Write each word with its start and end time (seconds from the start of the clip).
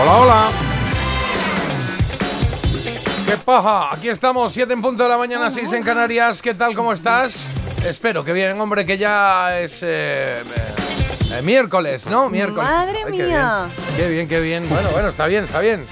Hola, 0.00 0.16
hola. 0.16 0.48
¿Qué 3.26 3.36
paja? 3.38 3.94
Aquí 3.94 4.08
estamos, 4.08 4.52
7 4.52 4.72
en 4.72 4.82
punto 4.82 5.02
de 5.02 5.08
la 5.08 5.18
mañana, 5.18 5.50
6 5.50 5.72
en 5.72 5.82
Canarias. 5.82 6.42
¿Qué 6.42 6.54
tal? 6.54 6.74
¿Cómo 6.74 6.92
estás? 6.92 7.48
Espero 7.86 8.24
que 8.24 8.32
bien, 8.32 8.60
hombre, 8.60 8.84
que 8.84 8.98
ya 8.98 9.58
es 9.60 9.80
eh, 9.82 10.42
eh, 11.32 11.42
miércoles, 11.42 12.06
¿no? 12.06 12.28
Miércoles. 12.28 12.64
Madre 12.70 12.98
Ay, 13.06 13.12
qué 13.12 13.26
mía. 13.26 13.68
bien. 13.76 13.96
Qué 13.96 14.08
bien, 14.08 14.28
qué 14.28 14.40
bien. 14.40 14.68
Bueno, 14.68 14.88
bueno, 14.92 15.08
está 15.08 15.26
bien, 15.26 15.44
está 15.44 15.60
bien. 15.60 15.86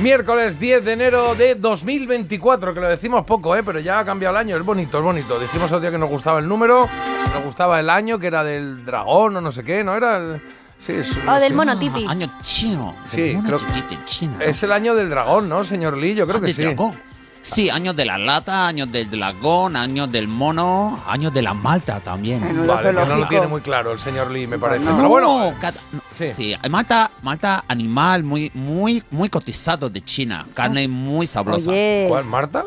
Miércoles 0.00 0.60
10 0.60 0.84
de 0.84 0.92
enero 0.92 1.34
de 1.34 1.54
2024, 1.54 2.74
que 2.74 2.80
lo 2.80 2.88
decimos 2.88 3.24
poco, 3.24 3.56
¿eh? 3.56 3.62
pero 3.62 3.80
ya 3.80 4.00
ha 4.00 4.04
cambiado 4.04 4.34
el 4.36 4.40
año, 4.40 4.56
es 4.56 4.62
bonito, 4.64 4.98
es 4.98 5.04
bonito. 5.04 5.38
Dijimos 5.40 5.66
otro 5.66 5.80
día 5.80 5.90
que 5.90 5.98
nos 5.98 6.10
gustaba 6.10 6.38
el 6.38 6.46
número, 6.48 6.88
nos 7.32 7.42
gustaba 7.44 7.80
el 7.80 7.88
año, 7.88 8.18
que 8.18 8.26
era 8.26 8.44
del 8.44 8.84
dragón 8.84 9.36
o 9.36 9.40
no 9.40 9.50
sé 9.50 9.64
qué, 9.64 9.82
¿no? 9.82 9.96
Era 9.96 10.18
el... 10.18 10.42
Sí, 10.78 10.92
es, 10.92 11.16
O 11.26 11.34
del 11.34 11.48
sí. 11.48 11.54
monotipi. 11.54 12.06
Año 12.06 12.30
chino. 12.42 12.94
Sí, 13.06 13.20
del 13.34 13.42
creo- 13.42 13.60
chino. 14.04 14.40
Es 14.40 14.62
el 14.62 14.72
año 14.72 14.94
del 14.94 15.08
dragón, 15.10 15.48
¿no, 15.48 15.64
señor 15.64 15.96
Lee? 15.96 16.14
Yo 16.14 16.26
creo 16.26 16.36
Ah, 16.38 16.40
que 16.40 16.46
del 16.46 16.54
sí. 16.56 16.62
dragón. 16.62 16.98
Sí, 17.40 17.70
años 17.70 17.94
de 17.94 18.04
la 18.04 18.18
lata, 18.18 18.66
años 18.66 18.90
del 18.90 19.08
dragón, 19.08 19.76
años 19.76 20.10
del 20.10 20.26
mono, 20.26 21.00
años 21.06 21.32
de 21.32 21.42
la 21.42 21.54
malta 21.54 22.00
también. 22.00 22.42
Menudo 22.42 22.74
Vale, 22.74 22.88
que 22.88 22.92
no 22.92 23.16
lo 23.16 23.28
tiene 23.28 23.46
muy 23.46 23.60
claro 23.60 23.92
el 23.92 24.00
señor 24.00 24.32
Lee, 24.32 24.48
me 24.48 24.58
parece. 24.58 24.84
No. 24.84 24.96
Pero 24.96 25.08
bueno, 25.08 25.54
cada- 25.60 25.78
no, 25.92 26.00
sí. 26.18 26.32
sí. 26.34 26.56
malta, 26.68 27.08
malta 27.22 27.64
animal 27.68 28.24
muy, 28.24 28.50
muy, 28.52 29.00
muy 29.12 29.28
cotizado 29.28 29.88
de 29.88 30.02
China, 30.02 30.44
carne 30.54 30.88
muy 30.88 31.28
sabrosa. 31.28 31.70
Oye, 31.70 32.06
¿cuál? 32.08 32.24
¿Marta? 32.24 32.64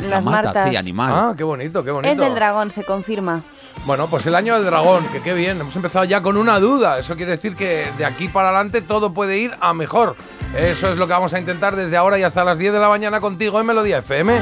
La 0.00 0.08
las 0.08 0.24
malta, 0.24 0.42
martas. 0.44 0.70
sí, 0.70 0.76
animal. 0.76 1.12
Ah, 1.14 1.34
qué 1.36 1.44
bonito, 1.44 1.84
qué 1.84 1.90
bonito. 1.90 2.10
es 2.10 2.18
del 2.18 2.34
dragón, 2.34 2.70
se 2.70 2.84
confirma. 2.84 3.42
Bueno, 3.86 4.06
pues 4.08 4.26
el 4.26 4.34
año 4.34 4.54
del 4.54 4.64
dragón, 4.64 5.06
que 5.08 5.20
qué 5.20 5.34
bien. 5.34 5.60
Hemos 5.60 5.76
empezado 5.76 6.04
ya 6.04 6.22
con 6.22 6.36
una 6.36 6.58
duda. 6.58 6.98
Eso 6.98 7.16
quiere 7.16 7.32
decir 7.32 7.54
que 7.54 7.86
de 7.98 8.04
aquí 8.04 8.28
para 8.28 8.48
adelante 8.48 8.80
todo 8.80 9.12
puede 9.12 9.38
ir 9.38 9.52
a 9.60 9.74
mejor. 9.74 10.16
Eso 10.56 10.90
es 10.90 10.96
lo 10.96 11.06
que 11.06 11.12
vamos 11.12 11.34
a 11.34 11.38
intentar 11.38 11.76
desde 11.76 11.96
ahora 11.96 12.18
y 12.18 12.22
hasta 12.22 12.44
las 12.44 12.58
10 12.58 12.72
de 12.72 12.78
la 12.78 12.88
mañana 12.88 13.20
contigo 13.20 13.60
en 13.60 13.66
Melodía 13.66 13.98
FM. 13.98 14.38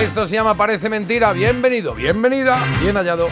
Esto 0.00 0.26
se 0.26 0.34
llama 0.34 0.54
Parece 0.54 0.88
Mentira. 0.90 1.32
Bienvenido, 1.32 1.94
bienvenida, 1.94 2.62
bien 2.80 2.96
hallado. 2.96 3.28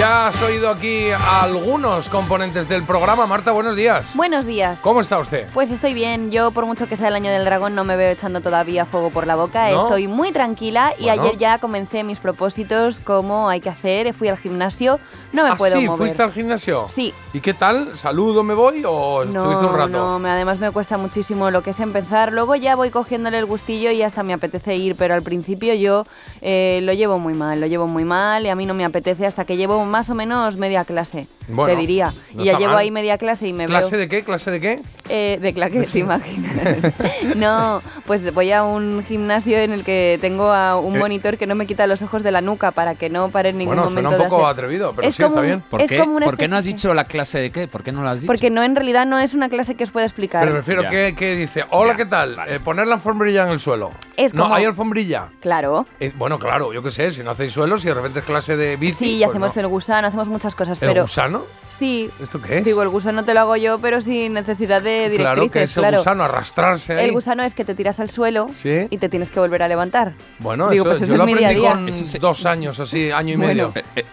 Ya 0.00 0.28
has 0.28 0.40
oído 0.40 0.70
aquí 0.70 1.10
a 1.10 1.42
algunos 1.42 2.08
componentes 2.08 2.66
del 2.70 2.84
programa. 2.84 3.26
Marta, 3.26 3.52
buenos 3.52 3.76
días. 3.76 4.12
Buenos 4.16 4.46
días. 4.46 4.78
¿Cómo 4.80 5.02
está 5.02 5.18
usted? 5.18 5.46
Pues 5.52 5.70
estoy 5.70 5.92
bien. 5.92 6.30
Yo, 6.30 6.52
por 6.52 6.64
mucho 6.64 6.88
que 6.88 6.96
sea 6.96 7.08
el 7.08 7.14
año 7.16 7.30
del 7.30 7.44
dragón, 7.44 7.74
no 7.74 7.84
me 7.84 7.96
veo 7.96 8.10
echando 8.10 8.40
todavía 8.40 8.86
fuego 8.86 9.10
por 9.10 9.26
la 9.26 9.36
boca. 9.36 9.68
¿No? 9.70 9.82
Estoy 9.82 10.08
muy 10.08 10.32
tranquila 10.32 10.94
y 10.98 11.02
Bueno. 11.02 11.22
ayer 11.24 11.36
ya 11.36 11.58
comencé 11.58 12.02
mis 12.02 12.18
propósitos, 12.18 12.98
cómo 13.04 13.50
hay 13.50 13.60
que 13.60 13.68
hacer. 13.68 14.14
Fui 14.14 14.28
al 14.28 14.38
gimnasio, 14.38 15.00
no 15.34 15.44
me 15.44 15.50
ah, 15.50 15.56
puedo 15.58 15.76
sí, 15.78 15.84
mover. 15.84 15.98
¿fuiste 15.98 16.22
al 16.22 16.32
gimnasio? 16.32 16.86
Sí. 16.88 17.12
¿Y 17.34 17.40
qué 17.40 17.52
tal? 17.52 17.98
¿Saludo 17.98 18.42
me 18.42 18.54
voy 18.54 18.82
o 18.86 19.24
estuviste 19.24 19.66
un 19.66 19.74
rato? 19.74 19.88
No, 19.90 20.18
me- 20.18 20.30
además 20.30 20.58
me 20.60 20.70
cuesta 20.70 20.96
muchísimo 20.96 21.50
lo 21.50 21.62
que 21.62 21.70
es 21.70 21.80
empezar. 21.80 22.32
Luego 22.32 22.54
ya 22.54 22.74
voy 22.74 22.88
cogiéndole 22.88 23.36
el 23.36 23.44
gustillo 23.44 23.90
y 23.90 24.00
hasta 24.02 24.22
me 24.22 24.32
apetece 24.32 24.76
ir, 24.76 24.96
pero 24.96 25.12
al 25.12 25.20
principio 25.22 25.74
yo 25.74 26.04
eh, 26.40 26.80
lo 26.84 26.94
llevo 26.94 27.18
muy 27.18 27.34
mal, 27.34 27.60
lo 27.60 27.66
llevo 27.66 27.86
muy 27.86 28.04
mal 28.06 28.46
y 28.46 28.48
a 28.48 28.54
mí 28.54 28.64
no 28.64 28.72
me 28.72 28.86
apetece 28.86 29.26
hasta 29.26 29.44
que 29.44 29.58
llevo 29.58 29.89
más 29.90 30.08
o 30.10 30.14
menos 30.14 30.56
media 30.56 30.84
clase, 30.84 31.26
Bueno, 31.48 31.74
te 31.74 31.78
diría. 31.80 32.12
no 32.34 32.42
y 32.42 32.46
ya 32.46 32.52
llevo 32.58 32.72
mal. 32.72 32.78
ahí 32.80 32.90
media 32.90 33.18
clase 33.18 33.46
y 33.48 33.52
me 33.52 33.66
¿Clase 33.66 33.90
veo... 33.92 34.00
de 34.00 34.08
qué? 34.08 34.24
¿Clase 34.24 34.50
de 34.50 34.60
qué? 34.60 34.80
Eh, 35.08 35.38
de 35.42 35.52
claque, 35.52 35.82
te 35.82 35.98
imaginas. 35.98 36.94
no, 37.36 37.82
pues 38.06 38.32
voy 38.32 38.52
a 38.52 38.62
un 38.62 39.04
gimnasio 39.06 39.58
en 39.58 39.72
el 39.72 39.84
que 39.84 40.18
tengo 40.20 40.52
a 40.52 40.78
un 40.78 40.96
Eh. 40.96 40.98
monitor 40.98 41.36
que 41.36 41.46
no 41.46 41.54
me 41.54 41.66
quita 41.66 41.86
los 41.86 42.02
ojos 42.02 42.22
de 42.22 42.30
la 42.30 42.40
nuca 42.40 42.70
para 42.70 42.94
que 42.94 43.10
no 43.10 43.28
pare 43.30 43.50
en 43.50 43.58
ningún 43.58 43.76
Bueno, 43.76 43.90
suena 43.90 44.08
momento 44.10 44.24
un 44.24 44.30
poco 44.30 44.42
de 44.42 44.50
hacer. 44.52 44.64
atrevido, 44.64 44.92
pero 44.94 45.08
Es 45.08 45.14
sí, 45.16 45.22
está 45.22 45.40
un- 45.40 45.46
bien. 45.46 45.60
¿Por 45.68 45.82
es 45.82 45.90
qué, 45.90 45.98
¿Por 46.04 46.36
qué 46.36 46.48
no 46.48 46.56
has 46.56 46.64
dicho 46.64 46.94
la 46.94 47.04
clase 47.04 47.38
de 47.40 47.50
qué? 47.50 47.66
¿Por 47.68 47.82
qué 47.82 47.92
no 47.92 48.02
lo 48.02 48.08
has 48.08 48.16
dicho? 48.20 48.26
Porque 48.26 48.50
no, 48.50 48.62
en 48.62 48.76
realidad 48.76 49.06
no 49.06 49.18
es 49.18 49.34
una 49.34 49.48
clase 49.48 49.74
que 49.74 49.84
os 49.84 49.90
pueda 49.90 50.06
explicar. 50.06 50.42
Pero 50.42 50.54
prefiero 50.54 50.88
que, 50.88 51.14
que 51.16 51.34
dice, 51.36 51.64
hola, 51.70 51.92
Ya, 51.92 51.96
¿qué 51.96 52.06
tal? 52.06 52.36
vale. 52.36 52.54
Eh, 52.56 52.60
poner 52.60 52.86
la 52.86 52.94
alfombrilla 52.96 53.42
en 53.44 53.50
el 53.50 53.60
suelo. 53.60 53.90
Es 54.16 54.32
no, 54.34 54.44
como- 54.44 54.54
hay 54.54 54.64
alfombrilla. 54.64 55.28
Claro. 55.40 55.86
Eh, 55.98 56.12
bueno, 56.16 56.38
claro, 56.38 56.72
yo 56.72 56.82
qué 56.82 56.90
sé, 56.90 57.12
si 57.12 57.22
no 57.22 57.30
hacéis 57.32 57.52
suelo, 57.52 57.78
si 57.78 57.88
de 57.88 57.94
repente 57.94 58.20
es 58.20 58.24
clase 58.24 58.56
de 58.56 58.76
bici. 58.76 58.96
Sí, 59.04 59.10
y 59.16 59.18
pues 59.18 59.30
hacemos 59.30 59.56
no. 59.56 59.60
el 59.60 59.66
gusano, 59.80 60.08
hacemos 60.08 60.28
muchas 60.28 60.54
cosas, 60.54 60.80
¿El 60.82 60.88
pero 60.88 61.02
gusano? 61.02 61.44
sí. 61.68 62.10
¿Esto 62.22 62.40
qué 62.40 62.58
es? 62.58 62.64
Digo, 62.64 62.82
el 62.82 62.88
gusano 62.90 63.24
te 63.24 63.32
lo 63.34 63.40
hago 63.40 63.56
yo, 63.56 63.78
pero 63.78 64.00
sin 64.00 64.34
necesidad 64.34 64.82
de 64.82 65.08
directrices, 65.10 65.20
claro, 65.20 65.50
que 65.50 65.62
es 65.62 65.76
el 65.76 65.80
claro. 65.82 65.98
gusano, 65.98 66.24
arrastrarse 66.24 66.92
ahí. 66.94 67.04
El 67.06 67.12
gusano 67.12 67.42
es 67.42 67.54
que 67.54 67.64
te 67.64 67.74
tiras 67.74 67.98
al 68.00 68.10
suelo 68.10 68.46
Sí. 68.62 68.86
y 68.90 68.98
te 68.98 69.08
tienes 69.08 69.30
que 69.30 69.40
volver 69.40 69.62
a 69.62 69.68
levantar. 69.68 70.12
Bueno, 70.38 70.68
Digo, 70.70 70.84
eso, 70.84 70.98
pues 70.98 71.08
yo 71.08 71.14
eso 71.14 71.16
lo 71.16 71.22
es 71.28 71.34
mi 71.34 71.38
día 71.38 71.48
a 71.48 71.50
aprendí 71.50 71.60
día. 71.66 71.72
con 71.74 71.88
Eso 71.88 72.06
se- 72.06 72.18
dos 72.18 72.46
años, 72.46 72.78
así, 72.80 73.10
año 73.10 73.34
y 73.34 73.36
Bueno. 73.36 73.48
medio. 73.48 73.72
Eh, 73.74 73.84
eh, 73.96 74.04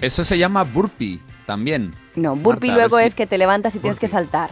eso 0.00 0.24
se 0.24 0.38
llama 0.38 0.62
burpee 0.64 1.20
también. 1.46 1.92
No, 2.14 2.36
burpee 2.36 2.68
Marta, 2.68 2.72
a 2.72 2.76
ver 2.76 2.90
luego 2.90 2.98
si- 3.00 3.06
es 3.06 3.14
que 3.14 3.26
te 3.26 3.38
levantas 3.38 3.74
y 3.74 3.78
tienes 3.80 3.98
que 3.98 4.06
Burpee. 4.06 4.16
saltar. 4.24 4.50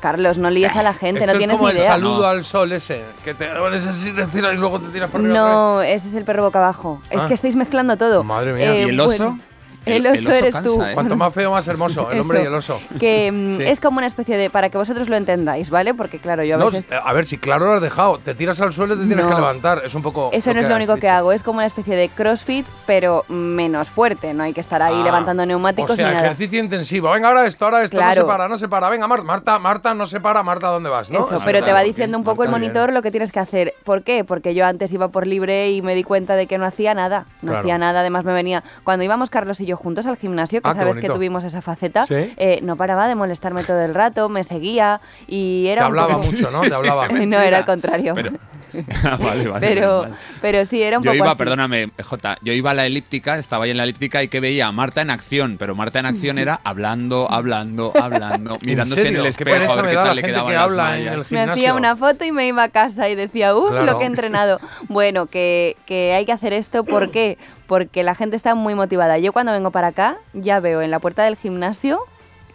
Carlos, 0.00 0.36
no 0.36 0.50
líes 0.50 0.74
a 0.74 0.82
la 0.82 0.94
gente, 0.94 1.20
Esto 1.20 1.26
no 1.26 1.32
es 1.34 1.38
tienes 1.38 1.56
como 1.56 1.68
ni 1.68 1.74
el 1.74 1.78
idea. 1.78 1.86
saludo 1.92 2.22
No. 2.22 2.26
al 2.26 2.42
sol 2.42 2.72
ese, 2.72 3.04
que 3.22 3.34
te 3.34 3.46
pones 3.46 3.86
así, 3.86 4.10
te 4.12 4.26
tiras 4.26 4.52
y 4.54 4.56
luego 4.56 4.80
te 4.80 4.88
tiras 4.88 5.08
para 5.10 5.22
arriba. 5.22 5.38
No, 5.38 5.80
ese 5.82 6.08
es 6.08 6.14
el 6.16 6.24
perro 6.24 6.42
boca 6.42 6.58
abajo. 6.58 7.00
Es 7.08 7.20
Ah. 7.20 7.28
que 7.28 7.34
estáis 7.34 7.54
mezclando 7.54 7.96
todo. 7.96 8.24
Madre 8.24 8.52
mía. 8.52 8.74
¿Y 8.80 8.88
el 8.88 8.98
oso? 8.98 9.24
bueno, 9.34 9.40
el, 9.86 10.06
oso 10.06 10.30
eres 10.32 10.54
tú. 10.62 10.82
¿eh? 10.82 10.92
Cuanto 10.94 11.16
más 11.16 11.32
feo, 11.34 11.50
más 11.52 11.66
hermoso, 11.68 12.10
el 12.10 12.20
hombre 12.20 12.42
y 12.42 12.46
el 12.46 12.54
oso. 12.54 12.80
Que 13.00 13.30
mm, 13.32 13.56
Sí. 13.56 13.62
es 13.64 13.80
como 13.80 13.98
una 13.98 14.06
especie 14.06 14.36
de. 14.36 14.50
para 14.50 14.70
que 14.70 14.78
vosotros 14.78 15.08
lo 15.08 15.16
entendáis, 15.16 15.70
¿vale? 15.70 15.94
Porque 15.94 16.18
claro, 16.18 16.44
yo 16.44 16.54
a 16.56 16.58
No, 16.58 16.70
veces. 16.70 16.88
a 16.92 17.12
ver, 17.12 17.24
si 17.24 17.38
claro 17.38 17.66
lo 17.66 17.72
has 17.74 17.80
dejado, 17.82 18.18
te 18.18 18.34
tiras 18.34 18.60
al 18.60 18.72
suelo 18.72 18.94
y 18.94 18.98
te 18.98 19.06
tienes 19.06 19.24
No. 19.24 19.30
que 19.30 19.36
levantar. 19.36 19.82
Es 19.84 19.94
un 19.94 20.02
poco. 20.02 20.30
Eso 20.32 20.52
no 20.54 20.60
es 20.60 20.68
lo 20.68 20.76
único 20.76 20.96
que 20.96 21.08
hago, 21.08 21.32
es 21.32 21.42
como 21.42 21.58
una 21.58 21.66
especie 21.66 21.96
de 21.96 22.08
crossfit, 22.08 22.66
pero 22.86 23.24
menos 23.28 23.90
fuerte. 23.90 24.34
No 24.34 24.42
hay 24.44 24.52
que 24.52 24.60
estar 24.60 24.82
ahí 24.82 24.94
Ah, 25.00 25.04
levantando 25.04 25.44
neumáticos 25.46 25.90
O 25.92 25.94
sea, 25.96 26.08
ni 26.08 26.14
nada. 26.14 26.26
ejercicio 26.26 26.60
intensivo. 26.60 27.10
Venga, 27.10 27.28
ahora 27.28 27.46
esto, 27.46 27.64
ahora 27.64 27.82
esto, 27.82 28.00
no 28.00 28.12
se 28.14 28.24
para, 28.24 28.48
no 28.48 28.58
se 28.58 28.68
para. 28.68 28.88
Venga, 28.88 29.06
Marta, 29.06 29.24
Marta, 29.24 29.58
Marta, 29.58 29.94
no 29.94 30.06
se 30.06 30.20
para. 30.20 30.42
Marta, 30.42 30.68
¿dónde 30.68 30.88
vas? 30.90 31.10
¿no? 31.10 31.20
Eso, 31.20 31.38
pero 31.44 31.62
te 31.64 31.72
va 31.72 31.80
diciendo 31.82 32.16
un 32.18 32.24
poco 32.24 32.42
el 32.44 32.48
bien. 32.50 32.60
monitor 32.60 32.92
lo 32.92 33.02
que 33.02 33.10
tienes 33.10 33.32
que 33.32 33.40
hacer. 33.40 33.74
¿Por 33.84 34.02
qué? 34.02 34.24
Porque 34.24 34.54
yo 34.54 34.64
antes 34.66 34.92
iba 34.92 35.08
por 35.08 35.26
libre 35.26 35.70
y 35.70 35.82
me 35.82 35.94
di 35.94 36.04
cuenta 36.04 36.36
de 36.36 36.46
que 36.46 36.58
no 36.58 36.64
hacía 36.66 36.94
nada. 36.94 37.26
No 37.42 37.48
Claro. 37.48 37.60
hacía 37.60 37.78
nada, 37.78 38.00
además 38.00 38.24
me 38.24 38.32
venía... 38.32 38.62
Cuando 38.84 39.04
íbamos 39.04 39.30
Carlos 39.30 39.60
y 39.60 39.66
yo 39.66 39.71
juntos 39.76 40.06
al 40.06 40.16
gimnasio, 40.16 40.60
que 40.62 40.68
Ah, 40.68 40.72
sabes 40.74 40.96
que 40.96 41.08
tuvimos 41.08 41.44
esa 41.44 41.62
faceta, 41.62 42.06
Sí. 42.06 42.32
eh, 42.36 42.60
no 42.62 42.76
paraba 42.76 43.08
de 43.08 43.14
molestarme 43.14 43.64
todo 43.64 43.80
el 43.82 43.94
rato, 43.94 44.28
me 44.28 44.44
seguía 44.44 45.00
y 45.26 45.64
Te 45.64 45.72
era 45.72 45.82
un 45.82 45.86
hablaba 45.92 46.14
poco- 46.16 46.26
mucho, 46.26 46.50
¿no? 46.50 46.60
Te 46.62 46.74
hablaba. 46.74 47.08
no, 47.26 47.38
era 47.40 47.58
al 47.58 47.64
contrario. 47.66 48.12
Pero, 48.14 48.30
vale, 49.18 49.46
vale. 49.48 49.66
pero, 49.66 50.02
vale. 50.02 50.14
pero 50.40 50.64
sí, 50.64 50.82
era 50.82 50.98
un 50.98 51.04
Yo 51.04 51.10
poco 51.10 51.16
iba, 51.24 51.28
así. 51.30 51.38
perdóname, 51.38 51.90
Jota, 52.02 52.38
yo 52.42 52.52
iba 52.52 52.70
a 52.70 52.74
la 52.74 52.86
elíptica, 52.86 53.38
estaba 53.38 53.64
ahí 53.64 53.70
en 53.70 53.76
la 53.76 53.84
elíptica 53.84 54.22
y 54.22 54.28
que 54.28 54.40
veía 54.40 54.66
a 54.68 54.72
Marta 54.72 55.00
en 55.02 55.10
acción, 55.10 55.56
pero 55.58 55.74
Marta 55.74 55.98
en 55.98 56.06
acción 56.06 56.38
era 56.38 56.60
hablando, 56.64 57.30
hablando, 57.30 57.92
hablando, 58.00 58.58
mirándose 58.64 59.00
en, 59.00 59.06
serio? 59.06 59.20
el 59.20 59.26
espejo 59.26 59.72
a 59.72 59.76
ver 59.76 59.86
qué 59.86 59.94
tal 59.94 60.16
le 60.16 60.22
quedaban 60.22 60.46
que 60.48 60.52
las 60.54 60.62
habla 60.62 60.98
en 60.98 61.08
el 61.08 61.24
Me 61.30 61.40
hacía 61.40 61.74
una 61.74 61.96
foto 61.96 62.24
y 62.24 62.32
me 62.32 62.46
iba 62.46 62.62
a 62.64 62.68
casa 62.68 63.08
y 63.08 63.14
decía, 63.14 63.54
uff, 63.54 63.70
Claro. 63.70 63.84
lo 63.86 63.98
que 63.98 64.04
he 64.04 64.06
entrenado. 64.06 64.60
Bueno, 64.88 65.26
que, 65.26 65.76
que 65.86 66.14
hay 66.14 66.24
que 66.26 66.32
hacer 66.32 66.52
esto, 66.52 66.84
¿por 66.84 67.10
qué? 67.10 67.38
Porque 67.66 68.02
la 68.02 68.14
gente 68.14 68.36
está 68.36 68.54
muy 68.54 68.74
motivada. 68.74 69.18
Yo 69.18 69.32
cuando 69.32 69.52
vengo 69.52 69.70
para 69.70 69.88
acá, 69.88 70.16
ya 70.34 70.60
veo 70.60 70.82
en 70.82 70.90
la 70.90 70.98
puerta 70.98 71.22
del 71.24 71.36
gimnasio, 71.36 72.00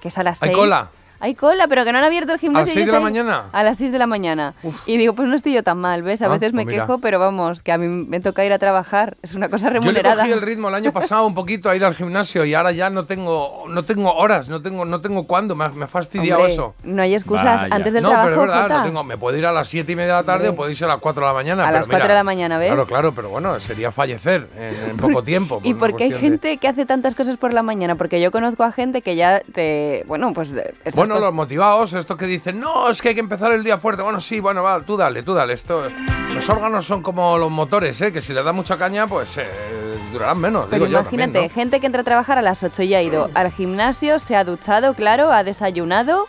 que 0.01 0.09
es 0.09 0.17
a 0.17 0.23
las 0.23 0.41
¿Hay 0.43 0.49
6. 0.49 0.57
cola? 0.57 0.89
Hay 1.19 1.35
cola, 1.35 1.67
pero 1.67 1.83
que 1.85 1.91
no 1.91 1.97
han 1.97 2.03
abierto 2.03 2.33
el 2.33 2.39
gimnasio. 2.39 2.63
¿A 2.63 2.65
las 2.65 2.75
y 2.75 2.79
6 2.79 2.85
de 2.85 2.91
la 2.91 2.99
mañana? 2.99 3.43
A 3.51 3.63
las 3.63 3.77
6 3.77 3.91
de 3.91 3.97
la 3.97 4.07
mañana. 4.07 4.53
Y 4.85 4.97
digo, 4.97 5.13
pues 5.13 5.27
no 5.27 5.35
estoy 5.35 5.53
yo 5.53 5.63
tan 5.63 5.77
mal, 5.79 6.03
¿ves? 6.03 6.21
A 6.21 6.25
Ah, 6.25 6.29
veces 6.29 6.53
me 6.53 6.63
pues 6.63 6.75
quejo, 6.75 6.99
pero 6.99 7.19
vamos, 7.19 7.61
que 7.61 7.71
a 7.71 7.77
mí 7.77 7.87
me 7.87 8.19
toca 8.19 8.43
ir 8.45 8.53
a 8.53 8.59
trabajar. 8.59 9.17
Es 9.23 9.33
una 9.33 9.49
cosa 9.49 9.67
Yo 9.67 9.73
le 9.73 9.79
remunerada. 9.79 10.21
cogí 10.23 10.31
el 10.31 10.41
ritmo 10.41 10.69
el 10.69 10.75
año 10.75 10.91
pasado 10.93 11.25
un 11.25 11.33
poquito 11.33 11.69
a 11.69 11.75
ir 11.75 11.83
al 11.85 11.95
gimnasio 11.95 12.45
y 12.45 12.53
ahora 12.53 12.71
ya 12.71 12.89
no 12.89 13.05
tengo 13.05 13.63
no 13.69 13.83
tengo 13.83 14.13
horas, 14.13 14.47
no 14.47 14.61
tengo 14.61 14.85
no 14.85 15.01
tengo 15.01 15.25
cuándo, 15.27 15.55
me 15.55 15.65
ha, 15.65 15.69
me 15.69 15.85
ha 15.85 15.87
fastidiado 15.87 16.41
Hombre, 16.41 16.53
eso. 16.53 16.75
No 16.83 17.01
hay 17.01 17.13
excusas. 17.15 17.61
Vaya. 17.61 17.75
Antes 17.75 17.93
del 17.93 18.03
no, 18.03 18.09
trabajo, 18.09 18.29
pero 18.29 18.41
es 18.41 18.47
verdad, 18.51 18.77
no 18.79 18.83
tengo, 18.83 19.03
me 19.03 19.17
puedo 19.17 19.37
ir 19.37 19.45
a 19.45 19.51
las 19.51 19.67
7 19.67 19.91
y 19.91 19.95
media 19.95 20.13
de 20.15 20.19
la 20.21 20.23
tarde 20.23 20.49
o 20.49 20.55
puedo 20.55 20.69
irse 20.69 20.85
a 20.85 20.87
las 20.87 20.97
4 20.97 21.21
de 21.21 21.27
la 21.27 21.33
mañana. 21.33 21.63
A 21.63 21.67
pero 21.67 21.77
las 21.79 21.87
mira, 21.87 21.97
4 21.99 22.07
de 22.13 22.19
la 22.19 22.23
mañana, 22.23 22.57
¿ves? 22.57 22.67
Claro, 22.69 22.85
claro, 22.85 23.11
pero 23.13 23.29
bueno, 23.29 23.59
sería 23.59 23.91
fallecer 23.91 24.47
en, 24.57 24.91
en 24.91 24.97
poco 24.97 25.23
tiempo. 25.23 25.61
Y 25.63 25.73
por 25.73 25.89
porque 25.91 26.05
hay 26.05 26.09
de- 26.11 26.19
gente 26.19 26.57
que 26.57 26.67
hace 26.67 26.85
tantas 26.85 27.15
cosas 27.15 27.37
por 27.37 27.53
la 27.53 27.63
mañana, 27.63 27.95
porque 27.95 28.21
yo 28.21 28.31
conozco 28.31 28.63
a 28.63 28.71
gente 28.71 29.01
que 29.01 29.15
ya 29.15 29.41
te, 29.53 30.03
bueno, 30.07 30.33
pues 30.33 30.51
Bueno, 31.07 31.25
los 31.25 31.33
motivados, 31.33 31.93
estos 31.93 32.17
que 32.17 32.25
dicen, 32.25 32.59
no, 32.59 32.89
es 32.89 33.01
que 33.01 33.09
hay 33.09 33.15
que 33.15 33.21
empezar 33.21 33.51
el 33.53 33.63
día 33.63 33.77
fuerte. 33.77 34.03
Bueno, 34.03 34.19
sí, 34.19 34.39
bueno, 34.39 34.63
va, 34.63 34.81
tú 34.81 34.97
dale, 34.97 35.23
tú 35.23 35.33
dale. 35.33 35.53
Esto, 35.53 35.83
los 36.33 36.49
órganos 36.49 36.85
son 36.85 37.01
como 37.01 37.37
los 37.37 37.49
motores, 37.49 37.99
¿eh? 38.01 38.11
que 38.11 38.21
si 38.21 38.33
le 38.33 38.43
da 38.43 38.51
mucha 38.51 38.77
caña, 38.77 39.07
pues 39.07 39.37
eh, 39.37 39.47
durarán 40.11 40.39
menos. 40.39 40.67
Pero 40.69 40.85
digo 40.85 40.91
yo 40.91 40.99
imagínate, 40.99 41.31
también, 41.31 41.47
¿no? 41.47 41.53
gente 41.53 41.79
que 41.79 41.85
entra 41.85 42.01
a 42.01 42.05
trabajar 42.05 42.37
a 42.37 42.41
las 42.41 42.61
8 42.61 42.83
y 42.83 42.93
ha 42.93 43.01
ido 43.01 43.29
al 43.33 43.51
gimnasio, 43.51 44.19
se 44.19 44.35
ha 44.35 44.43
duchado, 44.43 44.93
claro, 44.95 45.31
ha 45.31 45.43
desayunado 45.43 46.27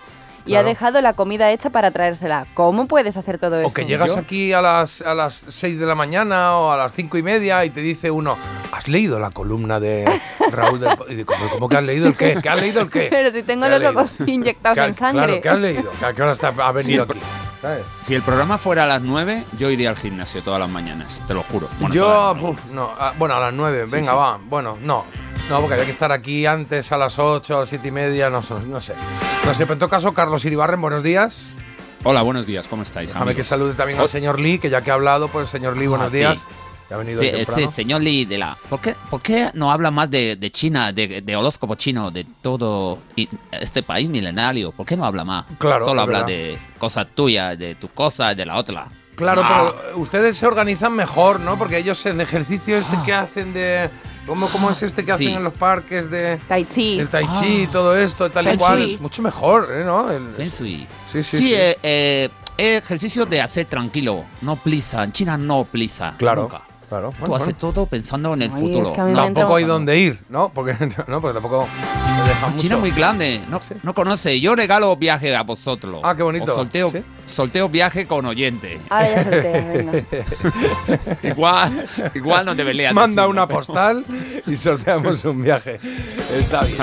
y 0.49 0.53
Claro. 0.53 0.67
ha 0.67 0.69
dejado 0.69 1.01
la 1.01 1.13
comida 1.13 1.51
hecha 1.53 1.71
para 1.71 1.91
traérsela. 1.91 2.47
¿Cómo 2.55 2.87
puedes 2.89 3.17
hacer 3.17 3.39
todo 3.39 3.59
eso? 3.61 3.69
O 3.69 3.73
que 3.73 3.85
llegas 3.85 4.15
Yo- 4.15 4.19
aquí 4.21 4.53
a 4.53 4.61
las, 4.63 5.03
a 5.03 5.15
las 5.15 5.45
6 5.49 5.79
de 5.79 5.87
la 5.87 5.95
mañana 5.95 6.57
o 6.57 6.73
a 6.73 6.77
las 6.77 6.93
5 6.93 7.17
y 7.19 7.23
media 7.23 7.65
y 7.65 7.71
te 7.71 7.81
dice 7.81 8.11
uno, 8.11 8.37
¿has 8.73 8.89
leído 8.89 9.19
la 9.19 9.31
columna 9.31 9.79
de 9.79 10.05
Raúl 10.53 10.81
del... 10.81 10.97
Po-?" 10.97 11.05
Y 11.09 11.15
digo, 11.17 11.35
¿cómo, 11.53 11.69
que 11.69 11.77
has 11.77 11.83
leído 11.85 12.09
el 12.09 12.17
qué? 12.17 12.39
¿Qué 12.43 12.49
has 12.49 12.61
leído 12.61 12.81
el 12.81 12.91
qué? 12.91 13.07
Pero 13.11 13.31
si 13.31 13.43
tengo 13.43 13.67
¿Qué 13.67 13.75
has 13.75 13.83
los 13.83 13.95
ojos 13.95 14.13
inyectados 14.29 14.75
¿Qué 14.77 14.81
ha- 14.81 14.87
en 14.87 14.95
sangre. 14.95 15.27
Claro, 15.27 15.43
¿qué 15.43 15.49
has 15.51 15.59
leído? 15.59 15.93
¿A 16.05 16.13
qué 16.13 16.23
hora 16.23 16.33
está, 16.33 16.49
ha 16.49 16.73
venido 16.73 17.05
Sí, 17.05 17.11
aquí? 17.13 17.21
¿Sabes? 17.61 17.83
Si 18.05 18.15
el 18.15 18.23
programa 18.23 18.57
fuera 18.57 18.85
a 18.85 18.87
las 18.87 19.03
9, 19.03 19.45
yo 19.59 19.69
iría 19.71 19.91
al 19.91 19.97
gimnasio 19.97 20.43
todas 20.43 20.61
las 20.61 20.69
mañanas, 20.71 21.21
te 21.27 21.35
lo 21.35 21.43
juro. 21.43 21.69
Bueno, 21.81 21.95
Yo, 21.95 22.35
no, 22.73 22.91
ah, 22.99 23.13
bueno, 23.19 23.35
a 23.35 23.41
las 23.41 23.53
9, 23.53 23.87
venga, 23.91 24.13
sí. 24.13 24.17
va. 24.17 24.39
Bueno, 24.49 24.79
no. 24.81 25.05
No, 25.51 25.59
porque 25.61 25.75
había 25.75 25.87
que 25.87 25.91
estar 25.91 26.13
aquí 26.13 26.47
antes 26.47 26.93
a 26.93 26.97
las 26.97 27.19
8, 27.19 27.57
a 27.57 27.61
las 27.61 27.69
7 27.69 27.89
y 27.89 27.91
media, 27.91 28.31
no, 28.31 28.43
sé- 28.43 28.55
no 28.67 28.81
sé. 28.81 28.95
No 29.49 29.55
sé, 29.55 29.65
pero 29.65 29.73
en 29.75 29.79
todo 29.79 29.89
caso, 29.89 30.13
Carlos 30.13 30.45
Iribarren, 30.45 30.81
buenos 30.81 31.03
días. 31.03 31.49
Hola, 32.05 32.21
buenos 32.23 32.47
días, 32.47 32.69
¿cómo 32.69 32.83
estáis? 32.83 33.11
Déjame 33.11 33.27
que 33.27 33.41
amigos? 33.41 33.47
salude 33.47 33.73
también 33.73 33.99
al 33.99 34.09
señor 34.09 34.39
Lee, 34.39 34.59
que 34.59 34.69
ya 34.71 34.83
que 34.83 34.91
ha 34.91 34.95
hablado, 34.95 35.29
pues 35.29 35.49
señor 35.49 35.77
Lee, 35.77 35.87
buenos 35.87 36.09
Ah, 36.09 36.11
sí. 36.11 36.17
días. 36.19 36.39
Ya 36.91 36.97
ha 36.97 36.99
venido 36.99 37.21
Sí, 37.21 37.29
hoy 37.29 37.47
sí, 37.55 37.69
señor 37.73 38.03
Lee 38.03 38.25
de 38.27 38.39
la. 38.39 38.57
¿Por 38.69 38.81
qué, 38.81 38.95
por 39.11 39.21
qué 39.23 39.51
no 39.55 39.71
habla 39.73 39.91
más 39.91 40.11
de, 40.11 40.37
de 40.37 40.51
China, 40.51 40.93
de, 40.93 41.23
de 41.23 41.37
horóscopo 41.37 41.75
chino, 41.77 42.11
de 42.11 42.25
todo 42.43 42.99
este 43.51 43.83
país 43.83 44.09
milenario? 44.09 44.71
¿Por 44.73 44.85
qué 44.87 44.97
no 44.97 45.05
habla 45.07 45.25
más? 45.25 45.45
Claro, 45.59 45.87
Solo 45.87 46.03
habla 46.03 46.19
verdad. 46.25 46.27
de 46.29 46.59
cosas 46.79 47.07
tuyas, 47.15 47.59
de 47.59 47.75
tu 47.75 47.89
cosa, 47.89 48.35
de 48.35 48.45
la 48.47 48.57
otra. 48.57 48.87
Claro, 49.17 49.43
Ah, 49.45 49.73
pero 49.83 49.99
ustedes 49.99 50.37
se 50.37 50.47
organizan 50.47 50.93
mejor, 50.95 51.41
¿no? 51.41 51.57
Porque 51.59 51.79
ellos 51.79 52.05
el 52.07 52.21
ejercicio 52.21 52.77
este 52.77 52.97
que 53.05 53.13
hacen 53.15 53.53
de... 53.55 53.91
¿Cómo, 54.29 54.49
cómo 54.51 54.71
es 54.71 54.83
este 54.83 55.05
que 55.05 55.11
Ah. 55.11 55.17
Sí. 55.19 55.25
hacen 55.27 55.39
en 55.39 55.45
los 55.45 55.55
parques 55.55 56.09
de... 56.11 56.39
Tai 56.47 56.65
chi. 56.67 57.01
El 57.01 57.09
tai 57.09 57.27
chi 57.41 57.63
y 57.63 57.67
todo 57.67 57.97
esto, 57.97 58.31
tal 58.31 58.55
y 58.55 58.57
cual, 58.59 58.83
es 58.83 59.01
mucho 59.01 59.23
mejor, 59.23 59.69
¿eh? 59.73 59.83
¿no? 59.85 60.11
El- 60.13 60.29
Feng 60.37 60.51
Shui. 60.51 60.87
Sí, 61.13 61.23
sí, 61.23 61.25
Sí, 61.25 61.39
sí. 61.39 61.55
eh, 61.55 61.77
eh, 61.83 62.29
es 62.59 62.77
ejercicio 62.83 63.25
de 63.25 63.41
hacer 63.41 63.65
tranquilo, 63.67 64.25
no 64.43 64.57
prisa. 64.57 65.03
En 65.03 65.13
China 65.13 65.39
no 65.39 65.65
prisa. 65.65 66.15
Claro, 66.19 66.43
Nunca. 66.43 66.63
Claro. 66.89 67.13
Tú 67.25 67.35
haces 67.35 67.47
bueno. 67.47 67.59
todo 67.59 67.87
pensando 67.87 68.35
en 68.35 68.43
el 68.43 68.51
Ay, 68.55 68.61
futuro. 68.61 68.87
es 68.87 68.93
que 68.93 69.01
No, 69.03 69.15
Tampoco 69.15 69.57
hay 69.57 69.65
dónde 69.65 69.99
ir, 69.99 70.19
¿no? 70.29 70.51
Porque, 70.53 70.73
no, 71.09 71.21
porque 71.21 71.35
tampoco. 71.35 71.69
China 72.57 72.75
es 72.75 72.81
muy 72.81 72.91
grande, 72.91 73.41
no, 73.49 73.61
no 73.83 73.95
conoce. 73.95 74.41
Yo 74.41 74.55
regalo 74.55 74.95
viaje 74.97 75.35
a 75.35 75.43
vosotros. 75.43 76.01
Ah, 76.05 76.15
qué 76.17 76.23
bonito. 76.23 76.53
¿Sí? 76.91 77.03
sorteo 77.27 77.69
viaje 77.69 78.07
con 78.07 78.25
oyente. 78.27 78.81
Ahora 78.89 79.11
ya 79.11 79.23
solté, 79.23 79.53
venga. 79.75 80.03
Igual, 81.23 81.87
igual 82.15 82.47
no 82.47 82.55
debería 82.55 82.93
Manda 82.93 83.23
decirlo. 83.23 83.31
una 83.31 83.47
postal 83.47 84.05
y 84.47 84.57
sorteamos 84.57 85.25
un 85.25 85.43
viaje. 85.43 85.79
Está 86.37 86.65
bien. 86.65 86.79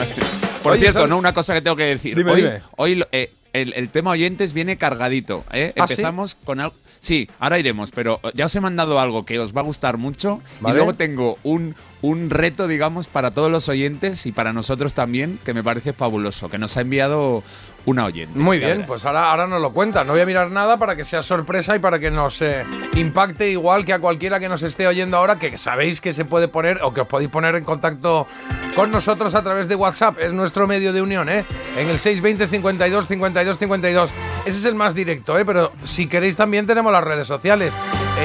Por 0.64 0.74
Oye, 0.74 0.82
cierto, 0.82 1.08
no 1.08 1.18
una 1.18 1.34
cosa 1.34 1.54
que 1.54 1.62
tengo 1.62 1.76
que 1.76 1.84
decir. 1.86 2.16
Dime, 2.16 2.32
hoy 2.32 2.42
dime. 2.42 2.62
hoy 2.78 3.04
eh, 3.12 3.34
el, 3.54 3.74
el 3.74 3.90
tema 3.90 4.12
oyentes 4.12 4.54
viene 4.54 4.78
cargadito. 4.78 5.44
¿eh? 5.52 5.74
¿Ah, 5.78 5.88
sí? 5.88 5.94
Empezamos 5.94 6.36
con 6.44 6.60
algo. 6.60 6.76
Sí, 7.06 7.30
ahora 7.38 7.60
iremos, 7.60 7.92
pero 7.92 8.20
eh, 8.24 8.32
ya 8.34 8.48
os 8.48 8.56
he 8.56 8.62
mandado 8.62 9.00
algo 9.00 9.26
que 9.26 9.38
os 9.38 9.56
va 9.56 9.62
a 9.62 9.64
gustar 9.64 9.98
mucho. 9.98 10.42
Vale. 10.60 10.74
Y 10.74 10.78
luego 10.78 10.96
tengo 10.96 11.38
un, 11.44 11.76
un 12.02 12.32
reto, 12.32 12.68
digamos, 12.68 13.06
para 13.06 13.30
todos 13.30 13.52
los 13.52 13.70
oyentes 13.70 14.26
y 14.26 14.32
para 14.32 14.54
nosotros 14.54 14.96
también, 14.96 15.38
que 15.46 15.54
me 15.54 15.64
parece 15.64 15.94
fabuloso, 15.94 16.50
que 16.50 16.58
nos 16.58 16.78
ha 16.78 16.82
enviado 16.82 17.44
una 17.86 18.06
oyente. 18.06 18.38
Muy 18.38 18.58
bien, 18.58 18.72
verás. 18.72 18.88
pues 18.88 19.06
ahora, 19.06 19.32
ahora 19.32 19.48
nos 19.48 19.62
lo 19.62 19.72
cuenta. 19.72 20.04
No 20.04 20.14
voy 20.14 20.22
a 20.22 20.26
mirar 20.26 20.52
nada 20.52 20.78
para 20.78 20.96
que 20.96 21.06
sea 21.06 21.22
sorpresa 21.22 21.76
y 21.76 21.80
para 21.80 22.00
que 22.00 22.12
nos 22.12 22.42
eh, 22.42 22.66
impacte 22.96 23.50
igual 23.50 23.86
que 23.86 23.94
a 23.94 24.00
cualquiera 24.00 24.40
que 24.40 24.50
nos 24.50 24.64
esté 24.64 24.88
oyendo 24.88 25.18
ahora, 25.18 25.38
que 25.38 25.58
sabéis 25.58 26.02
que 26.02 26.14
se 26.14 26.26
puede 26.26 26.48
poner 26.48 26.80
o 26.84 26.94
que 26.94 27.02
os 27.02 27.08
podéis 27.08 27.30
poner 27.30 27.56
en 27.56 27.64
contacto 27.64 28.28
con 28.76 28.92
nosotros 28.92 29.36
a 29.36 29.44
través 29.44 29.68
de 29.68 29.76
WhatsApp. 29.76 30.18
Es 30.20 30.34
nuestro 30.34 30.68
medio 30.68 30.94
de 30.94 31.02
unión, 31.02 31.30
¿eh? 31.30 31.46
En 31.78 31.90
el 31.90 32.00
620 32.00 32.48
52 32.48 33.08
52 33.08 33.60
52. 33.60 34.10
Ese 34.46 34.58
es 34.58 34.66
el 34.66 34.76
más 34.76 34.96
directo, 34.96 35.38
¿eh? 35.38 35.46
Pero 35.46 35.72
si 35.84 36.08
queréis 36.08 36.36
también 36.38 36.66
tenemos 36.66 36.92
las 36.92 37.04
redes 37.04 37.28
sociales. 37.28 37.74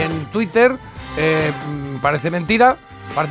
En 0.03 0.27
Twitter, 0.27 0.77
eh, 1.17 1.53
mm, 1.69 1.97
parece 2.01 2.31
mentira. 2.31 2.77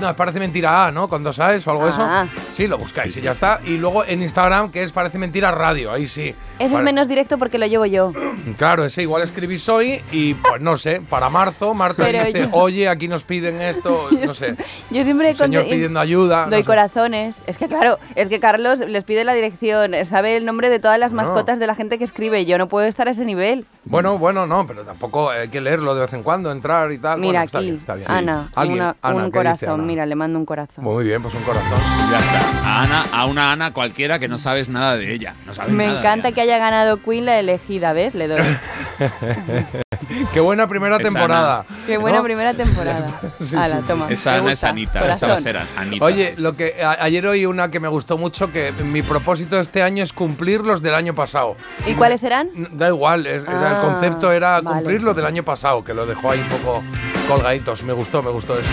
No, 0.01 0.15
parece 0.15 0.39
mentira 0.39 0.85
A, 0.87 0.91
¿no? 0.91 1.07
Con 1.07 1.23
dos 1.23 1.39
A's 1.39 1.65
o 1.67 1.71
algo 1.71 1.85
de 1.87 1.93
Ah. 1.97 2.27
eso. 2.31 2.41
Sí, 2.53 2.67
lo 2.67 2.77
buscáis 2.77 3.15
y 3.17 3.21
ya 3.21 3.31
está. 3.31 3.59
Y 3.65 3.77
luego 3.77 4.05
en 4.05 4.21
Instagram, 4.21 4.71
que 4.71 4.83
es 4.83 4.91
Parece 4.91 5.17
Mentira 5.17 5.51
Radio. 5.51 5.91
Ahí 5.91 6.07
sí. 6.07 6.35
Ese 6.59 6.75
es 6.75 6.81
menos 6.81 7.07
directo 7.07 7.37
porque 7.37 7.57
lo 7.57 7.65
llevo 7.65 7.85
yo. 7.85 8.13
Claro, 8.57 8.83
ese 8.85 9.01
igual 9.03 9.21
escribís 9.21 9.67
hoy 9.69 10.01
y 10.11 10.33
pues 10.33 10.61
no 10.61 10.77
sé, 10.77 11.01
para 11.07 11.29
marzo, 11.29 11.73
Marta 11.73 12.03
Pero 12.05 12.23
dice, 12.25 12.41
yo- 12.43 12.49
oye, 12.53 12.87
aquí 12.89 13.07
nos 13.07 13.23
piden 13.23 13.61
esto, 13.61 14.07
no 14.25 14.33
sé. 14.33 14.55
Yo 14.89 15.03
siempre 15.03 15.31
Un 15.31 15.35
señor 15.35 15.65
pidiendo 15.65 15.99
ayuda. 15.99 16.45
no 16.45 16.51
Doy 16.51 16.61
sé. 16.61 16.65
corazones. 16.65 17.41
Es 17.47 17.57
que 17.57 17.67
claro, 17.67 17.99
es 18.15 18.27
que 18.29 18.39
Carlos 18.39 18.79
les 18.79 19.03
pide 19.03 19.23
la 19.23 19.33
dirección, 19.33 19.93
sabe 20.05 20.35
el 20.37 20.45
nombre 20.45 20.69
de 20.69 20.79
todas 20.79 20.97
las 20.99 21.11
No. 21.11 21.17
mascotas 21.17 21.59
de 21.59 21.67
la 21.67 21.75
gente 21.75 21.97
que 21.97 22.03
escribe. 22.05 22.45
Yo 22.45 22.57
no 22.57 22.67
puedo 22.69 22.87
estar 22.87 23.07
a 23.07 23.11
ese 23.11 23.25
nivel. 23.25 23.65
Bueno, 23.85 24.17
bueno, 24.17 24.45
no, 24.47 24.65
pero 24.65 24.83
tampoco 24.83 25.29
hay 25.29 25.49
que 25.49 25.61
leerlo 25.61 25.93
de 25.95 26.01
vez 26.01 26.13
en 26.13 26.23
cuando, 26.23 26.51
entrar 26.51 26.91
y 26.91 26.97
tal. 26.97 27.19
Mira 27.19 27.31
Bueno, 27.39 27.45
está 27.45 27.57
aquí, 27.59 27.65
bien, 27.67 27.77
está 27.77 27.95
bien. 27.95 28.09
Ana, 28.11 28.49
Alguien, 28.55 28.79
una- 28.81 28.95
Ana, 29.01 29.25
un 29.25 29.31
¿qué 29.31 29.39
dice 29.39 29.65
corazón. 29.71 29.79
Ana? 29.81 29.87
Mira, 29.87 30.05
le 30.05 30.15
mando 30.15 30.39
un 30.39 30.45
corazón. 30.45 30.83
Muy 30.83 31.05
bien, 31.05 31.21
pues 31.21 31.33
un 31.35 31.43
corazón. 31.43 31.79
Ya 32.11 32.17
está. 32.19 32.39
A, 32.67 32.83
Ana, 32.83 33.05
a 33.11 33.25
una 33.25 33.51
Ana 33.51 33.73
cualquiera 33.73 34.19
que 34.19 34.27
no 34.27 34.37
sabes 34.37 34.69
nada 34.69 34.95
de 34.97 35.13
ella. 35.13 35.33
No 35.45 35.53
sabes 35.53 35.71
Me 35.71 35.87
nada 35.87 35.99
encanta 35.99 36.31
que 36.31 36.41
haya 36.41 36.57
ganado 36.57 37.01
Queen 37.01 37.25
la 37.25 37.39
elegida, 37.39 37.93
¿ves? 37.93 38.15
Le 38.15 38.27
doy. 38.27 38.39
Qué 40.33 40.39
buena 40.39 40.67
primera 40.67 40.97
Es 40.97 41.03
temporada. 41.03 41.65
Qué 41.85 41.97
buena 41.97 42.17
¿no? 42.19 42.23
primera 42.23 42.53
temporada. 42.53 43.19
Hala, 43.57 43.81
toma. 43.81 44.07
Esa 44.09 44.35
Ana 44.35 44.51
es. 44.53 44.63
Anita, 44.63 45.13
esa 45.13 45.27
va 45.27 45.35
a 45.35 45.41
ser 45.41 45.57
Anita. 45.77 46.03
Oye, 46.05 46.33
lo 46.37 46.53
que 46.53 46.81
a- 46.83 47.03
ayer 47.03 47.25
oí 47.27 47.45
una 47.45 47.69
que 47.69 47.79
me 47.79 47.87
gustó 47.87 48.17
mucho, 48.17 48.51
que 48.51 48.71
mi 48.83 49.01
propósito 49.01 49.55
de 49.57 49.61
este 49.61 49.83
año 49.83 50.03
es 50.03 50.13
cumplir 50.13 50.61
los 50.61 50.81
del 50.81 50.95
año 50.95 51.13
pasado. 51.13 51.55
¿Y 51.85 51.93
cuáles 51.93 52.21
serán? 52.21 52.49
Da 52.71 52.87
igual, 52.87 53.25
es- 53.27 53.43
era- 53.43 53.69
el 53.71 53.75
Ah, 53.75 53.79
concepto 53.81 54.31
era 54.31 54.61
vale. 54.61 54.77
cumplir 54.77 55.03
lo 55.03 55.13
del 55.13 55.25
año 55.25 55.43
pasado, 55.43 55.83
que 55.83 55.93
lo 55.93 56.05
dejó 56.05 56.31
ahí 56.31 56.39
un 56.39 56.47
poco 56.57 56.83
colgaditos. 57.27 57.83
Me 57.83 57.93
gustó, 57.93 58.23
me 58.23 58.31
gustó 58.31 58.57
eso. 58.57 58.69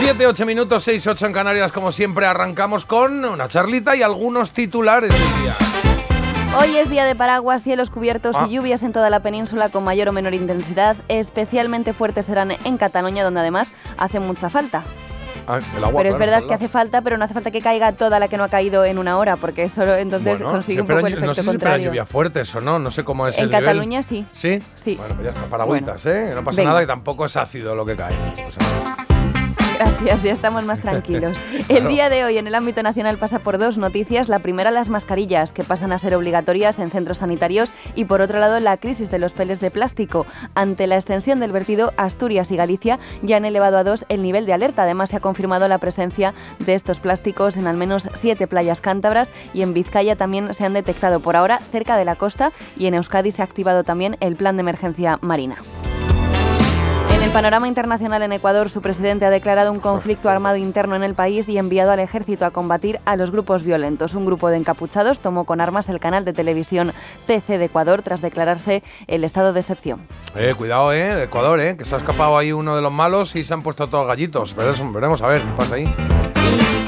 7, 0.00 0.26
8 0.26 0.46
minutos, 0.46 0.82
6, 0.84 1.06
8 1.06 1.26
en 1.26 1.32
Canarias, 1.32 1.72
como 1.72 1.92
siempre, 1.92 2.24
arrancamos 2.26 2.84
con 2.86 3.24
una 3.24 3.48
charlita 3.48 3.94
y 3.96 4.02
algunos 4.02 4.50
titulares 4.52 5.10
del 5.12 5.42
día. 5.42 5.54
Hoy 6.58 6.76
es 6.78 6.88
día 6.90 7.04
de 7.04 7.14
paraguas, 7.14 7.62
cielos 7.62 7.90
cubiertos 7.90 8.34
Ah. 8.36 8.46
y 8.48 8.54
lluvias 8.56 8.82
en 8.82 8.92
toda 8.92 9.08
la 9.10 9.20
península 9.20 9.68
con 9.68 9.84
mayor 9.84 10.08
o 10.08 10.12
menor 10.12 10.34
intensidad. 10.34 10.96
Especialmente 11.08 11.92
fuertes 11.92 12.26
serán 12.26 12.52
en 12.64 12.76
Cataluña, 12.78 13.22
donde 13.22 13.40
además 13.40 13.68
hace 13.98 14.18
mucha 14.20 14.48
falta. 14.50 14.82
Ah, 15.46 15.60
el 15.76 15.84
agua, 15.84 16.02
pero 16.02 16.12
es 16.14 16.18
verdad 16.18 16.42
que 16.48 16.54
hace 16.54 16.68
falta, 16.68 17.02
pero 17.02 17.16
no 17.18 17.24
hace 17.24 17.34
falta 17.34 17.50
que 17.50 17.60
caiga 17.60 17.92
toda 17.92 18.18
la 18.18 18.28
que 18.28 18.36
no 18.36 18.44
ha 18.44 18.48
caído 18.48 18.84
en 18.84 18.98
una 18.98 19.16
hora, 19.18 19.36
porque 19.36 19.64
eso 19.64 19.82
entonces 19.94 20.38
Bueno, 20.38 20.50
consigue 20.50 20.80
un 20.80 20.86
poco 20.88 20.98
el 21.06 21.12
no 21.14 21.18
efecto 21.18 21.34
sé 21.34 21.40
si 21.42 21.46
contrario. 21.46 21.86
lluvia 21.88 22.06
fuertes 22.06 22.54
o 22.54 22.60
no, 22.60 22.78
no 22.78 22.90
sé 22.90 23.04
cómo 23.04 23.28
es 23.28 23.36
En 23.36 23.44
el 23.44 23.50
nivel. 23.50 23.64
Cataluña 23.64 24.02
sí. 24.02 24.26
¿Sí? 24.32 24.60
Sí. 24.76 24.96
Bueno, 24.96 25.14
pues 25.14 25.24
ya 25.26 25.30
está, 25.32 25.46
paragüitas, 25.46 26.04
¿eh? 26.06 26.32
No 26.34 26.42
pasa 26.44 26.56
Venga. 26.58 26.70
nada 26.70 26.82
y 26.82 26.86
tampoco 26.86 27.26
es 27.26 27.36
ácido 27.36 27.74
lo 27.74 27.84
que 27.84 27.96
cae. 27.96 28.14
O 28.14 28.34
sea, 28.50 29.29
Gracias, 29.80 30.22
ya 30.22 30.32
estamos 30.32 30.66
más 30.66 30.80
tranquilos. 30.80 31.40
El 31.70 31.88
día 31.88 32.10
de 32.10 32.22
hoy 32.22 32.36
en 32.36 32.46
el 32.46 32.54
ámbito 32.54 32.82
nacional 32.82 33.16
pasa 33.16 33.38
por 33.38 33.56
dos 33.56 33.78
noticias. 33.78 34.28
La 34.28 34.40
primera, 34.40 34.70
las 34.70 34.90
mascarillas, 34.90 35.52
que 35.52 35.64
pasan 35.64 35.90
a 35.90 35.98
ser 35.98 36.14
obligatorias 36.14 36.78
en 36.78 36.90
centros 36.90 37.18
sanitarios. 37.18 37.70
Y 37.94 38.04
por 38.04 38.20
otro 38.20 38.40
lado, 38.40 38.60
la 38.60 38.76
crisis 38.76 39.10
de 39.10 39.18
los 39.18 39.32
peles 39.32 39.58
de 39.58 39.70
plástico. 39.70 40.26
Ante 40.54 40.86
la 40.86 40.96
extensión 40.96 41.40
del 41.40 41.52
vertido, 41.52 41.94
Asturias 41.96 42.50
y 42.50 42.56
Galicia 42.56 42.98
ya 43.22 43.38
han 43.38 43.46
elevado 43.46 43.78
a 43.78 43.84
dos 43.84 44.04
el 44.10 44.20
nivel 44.20 44.44
de 44.44 44.52
alerta. 44.52 44.82
Además, 44.82 45.08
se 45.08 45.16
ha 45.16 45.20
confirmado 45.20 45.66
la 45.66 45.78
presencia 45.78 46.34
de 46.58 46.74
estos 46.74 47.00
plásticos 47.00 47.56
en 47.56 47.66
al 47.66 47.78
menos 47.78 48.06
siete 48.12 48.46
playas 48.46 48.82
cántabras 48.82 49.30
y 49.54 49.62
en 49.62 49.72
Vizcaya 49.72 50.14
también 50.14 50.52
se 50.52 50.66
han 50.66 50.74
detectado 50.74 51.20
por 51.20 51.36
ahora 51.36 51.58
cerca 51.58 51.96
de 51.96 52.04
la 52.04 52.16
costa 52.16 52.52
y 52.76 52.84
en 52.84 52.92
Euskadi 52.92 53.32
se 53.32 53.40
ha 53.40 53.46
activado 53.46 53.82
también 53.82 54.18
el 54.20 54.36
plan 54.36 54.56
de 54.56 54.60
emergencia 54.60 55.18
marina. 55.22 55.56
En 57.20 57.26
el 57.26 57.32
panorama 57.32 57.68
internacional 57.68 58.22
en 58.22 58.32
Ecuador, 58.32 58.70
su 58.70 58.80
presidente 58.80 59.26
ha 59.26 59.30
declarado 59.30 59.70
un 59.72 59.78
conflicto 59.78 60.30
armado 60.30 60.56
interno 60.56 60.96
en 60.96 61.02
el 61.02 61.14
país 61.14 61.46
y 61.50 61.58
enviado 61.58 61.90
al 61.90 62.00
ejército 62.00 62.46
a 62.46 62.50
combatir 62.50 62.98
a 63.04 63.14
los 63.14 63.30
grupos 63.30 63.62
violentos. 63.62 64.14
Un 64.14 64.24
grupo 64.24 64.48
de 64.48 64.56
encapuchados 64.56 65.20
tomó 65.20 65.44
con 65.44 65.60
armas 65.60 65.90
el 65.90 66.00
canal 66.00 66.24
de 66.24 66.32
televisión 66.32 66.92
TC 67.26 67.58
de 67.58 67.66
Ecuador 67.66 68.00
tras 68.00 68.22
declararse 68.22 68.82
el 69.06 69.22
estado 69.24 69.52
de 69.52 69.60
excepción. 69.60 70.00
Eh, 70.34 70.54
cuidado, 70.56 70.94
eh, 70.94 71.10
el 71.10 71.18
Ecuador, 71.18 71.60
eh, 71.60 71.76
que 71.76 71.84
se 71.84 71.94
ha 71.94 71.98
escapado 71.98 72.38
ahí 72.38 72.52
uno 72.52 72.74
de 72.74 72.80
los 72.80 72.90
malos 72.90 73.36
y 73.36 73.44
se 73.44 73.52
han 73.52 73.60
puesto 73.60 73.90
todos 73.90 74.06
gallitos. 74.06 74.56
Veremos, 74.56 74.90
veremos 74.90 75.20
a 75.20 75.26
ver 75.26 75.42
qué 75.42 75.52
pasa 75.54 75.74
ahí. 75.74 75.94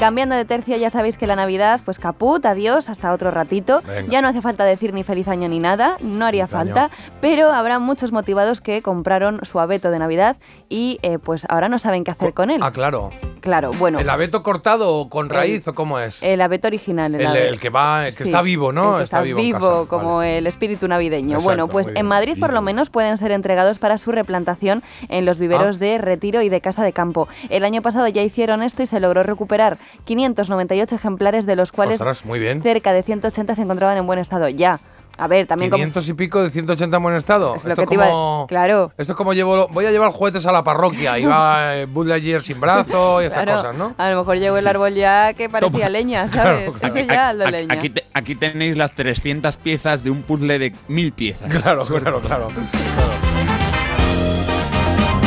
Cambiando 0.03 0.35
de 0.35 0.43
tercio, 0.43 0.75
ya 0.75 0.89
sabéis 0.89 1.15
que 1.15 1.27
la 1.27 1.37
Navidad, 1.37 1.79
pues 1.85 1.97
caput, 1.97 2.45
adiós, 2.45 2.89
hasta 2.89 3.13
otro 3.13 3.31
ratito. 3.31 3.81
Venga. 3.87 4.11
Ya 4.11 4.21
no 4.21 4.27
hace 4.27 4.41
falta 4.41 4.65
decir 4.65 4.93
ni 4.93 5.03
feliz 5.03 5.29
año 5.29 5.47
ni 5.47 5.59
nada, 5.59 5.95
no 6.01 6.25
haría 6.25 6.45
Feliz 6.45 6.59
año. 6.59 6.75
falta, 6.75 6.95
pero 7.21 7.53
habrá 7.53 7.79
muchos 7.79 8.11
motivados 8.11 8.59
que 8.59 8.81
compraron 8.81 9.39
su 9.43 9.61
abeto 9.61 9.91
de 9.91 9.99
Navidad 9.99 10.35
y 10.67 10.99
eh, 11.03 11.19
pues 11.19 11.45
ahora 11.47 11.69
no 11.69 11.79
saben 11.79 12.03
qué 12.03 12.11
hacer 12.11 12.33
con 12.33 12.49
él. 12.49 12.59
Ah, 12.61 12.71
claro. 12.73 13.11
Claro, 13.39 13.71
bueno, 13.77 13.99
¿El 13.99 14.09
abeto 14.09 14.41
cortado 14.41 14.95
o 14.95 15.09
con 15.09 15.29
raíz 15.29 15.67
o 15.67 15.75
cómo 15.75 15.99
es? 15.99 16.23
el 16.23 16.39
abeto 16.39 16.67
original. 16.67 17.13
El, 17.15 17.27
ave- 17.27 17.49
el 17.49 17.59
que 17.59 17.69
va, 17.69 18.07
el 18.07 18.15
que 18.15 18.23
Sí, 18.23 18.29
está 18.29 18.41
vivo, 18.41 18.71
¿no? 18.71 18.91
el 18.93 18.97
que 18.99 19.03
está, 19.03 19.19
vivo, 19.21 19.59
casa. 19.59 19.89
como 19.89 20.17
Vale. 20.17 20.37
el 20.37 20.47
espíritu 20.47 20.87
navideño. 20.87 21.31
Exacto, 21.31 21.43
bueno, 21.43 21.67
pues 21.67 21.89
en. 21.93 22.05
Madrid 22.05 22.37
por 22.39 22.53
lo 22.53 22.61
menos 22.61 22.89
pueden 22.89 23.17
ser 23.17 23.31
entregados 23.33 23.79
para 23.79 23.97
su 23.97 24.13
replantación 24.13 24.81
en 25.09 25.25
los 25.25 25.39
viveros 25.39 25.75
Ah. 25.75 25.79
de 25.79 25.97
retiro 25.97 26.41
y 26.41 26.47
de 26.47 26.61
casa 26.61 26.85
de 26.85 26.93
campo. 26.93 27.27
El 27.49 27.65
año 27.65 27.81
pasado 27.81 28.07
ya 28.07 28.21
hicieron 28.21 28.63
esto 28.63 28.81
y 28.81 28.85
se 28.85 29.01
logró 29.01 29.23
recuperar 29.23 29.77
598 30.05 30.95
ejemplares, 30.95 31.45
de 31.45 31.55
los 31.55 31.71
cuales 31.71 31.95
Ostras, 31.95 32.25
muy 32.25 32.39
bien. 32.39 32.61
cerca 32.61 32.93
de 32.93 33.03
180 33.03 33.55
se 33.55 33.61
encontraban 33.61 33.97
en 33.97 34.05
buen 34.05 34.19
estado. 34.19 34.49
Ya. 34.49 34.79
A 35.15 35.27
ver, 35.27 35.45
también 35.45 35.69
como... 35.69 35.77
500 35.77 36.09
y 36.09 36.13
pico 36.13 36.41
de 36.41 36.49
180 36.49 36.97
en 36.97 37.03
buen 37.03 37.15
estado. 37.15 37.55
Es 37.55 37.63
lo 37.65 37.69
esto 37.73 37.83
que 37.83 37.87
te 37.89 37.93
iba 37.93 38.05
a- 38.05 38.09
como, 38.09 38.47
claro. 38.49 38.91
Esto 38.97 39.13
es 39.13 39.15
como 39.17 39.33
llevo, 39.35 39.67
voy 39.67 39.85
a 39.85 39.91
llevar 39.91 40.11
juguetes 40.11 40.43
a 40.47 40.51
la 40.51 40.63
parroquia 40.63 41.19
y 41.19 41.25
va 41.25 41.75
eh, 41.75 41.87
Lightyear 41.93 42.41
sin 42.41 42.59
brazo 42.59 43.21
y 43.21 43.25
estas 43.25 43.43
Claro, 43.43 43.57
cosas, 43.61 43.77
¿no? 43.77 43.93
A 43.99 44.09
lo 44.09 44.17
mejor 44.17 44.37
llegó 44.39 44.57
el 44.57 44.65
árbol 44.67 44.95
ya 44.95 45.33
que 45.33 45.49
parecía 45.49 45.71
Toma. 45.85 45.89
leña, 45.89 46.27
¿sabes? 46.29 46.73
Claro, 46.73 46.95
Eso 46.99 47.07
ya, 47.07 47.29
aldo 47.29 47.43
Aquí- 47.43 47.51
leña. 47.51 47.73
Aquí, 47.75 47.89
te- 47.91 48.03
aquí 48.15 48.33
tenéis 48.35 48.75
las 48.75 48.93
300 48.93 49.55
piezas 49.57 50.03
de 50.03 50.09
un 50.09 50.23
puzzle 50.23 50.57
de 50.57 50.73
mil 50.87 51.11
piezas. 51.11 51.47
Claro, 51.61 51.85
claro, 51.85 52.19
claro, 52.19 52.47
claro. 52.47 52.47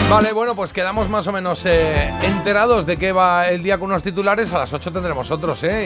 Vale, 0.09 0.33
bueno, 0.33 0.55
pues 0.55 0.73
quedamos 0.73 1.09
más 1.09 1.27
o 1.27 1.33
menos 1.33 1.67
eh, 1.67 2.09
enterados 2.23 2.87
de 2.87 2.97
qué 2.97 3.11
va 3.11 3.49
el 3.49 3.65
día 3.65 3.77
con 3.77 3.91
unos 3.91 4.05
titulares. 4.05 4.53
A 4.53 4.59
las 4.59 4.73
8 4.73 4.93
tendremos 4.93 5.33
otros, 5.33 5.65
¿eh? 5.65 5.83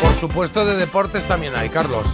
Por 0.00 0.14
supuesto, 0.14 0.64
de 0.64 0.76
deportes 0.76 1.26
también 1.26 1.56
hay, 1.56 1.68
Carlos. 1.68 2.06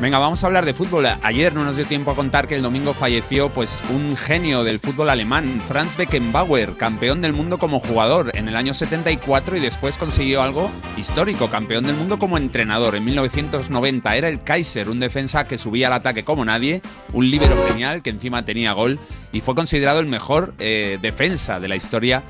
Venga, 0.00 0.18
vamos 0.18 0.42
a 0.42 0.48
hablar 0.48 0.66
de 0.66 0.74
fútbol. 0.74 1.06
Ayer 1.22 1.54
no 1.54 1.62
nos 1.62 1.76
dio 1.76 1.86
tiempo 1.86 2.10
a 2.10 2.16
contar 2.16 2.48
que 2.48 2.56
el 2.56 2.62
domingo 2.62 2.94
falleció 2.94 3.50
pues 3.50 3.80
un 3.90 4.16
genio 4.16 4.64
del 4.64 4.80
fútbol 4.80 5.08
alemán, 5.08 5.62
Franz 5.68 5.96
Beckenbauer, 5.96 6.76
campeón 6.76 7.22
del 7.22 7.32
mundo 7.32 7.58
como 7.58 7.78
jugador 7.78 8.32
en 8.34 8.48
el 8.48 8.56
año 8.56 8.74
74 8.74 9.56
y 9.56 9.60
después 9.60 9.96
consiguió 9.96 10.42
algo 10.42 10.68
histórico, 10.96 11.48
campeón 11.48 11.84
del 11.84 11.94
mundo 11.94 12.18
como 12.18 12.38
entrenador 12.38 12.96
en 12.96 13.04
1990. 13.04 14.16
Era 14.16 14.28
el 14.28 14.42
Kaiser, 14.42 14.88
un 14.88 14.98
defensa 14.98 15.46
que 15.46 15.58
subía 15.58 15.86
al 15.86 15.92
ataque 15.92 16.24
como 16.24 16.44
nadie, 16.44 16.82
un 17.12 17.30
líbero 17.30 17.56
genial 17.68 18.02
que 18.02 18.10
encima 18.10 18.44
tenía 18.44 18.72
gol 18.72 18.98
y 19.32 19.42
fue 19.42 19.54
considerado 19.54 20.00
el 20.00 20.06
mejor 20.06 20.54
eh, 20.58 20.98
defensa 21.00 21.60
de 21.60 21.68
la 21.68 21.76
historia 21.76 22.24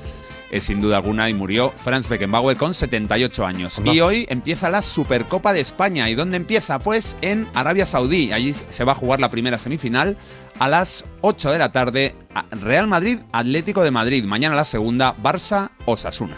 eh, 0.55 0.61
sin 0.61 0.79
duda 0.79 0.97
alguna, 0.97 1.29
y 1.29 1.33
murió 1.33 1.73
Franz 1.75 2.07
Beckenbauer 2.07 2.55
con 2.55 2.73
78 2.73 3.45
años. 3.45 3.81
Y 3.83 3.99
hoy 3.99 4.25
empieza 4.29 4.69
la 4.69 4.81
Supercopa 4.81 5.51
de 5.51 5.59
España. 5.59 6.09
¿Y 6.09 6.15
dónde 6.15 6.37
empieza? 6.37 6.79
Pues 6.79 7.17
en 7.21 7.47
Arabia 7.53 7.85
Saudí. 7.85 8.31
Allí 8.31 8.55
se 8.69 8.85
va 8.85 8.93
a 8.93 8.95
jugar 8.95 9.19
la 9.19 9.29
primera 9.29 9.57
semifinal 9.57 10.17
a 10.57 10.69
las 10.69 11.03
8 11.21 11.51
de 11.51 11.57
la 11.57 11.73
tarde. 11.73 12.15
Real 12.51 12.87
Madrid, 12.87 13.19
Atlético 13.33 13.83
de 13.83 13.91
Madrid. 13.91 14.23
Mañana 14.23 14.55
la 14.55 14.63
segunda, 14.63 15.15
Barça, 15.21 15.71
Osasuna. 15.85 16.37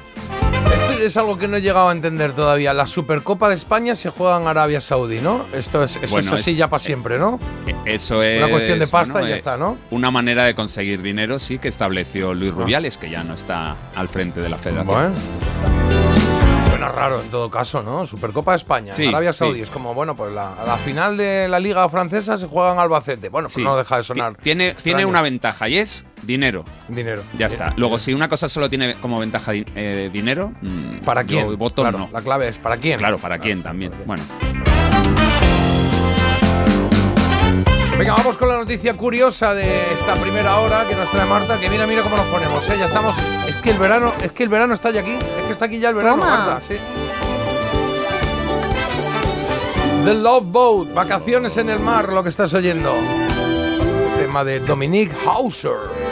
Es 1.05 1.17
algo 1.17 1.37
que 1.37 1.47
no 1.47 1.57
he 1.57 1.61
llegado 1.61 1.89
a 1.89 1.91
entender 1.91 2.33
todavía. 2.33 2.73
La 2.73 2.87
Supercopa 2.87 3.49
de 3.49 3.55
España 3.55 3.95
se 3.95 4.09
juega 4.09 4.39
en 4.41 4.47
Arabia 4.47 4.81
Saudí, 4.81 5.19
¿no? 5.19 5.45
Esto 5.53 5.83
es, 5.83 5.95
eso 5.97 6.07
Bueno, 6.09 6.35
es 6.35 6.41
así 6.41 6.51
es- 6.51 6.57
ya 6.57 6.67
para 6.69 6.79
siempre, 6.79 7.17
¿no? 7.19 7.39
E- 7.65 7.95
Eso 7.95 8.21
es. 8.23 8.39
Una 8.43 8.51
cuestión 8.51 8.79
de 8.79 8.87
pasta 8.87 9.13
bueno, 9.13 9.27
y 9.27 9.29
ya 9.29 9.35
eh, 9.35 9.39
está, 9.39 9.57
¿no? 9.57 9.77
Una 9.91 10.11
manera 10.11 10.43
de 10.45 10.55
conseguir 10.55 11.01
dinero, 11.01 11.39
sí, 11.39 11.57
que 11.59 11.67
estableció 11.67 12.33
Luis 12.33 12.53
Rubiales, 12.53 12.97
que 12.97 13.09
ya 13.09 13.23
no 13.23 13.33
está 13.33 13.75
al 13.95 14.09
frente 14.09 14.41
de 14.41 14.49
la 14.49 14.57
federación. 14.57 14.85
Bueno. 14.87 15.96
Raro 16.89 17.21
en 17.21 17.29
todo 17.29 17.49
caso, 17.51 17.81
¿no? 17.83 18.05
Supercopa 18.07 18.51
de 18.51 18.57
España, 18.57 18.93
Sí, 18.95 19.07
Arabia 19.07 19.33
Saudí. 19.33 19.55
sí. 19.55 19.61
Es 19.61 19.69
como, 19.69 19.93
bueno, 19.93 20.15
pues 20.15 20.33
la, 20.33 20.53
la 20.65 20.77
final 20.77 21.17
de 21.17 21.47
la 21.47 21.59
Liga 21.59 21.87
Francesa 21.89 22.37
se 22.37 22.47
juega 22.47 22.73
en 22.73 22.79
Albacete. 22.79 23.29
Bueno, 23.29 23.47
pues 23.47 23.55
Sí. 23.55 23.63
no 23.63 23.77
deja 23.77 23.97
de 23.97 24.03
sonar. 24.03 24.35
Ti- 24.35 24.43
Tiene, 24.43 24.67
extraño. 24.69 24.97
tiene 24.97 25.05
una 25.09 25.21
ventaja 25.21 25.69
y 25.69 25.77
es 25.77 26.05
dinero. 26.23 26.65
Dinero. 26.87 27.21
Ya 27.37 27.47
está. 27.47 27.73
Luego, 27.77 27.99
si 27.99 28.13
una 28.13 28.27
cosa 28.29 28.49
solo 28.49 28.69
tiene 28.69 28.95
como 28.95 29.19
ventaja 29.19 29.51
eh, 29.53 30.09
dinero, 30.11 30.51
mm, 30.61 30.97
¿Para 31.05 31.21
yo 31.23 31.27
quién? 31.27 31.57
voto 31.57 31.81
Claro, 31.83 31.97
no. 31.99 32.09
La 32.11 32.21
clave 32.21 32.47
es 32.47 32.57
¿para 32.59 32.77
quién? 32.77 32.97
Claro, 32.97 33.17
para 33.17 33.39
quién 33.39 33.61
también. 33.63 33.91
Bueno, 34.05 34.23
Venga, 37.97 38.13
vamos 38.13 38.37
con 38.37 38.47
la 38.47 38.57
noticia 38.57 38.95
curiosa 38.95 39.55
de 39.55 39.87
esta 39.91 40.13
primera 40.15 40.59
hora 40.59 40.87
que 40.87 40.93
nos 40.93 41.09
trae 41.09 41.25
Marta, 41.25 41.59
que 41.59 41.67
mira, 41.67 41.87
mira 41.87 42.03
cómo 42.03 42.15
nos 42.15 42.27
ponemos, 42.27 42.69
¿eh? 42.69 42.75
Ya 42.77 42.85
estamos. 42.85 43.15
Es 43.47 43.55
que 43.55 43.71
el 43.71 43.79
verano, 43.79 44.13
es 44.21 44.31
que 44.33 44.43
el 44.43 44.49
verano 44.49 44.75
está 44.75 44.91
ya 44.91 45.01
aquí. 45.01 45.13
Es 45.15 45.43
que 45.47 45.53
está 45.53 45.65
aquí 45.65 45.79
ya 45.79 45.89
el 45.89 45.95
verano, 45.95 46.17
Toma. 46.17 46.37
Marta, 46.37 46.61
sí. 46.67 46.75
The 50.05 50.13
Love 50.13 50.45
Boat, 50.45 50.93
vacaciones 50.93 51.57
en 51.57 51.71
el 51.71 51.79
mar, 51.79 52.09
lo 52.09 52.21
que 52.21 52.29
estás 52.29 52.53
oyendo. 52.53 52.93
Tema 54.19 54.43
de 54.43 54.59
Dominique 54.59 55.15
Hauser. 55.25 56.06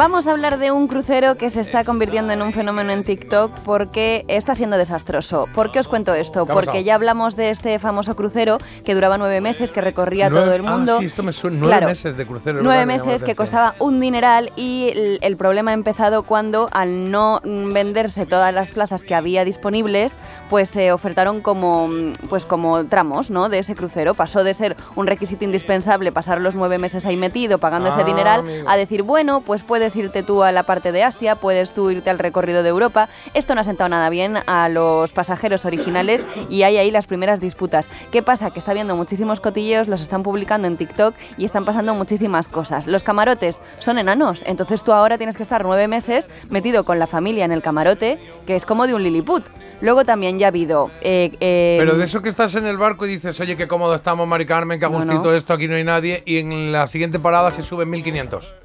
Vamos 0.00 0.26
a 0.26 0.30
hablar 0.30 0.56
de 0.56 0.70
un 0.72 0.88
crucero 0.88 1.34
que 1.34 1.50
se 1.50 1.60
está 1.60 1.84
convirtiendo 1.84 2.32
en 2.32 2.40
un 2.40 2.54
fenómeno 2.54 2.90
en 2.90 3.04
TikTok 3.04 3.52
porque 3.66 4.24
está 4.28 4.54
siendo 4.54 4.78
desastroso. 4.78 5.46
¿Por 5.54 5.72
qué 5.72 5.78
os 5.78 5.88
cuento 5.88 6.14
esto? 6.14 6.46
¿Qué 6.46 6.52
ha 6.52 6.54
Porque 6.54 6.84
ya 6.84 6.94
hablamos 6.94 7.36
de 7.36 7.50
este 7.50 7.78
famoso 7.78 8.16
crucero 8.16 8.56
que 8.82 8.94
duraba 8.94 9.18
nueve 9.18 9.42
meses, 9.42 9.70
que 9.70 9.82
recorría 9.82 10.30
todo 10.30 10.54
el 10.54 10.62
mundo. 10.62 10.94
Ah, 10.96 11.00
sí, 11.00 11.04
esto 11.04 11.22
me 11.22 11.34
suena. 11.34 11.58
Nueve 11.58 11.72
Claro. 11.72 11.86
meses 11.88 12.16
de 12.16 12.26
crucero. 12.26 12.60
Nueve 12.62 12.86
meses 12.86 13.22
que 13.22 13.34
costaba 13.34 13.74
un 13.78 14.00
dineral 14.00 14.50
y 14.56 14.88
el, 14.88 15.18
el 15.20 15.36
problema 15.36 15.72
ha 15.72 15.74
empezado 15.74 16.22
cuando 16.22 16.70
al 16.72 17.10
no 17.10 17.42
venderse 17.44 18.24
todas 18.24 18.54
las 18.54 18.70
plazas 18.70 19.02
que 19.02 19.14
había 19.14 19.44
disponibles, 19.44 20.14
pues 20.48 20.70
se 20.70 20.92
ofertaron 20.92 21.42
como, 21.42 21.90
pues 22.30 22.46
como 22.46 22.86
tramos 22.86 23.30
¿no? 23.30 23.50
de 23.50 23.58
ese 23.58 23.74
crucero. 23.74 24.14
Pasó 24.14 24.44
de 24.44 24.54
ser 24.54 24.76
un 24.96 25.06
requisito 25.06 25.44
indispensable 25.44 26.10
pasar 26.10 26.40
los 26.40 26.54
nueve 26.54 26.78
meses 26.78 27.04
ahí 27.04 27.18
metido 27.18 27.58
pagando 27.58 27.90
Ah, 27.90 27.96
ese 27.96 28.04
dineral 28.04 28.40
amigo. 28.40 28.66
a 28.70 28.78
decir, 28.78 29.02
bueno, 29.02 29.42
pues 29.42 29.62
puedes 29.90 30.04
irte 30.06 30.22
tú 30.22 30.42
a 30.42 30.52
la 30.52 30.62
parte 30.62 30.92
de 30.92 31.02
Asia, 31.02 31.34
puedes 31.34 31.72
tú 31.72 31.90
irte 31.90 32.10
al 32.10 32.18
recorrido 32.18 32.62
de 32.62 32.68
Europa. 32.68 33.08
Esto 33.34 33.54
no 33.54 33.60
ha 33.60 33.64
sentado 33.64 33.88
nada 33.88 34.08
bien 34.08 34.38
a 34.46 34.68
los 34.68 35.12
pasajeros 35.12 35.64
originales 35.64 36.24
y 36.48 36.62
hay 36.62 36.76
ahí 36.76 36.90
las 36.90 37.06
primeras 37.06 37.40
disputas. 37.40 37.86
¿Qué 38.12 38.22
pasa? 38.22 38.50
Que 38.50 38.58
está 38.60 38.70
habiendo 38.70 38.94
muchísimos 38.94 39.40
cotilleos, 39.40 39.88
los 39.88 40.00
están 40.00 40.22
publicando 40.22 40.68
en 40.68 40.76
TikTok 40.76 41.14
y 41.36 41.44
están 41.44 41.64
pasando 41.64 41.94
muchísimas 41.94 42.46
cosas. 42.48 42.86
Los 42.86 43.02
camarotes 43.02 43.58
son 43.80 43.98
enanos, 43.98 44.42
entonces 44.46 44.82
tú 44.82 44.92
ahora 44.92 45.18
tienes 45.18 45.36
que 45.36 45.42
estar 45.42 45.64
nueve 45.64 45.88
meses 45.88 46.28
metido 46.50 46.84
con 46.84 46.98
la 46.98 47.06
familia 47.06 47.44
en 47.44 47.52
el 47.52 47.62
camarote, 47.62 48.18
que 48.46 48.54
es 48.54 48.64
como 48.66 48.86
de 48.86 48.94
un 48.94 49.02
Lilliput. 49.02 49.44
Luego 49.80 50.04
también 50.04 50.38
ya 50.38 50.46
ha 50.46 50.48
habido... 50.48 50.90
eh, 51.00 51.32
eh, 51.40 51.76
Pero 51.80 51.96
de 51.96 52.04
eso 52.04 52.20
que 52.20 52.28
estás 52.28 52.54
en 52.54 52.66
el 52.66 52.76
barco 52.76 53.06
y 53.06 53.08
dices, 53.08 53.40
oye, 53.40 53.56
qué 53.56 53.66
cómodo 53.66 53.94
estamos, 53.94 54.28
Mari 54.28 54.44
Carmen, 54.44 54.78
que 54.78 54.84
a 54.84 54.90
No, 54.90 54.96
gustito 54.96 55.22
no. 55.22 55.32
esto, 55.32 55.54
aquí 55.54 55.68
no 55.68 55.74
hay 55.74 55.84
nadie, 55.84 56.22
y 56.26 56.38
en 56.38 56.70
la 56.70 56.86
siguiente 56.86 57.18
parada 57.18 57.50
se 57.50 57.62
suben 57.62 57.88
1500. 57.88 58.59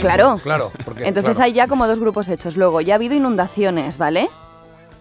Claro. 0.00 0.40
Claro, 0.42 0.72
porque, 0.84 1.06
Entonces 1.06 1.36
claro. 1.36 1.44
hay 1.46 1.52
ya 1.52 1.68
como 1.68 1.86
dos 1.86 1.98
grupos 1.98 2.28
hechos. 2.28 2.56
Luego 2.56 2.80
ya 2.80 2.94
ha 2.94 2.96
habido 2.96 3.14
inundaciones, 3.14 3.98
¿vale? 3.98 4.30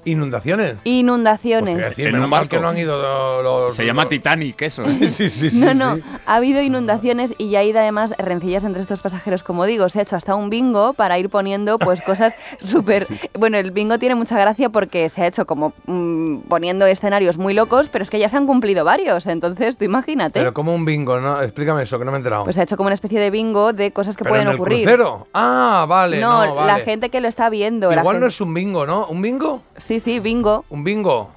¿Inundaciones? 0.05 0.77
Inundaciones. 0.83 1.75
Pues 1.75 1.89
decir, 1.89 2.07
En 2.07 2.13
menos 2.13 2.25
un 2.25 2.29
mal 2.29 2.39
barco. 2.41 2.55
que 2.55 2.61
no 2.61 2.69
han 2.69 2.77
ido 2.77 3.01
los... 3.01 3.43
los- 3.43 3.75
se 3.75 3.85
llama 3.85 4.03
los- 4.03 4.09
Titanic 4.09 4.61
eso. 4.61 4.83
¿eh? 4.85 5.09
Sí, 5.09 5.29
sí, 5.29 5.49
sí. 5.49 5.59
No, 5.59 5.71
sí, 5.71 5.77
no, 5.77 5.95
sí. 5.95 6.03
ha 6.25 6.35
habido 6.35 6.61
inundaciones 6.61 7.33
y 7.37 7.49
ya 7.49 7.59
ha 7.59 7.63
ido 7.63 7.79
además 7.79 8.13
rencillas 8.17 8.63
entre 8.63 8.81
estos 8.81 8.99
pasajeros, 8.99 9.43
como 9.43 9.65
digo, 9.65 9.89
se 9.89 9.99
ha 9.99 10.01
hecho 10.03 10.15
hasta 10.15 10.35
un 10.35 10.49
bingo 10.49 10.93
para 10.93 11.17
ir 11.19 11.29
poniendo 11.29 11.79
pues 11.79 12.01
cosas 12.01 12.35
súper... 12.63 13.07
Bueno, 13.37 13.57
el 13.57 13.71
bingo 13.71 13.97
tiene 13.99 14.15
mucha 14.15 14.37
gracia 14.39 14.69
porque 14.69 15.09
se 15.09 15.23
ha 15.23 15.27
hecho 15.27 15.45
como 15.45 15.73
mm, 15.87 16.39
poniendo 16.47 16.85
escenarios 16.85 17.37
muy 17.37 17.53
locos, 17.53 17.89
pero 17.89 18.03
es 18.03 18.09
que 18.09 18.19
ya 18.19 18.29
se 18.29 18.37
han 18.37 18.45
cumplido 18.47 18.85
varios, 18.85 19.25
entonces 19.27 19.77
tú 19.77 19.85
imagínate. 19.85 20.39
Pero 20.39 20.53
como 20.53 20.73
un 20.75 20.85
bingo, 20.85 21.19
¿no? 21.19 21.41
Explícame 21.41 21.83
eso, 21.83 21.97
que 21.99 22.05
no 22.05 22.11
me 22.11 22.17
he 22.17 22.19
enterado. 22.19 22.43
Pues 22.43 22.55
se 22.55 22.61
ha 22.61 22.63
hecho 22.63 22.77
como 22.77 22.87
una 22.87 22.93
especie 22.93 23.19
de 23.19 23.29
bingo 23.31 23.73
de 23.73 23.91
cosas 23.91 24.15
que 24.15 24.23
Pero 24.23 24.33
pueden 24.33 24.47
en 24.47 24.51
el 24.53 24.55
ocurrir. 24.55 24.83
crucero. 24.83 25.27
Ah, 25.33 25.85
vale, 25.87 26.19
no, 26.19 26.45
no, 26.45 26.55
vale. 26.55 26.67
la 26.67 26.79
gente 26.79 27.09
que 27.09 27.19
lo 27.21 27.27
está 27.27 27.49
viendo. 27.49 27.89
la 27.91 28.01
Igual 28.01 28.19
no 28.19 28.27
es 28.27 28.39
un 28.41 28.53
bingo, 28.53 28.85
¿no? 28.85 29.07
¿Un 29.07 29.21
bingo? 29.21 29.63
Sí, 29.77 29.88
sí, 29.97 30.19
bingo. 30.19 30.65
¿Un 30.69 30.83
bingo? 30.83 31.31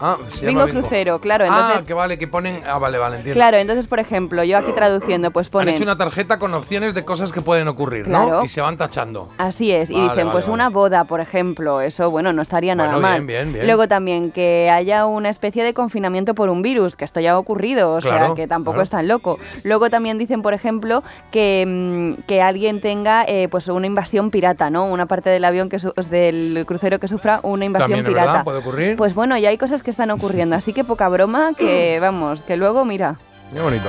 Ah, 0.00 0.16
se 0.30 0.46
llama 0.46 0.64
Bingo 0.64 0.80
crucero, 0.80 1.18
claro, 1.20 1.44
Ah, 1.48 1.58
entonces- 1.60 1.86
que 1.86 1.94
vale, 1.94 2.18
que 2.18 2.28
ponen... 2.28 2.60
Ah, 2.66 2.78
vale, 2.78 2.98
vale, 2.98 3.16
entiendo. 3.16 3.38
Claro, 3.38 3.56
entonces, 3.56 3.86
por 3.86 3.98
ejemplo, 3.98 4.44
yo 4.44 4.58
aquí 4.58 4.72
traduciendo, 4.72 5.30
pues 5.30 5.48
Han 5.48 5.52
ponen... 5.52 5.74
hecho 5.74 5.82
una 5.82 5.96
tarjeta 5.96 6.38
con 6.38 6.54
opciones 6.54 6.94
de 6.94 7.04
cosas 7.04 7.32
que 7.32 7.40
pueden 7.42 7.68
ocurrir, 7.68 8.04
Claro. 8.04 8.30
¿no? 8.30 8.44
Y 8.44 8.48
se 8.48 8.60
van 8.60 8.76
tachando. 8.76 9.30
Así 9.38 9.72
es, 9.72 9.90
y 9.90 9.94
dicen, 9.94 10.06
vale, 10.08 10.24
pues 10.30 10.46
vale. 10.46 10.54
una 10.54 10.68
boda, 10.70 11.04
por 11.04 11.20
ejemplo, 11.20 11.80
eso, 11.80 12.10
bueno, 12.10 12.32
no 12.32 12.42
estaría 12.42 12.74
nada 12.74 12.92
Bueno, 12.92 13.08
bien, 13.08 13.18
mal. 13.18 13.26
bien, 13.26 13.52
bien. 13.52 13.66
Luego 13.66 13.88
también 13.88 14.30
que 14.30 14.70
haya 14.70 15.06
una 15.06 15.28
especie 15.30 15.64
de 15.64 15.74
confinamiento 15.74 16.34
por 16.34 16.48
un 16.48 16.62
virus, 16.62 16.96
que 16.96 17.04
esto 17.04 17.20
ya 17.20 17.32
ha 17.32 17.38
ocurrido, 17.38 17.92
o 17.92 18.00
sea, 18.00 18.34
que 18.36 18.46
tampoco 18.46 18.74
claro. 18.74 18.84
es 18.84 18.90
tan 18.90 19.08
loco. 19.08 19.38
Luego 19.64 19.90
también 19.90 20.18
dicen, 20.18 20.42
por 20.42 20.54
ejemplo, 20.54 21.02
que, 21.30 21.64
mm, 21.66 22.22
que 22.26 22.42
alguien 22.42 22.80
tenga 22.80 23.24
eh, 23.26 23.48
pues 23.50 23.68
una 23.68 23.86
invasión 23.86 24.30
pirata, 24.30 24.70
¿no? 24.70 24.86
Una 24.86 25.06
parte 25.06 25.30
del 25.30 25.44
avión, 25.44 25.68
que 25.68 25.78
su- 25.78 25.92
del 26.10 26.64
crucero 26.66 26.98
que 26.98 27.08
sufra 27.08 27.40
una 27.42 27.64
invasión 27.64 27.90
También 27.90 28.06
es 28.06 28.08
pirata. 28.10 28.26
verdad, 28.32 28.44
puede 28.44 28.58
ocurrir. 28.58 28.96
Pues 28.96 29.14
bueno, 29.14 29.36
ya 29.38 29.48
hay 29.48 29.58
cosas 29.58 29.82
que 29.82 29.87
están 29.90 30.10
ocurriendo, 30.10 30.56
así 30.56 30.72
que 30.72 30.84
poca 30.84 31.08
broma, 31.08 31.52
que 31.56 31.98
vamos, 32.00 32.42
que 32.42 32.56
luego, 32.56 32.84
mira, 32.84 33.16
Qué 33.52 33.60
bonito. 33.62 33.88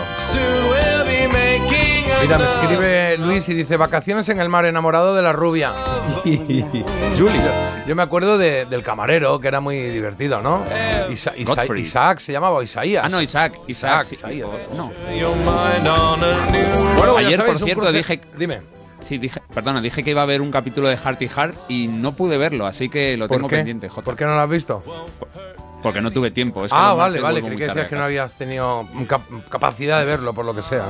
Mira, 2.22 2.38
me 2.38 2.44
escribe 2.46 3.18
Luis 3.18 3.48
y 3.50 3.53
dice 3.53 3.75
vacaciones 3.77 4.27
en 4.29 4.39
el 4.39 4.48
mar 4.50 4.65
enamorado 4.65 5.15
de 5.15 5.22
la 5.22 5.32
rubia. 5.34 5.72
Julie. 6.24 7.41
Yo 7.88 7.96
me 7.96 8.03
acuerdo 8.03 8.38
de- 8.38 8.65
del 8.65 8.84
camarero, 8.84 9.39
que 9.39 9.48
era 9.48 9.60
muy 9.62 9.77
divertido, 9.77 10.41
¿no? 10.41 10.63
Isa- 11.10 11.34
Isa- 11.36 11.56
Godfrey. 11.56 11.82
Isaac 11.82 12.20
se 12.20 12.32
llamaba 12.32 12.63
Isaías. 12.63 13.03
Ah, 13.06 13.10
no, 13.10 13.22
Isaac. 13.22 13.53
Isaac. 13.68 14.06
Isaac, 14.06 14.06
sí. 14.08 14.15
Isaías. 14.15 14.50
No. 14.75 14.91
Bueno, 16.98 17.18
Ayer, 17.18 17.38
sabéis, 17.38 17.60
por 17.60 17.65
cierto, 17.65 17.91
dije- 17.91 18.22
Dime. 18.38 18.62
Sí, 19.03 19.18
dije, 19.18 19.41
perdona, 19.53 19.82
dije 19.82 20.03
que 20.03 20.12
iba 20.12 20.22
a 20.22 20.24
haber 20.24 20.41
un 20.41 20.51
capítulo 20.51 20.88
de 20.88 20.98
Heart 20.98 21.22
y 21.22 21.27
Heart 21.29 21.56
y 21.70 21.88
no 21.88 22.12
pude 22.13 22.38
verlo, 22.38 22.65
así 22.65 22.89
que 22.89 23.18
lo 23.18 23.27
¿Por 23.27 23.38
tengo 23.38 23.48
qué? 23.48 23.56
pendiente, 23.58 23.89
Jota. 23.89 24.06
¿Por 24.06 24.15
qué 24.15 24.25
no 24.25 24.36
lo 24.36 24.41
has 24.41 24.50
visto? 24.50 24.84
Porque 25.82 26.02
no 26.02 26.12
tuve 26.12 26.32
tiempo. 26.32 26.66
es 26.66 26.72
que 26.72 26.78
Ah, 26.80 26.94
vale, 26.94 27.22
vale. 27.22 27.42
Creí 27.42 27.58
que 27.58 27.68
decías 27.68 27.88
que 27.88 27.96
no 27.96 28.04
habías 28.04 28.36
tenido 28.38 28.86
cap- 29.08 29.22
capacidad 29.50 30.00
de 30.00 30.06
verlo, 30.06 30.34
por 30.34 30.46
lo 30.46 30.54
que 30.54 30.62
sea. 30.62 30.84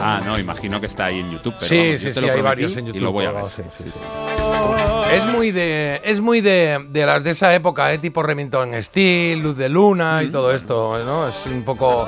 Ah, 0.00 0.20
no, 0.24 0.38
imagino 0.38 0.80
que 0.80 0.86
está 0.86 1.06
ahí 1.06 1.18
en 1.20 1.30
YouTube. 1.32 1.54
Pero 1.58 1.66
sí, 1.68 1.76
vamos, 1.78 1.92
yo 1.92 1.98
sí, 1.98 2.04
te 2.14 2.20
sí, 2.20 2.26
lo 2.26 2.32
hay 2.32 2.40
varios 2.42 2.76
en 2.76 2.86
YouTube. 2.86 2.96
Y 3.00 3.04
lo 3.04 3.12
voy 3.12 3.24
a 3.26 3.32
ver. 3.32 3.44
sí, 3.54 3.62
sí, 3.76 3.84
sí. 3.86 3.90
Es 5.12 5.24
muy 5.24 5.50
de 5.52 6.00
es 6.04 6.20
muy 6.20 6.40
de, 6.40 6.84
de 6.90 7.06
las 7.06 7.24
de 7.24 7.30
esa 7.30 7.54
época, 7.54 7.92
¿eh? 7.92 7.98
tipo 7.98 8.22
Remington 8.22 8.70
Steel, 8.82 9.40
Luz 9.42 9.56
de 9.56 9.68
Luna 9.68 10.22
y 10.22 10.30
todo 10.30 10.52
esto, 10.52 11.02
¿no? 11.04 11.28
Es 11.28 11.46
un 11.46 11.62
poco 11.64 12.06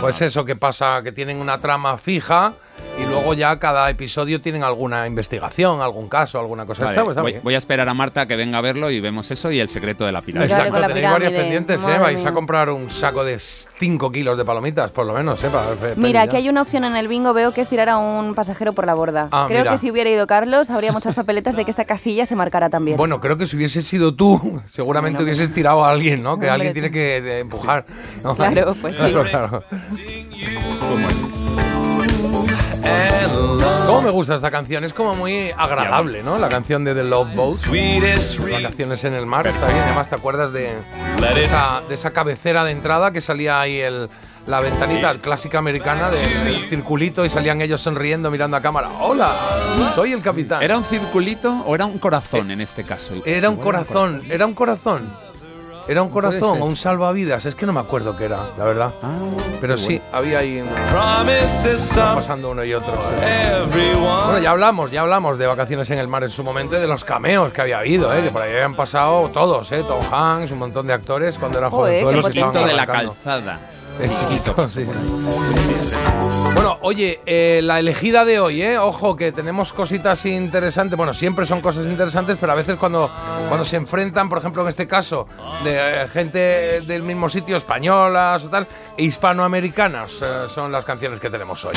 pues 0.00 0.20
eso 0.20 0.44
que 0.44 0.54
pasa 0.56 1.00
que 1.02 1.12
tienen 1.12 1.40
una 1.40 1.58
trama 1.58 1.96
fija 1.96 2.52
y 3.00 3.06
luego 3.06 3.34
ya 3.34 3.58
cada 3.58 3.88
episodio 3.90 4.40
tienen 4.40 4.62
alguna 4.62 5.06
investigación, 5.06 5.80
algún 5.80 6.08
caso, 6.08 6.38
alguna 6.38 6.64
cosa. 6.66 6.84
Vale, 6.84 6.96
Está- 6.98 7.10
está 7.10 7.22
voy, 7.22 7.36
voy 7.42 7.54
a 7.54 7.58
esperar 7.58 7.88
a 7.88 7.94
Marta 7.94 8.26
que 8.26 8.36
venga 8.36 8.58
a 8.58 8.60
verlo 8.60 8.88
y 8.90 9.00
vemos 9.00 9.30
eso 9.32 9.50
y 9.50 9.58
el 9.58 9.68
secreto 9.68 10.04
de 10.04 10.12
la 10.12 10.22
pirámide. 10.22 10.52
Exacto. 10.52 10.78
La 10.78 10.86
tenéis 10.88 11.06
varias 11.10 11.30
pirámide, 11.30 11.40
pendientes, 11.40 11.82
¿eh? 11.84 11.98
Vais 11.98 12.20
a 12.20 12.24
mía. 12.24 12.32
comprar 12.34 12.70
un 12.70 12.90
saco 12.90 13.24
de 13.24 13.38
5 13.38 14.12
kilos 14.12 14.36
de 14.38 14.44
palomitas, 14.44 14.90
por 14.92 15.06
lo 15.06 15.14
menos, 15.14 15.42
¿eh? 15.42 15.48
Para 15.50 15.94
Mira, 15.96 16.22
aquí 16.22 16.36
hay 16.36 16.48
una 16.48 16.62
opción 16.62 16.84
en 16.84 16.94
el 16.96 17.08
bingo, 17.08 17.32
veo 17.32 17.52
que 17.52 17.62
es 17.62 17.68
tirar 17.68 17.88
a 17.88 17.96
un 17.96 18.34
pasajero 18.34 18.72
por 18.74 18.86
la 18.86 18.94
borda. 18.94 19.28
Ah, 19.32 19.46
Creo 19.48 19.60
mira. 19.60 19.72
que 19.72 19.78
si 19.78 19.90
hubiera 19.90 20.10
ido 20.10 20.26
Carlos, 20.28 20.70
habría 20.70 20.92
muchas 20.92 21.14
papeletas 21.14 21.56
de 21.56 21.64
que 21.64 21.70
esta 21.84 21.94
casilla 21.94 22.24
se 22.24 22.34
marcara 22.34 22.70
también. 22.70 22.96
Bueno, 22.96 23.20
creo 23.20 23.36
que 23.36 23.46
si 23.46 23.56
hubiese 23.56 23.82
sido 23.82 24.14
tú, 24.14 24.60
seguramente 24.64 25.18
Bueno, 25.18 25.32
hubieses 25.32 25.52
tirado 25.52 25.84
a 25.84 25.90
alguien, 25.90 26.22
¿no? 26.22 26.38
Que 26.38 26.48
alguien 26.48 26.72
tiene 26.72 26.90
que 26.90 27.40
empujar. 27.40 27.84
¿no? 28.22 28.34
Claro, 28.34 28.74
pues 28.80 28.96
sí. 28.96 29.02
Claro, 29.02 29.24
claro. 29.28 29.64
¿Cómo 33.86 34.02
me 34.02 34.10
gusta 34.10 34.34
esta 34.34 34.50
canción? 34.50 34.84
Es 34.84 34.94
como 34.94 35.14
muy 35.14 35.50
agradable, 35.56 36.22
¿no? 36.22 36.38
La 36.38 36.48
canción 36.48 36.84
de 36.84 36.94
The 36.94 37.04
Love 37.04 37.34
Boat. 37.34 37.58
Vacaciones 38.50 39.04
en 39.04 39.14
el 39.14 39.26
mar, 39.26 39.46
está 39.46 39.66
bien. 39.66 39.80
Además, 39.80 40.08
¿te 40.08 40.14
acuerdas 40.14 40.52
de, 40.52 40.72
de 41.20 41.44
esa, 41.44 41.82
de 41.88 41.94
esa 41.94 42.12
cabecera 42.12 42.64
de 42.64 42.72
entrada 42.72 43.12
que 43.12 43.20
salía 43.20 43.60
ahí 43.60 43.78
el, 43.78 44.08
la 44.46 44.60
ventanita 44.60 45.14
clásica 45.18 45.58
americana 45.58 46.10
de- 46.10 46.18
del 46.44 46.68
circulito 46.68 47.24
y 47.24 47.30
salían 47.30 47.60
ellos 47.62 47.80
sonriendo 47.80 48.30
mirando 48.30 48.56
a 48.56 48.60
cámara? 48.60 48.90
¡Hola! 49.00 49.32
Soy 49.94 50.12
el 50.12 50.20
capitán. 50.22 50.62
¿Era 50.62 50.76
un 50.76 50.84
circulito 50.84 51.62
o 51.66 51.74
era 51.74 51.86
un 51.86 51.98
corazón 51.98 52.50
en 52.50 52.60
este 52.60 52.84
caso? 52.84 53.14
Era 53.24 53.48
un 53.50 53.56
corazón, 53.56 54.22
era 54.30 54.44
un 54.46 54.54
corazón. 54.54 55.24
Era 55.86 56.00
un 56.00 56.08
corazón 56.08 56.62
o 56.62 56.64
un 56.64 56.76
salvavidas, 56.76 57.44
es 57.44 57.54
que 57.54 57.66
no 57.66 57.72
me 57.74 57.80
acuerdo 57.80 58.16
qué 58.16 58.24
era, 58.24 58.38
la 58.56 58.64
verdad. 58.64 58.94
Ah, 59.02 59.12
Pero 59.60 59.76
sí, 59.76 59.98
bueno. 59.98 60.16
había 60.16 60.38
ahí 60.38 60.62
un- 60.62 60.68
pasando 61.94 62.52
uno 62.52 62.64
y 62.64 62.72
otro. 62.72 62.94
Bueno, 63.70 64.38
ya 64.38 64.50
hablamos, 64.50 64.90
ya 64.90 65.02
hablamos 65.02 65.38
de 65.38 65.46
vacaciones 65.46 65.90
en 65.90 65.98
el 65.98 66.08
mar 66.08 66.24
en 66.24 66.30
su 66.30 66.42
momento 66.42 66.76
y 66.78 66.80
de 66.80 66.86
los 66.86 67.04
cameos 67.04 67.52
que 67.52 67.60
había 67.60 67.80
habido, 67.80 68.12
¿eh? 68.14 68.22
que 68.22 68.30
por 68.30 68.40
ahí 68.40 68.52
habían 68.52 68.74
pasado 68.74 69.28
todos, 69.28 69.70
¿eh? 69.72 69.84
Tom 69.86 70.00
Hanks, 70.10 70.52
un 70.52 70.58
montón 70.58 70.86
de 70.86 70.94
actores 70.94 71.36
cuando 71.36 71.58
era 71.58 71.68
joven. 71.68 72.06
chiquito 72.22 72.50
de 72.64 72.72
la 72.72 72.86
calzada. 72.86 73.58
El 74.00 74.12
chiquito, 74.12 74.68
sí. 74.68 74.84
Bueno, 76.54 76.78
oye, 76.82 77.20
eh, 77.26 77.60
la 77.62 77.78
elegida 77.78 78.24
de 78.24 78.40
hoy, 78.40 78.62
¿eh? 78.62 78.78
Ojo, 78.78 79.16
que 79.16 79.32
tenemos 79.32 79.72
cositas 79.72 80.24
interesantes. 80.26 80.96
Bueno, 80.96 81.14
siempre 81.14 81.46
son 81.46 81.60
cosas 81.60 81.86
interesantes, 81.86 82.36
pero 82.40 82.52
a 82.52 82.54
veces 82.54 82.78
cuando, 82.78 83.10
cuando 83.48 83.64
se 83.64 83.76
enfrentan, 83.76 84.28
por 84.28 84.38
ejemplo, 84.38 84.62
en 84.62 84.68
este 84.68 84.86
caso, 84.86 85.26
de 85.62 86.02
eh, 86.04 86.08
gente 86.08 86.80
del 86.82 87.02
mismo 87.02 87.28
sitio, 87.28 87.56
españolas 87.56 88.44
o 88.44 88.48
tal, 88.48 88.66
e 88.96 89.04
hispanoamericanas, 89.04 90.12
eh, 90.22 90.46
son 90.52 90.72
las 90.72 90.84
canciones 90.84 91.20
que 91.20 91.30
tenemos 91.30 91.64
hoy. 91.64 91.74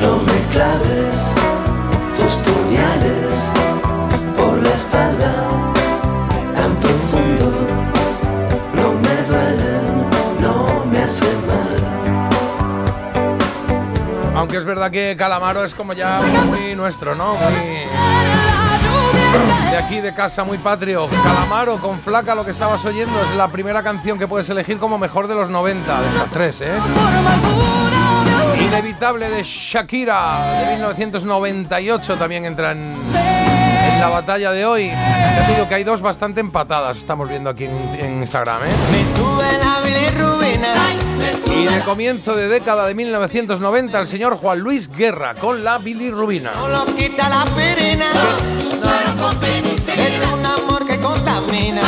No 0.00 0.18
me 0.18 0.52
claves 0.52 1.32
tus 2.16 2.32
puñales 2.42 3.34
por 4.36 4.62
la 4.62 4.70
espalda 4.70 5.33
Aunque 14.44 14.58
es 14.58 14.64
verdad 14.66 14.90
que 14.90 15.16
Calamaro 15.16 15.64
es 15.64 15.74
como 15.74 15.94
ya 15.94 16.20
muy 16.20 16.74
nuestro, 16.74 17.14
¿no? 17.14 17.32
Muy... 17.32 17.86
De 19.70 19.76
aquí 19.78 20.02
de 20.02 20.12
casa, 20.12 20.44
muy 20.44 20.58
patrio. 20.58 21.08
Calamaro 21.08 21.78
con 21.78 21.98
flaca, 21.98 22.34
lo 22.34 22.44
que 22.44 22.50
estabas 22.50 22.84
oyendo, 22.84 23.22
es 23.22 23.36
la 23.38 23.48
primera 23.48 23.82
canción 23.82 24.18
que 24.18 24.28
puedes 24.28 24.50
elegir 24.50 24.76
como 24.76 24.98
mejor 24.98 25.28
de 25.28 25.34
los 25.34 25.48
90, 25.48 25.98
de 25.98 26.08
estas 26.08 26.30
tres, 26.30 26.60
¿eh? 26.60 26.76
Inevitable 28.60 29.30
de 29.30 29.42
Shakira, 29.42 30.58
de 30.58 30.72
1998, 30.72 32.16
también 32.16 32.44
entra 32.44 32.72
en, 32.72 32.98
en 33.14 33.33
la 34.04 34.10
batalla 34.10 34.52
de 34.52 34.66
hoy. 34.66 34.88
Ya 34.88 35.46
te 35.46 35.54
digo 35.54 35.66
que 35.66 35.76
hay 35.76 35.84
dos 35.84 36.02
bastante 36.02 36.40
empatadas, 36.40 36.98
estamos 36.98 37.26
viendo 37.26 37.48
aquí 37.48 37.64
en, 37.64 37.74
en 37.98 38.18
Instagram, 38.18 38.62
¿eh? 38.62 38.68
Me 38.92 39.02
sube 39.16 39.46
la 39.64 39.80
bilirrubina. 39.80 40.74
Y 41.50 41.64
de 41.64 41.80
comienzo 41.84 42.36
de 42.36 42.48
década 42.48 42.86
de 42.86 42.94
1990, 42.94 43.98
el 43.98 44.06
señor 44.06 44.36
Juan 44.36 44.58
Luis 44.60 44.94
Guerra 44.94 45.34
con 45.34 45.64
la 45.64 45.78
bilirrubina. 45.78 46.52
Solo 46.52 46.84
quita 46.94 47.30
la 47.30 47.46
pirina. 47.46 48.10
Es 49.96 50.20
un 50.34 50.44
amor 50.44 50.86
que 50.86 51.00
contamina. 51.00 51.80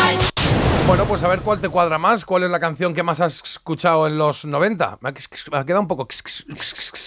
Bueno, 0.87 1.05
pues 1.05 1.23
a 1.23 1.29
ver 1.29 1.41
cuál 1.41 1.61
te 1.61 1.69
cuadra 1.69 1.99
más, 1.99 2.25
cuál 2.25 2.45
es 2.45 2.51
la 2.51 2.61
canción 2.61 2.95
que 2.95 3.03
más 3.03 3.21
has 3.21 3.43
escuchado 3.45 4.07
en 4.07 4.17
los 4.17 4.47
90. 4.47 5.01
Me 5.03 5.11
ha, 5.11 5.65
quedado 5.65 5.83
un 5.83 5.89
poco... 5.89 6.09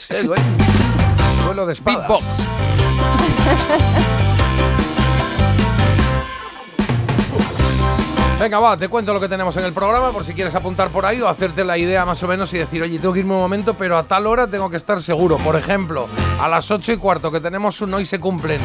Eh. 0.09 0.25
Duelo 1.45 1.65
de 1.65 1.73
espadas. 1.73 2.07
Beatbox. 2.07 2.25
Venga, 8.39 8.57
va, 8.57 8.77
te 8.77 8.87
cuento 8.87 9.13
lo 9.13 9.19
que 9.19 9.27
tenemos 9.27 9.57
en 9.57 9.65
el 9.65 9.73
programa 9.73 10.13
por 10.13 10.23
si 10.23 10.33
quieres 10.33 10.55
apuntar 10.55 10.87
por 10.91 11.05
ahí 11.05 11.19
o 11.19 11.27
hacerte 11.27 11.65
la 11.65 11.77
idea 11.77 12.05
más 12.05 12.23
o 12.23 12.27
menos 12.27 12.53
y 12.53 12.57
decir, 12.57 12.81
oye, 12.81 12.97
tengo 12.97 13.13
que 13.13 13.19
irme 13.19 13.33
un 13.33 13.41
momento, 13.41 13.73
pero 13.73 13.97
a 13.97 14.03
tal 14.03 14.27
hora 14.27 14.47
tengo 14.47 14.69
que 14.69 14.77
estar 14.77 15.01
seguro. 15.01 15.35
Por 15.35 15.57
ejemplo, 15.57 16.07
a 16.39 16.47
las 16.47 16.71
8 16.71 16.93
y 16.93 16.97
cuarto 16.97 17.33
que 17.33 17.41
tenemos 17.41 17.81
un 17.81 17.93
hoy 17.93 18.05
se 18.05 18.17
cumplen 18.17 18.61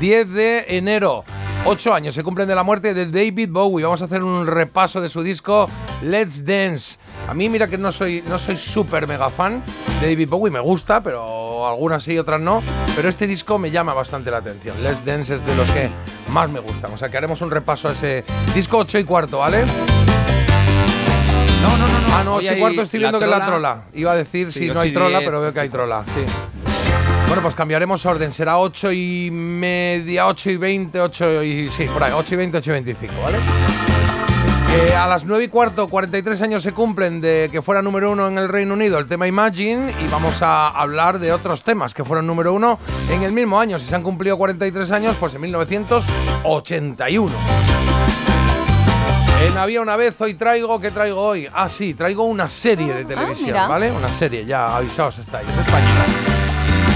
10 0.00 0.30
de 0.30 0.64
enero. 0.68 1.24
8 1.66 1.92
años 1.92 2.14
se 2.14 2.24
cumplen 2.24 2.48
de 2.48 2.54
la 2.54 2.62
muerte 2.62 2.94
de 2.94 3.04
David 3.04 3.50
Bowie. 3.50 3.84
Vamos 3.84 4.00
a 4.00 4.06
hacer 4.06 4.24
un 4.24 4.46
repaso 4.46 5.02
de 5.02 5.10
su 5.10 5.22
disco 5.22 5.66
Let's 6.00 6.42
Dance. 6.42 6.96
A 7.26 7.34
mí 7.34 7.48
mira 7.48 7.66
que 7.68 7.78
no 7.78 7.92
soy 7.92 8.22
no 8.26 8.38
soy 8.38 8.56
súper 8.56 9.06
mega 9.06 9.30
fan 9.30 9.62
de 10.00 10.08
David 10.08 10.28
Bowie, 10.28 10.50
me 10.50 10.60
gusta, 10.60 11.02
pero 11.02 11.68
algunas 11.68 12.02
sí, 12.02 12.18
otras 12.18 12.40
no. 12.40 12.62
Pero 12.96 13.08
este 13.08 13.26
disco 13.26 13.58
me 13.58 13.70
llama 13.70 13.94
bastante 13.94 14.30
la 14.30 14.38
atención. 14.38 14.82
Let's 14.82 15.04
Dance 15.04 15.34
es 15.34 15.44
de 15.44 15.54
los 15.54 15.70
que 15.70 15.90
más 16.30 16.50
me 16.50 16.60
gustan. 16.60 16.92
O 16.92 16.98
sea 16.98 17.08
que 17.08 17.16
haremos 17.16 17.40
un 17.42 17.50
repaso 17.50 17.88
a 17.88 17.92
ese 17.92 18.24
disco 18.54 18.78
8 18.78 18.98
y 18.98 19.04
cuarto, 19.04 19.42
¿ale? 19.42 19.64
No, 21.62 21.76
no, 21.76 21.88
no, 21.88 22.00
no. 22.00 22.14
Ah, 22.14 22.22
no, 22.24 22.34
Hoy 22.36 22.46
8 22.46 22.56
y 22.56 22.60
cuarto 22.60 22.82
estoy 22.82 23.00
viendo 23.00 23.18
que 23.18 23.24
es 23.24 23.30
la 23.30 23.46
trola. 23.46 23.82
Iba 23.94 24.12
a 24.12 24.16
decir 24.16 24.52
Sí, 24.52 24.60
si 24.60 24.68
no 24.68 24.80
hay 24.80 24.92
trola, 24.92 25.20
pero 25.20 25.40
veo 25.40 25.52
que 25.52 25.60
hay 25.60 25.68
trola, 25.68 26.04
sí. 26.06 26.24
Bueno, 27.26 27.42
pues 27.42 27.54
cambiaremos 27.54 28.06
orden. 28.06 28.32
Será 28.32 28.58
8 28.58 28.92
y 28.92 29.30
media, 29.30 30.26
8 30.28 30.50
y 30.50 30.56
20, 30.56 31.00
8 31.00 31.42
y... 31.42 31.68
Sí, 31.68 31.84
por 31.92 32.02
ahí, 32.02 32.12
8 32.14 32.34
y 32.34 32.36
20, 32.38 32.58
8 32.58 32.70
y 32.70 32.72
25, 32.72 33.14
¿vale? 33.22 33.38
Que 34.70 34.94
a 34.94 35.06
las 35.06 35.24
9 35.24 35.44
y 35.44 35.48
cuarto, 35.48 35.88
43 35.88 36.42
años 36.42 36.62
se 36.62 36.72
cumplen 36.72 37.20
de 37.22 37.48
que 37.50 37.62
fuera 37.62 37.80
número 37.80 38.12
uno 38.12 38.28
en 38.28 38.36
el 38.36 38.48
Reino 38.48 38.74
Unido 38.74 38.98
el 38.98 39.06
tema 39.06 39.26
Imagine 39.26 39.94
y 40.04 40.08
vamos 40.08 40.42
a 40.42 40.68
hablar 40.68 41.18
de 41.18 41.32
otros 41.32 41.62
temas 41.62 41.94
que 41.94 42.04
fueron 42.04 42.26
número 42.26 42.52
uno 42.52 42.78
en 43.10 43.22
el 43.22 43.32
mismo 43.32 43.58
año. 43.58 43.78
Si 43.78 43.86
se 43.86 43.96
han 43.96 44.02
cumplido 44.02 44.36
43 44.36 44.90
años, 44.92 45.16
pues 45.18 45.34
en 45.34 45.40
1981. 45.40 47.32
En 49.46 49.56
Había 49.56 49.80
una 49.80 49.96
vez, 49.96 50.20
hoy 50.20 50.34
traigo, 50.34 50.80
¿qué 50.80 50.90
traigo 50.90 51.20
hoy? 51.20 51.48
Ah, 51.54 51.68
sí, 51.68 51.94
traigo 51.94 52.24
una 52.24 52.48
serie 52.48 52.92
de 52.92 53.04
televisión, 53.04 53.46
mira. 53.46 53.68
¿vale? 53.68 53.90
Una 53.90 54.10
serie, 54.10 54.44
ya 54.44 54.76
avisaos 54.76 55.18
estáis, 55.18 55.48
es 55.48 55.58
española. 55.58 56.27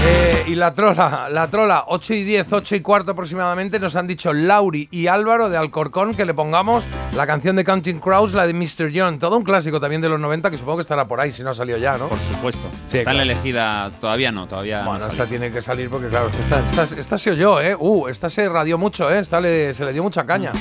Eh, 0.05 0.43
y 0.47 0.55
la 0.55 0.73
trola, 0.73 1.27
la 1.31 1.47
trola, 1.47 1.85
8 1.87 2.13
y 2.15 2.23
10, 2.23 2.51
8 2.51 2.75
y 2.75 2.81
cuarto 2.81 3.11
aproximadamente, 3.13 3.79
nos 3.79 3.95
han 3.95 4.05
dicho 4.05 4.33
Lauri 4.33 4.87
y 4.91 5.07
Álvaro 5.07 5.47
de 5.47 5.55
Alcorcón 5.57 6.13
que 6.13 6.25
le 6.25 6.33
pongamos 6.33 6.83
la 7.15 7.25
canción 7.25 7.55
de 7.55 7.63
Counting 7.63 7.99
Crows, 7.99 8.33
la 8.33 8.45
de 8.45 8.53
Mr. 8.53 8.91
John. 8.93 9.17
Todo 9.19 9.37
un 9.37 9.43
clásico 9.43 9.79
también 9.79 10.01
de 10.01 10.09
los 10.09 10.19
90 10.19 10.51
que 10.51 10.57
supongo 10.57 10.77
que 10.77 10.81
estará 10.81 11.07
por 11.07 11.21
ahí, 11.21 11.31
si 11.31 11.41
no 11.43 11.51
ha 11.51 11.53
salido 11.55 11.77
ya, 11.77 11.97
¿no? 11.97 12.07
Por 12.09 12.19
supuesto. 12.19 12.61
Sí, 12.85 12.97
Está 12.97 13.13
la 13.13 13.21
elegida. 13.23 13.91
Todavía 14.01 14.31
no, 14.33 14.45
todavía 14.47 14.81
no. 14.83 14.89
Bueno, 14.89 15.07
esta 15.07 15.25
tiene 15.25 15.49
que 15.51 15.61
salir 15.61 15.89
porque, 15.89 16.07
claro, 16.09 16.29
esta, 16.37 16.59
esta, 16.83 16.99
esta 16.99 17.17
se 17.17 17.31
oyó, 17.31 17.61
¿eh? 17.61 17.75
Uh, 17.79 18.07
esta 18.09 18.29
se 18.29 18.49
radió 18.49 18.77
mucho, 18.77 19.09
¿eh? 19.09 19.19
Esta 19.19 19.39
le- 19.39 19.73
se 19.73 19.85
le 19.85 19.93
dio 19.93 20.03
mucha 20.03 20.25
caña 20.25 20.51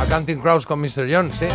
a 0.00 0.06
Counting 0.06 0.40
Crows 0.40 0.66
con 0.66 0.78
Mr. 0.80 1.08
John, 1.10 1.30
sí. 1.30 1.46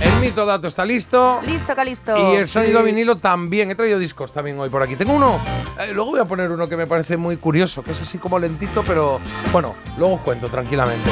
El 0.00 0.20
mito 0.20 0.44
dato 0.44 0.68
está 0.68 0.84
listo. 0.84 1.40
Listo, 1.44 1.74
Calisto. 1.74 2.16
Y 2.32 2.36
el 2.36 2.48
sonido 2.48 2.80
Sí. 2.80 2.86
vinilo 2.86 3.16
también. 3.16 3.70
He 3.70 3.74
traído 3.74 3.98
discos 3.98 4.32
también 4.32 4.58
hoy 4.58 4.68
por 4.68 4.82
aquí. 4.82 4.94
Tengo 4.96 5.14
uno. 5.14 5.40
eh, 5.78 5.92
luego 5.92 6.10
voy 6.12 6.20
a 6.20 6.24
poner 6.24 6.50
uno 6.50 6.68
que 6.68 6.76
me 6.76 6.86
parece 6.86 7.16
muy 7.16 7.36
curioso, 7.38 7.82
que 7.82 7.92
es 7.92 8.00
así 8.00 8.18
como 8.18 8.38
lentito, 8.38 8.82
pero 8.82 9.20
bueno, 9.52 9.74
luego 9.98 10.14
os 10.14 10.20
cuento 10.20 10.48
tranquilamente. 10.48 11.10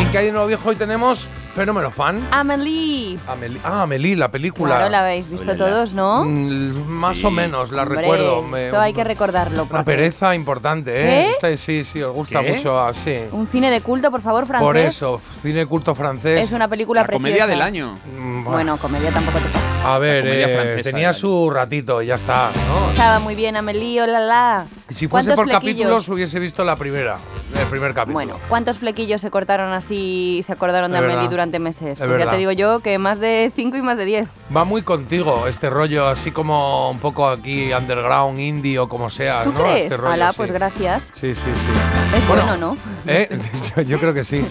Y 0.00 0.04
que 0.06 0.18
hay 0.18 0.26
de 0.26 0.32
nuevo 0.32 0.46
viejo 0.46 0.68
hoy 0.68 0.76
tenemos 0.76 1.28
Fenómeno 1.54 1.90
Fan. 1.90 2.26
Amelie. 2.30 3.18
Amelie, 3.26 3.60
ah, 3.64 3.82
Amelie, 3.82 4.14
la 4.16 4.30
película. 4.30 4.76
Claro, 4.76 4.90
la 4.90 5.00
habéis 5.00 5.28
visto 5.30 5.56
todos, 5.56 5.94
¿no? 5.94 6.24
Mm, 6.24 6.86
más 6.88 7.16
Sí. 7.18 7.26
o 7.26 7.30
menos, 7.30 7.70
la 7.72 7.82
Hombre, 7.82 8.00
recuerdo. 8.02 8.42
me- 8.42 8.66
Esto 8.66 8.80
hay 8.80 8.92
que 8.92 9.04
recordarlo. 9.04 9.62
Una 9.62 9.68
porque 9.70 9.84
pereza 9.84 10.34
importante, 10.34 10.90
¿eh? 10.92 11.06
¿Qué? 11.06 11.30
Esta- 11.30 11.56
sí, 11.56 11.82
sí, 11.84 12.02
os 12.02 12.14
gusta 12.14 12.42
¿Qué? 12.42 12.52
mucho 12.54 12.78
así. 12.78 13.16
Un 13.32 13.46
cine 13.48 13.70
de 13.70 13.80
culto, 13.80 14.10
por 14.10 14.20
favor, 14.20 14.46
francés. 14.46 14.64
Por 14.66 14.76
eso, 14.76 15.20
cine 15.42 15.64
culto 15.66 15.94
francés. 15.94 16.42
Es 16.42 16.52
una 16.52 16.68
película 16.68 17.00
La 17.00 17.06
preciosa. 17.06 17.22
comedia 17.28 17.46
del 17.46 17.62
año. 17.62 17.98
Mm, 18.18 18.44
Bueno, 18.44 18.76
comedia 18.76 19.10
tampoco 19.10 19.38
te 19.38 19.48
pasa. 19.48 19.75
A 19.88 19.98
ver, 20.00 20.24
La 20.24 20.32
eh, 20.34 20.54
francesa 20.54 20.90
tenía 20.90 21.12
su 21.12 21.48
ratito 21.48 22.02
y 22.02 22.06
ya 22.06 22.16
está, 22.16 22.50
¿no? 22.68 22.90
Estaba 22.90 23.20
muy 23.20 23.36
bien, 23.36 23.56
Amelie, 23.56 24.02
hola, 24.02 24.18
la. 24.18 24.66
Y 24.90 24.94
si 24.94 25.06
fuese 25.06 25.28
¿Cuántos 25.28 25.34
por 25.36 25.44
flequillos? 25.44 25.84
capítulos 25.86 26.08
hubiese 26.08 26.40
visto 26.40 26.64
la 26.64 26.74
primera, 26.74 27.18
el 27.56 27.66
primer 27.68 27.94
capítulo. 27.94 28.14
Bueno, 28.14 28.34
¿cuántos 28.48 28.78
flequillos 28.78 29.20
se 29.20 29.30
cortaron 29.30 29.72
así 29.72 30.38
y 30.38 30.42
se 30.42 30.52
acordaron 30.52 30.90
de 30.90 30.98
Es 30.98 31.04
Amelie 31.04 31.28
durante 31.28 31.60
meses? 31.60 32.00
Es 32.00 32.04
Pues 32.04 32.18
ya 32.18 32.28
te 32.28 32.36
digo 32.36 32.50
yo 32.50 32.80
que 32.80 32.98
más 32.98 33.20
de 33.20 33.52
5 33.54 33.76
y 33.76 33.82
más 33.82 33.96
de 33.96 34.06
10. 34.06 34.28
Va 34.56 34.64
muy 34.64 34.82
contigo 34.82 35.46
este 35.46 35.70
rollo, 35.70 36.08
así 36.08 36.32
como 36.32 36.90
un 36.90 36.98
poco 36.98 37.28
aquí 37.28 37.72
underground, 37.72 38.40
indie 38.40 38.80
o 38.80 38.88
como 38.88 39.08
sea, 39.08 39.44
¿Tú 39.44 39.52
¿no? 39.52 39.60
crees? 39.60 39.84
Este 39.84 39.96
rollo, 39.98 40.12
Ala, 40.12 40.30
sí. 40.32 40.36
pues 40.38 40.50
gracias. 40.50 41.04
Sí, 41.14 41.32
sí, 41.32 41.42
sí. 41.44 42.16
Es 42.16 42.26
bueno, 42.26 42.56
¿no? 42.56 42.76
¿Eh? 43.06 43.38
Yo, 43.76 43.82
yo 43.82 43.98
creo 44.00 44.12
que 44.14 44.24
sí. 44.24 44.44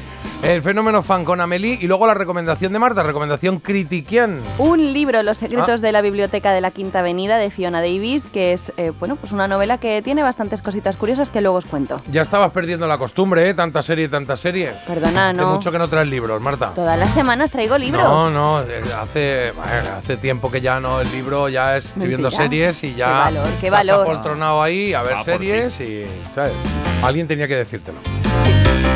El 0.43 0.61
fenómeno 0.61 1.01
fan 1.01 1.25
con 1.25 1.41
Amelie 1.41 1.79
y 1.81 1.87
luego 1.87 2.05
la 2.05 2.13
recomendación 2.13 2.71
de 2.71 2.77
Marta, 2.77 3.01
recomendación 3.01 3.57
critiquian. 3.59 4.41
Un 4.59 4.93
libro, 4.93 5.23
Los 5.23 5.39
secretos 5.39 5.81
Ah. 5.81 5.85
de 5.85 5.91
la 5.91 6.01
biblioteca 6.01 6.51
de 6.53 6.61
la 6.61 6.69
Quinta 6.69 6.99
Avenida, 6.99 7.37
de 7.39 7.49
Fiona 7.49 7.81
Davis, 7.81 8.25
que 8.25 8.53
es, 8.53 8.71
eh, 8.77 8.91
bueno, 8.99 9.15
pues 9.15 9.31
una 9.31 9.47
novela 9.47 9.79
que 9.79 10.03
tiene 10.03 10.21
bastantes 10.21 10.61
cositas 10.61 10.97
curiosas 10.97 11.31
que 11.31 11.41
luego 11.41 11.57
os 11.57 11.65
cuento. 11.65 11.99
Ya 12.11 12.21
estabas 12.21 12.51
perdiendo 12.51 12.85
la 12.85 12.99
costumbre, 12.99 13.49
¿eh? 13.49 13.53
Tanta 13.55 13.81
serie, 13.81 14.07
tanta 14.07 14.37
serie. 14.37 14.73
Perdona, 14.85 15.29
Hace 15.29 15.37
no. 15.37 15.53
mucho 15.55 15.71
que 15.71 15.79
no 15.79 15.87
traes 15.87 16.07
libros, 16.09 16.39
Marta. 16.39 16.73
Todas 16.75 16.99
las 16.99 17.09
semanas 17.09 17.49
traigo 17.49 17.77
libros. 17.79 18.03
No, 18.03 18.29
no, 18.29 18.61
eh, 18.61 18.83
hace, 19.01 19.51
bueno, 19.55 19.89
hace 19.97 20.17
tiempo 20.17 20.51
que 20.51 20.61
ya 20.61 20.79
no, 20.79 21.01
el 21.01 21.11
libro 21.11 21.49
ya 21.49 21.75
es, 21.75 21.85
estoy 21.87 22.07
viendo 22.07 22.29
series 22.29 22.83
y 22.83 22.93
ya 22.93 23.07
Qué 23.07 23.13
valor, 23.13 23.47
qué 23.61 23.69
valor. 23.71 24.01
apoltronado 24.01 24.61
ahí 24.61 24.93
a 24.93 25.01
ver 25.01 25.15
Ah, 25.17 25.23
series 25.23 25.79
y, 25.79 26.05
¿sabes? 26.35 26.53
Alguien 27.01 27.27
tenía 27.27 27.47
que 27.47 27.55
decírtelo. 27.55 27.97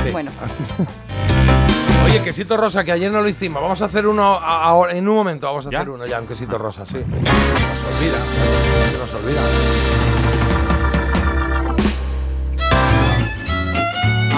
Sí. 0.04 0.12
Bueno, 0.12 0.32
Oye, 2.10 2.24
quesito 2.24 2.58
rosa, 2.58 2.84
que 2.84 2.91
ayer 2.91 3.12
no 3.12 3.22
lo 3.22 3.30
hicimos. 3.30 3.62
Vamos 3.62 3.82
a 3.84 3.86
hacer 3.86 4.08
uno 4.08 4.24
ahora, 4.24 4.93
en 4.95 5.08
un 5.08 5.15
momento. 5.15 5.45
Vamos 5.45 5.67
a 5.67 5.69
¿Ya? 5.69 5.80
hacer 5.80 5.91
uno 5.91 6.08
ya, 6.08 6.19
un 6.19 6.26
quesito 6.26 6.58
rosa, 6.58 6.84
sí. 6.86 6.93
Se 6.93 6.98
nos 6.98 7.13
olvida. 7.86 8.17
Se 8.91 8.98
nos 8.98 9.13
olvida. 9.13 9.41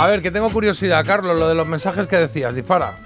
A 0.03 0.07
ver, 0.07 0.21
que 0.21 0.31
tengo 0.31 0.49
curiosidad, 0.49 1.05
Carlos, 1.05 1.37
lo 1.37 1.47
de 1.47 1.55
los 1.55 1.67
mensajes 1.67 2.07
que 2.07 2.17
decías. 2.17 2.53
Dispara. 2.53 2.97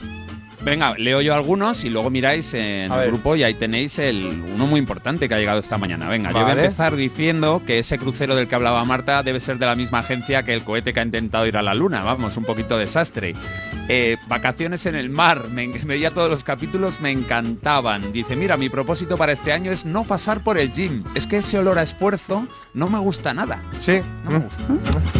Venga, 0.65 0.95
leo 0.97 1.21
yo 1.21 1.36
algunos 1.36 1.84
y 1.86 1.91
luego 1.91 2.10
miráis 2.10 2.51
en 2.56 2.91
A 2.91 2.95
el 2.95 2.99
ver. 3.01 3.08
grupo 3.12 3.36
y 3.36 3.43
ahí 3.43 3.54
tenéis 3.54 3.99
el 3.99 4.25
uno 4.56 4.65
muy 4.65 4.80
importante 4.80 5.30
que 5.30 5.36
ha 5.36 5.38
llegado 5.38 5.60
esta 5.60 5.78
mañana. 5.78 6.10
Venga, 6.10 6.32
yo 6.32 6.39
voy 6.41 6.49
a 6.49 6.54
empezar 6.54 6.95
diciendo 6.95 7.62
que 7.67 7.78
ese 7.78 7.99
crucero 7.99 8.36
del 8.36 8.47
que 8.47 8.56
hablaba 8.56 8.84
Marta 8.84 9.21
debe 9.21 9.39
ser 9.39 9.60
de 9.60 9.67
la 9.67 9.75
misma 9.75 9.99
agencia 9.99 10.41
que 10.41 10.54
el 10.56 10.63
cohete 10.63 10.91
que 10.91 10.99
ha 10.99 11.04
intentado 11.04 11.45
ir 11.45 11.56
a 11.56 11.62
la 11.62 11.75
luna. 11.75 12.04
Vamos, 12.04 12.36
un 12.38 12.45
poquito 12.45 12.80
desastre. 12.80 13.34
Eh, 13.89 14.17
vacaciones 14.28 14.88
en 14.88 14.95
el 14.95 15.10
mar. 15.12 15.49
Me 15.51 15.65
en- 15.65 15.73
veía 15.88 16.10
todos 16.12 16.32
los 16.32 16.43
capítulos, 16.43 16.99
me 16.99 17.12
encantaban. 17.12 18.12
Dice, 18.12 18.36
mira, 18.36 18.58
mi 18.58 18.69
propósito 18.69 19.17
para 19.17 19.34
este 19.34 19.54
año 19.54 19.71
es 19.71 19.86
no 19.86 20.04
pasar 20.04 20.43
por 20.43 20.58
el 20.58 20.73
gym. 20.73 21.04
Es 21.13 21.28
que 21.28 21.38
ese 21.38 21.60
olor 21.60 21.78
a 21.78 21.84
esfuerzo 21.84 22.47
no 22.73 22.89
me 22.89 22.97
gusta 22.97 23.36
nada. 23.36 23.60
Sí. 23.82 24.01
No 24.23 24.32
me 24.32 24.39
gusta. 24.39 24.63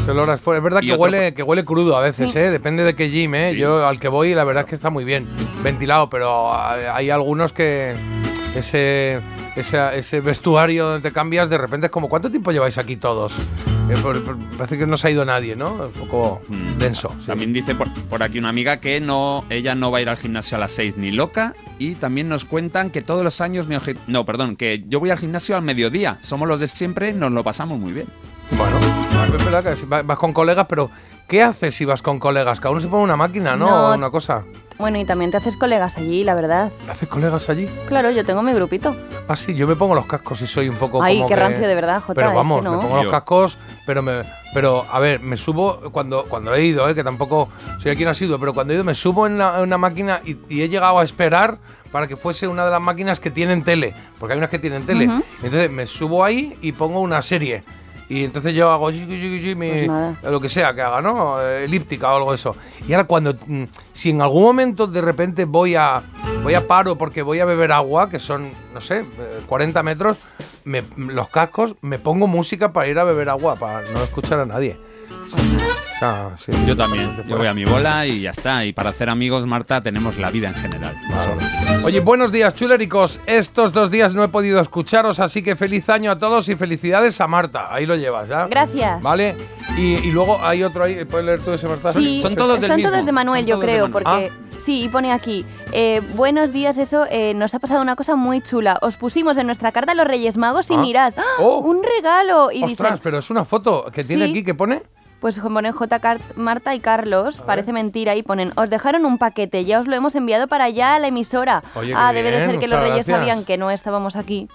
Se 0.08 0.12
lo 0.13 0.23
harás 0.23 0.41
fuera. 0.41 0.58
Es 0.58 0.63
verdad 0.63 0.81
Y 0.81 0.88
que 0.88 0.93
otro- 0.93 1.03
huele, 1.03 1.34
que 1.36 1.43
huele 1.43 1.63
crudo 1.63 1.95
a 1.95 2.01
veces. 2.01 2.36
¿eh? 2.36 2.49
Depende 2.49 2.84
de 2.84 2.95
qué 2.95 3.10
gym, 3.12 3.36
¿eh? 3.36 3.51
Sí. 3.53 3.60
Yo 3.60 3.86
al 3.88 3.99
que 3.99 4.08
voy, 4.08 4.34
la 4.34 4.43
verdad 4.43 4.63
es 4.63 4.69
que 4.69 4.75
está 4.75 4.89
muy 4.89 5.03
bien 5.03 5.27
ventilado, 5.63 6.10
pero 6.10 6.54
hay 6.54 7.10
algunos 7.10 7.54
que 7.54 7.93
ese, 8.56 9.21
ese, 9.56 9.98
ese 9.98 10.21
vestuario 10.21 10.86
donde 10.88 11.10
te 11.10 11.13
cambias, 11.13 11.50
de 11.50 11.58
repente 11.58 11.88
es 11.88 11.91
como, 11.91 12.08
¿cuánto 12.10 12.30
tiempo 12.30 12.52
lleváis 12.52 12.78
aquí 12.78 12.95
todos? 12.98 13.34
Eh, 13.89 13.95
por- 14.02 14.24
por- 14.24 14.38
parece 14.58 14.78
que 14.80 14.88
no 14.88 14.98
se 14.98 15.08
ha 15.08 15.12
ido 15.12 15.26
nadie, 15.26 15.56
¿no? 15.56 15.74
Un 15.74 15.91
poco 15.91 16.41
Mm. 16.48 16.78
denso. 16.80 17.10
sí. 17.19 17.28
También 17.28 17.54
dice 17.54 17.76
por, 17.76 17.91
por 18.10 18.24
aquí 18.24 18.39
una 18.39 18.50
amiga 18.50 18.78
que 18.78 19.00
no, 19.00 19.45
ella 19.50 19.76
no 19.76 19.91
va 19.91 20.00
a 20.00 20.02
ir 20.02 20.10
al 20.10 20.17
gimnasio 20.17 20.58
a 20.58 20.60
las 20.60 20.71
6 20.71 20.98
ni 20.98 21.12
loca. 21.12 21.54
Y 21.78 21.93
también 21.95 22.28
nos 22.28 22.45
cuentan 22.45 22.89
que 22.89 23.02
todos 23.04 23.24
los 23.24 23.41
años 23.41 23.67
mi 23.67 23.78
No, 24.08 24.26
perdón, 24.26 24.56
que 24.56 24.84
yo 24.88 25.00
voy 25.00 25.12
al 25.12 25.19
gimnasio 25.19 25.56
al 25.56 25.62
mediodía. 25.62 26.17
Somos 26.21 26.48
los 26.48 26.60
de 26.60 26.67
siempre, 26.67 27.13
nos 27.13 27.32
lo 27.32 27.43
pasamos 27.43 27.78
muy 27.80 27.93
bien. 27.93 28.08
Bueno, 28.58 28.76
es 29.38 29.43
verdad 29.45 29.63
que 29.63 29.76
si 29.76 29.86
va- 29.86 30.02
vas 30.04 30.17
con 30.17 30.34
colegas, 30.34 30.65
pero 30.67 30.89
¿qué 31.28 31.43
haces 31.43 31.76
si 31.76 31.86
vas 31.86 32.02
con 32.02 32.17
colegas? 32.19 32.60
Cada 32.60 32.71
uno 32.71 32.82
se 32.82 32.88
pone 32.88 33.04
una 33.04 33.17
máquina, 33.17 33.56
¿no? 33.56 33.69
No. 33.69 33.89
O 33.91 33.95
una 33.95 34.10
cosa. 34.10 34.43
Bueno, 34.77 34.97
y 34.99 35.05
también 35.05 35.31
te 35.31 35.38
haces 35.38 35.55
colegas 35.55 35.97
allí, 35.97 36.23
la 36.23 36.35
verdad. 36.35 36.71
¿Haces 36.89 37.07
colegas 37.07 37.49
allí? 37.49 37.67
Claro, 37.88 38.11
yo 38.11 38.25
tengo 38.25 38.41
mi 38.43 38.53
grupito. 38.53 38.95
Ah, 39.27 39.35
sí, 39.35 39.55
yo 39.55 39.67
me 39.67 39.75
pongo 39.75 39.95
los 39.95 40.05
cascos 40.05 40.41
y 40.41 40.47
soy 40.47 40.69
un 40.69 40.75
poco 40.75 41.01
Ay, 41.01 41.17
como 41.17 41.27
qué 41.29 41.33
que- 41.35 41.39
rancio 41.39 41.67
de 41.67 41.75
verdad, 41.75 42.01
Jota, 42.01 42.13
Pero 42.15 42.27
es 42.27 42.31
que 42.31 42.38
vamos, 42.38 42.63
me 42.63 42.69
no. 42.69 42.79
pongo 42.81 43.03
los 43.03 43.11
cascos, 43.11 43.57
pero 43.85 44.01
me 44.01 44.23
pero 44.53 44.85
a 44.89 44.99
ver, 44.99 45.19
me 45.19 45.35
subo 45.38 45.79
cuando 45.91 46.23
cuando 46.25 46.53
he 46.55 46.63
ido, 46.63 46.88
eh, 46.89 46.95
que 46.95 47.03
tampoco 47.03 47.49
soy 47.79 47.91
aquí 47.91 48.03
no 48.05 48.11
ha 48.11 48.13
sido, 48.13 48.39
pero 48.39 48.53
cuando 48.53 48.71
he 48.73 48.75
ido 48.75 48.83
me 48.85 48.95
subo 48.95 49.27
en, 49.27 49.38
la- 49.38 49.55
en 49.57 49.63
una 49.63 49.77
máquina 49.77 50.21
y, 50.25 50.38
y 50.49 50.61
he 50.61 50.69
llegado 50.69 50.99
a 50.99 51.03
esperar 51.03 51.57
para 51.91 52.07
que 52.07 52.15
fuese 52.17 52.47
una 52.47 52.65
de 52.65 52.71
las 52.71 52.81
máquinas 52.81 53.19
que 53.19 53.31
tienen 53.31 53.63
tele, 53.63 53.93
porque 54.19 54.33
hay 54.33 54.38
unas 54.38 54.49
que 54.49 54.59
tienen 54.59 54.85
tele. 54.85 55.05
Entonces 55.41 55.71
me 55.71 55.85
subo 55.88 56.23
ahí 56.25 56.57
y 56.61 56.73
pongo 56.73 56.99
una 56.99 57.21
serie. 57.21 57.63
Y 58.08 58.24
entonces 58.24 58.54
yo 58.54 58.70
hago 58.72 58.91
mi- 59.56 59.88
Pues 60.22 60.32
lo 60.32 60.39
que 60.39 60.50
sea 60.50 60.74
que 60.76 60.82
haga, 60.82 61.02
¿no? 61.02 61.41
Eh, 61.41 61.65
Elíptica 61.65 62.12
o 62.13 62.18
algo 62.18 62.32
de 62.32 62.36
eso. 62.36 62.56
Y 62.88 62.94
ahora 62.94 63.06
cuando 63.06 63.34
mm, 63.48 63.63
si 63.91 64.12
en 64.12 64.22
algún 64.22 64.44
momento 64.44 64.86
de 64.88 65.02
repente 65.02 65.46
voy 65.46 65.76
a 65.76 66.04
voy 66.44 66.54
a 66.54 66.68
paro 66.68 66.96
porque 66.98 67.24
voy 67.24 67.39
a 67.39 67.46
beber 67.46 67.72
agua, 67.72 68.10
que 68.10 68.20
son 68.20 68.50
no 68.74 68.82
sé, 68.82 69.00
eh, 69.00 69.06
40 69.48 69.82
metros, 69.82 70.18
me- 70.65 70.84
los 70.98 71.30
cascos, 71.30 71.76
me 71.82 71.98
pongo 71.98 72.28
música 72.28 72.72
para 72.72 72.88
ir 72.88 73.00
a 73.00 73.04
beber 73.04 73.30
agua, 73.30 73.56
para 73.56 73.82
no 73.91 74.04
escuchar 74.04 74.39
a 74.39 74.46
nadie. 74.46 74.78
Sí. 76.38 76.51
Yo 76.67 76.75
también. 76.75 77.23
Yo 77.25 77.38
voy 77.38 77.47
a 77.47 77.53
mi 77.53 77.65
bola 77.65 78.05
y 78.05 78.21
ya 78.21 78.29
está. 78.31 78.63
Y 78.65 78.73
para 78.73 78.89
hacer 78.91 79.09
amigos, 79.09 79.45
Marta, 79.47 79.81
tenemos 79.81 80.17
la 80.17 80.29
vida 80.29 80.49
en 80.49 80.53
general. 80.53 80.93
Oye, 81.83 81.99
buenos 82.01 82.31
días, 82.31 82.53
chuléricos. 82.53 83.19
Estos 83.25 83.71
dos 83.73 83.89
días 83.89 84.13
no 84.13 84.23
he 84.23 84.27
podido 84.27 84.59
escucharos, 84.59 85.19
así 85.19 85.41
que 85.41 85.55
feliz 85.55 85.89
año 85.89 86.11
a 86.11 86.19
todos 86.19 86.49
y 86.49 86.55
felicidades 86.55 87.19
a 87.21 87.27
Marta. 87.27 87.73
Ahí 87.73 87.85
lo 87.85 87.95
llevas, 87.95 88.27
¿ya? 88.29 88.45
Gracias. 88.47 89.01
Vale. 89.01 89.35
Y, 89.77 89.95
y 89.95 90.11
luego 90.11 90.39
hay 90.43 90.63
otro 90.63 90.83
ahí. 90.83 91.05
¿Puedes 91.05 91.25
leer 91.25 91.41
tú 91.41 91.51
ese, 91.53 91.67
Marta? 91.67 91.93
Sí, 91.93 92.21
Son 92.21 92.35
todos 92.35 92.59
del 92.59 92.67
son 92.69 92.75
mismo. 92.77 92.91
todos 92.91 93.05
de 93.05 93.11
Manuel, 93.11 93.41
Son 93.41 93.47
yo 93.47 93.59
creo, 93.59 93.88
Manuel. 93.88 93.91
porque 93.91 94.31
sí, 94.59 94.89
pone 94.91 95.11
aquí, 95.11 95.45
eh, 95.71 96.01
buenos 96.13 96.51
días, 96.51 96.77
eso, 96.77 97.05
eh, 97.09 97.33
nos 97.33 97.53
ha 97.55 97.59
pasado 97.59 97.81
una 97.81 97.95
cosa 97.95 98.15
muy 98.15 98.41
chula. 98.41 98.77
Os 98.81 98.97
pusimos 98.97 99.38
en 99.38 99.47
nuestra 99.47 99.71
carta 99.71 99.93
a 99.93 99.95
los 99.95 100.05
Reyes 100.07 100.38
Magos 100.38 100.69
y 100.69 100.75
Ah. 100.75 100.77
mirad, 100.81 101.13
¡ah! 101.17 101.23
Oh. 101.39 101.59
un 101.59 101.81
regalo. 101.83 102.51
Y 102.51 102.63
Ostras, 102.63 102.91
dicen, 102.91 102.99
pero 103.03 103.17
es 103.19 103.29
una 103.29 103.45
foto 103.45 103.85
que 103.91 104.03
tiene 104.03 104.25
Sí. 104.25 104.31
aquí 104.31 104.43
que 104.43 104.53
pone. 104.53 104.83
Pues 105.25 105.39
ponen 105.39 105.71
J. 105.73 105.99
Car- 106.01 106.19
Marta 106.35 106.75
y 106.75 106.79
Carlos, 106.79 107.41
parece 107.47 107.73
mentira, 107.73 108.13
y 108.13 108.21
ponen, 108.21 108.51
os 108.57 108.69
dejaron 108.69 109.07
un 109.07 109.17
paquete, 109.17 109.65
ya 109.65 109.79
os 109.79 109.88
lo 109.88 109.95
hemos 109.95 110.13
enviado 110.13 110.47
para 110.47 110.65
allá 110.65 110.93
a 110.93 110.99
la 110.99 111.07
emisora. 111.07 111.63
Oye, 111.73 111.95
ah, 111.97 112.13
debe 112.13 112.29
de 112.29 112.45
ser 112.45 112.59
que 112.59 112.67
los 112.67 112.79
Reyes 112.79 113.07
gracias. 113.07 113.17
sabían 113.17 113.43
que 113.43 113.57
no 113.57 113.71
estábamos 113.71 114.17
aquí, 114.17 114.47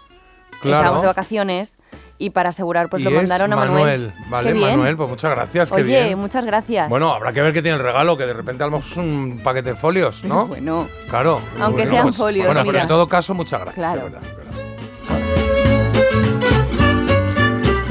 Claro. 0.62 0.76
estábamos 0.76 1.02
de 1.02 1.09
vacaciones, 1.09 1.74
y 2.18 2.30
para 2.30 2.50
asegurar, 2.50 2.88
pues 2.88 3.02
y 3.02 3.04
lo 3.04 3.11
mandaron 3.11 3.52
a 3.52 3.56
Manuel. 3.56 4.12
Vale, 4.28 4.52
Qué 4.52 4.59
bien. 4.59 4.70
Manuel, 4.76 4.96
pues 4.96 5.09
muchas 5.11 5.30
gracias. 5.33 5.72
Oye, 5.72 5.83
qué 5.83 6.04
bien. 6.04 6.18
muchas 6.20 6.44
gracias. 6.44 6.88
Bueno, 6.88 7.12
habrá 7.14 7.33
que 7.33 7.42
ver 7.42 7.52
qué 7.52 7.62
tiene 7.62 7.76
el 7.78 7.83
regalo, 7.83 8.16
que 8.16 8.26
de 8.26 8.33
repente 8.33 8.62
a 8.62 8.66
lo 8.68 8.76
mejor 8.76 8.88
es 8.92 8.96
un 8.96 9.40
paquete 9.42 9.70
de 9.70 9.74
folios, 9.76 10.22
¿no? 10.22 10.46
Bueno, 10.46 10.87
Claro. 11.09 11.40
Aunque 11.59 11.83
Bueno, 11.83 11.90
sean 11.90 12.02
pues- 12.04 12.16
folios, 12.16 12.46
Bueno, 12.46 12.62
pero 12.64 12.78
en 12.78 12.87
todo 12.87 13.09
caso, 13.09 13.35
muchas 13.35 13.61
gracias. 13.62 13.92
Claro. 13.92 14.04
verdad. 14.09 14.20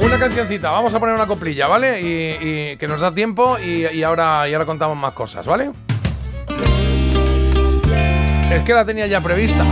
Una 0.09 0.17
cancioncita, 0.17 0.71
vamos 0.71 0.91
a 0.91 0.99
poner 0.99 1.13
una 1.13 1.27
coplilla, 1.27 1.67
¿vale? 1.67 2.01
Y, 2.01 2.71
y 2.71 2.77
que 2.77 2.87
nos 2.87 2.99
da 2.99 3.13
tiempo 3.13 3.59
y, 3.59 3.85
y 3.85 4.01
ahora, 4.01 4.49
y 4.49 4.53
ahora 4.53 4.65
contamos 4.65 4.97
más 4.97 5.13
cosas, 5.13 5.45
¿vale? 5.45 5.69
Es 8.51 8.63
que 8.63 8.73
la 8.73 8.83
tenía 8.83 9.05
ya 9.05 9.21
prevista. 9.21 9.63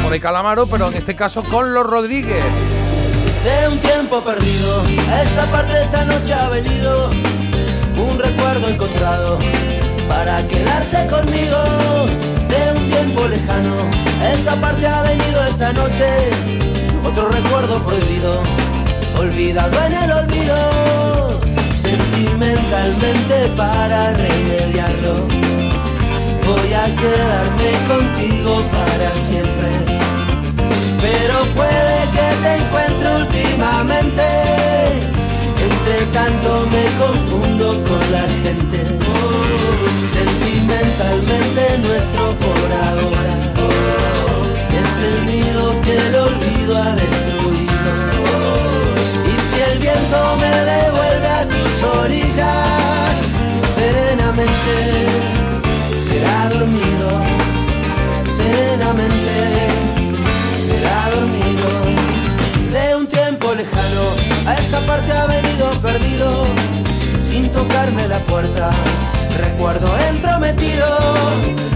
Por 0.00 0.12
ahí 0.12 0.20
Calamaro, 0.20 0.68
pero 0.68 0.86
en 0.86 0.94
este 0.94 1.16
caso 1.16 1.42
con 1.42 1.74
los 1.74 1.84
Rodríguez. 1.84 2.44
De 3.42 3.68
un 3.68 3.78
tiempo 3.78 4.20
perdido, 4.20 4.84
esta 5.24 5.50
parte 5.50 5.72
de 5.72 5.82
esta 5.82 6.04
noche 6.04 6.32
ha 6.32 6.48
venido 6.48 7.10
un 7.96 8.16
recuerdo 8.16 8.68
encontrado 8.68 9.40
para 10.08 10.46
quedarse 10.46 11.04
conmigo. 11.08 11.56
De 12.48 12.78
un 12.78 12.86
tiempo 12.90 13.26
lejano, 13.26 13.74
esta 14.32 14.54
parte 14.60 14.86
ha 14.86 15.02
venido 15.02 15.44
esta 15.46 15.72
noche 15.72 16.04
otro 17.16 17.30
recuerdo 17.30 17.82
prohibido, 17.82 18.42
olvidado 19.18 19.86
en 19.86 19.92
el 19.94 20.10
olvido. 20.12 21.40
Sentimentalmente 21.72 23.48
para 23.56 24.12
remediarlo, 24.12 25.14
voy 26.46 26.72
a 26.74 26.84
quedarme 26.84 27.72
contigo 27.88 28.62
para 28.70 29.10
siempre. 29.14 29.70
Pero 31.00 31.44
puede 31.54 31.96
que 32.14 32.28
te 32.42 32.50
encuentre 32.56 33.08
últimamente. 33.22 34.22
Entre 35.68 36.06
tanto 36.12 36.66
me 36.70 36.84
confundo 37.02 37.82
con 37.84 38.12
la 38.12 38.26
gente. 38.42 38.78
Sentimentalmente 40.12 41.78
nuestro 41.78 42.24
por 42.40 42.72
ahora 42.72 43.46
el 45.06 45.26
nido 45.26 45.80
que 45.82 45.96
el 45.96 46.14
olvido 46.14 46.76
ha 46.82 46.92
destruido. 47.02 47.92
Y 49.30 49.34
si 49.48 49.58
el 49.70 49.78
viento 49.78 50.18
me 50.42 50.54
devuelve 50.72 51.28
a 51.28 51.44
tus 51.54 51.82
orillas, 52.00 53.14
serenamente 53.74 54.74
será 56.06 56.48
dormido, 56.50 57.08
serenamente 58.28 59.34
será 60.66 61.10
dormido. 61.14 61.68
De 62.72 62.96
un 62.96 63.06
tiempo 63.06 63.54
lejano 63.54 64.04
a 64.46 64.54
esta 64.54 64.80
parte 64.86 65.12
ha 65.12 65.26
venido 65.26 65.70
perdido, 65.82 66.46
sin 67.20 67.50
tocarme 67.50 68.08
la 68.08 68.18
puerta. 68.20 68.70
Recuerdo 69.38 69.88
entrometido 70.10 70.86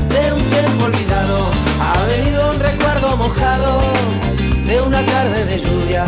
de 0.08 0.32
un 0.32 0.42
tiempo 0.50 0.84
olvidado. 0.86 1.69
Ha 1.80 2.04
venido 2.04 2.50
un 2.50 2.60
recuerdo 2.60 3.16
mojado 3.16 3.80
de 4.66 4.80
una 4.82 5.04
tarde 5.06 5.44
de 5.46 5.58
lluvia, 5.58 6.04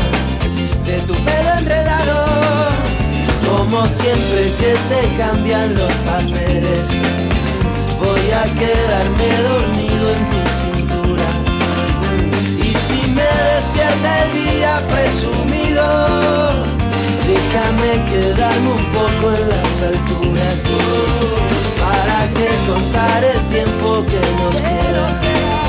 de 0.86 1.00
tu 1.00 1.14
pelo 1.14 1.50
enredado. 1.58 2.26
Como 3.48 3.86
siempre 3.86 4.52
que 4.58 4.76
se 4.88 5.00
cambian 5.16 5.74
los 5.74 5.92
papeles, 6.08 6.88
voy 7.98 8.30
a 8.30 8.44
quedarme 8.60 9.28
dormido 9.48 10.04
en 10.16 10.28
tu 10.32 10.40
cintura. 10.62 11.28
Y 12.58 12.74
si 12.86 13.10
me 13.10 13.30
despierta 13.54 14.24
el 14.24 14.30
día 14.34 14.82
presumido, 14.92 15.84
déjame 17.26 17.90
quedarme 18.10 18.70
un 18.72 18.86
poco 18.92 19.32
en 19.32 19.48
las 19.48 19.82
alturas. 19.90 20.62
Para 21.80 22.18
que 22.36 22.48
contar 22.70 23.24
el 23.24 23.40
tiempo 23.50 24.04
que 24.06 24.20
nos 24.38 24.56
queda. 24.56 25.61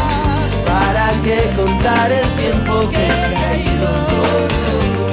Para 1.04 1.22
que 1.22 1.40
contar 1.54 2.10
el 2.14 2.28
tiempo 2.42 2.90
que 2.90 2.96
se 2.96 3.36
ha 3.36 3.56
ido. 3.58 3.92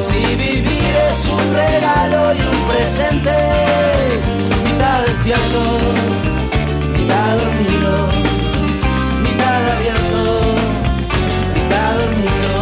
Si 0.01 0.23
vivir 0.37 0.95
es 1.11 1.21
un 1.29 1.45
regalo 1.53 2.21
y 2.33 2.41
un 2.43 2.59
presente, 2.69 3.37
mitad 4.65 4.99
despierto, 5.05 5.63
mitad 6.97 7.31
dormido, 7.43 7.93
mitad 9.25 9.63
abierto, 9.75 10.23
mitad 11.57 11.91
dormido. 11.99 12.61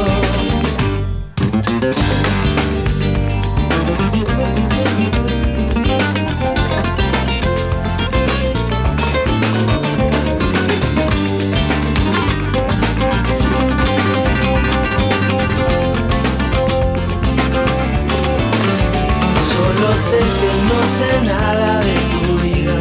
Sé 20.01 20.19
que 20.19 20.51
no 20.71 20.79
sé 20.97 21.11
nada 21.23 21.81
de 21.81 21.97
tu 22.13 22.39
vida. 22.39 22.79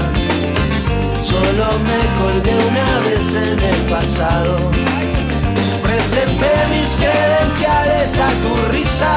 Solo 1.19 1.65
me 1.89 1.99
colgué 2.19 2.55
una 2.71 2.89
vez 3.07 3.25
en 3.35 3.59
el 3.59 3.79
pasado. 3.93 4.55
Presenté 5.81 6.53
mis 6.73 6.95
credenciales 6.95 8.19
a 8.19 8.29
tu 8.43 8.71
risa 8.71 9.13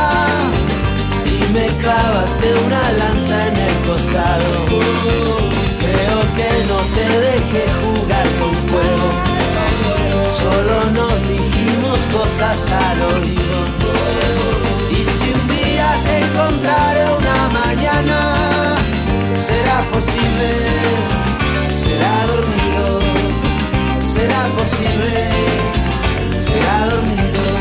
y 1.27 1.53
me 1.53 1.67
clavaste 1.83 2.55
una 2.67 2.93
lanza 2.93 3.47
en 3.49 3.57
el 3.57 3.77
costado. 3.87 4.51
Creo 5.85 6.21
que 6.37 6.51
no 6.71 6.79
te 6.97 7.07
dejé 7.29 7.65
jugar 7.83 8.27
con 8.41 8.55
fuego. 8.71 9.09
Solo 10.43 10.77
nos 10.99 11.21
dijimos 11.29 11.99
cosas 12.13 12.73
al 12.73 13.03
oído. 13.15 13.80
Será 19.41 19.83
posible, 19.91 20.49
será 21.73 22.27
dormido, 22.27 23.01
será 24.07 24.49
posible, 24.57 25.29
será 26.33 26.87
dormido. 26.91 27.60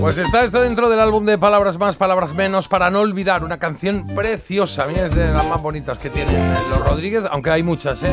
Pues 0.00 0.16
está 0.16 0.44
esto 0.44 0.62
dentro 0.62 0.88
del 0.88 0.98
álbum 0.98 1.26
de 1.26 1.36
Palabras 1.36 1.78
Más, 1.78 1.94
Palabras 1.94 2.32
Menos, 2.32 2.68
para 2.68 2.90
no 2.90 3.00
olvidar, 3.00 3.44
una 3.44 3.58
canción 3.58 4.06
preciosa, 4.06 4.84
a 4.84 4.86
mí 4.86 4.94
es 4.96 5.14
de 5.14 5.30
las 5.30 5.46
más 5.46 5.60
bonitas 5.60 5.98
que 5.98 6.08
tienen 6.08 6.34
eh, 6.34 6.54
los 6.70 6.78
Rodríguez, 6.78 7.24
aunque 7.30 7.50
hay 7.50 7.62
muchas, 7.62 8.02
¿eh? 8.02 8.10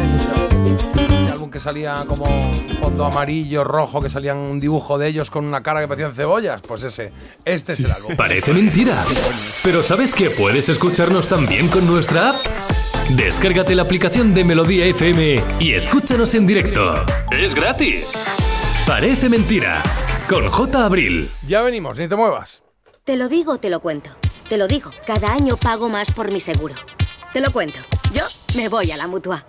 Un 1.10 1.30
álbum 1.32 1.50
que 1.50 1.62
salía 1.62 1.96
como 2.06 2.26
fondo 2.82 3.06
amarillo, 3.06 3.64
rojo, 3.64 4.02
que 4.02 4.10
salían 4.10 4.36
un 4.36 4.60
dibujo 4.60 4.98
de 4.98 5.08
ellos 5.08 5.30
con 5.30 5.46
una 5.46 5.64
cara 5.64 5.80
que 5.80 5.88
parecían 5.88 6.14
cebollas, 6.14 6.62
pues 6.62 6.84
ese, 6.84 7.14
este 7.46 7.74
es 7.74 7.80
el 7.80 7.92
álbum. 7.92 8.18
Parece 8.18 8.54
mentira. 8.54 9.02
Pero 9.64 9.82
¿sabes 9.82 10.14
que 10.14 10.30
puedes 10.30 10.68
escucharnos 10.68 11.30
también 11.30 11.70
con 11.70 11.88
nuestra 11.88 12.32
app? 12.32 12.36
Descárgate 13.12 13.76
la 13.76 13.84
aplicación 13.84 14.34
de 14.34 14.44
Melodía 14.44 14.86
FM 14.88 15.42
y 15.60 15.72
escúchanos 15.72 16.36
en 16.36 16.48
directo. 16.48 17.06
Es 17.32 17.56
gratis. 17.56 18.26
Parece 18.86 19.30
mentira. 19.30 19.82
Con 20.30 20.50
J. 20.50 20.86
Abril. 20.86 21.30
Ya 21.48 21.62
venimos, 21.62 21.98
ni 21.98 22.10
te 22.10 22.18
muevas. 22.18 22.62
Te 23.06 23.16
lo 23.16 23.30
digo, 23.30 23.60
te 23.60 23.70
lo 23.70 23.80
cuento. 23.80 24.10
Te 24.50 24.58
lo 24.58 24.68
digo, 24.68 24.92
cada 25.06 25.32
año 25.32 25.56
pago 25.56 25.88
más 25.88 26.12
por 26.12 26.34
mi 26.34 26.42
seguro. 26.42 26.76
Te 27.32 27.40
lo 27.40 27.50
cuento. 27.52 27.80
Yo 28.14 28.24
me 28.58 28.68
voy 28.68 28.92
a 28.92 28.98
la 28.98 29.08
mutua. 29.08 29.46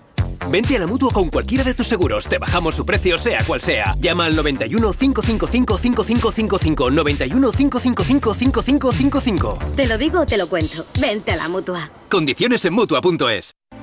Vente 0.48 0.76
a 0.76 0.78
la 0.78 0.86
mutua 0.86 1.10
con 1.12 1.30
cualquiera 1.30 1.64
de 1.64 1.74
tus 1.74 1.88
seguros. 1.88 2.28
Te 2.28 2.38
bajamos 2.38 2.76
su 2.76 2.86
precio, 2.86 3.18
sea 3.18 3.42
cual 3.44 3.60
sea. 3.60 3.96
Llama 3.98 4.26
al 4.26 4.36
91 4.36 4.92
555 4.92 5.78
5555. 5.78 6.90
91 6.90 7.50
555 7.50 8.34
5555. 8.34 9.58
Te 9.74 9.86
lo 9.86 9.98
digo, 9.98 10.26
te 10.26 10.38
lo 10.38 10.48
cuento. 10.48 10.86
Vente 11.00 11.32
a 11.32 11.36
la 11.36 11.48
mutua. 11.48 11.90
Condiciones 12.08 12.64
en 12.64 12.74
mutua.es. 12.74 13.57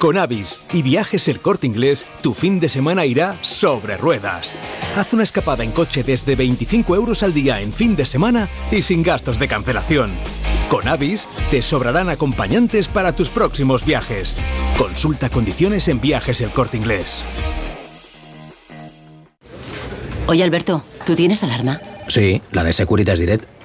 Con 0.00 0.16
Avis 0.16 0.62
y 0.72 0.80
Viajes 0.80 1.28
El 1.28 1.40
Corte 1.40 1.66
Inglés, 1.66 2.06
tu 2.22 2.32
fin 2.32 2.58
de 2.58 2.70
semana 2.70 3.04
irá 3.04 3.36
sobre 3.42 3.98
ruedas. 3.98 4.56
Haz 4.96 5.12
una 5.12 5.24
escapada 5.24 5.62
en 5.62 5.72
coche 5.72 6.02
desde 6.02 6.36
25 6.36 6.96
euros 6.96 7.22
al 7.22 7.34
día 7.34 7.60
en 7.60 7.70
fin 7.70 7.96
de 7.96 8.06
semana 8.06 8.48
y 8.72 8.80
sin 8.80 9.02
gastos 9.02 9.38
de 9.38 9.46
cancelación. 9.46 10.10
Con 10.70 10.88
Avis 10.88 11.28
te 11.50 11.60
sobrarán 11.60 12.08
acompañantes 12.08 12.88
para 12.88 13.14
tus 13.14 13.28
próximos 13.28 13.84
viajes. 13.84 14.38
Consulta 14.78 15.28
condiciones 15.28 15.86
en 15.88 16.00
viajes 16.00 16.40
el 16.40 16.48
corte 16.48 16.78
inglés. 16.78 17.22
Oye 20.28 20.42
Alberto, 20.42 20.82
¿tú 21.04 21.14
tienes 21.14 21.44
alarma? 21.44 21.78
Sí, 22.08 22.40
la 22.52 22.64
de 22.64 22.72
Securitas 22.72 23.18
Direct. 23.18 23.59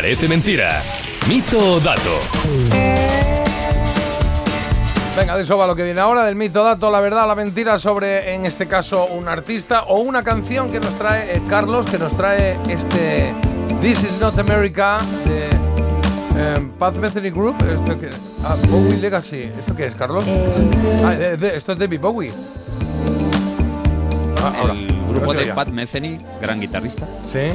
Parece 0.00 0.28
Mentira, 0.28 0.80
mito 1.28 1.74
o 1.74 1.78
dato. 1.78 2.18
Venga, 5.14 5.36
de 5.36 5.42
eso 5.42 5.58
va 5.58 5.66
lo 5.66 5.76
que 5.76 5.82
viene 5.84 6.00
ahora, 6.00 6.24
del 6.24 6.36
mito 6.36 6.64
dato, 6.64 6.90
la 6.90 7.00
verdad, 7.00 7.28
la 7.28 7.34
mentira 7.34 7.78
sobre, 7.78 8.32
en 8.34 8.46
este 8.46 8.66
caso, 8.66 9.04
un 9.04 9.28
artista 9.28 9.82
o 9.88 9.98
una 9.98 10.22
canción 10.22 10.72
que 10.72 10.80
nos 10.80 10.94
trae 10.94 11.36
eh, 11.36 11.42
Carlos, 11.46 11.84
que 11.84 11.98
nos 11.98 12.16
trae 12.16 12.56
este 12.66 13.34
This 13.82 14.04
is 14.04 14.18
Not 14.22 14.38
America 14.38 15.00
de 15.26 15.48
eh, 16.40 16.68
Pat 16.78 16.94
Metheny 16.96 17.28
Group. 17.28 17.56
¿Esto 17.70 17.98
qué 17.98 18.06
es? 18.08 18.16
Ah, 18.42 18.56
Bowie 18.68 18.96
Legacy. 18.96 19.50
¿Esto 19.54 19.76
qué 19.76 19.84
es, 19.88 19.94
Carlos? 19.96 20.24
Ah, 21.04 21.10
de- 21.10 21.36
de- 21.36 21.56
esto 21.58 21.72
es 21.72 21.78
David 21.78 22.00
Bowie. 22.00 22.32
Ah, 24.42 24.50
ahora. 24.60 24.72
El 24.72 24.96
grupo 25.12 25.34
de. 25.34 25.44
Pat 25.52 25.68
Metheny, 25.68 26.18
gran 26.40 26.58
guitarrista. 26.58 27.04
¿Sí? 27.30 27.52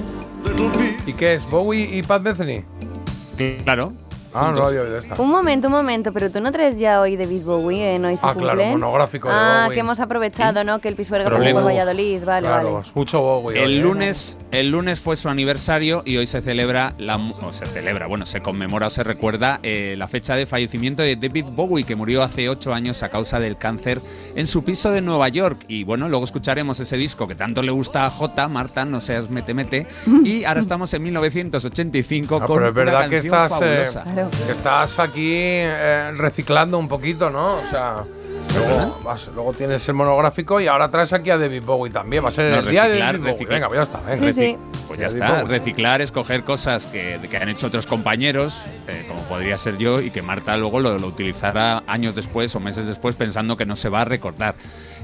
¿Y 1.05 1.13
qué 1.13 1.35
es? 1.35 1.49
¿Bowie 1.49 1.89
y 1.97 2.03
Pat 2.03 2.21
Metheny? 2.21 2.63
Claro. 3.63 3.93
Ah, 4.35 4.51
no 4.51 4.57
lo 4.59 4.67
había 4.67 4.81
oído 4.81 4.97
esta. 4.97 5.15
Un 5.21 5.31
momento, 5.31 5.67
un 5.67 5.73
momento, 5.73 6.11
pero 6.11 6.29
tú 6.29 6.41
no 6.41 6.51
traes 6.51 6.77
ya 6.77 6.99
hoy 7.01 7.15
David 7.15 7.43
Bowie 7.43 7.95
en 7.95 8.05
hoy 8.05 8.17
su 8.17 8.25
Ah, 8.25 8.33
claro, 8.33 8.49
cumple? 8.59 8.71
monográfico 8.71 9.27
de 9.29 9.33
Ah, 9.35 9.61
Bowie. 9.65 9.73
que 9.75 9.79
hemos 9.79 9.99
aprovechado, 9.99 10.63
¿no? 10.63 10.79
Que 10.79 10.89
el 10.89 10.95
Pisuerga 10.95 11.29
pasó 11.29 11.51
por 11.53 11.63
Valladolid, 11.65 12.23
vale, 12.25 12.47
claro, 12.47 12.73
vale. 12.73 12.87
mucho 12.93 13.21
Bowie. 13.21 13.57
hoy, 13.59 13.63
El 13.65 13.77
¿eh? 13.79 13.81
lunes, 13.81 14.37
el 14.51 14.69
lunes 14.71 14.99
fue 14.99 15.15
su 15.17 15.29
aniversario 15.29 16.01
y 16.05 16.17
hoy 16.17 16.27
se 16.27 16.41
celebra 16.41 16.93
la 16.97 17.17
mu- 17.17 17.33
o 17.41 17.53
se 17.53 17.65
celebra, 17.65 18.07
bueno, 18.07 18.25
se 18.25 18.41
conmemora 18.41 18.87
o 18.87 18.89
se 18.89 19.03
recuerda 19.03 19.59
eh, 19.63 19.95
la 19.97 20.07
fecha 20.07 20.35
de 20.35 20.45
fallecimiento 20.45 21.01
de 21.01 21.15
David 21.15 21.45
Bowie 21.51 21.83
que 21.85 21.95
murió 21.95 22.21
hace 22.23 22.49
ocho 22.49 22.73
años 22.73 23.03
a 23.03 23.09
causa 23.09 23.39
del 23.39 23.57
cáncer 23.57 24.01
en 24.35 24.47
su 24.47 24.63
piso 24.65 24.91
de 24.91 25.01
Nueva 25.01 25.29
York 25.29 25.59
y 25.67 25.83
bueno 25.85 26.09
luego 26.09 26.25
escucharemos 26.25 26.79
ese 26.79 26.97
disco 26.97 27.27
que 27.27 27.35
tanto 27.35 27.61
le 27.61 27.71
gusta 27.71 28.05
a 28.05 28.09
J, 28.09 28.47
Marta, 28.49 28.83
no 28.85 28.99
seas 29.01 29.29
mete 29.29 29.53
mete 29.53 29.87
y 30.23 30.43
ahora 30.43 30.59
estamos 30.59 30.93
en 30.93 31.03
1985 31.03 32.39
Ah, 32.41 32.45
con 32.45 32.55
pero 32.57 32.69
es 32.69 32.73
verdad 32.73 32.99
una 33.01 33.09
que 33.09 33.15
canción 33.21 33.33
estás, 33.43 33.61
eh, 33.61 33.85
fabulosa. 33.85 34.24
Estás 34.49 34.99
aquí 34.99 35.33
eh, 35.33 36.11
reciclando 36.15 36.77
un 36.77 36.87
poquito, 36.87 37.29
¿no? 37.29 37.55
O 37.55 37.61
sea, 37.69 38.03
luego, 38.55 38.99
vas- 39.03 39.29
luego 39.33 39.53
tienes 39.53 39.87
el 39.87 39.95
monográfico 39.95 40.59
y 40.59 40.67
ahora 40.67 40.89
traes 40.89 41.13
aquí 41.13 41.29
a 41.29 41.37
David 41.37 41.63
Bowie 41.63 41.91
también. 41.91 42.23
Va 42.23 42.29
a 42.29 42.31
ser 42.31 42.51
No, 42.51 42.59
el 42.59 42.67
día 42.69 42.83
de 42.83 42.89
reciclar, 42.89 43.11
David 43.13 43.19
Bowie. 43.19 43.31
reciclar. 43.33 43.55
Venga, 43.55 43.67
pues 43.67 43.77
ya 43.77 43.83
está. 43.83 44.09
venga. 44.09 44.33
Sí, 44.33 44.33
sí. 44.33 44.57
Pues 44.87 44.99
ya 44.99 45.07
David 45.07 45.21
está, 45.23 45.41
Bowie. 45.43 45.57
reciclar, 45.59 46.01
escoger 46.01 46.43
cosas 46.43 46.85
que, 46.85 47.19
que 47.29 47.37
han 47.37 47.49
hecho 47.49 47.67
otros 47.67 47.85
compañeros, 47.87 48.61
eh, 48.87 49.05
como 49.07 49.21
podría 49.23 49.57
ser 49.57 49.77
yo, 49.77 50.01
y 50.01 50.11
que 50.11 50.21
Marta 50.21 50.55
luego 50.57 50.79
lo, 50.79 50.97
lo 50.99 51.07
utilizará 51.07 51.83
años 51.87 52.15
después 52.15 52.55
o 52.55 52.59
meses 52.59 52.85
después 52.85 53.15
pensando 53.15 53.57
que 53.57 53.65
no 53.65 53.75
se 53.75 53.89
va 53.89 54.01
a 54.01 54.05
recordar. 54.05 54.55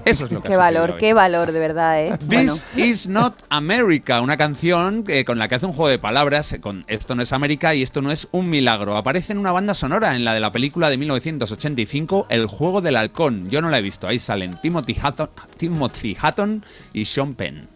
Eso 0.03 0.25
es 0.25 0.31
lo 0.31 0.41
que 0.41 0.49
Qué 0.51 0.57
valor, 0.57 0.91
hoy. 0.91 0.97
qué 0.99 1.13
valor, 1.13 1.51
de 1.51 1.59
verdad, 1.59 2.01
¿eh? 2.03 2.17
Bueno. 2.25 2.53
This 2.53 2.65
is 2.75 3.07
not 3.07 3.35
America, 3.49 4.21
una 4.21 4.35
canción 4.35 5.03
eh, 5.07 5.25
con 5.25 5.37
la 5.37 5.47
que 5.47 5.55
hace 5.55 5.67
un 5.67 5.73
juego 5.73 5.89
de 5.89 5.99
palabras 5.99 6.53
eh, 6.53 6.59
con 6.61 6.85
esto 6.87 7.13
no 7.13 7.21
es 7.21 7.31
América 7.33 7.75
y 7.75 7.83
esto 7.83 8.01
no 8.01 8.11
es 8.11 8.27
un 8.31 8.49
milagro. 8.49 8.97
Aparece 8.97 9.33
en 9.33 9.37
una 9.39 9.51
banda 9.51 9.75
sonora 9.75 10.15
en 10.15 10.25
la 10.25 10.33
de 10.33 10.39
la 10.39 10.51
película 10.51 10.89
de 10.89 10.97
1985 10.97 12.25
El 12.29 12.47
juego 12.47 12.81
del 12.81 12.95
Yo 13.29 13.61
no 13.61 13.69
la 13.69 13.79
he 13.79 13.81
visto. 13.81 14.07
Ahí 14.07 14.19
salen 14.19 14.57
Timothy 14.61 14.97
Hutton, 15.03 15.29
Timothy 15.57 16.17
Hutton 16.21 16.65
y 16.93 17.05
Sean 17.05 17.35
Penn. 17.35 17.67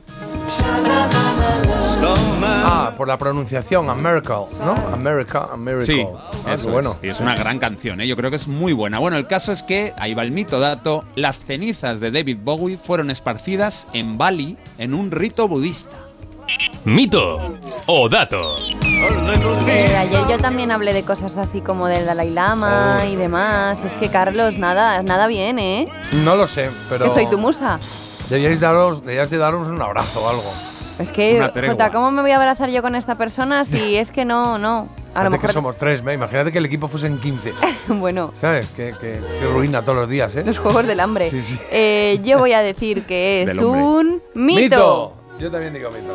Ah, 2.43 2.93
por 2.97 3.07
la 3.07 3.17
pronunciación, 3.17 3.89
America, 3.89 4.35
¿no? 4.65 4.73
America, 4.93 5.47
America. 5.51 5.85
Sí, 5.85 6.05
Ah, 6.45 6.53
eso 6.53 6.69
bueno. 6.69 6.91
es. 6.91 7.03
Y 7.03 7.09
es 7.09 7.19
una 7.19 7.35
gran 7.35 7.59
canción, 7.59 8.01
¿eh? 8.01 8.07
yo 8.07 8.15
creo 8.15 8.29
que 8.29 8.35
es 8.37 8.47
muy 8.47 8.73
buena. 8.73 8.99
Bueno, 8.99 9.17
el 9.17 9.27
caso 9.27 9.51
es 9.51 9.63
que, 9.63 9.93
ahí 9.97 10.13
va 10.13 10.23
el 10.23 10.31
mito 10.31 10.59
dato, 10.59 11.03
las 11.15 11.39
cenizas 11.39 11.99
de 11.99 12.11
David 12.11 12.37
Bowie 12.43 12.77
fueron 12.77 13.09
esparcidas 13.11 13.87
en 13.93 14.17
Bali 14.17 14.57
en 14.77 14.93
un 14.93 15.11
rito 15.11 15.47
budista. 15.47 15.95
Mito 16.83 17.55
o 17.87 18.09
dato. 18.09 18.41
Eh, 19.67 19.95
ayer 19.97 20.19
yo 20.29 20.37
también 20.37 20.71
hablé 20.71 20.93
de 20.93 21.03
cosas 21.03 21.35
así 21.37 21.61
como 21.61 21.87
del 21.87 22.05
Dalai 22.05 22.29
Lama 22.31 22.99
Oh. 23.01 23.05
y 23.07 23.15
demás. 23.15 23.83
Es 23.83 23.93
que 23.93 24.09
Carlos, 24.09 24.57
nada, 24.57 25.01
nada 25.03 25.27
bien, 25.27 25.57
¿eh? 25.59 25.87
No 26.23 26.35
lo 26.35 26.47
sé, 26.47 26.69
pero. 26.89 27.05
Que 27.05 27.11
soy 27.11 27.27
tu 27.27 27.37
musa. 27.37 27.79
Deberíais 28.29 28.59
daros, 28.59 29.01
deberíais 29.01 29.29
de 29.29 29.37
daros 29.37 29.67
un 29.67 29.81
abrazo 29.81 30.23
o 30.23 30.29
algo. 30.29 30.43
Es 30.99 31.09
que. 31.11 31.41
Jota, 31.67 31.91
¿cómo 31.91 32.11
me 32.11 32.21
voy 32.21 32.31
a 32.31 32.37
abrazar 32.37 32.69
yo 32.69 32.81
con 32.81 32.95
esta 32.95 33.15
persona 33.15 33.65
si 33.65 33.95
es 33.97 34.11
que 34.11 34.23
no, 34.25 34.57
no? 34.57 34.87
A 35.13 35.23
lo 35.23 35.29
Fíjate 35.29 35.31
que 35.31 35.47
mejor. 35.47 35.53
somos 35.53 35.77
tres, 35.77 36.03
¿me? 36.03 36.13
imagínate 36.13 36.51
que 36.51 36.57
el 36.57 36.65
equipo 36.65 36.87
fuesen 36.89 37.17
15. 37.19 37.53
bueno, 37.87 38.31
¿Sabes? 38.39 38.67
Que, 38.67 38.93
que, 38.99 39.19
que 39.39 39.47
ruina 39.53 39.81
todos 39.81 39.97
los 39.99 40.09
días, 40.09 40.35
¿eh? 40.35 40.43
los 40.45 40.57
juegos 40.59 40.85
del 40.87 40.99
hambre. 40.99 41.29
Sí, 41.31 41.41
sí. 41.41 41.57
Eh, 41.71 42.19
yo 42.23 42.37
voy 42.39 42.51
a 42.53 42.59
decir 42.59 43.05
que 43.05 43.43
es 43.47 43.57
un 43.59 44.17
mito. 44.33 45.13
Yo 45.39 45.51
también 45.51 45.73
digo 45.73 45.91
mito. 45.91 46.13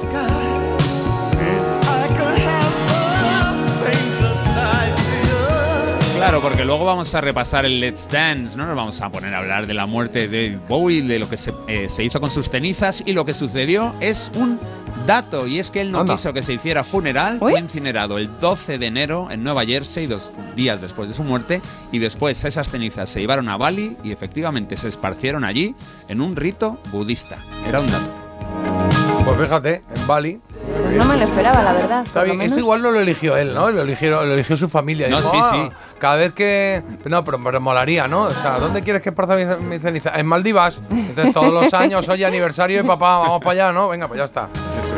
Claro, 6.16 6.41
porque 6.43 6.64
luego 6.66 6.85
vamos 6.85 7.14
a 7.14 7.21
repasar 7.23 7.64
el 7.64 7.81
Let's 7.81 8.11
Dance, 8.11 8.57
¿no? 8.57 8.66
Nos 8.66 8.77
vamos 8.77 9.01
a 9.01 9.09
poner 9.11 9.35
a 9.35 9.39
hablar 9.39 9.66
de 9.66 9.73
la 9.73 9.87
muerte 9.87 10.29
de 10.29 10.59
Bowie, 10.68 11.03
de 11.03 11.18
lo 11.18 11.29
que 11.31 11.39
se, 11.39 11.53
eh, 11.66 11.89
se 11.89 12.05
hizo 12.05 12.21
con 12.21 12.31
sus 12.31 12.51
cenizas 12.51 13.03
y 13.07 13.14
lo 13.14 13.25
que 13.25 13.33
sucedió 13.33 13.95
es 14.01 14.31
un 14.35 14.61
dato 15.07 15.47
y 15.47 15.59
es 15.59 15.71
que 15.71 15.81
él 15.81 15.91
no 15.91 16.01
Anda. 16.01 16.16
quiso 16.16 16.35
que 16.35 16.43
se 16.43 16.53
hiciera 16.53 16.85
funeral, 16.85 17.39
fue 17.39 17.59
incinerado 17.59 18.18
el 18.18 18.29
12 18.39 18.77
de 18.77 18.87
enero 18.87 19.29
en 19.31 19.43
Nueva 19.43 19.64
Jersey, 19.64 20.07
dos 20.07 20.31
días 20.55 20.83
después 20.83 21.09
de 21.09 21.14
su 21.14 21.25
muerte, 21.25 21.62
y 21.91 21.99
después 21.99 22.45
esas 22.45 22.71
cenizas 22.71 23.09
se 23.09 23.21
llevaron 23.21 23.49
a 23.49 23.57
Bali 23.57 23.97
y 24.05 24.12
efectivamente 24.12 24.77
se 24.77 24.89
esparcieron 24.89 25.43
allí 25.45 25.75
en 26.09 26.21
un 26.21 26.37
rito 26.37 26.79
budista. 26.93 27.39
Era 27.66 27.81
un 27.81 27.87
dato. 27.87 28.89
Pues 29.37 29.49
fíjate, 29.49 29.83
en 29.95 30.07
Bali. 30.07 30.41
Pues 30.83 30.97
no 30.97 31.05
me 31.05 31.16
lo 31.16 31.22
esperaba, 31.22 31.62
la 31.62 31.72
verdad. 31.72 32.03
Está 32.07 32.22
bien, 32.24 32.41
esto 32.43 32.59
igual 32.59 32.83
no 32.83 32.91
lo 32.91 33.01
eligió 33.01 33.37
él, 33.37 33.55
¿no? 33.55 33.70
Lo 33.70 33.83
eligió, 33.83 34.24
lo 34.24 34.35
eligió 34.35 34.57
su 34.57 34.68
familia. 34.68 35.09
No, 35.09 35.18
Dijo, 35.18 35.33
sí, 35.33 35.39
"Ah, 35.41 35.51
sí. 35.53 35.72
Cada 35.99 36.16
vez 36.16 36.33
que. 36.33 36.83
No, 37.05 37.24
pero, 37.24 37.43
pero 37.43 37.61
molaría, 37.61 38.09
¿no? 38.09 38.22
O 38.24 38.31
sea, 38.31 38.59
¿dónde 38.59 38.83
quieres 38.83 39.03
que 39.03 39.11
esparza 39.11 39.37
mi, 39.37 39.45
mi 39.66 39.78
ceniza? 39.78 40.18
En 40.18 40.26
Maldivas. 40.26 40.81
Entonces, 40.91 41.33
todos 41.33 41.53
los 41.53 41.72
años, 41.74 42.09
oye, 42.09 42.24
aniversario 42.26 42.78
de 42.78 42.85
papá, 42.85 43.18
vamos 43.18 43.41
para 43.41 43.53
allá, 43.53 43.72
¿no? 43.72 43.89
Venga, 43.89 44.09
pues 44.09 44.18
ya 44.18 44.24
está. 44.24 44.49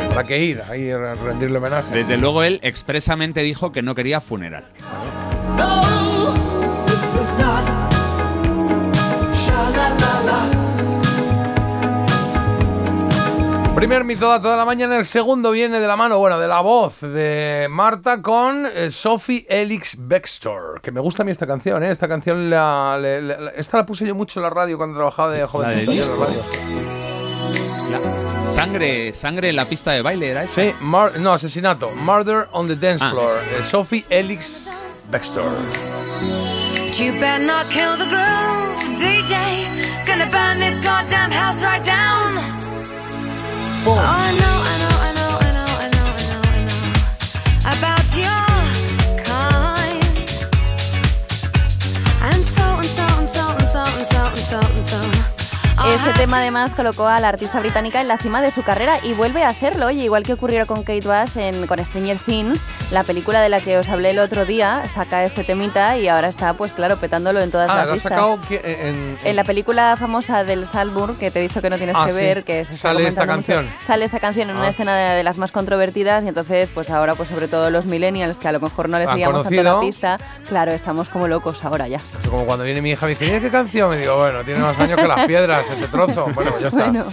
¿Para 0.09 0.23
qué 0.27 0.39
ir? 0.39 0.61
Ahí 0.69 0.89
a 0.91 1.15
rendirle 1.15 1.57
homenaje. 1.57 1.93
Desde 1.93 2.17
luego 2.17 2.43
él 2.43 2.59
expresamente 2.63 3.41
dijo 3.41 3.71
que 3.71 3.81
no 3.81 3.95
quería 3.95 4.21
funeral. 4.21 4.63
Primer 13.83 14.05
mito 14.05 14.29
dato 14.29 14.49
de 14.49 14.55
la 14.55 14.63
mañana, 14.63 14.95
el 14.97 15.05
segundo 15.05 15.51
viene 15.51 15.81
de 15.81 15.87
la 15.87 15.97
mano, 15.97 16.17
bueno, 16.17 16.39
de 16.39 16.47
la 16.47 16.61
voz 16.61 17.01
de 17.01 17.67
Marta 17.69 18.21
con 18.21 18.65
eh, 18.65 18.89
Sophie 18.91 19.45
Elix 19.49 19.97
Bextor, 19.99 20.79
que 20.79 20.89
me 20.93 21.01
gusta 21.01 21.23
a 21.23 21.25
mí 21.25 21.33
esta 21.33 21.45
canción, 21.45 21.83
¿eh? 21.83 21.91
Esta 21.91 22.07
canción, 22.07 22.49
la, 22.49 22.97
esta 23.57 23.75
la 23.79 23.85
puse 23.85 24.07
yo 24.07 24.15
mucho 24.15 24.39
en 24.39 24.43
la 24.43 24.49
radio 24.51 24.77
cuando 24.77 24.95
trabajaba 24.95 25.31
de 25.33 25.45
joven. 25.45 25.75
de 25.75 25.83
en 25.83 25.99
la 25.99 26.05
radio. 26.15 26.43
Sangre, 28.55 29.13
sangre 29.13 29.49
en 29.49 29.57
la 29.57 29.65
pista 29.65 29.91
de 29.91 30.01
baile, 30.01 30.29
¿era 30.29 30.43
eso? 30.45 30.61
Sí, 30.61 30.71
mar- 30.79 31.19
no, 31.19 31.33
asesinato, 31.33 31.91
Murder 31.91 32.47
on 32.53 32.67
the 32.69 32.77
Dance 32.77 33.03
Ah, 33.05 33.09
Floor, 33.11 33.37
eh, 33.37 33.63
Sophie 33.69 34.05
Elix 34.09 34.69
Bextor. 35.11 35.43
You 36.97 37.11
better 37.19 37.43
not 37.45 37.67
kill 37.69 37.97
the 37.97 38.05
groove, 38.05 38.97
DJ. 38.97 39.35
Gonna 40.07 40.25
burn 40.31 40.59
this 40.61 40.77
goddamn 40.77 41.31
house 41.31 41.61
right 41.61 41.83
down. 41.85 42.22
Oh, 43.85 43.91
I 43.91 44.31
know, 44.39 44.47
I 44.63 44.79
know, 44.79 44.92
Ese 55.85 56.09
have 56.09 56.13
tema 56.19 56.37
además 56.37 56.71
colocó 56.73 57.07
a 57.07 57.19
la 57.19 57.27
artista 57.29 57.59
británica 57.59 57.99
en 58.01 58.07
la 58.07 58.17
cima 58.17 58.41
de 58.41 58.51
su 58.51 58.63
carrera 58.63 58.97
y 59.03 59.13
vuelve 59.13 59.43
a 59.43 59.49
hacerlo, 59.49 59.87
oye, 59.87 60.03
igual 60.05 60.23
que 60.23 60.33
ocurrió 60.33 60.65
con 60.65 60.83
Kate 60.83 61.01
Bush 61.05 61.37
en, 61.37 61.67
con 61.67 61.77
Stranger 61.85 62.17
Things, 62.19 62.59
la 62.91 63.03
película 63.03 63.41
de 63.41 63.49
la 63.49 63.59
que 63.59 63.77
os 63.77 63.87
hablé 63.89 64.11
el 64.11 64.19
otro 64.19 64.45
día, 64.45 64.83
saca 64.93 65.23
este 65.25 65.43
temita 65.43 65.97
y 65.97 66.07
ahora 66.07 66.29
está, 66.29 66.53
pues 66.53 66.71
claro, 66.71 66.97
petándolo 66.97 67.41
en 67.41 67.51
todas 67.51 67.69
Ah, 67.69 67.75
las 67.75 67.85
lo 67.87 67.91
ha 67.91 67.95
listas. 67.95 68.11
sacado 68.13 68.39
que- 68.47 68.61
en, 68.63 69.17
En 69.23 69.35
la 69.35 69.43
película 69.43 69.95
famosa 69.97 70.43
del 70.45 70.65
Salzburg, 70.67 71.17
que 71.17 71.31
te 71.31 71.39
he 71.39 71.41
dicho 71.43 71.61
que 71.61 71.69
no 71.69 71.77
tienes 71.77 71.95
Ah, 71.97 72.05
que 72.05 72.11
sí. 72.11 72.17
ver, 72.17 72.43
que 72.43 72.63
se 72.65 72.73
está 72.73 72.89
Sale 72.93 73.07
esta 73.07 73.21
mucho, 73.25 73.33
canción. 73.35 73.69
sale 73.85 74.05
esta 74.05 74.19
canción 74.19 74.49
en 74.49 74.55
una 74.55 74.67
Ah. 74.67 74.69
escena 74.69 74.95
de, 74.95 75.15
de 75.17 75.23
las 75.23 75.37
más 75.37 75.51
controvertidas 75.51 76.23
y 76.23 76.29
entonces, 76.29 76.69
pues 76.73 76.89
ahora, 76.89 77.15
pues 77.15 77.27
sobre 77.29 77.47
todo 77.49 77.69
los 77.69 77.85
millennials, 77.85 78.37
que 78.37 78.47
a 78.47 78.51
lo 78.53 78.61
mejor 78.61 78.87
no 78.89 78.97
les 78.99 79.09
seguíamos 79.09 79.43
tanto 79.43 79.61
la 79.63 79.79
pista, 79.81 80.17
claro, 80.47 80.71
estamos 80.71 81.09
como 81.09 81.27
locos 81.27 81.63
ahora 81.65 81.87
ya. 81.89 81.97
Es 81.97 82.29
como 82.29 82.45
cuando 82.45 82.63
viene 82.63 82.81
mi 82.81 82.91
hija 82.91 83.05
y 83.05 83.09
me 83.09 83.09
dice, 83.15 83.25
"Mira 83.25 83.39
qué 83.41 83.49
canción? 83.51 83.89
Me 83.91 83.97
digo, 83.97 84.17
bueno, 84.17 84.43
tiene 84.43 84.59
más 84.61 84.79
años 84.79 84.97
que 84.99 85.07
las 85.07 85.25
piedras 85.27 85.65
ese 85.73 85.87
trozo. 85.87 86.27
Bueno, 86.33 86.57
ya 86.59 86.67
está. 86.67 86.83
Bueno. 86.89 87.07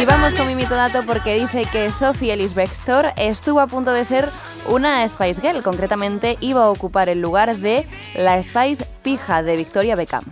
Y 0.00 0.04
vamos 0.04 0.34
con 0.34 0.46
mi 0.46 0.54
mito 0.54 0.74
dato 0.74 1.02
porque 1.04 1.34
dice 1.34 1.64
que 1.72 1.90
Sophie 1.90 2.32
Ellis 2.34 2.54
Bextor 2.54 3.12
estuvo 3.16 3.60
a 3.60 3.66
punto 3.66 3.90
de 3.92 4.04
ser 4.04 4.28
una 4.66 5.06
Spice 5.08 5.40
Girl. 5.40 5.62
Concretamente 5.62 6.36
iba 6.40 6.64
a 6.64 6.68
ocupar 6.68 7.08
el 7.08 7.20
lugar 7.20 7.56
de 7.56 7.86
la 8.14 8.40
Spice 8.42 8.84
Pija 9.02 9.42
de 9.42 9.56
Victoria 9.56 9.96
Beckham. 9.96 10.24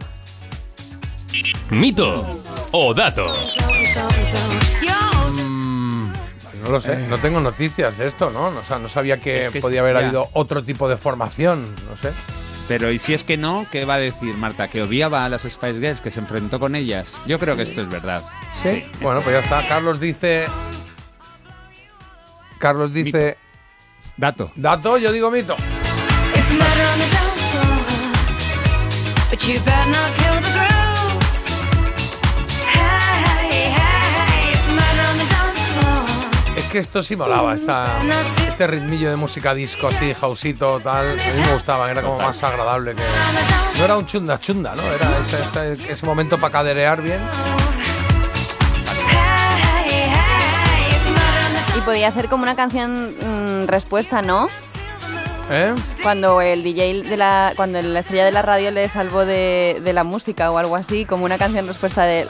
Mito 1.71 2.29
o 2.73 2.95
dato. 2.95 3.27
Mm, 5.45 6.13
No 6.65 6.71
lo 6.71 6.81
sé, 6.81 6.97
no 7.09 7.19
tengo 7.19 7.41
noticias 7.41 7.97
de 7.99 8.07
esto, 8.09 8.31
¿no? 8.31 8.47
O 8.49 8.63
sea, 8.67 8.79
no 8.79 8.89
sabía 8.89 9.19
que, 9.19 9.47
Es 9.47 9.53
que 9.53 9.61
podía 9.61 9.81
haber 9.81 9.95
ya. 9.99 10.05
habido 10.05 10.29
otro 10.33 10.63
tipo 10.63 10.89
de 10.89 10.97
formación, 10.97 11.75
no 11.89 11.97
sé. 12.01 12.13
Pero 12.69 12.91
¿y 12.91 12.99
si 12.99 13.15
es 13.15 13.23
que 13.23 13.37
no? 13.37 13.67
¿Qué 13.71 13.85
va 13.85 13.95
a 13.95 13.99
decir 13.99 14.37
Marta? 14.37 14.69
¿Que 14.69 14.83
odiaba 14.83 15.25
a 15.25 15.29
las 15.29 15.43
Spice 15.43 15.75
Girls? 15.75 16.01
¿Que 16.01 16.11
se 16.11 16.21
enfrentó 16.21 16.59
con 16.59 16.75
ellas? 16.75 17.15
Yo 17.27 17.39
creo 17.39 17.57
que 17.57 17.63
esto 17.63 17.81
es 17.81 17.89
verdad. 17.89 18.23
¿Sí? 18.63 18.85
Bueno, 19.01 19.21
pues 19.21 19.37
ya 19.37 19.41
está. 19.41 19.69
Carlos 19.69 20.01
dice... 20.01 20.47
Carlos 22.59 22.93
dice... 22.93 23.39
Dato. 24.17 24.51
Dato, 24.57 24.99
yo 24.99 25.13
digo 25.13 25.31
mito. 25.31 25.57
It's 29.33 29.47
que 36.77 36.81
esto 36.81 37.03
sí 37.03 37.17
molaba, 37.17 37.55
esta, 37.55 37.87
este 38.47 38.67
ritmillo 38.67 39.09
de 39.09 39.17
música 39.17 39.55
disco 39.55 39.87
así, 39.87 40.13
jausito, 40.13 40.79
tal. 40.81 41.09
A 41.09 41.15
mí 41.15 41.41
me 41.47 41.55
gustaba, 41.55 41.91
era 41.91 42.03
como 42.03 42.19
más 42.19 42.43
agradable 42.43 42.95
que... 42.95 43.03
No 43.79 43.85
era 43.87 43.97
un 43.97 44.05
chunda 44.05 44.39
chunda, 44.39 44.75
¿no? 44.77 44.83
Era 44.83 45.09
ese, 45.25 45.71
ese- 45.73 45.93
ese 45.95 46.05
momento 46.05 46.37
para 46.37 46.53
caderear 46.53 47.01
bien. 47.01 47.21
Y 51.77 51.81
podía 51.81 52.11
ser 52.11 52.29
como 52.29 52.43
una 52.43 52.57
canción 52.57 53.15
mm, 53.15 53.67
respuesta, 53.69 54.21
¿no? 54.21 54.49
¿Eh? 55.51 55.75
Cuando 56.03 56.43
el 56.43 56.63
DJ 56.63 57.05
de 57.05 57.17
la. 57.17 57.53
Cuando 57.57 57.81
la 57.81 58.01
estrella 58.01 58.25
de 58.27 58.33
la 58.33 58.43
radio 58.43 58.71
le 58.71 58.87
salvó 58.89 59.25
de, 59.25 59.81
de 59.83 59.93
la 59.95 60.03
música 60.05 60.51
o 60.51 60.59
algo 60.59 60.77
así, 60.77 61.05
como 61.07 61.25
una 61.25 61.39
canción 61.39 61.67
respuesta 61.67 62.03
de 62.05 62.27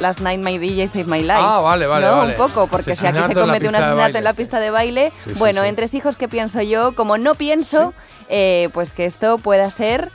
Last 0.00 0.20
Night 0.20 0.42
My 0.42 0.58
DJ 0.58 0.88
Saved 0.88 1.06
My 1.06 1.20
Life. 1.20 1.32
Ah, 1.36 1.60
vale, 1.60 1.86
vale, 1.86 2.06
¿no? 2.06 2.16
vale. 2.18 2.32
Un 2.32 2.36
poco, 2.36 2.66
porque 2.66 2.94
si 2.94 3.06
aquí 3.06 3.18
se 3.26 3.34
comete 3.34 3.68
un 3.68 3.74
asesinato 3.74 3.96
baile, 3.98 4.18
en 4.18 4.24
la 4.24 4.32
pista 4.32 4.58
de 4.60 4.70
baile, 4.70 5.12
Sí, 5.24 5.30
sí, 5.30 5.38
bueno, 5.38 5.62
sí. 5.62 5.68
entre 5.68 5.86
hijos 5.92 6.16
que 6.16 6.28
pienso 6.28 6.60
yo, 6.62 6.94
como 6.94 7.18
no 7.18 7.34
pienso, 7.34 7.92
eh, 8.28 8.68
pues 8.72 8.92
que 8.92 9.04
esto 9.06 9.38
pueda 9.38 9.70
ser 9.70 10.10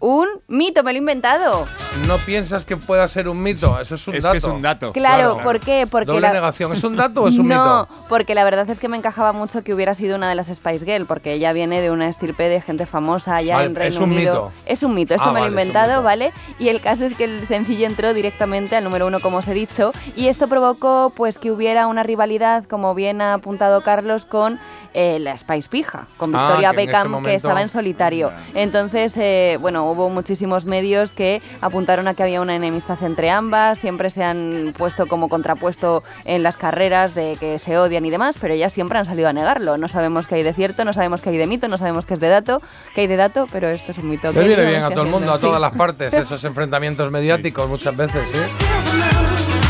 un 0.00 0.26
mito, 0.46 0.84
me 0.84 0.92
lo 0.92 0.96
he 0.96 1.00
inventado. 1.00 1.66
¿No 2.06 2.16
piensas 2.18 2.64
que 2.64 2.76
pueda 2.76 3.08
ser 3.08 3.28
un 3.28 3.42
mito? 3.42 3.80
Eso 3.80 3.96
es 3.96 4.06
un 4.06 4.14
Es 4.14 4.22
dato. 4.22 4.32
que 4.32 4.38
es 4.38 4.44
un 4.44 4.62
dato. 4.62 4.92
Claro, 4.92 5.38
¿por 5.42 5.58
qué? 5.58 5.88
Porque 5.90 6.06
Doble 6.06 6.20
la- 6.20 6.32
negación. 6.32 6.72
¿Es 6.72 6.84
un 6.84 6.94
dato 6.94 7.22
o 7.22 7.28
es 7.28 7.38
un 7.38 7.48
no, 7.48 7.88
mito? 7.88 8.04
porque 8.08 8.36
la 8.36 8.44
verdad 8.44 8.70
es 8.70 8.78
que 8.78 8.86
me 8.88 8.96
encajaba 8.96 9.32
mucho 9.32 9.64
que 9.64 9.74
hubiera 9.74 9.94
sido 9.94 10.14
una 10.16 10.28
de 10.28 10.36
las 10.36 10.46
Spice 10.46 10.84
Girl, 10.84 11.06
porque 11.06 11.32
ella 11.32 11.52
viene 11.52 11.80
de 11.80 11.90
una 11.90 12.08
estirpe 12.08 12.48
de 12.48 12.60
gente 12.60 12.86
famosa 12.86 13.34
allá 13.36 13.54
Vale, 13.56 13.66
en 13.66 13.74
Reino 13.74 13.94
es 13.96 14.00
un 14.00 14.12
Unido. 14.12 14.32
mito. 14.52 14.52
Es 14.66 14.82
un 14.84 14.94
mito, 14.94 15.14
esto 15.14 15.26
Ah, 15.28 15.32
me 15.32 15.40
lo 15.40 15.46
he 15.46 15.48
inventado. 15.48 16.02
¿vale? 16.04 16.32
Y 16.60 16.68
el 16.68 16.80
caso 16.80 17.04
es 17.04 17.16
que 17.16 17.24
el 17.24 17.44
sencillo 17.48 17.86
entró 17.86 18.14
directamente 18.14 18.76
al 18.76 18.84
número 18.84 19.06
uno, 19.08 19.18
como 19.18 19.38
os 19.38 19.48
he 19.48 19.54
dicho, 19.54 19.92
y 20.14 20.28
esto 20.28 20.46
provocó 20.46 21.12
pues 21.16 21.38
que 21.38 21.50
hubiera 21.50 21.88
una 21.88 22.04
rivalidad, 22.04 22.64
como 22.68 22.94
bien 22.94 23.20
ha 23.20 23.34
apuntado 23.34 23.80
Carlos, 23.82 24.24
con 24.26 24.60
eh, 24.94 25.18
la 25.20 25.36
Spice 25.36 25.68
Pija, 25.68 26.06
con 26.16 26.34
Ah, 26.34 26.46
Victoria 26.46 26.70
que 26.70 26.76
Beckham, 26.76 27.02
que 27.02 27.08
momento- 27.08 27.36
estaba 27.36 27.62
en 27.62 27.68
solitario. 27.68 28.32
Entonces, 28.54 29.12
eh, 29.16 29.58
bueno, 29.60 29.87
hubo 29.92 30.10
muchísimos 30.10 30.64
medios 30.64 31.12
que 31.12 31.40
apuntaron 31.60 32.08
a 32.08 32.14
que 32.14 32.22
había 32.22 32.40
una 32.40 32.54
enemistad 32.54 33.02
entre 33.02 33.30
ambas, 33.30 33.78
siempre 33.78 34.10
se 34.10 34.22
han 34.22 34.74
puesto 34.76 35.06
como 35.06 35.28
contrapuesto 35.28 36.02
en 36.24 36.42
las 36.42 36.56
carreras 36.56 37.14
de 37.14 37.36
que 37.38 37.58
se 37.58 37.78
odian 37.78 38.04
y 38.04 38.10
demás, 38.10 38.36
pero 38.40 38.54
ellas 38.54 38.72
siempre 38.72 38.98
han 38.98 39.06
salido 39.06 39.28
a 39.28 39.32
negarlo. 39.32 39.76
No 39.76 39.88
sabemos 39.88 40.26
qué 40.26 40.36
hay 40.36 40.42
de 40.42 40.52
cierto, 40.52 40.84
no 40.84 40.92
sabemos 40.92 41.22
qué 41.22 41.30
hay 41.30 41.38
de 41.38 41.46
mito, 41.46 41.68
no 41.68 41.78
sabemos 41.78 42.06
qué 42.06 42.14
es 42.14 42.20
de 42.20 42.28
dato, 42.28 42.62
qué 42.94 43.02
hay 43.02 43.06
de 43.06 43.16
dato, 43.16 43.46
pero 43.52 43.68
esto 43.68 43.92
es 43.92 43.98
un 43.98 44.08
mito. 44.10 44.32
Le 44.32 44.40
¿Qué 44.40 44.46
viene 44.48 44.64
bien 44.64 44.82
a 44.82 44.90
todo 44.90 45.02
el 45.02 45.10
mundo, 45.10 45.32
a 45.32 45.38
todas 45.38 45.60
las 45.60 45.72
partes, 45.72 46.12
esos 46.12 46.42
enfrentamientos 46.44 47.10
mediáticos 47.10 47.68
muchas 47.68 47.96
veces, 47.96 48.28
¿sí? 48.28 49.67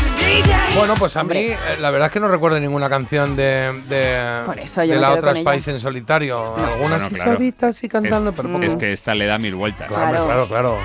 Bueno, 0.75 0.93
pues 0.95 1.15
a 1.17 1.23
mí 1.23 1.37
eh, 1.37 1.57
la 1.79 1.89
verdad 1.91 2.07
es 2.07 2.13
que 2.13 2.19
no 2.19 2.27
recuerdo 2.27 2.59
ninguna 2.59 2.89
canción 2.89 3.35
de, 3.35 3.73
de, 3.87 4.43
Por 4.45 4.59
eso 4.59 4.83
yo 4.83 4.89
de 4.93 4.95
me 4.95 5.01
la 5.01 5.07
quedo 5.09 5.17
otra 5.19 5.31
con 5.33 5.37
ella. 5.41 5.51
Spice 5.51 5.71
en 5.71 5.79
solitario. 5.79 6.55
Algunas 6.55 7.09
Bueno, 7.09 7.09
claro. 7.09 7.43
y 7.43 7.87
cantando, 7.89 8.29
Es- 8.29 8.35
pero 8.35 8.49
poco. 8.49 8.63
Es 8.63 8.75
que 8.75 8.93
esta 8.93 9.13
le 9.15 9.25
da 9.25 9.37
mil 9.37 9.55
vueltas. 9.55 9.87
Claro, 9.87 10.25
claro, 10.25 10.47
claro. 10.47 10.77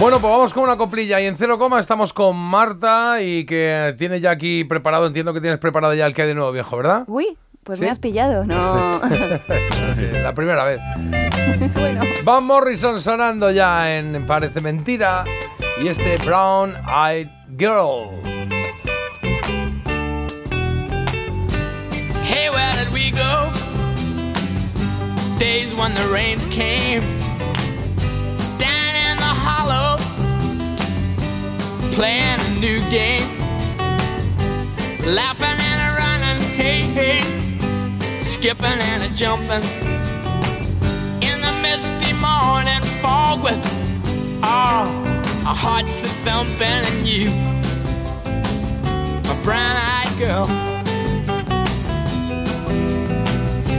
Bueno, 0.00 0.18
pues 0.20 0.30
vamos 0.30 0.52
con 0.52 0.64
una 0.64 0.76
coplilla 0.76 1.20
y 1.20 1.26
en 1.26 1.36
cero 1.36 1.56
coma 1.56 1.78
estamos 1.78 2.12
con 2.12 2.36
Marta 2.36 3.22
y 3.22 3.46
que 3.46 3.94
tiene 3.96 4.20
ya 4.20 4.32
aquí 4.32 4.64
preparado, 4.64 5.06
entiendo 5.06 5.32
que 5.32 5.40
tienes 5.40 5.60
preparado 5.60 5.94
ya 5.94 6.04
el 6.04 6.12
que 6.14 6.22
hay 6.22 6.28
de 6.28 6.34
nuevo 6.34 6.50
viejo, 6.50 6.76
¿verdad? 6.76 7.04
Uy, 7.06 7.38
pues 7.64 7.78
¿Sí? 7.78 7.84
me 7.84 7.90
has 7.90 7.98
pillado, 7.98 8.44
no. 8.44 8.92
Sí, 9.96 10.06
la 10.22 10.34
primera 10.34 10.64
vez. 10.64 10.80
Van 12.24 12.44
Morrison 12.44 13.00
sonando 13.00 13.50
ya 13.50 13.96
en 13.96 14.26
Parece 14.26 14.60
Mentira 14.60 15.24
y 15.82 15.88
este 15.88 16.16
Brown 16.24 16.74
Eyed 16.88 17.28
Girl. 17.56 18.10
Hey, 22.24 22.48
where 22.50 22.72
did 22.74 22.92
we 22.92 23.10
go? 23.10 23.50
Days 25.38 25.74
when 25.74 25.92
the 25.94 26.08
rains 26.12 26.44
came 26.46 27.02
down 28.58 28.94
in 29.10 29.16
the 29.16 29.34
hollow, 29.46 29.96
playing 31.94 32.40
a 32.40 32.60
new 32.60 32.80
game, 32.90 33.28
laughing 35.14 35.58
and 35.60 35.80
a 35.80 35.96
running, 35.98 36.38
hey, 36.56 36.80
hey, 36.94 37.43
skipping 38.44 38.66
and 38.66 39.02
a 39.02 39.08
jumping 39.16 39.64
in 41.22 41.40
the 41.40 41.52
misty 41.62 42.12
morning 42.20 42.82
fog 43.00 43.42
with 43.42 43.56
all 44.44 44.86
our 45.48 45.56
hearts 45.56 46.02
a 46.02 46.08
thumping 46.26 46.60
and 46.60 47.06
you, 47.06 47.30
my 49.24 49.42
brown-eyed 49.42 50.18
girl. 50.18 50.46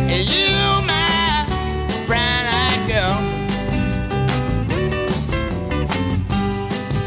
And 0.09 0.27
you, 0.33 0.49
my 0.87 1.45
brown-eyed 2.07 2.89
girl. 2.89 3.17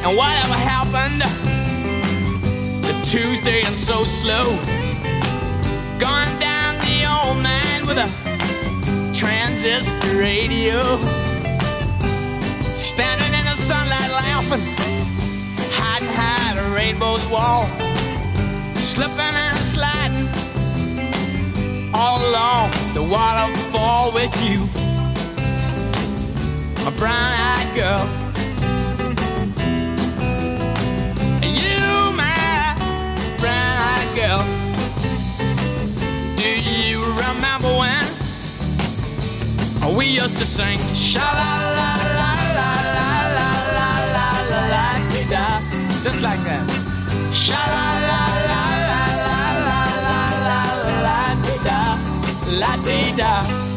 And 0.06 0.16
whatever 0.16 0.54
happened 0.54 1.22
to 2.84 2.92
Tuesday 3.10 3.62
and 3.64 3.76
so 3.76 4.04
slow? 4.04 4.46
Gone 5.98 6.38
down 6.38 6.47
old 7.08 7.42
man 7.42 7.86
with 7.86 7.96
a 7.96 8.08
transistor 9.14 10.16
radio. 10.18 10.80
Standing 12.60 13.32
in 13.38 13.44
the 13.44 13.56
sunlight 13.56 14.10
laughing, 14.10 14.62
hiding 15.72 16.08
behind 16.08 16.58
a 16.58 16.74
rainbow's 16.74 17.26
wall. 17.28 17.66
Slipping 18.74 19.34
and 19.46 19.56
sliding 19.56 20.28
all 21.94 22.18
along 22.30 22.70
the 22.94 23.02
waterfall 23.02 24.12
with 24.12 24.34
you, 24.44 24.60
my 26.84 26.90
brown-eyed 26.96 27.74
girl. 27.74 28.06
Girl. 34.16 34.57
We 39.96 40.06
used 40.06 40.36
to 40.36 40.46
sing 40.46 40.78
sha 40.94 41.20
la 41.20 41.50
la 41.78 41.90
la 42.18 42.30
la 42.58 42.70
la 42.96 43.08
la 43.36 43.50
la 43.76 43.88
la 44.14 44.28
la 44.52 44.68
la 44.72 44.98
da, 45.30 45.60
just 46.02 46.20
like 46.22 46.40
that. 46.44 46.64
Sha 47.32 47.60
la 47.74 47.86
la 48.08 48.22
la 48.50 48.62
la 48.90 49.02
la 49.26 49.40
la 49.66 49.80
la 50.08 50.20
la 50.46 50.60
la 51.04 51.18
dee 51.44 51.58
da, 51.64 51.80
la 52.60 52.72
dee 52.84 53.16
da. 53.16 53.67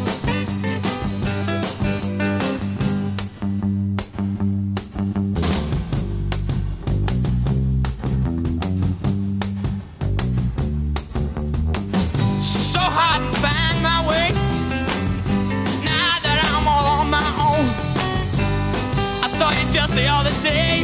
The 19.96 20.08
other 20.08 20.32
day. 20.42 20.84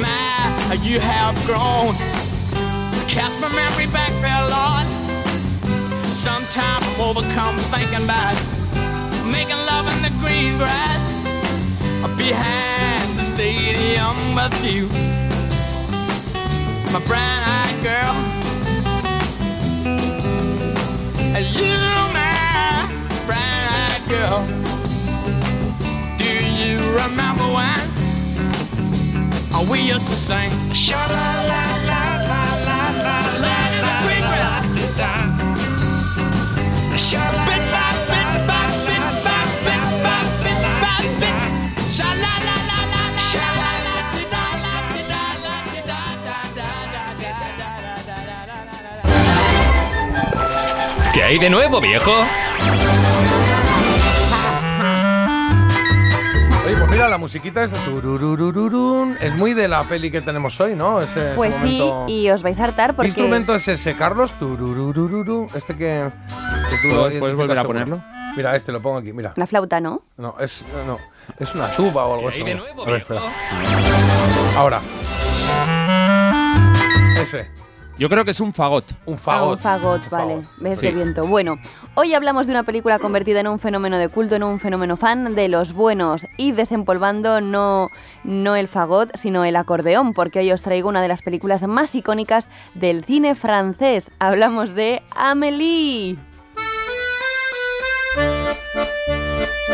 My, 0.00 0.74
you 0.82 1.00
have 1.00 1.34
grown. 1.46 1.94
Cast 3.08 3.40
my 3.40 3.48
memory 3.48 3.86
back 3.92 4.12
there, 4.20 4.44
Lord. 4.48 4.86
Sometimes 6.04 6.82
I'm 6.82 7.00
overcome 7.00 7.56
thinking 7.72 8.04
about 8.04 8.36
making 9.32 9.56
love 9.66 9.86
in 9.94 10.02
the 10.02 10.10
green 10.20 10.58
grass 10.58 11.02
behind 12.16 13.18
the 13.18 13.24
stadium 13.24 14.34
with 14.34 14.56
you, 14.64 14.88
my 16.92 17.00
brown-eyed 17.06 17.82
girl. 17.82 18.14
And 21.36 21.44
you, 21.58 21.76
my 22.12 22.88
brown-eyed 23.26 24.04
girl. 24.08 24.77
Remember 26.94 27.44
when 27.52 27.78
we 29.70 29.80
used 29.80 30.06
to 30.06 30.14
sing? 30.14 30.50
Sha 30.72 30.96
la 30.96 31.42
la 31.50 31.62
la 31.88 32.02
la 32.30 32.42
la 32.66 32.80
la 33.04 33.18
la 33.44 33.58
la 33.82 33.94
la 35.00 35.12
Sha 36.96 37.24
la 37.36 37.44
bit 37.48 37.64
by 37.74 37.90
bit 38.10 38.30
by 38.48 38.66
bit 38.88 39.06
by 39.24 39.42
bit 39.66 39.84
by 40.04 40.20
bit 40.44 40.60
by 40.82 41.00
bit. 41.20 41.38
Sha 41.96 42.08
la 42.24 42.32
la 42.46 42.56
la 42.70 42.80
la 42.92 43.02
la 43.14 43.22
Sha 43.28 43.46
la 43.60 43.70
la 43.86 43.96
ti 44.12 44.22
da 44.32 44.44
la 44.64 44.74
ti 44.92 45.00
da 45.10 45.22
la 45.44 45.54
ti 45.70 45.80
da 45.90 46.00
da 46.26 46.38
da 46.56 46.68
da 46.94 46.98
da 46.98 47.04
da 47.68 47.82
da 49.02 49.08
¿Qué 51.12 51.22
hay 51.22 51.38
de 51.38 51.50
nuevo, 51.50 51.80
viejo? 51.80 52.12
La 57.08 57.16
musiquita 57.16 57.64
es 57.64 57.70
de 57.70 57.78
turururururun. 57.80 59.16
Es 59.20 59.34
muy 59.34 59.54
de 59.54 59.66
la 59.66 59.82
peli 59.84 60.10
que 60.10 60.20
tenemos 60.20 60.60
hoy, 60.60 60.74
¿no? 60.74 61.00
Ese, 61.00 61.28
ese 61.28 61.34
Pues 61.36 61.56
sí, 61.56 61.82
y 62.06 62.28
os 62.30 62.42
vais 62.42 62.60
a 62.60 62.64
hartar 62.64 62.90
¿Qué 62.90 62.96
porque... 62.96 63.08
instrumento 63.08 63.54
es 63.54 63.66
ese, 63.66 63.94
Carlos? 63.96 64.32
Turururururu. 64.38 65.48
Este 65.54 65.74
que, 65.74 66.10
que 66.70 66.76
tú 66.82 66.88
lo 66.94 67.00
¿Puedes- 67.02 67.18
puedes 67.18 67.36
volver 67.36 67.58
a 67.58 67.64
ponerlo? 67.64 68.02
Mira, 68.36 68.54
este 68.54 68.72
lo 68.72 68.80
pongo 68.82 68.98
aquí, 68.98 69.12
mira. 69.12 69.32
La 69.36 69.46
flauta, 69.46 69.80
¿no? 69.80 70.02
No, 70.18 70.34
es, 70.38 70.62
no, 70.86 70.98
es 71.38 71.54
una 71.54 71.68
tuba 71.68 72.04
o 72.04 72.14
algo 72.14 72.28
¿Qué 72.28 72.34
así. 72.34 72.38
hay 72.40 72.46
de 72.46 72.54
nuevo, 72.56 72.82
A 72.86 72.90
ver, 72.90 73.04
viejo? 73.08 73.14
espera. 73.14 74.58
Ahora. 74.58 74.82
Ese. 77.20 77.48
Yo 77.98 78.08
creo 78.08 78.24
que 78.24 78.30
es 78.30 78.38
un 78.40 78.54
fagot. 78.54 78.84
Un 79.06 79.14
Ah, 79.14 79.18
fagot. 79.18 79.56
un 79.56 79.58
fagot, 79.58 80.08
vale. 80.10 80.42
¿Ves 80.58 80.78
Sí. 80.78 80.88
viento? 80.92 81.26
Bueno, 81.26 81.56
hoy 81.96 82.14
hablamos 82.14 82.46
de 82.46 82.52
una 82.52 82.62
película 82.62 83.00
convertida 83.00 83.40
en 83.40 83.48
un 83.48 83.58
fenómeno 83.58 83.98
de 83.98 84.08
culto, 84.08 84.36
en 84.36 84.44
un 84.44 84.60
fenómeno 84.60 84.96
fan 84.96 85.34
de 85.34 85.48
los 85.48 85.72
buenos 85.72 86.24
y 86.36 86.52
desempolvando 86.52 87.40
no, 87.40 87.88
no 88.22 88.54
el 88.54 88.68
fagot, 88.68 89.10
sino 89.16 89.44
el 89.44 89.56
acordeón, 89.56 90.14
porque 90.14 90.38
hoy 90.38 90.52
os 90.52 90.62
traigo 90.62 90.88
una 90.88 91.02
de 91.02 91.08
las 91.08 91.22
películas 91.22 91.64
más 91.66 91.92
icónicas 91.96 92.46
del 92.74 93.04
cine 93.04 93.34
francés. 93.34 94.12
Hablamos 94.20 94.74
de 94.74 95.02
Amélie. 95.16 96.16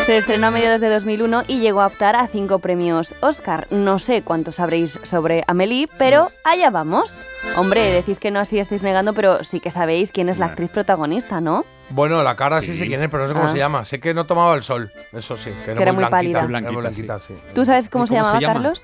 Se 0.07 0.19
estrenó 0.19 0.49
a 0.49 0.51
mediados 0.51 0.83
de 0.83 0.91
2001 0.91 1.45
y 1.49 1.61
llegó 1.61 1.81
a 1.81 1.87
optar 1.87 2.15
a 2.15 2.27
cinco 2.27 2.59
premios 2.59 3.15
Oscar. 3.21 3.67
No 3.71 3.99
sé 3.99 4.21
cuántos 4.21 4.57
sabréis 4.57 4.99
sobre 5.03 5.45
Amélie, 5.47 5.89
pero 5.97 6.31
allá 6.45 6.69
vamos. 6.71 7.15
Hombre, 7.57 7.91
decís 7.91 8.19
que 8.19 8.31
no 8.31 8.39
así 8.39 8.59
estáis 8.59 8.83
negando, 8.83 9.15
pero 9.15 9.45
sí 9.45 9.61
que 9.61 9.71
sabéis 9.71 10.11
quién 10.13 10.29
es 10.29 10.37
la 10.39 10.47
actriz 10.47 10.71
protagonista, 10.71 11.41
¿no? 11.41 11.65
Bueno, 11.89 12.23
la 12.23 12.37
cara 12.37 12.61
sí, 12.61 12.73
Sí. 12.73 12.81
sé 12.81 12.87
quién 12.87 13.03
es, 13.03 13.09
pero 13.09 13.23
no 13.23 13.29
sé 13.29 13.35
cómo 13.35 13.47
Ah. 13.47 13.53
se 13.53 13.59
llama. 13.59 13.85
Sé 13.87 13.99
que 14.01 14.13
no 14.13 14.27
tomaba 14.27 14.55
el 14.55 14.63
sol, 14.63 14.91
eso 15.13 15.37
sí. 15.39 15.51
Que, 15.65 15.73
Que 15.75 15.83
era 15.83 15.93
muy 15.93 16.01
blanquita, 16.01 16.11
pálida. 16.11 16.39
era 16.41 16.47
Blanquita, 16.49 16.73
muy 16.73 16.81
blanquita, 16.83 17.19
sí. 17.21 17.35
¿Tú 17.55 17.65
sabes 17.65 17.89
cómo, 17.89 18.05
¿Y 18.05 18.09
se 18.09 18.15
cómo 18.15 18.25
se 18.25 18.31
llamaba, 18.33 18.41
llama? 18.41 18.55
Carlos? 18.55 18.83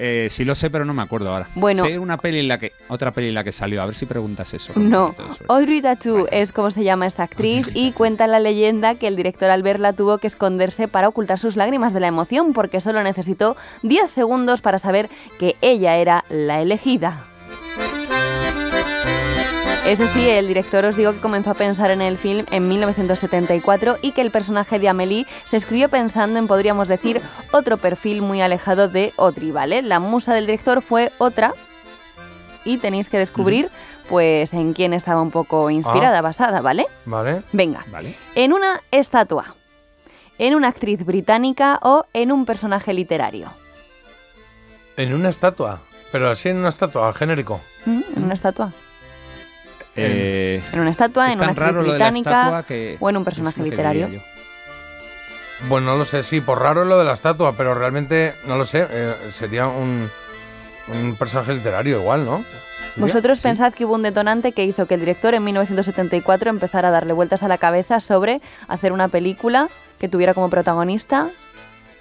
Eh, 0.00 0.28
sí 0.30 0.44
lo 0.44 0.54
sé, 0.54 0.70
pero 0.70 0.84
no 0.84 0.94
me 0.94 1.02
acuerdo 1.02 1.30
ahora. 1.30 1.48
Bueno. 1.56 1.84
Sé 1.84 1.98
una 1.98 2.16
peli 2.16 2.38
en 2.38 2.48
la 2.48 2.58
que, 2.58 2.72
otra 2.88 3.12
peli 3.12 3.28
en 3.28 3.34
la 3.34 3.42
que 3.42 3.50
salió. 3.50 3.82
A 3.82 3.86
ver 3.86 3.96
si 3.96 4.06
preguntas 4.06 4.54
eso. 4.54 4.72
No, 4.76 5.14
Audrey 5.48 5.82
Tautou 5.82 6.26
es 6.30 6.52
como 6.52 6.70
se 6.70 6.84
llama 6.84 7.06
esta 7.06 7.24
actriz 7.24 7.70
y 7.74 7.90
cuenta 7.92 8.28
la 8.28 8.38
leyenda 8.38 8.94
que 8.94 9.08
el 9.08 9.16
director 9.16 9.50
al 9.50 9.64
verla 9.64 9.92
tuvo 9.92 10.18
que 10.18 10.28
esconderse 10.28 10.86
para 10.86 11.08
ocultar 11.08 11.40
sus 11.40 11.56
lágrimas 11.56 11.92
de 11.92 12.00
la 12.00 12.06
emoción 12.06 12.52
porque 12.52 12.80
solo 12.80 13.02
necesitó 13.02 13.56
10 13.82 14.08
segundos 14.08 14.60
para 14.60 14.78
saber 14.78 15.10
que 15.40 15.56
ella 15.60 15.96
era 15.96 16.24
la 16.28 16.62
elegida. 16.62 17.24
Eso 19.88 20.06
sí, 20.06 20.28
el 20.28 20.46
director 20.48 20.84
os 20.84 20.96
digo 20.96 21.12
que 21.14 21.20
comenzó 21.20 21.50
a 21.52 21.54
pensar 21.54 21.90
en 21.90 22.02
el 22.02 22.18
film 22.18 22.44
en 22.50 22.68
1974 22.68 23.96
y 24.02 24.12
que 24.12 24.20
el 24.20 24.30
personaje 24.30 24.78
de 24.78 24.88
Amélie 24.88 25.26
se 25.46 25.56
escribió 25.56 25.88
pensando 25.88 26.38
en, 26.38 26.46
podríamos 26.46 26.88
decir, 26.88 27.22
otro 27.52 27.78
perfil 27.78 28.20
muy 28.20 28.42
alejado 28.42 28.88
de 28.88 29.14
Audrey, 29.16 29.50
¿vale? 29.50 29.80
La 29.80 29.98
musa 29.98 30.34
del 30.34 30.44
director 30.44 30.82
fue 30.82 31.10
otra 31.16 31.54
y 32.66 32.76
tenéis 32.76 33.08
que 33.08 33.16
descubrir, 33.16 33.70
pues, 34.10 34.52
en 34.52 34.74
quién 34.74 34.92
estaba 34.92 35.22
un 35.22 35.30
poco 35.30 35.70
inspirada, 35.70 36.18
Ah. 36.18 36.22
basada, 36.22 36.60
¿vale? 36.60 36.86
Vale. 37.06 37.42
Venga, 37.52 37.84
en 38.34 38.52
una 38.52 38.82
estatua, 38.90 39.54
en 40.38 40.54
una 40.54 40.68
actriz 40.68 41.02
británica 41.02 41.78
o 41.82 42.04
en 42.12 42.30
un 42.30 42.44
personaje 42.44 42.92
literario. 42.92 43.48
En 44.98 45.14
una 45.14 45.30
estatua. 45.30 45.80
Pero 46.12 46.30
así 46.30 46.48
en 46.50 46.56
una 46.58 46.68
estatua, 46.70 47.12
genérico. 47.14 47.60
En 47.86 48.04
una 48.24 48.34
estatua. 48.34 48.72
Eh, 50.00 50.62
En 50.72 50.80
una 50.80 50.90
estatua, 50.90 51.26
es 51.28 51.32
en 51.34 51.38
una 51.40 51.48
actriz 51.48 51.66
británica 51.92 52.64
o 53.00 53.10
en 53.10 53.16
un 53.16 53.24
personaje 53.24 53.62
literario. 53.62 54.08
Bueno, 55.68 55.86
no 55.92 55.96
lo 55.98 56.04
sé, 56.04 56.22
sí, 56.22 56.40
por 56.40 56.60
raro 56.60 56.82
es 56.82 56.88
lo 56.88 56.98
de 56.98 57.04
la 57.04 57.14
estatua, 57.14 57.52
pero 57.56 57.74
realmente, 57.74 58.34
no 58.46 58.56
lo 58.56 58.64
sé, 58.64 58.86
eh, 58.90 59.14
sería 59.32 59.66
un, 59.66 60.08
un 60.88 61.16
personaje 61.16 61.52
literario 61.54 61.98
igual, 62.00 62.24
¿no? 62.24 62.44
Vosotros 62.96 63.40
pensad 63.40 63.72
que 63.74 63.84
hubo 63.84 63.94
un 63.94 64.02
detonante 64.02 64.52
que 64.52 64.64
hizo 64.64 64.86
que 64.86 64.94
el 64.94 65.00
director 65.00 65.34
en 65.34 65.42
1974 65.44 66.50
empezara 66.50 66.88
a 66.88 66.90
darle 66.92 67.12
vueltas 67.12 67.42
a 67.42 67.48
la 67.48 67.58
cabeza 67.58 68.00
sobre 68.00 68.40
hacer 68.68 68.92
una 68.92 69.08
película 69.08 69.68
que 70.00 70.08
tuviera 70.08 70.32
como 70.34 70.48
protagonista 70.48 71.28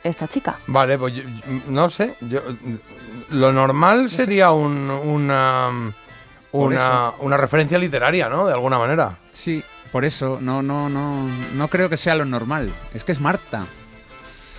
esta 0.03 0.27
chica. 0.27 0.55
Vale, 0.67 0.97
pues 0.97 1.15
yo- 1.15 1.23
yo- 1.23 1.61
no 1.67 1.89
sé, 1.89 2.13
yo, 2.21 2.41
lo 3.31 3.51
normal 3.51 4.09
sería 4.09 4.51
un- 4.51 4.89
una, 4.89 5.69
una, 6.51 7.11
una 7.19 7.37
referencia 7.37 7.77
literaria, 7.77 8.29
¿no? 8.29 8.47
De 8.47 8.53
alguna 8.53 8.77
manera. 8.79 9.17
Sí, 9.31 9.63
por 9.91 10.05
eso 10.05 10.39
no, 10.41 10.61
no, 10.61 10.89
no, 10.89 11.27
no 11.53 11.67
creo 11.67 11.89
que 11.89 11.97
sea 11.97 12.15
lo 12.15 12.25
normal. 12.25 12.71
Es 12.93 13.03
que 13.03 13.11
es 13.11 13.19
Marta. 13.19 13.65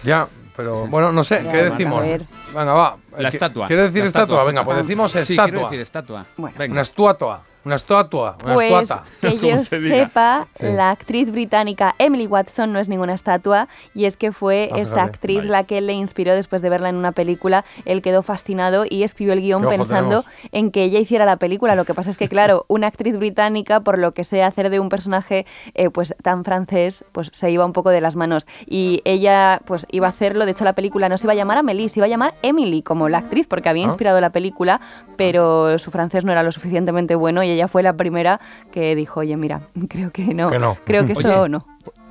Ya, 0.05 0.28
pero 0.57 0.86
bueno, 0.86 1.12
no 1.12 1.24
sé, 1.24 1.43
Ya, 1.45 1.51
¿qué 1.53 1.62
decimos? 1.64 2.03
Venga, 2.03 2.72
va. 2.72 2.97
La 3.16 3.30
¿Qui- 3.30 3.34
estatua. 3.34 3.66
¿Quieres 3.66 3.86
decir 3.93 4.05
estatua? 4.07 4.22
estatua. 4.36 4.45
Venga, 4.45 4.64
pues 4.64 4.78
Ah, 4.78 4.82
decimos 4.82 5.12
sí, 5.12 5.18
estatua. 5.18 5.45
quiero 5.45 5.61
decir 5.64 5.80
estatua. 5.80 6.26
Venga. 6.36 6.72
Una 6.72 6.80
estatua. 6.82 7.43
Una 7.69 7.77
estatua. 7.77 8.39
Una 8.43 8.55
Pues 8.55 8.73
estuata. 8.73 9.05
que 9.21 9.37
yo 9.47 9.62
se 9.62 9.79
sepa, 9.87 10.47
Sí. 10.55 10.64
la 10.73 10.91
actriz 10.91 11.31
británica 11.31 11.95
Emily 11.99 12.27
Watson 12.27 12.73
no 12.73 12.79
es 12.79 12.89
ninguna 12.89 13.12
estatua 13.12 13.69
y 13.95 14.07
es 14.07 14.16
que 14.16 14.33
fue 14.33 14.71
Ah, 14.73 14.79
esta 14.79 14.95
fíjate. 14.95 15.11
actriz 15.11 15.45
la 15.45 15.64
que 15.64 15.83
le 15.83 15.93
inspiró 15.93 16.35
después 16.35 16.62
de 16.62 16.71
verla 16.71 16.89
en 16.89 16.97
una 16.97 17.12
película. 17.12 17.66
Él 17.85 18.01
quedó 18.01 18.23
fascinado 18.23 18.87
y 18.89 19.03
escribió 19.03 19.35
el 19.35 19.43
guion 19.43 19.69
pensando 19.69 20.23
tenemos. 20.23 20.49
en 20.53 20.71
que 20.71 20.83
ella 20.85 20.99
hiciera 20.99 21.27
la 21.27 21.37
película. 21.37 21.75
Lo 21.75 21.85
que 21.85 21.93
pasa 21.93 22.09
es 22.09 22.16
que, 22.16 22.27
claro, 22.27 22.64
una 22.69 22.87
actriz 22.87 23.19
británica, 23.19 23.81
por 23.81 23.99
lo 23.99 24.12
que 24.12 24.25
sea 24.25 24.47
hacer 24.47 24.71
de 24.71 24.81
un 24.81 24.89
personaje 24.89 25.45
eh, 25.75 25.91
pues 25.91 26.14
tan 26.23 26.45
francés, 26.47 27.05
pues 27.12 27.31
se 27.35 27.51
iba 27.51 27.66
un 27.66 27.75
poco 27.75 27.91
de 27.91 28.01
las 28.01 28.16
manos. 28.16 28.47
Y 28.66 29.03
ella 29.05 29.61
pues 29.66 29.87
iba 29.91 30.07
a 30.07 30.11
hacerlo. 30.11 30.47
De 30.47 30.53
hecho, 30.53 30.64
la 30.64 30.73
película 30.73 31.11
no 31.11 31.19
se 31.19 31.27
iba 31.27 31.35
a 31.35 31.37
llamar 31.37 31.59
Amélie, 31.59 31.91
se 31.91 31.99
iba 31.99 32.07
a 32.07 32.09
llamar 32.09 32.33
Emily 32.41 32.81
como 32.81 33.11
la 33.11 33.19
actriz, 33.19 33.47
porque 33.47 33.69
había 33.69 33.85
Ah. 33.85 33.89
inspirado 33.89 34.19
la 34.23 34.31
película, 34.31 34.81
pero 35.19 35.79
su 35.79 35.91
francés 35.91 36.25
no 36.25 36.33
era 36.33 36.43
lo 36.43 36.51
suficientemente 36.53 37.14
bueno 37.14 37.43
y 37.43 37.51
ella 37.51 37.58
fue 37.67 37.83
la 37.83 37.95
primera 37.95 38.41
que 38.71 38.95
dijo, 38.95 39.21
oye, 39.21 39.37
mira, 39.37 39.63
creo 39.89 40.13
que 40.13 40.35
no. 40.35 40.51
Que 40.51 40.59
no. 40.61 40.77
Creo 40.85 41.07
que 41.07 41.15
esto 41.15 41.41
Oye, 41.41 41.49
no. 41.49 41.67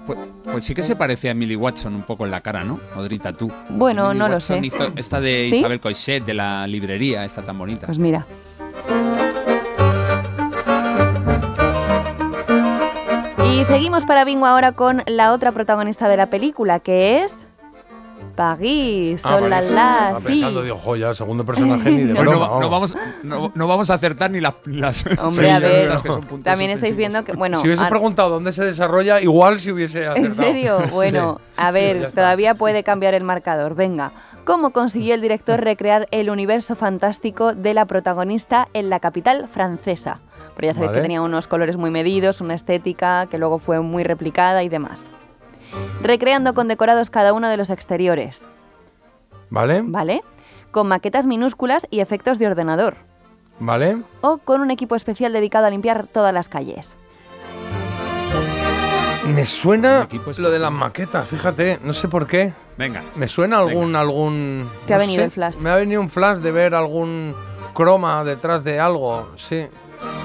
Pues, 0.05 0.19
pues 0.43 0.65
sí 0.65 0.73
que 0.73 0.83
se 0.83 0.95
parece 0.95 1.27
a 1.27 1.31
Emily 1.31 1.55
Watson 1.55 1.93
un 1.93 2.03
poco 2.03 2.25
en 2.25 2.31
la 2.31 2.41
cara, 2.41 2.63
¿no? 2.63 2.79
Odrita, 2.95 3.33
tú. 3.33 3.51
Bueno, 3.69 4.13
no 4.13 4.27
lo 4.27 4.39
sé. 4.39 4.59
hizo 4.63 4.91
esta 4.95 5.19
de 5.19 5.49
¿Sí? 5.49 5.57
Isabel 5.57 5.79
Coixet, 5.79 6.23
de 6.25 6.33
la 6.33 6.65
librería, 6.65 7.23
esta 7.25 7.41
tan 7.41 7.57
bonita. 7.57 7.87
Pues 7.87 7.99
mira. 7.99 8.25
Y 13.51 13.65
seguimos 13.65 14.05
para 14.05 14.23
Bingo 14.23 14.45
ahora 14.45 14.71
con 14.71 15.03
la 15.07 15.33
otra 15.33 15.51
protagonista 15.51 16.07
de 16.07 16.15
la 16.15 16.27
película, 16.27 16.79
que 16.79 17.23
es 17.23 17.46
París. 18.35 19.21
Ah, 19.25 19.39
la, 19.39 19.61
Estaba 19.61 20.15
sí. 20.17 20.25
pensando, 20.27 20.61
digo, 20.63 20.77
joya, 20.77 21.13
segundo 21.13 21.43
personaje 21.43 21.89
ni 21.89 22.03
de 22.03 22.13
broma. 22.19 22.47
no, 22.47 22.59
no 22.61 22.69
vamos. 22.69 22.93
vamos, 22.93 22.97
no, 23.23 23.51
no 23.55 23.67
vamos 23.67 23.89
a 23.89 23.95
acertar 23.95 24.29
ni 24.31 24.39
las... 24.39 24.53
las 24.65 25.05
Hombre, 25.19 25.47
Sí, 25.47 25.51
a 25.53 25.59
ver, 25.59 25.89
que 26.01 26.07
son 26.07 26.21
puntos 26.21 26.43
también 26.43 26.71
estáis 26.71 26.95
viendo 26.95 27.23
que, 27.23 27.33
bueno, 27.33 27.59
si 27.61 27.67
hubiese 27.67 27.83
a- 27.83 27.89
preguntado 27.89 28.29
dónde 28.29 28.51
se 28.53 28.63
desarrolla, 28.63 29.21
igual 29.21 29.59
si 29.59 29.71
hubiese 29.71 30.05
acertado. 30.07 30.25
¿En 30.27 30.35
serio? 30.35 30.77
Bueno, 30.91 31.39
Sí. 31.39 31.53
a 31.57 31.71
ver, 31.71 32.13
todavía 32.13 32.53
puede 32.55 32.83
cambiar 32.83 33.13
el 33.15 33.23
marcador. 33.23 33.73
Venga, 33.75 34.11
¿cómo 34.45 34.69
consiguió 34.71 35.15
el 35.15 35.21
director 35.21 35.59
recrear 35.59 36.07
el 36.11 36.29
universo 36.29 36.75
fantástico 36.75 37.53
de 37.53 37.73
la 37.73 37.85
protagonista 37.85 38.67
en 38.73 38.89
la 38.89 38.99
capital 38.99 39.47
francesa? 39.51 40.19
Pero 40.55 40.67
ya 40.67 40.73
sabéis 40.73 40.91
Vale. 40.91 41.01
que 41.01 41.03
tenía 41.03 41.21
unos 41.21 41.47
colores 41.47 41.77
muy 41.77 41.91
medidos, 41.91 42.41
una 42.41 42.55
estética 42.55 43.27
que 43.27 43.37
luego 43.37 43.59
fue 43.59 43.79
muy 43.81 44.03
replicada 44.03 44.63
y 44.63 44.69
demás. 44.69 45.05
Recreando 46.01 46.53
con 46.53 46.67
decorados 46.67 47.09
cada 47.09 47.33
uno 47.33 47.49
de 47.49 47.57
los 47.57 47.69
exteriores, 47.69 48.43
¿Vale? 49.49 49.81
¿vale? 49.83 50.21
Con 50.71 50.87
maquetas 50.87 51.25
minúsculas 51.25 51.87
y 51.89 51.99
efectos 52.01 52.39
de 52.39 52.47
ordenador. 52.47 52.95
¿Vale? 53.59 53.97
O 54.21 54.37
con 54.37 54.61
un 54.61 54.71
equipo 54.71 54.95
especial 54.95 55.33
dedicado 55.33 55.65
a 55.65 55.69
limpiar 55.69 56.07
todas 56.07 56.33
las 56.33 56.49
calles. 56.49 56.95
Me 59.33 59.45
suena 59.45 60.07
lo 60.37 60.51
de 60.51 60.59
las 60.59 60.71
maquetas, 60.71 61.27
fíjate, 61.27 61.79
no 61.83 61.91
sé 61.91 62.07
por 62.07 62.27
qué. 62.27 62.53
Venga. 62.77 63.03
Me 63.15 63.27
suena 63.27 63.57
algún 63.57 63.95
algún 63.95 64.69
Te 64.85 64.93
ha 64.93 64.97
venido 64.97 65.21
sé, 65.21 65.25
el 65.25 65.31
flash. 65.31 65.57
Me 65.57 65.69
ha 65.69 65.75
venido 65.75 65.99
un 65.99 66.09
flash 66.09 66.37
de 66.37 66.51
ver 66.51 66.75
algún 66.75 67.35
croma 67.73 68.23
detrás 68.23 68.63
de 68.63 68.79
algo, 68.79 69.29
sí. 69.35 69.67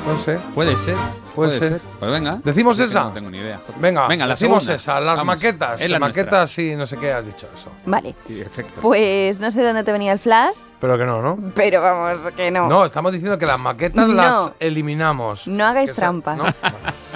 No 0.07 0.19
sé. 0.19 0.39
Puede 0.55 0.77
ser. 0.77 0.97
Puede 1.35 1.59
ser. 1.59 1.81
Pues 1.99 2.11
venga. 2.11 2.39
¿Decimos 2.45 2.79
es 2.81 2.91
esa? 2.91 3.05
No 3.05 3.11
tengo 3.13 3.31
ni 3.31 3.39
idea. 3.39 3.61
Venga, 3.81 4.07
venga 4.09 4.27
la 4.27 4.35
decimos 4.35 4.65
segunda. 4.65 4.75
esa, 4.77 5.01
las 5.01 5.17
Vamos, 5.17 5.37
maquetas, 5.37 5.81
es 5.81 5.89
la 5.91 5.99
maquetas 5.99 6.51
sí, 6.51 6.75
no 6.77 6.87
sé 6.87 6.99
qué 6.99 7.13
has 7.13 7.25
dicho 7.25 7.49
eso. 7.57 7.71
Vale. 7.87 8.15
Sí, 8.27 8.35
perfecto. 8.43 8.81
Pues 8.83 9.41
no 9.41 9.51
sé 9.51 9.61
de 9.61 9.67
dónde 9.67 9.85
te 9.85 9.93
venía 9.93 10.13
el 10.13 10.19
flash, 10.19 10.57
Pero 10.81 10.99
que 10.99 11.07
no, 11.07 11.23
¿no? 11.23 11.39
pero 11.55 11.81
vamos, 11.81 12.21
que 12.37 12.51
no. 12.51 12.69
No, 12.69 12.85
estamos 12.85 13.13
diciendo 13.13 13.39
que 13.39 13.47
las 13.47 13.59
maquetas 13.59 14.09
No. 14.09 14.13
las 14.15 14.51
eliminamos. 14.61 15.47
No 15.49 15.65
hagáis 15.65 15.95
trampas. 15.95 16.37
¿no? 16.37 16.45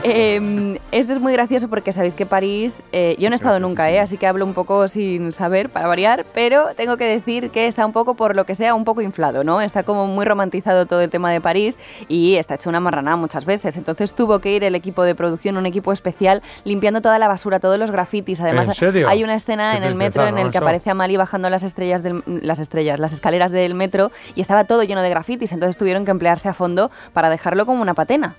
Eh, 0.09 0.79
esto 0.93 1.13
es 1.13 1.21
muy 1.21 1.33
gracioso 1.33 1.69
porque 1.69 1.93
sabéis 1.93 2.15
que 2.15 2.27
París, 2.27 2.79
eh, 2.93 3.17
yo 3.19 3.29
no 3.29 3.35
he 3.35 3.37
estado 3.37 3.59
nunca, 3.59 3.91
eh, 3.91 3.99
así 3.99 4.17
que 4.17 4.27
hablo 4.27 4.45
un 4.45 4.55
poco 4.55 4.87
sin 4.89 5.33
saber 5.33 5.69
para 5.69 5.89
variar, 5.89 6.25
pero 6.33 6.75
tengo 6.77 6.97
que 6.97 7.05
decir 7.05 7.51
que 7.51 7.67
está 7.67 7.85
un 7.85 7.93
poco, 7.93 8.15
por 8.15 8.37
lo 8.37 8.47
que 8.47 8.55
sea, 8.55 8.75
un 8.75 8.85
poco 8.85 9.01
inflado, 9.01 9.43
¿no? 9.43 9.61
Está 9.61 9.83
como 9.83 10.07
muy 10.07 10.25
romantizado 10.25 10.87
todo 10.87 11.01
el 11.01 11.11
tema 11.11 11.33
de 11.33 11.41
París 11.41 11.77
y 12.07 12.37
está 12.37 12.55
hecho 12.55 12.71
una 12.71 12.79
marranada 12.79 13.17
muchas 13.17 13.45
veces. 13.47 13.77
Entonces 13.77 14.15
tuvo 14.15 14.39
que 14.39 14.55
ir 14.55 14.65
el 14.65 14.77
equipo 14.77 15.03
de 15.03 15.15
producción, 15.15 15.57
un 15.57 15.67
equipo 15.67 15.93
especial, 15.93 16.43
limpiando 16.65 17.01
toda 17.01 17.19
la 17.19 17.27
basura, 17.27 17.59
todos 17.59 17.79
los 17.79 17.91
grafitis. 17.91 18.41
Además, 18.41 18.69
¿En 18.69 18.75
serio? 18.75 19.09
hay 19.09 19.25
una 19.25 19.35
escena 19.35 19.77
en 19.77 19.83
el 19.83 19.97
metro 19.97 20.25
en 20.25 20.39
el 20.39 20.51
que 20.51 20.59
Eso. 20.59 20.65
aparece 20.65 20.91
Amalie 20.91 21.19
bajando 21.19 21.51
las 21.51 21.65
estrellas 21.65 22.03
del, 22.03 22.23
las 22.27 22.61
estrellas, 22.61 23.01
las 23.01 23.13
escaleras 23.13 23.51
del 23.51 23.75
metro 23.75 24.13
y 24.37 24.41
estaba 24.41 24.65
todo 24.65 24.85
lleno 24.85 25.03
de 25.03 25.11
grafitis. 25.11 25.51
Entonces 25.53 25.77
tuvieron 25.77 26.05
que 26.05 26.13
emplearse 26.13 26.49
a 26.49 26.55
fondo 26.55 26.91
para 27.13 27.29
dejarlo 27.29 27.67
como 27.67 27.83
una 27.83 27.95
patena. 27.95 28.37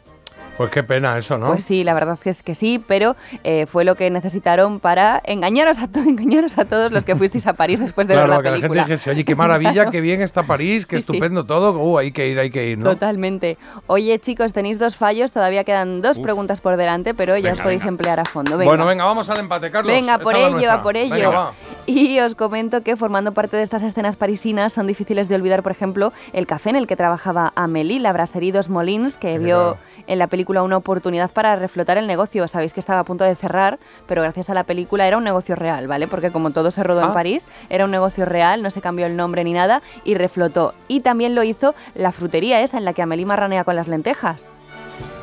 Pues 0.58 0.72
qué 0.72 0.82
pena 0.84 1.16
eso, 1.18 1.38
¿no? 1.38 1.48
Pues 1.50 1.64
sí, 1.64 1.84
la 1.84 1.94
verdad 1.94 2.18
que 2.18 2.30
es 2.32 2.42
que 2.42 2.56
sí, 2.56 2.84
pero 2.86 3.16
eh, 3.44 3.68
fue 3.68 3.84
lo 3.84 3.94
que 3.94 4.10
necesitaron 4.10 4.80
para 4.80 5.22
engañaros 5.24 5.78
a, 5.80 5.88
to- 5.88 6.00
engañaros 6.08 6.58
a 6.58 6.66
todos 6.66 6.92
los 6.92 7.04
que 7.04 7.16
fuisteis 7.16 7.46
a 7.46 7.54
París 7.54 7.80
después 7.80 8.08
de 8.08 8.16
claro, 8.16 8.28
ver 8.30 8.38
la 8.38 8.44
que 8.44 8.50
la 8.50 8.62
gente 8.62 8.80
dijese, 8.80 9.12
oye, 9.12 9.24
qué 9.24 9.36
maravilla, 9.36 9.92
qué 9.92 10.02
bien 10.02 10.22
está 10.22 10.44
París, 10.44 10.86
qué 10.86 10.96
Sí, 10.98 11.04
sí. 11.04 11.12
estupendo 11.12 11.46
todo. 11.46 11.78
Uh, 11.80 12.00
hay 12.00 12.12
que 12.12 12.28
ir, 12.28 12.40
hay 12.40 12.50
que 12.50 12.72
ir, 12.72 12.78
¿no? 12.80 12.90
Totalmente. 12.90 13.58
Oye, 13.86 14.18
chicos, 14.20 14.52
tenéis 14.54 14.80
dos 14.80 14.96
fallos, 14.96 15.32
todavía 15.32 15.64
quedan 15.64 16.02
dos 16.02 16.18
Uf. 16.18 16.24
preguntas 16.24 16.60
por 16.60 16.76
delante, 16.76 17.14
pero 17.14 17.38
ya 17.38 17.54
os 17.54 17.60
podéis 17.60 17.82
venga. 17.82 17.90
emplear 17.90 18.20
a 18.20 18.26
fondo. 18.26 18.58
Venga. 18.58 18.70
Bueno, 18.72 18.86
venga, 18.88 19.06
vamos 19.06 19.30
al 19.30 19.38
empate, 19.40 19.70
Carlos. 19.70 19.94
Venga, 19.94 20.18
por 20.18 20.36
ello, 20.36 20.72
a 20.72 20.82
por 20.82 20.98
ello. 20.98 21.14
Venga. 21.16 21.52
Y 21.86 22.20
os 22.20 22.36
comento 22.36 22.82
que 22.82 22.98
formando 22.98 23.32
parte 23.34 23.56
de 23.56 23.64
estas 23.64 23.82
escenas 23.84 24.16
parisinas 24.18 24.74
son 24.74 24.88
difíciles 24.88 25.30
de 25.30 25.36
olvidar, 25.36 25.64
por 25.64 25.72
ejemplo, 25.72 26.12
el 26.34 26.46
café 26.46 26.72
en 26.72 26.76
el 26.76 26.86
que 26.88 26.96
trabajaba 26.98 27.54
Amélie, 27.56 28.00
la 28.02 28.12
Brasserie 28.12 28.52
dos 28.52 28.68
Molins, 28.70 29.16
que 29.16 29.38
vio 29.40 29.78
claro. 29.78 29.78
En 30.08 30.20
la 30.20 30.28
película 30.28 30.64
una 30.64 30.78
oportunidad 30.78 31.30
para 31.32 31.56
reflotar 31.56 31.98
el 31.98 32.08
negocio. 32.08 32.48
Sabéis 32.48 32.74
que 32.74 32.80
estaba 32.80 33.00
a 33.00 33.04
punto 33.04 33.24
de 33.24 33.36
cerrar, 33.36 33.78
pero 34.08 34.22
gracias 34.24 34.50
a 34.50 34.54
la 34.54 34.64
película 34.64 35.06
era 35.08 35.18
un 35.18 35.24
negocio 35.24 35.56
real, 35.56 35.88
¿vale? 35.88 36.08
Porque 36.08 36.32
como 36.32 36.52
todo 36.52 36.72
se 36.72 36.82
rodó 36.84 37.02
Ah. 37.04 37.08
en 37.08 37.14
París, 37.14 37.46
era 37.70 37.86
un 37.86 37.92
negocio 37.92 38.26
real, 38.26 38.64
no 38.64 38.72
se 38.72 38.82
cambió 38.82 39.06
el 39.06 39.16
nombre 39.16 39.44
ni 39.44 39.54
nada 39.54 39.82
y 40.04 40.16
reflotó. 40.16 40.74
Y 40.88 41.02
también 41.02 41.36
lo 41.36 41.44
hizo 41.44 41.76
la 41.96 42.12
frutería 42.12 42.62
esa 42.62 42.78
en 42.78 42.86
la 42.86 42.94
que 42.94 43.02
Amélie 43.02 43.26
marranea 43.26 43.64
con 43.64 43.76
las 43.76 43.88
lentejas. 43.88 44.48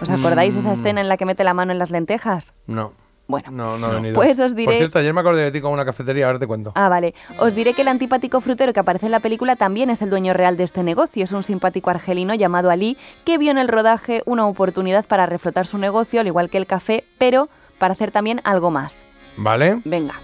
¿Os 0.02 0.10
acordáis 0.10 0.54
esa 0.56 0.68
Mm. 0.70 0.72
escena 0.72 1.00
en 1.00 1.08
la 1.08 1.16
que 1.16 1.24
mete 1.24 1.44
la 1.44 1.54
mano 1.54 1.72
en 1.72 1.78
las 1.78 1.90
lentejas? 1.90 2.52
No. 2.66 2.92
Bueno, 3.26 3.50
no, 3.50 3.78
no 3.78 3.90
he 3.90 3.94
venido. 3.94 4.14
Pues 4.16 4.38
os 4.38 4.54
diré- 4.54 4.66
Por 4.66 4.74
cierto, 4.74 4.98
ayer 4.98 5.14
me 5.14 5.20
acordé 5.20 5.42
de 5.44 5.50
ti 5.50 5.60
con 5.62 5.72
una 5.72 5.84
cafetería, 5.86 6.26
ahora 6.26 6.38
te 6.38 6.46
cuento. 6.46 6.72
Ah, 6.74 6.90
vale. 6.90 7.14
Os 7.38 7.54
diré 7.54 7.72
que 7.72 7.80
el 7.82 7.88
antipático 7.88 8.40
frutero 8.42 8.72
que 8.74 8.80
aparece 8.80 9.06
en 9.06 9.12
la 9.12 9.20
película 9.20 9.56
también 9.56 9.88
es 9.88 10.02
el 10.02 10.10
dueño 10.10 10.34
real 10.34 10.56
de 10.58 10.64
este 10.64 10.82
negocio. 10.82 11.24
Es 11.24 11.32
un 11.32 11.42
simpático 11.42 11.88
argelino 11.88 12.34
llamado 12.34 12.70
Ali 12.70 12.98
que 13.24 13.38
vio 13.38 13.50
en 13.50 13.56
el 13.58 13.68
rodaje 13.68 14.22
una 14.26 14.46
oportunidad 14.46 15.06
para 15.06 15.24
reflotar 15.24 15.66
su 15.66 15.78
negocio, 15.78 16.20
al 16.20 16.26
igual 16.26 16.50
que 16.50 16.58
el 16.58 16.66
café, 16.66 17.04
pero 17.16 17.48
para 17.78 17.92
hacer 17.94 18.10
también 18.10 18.40
algo 18.44 18.70
más. 18.70 18.98
¿Vale? 19.38 19.80
Venga. 19.84 20.14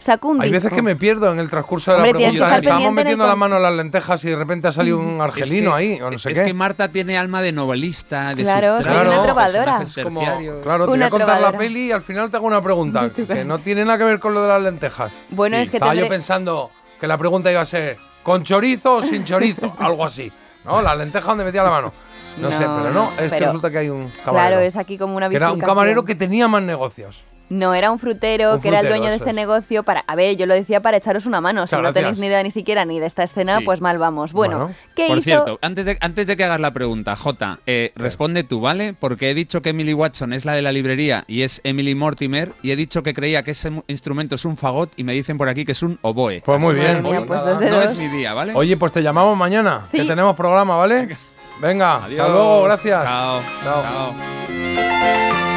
Sacó 0.00 0.28
un 0.28 0.40
Hay 0.40 0.48
disco. 0.50 0.64
veces 0.64 0.76
que 0.76 0.82
me 0.82 0.96
pierdo 0.96 1.30
en 1.30 1.38
el 1.38 1.48
transcurso 1.50 1.90
de 1.92 1.98
Hombre, 1.98 2.12
la 2.12 2.18
pregunta. 2.18 2.56
Estábamos 2.58 2.92
metiendo 2.94 3.26
la 3.26 3.36
mano 3.36 3.56
en 3.58 3.62
las 3.62 3.74
lentejas 3.74 4.24
y 4.24 4.30
de 4.30 4.36
repente 4.36 4.66
ha 4.66 4.72
salido 4.72 4.98
un 4.98 5.20
argelino 5.20 5.76
Es 5.76 5.84
que- 5.84 5.92
ahí, 5.94 6.00
o 6.00 6.10
no 6.10 6.18
sé 6.18 6.32
es 6.32 6.38
qué. 6.38 6.46
que 6.46 6.54
Marta 6.54 6.88
tiene 6.88 7.18
alma 7.18 7.42
de 7.42 7.52
novelista, 7.52 8.34
de 8.34 8.42
Claro, 8.42 8.76
soy 8.78 8.84
subtrama, 8.86 9.10
una 9.10 9.22
trovadora. 9.22 9.84
como- 10.02 10.20
claro, 10.62 10.84
te 10.86 10.90
voy 10.90 11.02
a 11.02 11.10
contar 11.10 11.40
la 11.40 11.52
peli 11.52 11.88
y 11.88 11.92
al 11.92 12.02
final 12.02 12.30
te 12.30 12.38
hago 12.38 12.46
una 12.46 12.62
pregunta 12.62 13.10
que 13.14 13.44
no 13.44 13.58
tiene 13.58 13.84
nada 13.84 13.98
que 13.98 14.04
ver 14.04 14.18
con 14.20 14.32
lo 14.34 14.42
de 14.42 14.48
las 14.48 14.62
lentejas. 14.62 15.22
Bueno, 15.30 15.56
es 15.58 15.70
que 15.70 15.76
Estaba 15.76 15.94
yo 15.94 16.08
pensando 16.08 16.70
que 16.98 17.06
la 17.06 17.18
pregunta 17.18 17.50
iba 17.52 17.60
a 17.60 17.66
ser 17.66 17.98
¿con 18.22 18.42
chorizo 18.42 18.96
o 18.96 19.02
sin 19.02 19.24
chorizo? 19.24 19.74
Algo 19.78 20.04
así. 20.04 20.32
¿No? 20.64 20.80
La 20.82 20.94
lenteja 20.94 21.26
donde 21.28 21.44
metía 21.44 21.62
la 21.62 21.70
mano. 21.70 21.92
No, 22.38 22.48
sé, 22.50 22.58
pero 22.58 22.90
no, 22.92 23.10
es 23.18 23.30
que 23.30 23.40
resulta 23.40 23.70
que 23.70 23.78
hay 23.78 23.88
un 23.90 24.08
camarero. 24.24 24.32
Claro, 24.32 24.60
es 24.60 24.76
aquí 24.76 24.96
como 24.96 25.16
una 25.16 25.28
que 25.28 25.36
era 25.36 25.52
un 25.52 25.60
camarero 25.60 26.04
que 26.06 26.14
tenía 26.14 26.48
más 26.48 26.62
negocios. 26.62 27.24
No, 27.50 27.74
era 27.74 27.90
un 27.90 27.98
frutero 27.98 28.54
Un 28.54 28.60
que 28.60 28.68
era 28.68 28.80
el 28.80 28.88
dueño 28.88 29.10
de 29.10 29.16
este 29.16 29.30
es. 29.30 29.34
negocio 29.36 29.82
para... 29.82 30.00
A 30.06 30.14
ver, 30.14 30.36
yo 30.36 30.46
lo 30.46 30.54
decía 30.54 30.80
para 30.80 30.96
echaros 30.96 31.26
una 31.26 31.40
mano. 31.40 31.66
Si 31.66 31.74
no 31.74 31.82
gracias. 31.82 32.02
tenéis 32.02 32.18
ni 32.20 32.28
idea 32.28 32.42
ni 32.44 32.50
siquiera 32.52 32.84
ni 32.84 33.00
de 33.00 33.06
esta 33.06 33.24
escena, 33.24 33.58
Sí. 33.58 33.64
pues 33.64 33.80
mal 33.80 33.98
vamos. 33.98 34.32
Bueno, 34.32 34.72
¿qué 34.94 35.08
Por 35.08 35.18
hizo? 35.18 35.24
cierto, 35.24 35.58
antes 35.60 35.84
de, 35.84 35.98
antes 36.00 36.26
de 36.28 36.36
que 36.36 36.44
hagas 36.44 36.60
la 36.60 36.72
pregunta, 36.72 37.16
Jota, 37.16 37.58
eh, 37.66 37.92
responde 37.96 38.44
tú, 38.44 38.60
¿vale? 38.60 38.94
Porque 38.98 39.30
he 39.30 39.34
dicho 39.34 39.62
que 39.62 39.70
Emily 39.70 39.92
Watson 39.94 40.32
es 40.32 40.44
la 40.44 40.52
de 40.54 40.62
la 40.62 40.70
librería 40.72 41.24
y 41.26 41.42
es 41.42 41.60
Emily 41.64 41.94
Mortimer 41.96 42.52
y 42.62 42.70
he 42.70 42.76
dicho 42.76 43.02
que 43.02 43.14
creía 43.14 43.42
que 43.42 43.50
ese 43.50 43.72
instrumento 43.88 44.36
es 44.36 44.44
un 44.44 44.56
fagot 44.56 44.92
y 44.96 45.02
me 45.02 45.12
dicen 45.12 45.36
por 45.36 45.48
aquí 45.48 45.64
que 45.64 45.72
es 45.72 45.82
un 45.82 45.98
oboe. 46.02 46.42
Pues 46.44 46.60
muy 46.60 46.74
bien. 46.74 47.02
Pues 47.02 47.26
dos 47.26 47.60
no 47.60 47.80
es 47.82 47.96
mi 47.96 48.06
día, 48.08 48.32
¿vale? 48.32 48.52
Oye, 48.54 48.76
pues 48.76 48.92
te 48.92 49.02
llamamos 49.02 49.36
mañana, 49.36 49.80
que 49.90 50.04
tenemos 50.04 50.36
programa, 50.36 50.76
¿vale? 50.76 51.16
Venga, 51.60 51.96
hasta 51.96 52.28
luego, 52.28 52.62
gracias. 52.62 53.02
Chao. 53.02 53.40
Chao. 53.64 55.49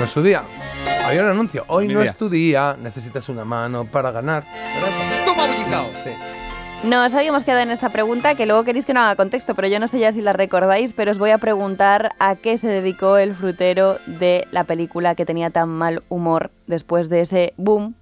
No 0.00 0.06
es 0.06 0.12
su 0.12 0.22
día. 0.22 0.42
Había 1.04 1.24
un 1.24 1.28
anuncio. 1.28 1.62
Hoy 1.66 1.86
Mi 1.86 1.92
no 1.92 2.00
día. 2.00 2.08
es 2.12 2.16
tu 2.16 2.30
día, 2.30 2.74
necesitas 2.80 3.28
una 3.28 3.44
mano 3.44 3.84
para 3.84 4.10
ganar. 4.10 4.44
¡Toma, 5.26 5.42
bullicao! 5.46 5.84
Sí. 6.02 6.10
Nos 6.88 7.12
habíamos 7.12 7.44
quedado 7.44 7.60
en 7.60 7.70
esta 7.70 7.90
pregunta 7.90 8.34
que 8.34 8.46
luego 8.46 8.64
queréis 8.64 8.86
que 8.86 8.94
no 8.94 9.00
haga 9.00 9.14
contexto, 9.14 9.54
pero 9.54 9.68
yo 9.68 9.78
no 9.78 9.88
sé 9.88 9.98
ya 9.98 10.10
si 10.10 10.22
la 10.22 10.32
recordáis, 10.32 10.94
pero 10.94 11.10
os 11.10 11.18
voy 11.18 11.32
a 11.32 11.36
preguntar 11.36 12.12
a 12.18 12.34
qué 12.34 12.56
se 12.56 12.68
dedicó 12.68 13.18
el 13.18 13.34
frutero 13.34 13.98
de 14.06 14.48
la 14.52 14.64
película 14.64 15.14
que 15.14 15.26
tenía 15.26 15.50
tan 15.50 15.68
mal 15.68 16.02
humor 16.08 16.50
después 16.66 17.10
de 17.10 17.20
ese 17.20 17.52
boom 17.58 17.94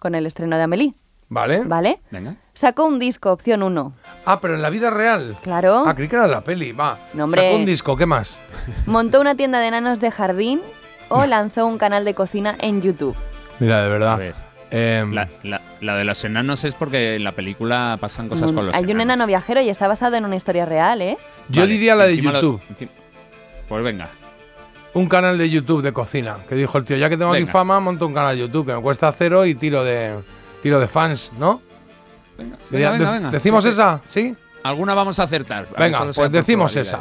con 0.00 0.16
el 0.16 0.26
estreno 0.26 0.56
de 0.56 0.64
Amelie. 0.64 0.94
¿Vale? 1.28 1.62
¿Vale? 1.64 2.00
Venga. 2.10 2.34
Sacó 2.54 2.86
un 2.86 2.98
disco, 2.98 3.30
opción 3.30 3.62
1. 3.62 3.92
Ah, 4.26 4.40
pero 4.40 4.56
en 4.56 4.62
la 4.62 4.70
vida 4.70 4.90
real. 4.90 5.36
Claro. 5.42 5.84
Ah, 5.86 5.94
creí 5.94 6.08
que 6.08 6.16
era 6.16 6.26
la 6.26 6.40
peli, 6.40 6.72
va. 6.72 6.98
No. 7.14 7.30
Sacó 7.30 7.54
un 7.54 7.66
disco, 7.66 7.96
¿qué 7.96 8.04
más? 8.06 8.36
Montó 8.86 9.20
una 9.20 9.36
tienda 9.36 9.60
de 9.60 9.68
enanos 9.68 10.00
de 10.00 10.10
jardín 10.10 10.60
o 11.10 11.26
lanzó 11.26 11.66
un 11.66 11.76
canal 11.76 12.04
de 12.06 12.14
cocina 12.14 12.56
en 12.60 12.80
YouTube. 12.80 13.14
Mira, 13.58 13.80
de 13.80 13.86
A 13.86 13.88
verdad. 13.88 14.18
ver, 14.18 14.34
Em, 14.72 15.12
la, 15.12 15.28
la- 15.42 15.60
la 15.80 15.96
de 15.96 16.04
los 16.04 16.24
enanos 16.24 16.62
es 16.64 16.74
porque 16.76 17.16
en 17.16 17.24
la 17.24 17.32
película 17.32 17.98
pasan 18.00 18.28
cosas 18.28 18.52
Mm, 18.52 18.54
con 18.54 18.66
los 18.66 18.74
Hay 18.74 18.84
un 18.84 19.00
enano 19.00 19.26
viajero 19.26 19.60
y 19.60 19.68
está 19.68 19.88
basado 19.88 20.14
en 20.16 20.24
una 20.24 20.36
historia 20.36 20.64
real, 20.64 21.02
¿eh? 21.02 21.18
yo 21.48 21.62
Vale, 21.62 21.72
diría 21.72 21.94
la 21.96 22.04
de 22.06 22.16
lo- 22.16 22.32
YouTube. 22.32 22.60
pues 23.68 23.82
venga. 23.84 24.08
Un 24.94 25.08
canal 25.08 25.38
de 25.38 25.50
YouTube 25.50 25.82
de 25.82 25.92
cocina. 25.92 26.36
Que 26.48 26.54
dijo 26.54 26.78
el 26.78 26.84
tío, 26.84 26.96
ya 26.96 27.08
que 27.08 27.16
tengo 27.16 27.32
aquí 27.32 27.40
Venga. 27.42 27.52
fama, 27.52 27.80
monto 27.80 28.06
un 28.06 28.14
canal 28.14 28.34
de 28.36 28.42
YouTube 28.42 28.66
que 28.66 28.74
me 28.74 28.80
cuesta 28.80 29.12
cero 29.12 29.44
y 29.44 29.54
tiro 29.56 29.82
de 29.84 30.16
tiro 30.62 30.78
de 30.80 30.86
fans, 30.88 31.32
¿no? 31.38 31.60
Venga, 32.38 32.56
venga, 32.70 32.92
de- 32.92 33.04
venga. 33.18 33.30
¿Decimos 33.30 33.64
esa? 33.64 34.00
¿Sí? 34.08 34.34
Alguna 34.62 34.94
vamos 34.94 35.18
a 35.18 35.24
acertar. 35.24 35.66
Venga, 35.78 36.06
pues 36.14 36.30
decimos 36.32 36.74
esa. 36.76 37.00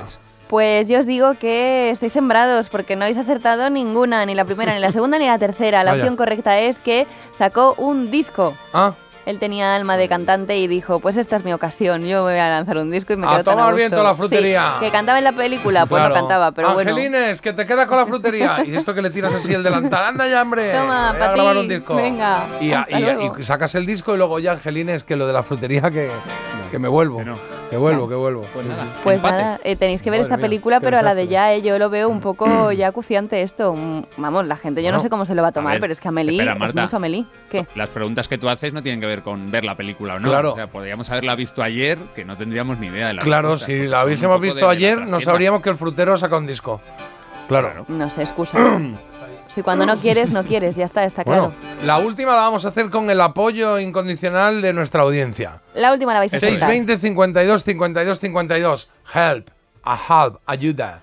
Pues 0.50 0.88
yo 0.88 0.98
os 1.00 1.06
digo 1.06 1.36
que 1.40 1.92
estáis 1.92 2.12
sembrados 2.12 2.70
porque 2.70 2.96
no 2.96 3.04
habéis 3.04 3.18
acertado 3.20 3.70
ninguna, 3.70 4.26
ni 4.26 4.34
la 4.34 4.46
primera, 4.46 4.74
ni 4.74 4.80
la 4.80 4.92
segunda, 4.92 5.20
ni 5.20 5.28
la 5.28 5.38
tercera. 5.38 5.84
La 5.84 5.92
Vaya. 5.92 6.02
opción 6.04 6.16
correcta 6.18 6.58
es 6.60 6.80
que 6.80 7.06
sacó 7.32 7.76
un 7.78 8.10
disco. 8.10 8.56
Ah, 8.74 8.94
Él 9.28 9.38
tenía 9.38 9.76
alma 9.76 9.96
de 9.96 10.10
cantante 10.10 10.58
y 10.58 10.66
dijo, 10.66 11.00
pues 11.02 11.16
esta 11.18 11.36
es 11.36 11.44
mi 11.44 11.54
ocasión, 11.54 12.04
yo 12.04 12.24
voy 12.24 12.34
a 12.40 12.50
lanzar 12.50 12.78
un 12.78 12.90
disco 12.90 13.14
y 13.14 13.18
me 13.18 13.28
A 13.28 13.30
quedo 13.30 13.44
tan 13.44 13.58
tomar 13.58 13.74
a 13.74 13.76
viento 13.76 13.98
gusto". 13.98 14.10
la 14.10 14.16
frutería. 14.16 14.74
Sí, 14.80 14.86
que 14.86 14.92
cantaba 14.92 15.20
en 15.20 15.24
la 15.26 15.34
película, 15.34 15.86
pues 15.86 16.00
claro. 16.00 16.16
no 16.16 16.20
cantaba, 16.22 16.52
pero 16.52 16.74
bueno. 16.74 16.90
Angelines, 16.90 17.40
que 17.42 17.54
te 17.54 17.68
quedas 17.68 17.86
con 17.86 17.98
la 18.00 18.08
frutería. 18.08 18.64
y 18.66 18.72
de 18.72 18.78
esto 18.80 18.96
que 18.96 19.04
le 19.04 19.12
tiras 19.12 19.32
así 19.36 19.54
el 19.54 19.62
delantal. 19.62 20.04
¡Anda 20.04 20.28
ya, 20.28 20.42
hombre! 20.42 20.72
Toma, 20.74 21.12
Voy 21.12 21.20
pa' 21.20 21.26
a 21.26 21.32
grabar 21.34 21.54
ti. 21.54 21.60
un 21.60 21.68
disco. 21.68 21.96
Venga, 21.96 22.40
Y, 22.60 22.72
a- 22.72 22.80
hasta 22.80 23.00
y- 23.00 23.04
luego. 23.04 23.36
y 23.38 23.44
sacas 23.44 23.76
el 23.76 23.86
disco 23.86 24.16
y 24.16 24.18
luego 24.18 24.40
ya, 24.40 24.54
Angelines, 24.54 25.04
que 25.04 25.16
lo 25.16 25.28
de 25.28 25.34
la 25.34 25.44
frutería 25.44 25.92
que, 25.92 26.10
que 26.72 26.80
me 26.80 26.88
vuelvo. 26.88 27.22
Que 27.70 27.78
vuelvo, 27.78 28.10
que 28.10 28.16
vuelvo. 28.16 28.46
Pues 28.54 28.66
nada. 28.66 28.84
Pues 29.04 29.18
empate. 29.18 29.36
nada, 29.36 29.60
eh, 29.64 29.76
tenéis 29.76 30.02
que 30.02 30.10
ver 30.10 30.20
Madre 30.20 30.24
esta 30.24 30.38
mía, 30.38 30.42
película, 30.48 30.80
pero 30.80 30.98
a 30.98 31.04
la 31.04 31.14
de 31.14 31.28
ya, 31.28 31.54
eh, 31.54 31.62
yo 31.62 31.78
lo 31.78 31.90
veo 31.92 32.10
un 32.10 32.20
poco 32.20 32.72
ya 32.72 32.88
acuciante 32.88 33.42
esto. 33.44 33.76
Mm, 33.76 34.04
Vamos, 34.18 34.48
la 34.48 34.58
gente, 34.58 34.82
yo 34.82 34.90
no 34.92 34.98
No. 34.98 35.04
sé 35.04 35.10
cómo 35.10 35.26
se 35.26 35.36
lo 35.36 35.42
va 35.44 35.50
a 35.50 35.50
A 35.50 35.54
tomar, 35.54 35.74
ver, 35.74 35.82
pero 35.82 35.94
es 35.94 36.00
que 36.00 36.08
Amelie 36.08 36.34
espera, 36.34 36.54
es 36.54 36.60
Marta. 36.60 36.82
mucho 36.84 36.96
Amelie. 36.98 37.26
¿Qué? 37.52 37.68
Las 37.76 37.90
preguntas 37.90 38.28
que 38.28 38.38
tú 38.40 38.50
haces 38.50 38.74
no 38.74 38.82
tienen 38.82 39.00
que 39.00 39.06
ver 39.06 39.22
con 39.22 39.52
ver 39.52 39.64
la 39.66 39.76
película 39.76 40.16
o 40.16 40.20
no. 40.20 40.30
Claro. 40.30 40.54
O 40.54 40.56
sea, 40.56 40.68
podríamos 40.68 41.10
haberla 41.12 41.36
visto 41.36 41.62
ayer, 41.62 42.00
que 42.16 42.26
no 42.26 42.36
tendríamos 42.36 42.80
ni 42.80 42.88
idea 42.88 43.08
de 43.10 43.14
la 43.14 43.22
Claro, 43.22 43.50
respuesta, 43.52 43.72
si 43.84 43.88
la 43.88 44.04
hubiésemos 44.06 44.42
visto 44.42 44.68
ayer, 44.68 45.00
no 45.08 45.20
sabríamos 45.22 45.62
que 45.62 45.70
el 45.70 45.76
frutero 45.76 46.18
saca 46.18 46.38
un 46.38 46.48
disco. 46.48 46.82
Claro. 47.48 47.86
No 47.88 48.10
sé, 48.10 48.22
excusa. 48.24 48.58
si 49.54 49.64
cuando 49.64 49.86
no 49.86 49.98
quieres, 49.98 50.32
no 50.32 50.44
quieres, 50.44 50.76
ya 50.76 50.86
está, 50.86 51.04
está 51.04 51.24
claro. 51.24 51.54
Bueno, 51.54 51.86
la 51.86 52.00
última 52.00 52.36
la 52.36 52.42
vamos 52.42 52.66
a 52.66 52.70
hacer 52.70 52.90
con 52.90 53.10
el 53.10 53.20
apoyo 53.22 53.80
incondicional 53.80 54.62
de 54.62 54.74
nuestra 54.74 55.04
audiencia. 55.04 55.62
La 55.74 55.92
última 55.92 56.14
la 56.14 56.20
vais 56.20 56.34
a 56.34 56.38
acertar. 56.38 56.70
620 56.70 56.98
52 57.00 57.64
52 57.64 58.20
52. 58.20 58.90
Help. 59.14 59.50
A 59.84 60.24
help. 60.24 60.38
Ayuda. 60.46 61.02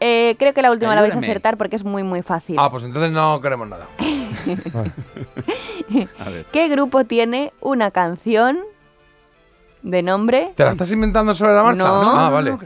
Eh, 0.00 0.34
creo 0.38 0.52
que 0.52 0.62
la 0.62 0.70
última 0.70 0.94
la 0.94 1.00
vais 1.00 1.14
a 1.14 1.18
acertar 1.18 1.56
porque 1.56 1.76
es 1.76 1.84
muy, 1.84 2.02
muy 2.02 2.22
fácil. 2.22 2.56
Ah, 2.58 2.70
pues 2.70 2.84
entonces 2.84 3.10
no 3.10 3.40
queremos 3.40 3.68
nada. 3.68 3.86
A 6.18 6.30
ver. 6.30 6.44
¿Qué 6.52 6.68
grupo 6.68 7.04
tiene 7.04 7.52
una 7.60 7.90
canción 7.90 8.58
de 9.84 10.02
nombre, 10.02 10.52
¿Te 10.56 10.64
la 10.64 10.72
estás 10.72 10.90
inventando 10.90 11.34
sobre 11.34 11.54
la 11.54 11.62
marcha? 11.62 11.84
No. 11.84 12.18
Ah, 12.18 12.30
vale. 12.30 12.56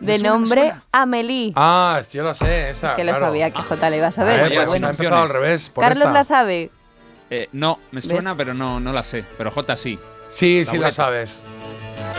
De 0.00 0.18
nombre 0.18 0.72
Amelie? 0.92 1.52
Ah, 1.56 2.00
yo 2.12 2.22
la 2.22 2.34
sé, 2.34 2.70
esa. 2.70 2.90
es 2.90 2.96
que 2.96 3.04
lo 3.04 3.12
claro. 3.12 3.26
sabía 3.26 3.50
que 3.50 3.62
J 3.62 3.90
le 3.90 3.96
iba 3.96 4.06
a 4.08 4.12
saber. 4.12 4.42
Pero 4.42 4.54
pues 4.54 4.68
bueno. 4.68 4.86
ha 4.86 4.90
empezado 4.90 5.22
al 5.22 5.28
revés. 5.28 5.70
por 5.70 5.82
Carlos 5.82 6.06
esta. 6.06 6.12
la 6.12 6.24
sabe. 6.24 6.70
Eh, 7.30 7.48
no, 7.52 7.78
me 7.90 8.00
suena, 8.00 8.34
pero 8.36 8.54
no, 8.54 8.80
no 8.80 8.92
la 8.92 9.02
sé. 9.02 9.24
Pero 9.36 9.50
J 9.50 9.76
sí. 9.76 9.98
Sí, 10.28 10.64
sí 10.64 10.78
la 10.78 10.92
sabes. 10.92 11.38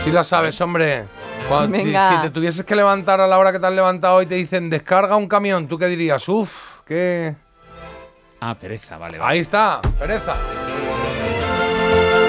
Sí 0.04 0.10
la 0.10 0.24
sabes, 0.24 0.60
hombre. 0.60 1.04
Cuando- 1.48 1.76
si, 1.78 1.84
Venga. 1.84 2.16
si 2.16 2.22
te 2.22 2.30
tuvieses 2.30 2.64
que 2.64 2.76
levantar 2.76 3.20
a 3.20 3.26
la 3.26 3.38
hora 3.38 3.52
que 3.52 3.58
te 3.58 3.66
has 3.66 3.72
levantado 3.72 4.22
y 4.22 4.26
te 4.26 4.36
dicen 4.36 4.70
descarga 4.70 5.16
un 5.16 5.26
camión, 5.26 5.66
¿tú 5.66 5.78
qué 5.78 5.86
dirías? 5.86 6.28
Uf, 6.28 6.80
qué... 6.86 7.34
Ah, 8.40 8.54
pereza, 8.54 8.98
vale, 8.98 9.18
vale. 9.18 9.32
Ahí 9.32 9.40
está, 9.40 9.80
pereza. 9.98 10.34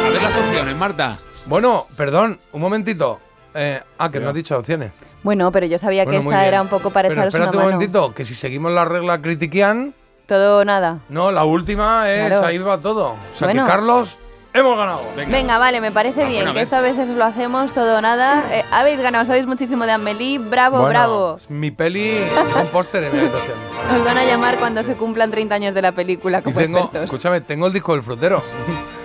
A 0.06 0.10
ver 0.10 0.22
las 0.22 0.38
opciones, 0.38 0.76
Marta. 0.76 1.20
Bueno, 1.46 1.88
perdón, 1.96 2.40
un 2.52 2.62
momentito. 2.62 3.20
Eh, 3.54 3.80
ah, 3.98 4.10
que 4.10 4.20
no 4.20 4.30
has 4.30 4.36
dicho 4.36 4.58
opciones. 4.58 4.92
Bueno, 5.24 5.52
pero 5.52 5.66
yo 5.68 5.78
sabía 5.78 6.04
Bueno, 6.04 6.20
que 6.20 6.26
esta 6.26 6.38
bien. 6.40 6.48
era 6.48 6.62
un 6.62 6.68
poco 6.68 6.90
para 6.90 7.08
Pero 7.10 7.22
echaros 7.22 7.34
espérate 7.36 7.58
una 7.58 7.58
un 7.60 7.64
mano. 7.72 7.78
momentito, 7.78 8.14
que 8.16 8.26
si 8.26 8.34
seguimos 8.36 8.72
la 8.72 8.86
regla 8.86 9.22
critiquian, 9.22 9.94
Todo 10.28 10.60
o 10.60 10.66
nada. 10.66 11.00
no, 11.10 11.32
la 11.32 11.44
última 11.44 12.10
es 12.12 12.28
Claro. 12.30 12.46
ahí 12.48 12.58
va 12.58 12.80
todo. 12.80 13.10
O 13.12 13.18
sea 13.38 13.48
Bueno. 13.48 13.64
que 13.64 13.70
Carlos, 13.70 14.18
hemos 14.54 14.76
ganado. 14.78 15.02
Venga, 15.16 15.58
vale, 15.60 15.80
me 15.80 15.92
parece 15.92 16.24
Ah, 16.24 16.28
bien 16.28 16.52
que 16.54 16.60
a 16.60 16.62
esta 16.64 16.82
vez 16.82 16.96
lo 17.08 17.24
hacemos 17.24 17.72
todo 17.74 18.00
o 18.00 18.02
nada. 18.02 18.44
Eh, 18.52 18.66
habéis 18.72 19.00
ganado, 19.00 19.26
sabéis 19.26 19.46
muchísimo 19.46 19.86
de 19.86 19.92
Amelie. 19.92 20.40
Bravo, 20.40 20.78
Bueno, 20.80 20.90
bravo. 20.90 21.38
Mi 21.50 21.70
peli, 21.70 22.18
un 22.60 22.68
póster 22.70 23.04
en 23.04 23.14
mi 23.14 23.20
habitación. 23.20 23.58
Os 24.00 24.04
van 24.06 24.18
a 24.18 24.24
llamar 24.26 24.58
cuando 24.58 24.82
se 24.84 24.96
cumplan 24.96 25.30
30 25.30 25.54
años 25.56 25.74
de 25.76 25.82
la 25.84 25.92
película 25.92 26.42
como 26.42 26.58
tengo, 26.58 26.80
expertos. 26.80 27.04
escúchame, 27.06 27.42
tengo 27.42 27.68
el 27.68 27.74
disco 27.74 27.94
del 27.94 28.02
frutero. 28.04 28.42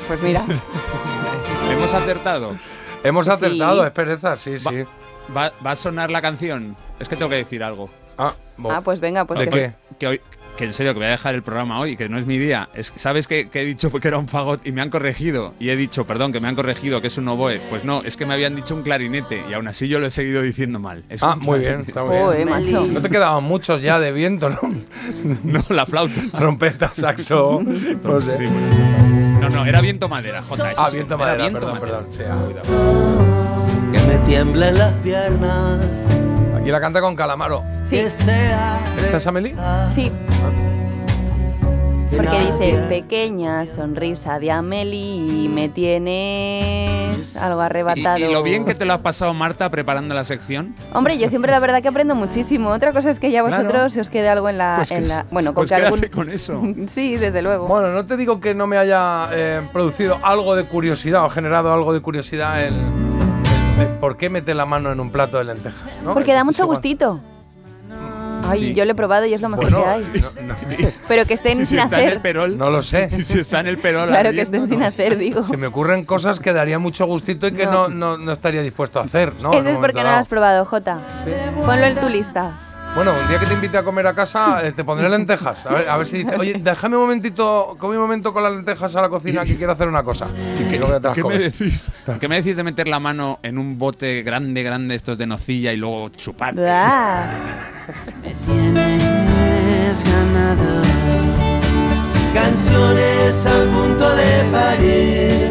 Pues 0.08 0.22
mira. 0.22 0.42
Hemos 1.70 1.92
acertado. 1.92 2.52
Hemos 3.02 3.26
Sí. 3.26 3.32
acertado, 3.32 3.84
es 3.86 3.90
pereza, 3.92 4.36
sí, 4.36 4.56
Va- 4.58 4.70
sí. 4.70 4.84
Va, 5.34 5.52
va 5.64 5.70
a 5.72 5.76
sonar 5.76 6.10
la 6.10 6.20
canción. 6.22 6.76
Es 7.00 7.08
que 7.08 7.16
tengo 7.16 7.30
que 7.30 7.36
decir 7.36 7.62
algo. 7.62 7.88
Ah, 8.18 8.34
Ah, 8.70 8.80
pues 8.82 9.00
venga, 9.00 9.24
pues 9.24 9.40
¿De 9.40 9.46
que- 9.48 9.50
qué? 9.50 9.72
Que 9.98 10.06
hoy, 10.06 10.20
que 10.56 10.64
en 10.64 10.72
serio, 10.72 10.94
que 10.94 10.98
voy 11.00 11.08
a 11.08 11.10
dejar 11.10 11.34
el 11.34 11.42
programa 11.42 11.78
hoy, 11.78 11.94
que 11.98 12.08
no 12.08 12.18
es 12.18 12.24
mi 12.24 12.38
día. 12.38 12.70
Es, 12.72 12.90
¿Sabes 12.96 13.26
que, 13.28 13.50
que 13.50 13.60
he 13.60 13.64
dicho 13.66 13.90
que 14.00 14.08
era 14.08 14.16
un 14.16 14.28
fagot 14.28 14.66
y 14.66 14.72
me 14.72 14.80
han 14.80 14.88
corregido? 14.88 15.52
Y 15.60 15.68
he 15.68 15.76
dicho, 15.76 16.06
perdón, 16.06 16.32
que 16.32 16.40
me 16.40 16.48
han 16.48 16.54
corregido, 16.54 17.02
que 17.02 17.08
es 17.08 17.18
un 17.18 17.28
oboe. 17.28 17.60
Pues 17.68 17.84
no, 17.84 18.00
es 18.02 18.16
que 18.16 18.24
me 18.24 18.32
habían 18.32 18.56
dicho 18.56 18.74
un 18.74 18.82
clarinete 18.82 19.42
y 19.50 19.52
aún 19.52 19.68
así 19.68 19.88
yo 19.88 19.98
lo 20.00 20.06
he 20.06 20.10
seguido 20.10 20.40
diciendo 20.40 20.78
mal. 20.80 21.04
Es 21.10 21.22
Ah, 21.22 21.36
muy 21.38 21.58
bien, 21.58 21.80
está 21.80 22.02
muy 22.04 22.34
bien. 22.36 22.48
Macho. 22.48 22.86
No 22.86 23.02
te 23.02 23.10
quedaban 23.10 23.44
muchos 23.44 23.82
ya 23.82 23.98
de 24.00 24.12
viento, 24.12 24.48
¿no? 24.48 24.60
No, 25.44 25.62
la 25.68 25.84
flauta. 25.84 26.14
Trompeta, 26.38 26.90
saxo, 26.94 27.60
no 27.62 28.20
sé. 28.22 28.38
Sí, 28.38 28.44
bueno. 28.50 29.40
No, 29.40 29.48
no, 29.50 29.66
era 29.66 29.82
viento 29.82 30.08
madera, 30.08 30.42
J. 30.42 30.72
Ah, 30.78 30.88
viento 30.90 31.14
era 31.16 31.24
madera, 31.24 31.42
viento 31.42 31.60
perdón, 31.60 31.78
madera. 31.80 31.98
perdón. 31.98 32.14
Sí, 32.14 32.22
ah, 32.26 33.65
tiemblen 34.26 34.78
las 34.78 34.92
piernas. 34.94 35.78
Aquí 36.58 36.70
la 36.70 36.80
canta 36.80 37.00
con 37.00 37.14
Calamaro. 37.16 37.62
Sí, 37.84 37.96
¿Esta 37.98 39.16
es 39.16 39.26
Amelie? 39.26 39.54
sí. 39.94 40.10
Porque 42.16 42.38
dice, 42.38 42.78
pequeña 42.88 43.66
sonrisa 43.66 44.38
de 44.38 44.50
Amelie, 44.50 45.50
me 45.50 45.68
tienes 45.68 47.36
algo 47.36 47.60
arrebatado. 47.60 48.16
y 48.18 48.32
lo 48.32 48.42
bien 48.42 48.64
que 48.64 48.74
te 48.74 48.86
lo 48.86 48.94
has 48.94 49.00
pasado, 49.00 49.34
Marta, 49.34 49.70
preparando 49.70 50.14
la 50.14 50.24
sección. 50.24 50.74
Hombre, 50.94 51.18
yo 51.18 51.28
siempre 51.28 51.50
la 51.52 51.58
verdad 51.58 51.82
que 51.82 51.88
aprendo 51.88 52.14
muchísimo. 52.14 52.70
Otra 52.70 52.92
cosa 52.92 53.10
es 53.10 53.18
que 53.18 53.30
ya 53.30 53.44
Claro. 53.44 53.64
vosotros 53.64 53.92
se 53.92 54.00
os 54.00 54.08
quede 54.08 54.30
algo 54.30 54.48
en 54.48 54.56
la... 54.56 54.76
Pues 54.76 54.92
en 54.92 55.02
que- 55.02 55.08
la 55.08 55.26
bueno, 55.30 55.52
con 55.52 55.66
pues 55.66 55.68
que 55.78 55.84
algún... 55.84 56.00
con 56.08 56.30
eso. 56.30 56.62
sí, 56.88 57.16
desde 57.16 57.42
luego. 57.42 57.66
Bueno, 57.66 57.88
no 57.92 58.06
te 58.06 58.16
digo 58.16 58.40
que 58.40 58.54
no 58.54 58.66
me 58.66 58.78
haya 58.78 59.28
eh, 59.32 59.60
producido 59.72 60.16
algo 60.22 60.56
de 60.56 60.64
curiosidad 60.64 61.24
o 61.24 61.28
generado 61.28 61.72
algo 61.74 61.92
de 61.92 62.00
curiosidad 62.00 62.62
el 62.64 62.74
por 64.00 64.16
qué 64.16 64.30
mete 64.30 64.54
la 64.54 64.66
mano 64.66 64.90
en 64.92 65.00
un 65.00 65.10
plato 65.10 65.38
de 65.38 65.44
lentejas. 65.44 65.82
¿no? 66.04 66.14
Porque 66.14 66.32
da 66.32 66.44
mucho 66.44 66.66
gustito. 66.66 67.20
Ay, 68.48 68.60
Sí. 68.68 68.74
yo 68.74 68.84
lo 68.84 68.92
he 68.92 68.94
probado 68.94 69.24
y 69.26 69.34
es 69.34 69.40
lo 69.42 69.48
mejor 69.48 69.64
Bueno, 69.72 69.82
que 69.82 69.90
hay. 69.90 70.02
sí, 70.04 70.10
no- 70.40 70.42
no- 70.42 70.54
Pero 71.08 71.24
que 71.26 71.34
estén 71.34 71.58
Y 71.60 71.66
si 71.66 71.70
sin 71.70 71.78
está 71.80 71.96
en 71.96 72.02
el 72.02 72.08
hacer. 72.10 72.22
perol. 72.22 72.56
No 72.56 72.70
lo 72.70 72.80
sé. 72.82 73.08
y 73.16 73.22
si 73.22 73.40
está 73.40 73.58
en 73.58 73.66
el 73.66 73.78
perol. 73.78 74.08
Claro 74.08 74.30
que 74.30 74.42
estén 74.42 74.68
sin 74.68 74.82
hacer, 74.84 75.16
digo. 75.18 75.42
Se 75.42 75.56
me 75.56 75.66
ocurren 75.66 76.04
cosas 76.04 76.38
que 76.38 76.52
daría 76.52 76.78
mucho 76.78 77.06
gustito 77.06 77.48
y 77.48 77.52
que 77.52 77.66
no, 77.66 77.88
no, 77.88 78.18
no 78.18 78.30
estaría 78.32 78.62
dispuesto 78.62 79.00
a 79.00 79.04
hacer, 79.04 79.34
¿no? 79.40 79.52
Eso 79.52 79.68
es 79.70 79.76
porque 79.78 79.96
no 80.02 80.10
lo 80.10 80.16
has 80.16 80.28
probado, 80.28 80.64
Jota. 80.64 81.00
Ponlo 81.64 81.86
en 81.86 81.96
tu 81.96 82.08
lista. 82.08 82.52
Bueno, 82.97 83.12
un 83.12 83.28
día 83.28 83.38
que 83.38 83.44
te 83.44 83.53
invite 83.53 83.76
a 83.76 83.84
comer 83.84 84.07
a 84.07 84.14
casa, 84.14 84.66
eh, 84.66 84.72
te 84.72 84.82
pondré 84.82 85.07
lentejas. 85.11 85.66
A 85.66 85.74
ver, 85.74 85.86
a 85.86 85.99
ver 85.99 86.07
si 86.07 86.24
dice, 86.24 86.34
oye, 86.34 86.55
déjame 86.59 86.97
un 86.97 87.03
momentito, 87.03 87.76
come 87.78 87.94
un 87.97 88.01
momento 88.01 88.32
con 88.32 88.42
las 88.42 88.55
lentejas 88.55 88.97
a 88.97 89.03
la 89.03 89.11
cocina 89.11 89.44
que 89.44 89.55
quiero 89.55 89.72
hacer 89.72 89.86
una 89.86 90.03
cosa. 90.03 90.28
Y 90.59 90.64
¿Qué 90.64 91.22
me, 91.22 91.38
decís? 91.38 91.90
¿Qué 92.18 92.26
me 92.26 92.36
decís 92.36 92.57
de 92.57 92.64
meter 92.64 92.88
la 92.88 92.99
mano 92.99 93.38
en 93.42 93.59
un 93.59 93.78
bote 93.78 94.22
grande, 94.22 94.62
grande, 94.62 94.94
estos 94.94 95.18
de 95.18 95.26
nocilla 95.26 95.74
y 95.74 95.76
luego 95.76 96.09
chupar? 96.09 96.55
Ah. 96.59 97.26
Tienes 98.47 100.03
ganado 100.03 100.82
canciones 102.32 103.44
al 103.44 103.68
punto 103.68 104.16
de 104.16 104.44
parir. 104.51 105.51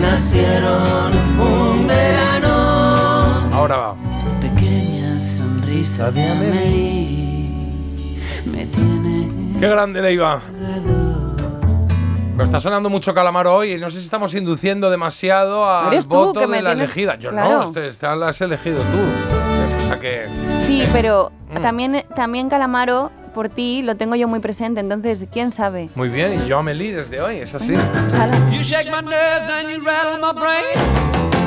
Nacieron 0.00 1.12
un 1.38 1.86
verano. 1.86 3.48
Ahora 3.52 3.76
va. 3.76 4.01
Sonrisa 5.84 6.10
de 6.12 6.22
Amelie 6.28 7.68
me 8.46 8.66
tiene. 8.66 9.28
Qué 9.58 9.68
grande 9.68 10.00
le 10.00 10.12
iba. 10.12 10.40
Pero 12.32 12.44
está 12.44 12.60
sonando 12.60 12.88
mucho 12.88 13.12
calamaro 13.12 13.54
hoy 13.56 13.72
y 13.72 13.78
no 13.78 13.90
sé 13.90 13.98
si 13.98 14.04
estamos 14.04 14.32
induciendo 14.34 14.90
demasiado 14.90 15.68
al 15.68 16.00
voto 16.02 16.40
de 16.40 16.62
la 16.62 16.70
tienes- 16.70 16.84
elegida. 16.84 17.16
Yo 17.16 17.30
Claro. 17.30 17.50
no, 17.50 17.62
este, 17.64 17.88
este 17.88 18.06
la 18.16 18.28
has 18.28 18.40
elegido 18.40 18.76
tú. 18.76 19.82
O 19.84 19.86
sea 19.88 19.98
que. 19.98 20.28
Sí, 20.66 20.84
pero 20.92 21.32
Mm. 21.50 21.62
también, 21.62 22.04
también 22.14 22.48
Calamaro, 22.48 23.10
por 23.34 23.48
ti, 23.48 23.82
lo 23.82 23.96
tengo 23.96 24.14
yo 24.14 24.28
muy 24.28 24.38
presente. 24.40 24.80
Entonces, 24.80 25.20
¿quién 25.32 25.50
sabe? 25.50 25.90
Muy 25.96 26.08
bien, 26.10 26.40
y 26.44 26.46
yo 26.48 26.58
Amelie 26.58 26.94
desde 26.94 27.20
hoy, 27.20 27.38
es 27.38 27.54
así. 27.54 27.74
You 27.74 28.62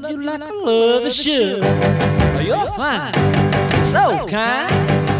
love 0.00 0.10
you 0.10 0.22
like 0.22 0.40
I 0.40 0.50
love 0.50 1.04
a 1.04 1.10
should. 1.10 1.58
You're 2.42 2.66
fine, 2.72 3.12
so 3.92 4.26
kind. 4.26 4.72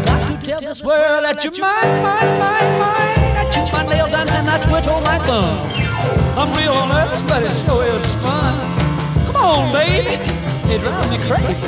Got 0.05 0.41
to 0.41 0.45
tell 0.45 0.59
this 0.59 0.81
world 0.81 1.23
that 1.25 1.43
you're 1.43 1.53
mine, 1.61 2.01
mine, 2.01 2.39
mine, 2.41 2.79
mine. 2.81 3.21
I 3.37 3.43
chew 3.53 3.65
my 3.71 3.85
nails 3.87 4.09
down 4.09 4.27
and 4.29 4.49
I 4.49 4.57
twiddle 4.65 5.01
my 5.01 5.19
thumb. 5.19 5.57
I'm 6.37 6.49
real 6.57 6.73
nervous, 6.87 7.21
but 7.29 7.43
it 7.43 7.53
sure 7.65 7.85
is 7.85 8.03
fun. 8.23 8.55
Come 9.27 9.35
on, 9.35 9.71
baby, 9.71 10.17
it 10.73 10.81
drives 10.81 11.09
me 11.11 11.17
crazy. 11.29 11.67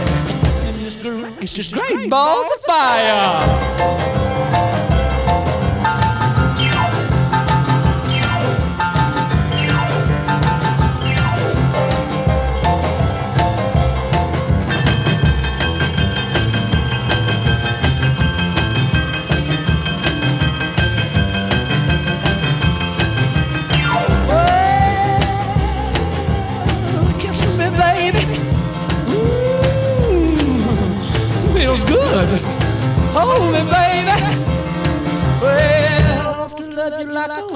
And 0.65 0.75
this 0.75 0.95
girl 0.95 1.25
is 1.43 1.53
just 1.53 1.73
great 1.73 2.09
balls 2.09 2.51
of 2.55 2.61
fire. 2.61 4.05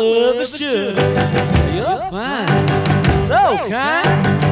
Love 0.04 0.36
is 0.38 0.50
should. 0.50 0.98
You're 1.76 2.02
fine, 2.10 2.48
so 3.28 3.58
kind. 3.68 4.08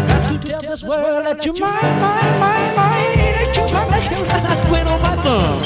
Got 0.08 0.32
to 0.32 0.48
tell 0.48 0.62
this 0.62 0.84
world 0.84 1.26
that 1.26 1.46
you're 1.46 1.56
mine, 1.60 2.00
mine, 2.00 2.40
mine, 2.40 2.76
mine. 2.76 3.18
That 3.18 3.54
you're 3.56 3.72
my 3.90 4.00
nails 4.00 4.30
and 4.30 4.48
I 4.48 4.56
twiddle 4.68 5.00
my 5.00 5.16
thumb. 5.24 5.60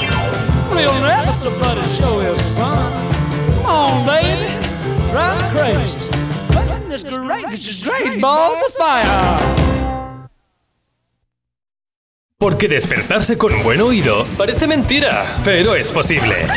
Real 0.76 0.94
nervous, 1.02 1.40
but 1.60 1.78
it 1.78 1.90
sure 1.98 2.26
is 2.28 2.42
fun. 2.58 2.92
Come 3.56 3.66
on, 3.66 4.06
baby, 4.06 4.50
drive 5.12 5.38
me 5.42 5.48
crazy. 5.60 5.98
Goodness 6.52 7.04
gracious, 7.04 7.84
great 7.84 8.22
balls 8.22 8.58
of 8.68 8.74
fire. 8.74 9.40
Porque 12.38 12.68
despertarse 12.68 13.38
con 13.38 13.54
un 13.54 13.62
buen 13.62 13.80
oído 13.82 14.26
parece 14.36 14.66
mentira, 14.66 15.38
pero 15.44 15.76
es 15.76 15.92
posible. 15.92 16.48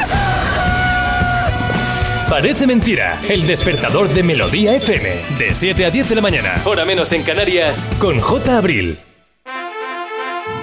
Parece 2.28 2.66
mentira, 2.66 3.20
el 3.28 3.46
despertador 3.46 4.08
de 4.08 4.22
Melodía 4.22 4.74
FM, 4.74 5.10
de 5.38 5.54
7 5.54 5.84
a 5.84 5.90
10 5.90 6.08
de 6.08 6.14
la 6.14 6.20
mañana, 6.22 6.54
hora 6.64 6.84
menos 6.84 7.12
en 7.12 7.22
Canarias, 7.22 7.84
con 7.98 8.18
J. 8.18 8.56
Abril. 8.56 8.98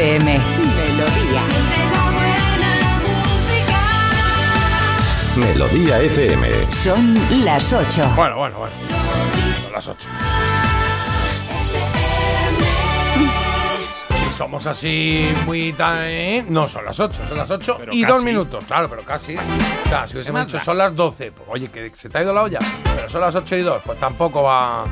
FM. 0.00 0.40
Melodía. 0.40 1.42
Melodía 5.36 6.00
FM. 6.00 6.72
Son 6.72 7.44
las 7.44 7.70
8. 7.70 8.12
Bueno, 8.16 8.36
bueno, 8.38 8.58
bueno. 8.60 8.74
Son 9.62 9.72
las 9.74 9.88
8. 9.88 10.08
Somos 14.38 14.66
así 14.66 15.28
muy 15.44 15.74
tan... 15.74 15.98
¿eh? 16.04 16.46
No, 16.48 16.66
son 16.66 16.86
las 16.86 16.98
8, 16.98 17.20
son 17.28 17.36
las 17.36 17.50
8 17.50 17.76
Pero 17.80 17.92
y 17.92 18.00
casi. 18.00 18.12
2 18.14 18.24
minutos, 18.24 18.64
claro, 18.64 18.88
pero 18.88 19.04
casi. 19.04 19.36
O 19.36 19.88
sea, 19.90 20.08
si 20.08 20.14
hubiésemos 20.14 20.46
dicho 20.46 20.58
son 20.60 20.78
las 20.78 20.96
12, 20.96 21.32
pues 21.32 21.46
oye, 21.46 21.68
que 21.68 21.90
se 21.94 22.08
te 22.08 22.16
ha 22.16 22.22
ido 22.22 22.32
la 22.32 22.44
olla, 22.44 22.58
pero 22.96 23.06
son 23.10 23.20
las 23.20 23.34
8 23.34 23.54
y 23.56 23.60
2, 23.60 23.82
pues 23.84 23.98
tampoco 23.98 24.44
va... 24.44 24.84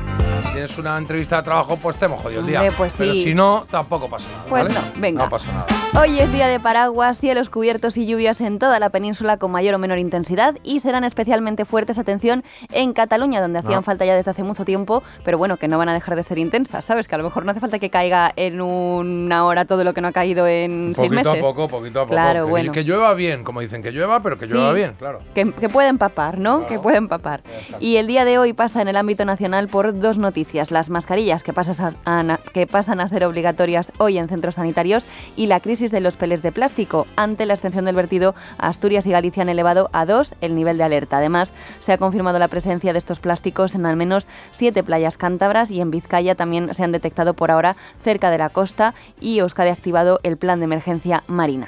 Si 0.49 0.53
tienes 0.53 0.77
una 0.79 0.97
entrevista 0.97 1.37
de 1.37 1.43
trabajo, 1.43 1.77
pues 1.77 1.95
te 1.97 2.05
hemos 2.05 2.23
jodido 2.23 2.41
el 2.41 2.47
día. 2.47 2.61
Hombre, 2.61 2.75
pues 2.75 2.95
Pero 2.97 3.13
sí. 3.13 3.23
si 3.23 3.35
no, 3.35 3.67
tampoco 3.69 4.09
pasa 4.09 4.27
nada. 4.31 4.43
Pues 4.49 4.63
¿vale? 4.63 4.73
no, 4.73 4.99
venga. 4.99 5.23
No 5.25 5.29
pasa 5.29 5.51
nada. 5.51 5.67
Hoy 5.99 6.17
es 6.19 6.31
día 6.31 6.47
de 6.47 6.61
paraguas, 6.61 7.19
cielos 7.19 7.49
cubiertos 7.49 7.97
y 7.97 8.05
lluvias 8.05 8.39
en 8.39 8.57
toda 8.57 8.79
la 8.79 8.89
península 8.89 9.35
con 9.35 9.51
mayor 9.51 9.75
o 9.75 9.79
menor 9.79 9.99
intensidad 9.99 10.55
y 10.63 10.79
serán 10.79 11.03
especialmente 11.03 11.65
fuertes, 11.65 11.97
atención, 11.97 12.43
en 12.71 12.93
Cataluña, 12.93 13.41
donde 13.41 13.59
hacían 13.59 13.79
Ah. 13.79 13.81
falta 13.81 14.05
ya 14.05 14.15
desde 14.15 14.31
hace 14.31 14.43
mucho 14.43 14.63
tiempo, 14.63 15.03
pero 15.25 15.37
bueno, 15.37 15.57
que 15.57 15.67
no 15.67 15.77
van 15.77 15.89
a 15.89 15.93
dejar 15.93 16.15
de 16.15 16.23
ser 16.23 16.37
intensas, 16.37 16.85
¿sabes? 16.85 17.09
Que 17.09 17.15
a 17.15 17.17
lo 17.17 17.25
mejor 17.25 17.43
no 17.43 17.51
hace 17.51 17.59
falta 17.59 17.79
que 17.79 17.89
caiga 17.89 18.31
en 18.37 18.61
una 18.61 19.43
hora 19.45 19.65
todo 19.65 19.83
lo 19.83 19.93
que 19.93 19.99
no 19.99 20.07
ha 20.07 20.11
caído 20.13 20.47
en 20.47 20.93
seis 20.95 21.09
Poquito 21.09 21.31
meses. 21.31 21.43
a 21.43 21.45
poco, 21.45 21.67
poquito 21.67 21.99
a 21.99 22.03
poco. 22.03 22.13
Claro, 22.13 22.45
que, 22.45 22.49
bueno. 22.49 22.71
que 22.71 22.83
llueva 22.85 23.13
bien, 23.13 23.43
como 23.43 23.59
dicen 23.59 23.83
que 23.83 23.91
llueva, 23.91 24.21
pero 24.21 24.37
que 24.37 24.45
llueva 24.47 24.71
bien, 24.71 24.93
claro. 24.97 25.19
Que, 25.35 25.51
que 25.51 25.67
puede 25.67 25.89
empapar, 25.89 26.37
¿no? 26.37 26.65
Que 26.65 26.79
puede 26.79 26.95
empapar. 26.97 27.41
Y 27.81 27.97
el 27.97 28.07
día 28.07 28.23
de 28.23 28.37
hoy 28.37 28.53
pasa 28.53 28.81
en 28.81 28.87
el 28.87 28.95
ámbito 28.95 29.25
nacional 29.25 29.67
por 29.67 29.99
dos 29.99 30.17
noticias. 30.17 30.71
Las 30.71 30.89
mascarillas 30.89 31.43
que, 31.43 31.51
pasas 31.51 31.81
a- 31.81 31.91
a 32.05 32.23
na- 32.23 32.39
que 32.53 32.67
pasan 32.67 33.01
a 33.01 33.07
ser 33.09 33.25
obligatorias 33.25 33.91
hoy 33.97 34.17
en 34.17 34.29
centros 34.29 34.55
sanitarios 34.55 35.05
y 35.35 35.47
la 35.47 35.59
crisis 35.59 35.88
de 35.91 36.01
los 36.01 36.15
peles 36.15 36.41
de 36.41 36.51
plástico. 36.51 37.07
Ante 37.15 37.45
la 37.45 37.53
extensión 37.53 37.85
del 37.85 37.95
vertido, 37.95 38.35
Asturias 38.57 39.05
y 39.05 39.11
Galicia 39.11 39.43
han 39.43 39.49
elevado 39.49 39.89
a 39.93 40.05
dos 40.05 40.35
el 40.41 40.55
nivel 40.55 40.77
de 40.77 40.83
alerta. 40.83 41.17
Además, 41.17 41.51
se 41.79 41.93
ha 41.93 41.97
confirmado 41.97 42.39
la 42.39 42.47
presencia 42.47 42.93
de 42.93 42.99
estos 42.99 43.19
plásticos 43.19 43.75
en 43.75 43.85
al 43.85 43.95
menos 43.95 44.27
siete 44.51 44.83
playas 44.83 45.17
cántabras 45.17 45.71
y 45.71 45.81
en 45.81 45.91
Vizcaya 45.91 46.35
también 46.35 46.73
se 46.73 46.83
han 46.83 46.91
detectado 46.91 47.33
por 47.33 47.51
ahora 47.51 47.75
cerca 48.03 48.31
de 48.31 48.37
la 48.37 48.49
costa 48.49 48.93
y 49.19 49.39
Euskadi 49.39 49.69
ha 49.69 49.73
activado 49.73 50.19
el 50.23 50.37
plan 50.37 50.59
de 50.59 50.65
emergencia 50.65 51.23
marina. 51.27 51.67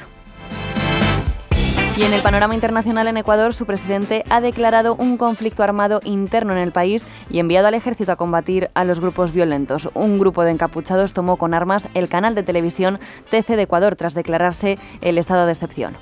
Y 1.98 2.04
en 2.04 2.14
el 2.14 2.22
panorama 2.22 2.56
internacional 2.56 3.08
en 3.08 3.18
Ecuador, 3.18 3.54
su 3.54 3.66
presidente 3.66 4.24
ha 4.30 4.39
declarado 4.39 4.96
un 4.96 5.18
conflicto 5.18 5.62
armado 5.62 6.00
interno 6.04 6.54
en 6.54 6.60
el 6.60 6.72
país 6.72 7.04
y 7.30 7.39
enviado 7.39 7.68
al 7.68 7.74
ejército 7.74 8.14
a 8.14 8.16
combatir 8.16 8.70
a 8.74 8.86
los 8.86 9.00
grupos 9.00 9.34
violentos. 9.34 9.89
Un 9.94 10.18
grupo 10.18 10.44
de 10.44 10.52
encapuchados 10.52 11.14
tomó 11.14 11.36
con 11.36 11.54
armas 11.54 11.88
el 11.94 12.08
canal 12.08 12.34
de 12.34 12.44
televisión 12.44 13.00
TC 13.30 13.56
de 13.56 13.64
Ecuador 13.64 13.98
tras 13.98 14.14
declararse 14.14 14.80
el 15.02 15.18
estado 15.18 15.46
de 15.46 15.52
excepción. 15.52 15.96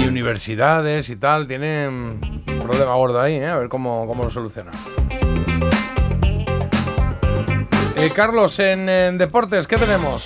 Y 0.00 0.06
universidades 0.06 1.08
y 1.10 1.16
tal, 1.16 1.48
tienen 1.48 2.20
un 2.20 2.60
problema 2.62 2.94
gordo 2.94 3.20
ahí, 3.20 3.34
¿eh? 3.34 3.48
A 3.48 3.56
ver 3.56 3.68
cómo, 3.68 4.06
cómo 4.06 4.22
lo 4.22 4.30
solucionan. 4.30 4.74
Eh, 7.96 8.10
Carlos, 8.14 8.58
en, 8.58 8.88
en 8.88 9.18
deportes, 9.18 9.66
¿qué 9.66 9.76
tenemos? 9.76 10.24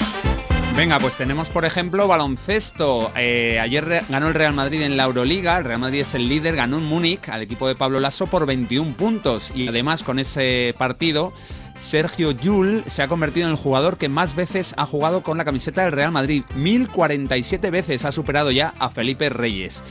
Venga, 0.77 0.99
pues 0.99 1.17
tenemos 1.17 1.49
por 1.49 1.65
ejemplo 1.65 2.07
baloncesto. 2.07 3.11
Eh, 3.17 3.59
ayer 3.59 4.05
ganó 4.11 4.29
el 4.29 4.35
Real 4.35 4.53
Madrid 4.53 4.83
en 4.83 4.99
la 4.99 5.05
Euroliga. 5.05 5.57
El 5.57 5.65
Real 5.65 5.81
Madrid 5.81 6.03
es 6.03 6.15
el 6.15 6.29
líder, 6.29 6.55
ganó 6.55 6.77
en 6.77 6.85
Múnich 6.85 7.31
al 7.31 7.41
equipo 7.41 7.67
de 7.67 7.75
Pablo 7.75 7.99
Lasso 7.99 8.27
por 8.27 8.45
21 8.45 8.95
puntos. 8.95 9.51
Y 9.55 9.69
además 9.69 10.03
con 10.03 10.19
ese 10.19 10.75
partido 10.77 11.33
Sergio 11.79 12.31
Yul 12.31 12.85
se 12.87 13.03
ha 13.03 13.09
convertido 13.09 13.47
en 13.47 13.53
el 13.53 13.59
jugador 13.59 13.97
que 13.97 14.11
más 14.11 14.35
veces 14.35 14.75
ha 14.77 14.85
jugado 14.85 15.23
con 15.23 15.39
la 15.39 15.47
camiseta 15.47 15.83
del 15.83 15.93
Real 15.93 16.13
Madrid. 16.13 16.45
1047 16.55 17.71
veces 17.71 18.05
ha 18.05 18.13
superado 18.13 18.51
ya 18.51 18.75
a 18.79 18.91
Felipe 18.91 19.31
Reyes. 19.31 19.83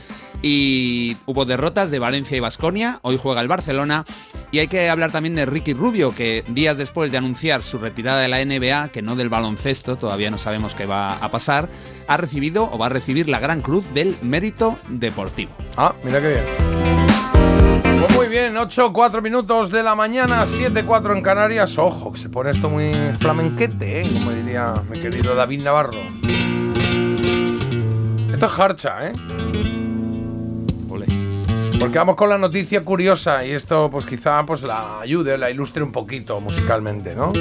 Y 0.47 1.17
hubo 1.25 1.45
derrotas 1.45 1.89
de 1.89 1.97
Valencia 1.97 2.37
y 2.37 2.39
Basconia, 2.39 2.99
hoy 3.01 3.17
juega 3.19 3.41
el 3.41 3.47
Barcelona. 3.47 4.05
Y 4.51 4.59
hay 4.59 4.67
que 4.67 4.91
hablar 4.91 5.11
también 5.11 5.33
de 5.33 5.47
Ricky 5.47 5.73
Rubio, 5.73 6.13
que 6.13 6.45
días 6.47 6.77
después 6.77 7.11
de 7.11 7.17
anunciar 7.17 7.63
su 7.63 7.79
retirada 7.79 8.21
de 8.21 8.27
la 8.27 8.45
NBA, 8.45 8.89
que 8.89 9.01
no 9.01 9.15
del 9.15 9.29
baloncesto, 9.29 9.95
todavía 9.95 10.29
no 10.29 10.37
sabemos 10.37 10.75
qué 10.75 10.85
va 10.85 11.15
a 11.15 11.31
pasar, 11.31 11.67
ha 12.07 12.17
recibido 12.17 12.69
o 12.71 12.77
va 12.77 12.85
a 12.85 12.89
recibir 12.89 13.27
la 13.27 13.39
Gran 13.39 13.63
Cruz 13.63 13.91
del 13.95 14.15
Mérito 14.21 14.77
Deportivo. 14.87 15.51
Ah, 15.77 15.95
mira 16.03 16.21
qué 16.21 16.27
bien. 16.27 16.43
Pues 17.99 18.15
muy 18.15 18.27
bien, 18.27 18.55
8, 18.55 18.93
4 18.93 19.23
minutos 19.23 19.71
de 19.71 19.81
la 19.81 19.95
mañana, 19.95 20.45
7, 20.45 20.85
4 20.85 21.15
en 21.15 21.23
Canarias. 21.23 21.75
Ojo, 21.79 22.11
que 22.11 22.19
se 22.19 22.29
pone 22.29 22.51
esto 22.51 22.69
muy 22.69 22.91
flamenquete, 23.19 24.01
¿eh? 24.01 24.07
como 24.13 24.29
diría 24.29 24.75
mi 24.91 24.99
querido 24.99 25.33
David 25.33 25.63
Navarro. 25.63 25.99
Esto 28.31 28.45
es 28.45 28.59
harcha, 28.59 29.07
¿eh? 29.07 29.11
Porque 31.79 31.97
vamos 31.97 32.15
con 32.15 32.29
la 32.29 32.37
noticia 32.37 32.83
curiosa 32.83 33.45
y 33.45 33.51
esto 33.51 33.89
pues 33.89 34.05
quizá 34.05 34.45
pues 34.45 34.63
la 34.63 34.99
ayude, 35.01 35.37
la 35.37 35.49
ilustre 35.49 35.83
un 35.83 35.91
poquito 35.91 36.39
musicalmente, 36.39 37.15
¿no? 37.15 37.33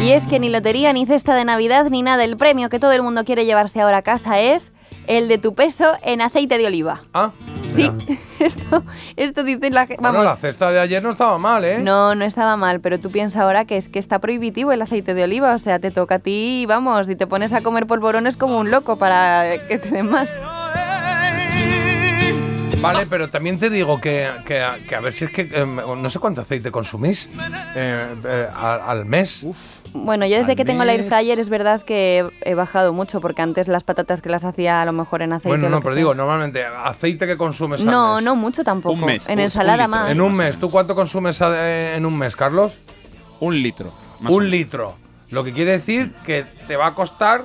Y 0.00 0.10
es 0.10 0.24
que 0.24 0.40
ni 0.40 0.50
lotería, 0.50 0.92
ni 0.92 1.06
cesta 1.06 1.34
de 1.34 1.44
Navidad, 1.44 1.88
ni 1.90 2.02
nada. 2.02 2.24
El 2.24 2.36
premio 2.36 2.68
que 2.68 2.78
todo 2.78 2.92
el 2.92 3.02
mundo 3.02 3.24
quiere 3.24 3.44
llevarse 3.44 3.80
ahora 3.80 3.98
a 3.98 4.02
casa 4.02 4.40
es 4.40 4.72
el 5.06 5.28
de 5.28 5.38
tu 5.38 5.54
peso 5.54 5.92
en 6.02 6.20
aceite 6.20 6.58
de 6.58 6.66
oliva. 6.66 7.02
Ah, 7.14 7.30
Sí, 7.74 7.90
esto, 8.38 8.84
esto 9.16 9.44
dice 9.44 9.70
la 9.70 9.86
gente. 9.86 10.02
Bueno, 10.02 10.22
la 10.22 10.36
cesta 10.36 10.70
de 10.70 10.80
ayer 10.80 11.02
no 11.02 11.10
estaba 11.10 11.38
mal, 11.38 11.64
¿eh? 11.64 11.78
No, 11.82 12.14
no 12.14 12.24
estaba 12.24 12.56
mal, 12.56 12.80
pero 12.80 12.98
tú 12.98 13.10
piensas 13.10 13.40
ahora 13.40 13.64
que 13.64 13.76
es 13.76 13.88
que 13.88 13.98
está 13.98 14.18
prohibitivo 14.18 14.72
el 14.72 14.82
aceite 14.82 15.14
de 15.14 15.24
oliva, 15.24 15.54
o 15.54 15.58
sea, 15.58 15.78
te 15.78 15.90
toca 15.90 16.16
a 16.16 16.18
ti, 16.18 16.66
vamos, 16.68 17.08
y 17.08 17.16
te 17.16 17.26
pones 17.26 17.52
a 17.52 17.62
comer 17.62 17.86
polvorones 17.86 18.36
como 18.36 18.58
un 18.58 18.70
loco 18.70 18.96
para 18.96 19.54
que 19.68 19.78
te 19.78 19.88
den 19.88 20.10
más. 20.10 20.28
Vale, 22.82 23.06
pero 23.06 23.30
también 23.30 23.58
te 23.58 23.70
digo 23.70 24.00
que, 24.00 24.28
que- 24.44 24.66
que 24.88 24.94
a 24.96 25.00
ver 25.00 25.12
si 25.12 25.24
es 25.26 25.30
que 25.30 25.42
eh, 25.52 25.64
no 25.66 26.10
sé 26.10 26.18
cuánto 26.18 26.40
aceite 26.40 26.70
consumís 26.70 27.28
eh, 27.74 28.06
eh, 28.24 28.48
al, 28.54 28.80
al 28.80 29.04
mes. 29.06 29.46
Bueno, 29.94 30.24
yo 30.26 30.36
desde 30.38 30.52
Al 30.52 30.56
que 30.56 30.64
tengo 30.64 30.82
el 30.84 30.88
air 30.88 31.04
fryer 31.08 31.38
es 31.38 31.48
verdad 31.50 31.82
que 31.82 32.26
he 32.46 32.54
bajado 32.54 32.92
mucho, 32.94 33.20
porque 33.20 33.42
antes 33.42 33.68
las 33.68 33.84
patatas 33.84 34.22
que 34.22 34.30
las 34.30 34.42
hacía 34.42 34.80
a 34.80 34.86
lo 34.86 34.92
mejor 34.92 35.20
en 35.22 35.34
aceite. 35.34 35.48
Bueno, 35.48 35.68
no, 35.68 35.80
pero 35.80 35.90
sea. 35.94 35.98
digo, 35.98 36.14
normalmente 36.14 36.64
aceite 36.64 37.26
que 37.26 37.36
consumes 37.36 37.80
al 37.82 37.86
No, 37.86 38.14
mes. 38.16 38.24
no 38.24 38.34
mucho 38.34 38.64
tampoco. 38.64 38.94
Un 38.94 39.04
mes, 39.04 39.28
en 39.28 39.38
un- 39.38 39.44
ensalada 39.44 39.84
un 39.84 39.90
más. 39.90 40.10
En 40.10 40.20
un 40.22 40.32
mes, 40.34 40.58
¿tú 40.58 40.70
cuánto 40.70 40.94
consumes 40.94 41.42
a- 41.42 41.94
en 41.94 42.06
un 42.06 42.16
mes, 42.16 42.34
Carlos? 42.36 42.72
Un 43.40 43.62
litro. 43.62 43.92
más 44.20 44.32
Un 44.32 44.50
litro. 44.50 44.94
Lo 45.30 45.44
que 45.44 45.52
quiere 45.52 45.72
decir 45.72 46.12
que 46.24 46.44
te 46.66 46.76
va 46.76 46.86
a 46.88 46.94
costar. 46.94 47.44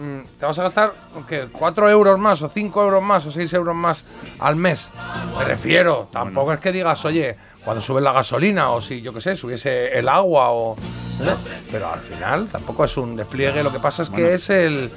Mm, 0.00 0.38
Te 0.38 0.46
vas 0.46 0.58
a 0.58 0.62
gastar 0.64 0.92
¿qué? 1.28 1.46
4 1.52 1.90
euros 1.90 2.18
más, 2.18 2.42
o 2.42 2.48
5 2.48 2.82
euros 2.82 3.02
más, 3.02 3.26
o 3.26 3.30
6 3.30 3.52
euros 3.54 3.74
más 3.76 4.04
al 4.38 4.56
mes. 4.56 4.90
Me 5.38 5.44
refiero, 5.44 6.08
tampoco 6.10 6.52
es 6.52 6.60
que 6.60 6.72
digas, 6.72 7.04
oye, 7.04 7.36
cuando 7.64 7.82
sube 7.82 8.00
la 8.00 8.12
gasolina, 8.12 8.70
o 8.70 8.80
si 8.80 9.00
yo 9.02 9.12
qué 9.12 9.20
sé, 9.20 9.36
subiese 9.36 9.98
el 9.98 10.08
agua, 10.08 10.50
o. 10.52 10.76
¿no? 11.20 11.32
Pero 11.70 11.88
al 11.92 12.00
final 12.00 12.46
tampoco 12.50 12.84
es 12.86 12.96
un 12.96 13.14
despliegue, 13.16 13.62
lo 13.62 13.70
que 13.70 13.78
pasa 13.78 14.02
es 14.02 14.08
que 14.08 14.22
Bueno. 14.22 14.36
es 14.36 14.48
el, 14.48 14.90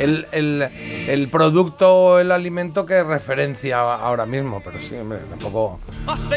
el, 0.00 0.26
el, 0.32 0.62
el 1.08 1.28
producto, 1.28 2.18
el 2.18 2.32
alimento 2.32 2.86
que 2.86 3.02
referencia 3.04 3.78
ahora 3.80 4.24
mismo. 4.24 4.62
Pero 4.64 4.78
sí, 4.80 4.94
hombre, 4.94 5.18
tampoco. 5.28 5.78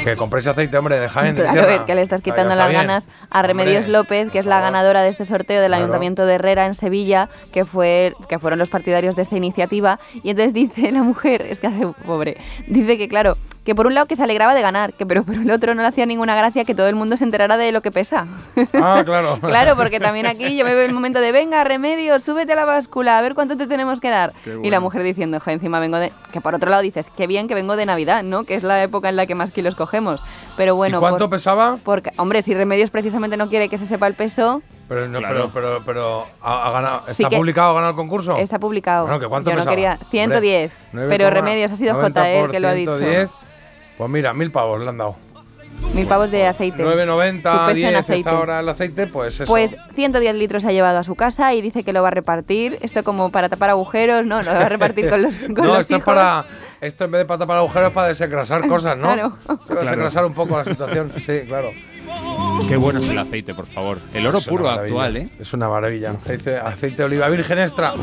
Que 0.04 0.18
compréis 0.18 0.48
aceite, 0.48 0.78
hombre, 0.78 1.00
de 1.00 1.08
Jaén. 1.08 1.36
de 1.36 1.44
Claro, 1.44 1.54
tierra. 1.60 1.76
es 1.76 1.84
que 1.84 1.96
le 1.96 2.02
estás 2.02 2.20
quitando 2.20 2.50
está 2.50 2.56
las 2.58 2.70
bien. 2.70 2.82
ganas 2.82 3.06
a 3.30 3.42
Remedios 3.42 3.86
Hombre, 3.86 3.92
López, 3.94 4.32
que 4.32 4.40
es 4.40 4.46
la 4.46 4.60
ganadora 4.60 5.02
de 5.02 5.08
este 5.10 5.24
sorteo 5.24 5.62
del 5.62 5.70
Claro. 5.70 5.84
Ayuntamiento 5.86 6.26
de 6.26 6.34
Herrera 6.36 6.66
en 6.66 6.76
Sevilla, 6.76 7.30
que 7.54 7.64
fue 7.64 8.14
que 8.28 8.38
fueron 8.38 8.60
los 8.60 8.68
partidarios 8.70 9.16
de 9.16 9.22
esta 9.22 9.38
iniciativa. 9.38 9.98
Y 10.24 10.32
entonces 10.32 10.54
dice 10.54 10.92
la 10.92 11.04
mujer, 11.04 11.44
es 11.44 11.60
que 11.60 11.68
hace 11.68 11.88
pobre, 12.06 12.36
dice 12.68 12.98
que 12.98 13.08
claro, 13.08 13.38
que 13.64 13.76
por 13.76 13.86
un 13.86 13.94
lado 13.94 14.08
que 14.08 14.16
se 14.16 14.24
alegraba 14.24 14.56
de 14.56 14.62
ganar, 14.62 14.94
que 14.94 15.06
pero 15.06 15.24
por 15.24 15.36
el 15.36 15.52
otro 15.52 15.76
no 15.76 15.84
le 15.84 15.88
hacía 15.88 16.06
ninguna 16.08 16.36
gracia 16.36 16.66
que 16.66 16.74
todo 16.74 16.88
el 16.88 16.96
mundo 16.96 17.16
se 17.18 17.24
enterara 17.24 17.58
de 17.58 17.72
lo 17.72 17.82
que 17.82 17.92
pesa. 17.92 18.26
Ah, 18.74 19.04
claro. 19.06 19.38
claro, 19.42 19.76
porque 19.76 20.00
también 20.00 20.26
aquí 20.26 20.58
yo 20.58 20.66
me 20.66 20.74
veo 20.74 20.84
el 20.86 20.94
momento 20.94 21.20
de 21.20 21.32
venga, 21.32 21.64
Remedios, 21.64 22.24
súbete 22.24 22.54
a 22.54 22.56
la 22.56 22.66
báscula, 22.66 23.20
a 23.20 23.22
ver 23.22 23.36
cuánto 23.36 23.58
te 23.58 23.68
tenemos 23.68 24.02
que 24.02 24.10
dar. 24.10 24.34
Y 24.64 24.70
la 24.72 24.80
mujer 24.80 25.04
diciendo, 25.04 25.40
"Jo, 25.40 25.52
encima 25.52 25.80
vengo 25.80 25.98
de. 25.98 26.12
Que 26.34 26.42
por 26.42 26.56
otro 26.56 26.70
lado 26.72 26.82
dices, 26.82 27.10
qué 27.16 27.28
bien 27.28 27.48
que 27.48 27.54
vengo 27.54 27.76
de 27.76 27.86
Navidad, 27.86 28.24
¿no? 28.24 28.46
Que 28.46 28.56
es 28.56 28.64
la 28.64 28.82
época 28.82 29.10
en 29.10 29.16
la 29.16 29.26
que 29.28 29.36
más 29.36 29.52
kilos 29.52 29.76
cogemos. 29.76 30.22
Pero 30.58 30.76
bueno. 30.76 30.98
¿Y 30.98 31.00
cuánto 31.00 31.30
por- 31.30 31.38
pesaba? 31.38 31.78
porque, 31.84 32.12
hombre, 32.18 32.42
si 32.42 32.54
Remedios 32.56 32.90
precisamente 32.90 33.38
no 33.38 33.48
quiere 33.48 33.70
que 33.70 33.78
se 33.78 33.86
sepa 33.86 34.08
el 34.08 34.16
peso, 34.16 34.62
Pero, 34.88 35.08
no, 35.08 35.20
Claro. 35.20 35.52
pero, 35.54 35.82
pero, 35.84 35.84
pero 35.86 36.28
¿ha, 36.42 36.68
ha 36.68 36.72
ganado, 36.72 37.02
Sí 37.08 37.24
¿está 37.24 37.30
que- 37.30 37.38
publicado 37.38 37.70
ha 37.72 37.74
ganado 37.76 37.92
el 37.92 37.96
concurso? 37.96 38.36
está 38.38 38.60
publicado. 38.60 39.04
Bueno, 39.06 39.20
¿que 39.22 39.28
cuánto 39.28 39.50
Yo 39.52 39.56
no 39.56 39.62
pesaba? 39.62 39.76
quería. 39.76 39.98
110. 40.10 40.72
Hombre, 40.72 40.88
nueve 40.94 41.10
pero 41.18 41.30
Remedios 41.30 41.72
ha 41.72 41.76
sido 41.78 41.94
90 41.94 42.22
JR 42.22 42.40
por 42.42 42.52
que 42.52 42.60
lo 42.60 42.68
ha 42.68 42.74
dicho. 42.74 42.98
110. 44.02 44.10
Pues 44.10 44.10
mira, 44.12 44.34
mil 44.34 44.52
pavos 44.52 44.82
le 44.82 44.90
han 44.90 44.98
dado. 44.98 45.16
Mil 45.94 46.06
pavos 46.08 46.32
de 46.32 46.46
aceite. 46.48 46.84
9,90, 46.84 47.42
Tu 47.42 47.42
peso 47.42 47.70
en 47.70 47.76
10 47.76 47.96
aceite. 47.96 48.30
ahora 48.30 48.60
el 48.60 48.70
aceite, 48.70 49.08
pues 49.08 49.36
eso. 49.42 49.46
Pues 49.46 49.76
110 49.96 50.36
litros 50.36 50.64
ha 50.66 50.72
llevado 50.72 51.00
a 51.00 51.04
su 51.04 51.16
casa 51.16 51.54
y 51.54 51.62
dice 51.62 51.84
que 51.84 51.92
lo 51.92 52.02
va 52.02 52.10
a 52.10 52.12
repartir. 52.12 52.78
Esto 52.82 53.04
como 53.04 53.30
para 53.32 53.50
tapar 53.50 53.72
agujeros, 53.72 54.26
¿no? 54.26 54.42
Lo 54.42 54.52
va 54.54 54.66
a 54.66 54.70
repartir 54.70 55.10
con 55.10 55.22
los, 55.22 55.38
con 55.40 55.54
no, 55.56 55.64
los 55.66 55.80
esto 55.82 55.96
es 55.96 56.00
hijos. 56.02 56.06
para. 56.14 56.46
Esto 56.82 57.06
en 57.06 57.12
vez 57.12 57.20
de 57.20 57.26
para 57.26 57.40
tapar 57.40 57.58
agujeros 57.58 57.90
es 57.90 57.94
para 57.94 58.08
desengrasar 58.08 58.68
cosas, 58.68 58.98
¿no? 58.98 59.08
Claro. 59.14 59.32
Para 59.68 59.82
desengrasar 59.82 60.26
un 60.26 60.34
poco 60.34 60.58
la 60.58 60.66
situación. 60.66 61.12
Sí, 61.12 61.42
claro. 61.48 61.70
Qué 62.68 62.78
bueno 62.78 63.00
es 63.00 63.10
el 63.10 63.18
aceite, 63.18 63.54
por 63.54 63.66
favor. 63.66 63.98
El 64.14 64.26
oro 64.28 64.40
puro 64.42 64.64
maravilla. 64.66 64.86
actual, 64.94 65.18
¿eh? 65.18 65.30
Es 65.40 65.52
una 65.54 65.68
maravilla. 65.68 66.12
Aceite, 66.12 66.58
aceite 66.58 66.98
de 66.98 67.04
oliva 67.04 67.28
virgen 67.30 67.60
extra. 67.60 67.94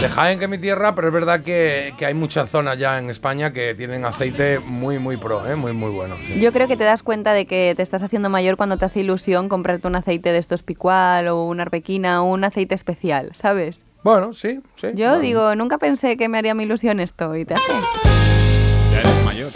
De 0.00 0.08
Jaén, 0.08 0.38
que 0.38 0.44
es 0.46 0.50
mi 0.50 0.58
tierra, 0.58 0.94
pero 0.94 1.08
es 1.08 1.14
verdad 1.14 1.40
que, 1.42 1.92
que 1.98 2.06
hay 2.06 2.14
muchas 2.14 2.50
zonas 2.50 2.78
ya 2.78 2.98
en 2.98 3.08
España 3.10 3.52
que 3.52 3.74
tienen 3.74 4.04
aceite 4.04 4.58
muy, 4.58 4.98
muy 4.98 5.16
pro, 5.16 5.46
¿eh? 5.48 5.54
muy, 5.54 5.72
muy 5.72 5.90
bueno. 5.90 6.16
sí. 6.26 6.40
Yo 6.40 6.52
creo 6.52 6.66
que 6.66 6.76
te 6.76 6.84
das 6.84 7.02
cuenta 7.02 7.32
de 7.32 7.46
que 7.46 7.74
te 7.76 7.82
estás 7.82 8.02
haciendo 8.02 8.28
mayor 8.30 8.56
cuando 8.56 8.78
te 8.78 8.84
hace 8.84 9.00
ilusión 9.00 9.48
comprarte 9.48 9.86
un 9.86 9.94
aceite 9.96 10.32
de 10.32 10.38
estos 10.38 10.62
picual 10.62 11.28
o 11.28 11.44
una 11.44 11.62
arbequina 11.62 12.22
o 12.22 12.32
un 12.32 12.42
aceite 12.44 12.74
especial, 12.74 13.30
¿sabes? 13.34 13.80
Bueno, 14.02 14.32
sí, 14.32 14.60
sí. 14.76 14.88
Yo 14.94 15.08
Bueno. 15.08 15.18
digo, 15.22 15.54
nunca 15.56 15.78
pensé 15.78 16.16
que 16.16 16.28
me 16.28 16.38
haría 16.38 16.54
mi 16.54 16.64
ilusión 16.64 17.00
esto 17.00 17.34
y 17.36 17.44
te 17.44 17.54
hace. 17.54 17.72
Ya 18.92 19.00
eres 19.00 19.24
mayor. 19.24 19.50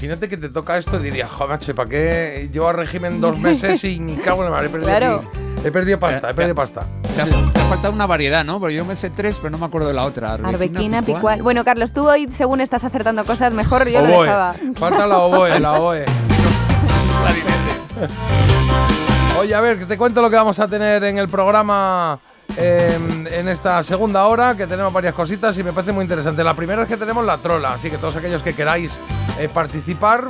Imagínate 0.00 0.28
que 0.30 0.38
te 0.38 0.48
toca 0.48 0.78
esto 0.78 0.98
y 0.98 1.02
dirías, 1.02 1.30
joder, 1.30 1.50
macho, 1.50 1.74
¿para 1.74 1.90
qué 1.90 2.48
llevo 2.50 2.68
a 2.68 2.72
régimen 2.72 3.20
dos 3.20 3.38
meses 3.38 3.84
y 3.84 3.98
ni 4.00 4.16
cago 4.16 4.42
en 4.44 4.50
la 4.50 4.56
madre? 4.56 4.68
He 4.68 4.70
perdido, 4.70 4.88
Claro. 4.88 5.22
he 5.62 5.70
perdido 5.70 6.00
pasta, 6.00 6.30
he 6.30 6.34
perdido 6.34 6.54
pasta. 6.54 6.86
Te 7.14 7.20
ha, 7.20 7.24
te 7.26 7.60
ha 7.60 7.64
faltado 7.64 7.92
una 7.92 8.06
variedad, 8.06 8.42
¿no? 8.42 8.58
Porque 8.58 8.74
yo 8.76 8.86
me 8.86 8.96
sé 8.96 9.10
tres, 9.10 9.36
pero 9.36 9.50
no 9.50 9.58
me 9.58 9.66
acuerdo 9.66 9.88
de 9.88 9.94
la 9.94 10.04
otra. 10.04 10.32
Arbequina, 10.34 11.02
picual. 11.02 11.42
Bueno, 11.42 11.64
Carlos, 11.64 11.92
tú 11.92 12.08
hoy, 12.08 12.30
según 12.34 12.62
estás 12.62 12.82
acertando 12.82 13.24
cosas, 13.26 13.52
mejor 13.52 13.86
yo 13.90 14.00
lo 14.00 14.08
Oboe. 14.14 14.24
dejaba. 14.24 14.54
Falta 14.76 15.06
la 15.06 15.18
oboe, 15.18 15.60
la 15.60 15.72
oboe. 15.74 16.04
Oye, 19.38 19.54
a 19.54 19.60
ver, 19.60 19.78
que 19.78 19.84
te 19.86 19.98
cuento 19.98 20.22
lo 20.22 20.30
que 20.30 20.36
vamos 20.36 20.58
a 20.60 20.66
tener 20.68 21.04
en 21.04 21.18
el 21.18 21.28
programa 21.28 22.18
eh, 22.56 22.98
en 23.32 23.48
esta 23.48 23.82
segunda 23.84 24.24
hora, 24.26 24.56
que 24.56 24.66
tenemos 24.66 24.90
varias 24.92 25.14
cositas 25.14 25.56
y 25.58 25.62
me 25.62 25.72
parece 25.74 25.92
muy 25.92 26.02
interesante. 26.04 26.42
La 26.42 26.54
primera 26.54 26.82
es 26.82 26.88
que 26.88 26.96
tenemos 26.96 27.22
la 27.24 27.36
trola, 27.36 27.74
así 27.74 27.90
que 27.90 27.98
todos 27.98 28.16
aquellos 28.16 28.42
que 28.42 28.54
queráis 28.54 28.98
eh, 29.40 29.48
participar, 29.48 30.28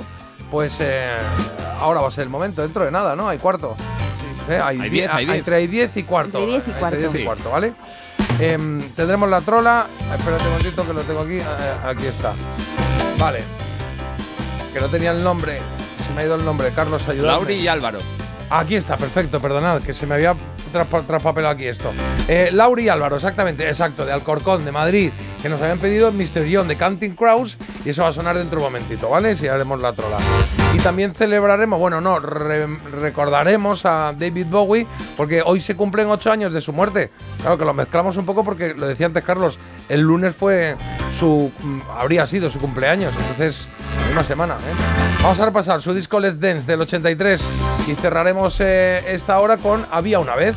pues 0.50 0.76
eh, 0.80 1.16
ahora 1.80 2.00
va 2.00 2.08
a 2.08 2.10
ser 2.10 2.24
el 2.24 2.30
momento, 2.30 2.62
dentro 2.62 2.84
de 2.84 2.90
nada, 2.90 3.14
¿no? 3.16 3.28
Hay 3.28 3.38
cuarto. 3.38 3.76
Eh, 4.48 4.54
hay, 4.62 4.80
Hay 4.80 4.90
die- 4.90 4.90
diez, 4.90 5.10
hay 5.12 5.26
diez. 5.26 5.38
Entre 5.38 5.56
hay 5.56 5.66
10 5.66 5.96
y 5.96 6.02
cuarto. 6.04 6.38
Entre 6.38 6.50
diez 6.52 6.62
y 6.66 6.70
Entre 6.70 6.80
cuarto. 6.80 6.98
diez 6.98 7.14
y 7.14 7.18
Sí. 7.18 7.24
cuarto, 7.24 7.50
¿vale? 7.50 7.74
Em, 8.40 8.82
tendremos 8.96 9.28
la 9.28 9.40
trola. 9.42 9.86
Espérate 10.16 10.44
un 10.44 10.50
momentito 10.50 10.86
que 10.86 10.92
lo 10.92 11.02
tengo 11.02 11.20
aquí. 11.20 11.38
Eh, 11.38 11.44
aquí 11.84 12.06
está. 12.06 12.32
Vale. 13.18 13.44
Que 14.72 14.80
no 14.80 14.88
tenía 14.88 15.10
el 15.12 15.22
nombre. 15.22 15.58
Se 16.06 16.14
me 16.14 16.22
ha 16.22 16.24
ido 16.24 16.34
el 16.36 16.44
nombre. 16.44 16.70
Carlos, 16.74 17.06
ayúdame. 17.08 17.28
Lauri 17.32 17.54
y 17.54 17.68
Álvaro. 17.68 17.98
Aquí 18.48 18.74
está, 18.76 18.96
perfecto, 18.96 19.40
perdonad, 19.40 19.82
que 19.82 19.94
se 19.94 20.06
me 20.06 20.14
había 20.14 20.34
traspapelado 20.70 21.54
aquí 21.54 21.66
esto. 21.66 21.92
Eh, 22.28 22.50
Lauri 22.52 22.88
Álvaro, 22.88 23.16
exactamente, 23.16 23.66
exacto, 23.68 24.04
de 24.04 24.12
Alcorcón, 24.12 24.64
de 24.64 24.72
Madrid, 24.72 25.10
que 25.42 25.48
nos 25.48 25.60
habían 25.60 25.78
pedido 25.78 26.12
Mr. 26.12 26.46
John 26.50 26.68
de 26.68 26.76
Counting 26.76 27.14
Crows, 27.14 27.58
y 27.84 27.90
eso 27.90 28.02
va 28.02 28.08
a 28.08 28.12
sonar 28.12 28.36
dentro 28.36 28.60
de 28.60 28.66
un 28.66 28.72
momentito, 28.72 29.08
¿vale? 29.08 29.34
Si 29.36 29.48
haremos 29.48 29.80
la 29.80 29.92
trola. 29.92 30.18
Y 30.74 30.78
también 30.78 31.12
celebraremos, 31.14 31.78
bueno, 31.80 32.00
no, 32.00 32.20
re- 32.20 32.66
recordaremos 32.92 33.84
a 33.84 34.14
David 34.16 34.46
Bowie, 34.48 34.86
porque 35.16 35.42
hoy 35.44 35.60
se 35.60 35.74
cumplen 35.76 36.08
ocho 36.08 36.30
años 36.30 36.52
de 36.52 36.60
su 36.60 36.72
muerte. 36.72 37.10
Claro 37.40 37.58
que 37.58 37.64
lo 37.64 37.74
mezclamos 37.74 38.16
un 38.16 38.24
poco 38.24 38.44
porque, 38.44 38.74
lo 38.74 38.86
decía 38.86 39.06
antes 39.06 39.24
Carlos, 39.24 39.58
el 39.88 40.00
lunes 40.00 40.34
fue 40.36 40.76
su. 41.18 41.50
mm, 41.60 41.80
habría 41.98 42.24
sido 42.26 42.48
su 42.50 42.60
cumpleaños, 42.60 43.12
entonces, 43.18 43.68
en 44.06 44.12
una 44.12 44.22
semana, 44.24 44.54
¿eh? 44.54 45.20
Vamos 45.22 45.40
a 45.40 45.44
repasar 45.44 45.82
su 45.82 45.92
disco 45.92 46.20
Let's 46.20 46.40
Dance 46.40 46.66
del 46.70 46.80
83 46.82 47.50
y 47.88 47.94
cerraremos 47.96 48.58
eh, 48.60 49.02
esta 49.08 49.38
hora 49.40 49.56
con 49.58 49.84
Había 49.90 50.18
una 50.20 50.34
vez. 50.36 50.54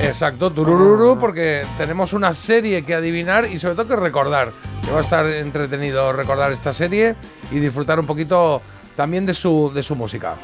Exacto, 0.00 0.50
turururu, 0.52 1.18
porque 1.18 1.64
tenemos 1.78 2.12
una 2.12 2.32
serie 2.32 2.82
que 2.84 2.94
adivinar 2.94 3.46
y 3.50 3.58
sobre 3.58 3.74
todo 3.74 3.88
que 3.88 3.96
recordar. 3.96 4.52
Que 4.84 4.90
va 4.92 4.98
a 4.98 5.02
estar 5.02 5.26
entretenido 5.26 6.12
recordar 6.12 6.52
esta 6.52 6.72
serie 6.74 7.14
y 7.50 7.58
disfrutar 7.58 7.98
un 7.98 8.06
poquito 8.06 8.60
también 8.96 9.26
de 9.26 9.34
su, 9.34 9.72
de 9.74 9.82
su 9.82 9.94
música. 9.96 10.36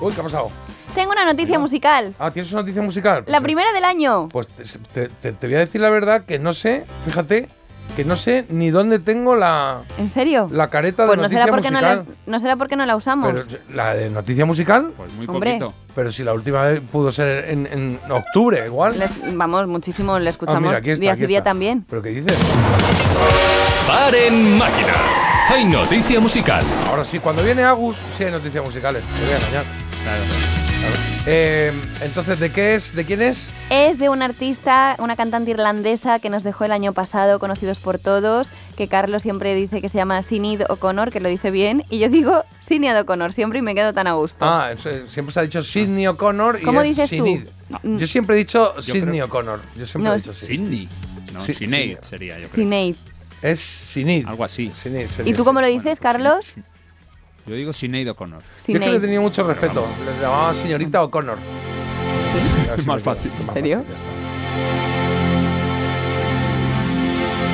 Uy, 0.00 0.12
¿qué 0.12 0.20
ha 0.20 0.24
pasado? 0.24 0.50
Tengo 0.94 1.12
una 1.12 1.24
noticia 1.24 1.58
musical. 1.58 2.14
Ah, 2.18 2.30
¿tienes 2.32 2.50
una 2.52 2.62
noticia 2.62 2.82
musical? 2.82 3.22
La 3.26 3.40
primera 3.40 3.72
del 3.72 3.84
año. 3.84 4.28
Pues 4.28 4.48
te, 4.48 5.08
te- 5.08 5.32
te 5.32 5.46
voy 5.46 5.54
a 5.56 5.60
decir 5.60 5.80
la 5.80 5.90
verdad 5.90 6.24
que 6.24 6.38
no 6.40 6.52
sé, 6.52 6.84
fíjate, 7.04 7.48
que 7.94 8.04
no 8.04 8.16
sé 8.16 8.44
ni 8.48 8.70
dónde 8.70 8.98
tengo 8.98 9.36
la, 9.36 9.82
¿En 9.98 10.08
serio? 10.08 10.48
la 10.50 10.68
careta 10.70 11.06
Pues 11.06 11.10
de 11.10 11.16
no 11.18 11.22
noticia 11.24 11.42
será, 11.42 11.52
porque 11.52 11.70
no, 11.70 11.78
musical. 11.80 12.06
la, 12.26 12.32
no 12.32 12.38
será 12.40 12.56
porque 12.56 12.76
no 12.76 12.86
la 12.86 12.96
usamos. 12.96 13.32
Pero 13.32 13.44
la 13.72 13.94
de 13.94 14.10
noticia 14.10 14.44
musical, 14.46 14.92
Pues 14.96 15.12
muy 15.14 15.26
Hombre. 15.28 15.58
poquito. 15.58 15.74
pero 15.94 16.10
si 16.10 16.24
la 16.24 16.32
última 16.32 16.62
vez 16.64 16.80
pudo 16.90 17.12
ser 17.12 17.50
en, 17.50 17.66
en 17.66 18.00
octubre, 18.10 18.64
igual. 18.66 18.98
Les- 18.98 19.36
vamos, 19.36 19.66
muchísimo, 19.68 20.18
le 20.18 20.30
escuchamos 20.30 20.58
Ah, 20.62 20.66
mira, 20.66 20.78
aquí 20.78 20.90
está, 20.90 21.00
día 21.26 21.38
aquí 21.38 21.44
también. 21.44 21.84
¿Pero 21.88 22.02
qué 22.02 22.08
dices? 22.10 22.36
Paren 23.90 24.56
máquinas. 24.56 24.94
Hay 25.48 25.64
noticia 25.64 26.20
musical. 26.20 26.64
Ahora 26.86 27.04
sí, 27.04 27.18
cuando 27.18 27.42
viene 27.42 27.64
Agus, 27.64 27.96
sí 28.16 28.22
hay 28.22 28.30
noticias 28.30 28.62
musicales. 28.62 29.02
Te 29.02 29.24
voy 29.24 29.32
a 29.34 29.36
engañar. 29.38 29.64
Claro. 30.04 30.22
Eh, 31.26 31.72
entonces, 32.00 32.38
¿de 32.38 32.52
qué 32.52 32.76
es? 32.76 32.94
¿De 32.94 33.04
quién 33.04 33.20
es? 33.20 33.50
Es 33.68 33.98
de 33.98 34.08
una 34.08 34.26
artista, 34.26 34.94
una 35.00 35.16
cantante 35.16 35.50
irlandesa 35.50 36.20
que 36.20 36.30
nos 36.30 36.44
dejó 36.44 36.66
el 36.66 36.70
año 36.70 36.92
pasado, 36.92 37.40
conocidos 37.40 37.80
por 37.80 37.98
todos, 37.98 38.46
que 38.76 38.86
Carlos 38.86 39.22
siempre 39.22 39.56
dice 39.56 39.80
que 39.82 39.88
se 39.88 39.98
llama 39.98 40.22
Sinead 40.22 40.70
O'Connor, 40.70 41.10
que 41.10 41.18
lo 41.18 41.28
dice 41.28 41.50
bien, 41.50 41.84
y 41.90 41.98
yo 41.98 42.08
digo 42.08 42.44
Sinead 42.60 42.96
O'Connor 43.00 43.32
siempre 43.32 43.58
y 43.58 43.62
me 43.62 43.74
quedo 43.74 43.92
tan 43.92 44.06
a 44.06 44.12
gusto. 44.12 44.38
Ah, 44.48 44.70
eh, 44.72 45.04
siempre 45.08 45.32
se 45.32 45.40
ha 45.40 45.42
dicho 45.42 45.64
Sidney 45.64 46.06
O'Connor 46.06 46.60
y 46.62 46.64
¿Cómo 46.64 46.80
es 46.82 46.90
dices 46.96 47.10
tú? 47.10 47.16
Sinead. 47.26 47.46
Mm. 47.82 47.96
Yo 47.96 48.06
siempre 48.06 48.36
he 48.36 48.38
dicho 48.38 48.80
Sidney 48.80 49.20
O'Connor. 49.20 49.60
Yo 49.76 49.84
siempre 49.84 50.08
No, 50.10 50.14
he 50.14 50.18
dicho. 50.18 50.32
Sidney. 50.32 50.88
No, 51.32 51.44
Sí, 51.44 51.54
Sinead 51.54 51.98
sí. 52.02 52.08
sería, 52.08 52.38
yo 52.38 52.46
creo. 52.48 52.54
Sinead. 52.54 52.94
Es 53.42 53.60
Sinead. 53.60 54.26
Algo 54.28 54.44
así. 54.44 54.72
Sinead, 54.76 55.08
¿Y 55.24 55.32
tú 55.32 55.38
sí. 55.38 55.44
cómo 55.44 55.60
lo 55.60 55.66
dices, 55.66 55.98
Carlos? 56.00 56.52
Yo 57.46 57.54
digo 57.54 57.72
Sinead 57.72 58.08
O'Connor. 58.08 58.42
Yo 58.66 58.74
es 58.74 58.80
que 58.80 58.92
le 58.92 59.00
tenía 59.00 59.20
mucho 59.20 59.42
respeto. 59.44 59.86
Le 60.04 60.20
llamaba 60.20 60.54
señorita 60.54 61.02
O'Connor. 61.02 61.38
¿Sí? 61.38 62.70
Así 62.70 62.86
Más 62.86 63.02
fácil. 63.02 63.32
¿En 63.38 63.46
serio? 63.46 63.84
ya 63.88 63.94
está. 63.94 64.30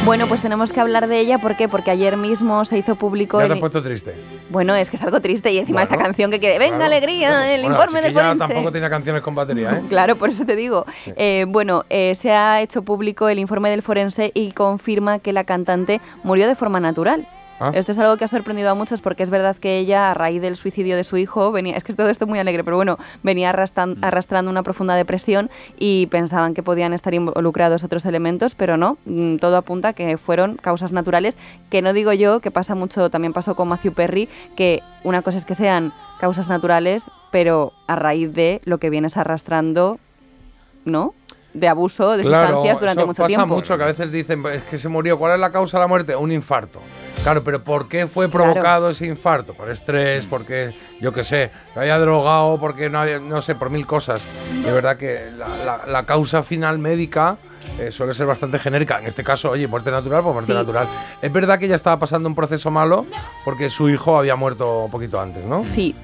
Bueno, 0.04 0.28
pues 0.28 0.40
tenemos 0.40 0.70
que 0.70 0.80
hablar 0.80 1.08
de 1.08 1.18
ella, 1.18 1.38
¿por 1.38 1.56
qué? 1.56 1.68
Porque 1.68 1.90
ayer 1.90 2.16
mismo 2.16 2.64
se 2.64 2.78
hizo 2.78 2.94
público... 2.94 3.40
Ya 3.40 3.48
te 3.48 3.54
has 3.54 3.58
puesto 3.58 3.82
triste. 3.82 4.14
Bueno, 4.48 4.74
es 4.76 4.90
que 4.90 4.96
es 4.96 5.02
algo 5.02 5.20
triste 5.20 5.52
y 5.52 5.58
encima 5.58 5.80
Bueno, 5.80 5.92
esta 5.94 6.02
canción 6.04 6.30
que 6.30 6.38
quiere... 6.38 6.58
¡Venga, 6.58 6.76
Claro. 6.76 6.94
alegría! 6.94 7.52
El 7.54 7.62
Bueno, 7.62 7.76
informe 7.76 8.00
de 8.02 8.12
forense. 8.12 8.38
tampoco 8.38 8.70
tenía 8.72 8.88
canciones 8.90 9.22
con 9.22 9.34
batería, 9.34 9.72
¿eh? 9.78 9.82
Claro, 9.88 10.16
por 10.16 10.28
eso 10.28 10.44
te 10.46 10.54
digo. 10.54 10.86
Eh, 11.16 11.46
bueno, 11.48 11.84
eh, 11.90 12.14
se 12.14 12.30
ha 12.30 12.60
hecho 12.62 12.82
público 12.82 13.28
el 13.28 13.38
informe 13.40 13.70
del 13.70 13.82
forense 13.82 14.30
y 14.34 14.52
confirma 14.52 15.18
que 15.18 15.32
la 15.32 15.44
cantante 15.44 16.00
murió 16.22 16.46
de 16.46 16.54
forma 16.54 16.78
natural. 16.80 17.26
Ah. 17.58 17.70
Esto 17.74 17.92
es 17.92 17.98
algo 17.98 18.16
que 18.16 18.24
ha 18.24 18.28
sorprendido 18.28 18.70
a 18.70 18.74
muchos 18.74 19.00
porque 19.00 19.22
es 19.22 19.30
verdad 19.30 19.56
que 19.56 19.78
ella, 19.78 20.10
a 20.10 20.14
raíz 20.14 20.42
del 20.42 20.56
suicidio 20.56 20.96
de 20.96 21.04
su 21.04 21.16
hijo, 21.16 21.52
venía, 21.52 21.76
es 21.76 21.84
que 21.84 21.94
todo 21.94 22.08
esto 22.10 22.24
es 22.24 22.28
muy 22.28 22.38
alegre, 22.38 22.64
pero 22.64 22.76
bueno, 22.76 22.98
venía 23.22 23.50
arrastran- 23.52 23.96
arrastrando 24.02 24.50
una 24.50 24.62
profunda 24.62 24.94
depresión 24.94 25.48
y 25.78 26.06
pensaban 26.08 26.52
que 26.54 26.62
podían 26.62 26.92
estar 26.92 27.14
involucrados 27.14 27.82
otros 27.82 28.04
elementos, 28.04 28.54
pero 28.54 28.76
no, 28.76 28.98
mm, 29.06 29.36
todo 29.36 29.56
apunta 29.56 29.88
a 29.88 29.92
que 29.94 30.18
fueron 30.18 30.56
causas 30.56 30.92
naturales, 30.92 31.36
que 31.70 31.80
no 31.82 31.92
digo 31.92 32.12
yo, 32.12 32.40
que 32.40 32.50
pasa 32.50 32.74
mucho, 32.74 33.08
también 33.10 33.32
pasó 33.32 33.54
con 33.54 33.68
Matthew 33.68 33.94
Perry, 33.94 34.28
que 34.56 34.82
una 35.02 35.22
cosa 35.22 35.38
es 35.38 35.44
que 35.44 35.54
sean 35.54 35.92
causas 36.20 36.48
naturales, 36.48 37.04
pero 37.30 37.72
a 37.86 37.96
raíz 37.96 38.32
de 38.34 38.60
lo 38.64 38.78
que 38.78 38.90
vienes 38.90 39.16
arrastrando, 39.16 39.98
¿no? 40.84 41.14
De 41.58 41.68
abuso 41.68 42.16
de 42.16 42.22
sustancias 42.24 42.78
durante 42.78 43.00
eso 43.00 43.06
mucho 43.06 43.22
pasa 43.22 43.28
tiempo. 43.28 43.46
mucho 43.54 43.76
que 43.78 43.82
a 43.82 43.86
veces 43.86 44.12
dicen 44.12 44.44
es 44.52 44.62
que 44.64 44.76
se 44.78 44.88
murió. 44.88 45.18
¿Cuál 45.18 45.34
es 45.34 45.40
la 45.40 45.50
causa 45.50 45.78
de 45.78 45.84
la 45.84 45.88
muerte? 45.88 46.14
Un 46.14 46.32
infarto. 46.32 46.80
Claro, 47.22 47.42
pero 47.42 47.62
¿por 47.64 47.88
qué 47.88 48.06
fue 48.06 48.28
provocado 48.28 48.90
ese 48.90 49.06
infarto? 49.06 49.54
Por 49.54 49.70
estrés, 49.70 50.26
porque 50.26 50.72
yo 51.00 51.12
qué 51.12 51.24
sé, 51.24 51.50
que 51.74 51.80
había 51.80 51.98
drogado, 51.98 52.58
porque 52.60 52.88
no 52.90 53.00
había, 53.00 53.18
no 53.18 53.40
sé, 53.40 53.54
por 53.54 53.70
mil 53.70 53.86
cosas. 53.86 54.22
De 54.64 54.70
verdad 54.70 54.96
que 54.96 55.30
la, 55.36 55.48
la- 55.64 55.86
la 55.86 56.06
causa 56.06 56.42
final 56.42 56.78
médica 56.78 57.38
eh, 57.80 57.90
suele 57.90 58.14
ser 58.14 58.26
bastante 58.26 58.58
genérica. 58.58 58.98
En 59.00 59.06
este 59.06 59.24
caso, 59.24 59.50
oye, 59.50 59.66
muerte 59.66 59.90
natural, 59.90 60.22
pues 60.22 60.34
muerte 60.34 60.52
Sí. 60.52 60.58
natural. 60.58 60.86
Es 61.20 61.32
verdad 61.32 61.58
que 61.58 61.64
ella 61.66 61.74
estaba 61.74 61.98
pasando 61.98 62.28
un 62.28 62.34
proceso 62.34 62.70
malo 62.70 63.06
porque 63.44 63.70
su 63.70 63.88
hijo 63.88 64.16
había 64.18 64.36
muerto 64.36 64.84
un 64.84 64.90
poquito 64.90 65.18
antes, 65.20 65.44
¿no? 65.44 65.64
Sí, 65.66 65.94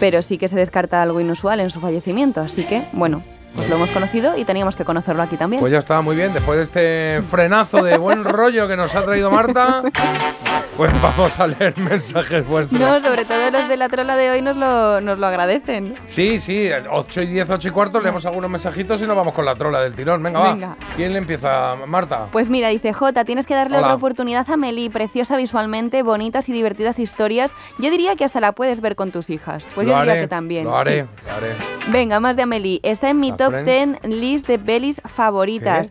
pero 0.00 0.20
sí 0.22 0.36
que 0.38 0.48
se 0.48 0.56
descarta 0.56 1.00
algo 1.00 1.20
inusual 1.20 1.60
en 1.60 1.70
su 1.70 1.80
fallecimiento, 1.80 2.40
así 2.42 2.64
que, 2.64 2.82
bueno, 2.92 3.22
lo 3.68 3.74
hemos 3.76 3.90
conocido 3.90 4.36
y 4.36 4.44
teníamos 4.44 4.76
que 4.76 4.84
conocerlo 4.84 5.22
aquí 5.22 5.36
también. 5.36 5.60
Pues 5.60 5.72
ya 5.72 5.78
está, 5.78 6.00
muy 6.00 6.16
bien. 6.16 6.32
Después 6.32 6.58
de 6.58 6.64
este 6.64 7.22
frenazo 7.28 7.82
de 7.82 7.96
buen 7.96 8.24
rollo 8.24 8.66
que 8.68 8.76
nos 8.76 8.94
ha 8.94 9.02
traído 9.04 9.30
Marta, 9.30 9.82
pues 10.76 10.90
vamos 11.02 11.38
a 11.40 11.46
leer 11.46 11.76
mensajes 11.78 12.46
vuestros. 12.46 12.80
No, 12.80 13.02
sobre 13.02 13.24
todo 13.24 13.50
los 13.50 13.68
de 13.68 13.76
la 13.76 13.88
trola 13.88 14.16
de 14.16 14.30
hoy 14.30 14.42
nos 14.42 14.56
lo, 14.56 15.00
nos 15.00 15.18
lo 15.18 15.26
agradecen. 15.26 15.94
Sí, 16.06 16.40
sí, 16.40 16.70
8 16.90 17.22
y 17.22 17.26
10, 17.26 17.50
8 17.50 17.68
y 17.68 17.70
cuarto, 17.70 18.00
leemos 18.00 18.24
algunos 18.26 18.48
mensajitos 18.50 19.02
y 19.02 19.06
nos 19.06 19.16
vamos 19.16 19.34
con 19.34 19.44
la 19.44 19.54
trola 19.56 19.80
del 19.80 19.94
tirón. 19.94 20.22
Venga, 20.22 20.38
va. 20.38 20.52
Venga. 20.52 20.76
¿Quién 20.96 21.12
le 21.12 21.18
empieza? 21.18 21.74
Marta. 21.86 22.26
Pues 22.32 22.48
mira, 22.48 22.68
dice 22.68 22.92
Jota, 22.92 23.24
tienes 23.24 23.46
que 23.46 23.54
darle 23.54 23.76
Hola. 23.78 23.86
otra 23.88 23.94
oportunidad 23.96 24.48
a 24.50 24.56
Meli, 24.56 24.88
preciosa 24.88 25.36
visualmente, 25.36 26.02
bonitas 26.02 26.48
y 26.48 26.52
divertidas 26.52 26.98
historias. 26.98 27.52
Yo 27.78 27.90
diría 27.90 28.16
que 28.16 28.24
hasta 28.24 28.40
la 28.40 28.52
puedes 28.52 28.80
ver 28.80 28.94
con 28.96 29.10
tus 29.10 29.30
hijas. 29.30 29.64
Pues 29.74 29.86
Lo 29.86 29.92
yo 29.94 29.98
diría 29.98 30.12
haré, 30.12 30.20
que 30.22 30.28
también. 30.28 30.64
Lo 30.64 30.76
haré, 30.76 31.02
sí. 31.02 31.08
lo 31.26 31.32
haré. 31.34 31.54
Venga, 31.88 32.20
más 32.20 32.36
de 32.36 32.42
Amelie. 32.42 32.80
Está 32.82 33.10
en 33.10 33.18
mi 33.20 33.30
¿La 33.30 33.36
top 33.38 33.52
Friends? 33.52 33.98
10 34.02 34.20
list 34.20 34.46
de 34.46 34.58
pelis 34.58 35.00
favoritas. 35.06 35.90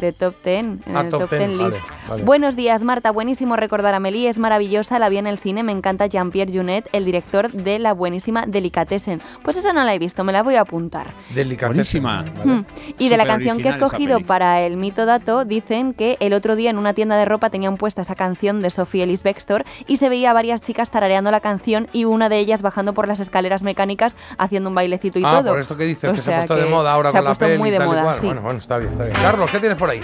De 0.00 0.12
top 0.12 0.34
10, 0.44 0.56
en 0.58 0.82
Ah, 0.94 1.00
el 1.02 1.10
top 1.10 1.20
top 1.22 1.30
10, 1.30 1.48
10 1.48 1.58
vale, 1.58 1.74
list. 1.76 1.86
vale. 2.08 2.22
Buenos 2.24 2.56
días, 2.56 2.82
Marta. 2.82 3.10
Buenísimo 3.12 3.56
recordar 3.56 3.94
a 3.94 3.98
Amelie. 3.98 4.28
Es 4.28 4.38
maravillosa, 4.38 4.98
la 4.98 5.08
vi 5.08 5.18
en 5.18 5.26
el 5.26 5.38
cine. 5.38 5.62
Me 5.62 5.72
encanta 5.72 6.06
Jean-Pierre 6.06 6.52
Junet, 6.52 6.88
el 6.92 7.04
director 7.04 7.50
de 7.52 7.78
la 7.78 7.92
buenísima 7.94 8.44
Delicatessen. 8.46 9.20
Pues 9.42 9.56
esa 9.56 9.72
no 9.72 9.82
la 9.84 9.94
he 9.94 9.98
visto, 9.98 10.24
me 10.24 10.32
la 10.32 10.42
voy 10.42 10.56
a 10.56 10.62
apuntar. 10.62 11.08
Delicatessen. 11.34 12.04
Hmm. 12.04 12.64
Y 12.98 13.08
de 13.08 13.16
la 13.16 13.26
canción 13.26 13.58
que 13.58 13.68
he 13.68 13.70
escogido 13.70 14.20
para 14.20 14.60
el 14.62 14.76
mito 14.76 15.06
dato, 15.06 15.44
dicen 15.44 15.94
que 15.94 16.16
el 16.20 16.32
otro 16.32 16.56
día 16.56 16.70
en 16.70 16.78
una 16.78 16.92
tienda 16.94 17.16
de 17.16 17.24
ropa 17.24 17.50
tenían 17.50 17.76
puesta 17.76 18.02
esa 18.02 18.14
canción 18.14 18.62
de 18.62 18.70
Sophie 18.70 19.04
Ellis 19.04 19.22
Bextor 19.22 19.64
y 19.86 19.96
se 19.98 20.08
veía 20.08 20.30
a 20.30 20.34
varias 20.34 20.60
chicas 20.60 20.90
tarareando 20.90 21.30
la 21.30 21.40
canción 21.40 21.88
y 21.92 22.04
una 22.04 22.28
de 22.28 22.38
ellas 22.38 22.62
bajando 22.62 22.94
por 22.94 23.08
las 23.08 23.20
escaleras 23.20 23.62
mecánicas 23.62 24.16
haciendo 24.38 24.68
un 24.68 24.74
bailecito 24.74 25.18
y 25.18 25.22
ah, 25.24 25.38
todo. 25.40 25.50
por 25.52 25.60
esto 25.60 25.76
que 25.76 25.84
dices, 25.84 26.10
O 26.10 26.12
que 26.12 26.20
se 26.22 26.32
ha 26.32 26.38
puesto 26.38 26.56
de 26.56 26.66
moda 26.66 26.92
ahora 26.92 27.10
se 27.10 27.16
ha 27.16 27.20
con 27.20 27.24
la 27.24 27.30
puesto 27.30 27.44
peli 27.46 27.58
muy 27.58 27.68
y 27.68 27.72
de 27.72 27.76
y 27.76 27.80
moda, 27.80 28.02
cual. 28.02 28.16
sí. 28.20 28.26
Bueno, 28.26 28.42
bueno, 28.42 28.58
está 28.58 28.78
bien, 28.78 28.92
está 28.92 29.04
bien. 29.04 29.16
Carlos, 29.22 29.50
¿qué 29.50 29.58
tienes 29.60 29.78
por 29.84 29.90
ahí? 29.90 30.02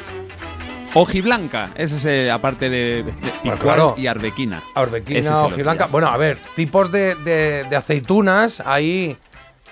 Ojiblanca, 0.92 1.70
ese 1.76 1.96
es 1.96 2.04
eh, 2.04 2.30
aparte 2.30 2.68
de, 2.68 3.02
de 3.04 3.12
claro. 3.58 3.94
y 3.96 4.08
Arbequina. 4.08 4.60
Arbequina, 4.74 5.46
pilla. 5.46 5.86
Bueno, 5.86 6.08
a 6.08 6.16
ver, 6.18 6.38
tipos 6.56 6.90
de, 6.92 7.14
de- 7.14 7.64
de 7.64 7.76
aceitunas, 7.76 8.60
ahí 8.66 9.16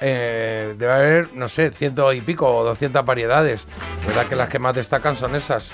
eh, 0.01 0.75
debe 0.79 0.93
haber, 0.93 1.35
no 1.35 1.49
sé, 1.49 1.71
ciento 1.73 2.11
y 2.15 2.21
pico 2.23 2.47
o 2.49 2.65
doscientas 2.65 3.05
variedades. 3.05 3.67
verdad 4.07 4.27
que 4.27 4.37
las 4.37 4.49
que 4.49 4.59
más 4.61 4.75
destacan 4.77 5.17
son 5.17 5.35
esas. 5.35 5.73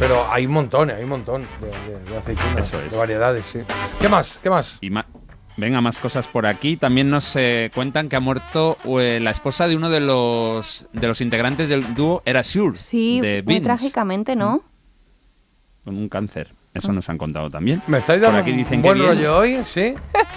Pero 0.00 0.26
hay 0.32 0.46
un 0.46 0.52
montón, 0.52 0.90
hay 0.90 1.04
un 1.04 1.10
montón 1.10 1.42
de, 1.60 1.92
de- 1.92 2.10
de 2.10 2.16
aceitunas, 2.16 2.66
Eso 2.66 2.80
es. 2.82 2.90
de 2.90 2.96
variedades, 2.96 3.44
sí. 3.46 3.60
¿Qué 4.00 4.08
más? 4.08 4.40
¿Qué 4.42 4.50
más? 4.50 4.78
Y 4.80 4.90
Venga, 5.56 5.80
más 5.80 5.98
cosas 5.98 6.26
por 6.26 6.46
aquí. 6.46 6.76
También 6.76 7.10
nos 7.10 7.36
eh, 7.36 7.70
cuentan 7.74 8.08
que 8.08 8.16
ha 8.16 8.20
muerto 8.20 8.76
eh, 8.98 9.20
la 9.22 9.30
esposa 9.30 9.68
de 9.68 9.76
uno 9.76 9.88
de 9.88 10.00
los 10.00 10.88
de 10.92 11.06
los 11.06 11.20
integrantes 11.20 11.68
del 11.68 11.94
dúo 11.94 12.22
Era 12.24 12.42
Sure, 12.42 12.76
Sí, 12.78 13.20
de 13.20 13.42
muy 13.46 13.60
trágicamente, 13.60 14.34
¿no? 14.36 14.62
con 15.84 15.96
un 15.96 16.08
cáncer. 16.08 16.48
Eso 16.72 16.92
nos 16.92 17.08
han 17.08 17.18
contado 17.18 17.50
también. 17.50 17.80
¿Me 17.86 17.98
estáis 17.98 18.20
dando 18.20 18.38
aquí 18.40 18.50
dicen 18.50 18.78
un 18.78 18.82
que 18.82 18.88
buen 18.88 18.98
rollo 18.98 19.38
hoy? 19.38 19.60
¿Sí? 19.64 19.94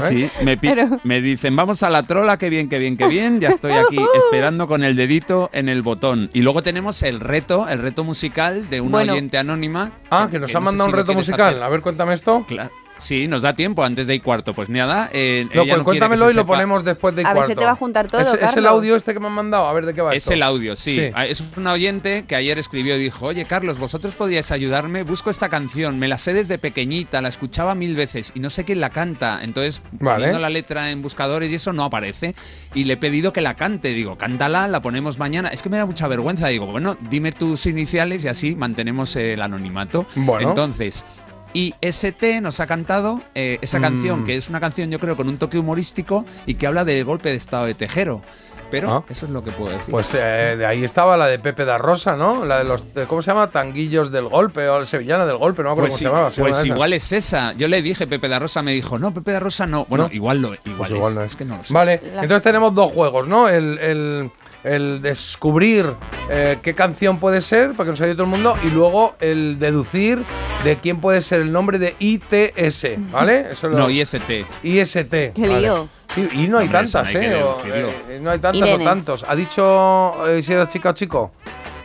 Sí, 0.08 0.30
me, 0.44 0.56
Pero- 0.56 1.00
me 1.04 1.20
dicen, 1.20 1.56
vamos 1.56 1.82
a 1.82 1.90
la 1.90 2.04
trola, 2.04 2.38
que 2.38 2.50
bien, 2.52 2.70
que 2.70 2.78
bien, 2.78 2.96
que 2.96 3.08
bien. 3.08 3.40
Ya 3.42 3.50
estoy 3.50 3.72
aquí 3.72 3.98
esperando 4.14 4.68
con 4.68 4.84
el 4.84 4.96
dedito 4.96 5.50
en 5.54 5.68
el 5.68 5.82
botón. 5.82 6.30
Y 6.34 6.42
luego 6.42 6.62
tenemos 6.62 7.02
el 7.02 7.22
reto, 7.22 7.68
el 7.68 7.80
reto 7.80 8.04
musical 8.04 8.70
de 8.70 8.82
una 8.82 8.92
Bueno. 9.00 9.14
oyente 9.14 9.40
anónima. 9.40 9.94
Ah, 10.12 10.28
que 10.30 10.38
nos 10.38 10.52
ha 10.52 10.54
no 10.54 10.60
sé 10.60 10.66
mandado 10.66 10.90
un 10.92 10.96
reto 10.96 11.14
musical. 11.16 11.54
hacer. 11.54 11.64
A 11.64 11.70
ver, 11.70 11.82
cuéntame 11.82 12.14
esto. 12.14 12.46
Cla- 12.48 12.70
Sí, 12.98 13.28
nos 13.28 13.42
da 13.44 13.54
tiempo 13.54 13.84
antes 13.84 14.08
de 14.08 14.16
ir 14.16 14.22
cuarto. 14.22 14.54
Pues 14.54 14.70
nada. 14.70 15.10
eh, 15.14 15.46
No, 15.46 15.50
ella 15.52 15.54
pues 15.54 15.56
no 15.56 15.66
quiere 15.66 15.78
que 15.80 15.84
cuéntamelo 15.84 16.26
se 16.26 16.32
y 16.32 16.36
lo 16.36 16.42
sepa- 16.44 16.48
ponemos 16.48 16.84
después 16.84 17.16
de 17.16 17.22
A 17.22 17.26
ver, 17.28 17.34
cuarto. 17.36 17.52
se 17.52 17.56
te 17.56 17.66
va 17.66 17.72
a 17.72 17.76
juntar 17.76 18.08
todo, 18.08 18.22
¿Es, 18.22 18.34
es 18.34 18.58
el 18.58 18.66
audio 18.66 18.96
este 18.96 19.14
que 19.14 19.20
me 19.20 19.28
han 19.28 19.34
mandado? 19.34 19.68
A 19.68 19.74
ver, 19.74 19.86
¿de 19.86 19.94
qué 19.94 20.02
va 20.02 20.12
Es 20.14 20.24
esto? 20.24 20.34
el 20.34 20.44
audio, 20.44 20.76
sí. 20.76 20.96
Sí. 20.98 21.12
Ah, 21.14 21.26
Es 21.26 21.44
un 21.56 21.68
oyente 21.68 22.26
que 22.28 22.36
ayer 22.36 22.58
escribió 22.58 22.96
y 22.96 23.00
dijo, 23.00 23.26
oye 23.28 23.46
Carlos, 23.46 23.78
vosotros 23.80 24.16
podríais 24.16 24.52
ayudarme, 24.52 25.04
busco 25.04 25.30
esta 25.30 25.50
canción, 25.50 26.00
me 26.00 26.08
la 26.08 26.18
sé 26.18 26.34
desde 26.34 26.58
pequeñita, 26.58 27.22
la 27.22 27.30
escuchaba 27.30 27.76
mil 27.76 27.96
veces 27.96 28.32
y 28.36 28.40
no 28.40 28.50
sé 28.50 28.64
quién 28.64 28.82
la 28.82 28.90
canta. 28.90 29.40
Entonces, 29.44 29.82
Vale. 29.92 30.16
poniendo 30.18 30.40
la 30.40 30.50
letra 30.50 30.92
en 30.92 31.02
buscadores 31.02 31.52
y 31.52 31.56
eso 31.56 31.74
no 31.74 31.84
aparece. 31.84 32.34
Y 32.74 32.84
le 32.86 32.94
he 32.94 32.98
pedido 32.98 33.32
que 33.34 33.42
la 33.42 33.56
cante. 33.56 33.90
Digo, 33.90 34.18
cántala, 34.18 34.68
la 34.68 34.82
ponemos 34.82 35.18
mañana. 35.18 35.50
Es 35.50 35.62
que 35.62 35.70
me 35.70 35.78
da 35.78 35.86
mucha 35.86 36.08
vergüenza. 36.08 36.48
Digo, 36.48 36.66
bueno, 36.68 36.96
dime 37.10 37.32
tus 37.32 37.66
iniciales 37.66 38.24
y 38.26 38.28
así 38.28 38.56
mantenemos 38.56 39.16
el 39.16 39.42
anonimato. 39.42 40.06
Bueno. 40.16 40.50
Entonces... 40.50 41.06
Y 41.54 41.74
ST 41.82 42.42
nos 42.42 42.60
ha 42.60 42.68
cantado 42.68 43.22
eh, 43.36 43.58
esa 43.62 43.80
Mm. 43.80 43.82
canción, 43.82 44.26
que 44.26 44.36
es 44.38 44.50
una 44.50 44.60
canción 44.60 44.92
yo 44.92 45.00
creo 45.00 45.16
con 45.16 45.28
un 45.30 45.38
toque 45.38 45.58
humorístico 45.58 46.26
y 46.46 46.56
que 46.56 46.68
habla 46.68 46.86
del 46.86 47.04
golpe 47.06 47.30
de 47.30 47.36
estado 47.36 47.66
de 47.66 47.74
Tejero. 47.74 48.22
Pero 48.70 48.92
Ah. 48.92 49.04
eso 49.10 49.26
es 49.26 49.32
lo 49.32 49.42
que 49.46 49.52
puedo 49.52 49.72
decir. 49.72 49.90
Pues 49.90 50.14
eh, 50.14 50.56
de 50.58 50.66
ahí 50.66 50.84
estaba 50.84 51.16
la 51.16 51.28
de 51.28 51.40
Pepe 51.40 51.64
da 51.64 51.78
Rosa, 51.78 52.18
¿no? 52.18 52.44
La 52.44 52.58
de 52.58 52.64
los, 52.66 52.94
de- 52.94 53.06
¿cómo 53.06 53.22
se 53.22 53.32
llama? 53.32 53.50
Tanguillos 53.50 54.12
del 54.12 54.28
golpe 54.28 54.68
o 54.68 54.80
el 54.82 54.88
sevillana 54.88 55.26
del 55.26 55.38
golpe, 55.38 55.64
no 55.64 55.70
me 55.70 55.72
acuerdo 55.72 55.90
Pues, 55.90 55.94
cómo 55.94 55.98
sí, 56.00 56.04
se 56.04 56.10
llamaba. 56.10 56.32
se 56.32 56.42
pues 56.42 56.52
llama 56.52 56.64
esa. 56.66 56.74
igual 56.76 56.94
es 56.94 57.12
esa. 57.14 57.54
Yo 57.54 57.70
le 57.70 57.82
dije 57.82 58.08
Pepe 58.08 58.28
da 58.28 58.40
Rosa, 58.40 58.62
me 58.64 58.74
dijo, 58.74 59.00
no, 59.00 59.14
Pepe 59.14 59.32
da 59.32 59.40
Rosa 59.40 59.66
no. 59.68 59.86
Bueno, 59.86 60.10
¿No? 60.10 60.14
igual 60.14 60.42
lo 60.42 60.50
igual, 60.54 60.76
Pues 60.78 60.90
es. 60.92 60.96
igual 60.98 61.16
no 61.16 61.24
es 61.24 61.36
que 61.38 61.46
no 61.46 61.56
lo 61.58 61.64
sé. 61.64 61.74
Vale, 61.74 62.02
entonces 62.04 62.44
tenemos 62.44 62.76
dos 62.76 62.92
juegos, 62.92 63.26
¿no? 63.26 63.48
El, 63.48 63.78
el- 63.80 64.32
el 64.64 65.02
descubrir 65.02 65.94
eh, 66.30 66.58
qué 66.62 66.74
canción 66.74 67.20
puede 67.20 67.42
ser, 67.42 67.72
para 67.72 67.86
que 67.86 67.92
nos 67.92 68.02
ayude 68.02 68.16
todo 68.16 68.24
el 68.24 68.30
mundo, 68.30 68.58
y 68.64 68.70
luego 68.70 69.16
el 69.20 69.60
deducir 69.60 70.24
de 70.64 70.78
quién 70.78 71.00
puede 71.00 71.22
ser 71.22 71.42
el 71.42 71.52
nombre 71.52 71.80
de 71.80 71.96
ITS, 72.00 73.12
¿vale? 73.12 73.52
Eso 73.52 73.70
lo- 73.70 73.78
No, 73.78 73.90
IST. 73.90 74.46
IST. 74.64 75.10
Qué 75.10 75.34
vale. 75.38 75.62
lío. 75.62 75.88
Sí, 76.14 76.28
y 76.34 76.48
no 76.48 76.58
hay 76.58 76.66
Hombre, 76.66 76.80
tantas, 76.80 77.14
no 77.14 77.20
hay 77.20 77.26
¿eh? 77.26 77.44
O, 77.44 77.58
deducirlo. 77.58 77.90
eh, 78.10 78.20
no 78.22 78.32
hay 78.32 78.40
tantas 78.40 78.68
Irene. 78.68 78.84
o 78.84 78.88
tantos. 78.88 79.26
¿Ha 79.28 79.36
dicho 79.36 80.28
eh, 80.28 80.42
si 80.42 80.54
era 80.54 80.68
chica 80.68 80.90
o 80.90 80.94
chico? 80.94 81.32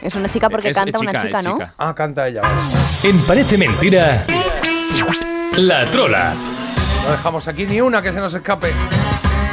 Es 0.01 0.15
una 0.15 0.29
chica 0.29 0.49
porque 0.49 0.69
Es- 0.71 0.75
canta 0.77 0.97
es 0.97 1.03
una 1.03 1.23
chica, 1.23 1.43
¿no? 1.43 1.53
chica. 1.55 1.75
Ah, 1.79 1.95
canta 1.95 2.27
ella. 2.29 2.41
En 3.03 3.19
Parece 3.21 3.59
Mentira, 3.59 4.25
la 5.59 5.85
trola. 5.87 6.35
No 7.05 7.11
dejamos 7.11 7.47
aquí 7.49 7.67
ni 7.67 7.81
una 7.81 8.01
que 8.01 8.13
se 8.13 8.21
nos 8.21 8.33
escape. 8.33 8.73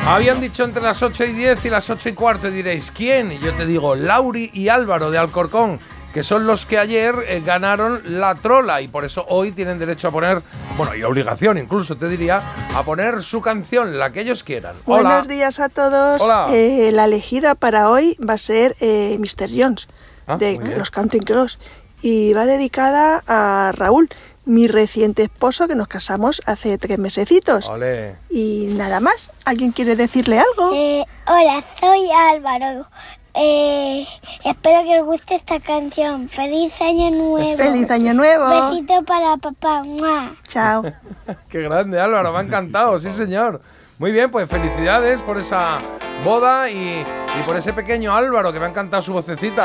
Habían 0.09 0.41
dicho 0.41 0.63
entre 0.63 0.81
las 0.81 1.03
8 1.03 1.23
y 1.25 1.33
10 1.33 1.65
y 1.65 1.69
las 1.69 1.87
8 1.87 2.09
y 2.09 2.13
cuarto 2.13 2.47
y 2.47 2.51
diréis, 2.51 2.89
¿quién? 2.89 3.31
Y 3.31 3.37
yo 3.37 3.53
te 3.53 3.67
digo, 3.67 3.95
Lauri 3.95 4.49
y 4.53 4.69
Álvaro 4.69 5.11
de 5.11 5.19
Alcorcón, 5.19 5.79
que 6.15 6.23
son 6.23 6.47
los 6.47 6.65
que 6.65 6.79
ayer 6.79 7.13
eh, 7.27 7.43
ganaron 7.45 8.01
la 8.05 8.33
trola 8.33 8.81
y 8.81 8.87
por 8.87 9.05
eso 9.05 9.23
hoy 9.29 9.51
tienen 9.51 9.77
derecho 9.77 10.07
a 10.07 10.11
poner, 10.11 10.41
bueno, 10.77 10.95
y 10.95 11.03
obligación 11.03 11.59
incluso 11.59 11.95
te 11.95 12.09
diría, 12.09 12.41
a 12.75 12.81
poner 12.81 13.21
su 13.21 13.39
canción, 13.39 13.99
la 13.99 14.11
que 14.11 14.21
ellos 14.21 14.43
quieran. 14.43 14.75
Hola. 14.85 15.03
Buenos 15.03 15.27
días 15.27 15.59
a 15.59 15.69
todos. 15.69 16.19
Hola. 16.19 16.47
Eh, 16.49 16.89
la 16.91 17.05
elegida 17.05 17.53
para 17.53 17.91
hoy 17.91 18.17
va 18.17 18.33
a 18.33 18.39
ser 18.39 18.75
eh, 18.79 19.15
Mr. 19.19 19.47
Jones, 19.55 19.87
Ah, 20.25 20.37
de 20.37 20.59
los 20.77 20.91
Counting 20.91 21.23
Crows. 21.23 21.57
Y 22.01 22.33
va 22.33 22.45
dedicada 22.45 23.23
a 23.27 23.71
Raúl, 23.75 24.09
mi 24.49 24.67
reciente 24.67 25.21
esposo, 25.21 25.67
que 25.67 25.75
nos 25.75 25.87
casamos 25.87 26.41
hace 26.47 26.79
tres 26.79 26.97
mesecitos. 26.97 27.67
Ole. 27.67 28.15
Y 28.31 28.69
nada 28.71 28.99
más. 28.99 29.29
¿Alguien 29.45 29.71
quiere 29.71 29.95
decirle 29.95 30.39
algo? 30.39 30.73
Eh, 30.73 31.05
hola, 31.27 31.61
soy 31.79 32.09
Álvaro. 32.11 32.87
Eh, 33.35 34.07
espero 34.43 34.83
que 34.83 34.99
os 34.99 35.05
guste 35.05 35.35
esta 35.35 35.59
canción. 35.59 36.27
Feliz 36.29 36.81
año 36.81 37.11
nuevo. 37.11 37.57
¡Feliz 37.57 37.91
año 37.91 38.15
nuevo! 38.15 38.71
Besito 38.71 39.03
para 39.03 39.37
papá. 39.37 39.83
¡Mua! 39.83 40.31
Chao. 40.47 40.83
Qué 41.49 41.61
grande, 41.61 42.01
Álvaro, 42.01 42.33
me 42.33 42.39
ha 42.39 42.41
encantado, 42.41 42.97
sí 42.97 43.11
señor. 43.11 43.61
Muy 43.99 44.11
bien, 44.11 44.31
pues 44.31 44.49
felicidades 44.49 45.21
por 45.21 45.37
esa 45.37 45.77
boda 46.23 46.71
y, 46.71 47.05
y 47.39 47.43
por 47.45 47.55
ese 47.55 47.71
pequeño 47.71 48.15
Álvaro 48.15 48.51
que 48.51 48.59
me 48.59 48.65
ha 48.65 48.69
encantado 48.69 49.03
su 49.03 49.13
vocecita. 49.13 49.63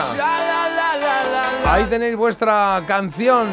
Ahí 1.64 1.84
tenéis 1.84 2.16
vuestra 2.16 2.82
canción. 2.86 3.48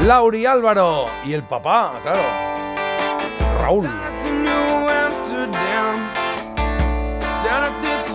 Lauri 0.00 0.46
Álvaro 0.46 1.06
y 1.24 1.34
el 1.34 1.42
papá, 1.44 1.92
claro. 2.02 2.20
Raúl. 3.60 3.84
New 3.84 4.88
Amsterdam. 4.88 6.10
Staring 7.42 7.62
at 7.62 7.82
this 7.82 8.12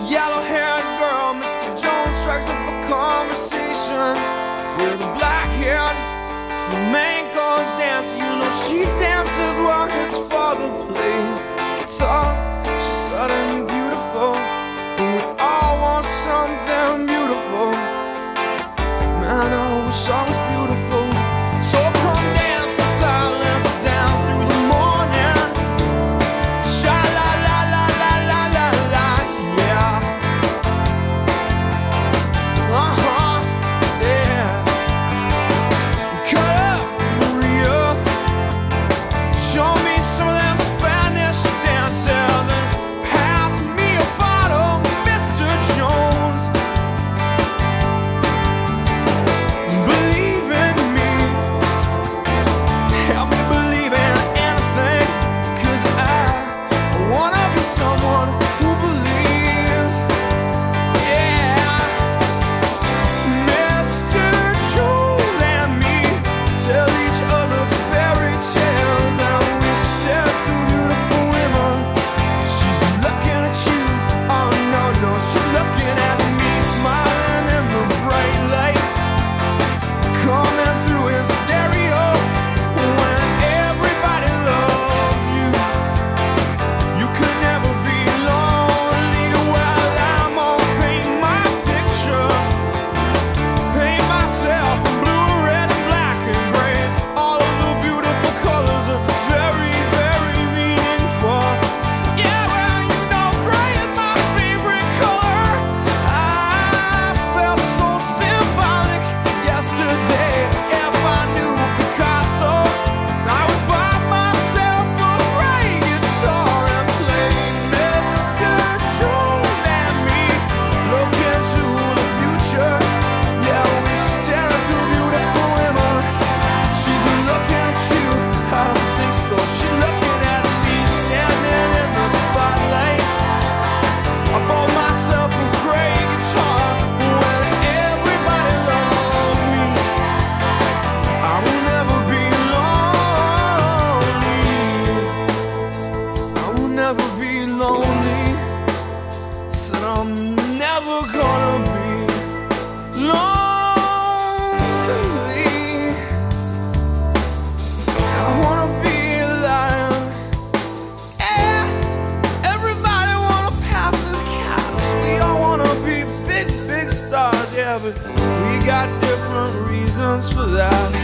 reasons 170.08 170.32
for 170.32 170.46
that. 170.46 170.97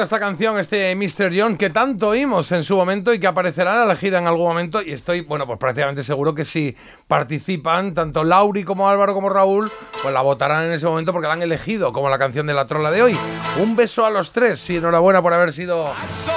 Bonita 0.00 0.04
esta 0.04 0.20
canción, 0.20 0.58
este 0.58 0.94
Mr. 0.96 1.30
John, 1.36 1.56
que 1.56 1.68
tanto 1.68 2.08
oímos 2.08 2.52
en 2.52 2.64
su 2.64 2.76
momento 2.76 3.12
y 3.12 3.18
que 3.18 3.26
aparecerá 3.26 3.82
en 3.82 3.88
la 3.88 3.96
gira 3.96 4.18
en 4.18 4.26
algún 4.26 4.48
momento. 4.48 4.82
Y 4.82 4.92
estoy, 4.92 5.20
bueno, 5.22 5.46
pues 5.46 5.58
prácticamente 5.58 6.02
seguro 6.02 6.34
que 6.34 6.44
si 6.44 6.76
participan, 7.06 7.92
tanto 7.92 8.24
Lauri 8.24 8.64
como 8.64 8.88
Álvaro 8.88 9.14
como 9.14 9.28
Raúl, 9.28 9.70
pues 10.02 10.14
la 10.14 10.22
votarán 10.22 10.66
en 10.66 10.72
ese 10.72 10.86
momento 10.86 11.12
porque 11.12 11.28
la 11.28 11.34
han 11.34 11.42
elegido 11.42 11.92
como 11.92 12.08
la 12.08 12.18
canción 12.18 12.46
de 12.46 12.54
la 12.54 12.66
trola 12.66 12.90
de 12.90 13.02
hoy. 13.02 13.18
Un 13.58 13.76
beso 13.76 14.06
a 14.06 14.10
los 14.10 14.32
tres 14.32 14.68
y 14.70 14.76
enhorabuena 14.76 15.20
por 15.22 15.34
haber 15.34 15.52
sido 15.52 15.92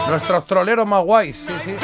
nuestros 0.09 0.45
troleros 0.45 0.87
más 0.87 1.03
guays. 1.03 1.45
Sí, 1.47 1.53
sí. 1.63 1.75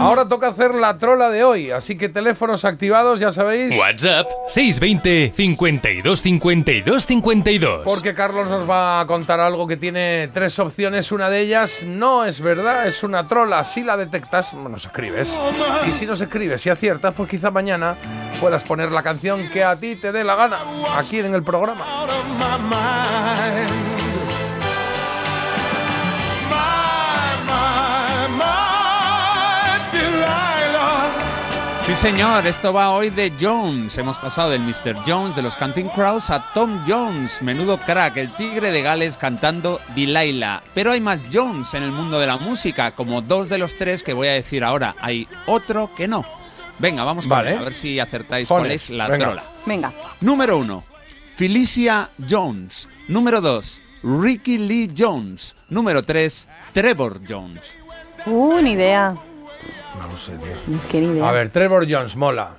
Ahora 0.00 0.28
toca 0.28 0.48
hacer 0.48 0.74
la 0.74 0.98
trola 0.98 1.30
de 1.30 1.44
hoy, 1.44 1.70
así 1.70 1.96
que 1.96 2.08
teléfonos 2.08 2.64
activados, 2.64 3.20
ya 3.20 3.30
sabéis. 3.30 3.76
WhatsApp 3.78 4.26
620 4.48 5.32
52 5.32 6.20
52 6.20 7.06
52. 7.06 7.80
Porque 7.84 8.14
Carlos 8.14 8.48
nos 8.48 8.68
va 8.68 9.00
a 9.00 9.06
contar 9.06 9.40
algo 9.40 9.66
que 9.66 9.76
tiene 9.76 10.25
tres 10.26 10.58
opciones. 10.58 11.12
Una 11.12 11.28
de 11.28 11.40
ellas 11.40 11.82
no 11.84 12.24
es 12.24 12.40
verdad, 12.40 12.86
es 12.86 13.02
una 13.02 13.26
trola. 13.26 13.64
Si 13.64 13.82
la 13.82 13.96
detectas, 13.96 14.54
nos 14.54 14.86
escribes. 14.86 15.36
Y 15.88 15.92
si 15.92 16.06
nos 16.06 16.20
escribes 16.20 16.64
y 16.66 16.70
aciertas, 16.70 17.14
pues 17.14 17.28
quizá 17.28 17.50
mañana 17.50 17.96
puedas 18.40 18.64
poner 18.64 18.92
la 18.92 19.02
canción 19.02 19.48
que 19.50 19.64
a 19.64 19.76
ti 19.76 19.96
te 19.96 20.12
dé 20.12 20.24
la 20.24 20.36
gana 20.36 20.58
aquí 20.96 21.18
en 21.18 21.34
el 21.34 21.42
programa. 21.42 21.84
Sí, 31.86 31.94
señor, 31.94 32.44
esto 32.48 32.72
va 32.72 32.90
hoy 32.90 33.10
de 33.10 33.32
Jones. 33.40 33.96
Hemos 33.96 34.18
pasado 34.18 34.50
del 34.50 34.60
Mr. 34.60 34.96
Jones 35.06 35.36
de 35.36 35.42
los 35.42 35.54
Canting 35.54 35.88
Crows 35.90 36.30
a 36.30 36.52
Tom 36.52 36.84
Jones, 36.86 37.40
menudo 37.42 37.78
crack, 37.78 38.16
el 38.16 38.34
tigre 38.34 38.72
de 38.72 38.82
Gales 38.82 39.16
cantando 39.16 39.80
Delilah. 39.94 40.62
Pero 40.74 40.90
hay 40.90 41.00
más 41.00 41.20
Jones 41.32 41.72
en 41.74 41.84
el 41.84 41.92
mundo 41.92 42.18
de 42.18 42.26
la 42.26 42.38
música, 42.38 42.90
como 42.90 43.22
dos 43.22 43.48
de 43.48 43.58
los 43.58 43.76
tres 43.76 44.02
que 44.02 44.12
voy 44.14 44.26
a 44.26 44.32
decir 44.32 44.64
ahora. 44.64 44.96
Hay 45.00 45.28
otro 45.46 45.94
que 45.94 46.08
no. 46.08 46.24
Venga, 46.78 47.04
vamos 47.04 47.28
Vale. 47.28 47.54
a 47.54 47.60
ver 47.60 47.72
si 47.74 48.00
acertáis 48.00 48.48
Pones, 48.48 48.62
cuál 48.62 48.72
es 48.72 48.90
la 48.90 49.08
venga. 49.08 49.24
trola. 49.26 49.44
Venga. 49.64 49.92
Número 50.22 50.58
uno, 50.58 50.82
Felicia 51.36 52.10
Jones. 52.28 52.88
Número 53.06 53.40
dos, 53.40 53.80
Ricky 54.02 54.58
Lee 54.58 54.92
Jones. 54.96 55.54
Número 55.68 56.02
tres, 56.02 56.48
Trevor 56.72 57.20
Jones. 57.26 57.62
Uh, 58.26 58.60
ni 58.60 58.72
idea. 58.72 59.14
No 59.98 60.06
lo 60.08 60.16
sé, 60.16 60.32
tío. 60.38 60.76
Es 60.76 60.86
que 60.86 61.00
ni 61.00 61.06
idea. 61.06 61.28
A 61.28 61.32
ver, 61.32 61.48
Trevor 61.48 61.86
Jones, 61.88 62.16
mola. 62.16 62.50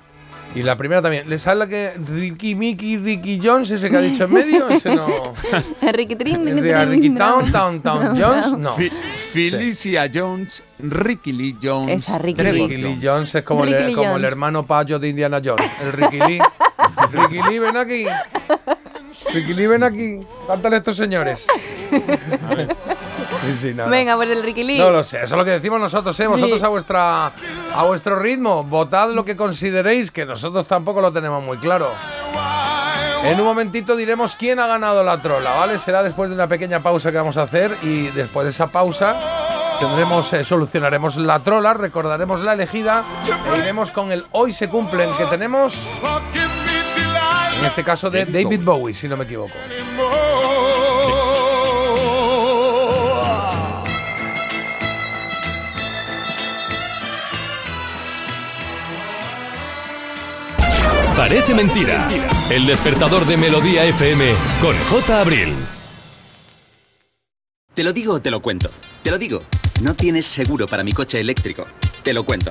Y 0.54 0.62
la 0.62 0.76
primera 0.76 1.02
también. 1.02 1.28
¿Le 1.28 1.38
sale 1.38 1.58
la 1.60 1.66
que 1.68 1.92
Ricky 1.98 2.54
Mickey, 2.54 2.96
Ricky 2.96 3.40
Jones, 3.42 3.70
ese 3.70 3.90
que 3.90 3.96
ha 3.96 4.00
dicho 4.00 4.24
en 4.24 4.32
medio? 4.32 4.68
Ese 4.70 4.94
no. 4.94 5.06
Ricky 5.92 6.16
Trin, 6.16 6.44
Ricky 6.44 6.60
Ricky 6.60 6.74
Trin, 6.74 6.90
Ricky 6.90 7.10
no. 7.10 7.18
Town, 7.18 7.52
Town, 7.52 7.82
Town 7.82 8.20
Jones, 8.20 8.58
no. 8.58 8.74
Felicia 8.74 10.10
Jones, 10.12 10.62
Ricky 10.80 11.32
Lee 11.32 11.56
Jones, 11.62 12.02
Esa, 12.02 12.18
Ricky 12.18 12.42
Ricky. 12.42 12.76
Lee 12.78 12.98
Jones 13.02 13.34
es 13.34 13.42
como, 13.42 13.64
el, 13.64 13.88
Lee 13.88 13.94
como 13.94 14.16
el 14.16 14.24
hermano 14.24 14.66
payo 14.66 14.98
de 14.98 15.10
Indiana 15.10 15.40
Jones. 15.44 15.70
El 15.82 15.92
Ricky 15.92 16.18
Lee. 16.18 16.38
Ricky 17.12 17.40
Lee, 17.48 17.58
ven 17.58 17.76
aquí. 17.76 18.06
Ricky 19.32 19.54
Lee, 19.54 19.66
ven 19.66 19.82
aquí. 19.82 20.20
Cántale 20.46 20.76
a 20.76 20.78
estos 20.78 20.96
señores. 20.96 21.46
Sí, 23.44 23.56
sí, 23.56 23.74
nada. 23.74 23.88
Venga, 23.88 24.16
pues 24.16 24.30
el 24.30 24.42
Ricky 24.42 24.62
Lee. 24.64 24.78
No 24.78 24.90
lo 24.90 25.02
sé, 25.02 25.18
eso 25.18 25.34
es 25.34 25.38
lo 25.38 25.44
que 25.44 25.52
decimos 25.52 25.80
nosotros, 25.80 26.18
¿eh? 26.20 26.26
Vosotros 26.26 26.60
Sí. 26.60 26.64
a 26.66 26.68
vuestra 26.68 27.26
a 27.74 27.82
vuestro 27.84 28.18
ritmo, 28.18 28.64
votad 28.64 29.10
lo 29.12 29.24
que 29.24 29.36
consideréis, 29.36 30.10
que 30.10 30.24
nosotros 30.26 30.66
tampoco 30.66 31.00
lo 31.00 31.12
tenemos 31.12 31.42
muy 31.42 31.58
claro. 31.58 31.90
En 33.24 33.38
un 33.40 33.46
momentito 33.46 33.96
diremos 33.96 34.36
quién 34.36 34.60
ha 34.60 34.66
ganado 34.66 35.02
la 35.02 35.20
trola, 35.20 35.54
¿vale? 35.54 35.78
Será 35.78 36.02
después 36.02 36.30
de 36.30 36.34
una 36.36 36.46
pequeña 36.46 36.80
pausa 36.80 37.10
que 37.10 37.16
vamos 37.18 37.36
a 37.36 37.42
hacer 37.42 37.76
y 37.82 38.08
después 38.08 38.44
de 38.44 38.50
esa 38.50 38.68
pausa 38.68 39.18
tendremos 39.80 40.32
eh, 40.32 40.44
solucionaremos 40.44 41.16
la 41.16 41.40
trola, 41.40 41.74
recordaremos 41.74 42.40
la 42.42 42.52
elegida 42.52 43.02
e 43.54 43.58
iremos 43.58 43.90
con 43.90 44.12
el 44.12 44.24
hoy 44.32 44.52
se 44.52 44.68
cumplen 44.68 45.10
que 45.18 45.24
tenemos 45.26 45.86
en 47.58 47.64
este 47.64 47.84
caso 47.84 48.10
de 48.10 48.24
David 48.24 48.60
Bowie, 48.62 48.94
si 48.94 49.08
no 49.08 49.16
me 49.16 49.24
equivoco. 49.24 49.54
Parece 61.16 61.52
mentira. 61.52 62.08
El 62.50 62.64
despertador 62.64 63.26
de 63.26 63.36
Melodía 63.36 63.84
FM 63.84 64.32
con 64.62 64.76
J. 64.76 65.20
Abril. 65.20 65.52
Te 67.74 67.82
lo 67.82 67.92
digo 67.92 68.14
o 68.14 68.20
te 68.22 68.30
lo 68.30 68.40
cuento. 68.40 68.70
Te 69.02 69.10
lo 69.10 69.18
digo. 69.18 69.42
No 69.82 69.94
tienes 69.94 70.26
seguro 70.26 70.66
para 70.66 70.84
mi 70.84 70.92
coche 70.92 71.20
eléctrico. 71.20 71.66
Te 72.02 72.14
lo 72.14 72.24
cuento. 72.24 72.50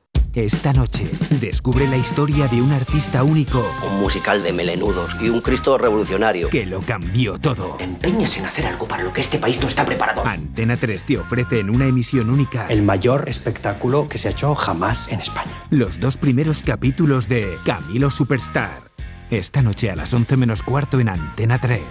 Esta 0.33 0.71
noche, 0.71 1.03
descubre 1.41 1.85
la 1.89 1.97
historia 1.97 2.47
de 2.47 2.61
un 2.61 2.71
artista 2.71 3.21
único 3.21 3.69
Un 3.91 3.99
musical 3.99 4.41
de 4.41 4.53
melenudos 4.53 5.11
y 5.21 5.27
un 5.27 5.41
Cristo 5.41 5.77
revolucionario. 5.77 6.49
que 6.49 6.65
lo 6.65 6.79
cambió 6.79 7.37
todo. 7.37 7.75
Empeñes 7.81 8.37
en 8.37 8.45
hacer 8.45 8.65
algo 8.65 8.87
para 8.87 9.03
lo 9.03 9.11
que 9.11 9.19
este 9.19 9.39
país 9.39 9.59
no 9.59 9.67
está 9.67 9.85
preparado. 9.85 10.25
Antena 10.25 10.77
3 10.77 11.03
te 11.03 11.17
ofrece 11.17 11.59
en 11.59 11.69
una 11.69 11.85
emisión 11.85 12.29
única 12.29 12.67
El 12.69 12.81
mayor 12.81 13.27
espectáculo 13.27 14.07
que 14.07 14.17
se 14.17 14.29
ha 14.29 14.31
hecho 14.31 14.55
jamás 14.55 15.09
en 15.09 15.19
España. 15.19 15.51
los 15.69 15.99
dos 15.99 16.15
primeros 16.15 16.63
capítulos 16.63 17.27
de 17.27 17.57
Camilo 17.65 18.09
Superstar. 18.09 18.83
Esta 19.31 19.61
noche 19.61 19.91
a 19.91 19.97
las 19.97 20.13
11 20.13 20.37
menos 20.37 20.63
cuarto 20.63 21.01
en 21.01 21.09
Antena 21.09 21.59
3. 21.59 21.81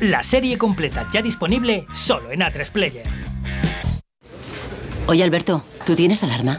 La 0.00 0.22
serie 0.22 0.56
completa 0.56 1.06
ya 1.12 1.20
disponible 1.20 1.86
solo 1.92 2.32
en 2.32 2.40
A3 2.40 2.70
Player. 2.70 3.04
Oye, 5.06 5.22
Alberto, 5.22 5.62
¿tú 5.84 5.94
tienes 5.94 6.24
alarma? 6.24 6.58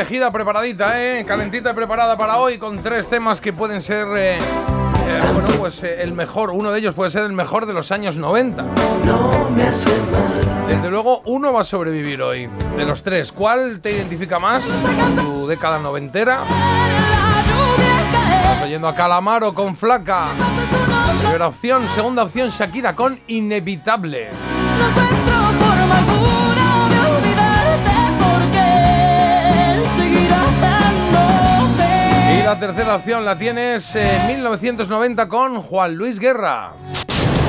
Elegida, 0.00 0.32
preparadita, 0.32 0.98
¿eh? 0.98 1.26
Calentita 1.26 1.72
y 1.72 1.74
preparada 1.74 2.16
para 2.16 2.38
hoy 2.38 2.56
con 2.56 2.82
tres 2.82 3.06
temas 3.06 3.38
que 3.38 3.52
pueden 3.52 3.82
ser, 3.82 4.06
eh, 4.16 4.38
eh, 4.38 5.20
bueno, 5.34 5.50
pues 5.58 5.82
eh, 5.82 6.02
el 6.02 6.14
mejor, 6.14 6.52
uno 6.52 6.70
de 6.70 6.78
ellos 6.78 6.94
puede 6.94 7.10
ser 7.10 7.24
el 7.24 7.34
mejor 7.34 7.66
de 7.66 7.74
los 7.74 7.92
años 7.92 8.16
90. 8.16 8.64
Desde 10.68 10.90
luego, 10.90 11.20
uno 11.26 11.52
va 11.52 11.60
a 11.60 11.64
sobrevivir 11.64 12.22
hoy. 12.22 12.48
De 12.78 12.86
los 12.86 13.02
tres, 13.02 13.30
¿cuál 13.30 13.82
te 13.82 13.92
identifica 13.92 14.38
más? 14.38 14.64
¿Tu 15.16 15.46
década 15.46 15.78
noventera? 15.78 16.44
¿Estás 18.42 18.62
oyendo 18.62 18.88
a 18.88 18.94
Calamaro 18.94 19.52
con 19.52 19.76
Flaca? 19.76 20.28
Primera 21.20 21.48
opción. 21.48 21.86
Segunda 21.90 22.22
opción, 22.22 22.48
Shakira 22.48 22.96
con 22.96 23.20
Inevitable. 23.26 24.30
La 32.50 32.58
tercera 32.58 32.96
opción 32.96 33.24
la 33.24 33.38
tienes 33.38 33.94
en 33.94 34.26
1990 34.26 35.28
con 35.28 35.62
Juan 35.62 35.94
Luis 35.94 36.18
Guerra. 36.18 36.72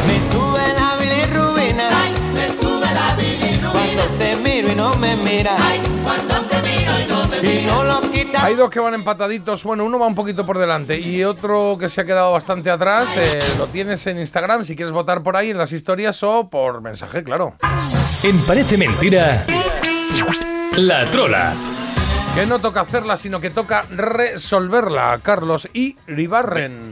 Me 0.05 0.31
sube 0.31 0.61
la 0.77 0.95
bilirrubina. 0.99 1.89
me 2.35 2.47
sube 2.47 2.85
la 2.85 3.15
bilirrubina. 3.15 3.71
Cuando 3.71 4.03
te 4.19 4.35
miro 4.35 4.71
y 4.71 4.75
no 4.75 4.95
me 4.97 5.15
miras. 5.15 5.59
cuando 6.03 6.35
te 6.41 6.61
miro 6.61 6.91
y 7.03 7.09
no 7.09 7.27
me 7.29 7.41
miras. 7.41 7.63
Y 7.63 7.65
no 7.65 7.83
lo 7.83 8.11
quitas. 8.11 8.43
Hay 8.43 8.53
dos 8.53 8.69
que 8.69 8.79
van 8.79 8.93
empataditos, 8.93 9.63
bueno, 9.63 9.85
uno 9.85 9.97
va 9.97 10.05
un 10.05 10.13
poquito 10.13 10.45
por 10.45 10.59
delante 10.59 10.99
y 10.99 11.23
otro 11.23 11.77
que 11.79 11.89
se 11.89 12.01
ha 12.01 12.05
quedado 12.05 12.33
bastante 12.33 12.69
atrás. 12.69 13.17
eh, 13.17 13.39
lo 13.57 13.65
tienes 13.65 14.05
en 14.05 14.19
Instagram 14.19 14.65
si 14.65 14.75
quieres 14.75 14.93
votar 14.93 15.23
por 15.23 15.35
ahí 15.35 15.49
en 15.49 15.57
las 15.57 15.71
historias 15.71 16.21
o 16.21 16.47
por 16.47 16.79
mensaje, 16.79 17.23
claro. 17.23 17.55
En 18.21 18.37
Parece 18.41 18.77
Mentira, 18.77 19.47
La 20.77 21.07
Trola. 21.09 21.55
Que 22.35 22.45
no 22.45 22.59
toca 22.59 22.81
hacerla, 22.81 23.17
sino 23.17 23.41
que 23.41 23.49
toca 23.49 23.81
resolverla, 23.89 25.19
Carlos 25.21 25.67
y 25.73 25.97
Ribarren. 26.07 26.89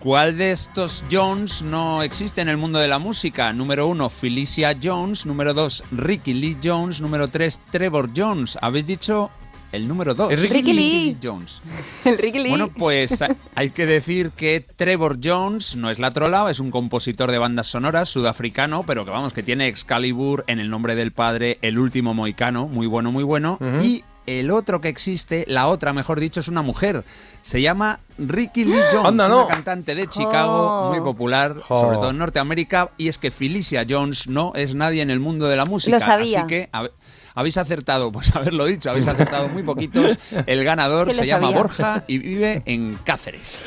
¿Cuál 0.00 0.36
de 0.36 0.50
estos 0.50 1.04
Jones 1.10 1.62
no 1.62 2.02
existe 2.02 2.40
en 2.40 2.48
el 2.48 2.56
mundo 2.56 2.80
de 2.80 2.88
la 2.88 2.98
música? 2.98 3.52
Número 3.52 3.86
uno, 3.86 4.10
Felicia 4.10 4.76
Jones. 4.82 5.26
Número 5.26 5.54
dos, 5.54 5.84
Ricky 5.92 6.34
Lee 6.34 6.56
Jones. 6.62 7.00
Número 7.00 7.28
tres, 7.28 7.60
Trevor 7.70 8.10
Jones. 8.14 8.58
Habéis 8.60 8.88
dicho 8.88 9.30
el 9.70 9.86
número 9.86 10.12
dos. 10.12 10.28
Ricky 10.32 10.48
Ricky 10.54 10.72
Lee. 10.72 11.04
Lee 11.04 11.16
Jones. 11.22 11.62
El 12.04 12.18
Ricky 12.18 12.40
Lee. 12.40 12.48
Bueno, 12.50 12.68
pues 12.76 13.22
ha- 13.22 13.36
hay 13.54 13.70
que 13.70 13.86
decir 13.86 14.32
que 14.32 14.60
Trevor 14.74 15.18
Jones 15.22 15.76
no 15.76 15.88
es 15.88 16.00
la 16.00 16.10
trola, 16.10 16.50
es 16.50 16.58
un 16.58 16.72
compositor 16.72 17.30
de 17.30 17.38
bandas 17.38 17.68
sonoras 17.68 18.08
sudafricano, 18.08 18.82
pero 18.82 19.04
que 19.04 19.12
vamos, 19.12 19.32
que 19.32 19.44
tiene 19.44 19.68
Excalibur 19.68 20.42
en 20.48 20.58
el 20.58 20.68
nombre 20.68 20.96
del 20.96 21.12
padre, 21.12 21.58
el 21.62 21.78
último 21.78 22.12
moicano, 22.12 22.66
muy 22.66 22.88
bueno, 22.88 23.12
muy 23.12 23.22
bueno. 23.22 23.58
Y 23.80 24.02
el 24.26 24.50
otro 24.50 24.80
que 24.80 24.88
existe, 24.88 25.44
la 25.48 25.66
otra, 25.68 25.92
mejor 25.92 26.20
dicho, 26.20 26.40
es 26.40 26.48
una 26.48 26.62
mujer. 26.62 27.04
Se 27.42 27.60
llama 27.60 28.00
Ricky 28.18 28.64
Lee 28.64 28.78
Jones, 28.92 29.06
Anda, 29.06 29.28
no. 29.28 29.44
una 29.46 29.54
cantante 29.54 29.94
de 29.94 30.06
Chicago, 30.08 30.88
Oh. 30.88 30.90
muy 30.90 31.00
popular, 31.00 31.56
sobre 31.68 31.96
todo 31.96 32.10
en 32.10 32.18
Norteamérica. 32.18 32.90
Y 32.98 33.08
es 33.08 33.18
que 33.18 33.30
Felicia 33.30 33.84
Jones 33.88 34.28
no 34.28 34.52
es 34.54 34.74
nadie 34.74 35.02
en 35.02 35.10
el 35.10 35.20
mundo 35.20 35.48
de 35.48 35.56
la 35.56 35.64
música. 35.64 35.96
Lo 35.98 36.00
sabía. 36.04 36.40
Así 36.40 36.46
que 36.48 36.68
hab- 36.72 36.90
habéis 37.34 37.56
acertado, 37.58 38.12
pues 38.12 38.30
haberlo 38.36 38.66
dicho, 38.66 38.90
habéis 38.90 39.08
acertado 39.08 39.48
muy 39.48 39.62
poquitos. 39.62 40.16
El 40.46 40.62
ganador 40.64 41.12
se 41.14 41.26
llama 41.26 41.48
sabía. 41.48 41.58
Borja 41.62 42.04
y 42.06 42.18
vive 42.18 42.62
en 42.66 42.98
Cáceres. 43.04 43.58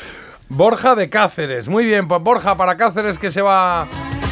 Borja 0.48 0.94
de 0.94 1.10
Cáceres. 1.10 1.68
Muy 1.68 1.84
bien, 1.84 2.06
pues 2.08 2.22
Borja 2.22 2.56
para 2.56 2.76
Cáceres 2.76 3.18
que 3.18 3.30
se 3.30 3.42
va 3.42 3.86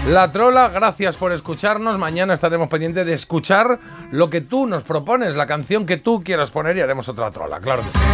la 0.09 0.31
trola. 0.31 0.69
Gracias 0.69 1.17
por 1.17 1.33
escucharnos. 1.33 1.99
Mañana 1.99 2.35
estaremos 2.35 2.69
pendientes 2.69 3.07
de 3.07 3.15
escuchar 3.15 3.79
lo 4.11 4.31
que 4.31 4.41
tú 4.41 4.67
nos 4.67 4.83
propones, 4.83 5.37
la 5.37 5.47
canción 5.47 5.87
que 5.87 5.97
tú 5.97 6.23
quieras 6.23 6.51
poner 6.51 6.77
y 6.77 6.81
haremos 6.81 7.09
otra 7.09 7.31
trola, 7.31 7.61
claro 7.61 7.83
que 7.83 7.89
sí. 7.89 8.05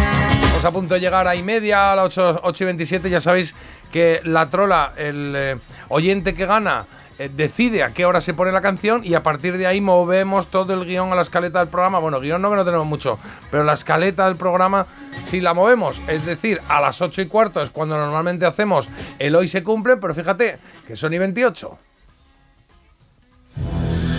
Estamos 0.43 0.65
a 0.65 0.71
punto 0.71 0.93
de 0.93 0.99
llegar 0.99 1.27
a 1.27 1.35
y 1.35 1.43
media, 1.43 1.91
a 1.91 1.95
las 1.95 2.05
8, 2.05 2.41
8 2.43 2.63
y 2.63 2.65
27. 2.65 3.09
Ya 3.09 3.19
sabéis 3.19 3.55
que 3.91 4.21
la 4.23 4.49
trola, 4.49 4.93
el 4.95 5.33
eh, 5.35 5.57
oyente 5.89 6.33
que 6.33 6.45
gana, 6.45 6.85
decide 7.29 7.83
a 7.83 7.93
qué 7.93 8.05
hora 8.05 8.21
se 8.21 8.33
pone 8.33 8.51
la 8.51 8.61
canción 8.61 9.01
y 9.03 9.13
a 9.13 9.23
partir 9.23 9.57
de 9.57 9.67
ahí 9.67 9.81
movemos 9.81 10.47
todo 10.47 10.73
el 10.73 10.85
guion 10.85 11.11
a 11.11 11.15
la 11.15 11.21
escaleta 11.21 11.59
del 11.59 11.67
programa. 11.67 11.99
Bueno, 11.99 12.19
guion 12.19 12.41
no 12.41 12.49
que 12.49 12.55
no 12.55 12.65
tenemos 12.65 12.87
mucho, 12.87 13.19
pero 13.49 13.63
la 13.63 13.73
escaleta 13.73 14.25
del 14.25 14.35
programa, 14.35 14.85
si 15.23 15.41
la 15.41 15.53
movemos, 15.53 16.01
es 16.07 16.25
decir, 16.25 16.61
a 16.67 16.81
las 16.81 17.01
8 17.01 17.21
y 17.21 17.25
cuarto 17.27 17.61
es 17.61 17.69
cuando 17.69 17.97
normalmente 17.97 18.45
hacemos 18.45 18.89
el 19.19 19.35
hoy 19.35 19.47
se 19.47 19.63
cumple, 19.63 19.97
pero 19.97 20.13
fíjate 20.13 20.57
que 20.87 20.95
son 20.95 21.13
y 21.13 21.17
28. 21.17 21.77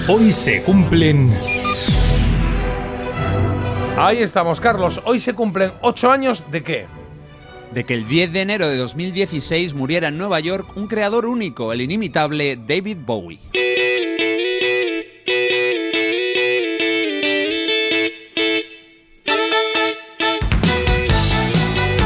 Hoy 0.08 0.32
se 0.32 0.62
cumplen 0.62 1.32
Ahí 3.96 4.18
estamos, 4.18 4.60
Carlos. 4.60 5.00
Hoy 5.04 5.20
se 5.20 5.34
cumplen 5.34 5.72
8 5.82 6.10
años 6.10 6.44
de 6.50 6.62
qué? 6.62 7.01
De 7.72 7.84
que 7.84 7.94
el 7.94 8.06
10 8.06 8.32
de 8.32 8.42
enero 8.42 8.68
de 8.68 8.76
2016 8.76 9.74
muriera 9.74 10.08
en 10.08 10.18
Nueva 10.18 10.40
York 10.40 10.76
un 10.76 10.86
creador 10.86 11.24
único, 11.26 11.72
el 11.72 11.80
inimitable 11.80 12.56
David 12.56 12.98
Bowie. 13.04 13.40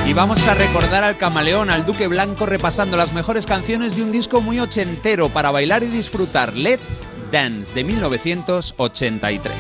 Y 0.07 0.13
vamos 0.13 0.47
a 0.47 0.55
recordar 0.55 1.03
al 1.03 1.19
camaleón, 1.19 1.71
al 1.71 1.85
Duque 1.85 2.07
Blanco, 2.07 2.47
repasando 2.47 2.97
las 2.97 3.13
mejores 3.13 3.45
canciones 3.45 3.97
de 3.97 4.03
un 4.03 4.13
disco 4.13 4.41
muy 4.41 4.61
ochentero 4.61 5.31
para 5.31 5.51
bailar 5.51 5.83
y 5.83 5.87
disfrutar. 5.87 6.55
Let's 6.55 7.05
Dance 7.33 7.75
de 7.75 7.83
1983. 7.83 9.55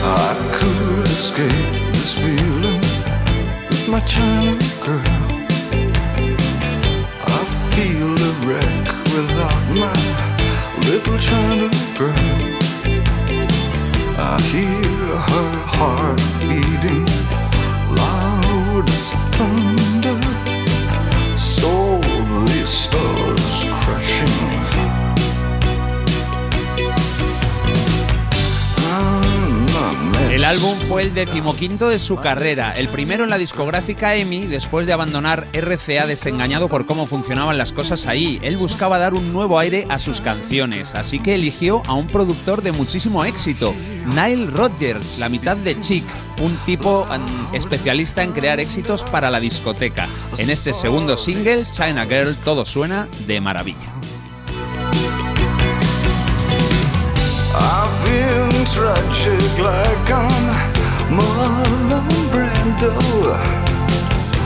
I 0.00 0.34
could 0.58 1.06
escape 1.06 1.87
this 2.08 2.18
feeling 2.18 2.80
with 3.68 3.88
my 3.88 4.00
China 4.00 4.56
girl. 4.84 5.02
I 7.26 7.44
feel 7.72 8.12
a 8.12 8.32
wreck 8.46 8.86
without 9.14 9.64
my 9.74 10.00
little 10.88 11.18
China 11.18 11.68
girl. 11.98 12.48
I 14.18 14.40
hear 14.52 15.16
her 15.32 15.50
heart 15.76 16.20
beating 16.48 17.06
loud 17.94 18.88
as 18.88 19.12
thunder. 19.36 19.77
El 30.30 30.44
álbum 30.44 30.78
fue 30.88 31.02
el 31.02 31.14
decimoquinto 31.14 31.88
de 31.88 31.98
su 31.98 32.16
carrera, 32.16 32.72
el 32.76 32.88
primero 32.88 33.24
en 33.24 33.30
la 33.30 33.38
discográfica 33.38 34.14
EMI 34.14 34.46
después 34.46 34.86
de 34.86 34.92
abandonar 34.92 35.46
RCA 35.54 36.06
desengañado 36.06 36.68
por 36.68 36.84
cómo 36.84 37.06
funcionaban 37.06 37.56
las 37.56 37.72
cosas 37.72 38.06
ahí. 38.06 38.38
Él 38.42 38.58
buscaba 38.58 38.98
dar 38.98 39.14
un 39.14 39.32
nuevo 39.32 39.58
aire 39.58 39.86
a 39.88 39.98
sus 39.98 40.20
canciones, 40.20 40.94
así 40.94 41.18
que 41.18 41.34
eligió 41.34 41.82
a 41.86 41.94
un 41.94 42.08
productor 42.08 42.60
de 42.60 42.72
muchísimo 42.72 43.24
éxito, 43.24 43.74
Nile 44.14 44.50
Rodgers, 44.50 45.18
la 45.18 45.30
mitad 45.30 45.56
de 45.56 45.80
Chic, 45.80 46.04
un 46.42 46.54
tipo 46.66 47.06
mm, 47.06 47.54
especialista 47.54 48.22
en 48.22 48.32
crear 48.32 48.60
éxitos 48.60 49.04
para 49.04 49.30
la 49.30 49.40
discoteca. 49.40 50.06
En 50.36 50.50
este 50.50 50.74
segundo 50.74 51.16
single, 51.16 51.64
China 51.70 52.04
Girl, 52.04 52.36
todo 52.44 52.66
suena 52.66 53.08
de 53.26 53.40
maravilla. 53.40 53.78
I 57.60 57.88
feel 58.04 58.47
tragic 58.72 59.58
like 59.58 60.10
I'm 60.10 60.46
Marlon 61.16 62.08
Brando. 62.32 62.92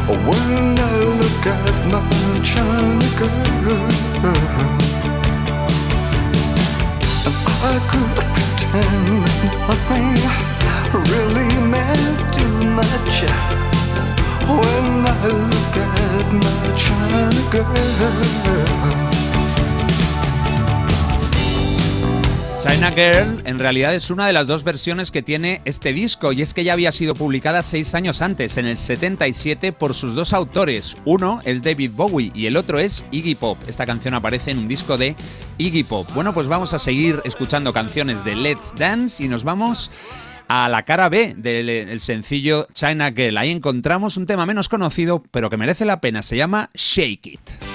When 0.09 0.79
I 0.79 0.97
look 1.21 1.47
at 1.47 1.77
my 1.93 2.03
China 2.51 3.09
girl 3.19 3.89
I 7.71 7.75
could 7.91 8.15
pretend 8.35 9.07
nothing 9.69 10.11
really 11.13 11.51
meant 11.73 12.19
too 12.33 12.55
much 12.79 13.17
When 14.47 14.89
I 15.07 15.27
look 15.51 15.77
at 15.77 16.29
my 16.45 16.63
China 16.77 17.43
girl 17.51 18.62
China 22.63 22.93
Girl 22.93 23.43
en 23.45 23.59
realidad 23.59 23.93
es 23.93 24.09
una 24.09 24.25
de 24.25 24.33
las 24.33 24.47
dos 24.47 24.63
versiones 24.63 25.11
que 25.11 25.21
tiene 25.21 25.61
este 25.65 25.93
disco 25.93 26.33
y 26.33 26.43
es 26.43 26.55
que 26.55 26.63
ya 26.63 26.75
había 26.75 26.93
sido 26.93 27.13
publicada 27.15 27.61
seis 27.61 27.93
años 27.97 28.23
antes, 28.23 28.57
en 28.57 28.67
el 28.67 28.77
77, 28.77 29.73
por 29.73 29.95
sus 29.95 30.15
dos 30.15 30.33
autores. 30.33 30.97
Uno 31.05 31.41
es 31.45 31.61
David 31.65 31.91
Bowie 31.97 32.31
y 32.37 32.47
el 32.47 32.57
otro 32.57 32.79
es 32.79 33.05
Iggy 33.11 33.35
Pop. 33.35 33.59
Esta 33.67 33.85
canción 33.85 34.15
aparece 34.15 34.53
en 34.53 34.59
un 34.59 34.69
disco 34.69 34.97
de 34.97 35.17
Iggy 35.59 35.83
Pop. 35.83 36.09
Bueno, 36.15 36.33
pues 36.33 36.47
vamos 36.47 36.73
a 36.73 36.79
seguir 36.79 37.21
escuchando 37.25 37.73
canciones 37.73 38.25
de 38.25 38.37
Let's 38.37 38.75
Dance 38.77 39.25
y 39.25 39.27
nos 39.27 39.43
vamos 39.43 39.91
a 40.47 40.69
la 40.69 40.85
cara 40.85 41.09
B 41.09 41.35
del 41.37 41.69
el 41.69 41.99
sencillo 41.99 42.69
China 42.73 43.11
Girl. 43.11 43.39
Ahí 43.39 43.51
encontramos 43.51 44.17
un 44.17 44.27
tema 44.27 44.47
menos 44.47 44.69
conocido, 44.69 45.25
pero 45.33 45.51
que 45.51 45.57
merece 45.57 45.85
la 45.85 46.01
pena. 46.01 46.23
Se 46.23 46.37
llama 46.37 46.71
Shake 46.75 47.27
It. 47.27 47.72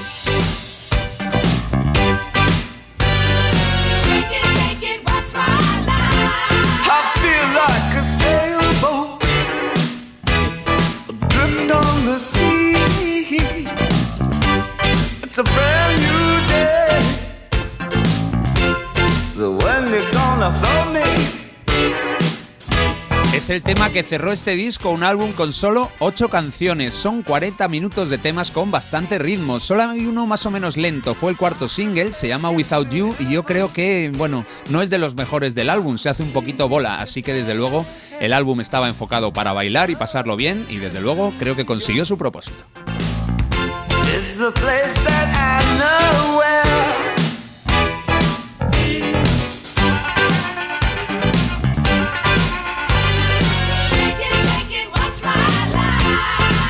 Es 23.33 23.51
el 23.51 23.61
tema 23.61 23.91
que 23.91 24.01
cerró 24.01 24.31
este 24.31 24.55
disco, 24.55 24.89
un 24.89 25.03
álbum 25.03 25.31
con 25.31 25.53
solo 25.53 25.91
8 25.99 26.29
canciones. 26.29 26.95
Son 26.95 27.21
40 27.21 27.67
minutos 27.67 28.09
de 28.09 28.17
temas 28.17 28.49
con 28.49 28.71
bastante 28.71 29.19
ritmo. 29.19 29.59
Solo 29.59 29.83
hay 29.83 30.07
uno 30.07 30.25
más 30.25 30.47
o 30.47 30.51
menos 30.51 30.75
lento. 30.75 31.13
Fue 31.13 31.29
el 31.29 31.37
cuarto 31.37 31.67
single, 31.67 32.13
se 32.13 32.27
llama 32.27 32.49
Without 32.49 32.89
You 32.89 33.15
y 33.19 33.29
yo 33.29 33.43
creo 33.43 33.71
que, 33.71 34.11
bueno, 34.17 34.43
no 34.71 34.81
es 34.81 34.89
de 34.89 34.97
los 34.97 35.13
mejores 35.13 35.53
del 35.53 35.69
álbum. 35.69 35.99
Se 35.99 36.09
hace 36.09 36.23
un 36.23 36.31
poquito 36.31 36.67
bola, 36.67 36.99
así 36.99 37.21
que 37.21 37.33
desde 37.33 37.53
luego 37.53 37.85
el 38.19 38.33
álbum 38.33 38.59
estaba 38.59 38.87
enfocado 38.87 39.31
para 39.31 39.53
bailar 39.53 39.91
y 39.91 39.95
pasarlo 39.95 40.35
bien 40.35 40.65
y 40.67 40.77
desde 40.77 40.99
luego 40.99 41.31
creo 41.37 41.55
que 41.55 41.65
consiguió 41.65 42.05
su 42.05 42.17
propósito. 42.17 42.65
The 44.37 44.51
place 44.51 44.93
that 44.93 45.29
I 45.33 45.65
know. 45.79 46.37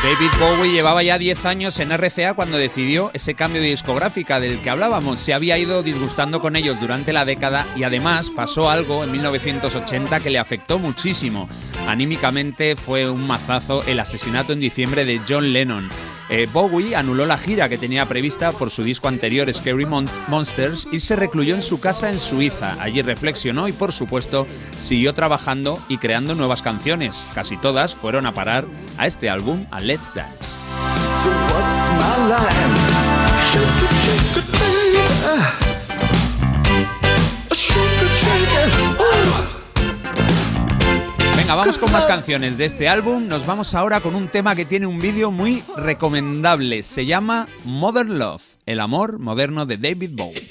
David 0.02 0.31
Bowie 0.39 0.72
llevaba 0.72 1.03
ya 1.03 1.18
10 1.18 1.45
años 1.45 1.77
en 1.81 1.91
RCA 1.91 2.35
cuando 2.35 2.57
decidió 2.57 3.11
ese 3.14 3.34
cambio 3.34 3.61
de 3.61 3.68
discográfica 3.68 4.39
del 4.39 4.61
que 4.61 4.69
hablábamos. 4.69 5.19
Se 5.19 5.34
había 5.34 5.57
ido 5.57 5.84
disgustando 5.84 6.39
con 6.39 6.56
ellos 6.56 6.80
durante 6.80 7.11
la 7.11 7.26
década 7.26 7.68
y 7.76 7.84
además 7.84 8.31
pasó 8.34 8.69
algo 8.69 9.03
en 9.03 9.11
1980 9.11 10.22
que 10.22 10.30
le 10.30 10.39
afectó 10.39 10.80
muchísimo. 10.80 11.49
Anímicamente 11.85 12.77
fue 12.77 13.10
un 13.10 13.27
mazazo 13.27 13.84
el 13.84 13.99
asesinato 13.99 14.53
en 14.53 14.61
diciembre 14.61 15.03
de 15.03 15.19
John 15.27 15.52
Lennon. 15.52 15.89
Eh, 16.29 16.47
Bowie 16.51 16.95
anuló 16.95 17.25
la 17.25 17.37
gira 17.37 17.69
que 17.69 17.77
tenía 17.77 18.05
prevista 18.05 18.51
por 18.51 18.69
su 18.69 18.83
disco 18.83 19.07
anterior 19.07 19.51
Scary 19.53 19.85
Mon- 19.85 20.09
Monsters 20.27 20.87
y 20.91 20.99
se 20.99 21.15
recluyó 21.15 21.55
en 21.55 21.61
su 21.61 21.79
casa 21.79 22.09
en 22.09 22.19
Suiza. 22.19 22.75
Allí 22.81 23.01
reflexionó 23.01 23.67
y 23.67 23.71
por 23.73 23.93
supuesto 23.93 24.45
siguió 24.77 25.13
trabajando 25.13 25.79
y 25.87 25.97
creando 25.97 26.35
nuevas 26.35 26.61
canciones. 26.61 27.25
Casi 27.33 27.55
todas 27.57 27.95
fueron 27.95 28.25
a 28.25 28.33
parar 28.33 28.65
a 28.97 29.07
este 29.07 29.29
álbum, 29.29 29.65
a 29.71 29.79
Let's 29.79 30.13
Dance. 30.13 30.57
Venga, 41.47 41.61
vamos 41.61 41.77
con 41.77 41.93
más 41.93 42.05
canciones 42.05 42.57
de 42.57 42.65
este 42.65 42.89
álbum. 42.89 43.29
Nos 43.29 43.45
vamos 43.45 43.73
ahora 43.73 44.01
con 44.01 44.15
un 44.15 44.27
tema 44.27 44.53
que 44.53 44.65
tiene 44.65 44.85
un 44.85 44.99
vídeo 44.99 45.31
muy 45.31 45.63
recomendable. 45.77 46.83
Se 46.83 47.05
llama 47.05 47.47
Modern 47.63 48.19
Love, 48.19 48.43
el 48.65 48.81
amor 48.81 49.17
moderno 49.17 49.65
de 49.65 49.77
David 49.77 50.09
Bowie. 50.11 50.45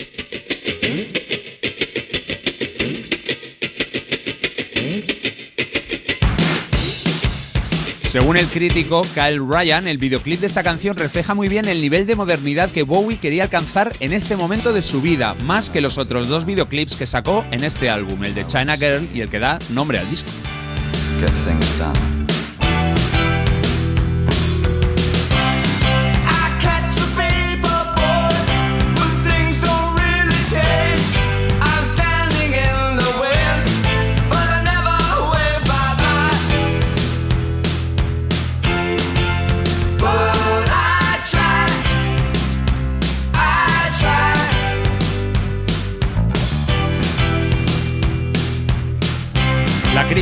Según 8.08 8.38
el 8.38 8.46
crítico 8.46 9.02
Kyle 9.12 9.46
Ryan, 9.46 9.88
el 9.88 9.98
videoclip 9.98 10.40
de 10.40 10.46
esta 10.46 10.62
canción 10.62 10.96
refleja 10.96 11.34
muy 11.34 11.48
bien 11.48 11.68
el 11.68 11.82
nivel 11.82 12.06
de 12.06 12.16
modernidad 12.16 12.70
que 12.70 12.84
Bowie 12.84 13.18
quería 13.18 13.42
alcanzar 13.42 13.92
en 14.00 14.14
este 14.14 14.34
momento 14.34 14.72
de 14.72 14.80
su 14.80 15.02
vida, 15.02 15.34
más 15.44 15.68
que 15.68 15.82
los 15.82 15.98
otros 15.98 16.28
dos 16.28 16.46
videoclips 16.46 16.96
que 16.96 17.06
sacó 17.06 17.44
en 17.50 17.64
este 17.64 17.90
álbum, 17.90 18.24
el 18.24 18.34
de 18.34 18.46
China 18.46 18.78
Girl 18.78 19.06
y 19.12 19.20
el 19.20 19.28
que 19.28 19.40
da 19.40 19.58
nombre 19.74 19.98
al 19.98 20.08
disco. 20.08 20.30
Get 21.18 21.30
things 21.30 21.78
done. 21.78 22.25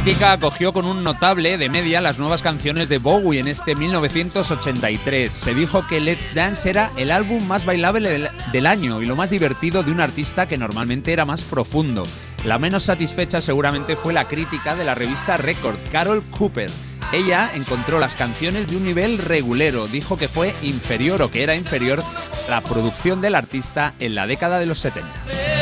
Crítica 0.04 0.32
acogió 0.32 0.74
con 0.74 0.84
un 0.84 1.02
notable 1.02 1.56
de 1.56 1.70
media 1.70 2.02
las 2.02 2.18
nuevas 2.18 2.42
canciones 2.42 2.90
de 2.90 2.98
Bowie 2.98 3.40
en 3.40 3.48
este 3.48 3.74
1983. 3.74 5.32
Se 5.32 5.54
dijo 5.54 5.86
que 5.88 5.98
Let's 5.98 6.34
Dance 6.34 6.68
era 6.68 6.90
el 6.98 7.10
álbum 7.10 7.42
más 7.46 7.64
bailable 7.64 8.28
del, 8.52 8.66
año 8.66 9.00
y 9.00 9.06
lo 9.06 9.16
más 9.16 9.30
divertido 9.30 9.82
de 9.82 9.92
un 9.92 10.02
artista 10.02 10.46
que 10.46 10.58
normalmente 10.58 11.14
era 11.14 11.24
más 11.24 11.40
profundo. 11.40 12.02
La 12.44 12.58
menos 12.58 12.82
satisfecha 12.82 13.40
seguramente 13.40 13.96
fue 13.96 14.12
la 14.12 14.26
crítica 14.26 14.76
de 14.76 14.84
la 14.84 14.94
revista 14.94 15.38
Record, 15.38 15.76
Carol 15.90 16.22
Cooper. 16.36 16.70
Ella 17.10 17.50
encontró 17.54 17.98
las 17.98 18.14
canciones 18.14 18.66
de 18.66 18.76
un 18.76 18.84
nivel 18.84 19.16
regulero, 19.16 19.86
dijo 19.86 20.18
que 20.18 20.28
fue 20.28 20.54
inferior 20.60 21.22
o 21.22 21.30
que 21.30 21.44
era 21.44 21.56
inferior 21.56 22.04
la 22.50 22.60
producción 22.60 23.22
del 23.22 23.36
artista 23.36 23.94
en 24.00 24.14
la 24.14 24.26
década 24.26 24.58
de 24.58 24.66
los 24.66 24.80
70. 24.80 25.53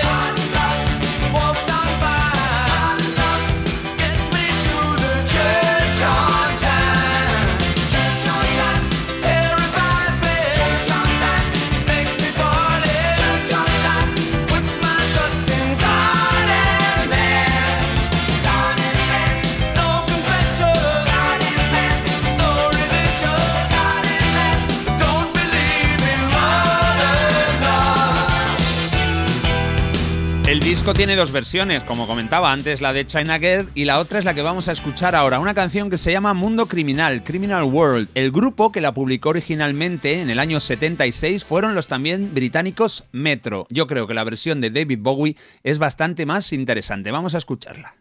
Tiene 30.94 31.16
dos 31.16 31.32
versiones, 31.32 31.82
como 31.84 32.06
comentaba 32.06 32.52
antes, 32.52 32.80
la 32.80 32.92
de 32.92 33.06
China 33.06 33.38
Girl 33.38 33.68
y 33.74 33.84
la 33.84 33.98
otra 33.98 34.18
es 34.18 34.24
la 34.24 34.34
que 34.34 34.42
vamos 34.42 34.68
a 34.68 34.72
escuchar 34.72 35.14
ahora, 35.14 35.38
una 35.38 35.54
canción 35.54 35.90
que 35.90 35.96
se 35.96 36.12
llama 36.12 36.34
Mundo 36.34 36.66
Criminal, 36.66 37.24
Criminal 37.24 37.64
World. 37.64 38.08
El 38.14 38.30
grupo 38.30 38.72
que 38.72 38.80
la 38.80 38.92
publicó 38.92 39.30
originalmente 39.30 40.20
en 40.20 40.28
el 40.28 40.38
año 40.38 40.60
76 40.60 41.44
fueron 41.44 41.74
los 41.74 41.88
también 41.88 42.34
británicos 42.34 43.04
Metro. 43.12 43.66
Yo 43.70 43.86
creo 43.86 44.06
que 44.06 44.14
la 44.14 44.24
versión 44.24 44.60
de 44.60 44.70
David 44.70 44.98
Bowie 45.00 45.36
es 45.62 45.78
bastante 45.78 46.26
más 46.26 46.52
interesante. 46.52 47.10
Vamos 47.10 47.34
a 47.34 47.38
escucharla. 47.38 47.94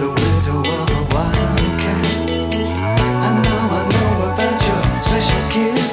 You 0.00 0.33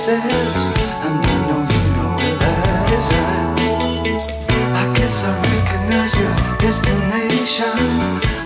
kisses. 0.01 0.55
And 1.05 1.21
I 1.21 1.35
know 1.47 1.61
you 1.61 1.83
know 1.95 2.09
where 2.17 2.37
that 2.41 2.89
is 2.97 3.07
at. 3.13 3.49
I 4.81 4.85
guess 4.97 5.23
I 5.23 5.31
recognize 5.53 6.13
your 6.17 6.33
destination. 6.57 7.77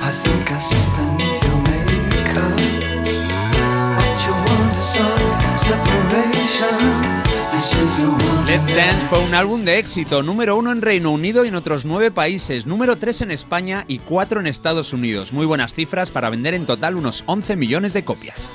I 0.03 0.11
think 0.11 0.51
I 0.51 0.59
see 0.59 0.85
beneath 0.97 1.41
your 1.47 1.59
makeup. 1.63 2.59
What 3.95 4.15
you 4.25 4.33
want 4.35 4.75
is 4.75 4.83
sort 4.83 5.21
of 5.21 5.59
separation. 5.63 6.79
This 7.51 7.71
is 7.73 7.99
Let's 8.47 8.75
Dance 8.75 9.05
fue 9.09 9.19
un 9.19 9.33
álbum 9.33 9.63
de 9.63 9.79
éxito, 9.79 10.23
número 10.23 10.57
uno 10.57 10.71
en 10.73 10.81
Reino 10.81 11.11
Unido 11.11 11.45
y 11.45 11.47
en 11.47 11.55
otros 11.55 11.85
nueve 11.85 12.11
países, 12.11 12.65
número 12.65 12.97
tres 12.97 13.21
en 13.21 13.31
España 13.31 13.85
y 13.87 13.99
cuatro 13.99 14.41
en 14.41 14.47
Estados 14.47 14.91
Unidos. 14.91 15.31
Muy 15.31 15.45
buenas 15.45 15.73
cifras 15.73 16.11
para 16.11 16.29
vender 16.29 16.53
en 16.53 16.65
total 16.65 16.97
unos 16.97 17.23
11 17.27 17.55
millones 17.55 17.93
de 17.93 18.03
copias. 18.03 18.53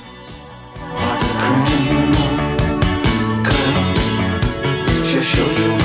She'll 5.41 5.55
show 5.55 5.75
you 5.75 5.80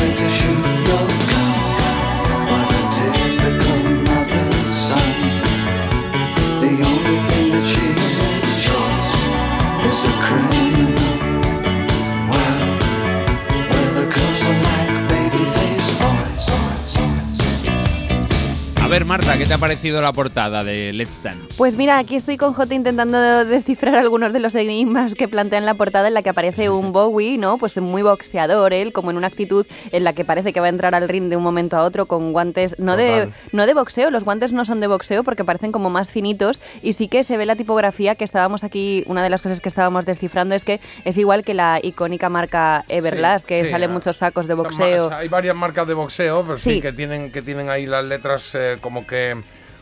A 18.86 18.88
ver, 18.88 19.04
Marta, 19.04 19.36
¿qué 19.36 19.46
te 19.46 19.52
ha 19.52 19.58
parecido 19.58 20.00
la 20.00 20.12
portada 20.12 20.62
de 20.62 20.92
Let's 20.92 21.20
Dance? 21.20 21.56
Pues 21.58 21.76
mira, 21.76 21.98
aquí 21.98 22.14
estoy 22.14 22.36
con 22.36 22.52
J 22.52 22.72
intentando 22.72 23.44
descifrar 23.44 23.96
algunos 23.96 24.32
de 24.32 24.38
los 24.38 24.54
enigmas 24.54 25.16
que 25.16 25.26
plantea 25.26 25.58
en 25.58 25.66
la 25.66 25.74
portada 25.74 26.06
en 26.06 26.14
la 26.14 26.22
que 26.22 26.30
aparece 26.30 26.70
un 26.70 26.92
Bowie, 26.92 27.36
¿no? 27.36 27.58
Pues 27.58 27.76
muy 27.78 28.02
boxeador 28.02 28.72
él, 28.72 28.92
como 28.92 29.10
en 29.10 29.16
una 29.16 29.26
actitud 29.26 29.66
en 29.90 30.04
la 30.04 30.12
que 30.12 30.24
parece 30.24 30.52
que 30.52 30.60
va 30.60 30.66
a 30.66 30.68
entrar 30.68 30.94
al 30.94 31.08
ring 31.08 31.28
de 31.28 31.36
un 31.36 31.42
momento 31.42 31.76
a 31.76 31.82
otro 31.82 32.06
con 32.06 32.32
guantes 32.32 32.78
no 32.78 32.96
de 32.96 33.28
no 33.50 33.66
de 33.66 33.74
boxeo, 33.74 34.12
los 34.12 34.22
guantes 34.22 34.52
no 34.52 34.64
son 34.64 34.78
de 34.78 34.86
boxeo 34.86 35.24
porque 35.24 35.44
parecen 35.44 35.72
como 35.72 35.90
más 35.90 36.12
finitos 36.12 36.60
y 36.80 36.92
sí 36.92 37.08
que 37.08 37.24
se 37.24 37.36
ve 37.36 37.44
la 37.44 37.56
tipografía 37.56 38.14
que 38.14 38.22
estábamos 38.22 38.62
aquí, 38.62 39.02
una 39.08 39.24
de 39.24 39.30
las 39.30 39.42
cosas 39.42 39.60
que 39.60 39.68
estábamos 39.68 40.06
descifrando 40.06 40.54
es 40.54 40.62
que 40.62 40.80
es 41.04 41.16
igual 41.16 41.42
que 41.42 41.54
la 41.54 41.80
icónica 41.82 42.28
marca 42.28 42.84
Everlast, 42.88 43.46
que 43.46 43.64
sí, 43.64 43.70
salen 43.72 43.90
ah. 43.90 43.94
muchos 43.94 44.18
sacos 44.18 44.46
de 44.46 44.54
boxeo. 44.54 45.12
hay 45.12 45.26
varias 45.26 45.56
marcas 45.56 45.88
de 45.88 45.94
boxeo, 45.94 46.44
pero 46.44 46.56
sí, 46.56 46.74
Sí. 46.74 46.80
que 46.80 46.92
tienen 46.92 47.32
que 47.32 47.42
tienen 47.42 47.68
ahí 47.68 47.86
las 47.86 48.04
letras 48.04 48.54
eh, 48.54 48.75
como 48.80 49.06
que, 49.06 49.36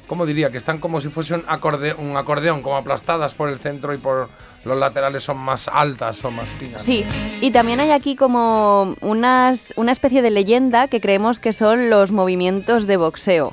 ¿cómo 0.07 0.27
diría? 0.27 0.51
Que 0.51 0.59
están 0.59 0.79
como 0.79 1.01
si 1.01 1.09
fuese 1.09 1.35
un, 1.35 1.43
acorde- 1.47 1.95
un 1.99 2.17
acordeón, 2.17 2.63
como 2.63 2.77
aplastadas 2.77 3.35
por 3.35 3.49
el 3.49 3.59
centro 3.59 3.95
y 3.95 3.99
por 3.99 4.29
los 4.65 4.79
laterales 4.79 5.23
son 5.25 5.39
más 5.39 5.69
altas, 5.69 6.17
son 6.17 6.37
más 6.37 6.49
finas. 6.59 6.83
Sí, 6.83 7.05
y 7.41 7.51
también 7.51 7.81
hay 7.81 7.91
aquí 7.91 8.17
como 8.17 8.95
unas, 9.01 9.73
una 9.77 9.93
especie 9.93 10.23
de 10.23 10.31
leyenda 10.31 10.89
que 10.89 11.01
creemos 11.01 11.39
que 11.39 11.53
son 11.53 11.91
los 11.91 12.11
movimientos 12.13 12.87
de 12.87 12.97
boxeo. 12.97 13.53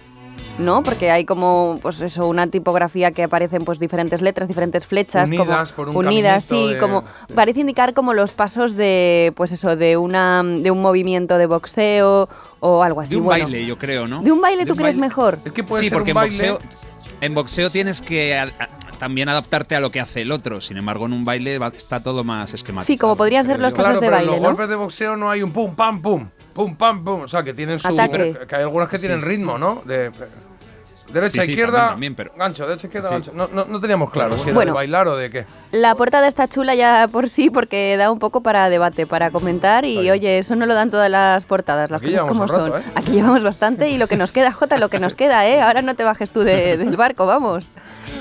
¿No? 0.58 0.84
Porque 0.84 1.10
hay 1.10 1.24
como, 1.26 1.80
pues 1.82 2.02
eso, 2.02 2.28
una 2.28 2.46
tipografía 2.46 3.12
que 3.12 3.24
aparecen 3.24 3.64
pues 3.64 3.80
diferentes 3.80 4.22
letras, 4.22 4.50
diferentes 4.50 4.86
flechas. 4.86 5.28
Unidas 5.30 5.72
como, 5.72 5.94
por 5.94 5.96
un 6.02 6.06
Unidas, 6.08 6.44
sí, 6.44 6.74
de- 6.74 6.78
como 6.78 7.06
parece 7.34 7.62
indicar 7.62 7.94
como 7.94 8.14
los 8.14 8.34
pasos 8.34 8.76
de, 8.76 9.32
pues 9.38 9.54
eso, 9.54 9.76
de 9.78 9.96
una, 9.96 10.44
de 10.44 10.70
un 10.70 10.82
movimiento 10.82 11.38
de 11.38 11.46
boxeo 11.48 12.28
o 12.62 12.82
algo 12.82 13.02
así. 13.02 13.10
De 13.12 13.18
un 13.18 13.26
bueno. 13.26 13.44
baile, 13.44 13.66
yo 13.66 13.78
creo, 13.78 14.08
¿no? 14.08 14.22
¿De 14.22 14.32
un 14.32 14.40
baile 14.40 14.60
De 14.60 14.66
tú 14.68 14.72
un 14.74 14.78
crees 14.78 14.96
baile. 14.96 15.08
mejor? 15.08 15.40
Es 15.44 15.52
que 15.52 15.64
puede 15.64 15.84
sí, 15.84 15.90
ser 15.90 15.98
porque 15.98 16.12
un 16.14 16.18
en 16.18 16.22
baile. 16.22 16.52
boxeo, 16.52 16.70
en 17.20 17.36
boxeo 17.36 17.70
tienes 17.70 18.02
que 18.02 18.38
a- 18.38 18.44
a- 18.44 18.98
también 19.00 19.28
adaptarte 19.30 19.76
a 19.76 19.80
lo 19.80 19.92
que 19.92 20.00
hace 20.00 20.22
el 20.22 20.32
otro. 20.32 20.62
Sin 20.62 20.78
embargo, 20.78 21.06
en 21.08 21.14
un 21.14 21.26
baile 21.26 21.58
va- 21.58 21.68
está 21.70 22.02
todo 22.02 22.24
más 22.24 22.54
esquemático. 22.54 22.88
Sí, 22.88 22.98
como 22.98 23.16
podrían 23.16 23.44
ser 23.46 23.60
los 23.60 23.74
Claro, 23.74 23.90
pasos 23.90 24.02
de 24.02 24.08
pero 24.08 24.18
en 24.18 24.20
baile, 24.28 24.32
los 24.34 24.42
¿no? 24.42 24.48
golpes 24.50 24.70
de 24.70 24.76
boxeo 24.76 25.18
no 25.18 25.30
hay 25.30 25.42
un 25.44 25.52
pum, 25.52 25.76
pam, 25.76 26.02
pum, 26.02 26.28
pum, 26.54 26.76
pam, 26.76 27.04
pum. 27.04 27.22
O 27.22 27.28
sea, 27.28 27.44
que 27.44 27.54
tienen 27.54 27.80
su. 27.80 27.88
Ataque. 27.88 28.38
Que 28.48 28.56
hay 28.56 28.62
algunas 28.62 28.88
que 28.90 29.00
tienen 29.00 29.22
ritmo, 29.24 29.58
¿no? 29.58 29.82
De, 29.86 30.12
derecha, 31.14 31.42
Sí, 31.42 31.46
sí, 31.46 31.52
izquierda, 31.52 31.90
también, 31.90 32.16
también, 32.16 32.16
pero- 32.16 32.32
gancho, 32.38 32.68
derecha, 32.68 32.88
izquierda, 32.88 33.10
Sí. 33.10 33.14
gancho. 33.16 33.32
No, 33.34 33.48
no, 33.52 33.66
no 33.66 33.80
teníamos 33.80 34.12
claro 34.12 34.34
si 34.36 34.44
era 34.44 34.54
Bueno. 34.54 34.72
de 34.72 34.76
bailar 34.76 35.08
o 35.08 35.16
de 35.16 35.30
qué. 35.30 35.46
La 35.72 35.96
portada 35.96 36.28
está 36.28 36.48
chula 36.48 36.76
ya 36.76 37.08
por 37.12 37.30
sí 37.30 37.50
porque 37.50 37.96
da 37.98 38.12
un 38.12 38.20
poco 38.20 38.42
para 38.42 38.70
debate, 38.70 39.06
para 39.08 39.32
comentar 39.32 39.86
y 39.86 40.10
oye, 40.10 40.40
eso 40.40 40.56
no 40.56 40.66
lo 40.66 40.74
dan 40.74 40.90
todas 40.92 41.10
las 41.10 41.44
portadas, 41.46 41.92
las 41.92 42.02
Aquí 42.02 42.12
cosas 42.12 42.26
como 42.28 42.48
son. 42.48 42.80
¿eh? 42.80 42.84
Aquí 42.96 43.12
llevamos 43.12 43.44
bastante 43.44 43.90
y 43.90 43.98
lo 43.98 44.08
que 44.08 44.18
nos 44.18 44.32
queda, 44.32 44.52
Jota, 44.52 44.78
lo 44.78 44.90
que 44.90 45.00
nos 45.00 45.16
queda, 45.16 45.48
¿eh? 45.48 45.62
Ahora 45.62 45.82
no 45.82 45.96
te 45.96 46.04
bajes 46.04 46.32
tú 46.32 46.42
de- 46.42 46.78
del 46.78 46.98
barco, 46.98 47.26
vamos. 47.26 47.66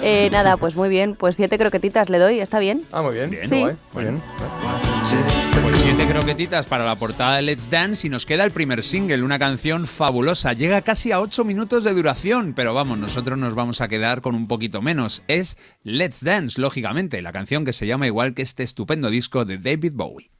Eh, 0.02 0.28
nada, 0.32 0.56
pues 0.56 0.76
muy 0.76 0.88
bien, 0.88 1.14
pues 1.14 1.36
siete 1.36 1.58
croquetitas 1.58 2.08
le 2.08 2.18
doy, 2.18 2.40
¿está 2.40 2.58
bien? 2.58 2.82
Ah, 2.92 3.02
muy 3.02 3.14
bien. 3.14 3.30
Sí. 3.48 3.60
guay, 3.60 3.76
muy 3.92 4.02
bien. 4.04 4.89
Croquetitas 6.10 6.66
para 6.66 6.84
la 6.84 6.96
portada 6.96 7.36
de 7.36 7.42
Let's 7.42 7.70
Dance 7.70 8.04
y 8.04 8.10
nos 8.10 8.26
queda 8.26 8.42
el 8.42 8.50
primer 8.50 8.82
single, 8.82 9.22
una 9.22 9.38
canción 9.38 9.86
fabulosa. 9.86 10.52
Llega 10.54 10.82
casi 10.82 11.12
a 11.12 11.20
8 11.20 11.44
minutos 11.44 11.84
de 11.84 11.94
duración, 11.94 12.52
pero 12.52 12.74
vamos, 12.74 12.98
nosotros 12.98 13.38
nos 13.38 13.54
vamos 13.54 13.80
a 13.80 13.86
quedar 13.86 14.20
con 14.20 14.34
un 14.34 14.48
poquito 14.48 14.82
menos. 14.82 15.22
Es 15.28 15.56
Let's 15.84 16.24
Dance, 16.24 16.60
lógicamente, 16.60 17.22
la 17.22 17.30
canción 17.30 17.64
que 17.64 17.72
se 17.72 17.86
llama 17.86 18.08
igual 18.08 18.34
que 18.34 18.42
este 18.42 18.64
estupendo 18.64 19.08
disco 19.08 19.44
de 19.44 19.58
David 19.58 19.92
Bowie. 19.94 20.32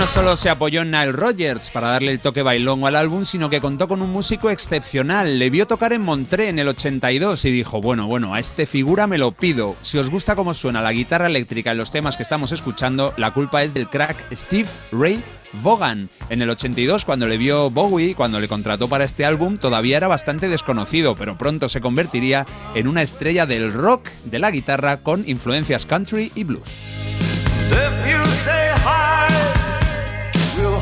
No 0.00 0.06
solo 0.06 0.36
se 0.38 0.48
apoyó 0.48 0.80
en 0.80 0.92
Nile 0.92 1.12
Rodgers 1.12 1.68
para 1.68 1.88
darle 1.88 2.12
el 2.12 2.20
toque 2.20 2.40
bailongo 2.40 2.86
al 2.86 2.96
álbum, 2.96 3.26
sino 3.26 3.50
que 3.50 3.60
contó 3.60 3.86
con 3.86 4.00
un 4.00 4.08
músico 4.08 4.48
excepcional. 4.48 5.38
Le 5.38 5.50
vio 5.50 5.66
tocar 5.66 5.92
en 5.92 6.00
Montré 6.00 6.48
en 6.48 6.58
el 6.58 6.68
82 6.68 7.44
y 7.44 7.50
dijo, 7.50 7.82
bueno, 7.82 8.06
bueno, 8.06 8.32
a 8.32 8.40
este 8.40 8.64
figura 8.64 9.06
me 9.06 9.18
lo 9.18 9.32
pido. 9.32 9.76
Si 9.82 9.98
os 9.98 10.08
gusta 10.08 10.36
cómo 10.36 10.54
suena 10.54 10.80
la 10.80 10.92
guitarra 10.92 11.26
eléctrica 11.26 11.72
en 11.72 11.76
los 11.76 11.92
temas 11.92 12.16
que 12.16 12.22
estamos 12.22 12.50
escuchando, 12.50 13.12
la 13.18 13.32
culpa 13.32 13.62
es 13.62 13.74
del 13.74 13.88
crack 13.88 14.16
Steve 14.32 14.70
Ray 14.90 15.22
Vaughan. 15.62 16.08
En 16.30 16.40
el 16.40 16.48
82, 16.48 17.04
cuando 17.04 17.28
le 17.28 17.36
vio 17.36 17.68
Bowie, 17.68 18.14
cuando 18.14 18.40
le 18.40 18.48
contrató 18.48 18.88
para 18.88 19.04
este 19.04 19.26
álbum, 19.26 19.58
todavía 19.58 19.98
era 19.98 20.08
bastante 20.08 20.48
desconocido, 20.48 21.14
pero 21.14 21.36
pronto 21.36 21.68
se 21.68 21.82
convertiría 21.82 22.46
en 22.74 22.88
una 22.88 23.02
estrella 23.02 23.44
del 23.44 23.70
rock 23.70 24.08
de 24.24 24.38
la 24.38 24.50
guitarra 24.50 25.02
con 25.02 25.28
influencias 25.28 25.84
country 25.84 26.32
y 26.34 26.44
blues. 26.44 26.90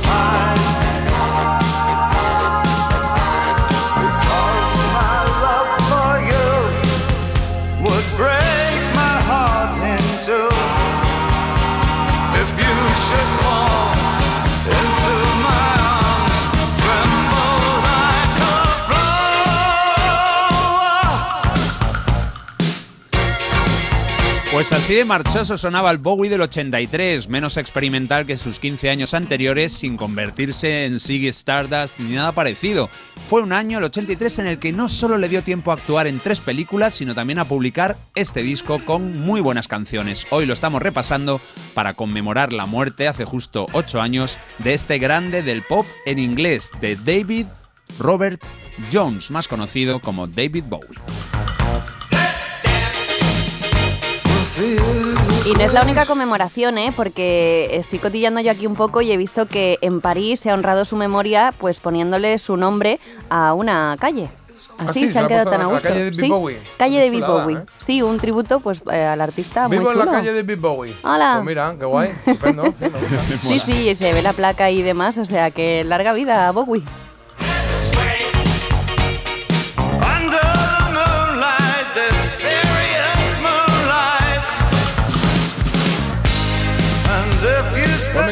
High. 0.09 0.57
Pues 24.59 24.72
así 24.72 24.97
de 24.97 25.05
marchoso 25.05 25.56
sonaba 25.56 25.89
el 25.93 25.98
Bowie 25.98 26.28
del 26.28 26.40
83, 26.40 27.28
menos 27.28 27.56
experimental 27.59 28.26
que 28.26 28.36
sus 28.36 28.59
15 28.59 28.90
años 28.90 29.14
anteriores, 29.14 29.70
sin 29.70 29.97
convertirse 29.97 30.85
en 30.85 30.98
Ziggy 30.98 31.28
Stardust 31.28 31.97
ni 32.01 32.16
nada 32.16 32.32
parecido. 32.32 32.90
Fue 33.28 33.40
un 33.40 33.52
año, 33.52 33.78
el 33.78 33.85
83, 33.85 34.40
en 34.40 34.47
el 34.48 34.59
que 34.59 34.72
no 34.72 34.89
solo 34.89 35.16
le 35.16 35.28
dio 35.28 35.43
tiempo 35.43 35.70
a 35.70 35.74
actuar 35.74 36.09
en 36.09 36.18
tres 36.18 36.40
películas, 36.40 36.94
sino 36.94 37.14
también 37.14 37.39
a 37.39 37.44
publicar 37.44 37.97
este 38.16 38.43
disco 38.43 38.85
con 38.85 39.20
muy 39.20 39.40
buenas 39.40 39.68
canciones. 39.68 40.26
Hoy 40.30 40.44
lo 40.44 40.55
estamos 40.55 40.82
repasando 40.82 41.40
para 41.72 41.94
conmemorar 41.94 42.52
la 42.52 42.66
muerte 42.66 43.06
hace 43.06 43.24
justo 43.24 43.64
8 43.74 44.01
años 44.01 44.39
de 44.59 44.74
este 44.74 44.98
grande 44.98 45.43
del 45.44 45.62
pop 45.62 45.86
en 46.05 46.18
inglés, 46.18 46.72
de 46.80 46.97
David 46.97 47.47
Robert 48.01 48.43
Jones, 48.93 49.30
más 49.30 49.47
conocido 49.47 50.01
como 50.01 50.26
David 50.26 50.64
Bowie. 50.68 50.98
Y 55.47 55.52
no 55.55 55.60
es 55.60 55.72
la 55.72 55.82
única 55.82 56.05
conmemoración, 56.05 56.78
¿eh? 56.78 56.93
porque 56.94 57.68
estoy 57.72 57.98
cotillando 58.01 58.40
yo 58.40 58.51
aquí 58.51 58.66
un 58.66 58.74
poco 58.74 59.01
y 59.01 59.12
he 59.12 59.16
visto 59.16 59.47
que 59.47 59.78
en 59.82 60.01
París 60.01 60.40
se 60.40 60.51
ha 60.51 60.55
honrado 60.55 60.85
su 60.85 60.97
memoria 60.97 61.55
pues 61.59 61.78
poniéndole 61.78 62.39
su 62.39 62.56
nombre 62.56 62.98
a 63.30 63.55
una 63.55 63.97
calle. 64.01 64.28
Ah, 64.80 64.85
Así 64.89 65.01
sí, 65.01 65.06
se, 65.09 65.12
se 65.14 65.18
han 65.18 65.26
quedado 65.28 65.51
tan 65.51 65.60
a 65.60 65.64
la 65.64 65.70
gusto. 65.72 65.89
calle 65.89 66.10
de 66.10 66.16
Sí, 66.16 66.28
Bowie. 66.28 66.60
Calle. 66.76 67.06
¿eh? 67.06 67.64
Sí, 67.78 68.02
un 68.02 68.18
tributo 68.18 68.60
pues 68.60 68.80
eh, 68.93 69.02
al 69.05 69.20
artista 69.20 69.66
Vivo 69.68 69.82
muy 69.82 69.90
en 69.93 69.98
chulo. 69.98 70.05
la 70.05 70.18
calle 70.18 70.32
de 70.32 70.43
Big 70.44 70.59
Bowie. 70.59 70.94
Hola. 71.02 71.32
Pues 71.36 71.47
mira, 71.47 71.74
qué 71.78 71.85
guay, 71.85 72.10
estupendo. 72.26 72.64
sí. 73.40 73.59
Sí, 73.59 73.60
sí, 73.60 73.94
se 73.97 74.12
ve 74.12 74.22
la 74.22 74.32
placa 74.32 74.70
y 74.70 74.82
demás, 74.82 75.18
o 75.18 75.24
sea 75.24 75.51
que 75.51 75.82
larga 75.85 76.12
vida 76.12 76.47
a 76.48 76.52
Bowie. 76.52 76.85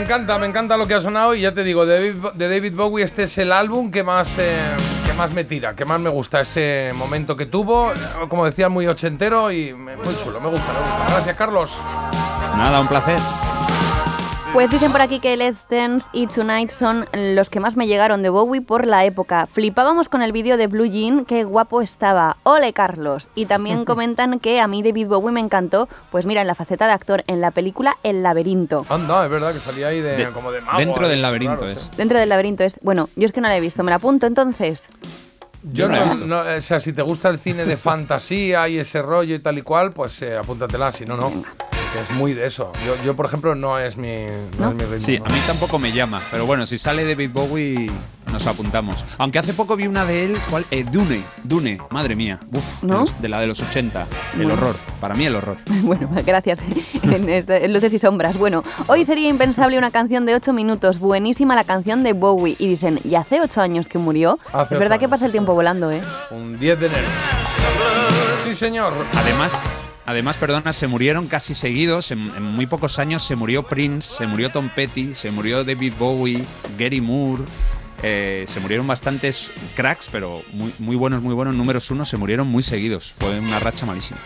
Encanta, 0.06 0.38
me 0.38 0.46
encanta 0.46 0.76
lo 0.76 0.86
que 0.86 0.94
ha 0.94 1.00
sonado 1.00 1.34
y 1.34 1.40
ya 1.40 1.52
te 1.52 1.64
digo, 1.64 1.84
de 1.84 2.14
David, 2.36 2.74
Bowie 2.76 3.04
este 3.04 3.24
es 3.24 3.38
el 3.38 3.50
álbum 3.50 3.90
que 3.90 4.04
más, 4.04 4.38
eh, 4.38 4.56
que 5.04 5.12
más 5.14 5.32
me 5.32 5.42
tira, 5.42 5.74
que 5.74 5.84
más 5.84 5.98
me 5.98 6.08
gusta 6.08 6.40
este 6.40 6.92
momento 6.94 7.36
que 7.36 7.46
tuvo, 7.46 7.90
como 8.28 8.44
decía, 8.44 8.68
muy 8.68 8.86
ochentero 8.86 9.50
y 9.50 9.74
muy 9.74 9.96
chulo, 10.22 10.40
me 10.40 10.48
gusta, 10.48 10.72
me 10.72 10.78
gusta. 10.78 11.06
Gracias, 11.08 11.36
Carlos. 11.36 11.72
Nada, 12.56 12.80
un 12.80 12.86
placer. 12.86 13.18
Pues 14.52 14.70
dicen 14.70 14.90
por 14.90 15.02
aquí 15.02 15.20
que 15.20 15.36
Let's 15.36 15.66
Dance 15.68 16.08
y 16.14 16.26
Tonight 16.28 16.70
son 16.70 17.06
los 17.12 17.50
que 17.50 17.60
más 17.60 17.76
me 17.76 17.86
llegaron 17.86 18.22
de 18.22 18.30
Bowie 18.30 18.62
por 18.62 18.86
la 18.86 19.04
época. 19.04 19.46
Flipábamos 19.46 20.08
con 20.08 20.22
el 20.22 20.32
vídeo 20.32 20.56
de 20.56 20.66
Blue 20.66 20.86
Jean, 20.86 21.26
qué 21.26 21.44
guapo 21.44 21.82
estaba. 21.82 22.38
¡Ole, 22.42 22.72
Carlos! 22.72 23.28
Y 23.34 23.44
también 23.46 23.84
comentan 23.84 24.40
que 24.40 24.60
a 24.60 24.66
mí 24.66 24.82
David 24.82 25.08
Bowie 25.08 25.32
me 25.32 25.40
encantó, 25.40 25.90
pues 26.10 26.24
mira, 26.24 26.40
en 26.40 26.46
la 26.46 26.54
faceta 26.54 26.86
de 26.86 26.92
actor 26.94 27.22
en 27.26 27.42
la 27.42 27.50
película 27.50 27.98
El 28.02 28.22
laberinto. 28.22 28.86
Anda, 28.88 29.24
es 29.24 29.30
verdad 29.30 29.52
que 29.52 29.58
salía 29.60 29.88
ahí 29.88 30.00
de, 30.00 30.16
De- 30.16 30.30
como 30.32 30.50
de 30.50 30.62
mago. 30.62 30.78
dentro 30.78 31.06
del 31.06 31.20
laberinto 31.20 31.58
claro, 31.58 31.72
es. 31.72 31.80
sí. 31.82 31.90
Dentro 31.98 32.18
del 32.18 32.28
laberinto 32.30 32.64
es... 32.64 32.76
Bueno, 32.80 33.10
yo 33.14 33.26
es 33.26 33.32
que 33.32 33.42
no 33.42 33.48
la 33.48 33.56
he 33.56 33.60
visto, 33.60 33.82
me 33.82 33.90
la 33.90 33.96
apunto 33.96 34.26
entonces. 34.26 34.84
Yo 35.64 35.88
no, 35.88 36.38
o 36.40 36.60
sea, 36.62 36.80
si 36.80 36.94
te 36.94 37.02
gusta 37.02 37.28
el 37.28 37.38
cine 37.38 37.66
de 37.66 37.76
fantasía 37.76 38.68
y 38.68 38.78
ese 38.78 39.02
rollo 39.02 39.34
y 39.34 39.38
tal 39.38 39.58
y 39.58 39.62
cual, 39.62 39.92
pues 39.92 40.22
eh, 40.22 40.36
apúntatela, 40.38 40.92
si 40.92 41.04
no, 41.04 41.16
no. 41.18 41.30
Que 41.92 42.00
es 42.00 42.10
muy 42.18 42.32
de 42.34 42.46
eso. 42.46 42.72
Yo, 42.86 42.96
yo, 43.04 43.16
por 43.16 43.26
ejemplo, 43.26 43.54
no 43.54 43.78
es 43.78 43.96
mi, 43.96 44.26
no 44.58 44.70
es 44.70 44.74
mi 44.74 44.82
ritmo. 44.84 44.98
Sí, 44.98 45.18
¿no? 45.18 45.24
a 45.26 45.28
mí 45.28 45.38
tampoco 45.46 45.78
me 45.78 45.92
llama, 45.92 46.20
pero 46.30 46.46
bueno, 46.46 46.66
si 46.66 46.78
sale 46.78 47.04
David 47.04 47.30
Bowie 47.32 47.90
nos 48.32 48.46
apuntamos. 48.46 49.02
Aunque 49.18 49.38
hace 49.38 49.54
poco 49.54 49.76
vi 49.76 49.86
una 49.86 50.04
de 50.04 50.24
él, 50.26 50.38
¿cuál? 50.50 50.66
Eh, 50.70 50.84
Dune, 50.90 51.22
Dune, 51.44 51.78
madre 51.90 52.16
mía, 52.16 52.38
Uf, 52.52 52.82
de, 52.82 52.88
¿No? 52.88 52.98
los- 53.00 53.22
de 53.22 53.28
la 53.28 53.40
de 53.40 53.46
los 53.46 53.60
80, 53.60 54.02
el 54.34 54.38
Bueno. 54.38 54.54
horror, 54.54 54.76
para 55.00 55.14
mí 55.14 55.24
el 55.26 55.36
horror. 55.36 55.56
Bueno, 55.82 56.08
gracias. 56.24 56.58
En, 57.02 57.28
este- 57.28 57.64
en 57.64 57.72
Luces 57.72 57.92
y 57.92 57.98
Sombras. 58.00 58.36
Bueno, 58.36 58.64
hoy 58.88 59.04
sería 59.04 59.28
impensable 59.28 59.78
una 59.78 59.90
canción 59.92 60.26
de 60.26 60.34
8 60.34 60.52
minutos. 60.52 60.98
Buenísima 60.98 61.54
la 61.54 61.62
canción 61.64 62.02
de 62.02 62.12
Bowie. 62.14 62.56
Y 62.58 62.66
dicen, 62.66 62.98
¿y 63.04 63.14
hace 63.14 63.40
8 63.40 63.60
años 63.60 63.86
que 63.86 63.98
murió? 63.98 64.38
Hace 64.52 64.74
es 64.74 64.80
verdad 64.80 64.98
que 64.98 65.08
pasa 65.08 65.24
el 65.26 65.30
tiempo 65.32 65.54
volando, 65.54 65.90
¿eh? 65.92 66.02
Un 66.32 66.58
10 66.58 66.80
de 66.80 66.86
enero. 66.86 67.08
Sí, 68.44 68.54
señor. 68.56 68.92
Además, 69.14 69.52
además, 70.06 70.36
perdona, 70.36 70.72
se 70.72 70.86
murieron 70.86 71.26
casi 71.26 71.54
seguidos, 71.54 72.10
en, 72.10 72.20
muy 72.42 72.66
pocos 72.66 72.98
años 72.98 73.22
se 73.22 73.36
murió 73.36 73.64
Prince, 73.64 74.16
se 74.16 74.26
murió 74.26 74.50
Tom 74.50 74.70
Petty, 74.74 75.14
se 75.14 75.30
murió 75.30 75.64
David 75.64 75.94
Bowie, 75.98 76.44
Gary 76.78 77.00
Moore. 77.00 77.42
eh, 78.02 78.44
se 78.46 78.60
murieron 78.60 78.86
bastantes 78.86 79.50
cracks, 79.74 80.08
pero 80.10 80.42
muy, 80.78 80.96
buenos, 80.96 81.22
muy 81.22 81.34
buenos. 81.34 81.54
Números 81.54 81.90
uno 81.90 82.04
se 82.04 82.16
murieron 82.16 82.46
muy 82.46 82.62
seguidos. 82.62 83.14
Fue 83.18 83.38
una 83.38 83.58
racha 83.58 83.86
malísima. 83.86 84.20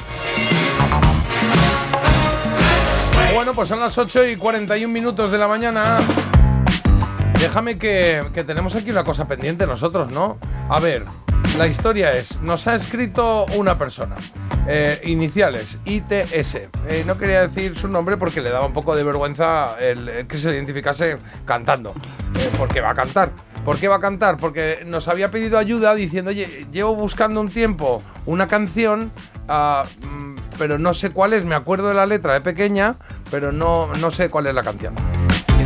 Bueno, 3.33 3.55
pues 3.55 3.69
son 3.69 3.81
las 3.81 3.97
8 3.97 4.27
y 4.27 4.37
41 4.37 4.93
minutos 4.93 5.31
de 5.31 5.39
la 5.39 5.49
mañana. 5.49 5.99
Déjame 7.39 7.79
que 7.79 8.45
tenemos 8.47 8.75
aquí 8.75 8.91
una 8.91 9.05
cosa 9.05 9.27
pendiente 9.27 9.67
nosotros, 9.67 10.13
¿no? 10.13 10.37
A 10.69 10.79
ver, 10.81 11.07
la 11.59 11.67
historia 11.67 12.13
es, 12.13 12.41
nos 12.41 12.67
ha 12.67 12.75
escrito 12.75 13.47
una 13.57 13.77
persona, 13.77 14.17
eh, 14.67 15.01
iniciales, 15.05 15.79
ITS. 15.85 16.55
Eh, 16.55 17.05
no 17.07 17.19
quería 17.19 17.47
decir 17.47 17.77
su 17.77 17.89
nombre 17.89 18.17
porque 18.17 18.41
le 18.41 18.51
daba 18.51 18.67
un 18.67 18.73
poco 18.73 18.97
de 18.97 19.05
vergüenza 19.05 19.77
el, 19.79 20.09
el 20.09 20.27
que 20.27 20.39
se 20.39 20.51
identificase 20.51 21.19
cantando. 21.45 21.95
Eh, 22.37 22.51
porque 22.57 22.81
va 22.81 22.91
a 22.91 22.95
cantar. 22.95 23.31
¿Por 23.65 23.79
qué 23.79 23.89
va 23.89 23.97
a 23.97 24.01
cantar? 24.01 24.37
Porque 24.39 24.85
nos 24.87 25.09
había 25.09 25.31
pedido 25.31 25.59
ayuda 25.59 25.95
diciendo, 25.95 26.31
oye, 26.31 26.67
llevo 26.73 26.95
buscando 26.95 27.41
un 27.41 27.49
tiempo 27.49 28.03
una 28.27 28.49
canción, 28.49 29.13
ah, 29.49 29.85
mm, 30.01 30.37
pero 30.59 30.79
no 30.79 30.95
sé 30.95 31.11
cuál 31.11 31.33
es, 31.33 31.45
me 31.45 31.55
acuerdo 31.55 31.89
de 31.89 31.95
la 31.95 32.07
letra 32.07 32.35
de 32.35 32.41
pequeña, 32.41 32.97
pero 33.31 33.53
no, 33.53 33.91
no 34.01 34.11
sé 34.11 34.31
cuál 34.31 34.47
es 34.47 34.55
la 34.55 34.63
canción. 34.63 34.95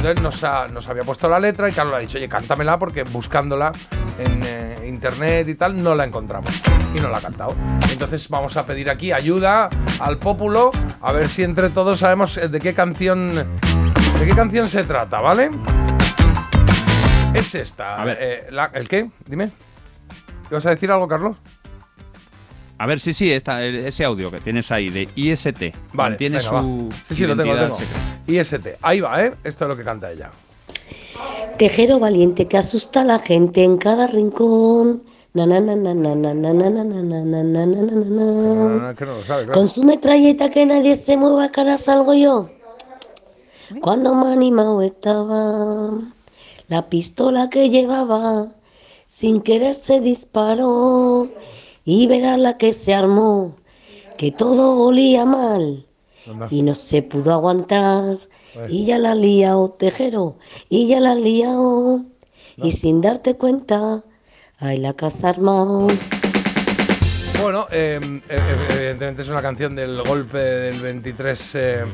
Entonces 0.05 0.23
nos, 0.23 0.45
ha- 0.45 0.69
nos 0.69 0.87
había 0.87 1.03
puesto 1.03 1.31
la 1.31 1.41
letra 1.41 1.67
y 1.67 1.73
Carlos 1.73 1.93
le 1.93 1.97
ha 1.97 2.01
dicho, 2.01 2.19
oye, 2.19 2.29
cántamela 2.29 2.79
porque 2.79 3.05
buscándola 3.05 3.73
en 4.19 4.43
eh, 4.45 4.85
internet 4.87 5.49
y 5.49 5.55
tal 5.55 5.83
no 5.83 5.95
la 5.95 6.05
encontramos. 6.05 6.51
Y 6.95 7.01
no 7.01 7.09
la 7.09 7.17
ha 7.17 7.21
cantado. 7.23 7.55
Entonces 7.91 8.29
vamos 8.29 8.55
a 8.59 8.67
pedir 8.67 8.91
aquí 8.91 9.13
ayuda 9.13 9.71
al 10.01 10.19
pópulo 10.19 10.73
a 11.01 11.11
ver 11.13 11.31
si 11.31 11.43
entre 11.43 11.71
todos 11.71 12.01
sabemos 12.01 12.37
eh, 12.37 12.49
de 12.49 12.61
qué 12.61 12.75
canción 12.75 13.35
de 13.35 14.27
qué 14.27 14.35
canción 14.37 14.69
se 14.69 14.85
trata, 14.85 15.23
¿vale? 15.23 15.51
Es 17.33 17.55
esta. 17.55 18.01
A 18.01 18.05
ver. 18.05 18.19
eh, 18.21 18.47
la- 18.51 18.71
¿El 18.75 18.87
qué? 18.89 19.11
Dime. 19.27 19.51
¿Te 20.51 20.55
vas 20.55 20.67
a 20.67 20.71
decir 20.71 20.91
algo, 20.91 21.09
Carlos? 21.09 21.39
A 22.77 22.87
ver, 22.87 22.99
sí, 22.99 23.13
sí, 23.13 23.31
esta, 23.31 23.65
ese 23.65 24.05
audio 24.05 24.31
que 24.31 24.41
tienes 24.41 24.73
ahí 24.73 24.91
de 24.91 25.09
IST. 25.15 25.75
Vale, 25.93 26.17
tiene 26.17 26.41
su. 26.41 26.55
Va. 26.55 26.63
Sí, 27.09 27.15
sí, 27.15 27.27
lo 27.27 27.37
tengo, 27.37 27.55
lo 27.55 27.61
tengo. 27.61 27.79
IST. 28.27 28.79
Ahí 28.83 29.01
va, 29.01 29.25
¿eh? 29.25 29.35
Esto 29.45 29.65
es 29.65 29.69
lo 29.69 29.77
que 29.77 29.85
canta 29.85 30.11
ella. 30.11 30.31
Tejero 31.59 32.01
valiente 32.01 32.49
que 32.49 32.57
asusta 32.57 33.03
a 33.03 33.05
la 33.05 33.19
gente 33.21 33.63
en 33.63 33.79
cada 33.79 34.07
rincón. 34.07 35.03
Con 39.53 39.69
su 39.69 39.83
metralleta 39.83 40.49
que 40.49 40.65
nadie 40.65 40.95
se 40.95 41.17
mueva, 41.17 41.51
cara 41.51 41.77
salgo 41.77 42.15
yo. 42.15 42.51
Cuando 43.81 44.15
me 44.15 44.33
animado 44.33 44.81
estaba, 44.83 45.91
la 46.69 46.89
pistola 46.89 47.51
que 47.51 47.69
llevaba, 47.69 48.47
sin 49.09 49.41
querer 49.41 49.75
se 49.75 50.01
disparó. 50.01 51.29
Y 51.85 52.06
verás 52.06 52.39
la 52.39 52.56
que 52.56 52.73
se 52.73 52.94
armó, 52.94 53.56
que 54.16 54.32
todo 54.32 54.78
olía 54.78 55.24
mal. 55.24 55.86
Y 56.51 56.62
no 56.62 56.74
se 56.74 57.02
pudo 57.02 57.32
aguantar. 57.32 58.19
Y 58.69 58.86
ya 58.86 58.98
la 58.98 59.12
ha 59.12 59.15
liado, 59.15 59.70
tejero, 59.70 60.39
y 60.69 60.86
ya 60.86 61.01
la 61.01 61.12
ha 61.12 61.16
liado. 61.16 62.02
Y 62.56 62.70
sin 62.70 63.01
darte 63.01 63.35
cuenta, 63.35 64.02
hay 64.59 64.78
la 64.78 64.94
casa 64.94 65.31
armado. 65.31 65.89
Bueno, 67.43 67.66
eh, 67.70 68.01
eh, 68.02 68.20
eh, 68.31 68.66
evidentemente 68.70 69.23
es 69.23 69.28
una 69.28 69.43
canción 69.43 69.74
del 69.74 70.02
golpe 70.02 70.39
del 70.39 70.81
23 70.81 71.55
eh, 71.56 71.85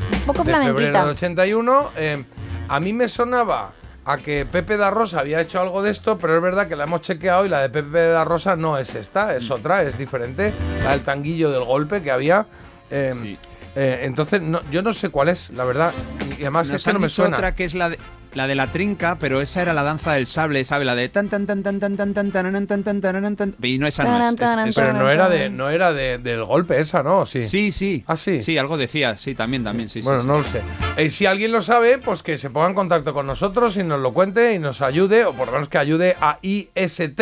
de 0.45 0.55
febrero 0.55 1.01
del 1.01 1.09
81. 1.09 1.91
Eh, 1.97 2.25
a 2.69 2.79
mí 2.79 2.93
me 2.93 3.09
sonaba 3.09 3.73
a 4.13 4.17
que 4.19 4.47
Pepe 4.47 4.77
da 4.77 4.91
Rosa 4.91 5.21
había 5.21 5.41
hecho 5.41 5.61
algo 5.61 5.83
de 5.83 5.91
esto, 5.91 6.19
pero 6.19 6.37
es 6.37 6.43
verdad 6.43 6.69
que 6.69 6.77
la 6.77 6.85
hemos 6.85 7.01
chequeado 7.03 7.47
y 7.47 7.49
la 7.49 7.61
de 7.61 7.71
Pepe 7.71 7.99
da 8.09 8.25
Rosa 8.25 8.57
no 8.57 8.79
es 8.79 8.95
esta, 8.95 9.37
es 9.37 9.51
otra, 9.51 9.83
es 9.83 9.99
diferente. 9.99 10.53
La 10.85 10.91
del 10.93 11.03
tanguillo 11.03 11.51
del 11.51 11.65
golpe 11.65 12.03
que 12.03 12.11
había. 12.11 12.47
Eh, 12.91 13.37
eh, 13.77 14.01
entonces, 14.03 14.41
no, 14.43 14.61
yo 14.71 14.83
no 14.83 14.93
sé 14.95 15.11
cuál 15.11 15.29
es, 15.29 15.51
la 15.51 15.65
verdad. 15.65 15.93
Y 16.39 16.43
además 16.43 16.67
Nos 16.67 16.77
es 16.77 16.85
que 16.85 16.91
han 16.91 16.95
no 16.95 17.01
me 17.01 17.09
suena. 17.09 17.37
otra 17.37 17.55
que 17.55 17.65
es 17.65 17.75
la 17.75 17.91
de, 17.91 17.99
la 18.35 18.47
de 18.47 18.55
la 18.55 18.69
trinca, 18.69 19.17
pero 19.19 19.41
esa 19.41 19.63
era 19.63 19.73
la 19.75 19.83
danza 19.83 20.13
del 20.13 20.27
sable, 20.27 20.63
¿sabe? 20.65 20.85
La 20.85 20.95
de 20.95 21.09
tan 21.09 21.29
tan 21.29 21.47
tan 21.47 21.63
tan 21.63 21.79
tan 21.81 21.97
tan 21.97 22.15
tan 22.15 22.15
tan 22.15 22.33
tan 22.33 22.67
tan 22.67 22.83
tan 22.83 23.01
tan 23.03 23.37
tan 23.37 23.55
y 23.63 23.79
no 23.79 23.87
esa 23.87 24.05
no 24.05 24.21
es, 24.23 24.35
es- 24.35 24.41
es- 24.69 24.75
Pero 24.77 24.93
no 24.93 25.11
era 25.11 25.29
de, 25.29 25.51
no 25.51 25.69
era 25.71 25.93
de, 25.93 26.19
del 26.19 26.45
golpe 26.45 26.79
esa, 26.81 27.03
¿no? 27.03 27.27
Sí. 27.27 27.43
Sí, 27.43 27.73
sí. 27.73 28.05
Ah, 28.07 28.17
sí. 28.17 28.43
Sí, 28.43 28.57
algo 28.59 28.77
decía, 28.77 29.17
sí, 29.17 29.35
también, 29.35 29.65
también, 29.65 29.89
sí, 29.89 30.01
sí, 30.01 30.05
Bueno, 30.05 30.21
sí. 30.23 30.27
no 30.27 30.39
lo 30.39 30.45
sé. 30.45 30.61
Eh, 30.97 31.11
si 31.11 31.27
alguien 31.27 31.53
lo 31.53 31.63
sabe, 31.63 31.99
pues 31.99 32.23
que 32.23 32.39
se 32.39 32.51
ponga 32.51 32.69
en 32.69 32.75
contacto 32.75 33.13
con 33.15 33.27
nosotros 33.27 33.77
y 33.77 33.83
nos 33.83 34.01
lo 34.01 34.13
cuente 34.13 34.55
y 34.55 34.59
nos 34.59 34.81
ayude, 34.83 35.25
o 35.25 35.33
por 35.33 35.47
lo 35.49 35.53
menos 35.55 35.69
que 35.69 35.79
ayude 35.79 36.17
a 36.21 36.39
IST, 36.43 37.17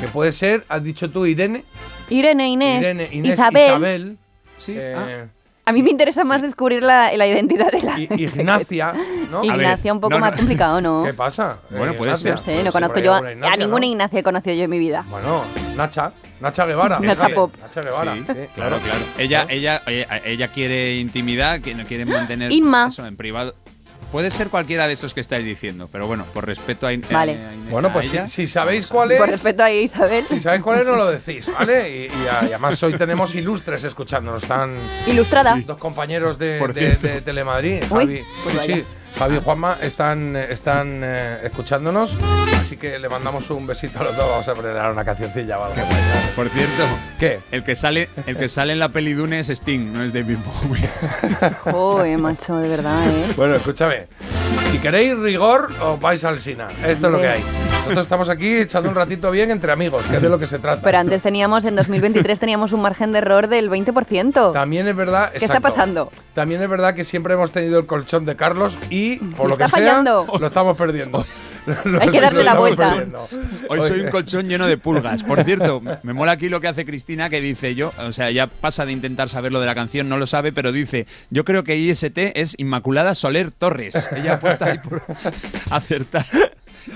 que 0.00 0.08
puede 0.12 0.32
ser, 0.32 0.64
has 0.68 0.82
dicho 0.82 1.10
tú, 1.10 1.26
Irene. 1.26 1.64
Irene, 2.10 2.48
Inés, 2.48 2.80
Irene, 2.80 3.08
Inés, 3.12 3.34
Isabel. 3.34 3.64
Isabel. 3.66 4.18
Sí. 4.56 4.74
eh, 4.76 5.26
A 5.68 5.72
mí 5.72 5.82
me 5.82 5.90
interesa 5.90 6.24
más 6.24 6.40
descubrir 6.40 6.82
la, 6.82 7.14
la 7.14 7.26
identidad 7.26 7.70
de 7.70 7.82
la. 7.82 8.00
Ignacia, 8.00 8.94
¿no? 9.30 9.44
Ignacia, 9.44 9.92
un 9.92 10.00
poco 10.00 10.18
más 10.18 10.34
complicado, 10.34 10.80
¿no? 10.80 11.02
¿Qué 11.04 11.12
pasa? 11.12 11.58
Bueno, 11.68 11.92
Eh, 11.92 11.94
puede 11.94 12.10
Ignacia. 12.12 12.36
ser. 12.38 12.38
No 12.38 12.42
sé, 12.44 12.56
no 12.56 12.62
Pues 12.62 12.72
conozco 12.72 12.94
por 12.94 12.98
ahí 12.98 13.04
yo 13.04 13.12
a, 13.12 13.16
alguna 13.18 13.32
Ignacia, 13.32 13.52
a 13.52 13.56
ninguna 13.58 13.80
¿no? 13.80 13.86
Ignacia 13.92 14.18
he 14.18 14.22
conocido 14.22 14.56
yo 14.56 14.64
en 14.64 14.70
mi 14.70 14.78
vida. 14.78 15.04
Bueno, 15.10 15.44
Nacha. 15.76 16.12
Nacha 16.40 16.64
Guevara. 16.64 17.00
Nacha 17.00 17.28
Pop. 17.28 17.52
Nacha 17.60 17.80
Guevara. 17.82 18.14
Sí, 18.14 18.24
sí, 18.26 18.32
claro, 18.54 18.78
claro. 18.78 19.00
Ella, 19.18 19.44
ella, 19.50 19.82
ella, 19.86 20.22
ella 20.24 20.48
quiere 20.48 20.96
intimidad, 20.96 21.60
que 21.60 21.74
no 21.74 21.84
quiere 21.84 22.06
mantener 22.06 22.50
Inma. 22.50 22.86
eso 22.86 23.04
en 23.06 23.16
privado. 23.18 23.54
Puede 24.10 24.30
ser 24.30 24.48
cualquiera 24.48 24.86
de 24.86 24.94
esos 24.94 25.12
que 25.12 25.20
estáis 25.20 25.44
diciendo, 25.44 25.88
pero 25.92 26.06
bueno, 26.06 26.24
por 26.32 26.46
respeto 26.46 26.86
a, 26.86 26.92
In- 26.94 27.04
Vale. 27.10 27.32
a 27.32 27.52
Inés- 27.54 27.70
Bueno, 27.70 27.92
pues 27.92 28.08
si, 28.08 28.16
ella, 28.16 28.26
si 28.28 28.46
sabéis 28.46 28.86
cuál 28.86 29.12
es. 29.12 29.18
Por 29.18 29.28
respeto 29.28 29.62
a 29.62 29.70
Isabel. 29.70 30.24
Si 30.26 30.40
sabéis 30.40 30.62
cuál 30.62 30.80
es, 30.80 30.86
no 30.86 30.96
lo 30.96 31.06
decís, 31.10 31.50
¿vale? 31.52 31.90
Y, 31.90 32.02
y 32.06 32.26
a- 32.28 32.42
y 32.44 32.46
además 32.46 32.82
hoy 32.82 32.94
tenemos 32.94 33.34
ilustres 33.34 33.84
escuchándonos. 33.84 34.42
Están 34.42 34.76
Ilustrada. 35.06 35.60
dos 35.66 35.76
compañeros 35.76 36.38
de 36.38 37.20
Telemadrid. 37.24 37.82
Uy, 37.90 38.00
Javi, 38.00 38.22
pues 38.44 38.56
sí, 38.64 38.84
Javi 39.16 39.36
y 39.36 39.40
Juanma 39.40 39.78
están, 39.80 40.36
eh, 40.36 40.48
están 40.50 41.00
eh, 41.02 41.38
escuchándonos. 41.44 42.16
Así 42.60 42.76
que 42.76 42.98
le 42.98 43.08
mandamos 43.08 43.50
un 43.50 43.66
besito 43.66 44.00
a 44.00 44.04
los 44.04 44.16
dos. 44.16 44.28
Vamos 44.28 44.48
a 44.48 44.54
poner 44.54 44.76
ahora 44.76 44.92
una 44.92 45.04
cancioncilla 45.04 45.58
o 45.58 45.64
algo. 45.64 45.76
Por 46.36 46.48
cierto, 46.50 46.84
¿Qué? 47.18 47.40
el 47.50 47.64
que 47.64 47.74
sale, 47.74 48.08
el 48.26 48.36
que 48.36 48.48
sale 48.48 48.74
en 48.74 48.78
la 48.78 48.90
peli 48.90 49.14
Dune 49.14 49.40
es 49.40 49.48
Sting, 49.48 49.92
no 49.92 50.02
es 50.04 50.12
David 50.12 50.38
Bowie. 50.44 50.88
Joder, 51.64 52.18
macho, 52.18 52.56
de 52.58 52.68
verdad, 52.68 53.08
¿eh? 53.08 53.32
Bueno, 53.36 53.54
escúchame. 53.56 54.06
Si 54.70 54.78
queréis 54.78 55.18
rigor, 55.18 55.70
os 55.80 55.98
vais 55.98 56.22
al 56.24 56.40
Sina. 56.40 56.66
Esto 56.84 57.06
es 57.06 57.12
lo 57.12 57.18
que 57.18 57.28
hay. 57.28 57.42
Nosotros 57.88 58.06
estamos 58.06 58.28
aquí 58.28 58.54
echando 58.58 58.90
un 58.90 58.94
ratito 58.94 59.30
bien 59.30 59.50
entre 59.50 59.72
amigos, 59.72 60.04
que 60.04 60.16
es 60.16 60.22
de 60.22 60.28
lo 60.28 60.38
que 60.38 60.46
se 60.46 60.58
trata. 60.58 60.82
Pero 60.82 60.98
antes 60.98 61.22
teníamos, 61.22 61.64
en 61.64 61.74
2023 61.74 62.38
teníamos 62.38 62.72
un 62.72 62.82
margen 62.82 63.12
de 63.12 63.18
error 63.18 63.48
del 63.48 63.70
20%. 63.70 64.52
También 64.52 64.86
es 64.86 64.94
verdad. 64.94 65.32
¿Qué 65.32 65.42
está 65.42 65.60
pasando? 65.60 66.10
También 66.34 66.60
es 66.60 66.68
verdad 66.68 66.94
que 66.94 67.04
siempre 67.04 67.32
hemos 67.32 67.50
tenido 67.50 67.78
el 67.78 67.86
colchón 67.86 68.26
de 68.26 68.36
Carlos 68.36 68.78
y 68.90 69.07
por 69.16 69.48
lo 69.48 69.56
que 69.56 69.64
está 69.64 69.76
sea 69.78 69.86
fallando. 69.88 70.26
lo 70.38 70.46
estamos 70.46 70.76
perdiendo. 70.76 71.24
Lo- 71.84 72.00
Hay 72.00 72.08
que 72.08 72.20
darle 72.20 72.44
la 72.44 72.54
vuelta. 72.54 72.88
perdiendo. 72.88 73.28
Hoy 73.68 73.80
soy 73.82 74.00
un 74.00 74.10
colchón 74.10 74.48
lleno 74.48 74.66
de 74.66 74.78
pulgas. 74.78 75.22
Por 75.22 75.44
cierto, 75.44 75.82
me 76.02 76.14
mola 76.14 76.32
aquí 76.32 76.48
lo 76.48 76.62
que 76.62 76.68
hace 76.68 76.86
Cristina, 76.86 77.28
que 77.28 77.42
dice 77.42 77.74
yo, 77.74 77.92
o 77.98 78.12
sea, 78.12 78.30
ya 78.30 78.46
pasa 78.46 78.86
de 78.86 78.92
intentar 78.92 79.28
saber 79.28 79.52
lo 79.52 79.60
de 79.60 79.66
la 79.66 79.74
canción, 79.74 80.08
no 80.08 80.16
lo 80.16 80.26
sabe, 80.26 80.50
pero 80.52 80.72
dice, 80.72 81.06
yo 81.28 81.44
creo 81.44 81.64
que 81.64 81.76
IST 81.76 82.16
es 82.34 82.54
Inmaculada 82.58 83.14
Soler 83.14 83.50
Torres. 83.50 84.08
Ella 84.16 84.34
apuesta 84.34 84.64
ahí 84.64 84.78
por 84.78 85.02
acertar. 85.70 86.24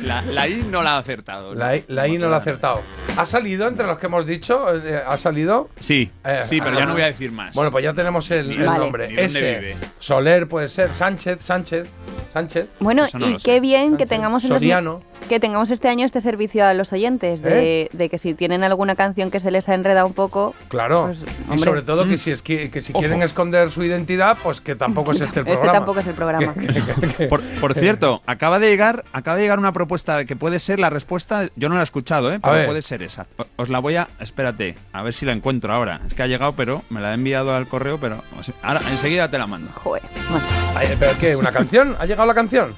La, 0.03 0.23
la 0.23 0.49
I 0.49 0.65
no 0.71 0.83
la 0.83 0.95
ha 0.97 0.99
acertado. 0.99 1.55
La, 1.55 1.77
I- 1.77 1.85
la 1.89 2.09
I 2.09 2.19
no 2.19 2.29
la 2.29 2.37
ha 2.37 2.39
acertado. 2.41 2.81
¿Ha 3.17 3.25
salido 3.27 3.69
entre 3.69 3.87
los 3.87 3.99
que 3.99 4.07
hemos 4.07 4.27
dicho? 4.27 4.67
Eh, 4.77 5.03
¿Ha 5.07 5.17
salido? 5.19 5.69
Sí, 5.79 6.11
Eh, 6.25 6.41
sí, 6.43 6.61
pero 6.63 6.79
ya 6.79 6.87
no 6.87 6.93
voy 6.95 7.03
a 7.03 7.07
decir 7.07 7.31
más. 7.33 7.55
Bueno, 7.55 7.71
pues 7.71 7.85
ya 7.85 7.93
tenemos 7.93 8.31
el, 8.31 8.49
Ni- 8.49 8.57
el 8.57 8.65
Vale. 8.67 8.79
nombre. 8.79 9.09
vive. 9.09 9.77
Soler 9.99 10.49
puede 10.49 10.69
ser. 10.69 10.95
Sánchez, 10.95 11.39
Sánchez, 11.43 11.89
Sánchez. 12.33 12.69
Bueno, 12.81 13.05
no 13.15 13.29
y 13.31 13.39
sé. 13.39 13.45
qué 13.45 13.61
bien 13.61 13.97
que 13.97 14.07
tengamos 14.07 14.45
en, 14.45 14.51
2000 14.51 14.59
Soriano. 14.71 15.01
qué 15.01 15.13
que 15.33 15.41
tengamos 15.41 15.71
este 15.71 15.89
año 15.89 16.05
este 16.05 16.21
servicio 16.21 16.67
a 16.67 16.75
los 16.75 16.93
oyentes, 16.93 17.41
de, 17.43 17.89
de 17.93 18.09
que 18.11 18.19
si 18.19 18.35
tienen 18.35 18.65
alguna 18.65 18.97
canción 18.97 19.31
que 19.31 19.41
se 19.41 19.51
les 19.51 19.67
ha 19.69 19.75
enredado 19.75 20.07
un 20.07 20.13
poco, 20.13 20.55
Claro. 20.69 21.07
Pues, 21.07 21.21
y 21.55 21.59
sobre 21.63 21.81
todo 21.83 22.07
que 22.07 22.15
Mm. 22.17 22.19
si, 22.19 22.31
es 22.33 22.43
que, 22.43 22.71
que 22.71 22.81
si 22.83 22.93
Ojo. 22.93 23.01
quieren 23.01 23.23
esconder 23.23 23.71
su 23.71 23.83
identidad, 23.83 24.37
pues 24.43 24.61
que 24.61 24.75
tampoco 24.75 25.13
es 25.13 25.21
este 25.23 25.41
el 25.41 25.47
este 25.47 25.53
programa. 25.55 25.73
tampoco 25.79 26.01
es 26.01 26.07
el 26.07 26.15
programa. 26.15 26.55
Por, 27.31 27.41
por 27.61 27.75
cierto, 27.75 28.23
acaba 28.27 28.59
de 28.59 28.69
llegar, 28.69 29.05
acaba 29.13 29.37
de 29.37 29.43
llegar 29.45 29.59
una 29.59 29.73
propuesta 29.83 30.25
que 30.25 30.37
puede 30.37 30.59
ser 30.61 30.79
la 30.79 30.91
respuesta. 30.91 31.49
Yo 31.57 31.69
no 31.69 31.75
la 31.75 31.81
he 31.81 31.85
escuchado, 31.85 32.33
¿eh? 32.33 32.39
Pero 32.43 32.67
puede 32.67 32.83
ser 32.83 33.03
esa. 33.03 33.27
O- 33.37 33.47
Os 33.57 33.69
la 33.69 33.81
voy 33.81 33.97
a. 33.97 34.09
Espérate, 34.21 34.77
a 34.93 35.03
ver 35.03 35.13
si 35.13 35.27
la 35.27 35.33
encuentro 35.33 35.73
ahora. 35.73 36.01
Es 36.07 36.15
que 36.15 36.23
ha 36.23 36.27
llegado, 36.27 36.53
pero 36.55 36.83
me 36.91 37.01
la 37.01 37.11
he 37.11 37.15
enviado 37.15 37.55
al 37.55 37.67
correo, 37.67 37.99
pero 37.99 38.23
ahora 38.63 38.81
enseguida 38.91 39.29
te 39.31 39.39
la 39.39 39.47
mando. 39.47 39.71
Joder, 39.75 40.03
macho. 40.31 40.47
Ay, 40.77 40.97
¿Pero 40.99 41.13
qué? 41.19 41.35
¿Una 41.37 41.51
canción? 41.53 41.97
¿Ha 41.99 42.07
llegado 42.07 42.27
la 42.27 42.35
canción? 42.35 42.75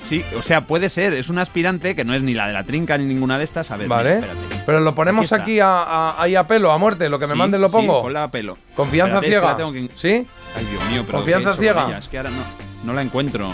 Sí, 0.00 0.24
o 0.38 0.42
sea, 0.42 0.60
puede 0.62 0.88
ser. 0.88 1.12
Es 1.12 1.28
un 1.28 1.38
aspirante 1.38 1.96
que 1.96 2.04
no 2.04 2.14
es 2.14 2.22
ni 2.22 2.32
la 2.32 2.46
de 2.46 2.52
la 2.52 2.62
trinca 2.64 2.96
ni 2.96 3.04
ninguna 3.04 3.36
de 3.36 3.44
estas. 3.44 3.70
A 3.72 3.76
ver, 3.76 3.88
Vale. 3.88 4.16
mira, 4.16 4.32
espérate. 4.32 4.62
Pero 4.64 4.80
lo 4.80 4.94
ponemos 4.94 5.32
aquí, 5.32 5.58
a, 5.60 5.82
a- 5.82 6.22
ahí 6.22 6.36
a 6.36 6.46
pelo, 6.46 6.70
a 6.72 6.78
muerte. 6.78 7.08
Lo 7.08 7.18
que 7.18 7.26
me 7.26 7.32
Sí, 7.32 7.38
mandes 7.38 7.60
lo 7.60 7.68
sí, 7.68 7.72
pongo. 7.72 8.02
ponla 8.02 8.24
a 8.24 8.30
pelo. 8.30 8.56
Confianza 8.76 9.16
Espérate, 9.16 9.28
ciega. 9.32 9.50
la 9.50 9.56
tengo 9.56 9.72
que- 9.72 9.90
¿Sí? 9.96 10.26
Ay, 10.56 10.64
Dios 10.70 10.84
mío, 10.90 11.02
pero. 11.04 11.18
Confianza 11.18 11.50
¿qué 11.50 11.56
he 11.56 11.60
ciega. 11.64 11.98
Es 11.98 12.08
que 12.08 12.16
ahora 12.18 12.30
no, 12.30 12.42
no 12.84 12.92
la 12.92 13.02
encuentro. 13.02 13.52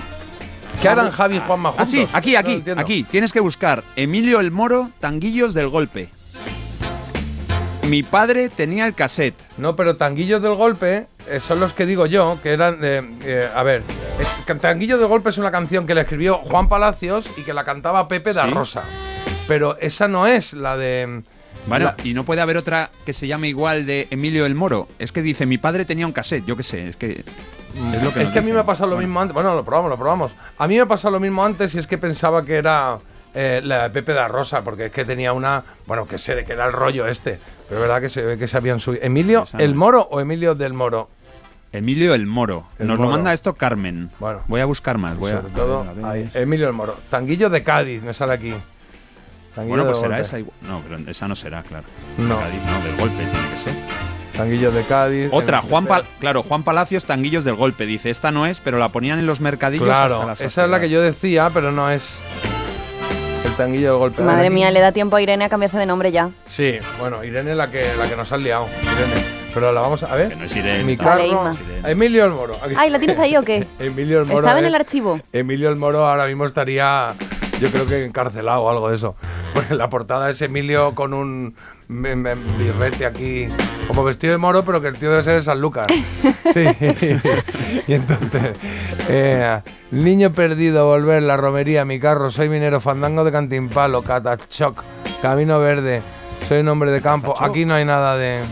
¿Qué 0.80 0.88
harán 0.88 1.10
Javi 1.10 1.36
y 1.36 1.40
Juanma 1.40 1.70
Ah, 1.70 1.72
juntos? 1.72 1.88
sí, 1.90 2.06
aquí, 2.12 2.36
aquí, 2.36 2.62
aquí. 2.76 3.02
Tienes 3.04 3.32
que 3.32 3.40
buscar 3.40 3.82
Emilio 3.96 4.40
el 4.40 4.50
Moro, 4.50 4.90
Tanguillos 5.00 5.54
del 5.54 5.68
Golpe. 5.68 6.08
Mi 7.88 8.02
padre 8.02 8.48
tenía 8.48 8.86
el 8.86 8.94
cassette. 8.94 9.38
No, 9.58 9.76
pero 9.76 9.96
Tanguillos 9.96 10.42
del 10.42 10.54
Golpe 10.54 11.06
eh, 11.28 11.40
son 11.46 11.60
los 11.60 11.72
que 11.72 11.86
digo 11.86 12.06
yo, 12.06 12.38
que 12.42 12.50
eran. 12.52 12.80
de 12.80 13.02
eh, 13.24 13.48
a 13.54 13.62
ver, 13.62 13.82
es, 14.18 14.60
Tanguillos 14.60 14.98
del 14.98 15.08
Golpe 15.08 15.30
es 15.30 15.38
una 15.38 15.50
canción 15.50 15.86
que 15.86 15.94
le 15.94 16.02
escribió 16.02 16.38
Juan 16.38 16.68
Palacios 16.68 17.26
y 17.36 17.42
que 17.42 17.54
la 17.54 17.64
cantaba 17.64 18.08
Pepe 18.08 18.32
da 18.32 18.44
Sí. 18.46 18.50
Rosa. 18.50 18.82
Pero 19.48 19.76
esa 19.78 20.08
no 20.08 20.26
es 20.26 20.52
la 20.54 20.76
de. 20.76 21.22
Bueno, 21.66 21.86
la- 21.86 21.96
y 22.04 22.12
no 22.14 22.24
puede 22.24 22.40
haber 22.42 22.56
otra 22.58 22.90
que 23.06 23.12
se 23.14 23.26
llame 23.26 23.48
igual 23.48 23.86
de 23.86 24.06
Emilio 24.10 24.44
el 24.44 24.54
Moro. 24.54 24.88
Es 24.98 25.12
que 25.12 25.22
dice, 25.22 25.46
mi 25.46 25.56
padre 25.58 25.84
tenía 25.86 26.06
un 26.06 26.12
cassette, 26.12 26.44
yo 26.46 26.56
qué 26.56 26.62
sé, 26.62 26.88
es 26.88 26.96
que... 26.96 27.24
Es 27.94 28.02
lo 28.02 28.12
que, 28.12 28.20
es 28.20 28.24
nos 28.24 28.32
que 28.32 28.38
a 28.38 28.42
mí 28.42 28.52
me 28.52 28.60
ha 28.60 28.64
pasado 28.64 28.90
lo 28.90 28.96
Bueno, 28.96 29.08
mismo 29.08 29.20
antes. 29.20 29.34
Bueno, 29.34 29.54
lo 29.54 29.64
probamos, 29.64 29.90
lo 29.90 29.96
probamos. 29.96 30.32
A 30.58 30.68
mí 30.68 30.76
me 30.76 30.82
ha 30.82 30.86
pasado 30.86 31.12
lo 31.12 31.20
mismo 31.20 31.44
antes 31.44 31.74
y 31.74 31.78
es 31.78 31.86
que 31.86 31.98
pensaba 31.98 32.44
que 32.44 32.56
era 32.56 32.98
eh, 33.34 33.60
la 33.64 33.84
de 33.84 33.90
Pepe 33.90 34.12
da 34.12 34.28
Rosa, 34.28 34.62
porque 34.62 34.86
es 34.86 34.92
que 34.92 35.04
tenía 35.04 35.32
una. 35.32 35.64
Bueno, 35.86 36.06
que 36.06 36.18
sé, 36.18 36.44
que 36.44 36.52
era 36.52 36.66
el 36.66 36.72
rollo 36.72 37.06
este. 37.06 37.40
Pero 37.68 37.80
es 37.80 37.88
verdad 37.88 38.00
que 38.00 38.08
se 38.10 38.22
ve 38.22 38.38
que 38.38 38.46
se 38.46 38.56
habían 38.56 38.80
subido. 38.80 39.02
¿Emilio 39.02 39.42
Esa 39.42 39.58
el. 39.58 39.74
Moro 39.74 40.02
o 40.10 40.20
Emilio 40.20 40.54
del 40.54 40.72
Moro? 40.72 41.08
Emilio 41.72 42.14
el 42.14 42.26
Moro. 42.26 42.66
El 42.78 42.86
Nos 42.86 42.98
Moro. 42.98 43.10
lo 43.10 43.16
manda 43.16 43.32
esto 43.32 43.54
Carmen. 43.54 44.10
Bueno. 44.20 44.42
Voy 44.46 44.60
a 44.60 44.64
buscar 44.66 44.96
más. 44.98 45.16
Voy 45.16 45.32
a, 45.32 45.40
Sobre 45.40 45.52
todo, 45.54 45.80
a 45.80 45.92
ver, 45.92 46.04
a 46.04 46.10
ahí, 46.10 46.30
Emilio 46.34 46.68
el 46.68 46.72
Moro. 46.72 46.96
Tanguillo 47.10 47.50
de 47.50 47.64
Cádiz, 47.64 48.00
me 48.02 48.14
sale 48.14 48.34
aquí. 48.34 48.54
Tanguillo 49.56 49.76
Bueno, 49.76 49.84
pues 49.86 49.96
será 49.98 50.10
golpe. 50.10 50.20
esa 50.22 50.38
igual. 50.38 50.56
No, 50.62 50.80
pero 50.88 51.10
esa 51.10 51.26
no 51.26 51.34
será, 51.34 51.62
claro. 51.62 51.84
No. 52.18 52.38
Cádiz, 52.38 52.60
no, 52.64 52.84
del 52.84 52.96
golpe 52.96 53.16
tiene 53.16 53.50
que 53.50 53.58
ser. 53.58 53.74
Tanguillo 54.36 54.72
de 54.72 54.82
Cádiz. 54.82 55.28
Otra, 55.32 55.62
Juan 55.62 55.86
Pal 55.86 56.04
claro, 56.18 56.42
Juan 56.42 56.64
Palacios, 56.64 57.04
Tanguillos 57.04 57.44
del 57.44 57.54
Golpe. 57.54 57.86
Dice, 57.86 58.10
esta 58.10 58.32
no 58.32 58.46
es, 58.46 58.60
pero 58.60 58.78
la 58.78 58.88
ponían 58.88 59.18
en 59.18 59.26
los 59.26 59.40
mercadillos 59.40 59.88
hasta 59.88 60.06
Claro, 60.06 60.26
la 60.26 60.32
esa 60.32 60.64
es 60.64 60.70
la 60.70 60.80
que 60.80 60.90
yo 60.90 61.00
decía, 61.00 61.50
pero 61.54 61.70
no 61.72 61.90
es. 61.90 62.18
El 63.44 63.52
tanguillo 63.56 63.92
de 63.92 63.98
golpe. 63.98 64.22
Madre 64.22 64.50
mía, 64.50 64.70
le 64.70 64.80
da 64.80 64.90
tiempo 64.92 65.16
a 65.16 65.22
Irene 65.22 65.44
a 65.44 65.48
cambiarse 65.48 65.76
de 65.76 65.86
nombre 65.86 66.10
ya. 66.10 66.30
Sí, 66.46 66.78
bueno, 66.98 67.22
Irene 67.22 67.54
la 67.54 67.70
que, 67.70 67.94
la 67.96 68.08
que 68.08 68.16
nos 68.16 68.32
ha 68.32 68.36
liado. 68.38 68.66
Irene. 68.82 69.44
Pero 69.52 69.70
la 69.70 69.82
vamos 69.82 70.02
a, 70.02 70.12
a 70.12 70.16
ver. 70.16 70.30
Que 70.30 70.36
no 70.36 70.44
es 70.44 70.56
Irene, 70.56 70.82
Mi 70.82 70.96
carro. 70.96 71.54
Emilio 71.84 72.24
el 72.24 72.32
Moro. 72.32 72.56
Aquí. 72.60 72.74
Ay, 72.76 72.90
¿la 72.90 72.98
tienes 72.98 73.18
ahí 73.18 73.36
o 73.36 73.44
qué? 73.44 73.66
Emilio 73.78 74.20
el 74.20 74.26
Moro. 74.26 74.38
Estaba 74.38 74.58
en 74.58 74.64
el 74.64 74.74
archivo. 74.74 75.20
Emilio 75.32 75.68
el 75.68 75.76
Moro 75.76 76.06
ahora 76.06 76.26
mismo 76.26 76.44
estaría, 76.44 77.12
yo 77.60 77.70
creo 77.70 77.86
que 77.86 78.04
encarcelado 78.04 78.62
o 78.62 78.70
algo 78.70 78.88
de 78.88 78.96
eso. 78.96 79.14
Porque 79.52 79.74
la 79.74 79.88
portada 79.90 80.30
es 80.30 80.42
Emilio 80.42 80.94
con 80.96 81.14
un 81.14 81.54
me- 81.88 82.16
me- 82.16 82.34
birrete 82.58 83.06
aquí, 83.06 83.46
como 83.86 84.04
vestido 84.04 84.32
de 84.32 84.38
moro, 84.38 84.64
pero 84.64 84.80
que 84.80 84.88
el 84.88 84.96
tío 84.96 85.10
debe 85.10 85.22
ser 85.24 85.34
de 85.34 85.42
San 85.42 85.60
Lucas. 85.60 85.86
Sí. 86.52 86.62
y 87.88 87.94
entonces, 87.94 88.56
eh, 89.08 89.60
niño 89.90 90.30
perdido, 90.32 90.86
volver, 90.86 91.22
la 91.22 91.36
romería, 91.36 91.84
mi 91.84 91.98
carro, 91.98 92.30
soy 92.30 92.48
minero, 92.48 92.80
fandango 92.80 93.24
de 93.24 93.32
Cantimpalo, 93.32 94.02
Catachoc, 94.02 94.84
Camino 95.22 95.58
Verde, 95.58 96.02
soy 96.46 96.60
un 96.60 96.68
hombre 96.68 96.90
de 96.92 97.00
campo. 97.00 97.34
Aquí 97.42 97.64
no 97.64 97.74
hay 97.74 97.84
nada 97.84 98.16
de... 98.16 98.42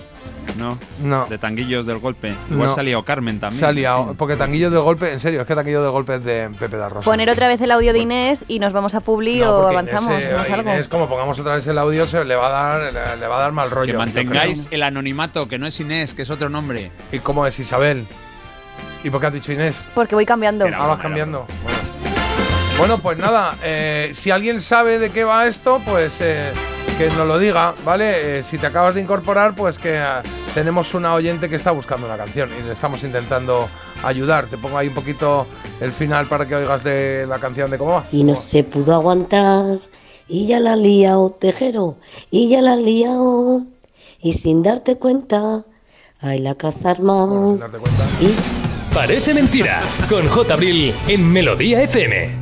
No, 0.59 0.79
No. 1.03 1.27
de 1.27 1.39
Tanguillos 1.39 1.87
del 1.87 1.99
Golpe. 1.99 2.35
Igual 2.51 2.71
No. 2.77 2.83
liado 2.83 3.05
Carmen 3.05 3.41
también. 3.41 3.65
En 3.65 3.75
fin. 4.07 4.15
porque 4.17 4.37
Tanguillo 4.37 4.71
del 4.71 4.81
Golpe, 4.83 5.13
en 5.13 5.21
serio, 5.21 5.41
es 5.41 5.47
que 5.47 5.55
Tanguillo 5.55 5.83
del 5.83 5.91
Golpe 5.91 6.17
es 6.17 6.25
de 6.25 6.51
Pepe 6.59 6.77
da 6.77 6.89
Rosa. 6.89 7.05
Poner 7.05 7.31
otra 7.31 7.49
vez 7.49 7.61
el 7.61 7.71
audio 7.71 7.93
de 7.93 8.01
Inés 8.01 8.45
y 8.49 8.59
nos 8.59 8.73
vamos 8.73 8.95
a 8.95 9.01
Publi 9.01 9.41
No, 9.41 9.51
o 9.59 9.67
avanzamos. 9.69 10.13
Inés, 10.13 10.87
eh, 10.87 10.89
como 10.89 11.09
pongamos 11.09 11.39
otra 11.39 11.55
vez 11.57 11.67
el 11.67 11.79
audio, 11.79 12.07
se 12.07 12.25
le 12.25 12.37
va 12.37 12.47
a 12.49 12.51
dar, 12.79 12.93
le, 12.93 13.17
le 13.21 13.27
va 13.27 13.37
a 13.37 13.41
dar 13.41 13.53
mal 13.53 13.71
rollo. 13.71 13.93
Que 13.93 13.99
mantengáis 13.99 14.69
el 14.71 14.83
anonimato, 14.83 15.49
que 15.49 15.59
no 15.59 15.67
es 15.67 15.79
Inés, 15.81 16.15
que 16.15 16.23
es 16.23 16.31
otro 16.31 16.49
nombre. 16.49 16.91
¿Y 17.11 17.19
cómo 17.21 17.47
es 17.47 17.59
Isabel? 17.59 18.07
¿Y 19.05 19.11
por 19.11 19.21
qué 19.21 19.27
has 19.29 19.33
dicho 19.33 19.53
Inés? 19.53 19.85
Porque 19.95 20.15
voy 20.15 20.27
cambiando. 20.27 20.67
Ah, 20.75 20.87
vas 20.87 21.01
cambiando. 21.01 21.47
Bueno. 21.63 21.79
Bueno, 22.79 22.99
pues 22.99 23.19
nada, 23.19 23.55
eh, 23.63 24.11
si 24.15 24.31
alguien 24.31 24.61
sabe 24.61 24.99
de 24.99 25.11
qué 25.11 25.25
va 25.25 25.47
esto, 25.47 25.81
pues 25.85 26.19
eh, 26.21 26.53
que 26.99 27.09
nos 27.09 27.27
lo 27.27 27.39
diga, 27.39 27.75
¿vale? 27.85 28.39
Eh, 28.39 28.43
si 28.43 28.59
te 28.59 28.67
acabas 28.67 28.95
de 28.95 29.01
incorporar, 29.01 29.55
pues 29.55 29.79
que 29.79 29.97
eh, 29.97 30.05
tenemos 30.55 30.95
una 30.95 31.15
oyente 31.15 31.49
que 31.49 31.57
está 31.57 31.71
buscando 31.71 32.07
una 32.07 32.17
canción 32.17 32.51
y 32.59 32.63
le 32.67 32.73
estamos 32.73 33.03
intentando 33.03 33.69
ayudar. 34.03 34.47
Te 34.47 34.59
pongo 34.59 34.79
ahí 34.79 34.89
un 34.89 34.95
poquito 34.95 35.47
el 35.81 35.93
final 35.93 36.27
para 36.27 36.47
que 36.47 36.55
oigas 36.55 36.85
de 36.85 37.27
la 37.29 37.39
canción 37.39 37.71
de 37.71 37.79
cómo 37.79 37.93
va. 37.93 38.05
Y 38.13 38.25
no 38.25 38.37
se 38.37 38.65
pudo 38.65 38.95
aguantar, 38.95 39.79
y 40.29 40.47
ya 40.47 40.61
la 40.61 40.73
has 40.75 40.79
liado, 40.79 41.31
tejero, 41.31 41.97
y 42.31 42.49
ya 42.49 42.61
la 42.61 42.75
has 42.75 42.83
liado, 42.83 43.63
y 44.21 44.33
sin 44.35 44.63
darte 44.63 44.97
cuenta, 44.97 45.65
hay 46.21 46.39
la 46.39 46.55
casa 46.55 46.91
armada. 46.91 47.57
Y 48.21 48.35
Parece 48.95 49.33
mentira, 49.33 49.81
con 50.07 50.29
J. 50.29 50.53
Abril 50.53 50.95
en 51.09 51.33
Melodía 51.33 51.83
FM. 51.83 52.42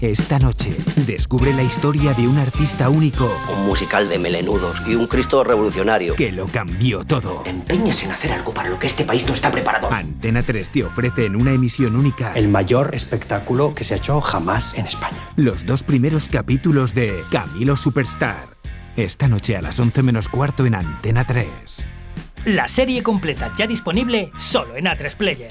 Esta 0.00 0.38
noche, 0.38 0.70
descubre 1.06 1.52
la 1.52 1.64
historia 1.64 2.14
de 2.14 2.28
un 2.28 2.38
artista 2.38 2.88
único 2.88 3.28
Un 3.52 3.66
musical 3.66 4.08
de 4.08 4.20
melenudos 4.20 4.80
y 4.86 4.94
un 4.94 5.08
Cristo 5.08 5.42
revolucionario. 5.42 6.14
que 6.14 6.30
lo 6.30 6.46
cambió 6.46 7.02
todo. 7.02 7.42
Empeñas 7.44 8.04
en 8.04 8.12
hacer 8.12 8.32
algo 8.32 8.54
para 8.54 8.68
lo 8.68 8.78
que 8.78 8.86
este 8.86 9.04
país 9.04 9.26
no 9.26 9.34
está 9.34 9.50
preparado. 9.50 9.90
Antena 9.90 10.44
3 10.44 10.70
te 10.70 10.84
ofrece 10.84 11.26
en 11.26 11.34
una 11.34 11.52
emisión 11.52 11.96
única 11.96 12.32
El 12.34 12.46
mayor 12.46 12.94
espectáculo 12.94 13.74
que 13.74 13.82
se 13.82 13.94
ha 13.94 13.96
hecho 13.96 14.20
jamás 14.20 14.74
en 14.74 14.86
España. 14.86 15.18
los 15.34 15.66
dos 15.66 15.82
primeros 15.82 16.28
capítulos 16.28 16.94
de 16.94 17.24
Camilo 17.32 17.76
Superstar. 17.76 18.46
Esta 18.96 19.26
noche 19.26 19.56
a 19.56 19.62
las 19.62 19.80
11 19.80 20.04
menos 20.04 20.28
cuarto 20.28 20.64
en 20.64 20.76
Antena 20.76 21.26
3. 21.26 21.48
La 22.44 22.68
serie 22.68 23.02
completa 23.02 23.52
ya 23.58 23.66
disponible 23.66 24.30
solo 24.38 24.76
en 24.76 24.84
A3 24.84 25.16
Player. 25.16 25.50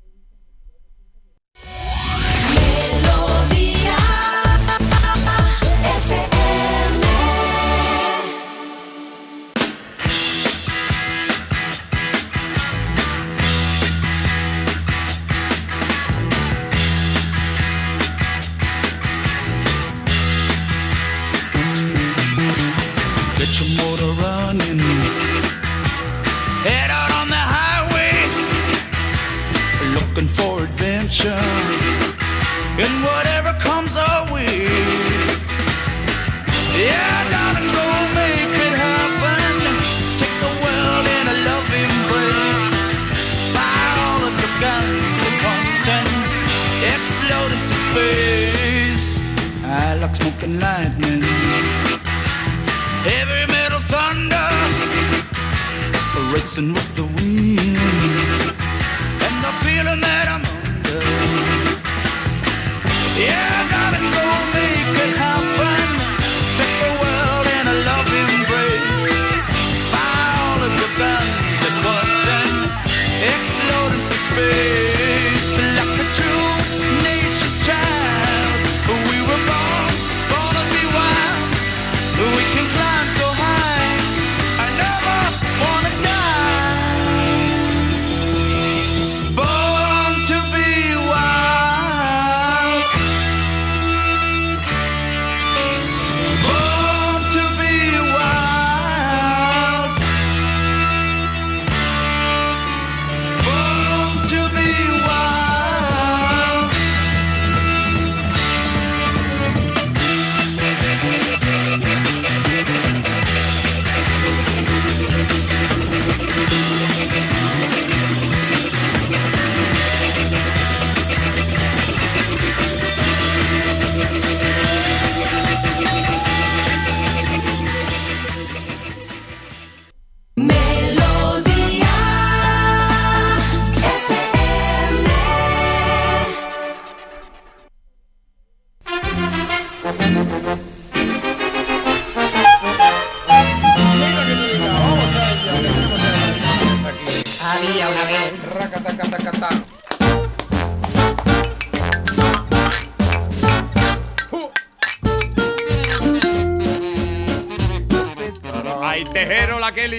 attention. 31.23 31.50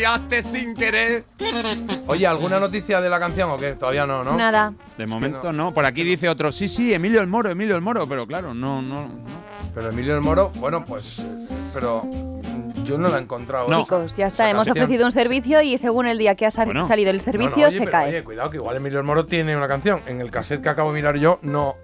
Liaste 0.02 0.42
sin 0.42 0.74
querer. 0.74 1.24
Oye, 2.08 2.26
¿alguna 2.26 2.58
noticia 2.58 3.00
de 3.00 3.08
la 3.08 3.20
canción 3.20 3.50
o 3.50 3.56
qué? 3.56 3.72
Todavía 3.74 4.04
no, 4.04 4.24
¿no? 4.24 4.36
Nada. 4.36 4.72
De 4.98 5.06
momento 5.06 5.52
no. 5.52 5.72
Por 5.72 5.84
aquí 5.84 6.02
dice 6.02 6.28
otro, 6.28 6.50
sí, 6.50 6.66
sí, 6.68 6.92
Emilio 6.92 7.20
el 7.20 7.28
Moro, 7.28 7.50
Emilio 7.50 7.76
el 7.76 7.82
Moro, 7.82 8.08
pero 8.08 8.26
claro, 8.26 8.52
no, 8.52 8.82
no. 8.82 9.02
no. 9.06 9.10
Pero 9.74 9.90
Emilio 9.90 10.16
el 10.16 10.20
Moro, 10.20 10.50
bueno, 10.56 10.84
pues. 10.84 11.22
Pero 11.72 12.02
yo 12.84 12.98
no 12.98 13.08
la 13.08 13.18
he 13.18 13.22
encontrado. 13.22 13.68
esa- 13.68 13.80
Chicos, 13.82 14.16
ya 14.16 14.26
está. 14.26 14.50
Hemos 14.50 14.66
ofrecido 14.66 15.06
un 15.06 15.12
servicio 15.12 15.62
y 15.62 15.78
según 15.78 16.06
el 16.08 16.18
día 16.18 16.34
que 16.34 16.46
ha 16.46 16.50
sal- 16.50 16.66
Bueno. 16.66 16.88
salido 16.88 17.10
el 17.10 17.18
No, 17.18 17.20
no, 17.22 17.24
servicio 17.32 17.66
oye, 17.68 17.70
se 17.70 17.78
pero, 17.78 17.90
cae. 17.92 18.08
Oye, 18.08 18.24
cuidado, 18.24 18.50
que 18.50 18.56
igual 18.56 18.76
Emilio 18.76 18.98
el 18.98 19.04
Moro 19.04 19.24
tiene 19.24 19.56
una 19.56 19.68
canción. 19.68 20.00
En 20.06 20.20
el 20.20 20.32
cassette 20.32 20.62
que 20.62 20.68
acabo 20.68 20.90
de 20.92 20.96
mirar 20.96 21.16
yo, 21.16 21.38
no. 21.42 21.76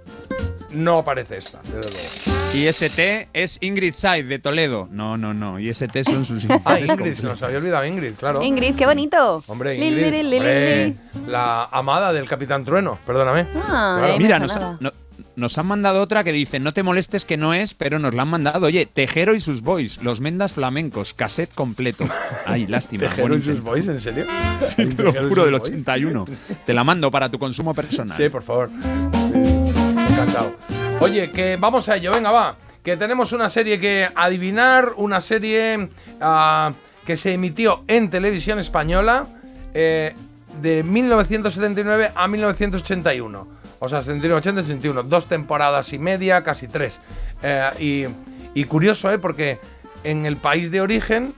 No 0.71 0.99
aparece 0.99 1.39
esta, 1.39 1.61
desde 1.63 1.91
luego. 1.91 2.49
IST 2.55 3.29
es 3.33 3.59
Ingrid 3.63 3.93
Side 3.95 4.25
de 4.25 4.39
Toledo. 4.39 4.89
No, 4.91 5.17
no, 5.17 5.33
no. 5.33 5.59
IST 5.59 6.03
son 6.05 6.25
sus 6.25 6.47
Ah, 6.65 6.79
Ingrid, 6.81 7.19
nos 7.23 7.43
había 7.43 7.59
olvidado 7.59 7.87
Ingrid, 7.87 8.13
claro. 8.15 8.43
Ingrid, 8.43 8.75
qué 8.77 8.85
bonito. 8.87 9.43
Hombre, 9.47 9.77
Ingrid. 9.77 10.05
li, 10.05 10.11
li, 10.11 10.23
li, 10.31 10.37
hombre, 10.37 10.87
li. 10.89 10.97
la 11.27 11.65
amada 11.65 12.13
del 12.13 12.29
Capitán 12.29 12.65
Trueno, 12.65 12.99
perdóname. 13.07 13.47
Ah, 13.55 13.97
Claro. 13.99 14.19
Mira, 14.19 14.39
nos, 14.39 14.53
sonaba. 14.53 14.77
no- 14.81 14.93
nos 15.37 15.57
han 15.57 15.67
mandado 15.67 16.03
otra 16.03 16.25
que 16.25 16.33
dice, 16.33 16.59
no 16.59 16.73
te 16.75 16.83
molestes 16.83 17.25
que 17.25 17.37
no 17.37 17.55
es, 17.55 17.73
pero 17.75 17.99
nos 17.99 18.13
la 18.13 18.23
han 18.23 18.29
mandado. 18.29 18.67
Oye, 18.67 18.87
Tejero 18.87 19.35
y 19.35 19.41
sus 19.41 19.63
boys, 19.63 20.03
los 20.03 20.21
mendas 20.21 20.53
flamencos, 20.53 21.15
cassette 21.15 21.55
completo. 21.55 22.05
Ay, 22.47 22.67
lástima. 22.69 23.03
Tejero 23.09 23.37
y 23.37 23.41
sus 23.41 23.63
boys, 23.63 23.87
¿en 23.89 24.01
serio? 24.01 24.27
Sí, 24.65 24.85
te 24.95 25.03
lo 25.03 25.13
juro, 25.13 25.45
del 25.47 25.55
81. 25.55 26.25
Te 26.67 26.75
la 26.75 26.83
mando 26.85 27.11
para 27.11 27.29
tu 27.29 27.39
consumo 27.39 27.73
personal. 27.73 28.17
Sí, 28.17 28.29
por 28.29 28.43
favor. 28.43 28.69
Oye, 31.01 31.31
que 31.31 31.57
vamos 31.57 31.89
a 31.89 31.97
ello, 31.97 32.13
venga, 32.13 32.31
va. 32.31 32.57
Que 32.83 32.97
tenemos 32.97 33.33
una 33.33 33.49
serie 33.49 33.79
que 33.79 34.09
adivinar, 34.15 34.93
una 34.97 35.21
serie 35.21 35.91
ah, 36.21 36.73
que 37.07 37.17
se 37.17 37.35
emitió 37.35 37.85
en 37.87 38.11
televisión 38.11 38.59
española 38.59 39.27
eh, 39.75 40.15
de 40.61 40.83
1979 40.83 42.13
a 42.15 42.27
1981. 42.27 43.49
O 43.79 43.89
sea, 43.89 44.03
79, 44.03 44.39
80, 44.39 44.61
81. 44.63 45.03
Dos 45.05 45.27
temporadas 45.27 45.93
y 45.93 45.99
media, 45.99 46.43
casi 46.43 46.67
tres. 46.67 47.01
Eh, 47.43 48.09
y, 48.55 48.61
y 48.61 48.65
curioso, 48.65 49.13
¿eh? 49.13 49.19
Porque 49.19 49.59
en 50.03 50.27
el 50.27 50.37
país 50.37 50.71
de 50.71 50.81
origen 50.81 51.35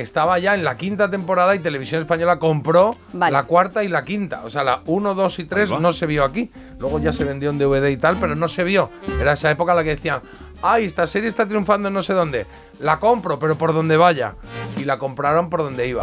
estaba 0.00 0.38
ya 0.38 0.54
en 0.54 0.64
la 0.64 0.76
quinta 0.76 1.10
temporada 1.10 1.54
y 1.54 1.58
Televisión 1.60 2.00
Española 2.00 2.38
compró 2.38 2.94
Vale. 3.12 3.32
la 3.32 3.44
cuarta 3.44 3.84
y 3.84 3.88
la 3.88 4.04
quinta. 4.04 4.42
O 4.44 4.50
sea, 4.50 4.64
la 4.64 4.82
1, 4.86 5.14
2 5.14 5.38
y 5.38 5.44
3 5.44 5.68
Ahí 5.70 5.74
va. 5.76 5.80
no 5.80 5.92
se 5.92 6.06
vio 6.06 6.24
aquí. 6.24 6.50
Luego 6.78 6.98
ya 6.98 7.12
se 7.12 7.24
vendió 7.24 7.50
en 7.50 7.58
DVD 7.58 7.88
y 7.88 7.96
tal, 7.96 8.16
pero 8.18 8.34
no 8.34 8.48
se 8.48 8.64
vio. 8.64 8.90
Era 9.20 9.32
esa 9.34 9.50
época 9.50 9.72
en 9.72 9.76
la 9.76 9.84
que 9.84 9.94
decían, 9.96 10.20
ay, 10.62 10.84
esta 10.84 11.06
serie 11.06 11.28
está 11.28 11.46
triunfando 11.46 11.88
en 11.88 11.94
no 11.94 12.02
sé 12.02 12.12
dónde. 12.12 12.46
La 12.80 12.98
compro, 12.98 13.38
pero 13.38 13.56
por 13.56 13.72
donde 13.72 13.96
vaya. 13.96 14.34
Y 14.76 14.84
la 14.84 14.98
compraron 14.98 15.48
por 15.50 15.62
donde 15.62 15.86
iba. 15.86 16.02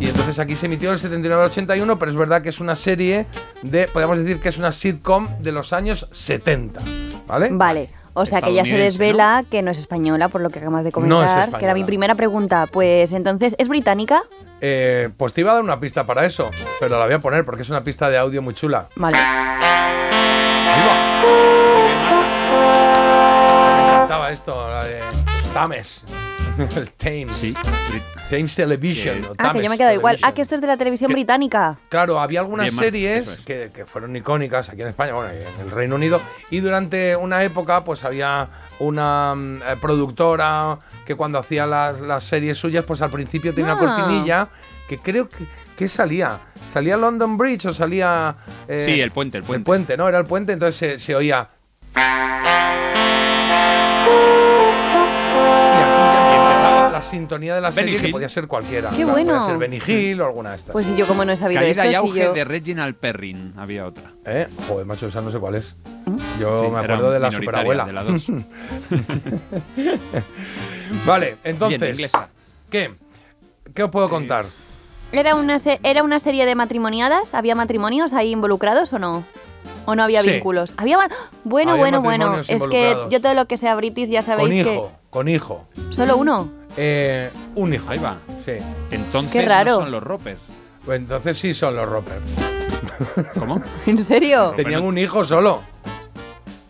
Y 0.00 0.08
entonces 0.08 0.38
aquí 0.40 0.56
se 0.56 0.66
emitió 0.66 0.92
el 0.92 0.98
79 0.98 1.42
al 1.44 1.50
81, 1.50 1.96
pero 1.98 2.10
es 2.10 2.16
verdad 2.16 2.42
que 2.42 2.48
es 2.48 2.60
una 2.60 2.74
serie 2.74 3.26
de, 3.62 3.86
podríamos 3.86 4.18
decir 4.18 4.40
que 4.40 4.48
es 4.48 4.58
una 4.58 4.72
sitcom 4.72 5.28
de 5.38 5.52
los 5.52 5.72
años 5.72 6.08
70. 6.10 6.80
¿Vale? 7.28 7.48
Vale. 7.52 7.90
O 8.14 8.26
sea 8.26 8.40
que 8.40 8.54
ya 8.54 8.64
se 8.64 8.76
desvela 8.76 9.44
que 9.50 9.62
no 9.62 9.70
es 9.70 9.78
española, 9.78 10.28
por 10.28 10.40
lo 10.40 10.50
que 10.50 10.60
acabas 10.60 10.84
de 10.84 10.90
No 10.90 11.22
es 11.22 11.30
comentar, 11.30 11.58
que 11.58 11.64
era 11.64 11.74
mi 11.74 11.84
primera 11.84 12.14
pregunta. 12.14 12.66
Pues 12.70 13.12
entonces, 13.12 13.54
¿es 13.58 13.68
británica? 13.68 14.22
Eh, 14.60 15.10
pues 15.16 15.34
te 15.34 15.40
iba 15.42 15.50
a 15.50 15.54
dar 15.54 15.62
una 15.62 15.80
pista 15.80 16.04
para 16.04 16.24
eso, 16.24 16.50
pero 16.80 16.98
la 16.98 17.04
voy 17.04 17.14
a 17.14 17.20
poner 17.20 17.44
porque 17.44 17.62
es 17.62 17.70
una 17.70 17.84
pista 17.84 18.08
de 18.08 18.16
audio 18.16 18.40
muy 18.40 18.54
chula. 18.54 18.88
Vale. 18.96 19.18
Me 23.76 23.82
encantaba 23.82 24.32
esto, 24.32 24.68
la 24.68 24.84
de 24.84 26.23
Thames. 26.96 27.44
El 27.44 27.54
Thames. 27.54 27.56
Thames 28.30 28.54
Television. 28.54 29.20
o 29.24 29.34
Ah, 29.38 29.52
que 29.52 29.62
yo 29.62 29.68
me 29.68 29.74
he 29.74 29.78
quedado 29.78 29.94
igual. 29.94 30.18
Ah, 30.22 30.32
que 30.32 30.42
esto 30.42 30.54
es 30.54 30.60
de 30.60 30.66
la 30.66 30.76
televisión 30.76 31.12
británica. 31.12 31.78
Claro, 31.88 32.18
había 32.20 32.40
algunas 32.40 32.66
Bien, 32.66 32.76
series 32.76 33.28
es. 33.28 33.40
que, 33.40 33.70
que 33.74 33.84
fueron 33.86 34.14
icónicas 34.16 34.68
aquí 34.70 34.82
en 34.82 34.88
España, 34.88 35.12
bueno, 35.14 35.30
en 35.30 35.60
el 35.60 35.70
Reino 35.70 35.96
Unido, 35.96 36.20
y 36.50 36.60
durante 36.60 37.16
una 37.16 37.42
época 37.44 37.84
pues 37.84 38.04
había 38.04 38.48
una 38.78 39.34
mm, 39.36 39.56
eh, 39.56 39.76
productora 39.80 40.78
que 41.04 41.14
cuando 41.14 41.38
hacía 41.38 41.66
las, 41.66 42.00
las 42.00 42.24
series 42.24 42.56
suyas, 42.58 42.84
pues 42.84 43.02
al 43.02 43.10
principio 43.10 43.52
tenía 43.54 43.72
Ah. 43.72 43.76
una 43.76 43.86
cortinilla 43.96 44.48
que 44.88 44.98
creo 44.98 45.28
que, 45.28 45.46
que 45.76 45.88
salía. 45.88 46.38
¿Salía 46.72 46.96
London 46.96 47.36
Bridge 47.36 47.66
o 47.66 47.72
salía... 47.72 48.36
eh, 48.68 48.80
Sí, 48.80 49.00
el 49.00 49.10
puente, 49.10 49.38
el 49.38 49.42
El 49.44 49.46
puente. 49.46 49.64
puente, 49.64 49.96
¿no? 49.96 50.08
Era 50.08 50.18
el 50.18 50.24
puente, 50.26 50.52
entonces 50.52 50.76
se, 50.76 50.98
se 50.98 51.14
oía... 51.14 51.48
sintonía 57.04 57.54
de 57.54 57.60
la 57.60 57.70
Benny 57.70 57.92
serie, 57.92 58.06
que 58.06 58.12
podía 58.12 58.28
ser 58.28 58.48
cualquiera. 58.48 58.90
Qué 58.90 58.96
Claro, 58.96 59.12
bueno. 59.12 59.32
Podía 59.34 59.46
ser 59.46 59.58
Benny 59.58 59.78
Hill 59.86 60.20
o 60.20 60.26
alguna 60.26 60.50
de 60.50 60.56
estas. 60.56 60.72
Pues 60.72 60.86
yo 60.96 61.06
como 61.06 61.24
no 61.24 61.32
he 61.32 61.36
sabido 61.36 61.60
Caída 61.60 61.70
esto, 61.84 61.84
y 61.84 61.88
si 61.90 61.94
auge 61.94 62.20
yo- 62.24 62.32
de 62.32 62.44
Reginald 62.44 62.96
Perrin. 62.96 63.52
Había 63.56 63.86
otra. 63.86 64.12
¿Eh? 64.26 64.48
Joder, 64.68 64.86
macho, 64.86 65.06
esa 65.06 65.20
no 65.20 65.30
sé 65.30 65.38
cuál 65.38 65.54
es. 65.56 65.76
Yo 66.40 66.64
Sí, 66.64 66.70
me 66.70 66.78
acuerdo 66.80 67.10
de 67.12 67.20
la 67.20 67.30
superabuela. 67.30 67.84
de 67.84 67.92
la 67.92 68.04
dos. 68.04 68.26
vale, 71.06 71.36
entonces. 71.44 71.80
Bien, 71.80 71.92
inglesa. 71.94 72.28
¿Qué? 72.70 72.94
¿Qué 73.74 73.82
os 73.82 73.90
puedo 73.90 74.08
contar? 74.08 74.46
¿Era 75.12 75.34
una, 75.36 75.58
se- 75.58 75.80
¿Era 75.82 76.02
una 76.02 76.18
serie 76.20 76.44
de 76.46 76.54
matrimoniadas? 76.54 77.34
¿Había 77.34 77.54
matrimonios 77.54 78.12
ahí 78.12 78.30
involucrados 78.32 78.92
o 78.92 78.98
no? 78.98 79.24
¿O 79.86 79.94
no 79.94 80.02
había 80.02 80.22
Sí. 80.22 80.30
vínculos? 80.30 80.72
Había 80.76 80.98
Bueno, 81.44 81.72
Había 81.72 81.82
bueno, 81.82 82.02
bueno. 82.02 82.38
Es 82.40 82.62
que 82.70 82.96
yo 83.10 83.20
todo 83.20 83.34
lo 83.34 83.46
que 83.46 83.56
sea 83.56 83.74
british 83.74 84.08
ya 84.08 84.22
sabéis 84.22 84.48
Con 84.48 84.64
que... 84.64 84.72
hijo, 84.74 84.92
con 85.10 85.28
hijo. 85.28 85.66
¿Solo 85.90 86.16
uno? 86.16 86.50
Eh, 86.76 87.30
un 87.54 87.72
hijo. 87.74 87.90
Ahí 87.90 87.98
va. 87.98 88.16
Sí. 88.44 88.52
Entonces 88.90 89.32
Qué 89.32 89.48
raro. 89.48 89.70
no 89.72 89.76
son 89.78 89.90
los 89.90 90.02
Roper. 90.02 90.36
Pues 90.84 90.98
entonces 90.98 91.38
sí 91.38 91.54
son 91.54 91.76
los 91.76 91.88
Roper. 91.88 92.18
¿Cómo? 93.38 93.62
¿En 93.86 94.02
serio? 94.04 94.52
Tenían 94.56 94.82
un 94.82 94.98
hijo 94.98 95.24
solo. 95.24 95.62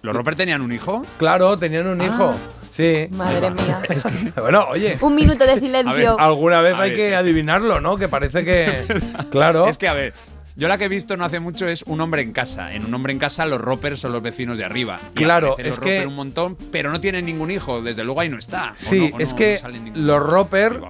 ¿Los 0.03 0.15
Roper 0.15 0.37
tenían 0.37 0.61
un 0.63 0.73
hijo? 0.73 1.05
Claro, 1.19 1.59
tenían 1.59 1.87
un 1.87 2.01
hijo. 2.03 2.35
Ah. 2.35 2.51
Sí. 2.71 3.09
Madre 3.13 3.51
mía. 3.51 3.81
Bueno, 4.37 4.67
oye. 4.69 4.99
Un 5.01 5.15
minuto 5.15 5.47
de 5.47 5.59
silencio. 5.61 6.19
Alguna 6.19 6.61
vez 6.61 6.75
a 6.75 6.83
hay 6.83 6.91
ver. 6.91 6.99
que 6.99 7.15
adivinarlo, 7.17 7.81
¿no? 7.81 7.97
Que 7.97 8.09
parece 8.09 8.45
que. 8.45 8.85
claro. 9.31 9.69
Es 9.69 9.79
que, 9.79 9.89
a 9.89 9.93
ver, 9.95 10.13
yo 10.57 10.69
la 10.69 10.79
que 10.79 10.85
he 10.85 10.89
visto 10.89 11.17
no 11.17 11.25
hace 11.25 11.41
mucho 11.41 11.67
es 11.67 11.83
un 11.85 12.01
hombre 12.01 12.23
en 12.23 12.33
casa. 12.33 12.73
En 12.75 12.85
un 12.85 12.95
hombre 12.95 13.13
en 13.13 13.19
casa 13.19 13.45
los 13.47 13.61
roppers 13.61 13.99
son 14.01 14.13
los 14.13 14.23
vecinos 14.23 14.57
de 14.59 14.65
arriba. 14.65 15.01
Y 15.15 15.19
Claro, 15.25 15.57
los 15.59 15.67
es 15.67 15.81
que- 15.81 16.07
un 16.07 16.15
montón, 16.15 16.57
pero 16.71 16.91
no 16.93 17.01
tienen 17.01 17.27
ningún 17.27 17.51
hijo. 17.51 17.83
Desde 17.83 18.05
luego 18.05 18.21
ahí 18.21 18.29
no 18.29 18.39
está. 18.39 18.71
O 18.73 18.75
Sí, 18.75 19.11
no- 19.11 19.17
o 19.17 19.21
es 19.21 19.31
no- 19.33 19.37
que 19.37 19.61
no 19.63 19.91
los 19.95 20.23
Roper, 20.27 20.81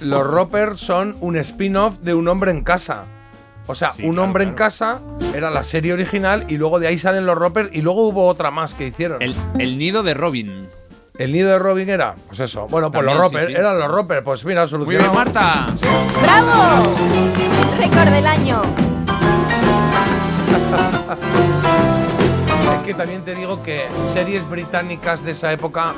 los 0.00 0.26
Roper 0.26 0.76
son 0.76 1.16
un 1.20 1.36
spin-off 1.36 1.98
de 2.00 2.14
un 2.14 2.28
hombre 2.28 2.50
en 2.50 2.62
casa. 2.62 3.04
O 3.66 3.74
sea, 3.74 3.92
un 4.02 4.18
hombre 4.18 4.44
en 4.44 4.54
casa 4.54 5.00
era 5.34 5.50
la 5.50 5.62
serie 5.62 5.92
original 5.92 6.46
y 6.48 6.56
luego 6.56 6.78
de 6.80 6.86
ahí 6.88 6.96
salen 6.96 7.26
los 7.26 7.36
Roper 7.36 7.68
y 7.74 7.82
luego 7.82 8.08
hubo 8.08 8.26
otra 8.26 8.50
más 8.50 8.72
que 8.72 8.86
hicieron. 8.86 9.20
El, 9.20 9.34
el 9.58 9.76
nido 9.76 10.02
de 10.02 10.14
Robin. 10.14 10.68
¿El 11.18 11.32
nido 11.32 11.50
de 11.50 11.58
Robin 11.58 11.88
era? 11.90 12.14
Pues 12.28 12.40
eso. 12.40 12.66
Bueno, 12.68 12.90
pues 12.90 13.04
También, 13.04 13.18
los 13.18 13.28
sí, 13.30 13.34
Roper, 13.36 13.48
sí. 13.48 13.60
eran 13.60 13.78
los 13.78 13.88
Roper. 13.90 14.22
Pues 14.22 14.44
mira, 14.46 14.62
Muy 14.62 14.68
solucionado. 14.70 15.10
bien, 15.12 15.24
Marta. 15.24 15.66
¡Bravo! 16.22 16.94
Récord 17.78 18.08
del 18.10 18.26
año. 18.26 18.62
Es 22.80 22.86
que 22.86 22.94
también 22.94 23.22
te 23.22 23.34
digo 23.34 23.62
que 23.62 23.86
series 24.06 24.48
británicas 24.48 25.22
de 25.24 25.32
esa 25.32 25.52
época 25.52 25.92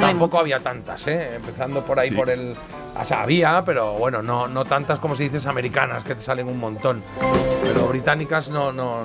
tampoco 0.00 0.38
había 0.38 0.60
tantas, 0.60 1.06
¿eh? 1.06 1.36
Empezando 1.36 1.84
por 1.84 1.98
ahí 1.98 2.08
Sí. 2.10 2.14
por 2.14 2.30
el. 2.30 2.54
O 3.00 3.04
sea, 3.04 3.22
había, 3.22 3.64
pero 3.64 3.92
bueno, 3.94 4.22
no, 4.22 4.48
no 4.48 4.64
tantas 4.64 4.98
como 4.98 5.14
si 5.14 5.24
dices 5.24 5.46
americanas, 5.46 6.02
que 6.04 6.14
te 6.16 6.20
salen 6.20 6.48
un 6.48 6.58
montón. 6.58 7.02
Pero 7.62 7.86
británicas 7.86 8.48
no, 8.48 8.72
no, 8.72 8.98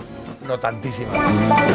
no 0.47 0.59
tantísimas. 0.59 1.15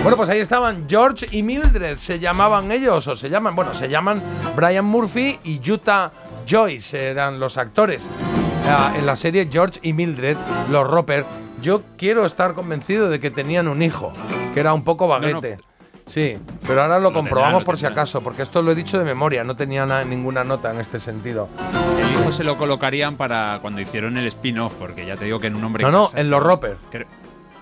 Bueno, 0.03 0.17
pues 0.17 0.29
ahí 0.29 0.41
estaban 0.41 0.87
George 0.89 1.27
y 1.31 1.43
Mildred, 1.45 1.97
se 1.99 2.19
llamaban 2.19 2.73
ellos, 2.73 3.07
o 3.07 3.15
se 3.17 3.31
llaman, 3.31 3.55
bueno, 3.55 3.73
se 3.75 3.89
llaman 3.89 4.21
Brian 4.57 4.85
Murphy 4.85 5.39
y 5.45 5.61
Utah 5.71 6.11
Joyce, 6.49 7.11
eran 7.11 7.39
los 7.39 7.57
actores. 7.59 8.03
Ah, 8.69 8.93
en 8.97 9.07
la 9.07 9.15
serie 9.17 9.49
George 9.51 9.79
y 9.83 9.93
Mildred, 9.93 10.37
los 10.71 10.87
Roper, 10.89 11.25
yo 11.63 11.83
quiero 11.97 12.25
estar 12.27 12.55
convencido 12.55 13.09
de 13.09 13.21
que 13.21 13.31
tenían 13.31 13.69
un 13.69 13.83
hijo, 13.83 14.13
que 14.55 14.61
era 14.61 14.73
un 14.73 14.85
poco 14.85 15.09
vaguete. 15.09 15.59
Sí, 16.07 16.39
pero 16.67 16.83
ahora 16.83 16.99
lo 16.99 17.13
comprobamos 17.13 17.65
por 17.65 17.77
si 17.79 17.85
acaso, 17.85 18.23
porque 18.23 18.41
esto 18.43 18.63
lo 18.63 18.73
he 18.73 18.75
dicho 18.75 18.99
de 18.99 19.05
memoria, 19.05 19.45
no 19.45 19.57
tenía 19.57 19.85
na- 19.85 20.05
ninguna 20.05 20.43
nota 20.43 20.71
en 20.73 20.81
este 20.81 21.01
sentido. 21.01 21.49
El 22.01 22.11
hijo 22.21 22.33
se 22.33 22.45
lo 22.45 22.57
colocarían 22.57 23.17
para 23.17 23.59
cuando 23.61 23.81
hicieron 23.83 24.17
el 24.17 24.27
spin-off, 24.29 24.73
porque 24.79 25.05
ya 25.05 25.17
te 25.17 25.27
digo 25.27 25.39
que 25.39 25.49
en 25.49 25.57
un 25.57 25.65
hombre 25.65 25.83
No, 25.83 25.89
en 25.89 25.93
no, 25.93 26.05
casa- 26.07 26.21
en 26.21 26.31
los 26.31 26.43
Roper. 26.43 26.77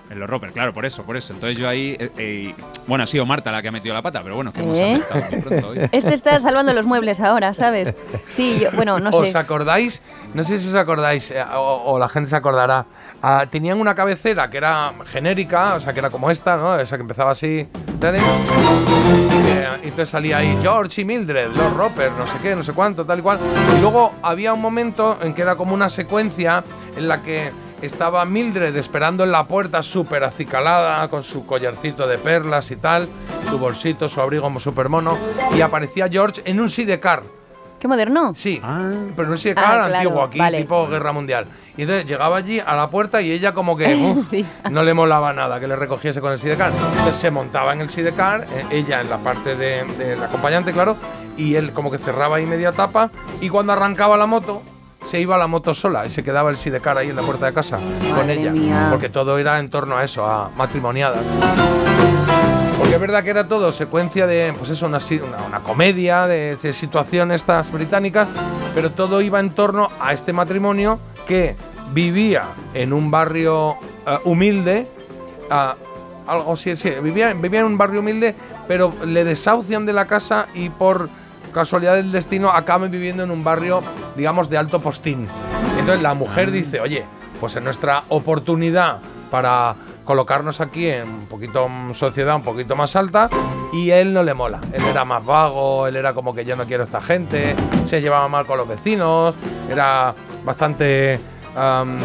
En 0.09 0.21
los 0.21 0.29
Roper, 0.29 0.53
claro, 0.53 0.73
por 0.73 0.85
eso, 0.85 1.03
por 1.03 1.17
eso. 1.17 1.33
Entonces 1.33 1.57
yo 1.57 1.67
ahí. 1.67 1.97
eh, 1.99 2.09
eh, 2.17 2.55
bueno, 2.87 3.03
ha 3.03 3.07
sido 3.07 3.25
Marta 3.25 3.51
la 3.51 3.61
que 3.61 3.67
ha 3.67 3.71
metido 3.73 3.93
la 3.93 4.01
pata, 4.01 4.23
pero 4.23 4.35
bueno, 4.35 4.53
que 4.53 4.61
hemos 4.61 4.79
¿Eh? 4.79 4.97
pronto 5.43 5.67
hoy. 5.67 5.79
Este 5.91 6.13
está 6.13 6.39
salvando 6.39 6.73
los 6.73 6.85
muebles 6.85 7.19
ahora, 7.19 7.53
¿sabes? 7.53 7.93
Sí, 8.29 8.59
yo, 8.61 8.71
bueno, 8.71 8.99
no 8.99 9.09
¿Os 9.13 9.31
sé. 9.31 9.37
acordáis? 9.37 10.01
No 10.33 10.45
sé 10.45 10.59
si 10.59 10.69
os 10.69 10.75
acordáis, 10.75 11.31
eh, 11.31 11.43
o, 11.53 11.81
o 11.85 11.99
la 11.99 12.07
gente 12.07 12.29
se 12.29 12.37
acordará. 12.37 12.85
Ah, 13.21 13.45
tenían 13.49 13.79
una 13.79 13.95
cabecera 13.95 14.49
que 14.49 14.57
era 14.57 14.93
genérica, 15.05 15.75
o 15.75 15.79
sea, 15.79 15.93
que 15.93 15.99
era 15.99 16.09
como 16.09 16.29
esta, 16.31 16.57
¿no? 16.57 16.79
Esa 16.79 16.97
que 16.97 17.01
empezaba 17.01 17.31
así. 17.31 17.67
eh, 19.47 19.67
y 19.83 19.87
entonces 19.87 20.09
salía 20.09 20.37
ahí 20.37 20.57
George 20.61 21.01
y 21.01 21.05
Mildred, 21.05 21.49
los 21.49 21.73
Roper, 21.73 22.11
no 22.11 22.27
sé 22.27 22.37
qué, 22.41 22.55
no 22.55 22.63
sé 22.63 22.73
cuánto, 22.73 23.05
tal 23.05 23.19
y 23.19 23.21
cual. 23.21 23.39
Y 23.77 23.81
luego 23.81 24.13
había 24.21 24.53
un 24.53 24.61
momento 24.61 25.17
en 25.21 25.33
que 25.33 25.41
era 25.41 25.55
como 25.55 25.73
una 25.73 25.89
secuencia 25.89 26.63
en 26.95 27.07
la 27.07 27.21
que 27.21 27.51
estaba 27.81 28.25
Mildred 28.25 28.75
esperando 28.75 29.23
en 29.23 29.31
la 29.31 29.47
puerta 29.47 29.83
súper 29.83 30.23
acicalada, 30.23 31.07
con 31.09 31.23
su 31.23 31.45
collarcito 31.45 32.07
de 32.07 32.17
perlas 32.17 32.71
y 32.71 32.75
tal, 32.75 33.07
su 33.49 33.59
bolsito, 33.59 34.09
su 34.09 34.21
abrigo 34.21 34.43
como 34.43 34.59
súper 34.59 34.89
mono, 34.89 35.17
y 35.55 35.61
aparecía 35.61 36.07
George 36.09 36.41
en 36.45 36.59
un 36.59 36.69
sidecar. 36.69 37.23
¿Qué 37.79 37.87
moderno? 37.87 38.33
Sí, 38.35 38.59
Ah. 38.63 38.89
pero 39.15 39.29
un 39.29 39.37
sidecar 39.37 39.63
Ah, 39.65 39.69
claro, 39.87 39.95
antiguo, 39.95 40.23
aquí, 40.23 40.39
vale. 40.39 40.57
tipo 40.59 40.87
guerra 40.87 41.11
mundial. 41.11 41.45
Y 41.77 41.83
entonces 41.83 42.05
llegaba 42.07 42.37
allí 42.37 42.59
a 42.59 42.75
la 42.75 42.89
puerta 42.89 43.21
y 43.21 43.31
ella 43.31 43.53
como 43.53 43.77
que 43.77 43.93
uf, 43.95 44.29
Sí. 44.31 44.45
no 44.71 44.81
le 44.81 44.93
molaba 44.95 45.31
nada 45.33 45.59
que 45.59 45.67
le 45.67 45.75
recogiese 45.75 46.19
con 46.19 46.31
el 46.31 46.39
sidecar. 46.39 46.71
Entonces 46.71 47.17
se 47.17 47.29
montaba 47.29 47.73
en 47.73 47.81
el 47.81 47.89
sidecar, 47.91 48.45
eh, 48.55 48.65
ella 48.71 49.01
en 49.01 49.09
la 49.11 49.17
parte 49.17 49.55
de- 49.55 49.83
del 49.97 50.23
acompañante, 50.23 50.71
claro, 50.73 50.97
y 51.37 51.53
él 51.55 51.71
como 51.71 51.91
que 51.91 51.99
cerraba 51.99 52.37
ahí 52.37 52.45
media 52.47 52.71
tapa 52.71 53.11
y 53.41 53.49
cuando 53.49 53.73
arrancaba 53.73 54.17
la 54.17 54.25
moto 54.25 54.63
se 55.05 55.19
iba 55.21 55.37
la 55.37 55.45
moto 55.45 55.75
sola 55.75 56.07
y 56.07 56.09
se 56.09 56.23
quedaba 56.23 56.49
el 56.49 56.57
sidecar 56.57 56.97
ahí 56.97 57.09
en 57.11 57.15
la 57.15 57.21
puerta 57.21 57.45
de 57.45 57.53
casa 57.53 57.77
con 58.15 58.27
ella. 58.31 58.51
mía. 58.51 58.87
Porque 58.89 59.09
todo 59.09 59.37
era 59.37 59.59
en 59.59 59.69
torno 59.69 59.95
a 59.97 60.03
eso, 60.03 60.25
a 60.25 60.49
matrimoniadas. 60.57 61.21
Porque 62.77 62.93
es 62.93 63.01
verdad 63.01 63.23
que 63.23 63.31
era 63.31 63.47
todo 63.47 63.71
secuencia 63.71 64.27
de, 64.27 64.53
pues 64.57 64.69
eso, 64.69 64.85
una, 64.85 64.99
una, 64.99 65.45
una 65.47 65.59
comedia 65.61 66.27
de, 66.27 66.55
de 66.55 66.73
situaciones 66.73 67.41
estas 67.41 67.71
británicas, 67.71 68.27
pero 68.75 68.91
todo 68.91 69.21
iba 69.21 69.39
en 69.39 69.49
torno 69.49 69.89
a 69.99 70.13
este 70.13 70.33
matrimonio 70.33 70.99
que 71.27 71.55
vivía 71.93 72.43
en 72.73 72.93
un 72.93 73.09
barrio 73.09 73.77
eh, 74.05 74.17
humilde, 74.25 74.87
ah, 75.49 75.75
algo 76.27 76.57
sí, 76.57 76.75
sí, 76.75 76.91
vivía, 77.01 77.33
vivía 77.33 77.61
en 77.61 77.65
un 77.65 77.77
barrio 77.77 78.01
humilde, 78.01 78.35
pero 78.67 78.93
le 79.05 79.23
desahucian 79.23 79.85
de 79.85 79.93
la 79.93 80.05
casa 80.05 80.47
y 80.53 80.69
por 80.69 81.09
casualidad 81.53 81.95
del 81.95 82.11
destino 82.11 82.51
acaban 82.51 82.91
viviendo 82.91 83.23
en 83.23 83.31
un 83.31 83.43
barrio, 83.43 83.81
digamos, 84.15 84.49
de 84.49 84.57
alto 84.57 84.81
postín. 84.81 85.27
Entonces 85.79 86.01
la 86.01 86.13
mujer 86.13 86.51
dice, 86.51 86.81
oye, 86.81 87.05
pues 87.39 87.55
en 87.55 87.63
nuestra 87.63 88.03
oportunidad 88.09 88.99
para 89.31 89.75
colocarnos 90.07 90.61
aquí 90.61 90.87
en 90.87 91.03
un 91.09 91.25
poquito 91.27 91.67
mm, 91.67 91.93
sociedad 91.93 92.37
un 92.37 92.41
poquito 92.41 92.77
más 92.77 92.95
alta 92.95 93.29
y 93.73 93.91
él 93.91 94.13
no 94.13 94.23
le 94.23 94.33
mola. 94.33 94.61
Él 94.71 94.81
era 94.89 95.03
más 95.03 95.23
vago, 95.23 95.85
él 95.85 95.97
era 95.97 96.13
como 96.13 96.33
que 96.33 96.45
yo 96.45 96.55
no 96.55 96.65
quiero 96.65 96.85
esta 96.85 97.01
gente, 97.01 97.55
se 97.83 98.01
llevaba 98.01 98.27
mal 98.29 98.45
con 98.47 98.57
los 98.57 98.67
vecinos, 98.67 99.35
era 99.69 100.15
bastante, 100.45 101.19
am, 101.55 101.97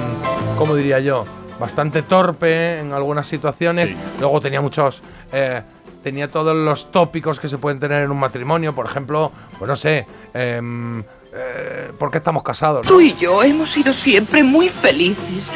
¿cómo 0.59 0.75
diría 0.75 0.99
yo? 0.99 1.25
Bastante 1.61 2.03
torpe 2.03 2.81
en 2.81 2.93
algunas 2.93 3.29
situaciones. 3.29 3.95
Luego 4.19 4.41
tenía 4.41 4.61
muchos... 4.61 5.01
eh, 5.33 5.63
tenía 6.03 6.27
todos 6.27 6.57
los 6.57 6.91
tópicos 6.91 7.39
que 7.39 7.49
se 7.49 7.59
pueden 7.59 7.79
tener 7.79 8.03
en 8.03 8.11
un 8.11 8.19
matrimonio, 8.19 8.75
por 8.75 8.87
ejemplo, 8.87 9.31
pues 9.57 9.69
no 9.69 9.77
sé, 9.77 10.05
em, 10.35 10.99
eh, 11.33 11.93
¿por 11.97 12.11
qué 12.11 12.19
estamos 12.19 12.43
casados? 12.43 12.85
no? 12.85 12.91
Tú 12.91 13.01
y 13.01 13.15
yo 13.15 13.41
hemos 13.45 13.71
sido 13.71 13.93
siempre 13.93 14.43
muy 14.43 14.69
felices. 14.69 15.49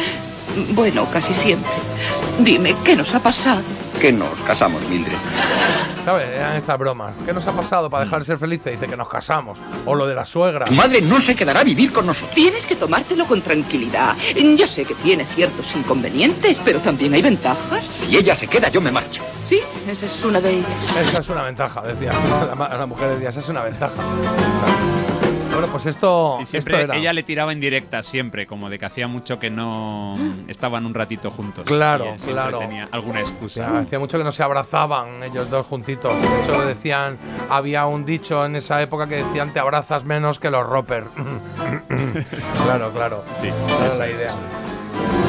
Bueno, 0.75 1.05
casi 1.13 1.35
siempre. 1.35 1.69
Dime, 2.39 2.77
¿qué 2.85 2.95
nos 2.95 3.15
ha 3.15 3.21
pasado? 3.21 3.63
Que 4.01 4.13
nos 4.13 4.39
casamos, 4.47 4.83
Mildred. 4.89 5.17
¿Sabes? 6.05 6.29
Eran 6.29 6.55
estas 6.57 6.79
bromas. 6.79 7.15
¿Qué 7.25 7.33
nos 7.33 7.47
ha 7.47 7.53
pasado 7.53 7.91
para 7.91 8.05
dejar 8.05 8.21
de 8.21 8.27
ser 8.27 8.39
felices? 8.39 8.73
Dice 8.73 8.87
que 8.87 8.97
nos 8.97 9.09
casamos. 9.09 9.59
O 9.87 9.95
lo 9.95 10.07
de 10.07 10.15
la 10.15 10.25
suegra. 10.25 10.67
Tu 10.67 10.73
madre 10.75 11.01
no 11.01 11.21
se 11.21 11.35
quedará 11.35 11.61
a 11.61 11.65
vivir 11.65 11.93
con 11.93 12.07
nosotros. 12.07 12.35
Tienes 12.35 12.65
que 12.65 12.77
tomártelo 12.77 13.27
con 13.27 13.41
tranquilidad. 13.41 14.15
Ya 14.57 14.67
sé 14.69 14.85
que 14.85 14.95
tiene 14.95 15.25
ciertos 15.25 15.75
inconvenientes, 15.75 16.59
pero 16.65 16.79
también 16.81 17.15
hay 17.15 17.23
ventajas. 17.23 17.85
Si 18.07 18.17
ella 18.17 18.37
se 18.37 18.47
queda, 18.47 18.69
yo 18.69 18.81
me 18.81 18.93
marcho. 18.93 19.25
Sí, 19.49 19.61
esa 19.89 20.07
es 20.07 20.25
una 20.25 20.41
de 20.41 20.51
ellas. 20.59 20.69
Esa 21.09 21.19
es 21.19 21.29
una 21.29 21.43
ventaja, 21.43 21.81
decía. 21.83 22.13
La, 22.59 22.77
la 22.77 22.87
mujer 22.87 23.09
decía, 23.11 23.31
esa 23.31 23.41
es 23.41 23.49
una 23.49 23.63
ventaja. 23.63 23.95
Bueno, 25.57 25.73
pues 25.73 25.87
esto, 25.87 26.39
Y 26.41 26.47
siempre 26.47 26.75
esto 26.81 26.93
era. 26.93 26.97
ella 27.01 27.13
le 27.13 27.23
tiraba 27.23 27.53
en 27.53 27.61
directa, 27.61 28.03
siempre, 28.03 28.47
como 28.47 28.69
de 28.69 28.79
que 28.79 28.85
hacía 28.87 29.09
mucho 29.09 29.39
que 29.39 29.49
no 29.51 30.17
estaban 30.49 30.85
un 30.87 30.95
ratito 30.95 31.31
juntos. 31.31 31.65
Claro, 31.65 32.15
Y 32.19 32.23
claro. 32.31 32.59
tenía 32.59 32.89
alguna 32.93 33.21
excusa. 33.21 33.67
sea, 33.71 33.79
hacía 33.79 33.99
mucho 33.99 34.19
que 34.19 34.25
no 34.25 34.33
se 34.33 34.43
abrazaban 34.43 35.23
ellos 35.23 35.49
dos 35.51 35.67
juntitos. 35.67 36.13
De 36.21 36.43
hecho, 36.43 36.67
decían, 36.67 37.17
había 37.51 37.87
un 37.87 38.05
dicho 38.05 38.45
en 38.45 38.57
esa 38.57 38.83
época 38.83 39.07
que 39.07 39.17
decían 39.17 39.53
te 39.53 39.61
abrazas 39.61 40.05
menos 40.05 40.39
que 40.39 40.51
los 40.51 40.67
Roper. 40.67 41.05
claro, 42.65 42.91
claro. 42.93 43.25
Sí, 43.41 43.49
Esa 43.49 43.87
es 43.93 43.99
la 43.99 44.09
idea. 44.11 44.29
eso 44.31 45.26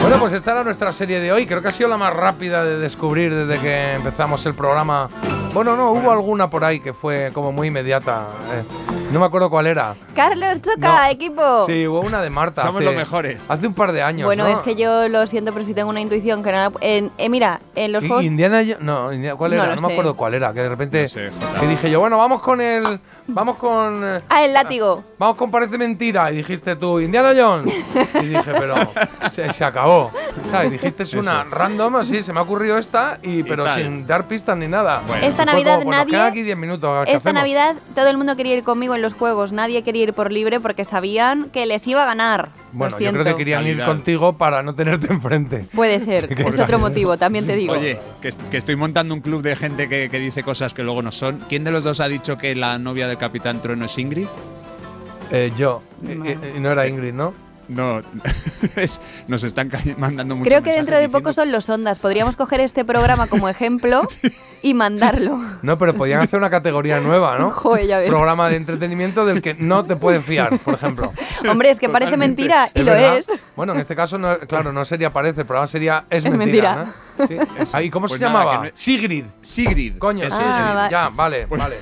Bueno, 0.00 0.18
pues 0.20 0.32
esta 0.32 0.52
era 0.52 0.64
nuestra 0.64 0.92
serie 0.92 1.20
de 1.20 1.32
hoy. 1.32 1.46
Creo 1.46 1.60
que 1.60 1.68
ha 1.68 1.72
sido 1.72 1.88
la 1.88 1.96
más 1.96 2.12
rápida 2.14 2.64
de 2.64 2.78
descubrir 2.78 3.34
desde 3.34 3.60
que 3.60 3.94
empezamos 3.94 4.44
el 4.46 4.54
programa. 4.54 5.08
Bueno, 5.52 5.76
no, 5.76 5.90
hubo 5.92 6.10
alguna 6.12 6.48
por 6.48 6.64
ahí 6.64 6.80
que 6.80 6.92
fue 6.94 7.30
como 7.34 7.52
muy 7.52 7.68
inmediata. 7.68 8.26
eh. 8.52 8.62
No 9.10 9.20
me 9.20 9.26
acuerdo 9.26 9.48
cuál 9.50 9.66
era. 9.66 9.96
Carlos 10.14 10.60
Choca, 10.62 11.04
No. 11.06 11.10
equipo. 11.10 11.66
Sí, 11.66 11.86
hubo 11.88 12.00
una 12.00 12.20
de 12.22 12.28
Marta. 12.30 12.62
Somos 12.62 12.76
hace- 12.80 12.84
los 12.86 12.94
mejores. 12.94 13.50
Hace 13.50 13.66
un 13.66 13.74
par 13.74 13.92
de 13.92 14.02
años. 14.02 14.26
Bueno, 14.26 14.44
¿no? 14.44 14.50
es 14.54 14.60
que 14.60 14.74
yo 14.76 15.08
lo 15.08 15.26
siento, 15.26 15.52
pero 15.52 15.64
sí 15.64 15.72
tengo 15.74 15.88
una 15.90 16.00
intuición 16.00 16.42
que 16.42 16.52
no. 16.52 16.72
En, 16.80 17.10
eh, 17.18 17.28
mira, 17.30 17.60
en 17.74 17.92
los 17.92 18.04
juegos. 18.04 18.22
Indiana 18.24 18.62
no, 18.80 19.12
Indiana- 19.12 19.36
¿cuál 19.36 19.56
No 19.56 19.64
era? 19.64 19.74
No, 19.76 19.80
me 19.88 19.92
acuerdo 19.92 20.14
cuál 20.14 20.34
era, 20.34 20.52
que 20.52 20.60
de 20.60 20.68
repente 20.68 21.02
No 21.04 21.08
sé, 21.08 21.30
que 21.60 21.66
dije 21.66 21.90
yo, 21.90 22.00
bueno, 22.00 22.18
vamos 22.18 22.42
con 22.42 22.60
el 22.60 23.00
vamos 23.28 23.56
con 23.56 24.02
eh, 24.04 24.20
Ah, 24.28 24.42
el 24.44 24.52
látigo. 24.52 25.04
vamos 25.18 25.36
con 25.36 25.50
parece 25.50 25.78
mentira 25.78 26.30
y 26.32 26.36
dijiste 26.36 26.76
tú 26.76 26.98
Indiana 27.00 27.32
Jones 27.36 27.72
y 28.22 28.26
dije, 28.26 28.52
pero 28.58 28.74
se, 29.30 29.52
se 29.52 29.64
acabó. 29.64 30.10
¿Sabes? 30.50 30.70
Dijiste 30.72 31.02
es 31.02 31.14
una 31.14 31.44
random 31.44 31.96
así, 31.96 32.22
se 32.22 32.32
me 32.32 32.40
ha 32.40 32.42
ocurrido 32.42 32.78
esta 32.78 33.18
y 33.22 33.42
pero 33.42 33.64
tal. 33.64 33.82
sin 33.82 34.06
dar 34.06 34.26
pistas 34.26 34.56
ni 34.56 34.66
nada. 34.68 35.02
Bueno, 35.06 35.26
Esta 35.26 35.44
Navidad 35.44 35.78
como, 35.78 35.84
pues 35.86 35.96
nos 35.96 36.06
nadie- 36.06 36.10
quedan 36.10 36.26
aquí 36.26 36.42
10 36.42 36.56
minutos. 36.56 37.04
¿qué 37.06 37.12
Esta 37.12 37.28
hacemos? 37.30 37.42
Navidad 37.42 37.76
todo 37.94 38.08
el 38.08 38.16
mundo 38.16 38.36
quería 38.36 38.54
ir 38.54 38.64
conmigo 38.64 38.94
en 38.94 39.02
los 39.02 39.14
juegos, 39.14 39.52
nadie 39.52 39.82
quería 39.82 40.02
ir 40.04 40.14
por 40.14 40.32
libre 40.32 40.60
porque 40.60 40.84
sabían 40.84 41.50
que 41.50 41.66
les 41.66 41.86
iba 41.86 42.02
a 42.02 42.06
ganar. 42.06 42.50
Bueno, 42.72 42.98
yo 42.98 43.12
creo 43.12 43.24
que 43.24 43.36
querían 43.36 43.66
ir 43.66 43.82
contigo 43.84 44.36
para 44.36 44.62
no 44.62 44.74
tenerte 44.74 45.12
enfrente. 45.12 45.66
Puede 45.74 46.00
ser, 46.04 46.30
es 46.32 46.58
otro 46.58 46.78
motivo, 46.78 47.16
también 47.16 47.46
te 47.46 47.56
digo. 47.56 47.72
Oye, 47.72 47.98
que, 48.20 48.28
est- 48.28 48.40
que 48.50 48.56
estoy 48.56 48.76
montando 48.76 49.14
un 49.14 49.20
club 49.20 49.42
de 49.42 49.56
gente 49.56 49.88
que, 49.88 50.08
que 50.10 50.18
dice 50.18 50.42
cosas 50.42 50.74
que 50.74 50.82
luego 50.82 51.00
no 51.02 51.10
son. 51.12 51.38
¿Quién 51.48 51.64
de 51.64 51.70
los 51.70 51.84
dos 51.84 52.00
ha 52.00 52.08
dicho 52.08 52.36
que 52.38 52.54
la 52.54 52.78
novia 52.78 53.08
del 53.08 53.16
Capitán 53.18 53.60
Trueno 53.62 53.86
es 53.86 53.96
Ingrid? 53.98 54.26
Eh, 55.30 55.52
yo. 55.56 55.82
Y, 56.02 56.12
y- 56.12 56.38
y 56.56 56.60
no 56.60 56.70
era 56.72 56.86
Ingrid, 56.86 57.12
¿no? 57.12 57.32
No, 57.68 58.00
es- 58.76 59.00
nos 59.26 59.44
están 59.44 59.70
mandando 59.98 60.34
muchos 60.36 60.48
Creo 60.50 60.62
que 60.62 60.72
dentro 60.72 60.96
de 60.96 61.08
poco 61.08 61.32
son 61.34 61.52
los 61.52 61.68
ondas. 61.68 61.98
Podríamos 61.98 62.34
coger 62.36 62.60
este 62.60 62.84
programa 62.84 63.26
como 63.26 63.48
ejemplo 63.48 64.02
y 64.62 64.72
mandarlo. 64.74 65.38
No, 65.62 65.76
pero 65.78 65.92
podían 65.94 66.20
hacer 66.20 66.38
una 66.38 66.48
categoría 66.50 66.98
nueva, 67.00 67.38
¿no? 67.38 67.50
Joder, 67.54 67.86
ya 67.86 67.98
ves. 67.98 68.08
Programa 68.08 68.48
de 68.48 68.56
entretenimiento 68.56 69.26
del 69.26 69.42
que 69.42 69.52
no 69.54 69.84
te 69.84 69.96
puedes 69.96 70.24
fiar, 70.24 70.58
por 70.60 70.74
ejemplo. 70.74 71.12
Hombre, 71.48 71.70
es 71.70 71.78
que 71.78 71.88
parece 71.88 72.16
mentira 72.16 72.70
y 72.74 72.80
¿Es 72.80 72.86
lo 72.86 72.92
verdad? 72.92 73.18
es. 73.18 73.26
Bueno, 73.54 73.74
en 73.74 73.80
este 73.80 73.94
caso, 73.94 74.16
no, 74.18 74.38
claro, 74.40 74.72
no 74.72 74.84
sería 74.84 75.12
parece, 75.12 75.40
el 75.42 75.46
programa 75.46 75.66
sería 75.68 76.04
Es, 76.08 76.24
Es 76.24 76.34
mentira. 76.34 76.92
¿no? 77.18 77.26
Sí. 77.26 77.36
Ah, 77.72 77.82
¿Y 77.82 77.90
cómo 77.90 78.06
Pues 78.08 78.18
se 78.18 78.24
nada, 78.24 78.38
llamaba? 78.44 78.64
no- 78.64 78.70
Sigrid. 78.74 79.24
Sigrid. 79.42 79.98
Coño, 79.98 80.24
Sigrid. 80.30 80.46
Ah, 80.46 80.72
va- 80.74 80.88
Ya, 80.90 81.08
vale, 81.10 81.46
vale. 81.46 81.76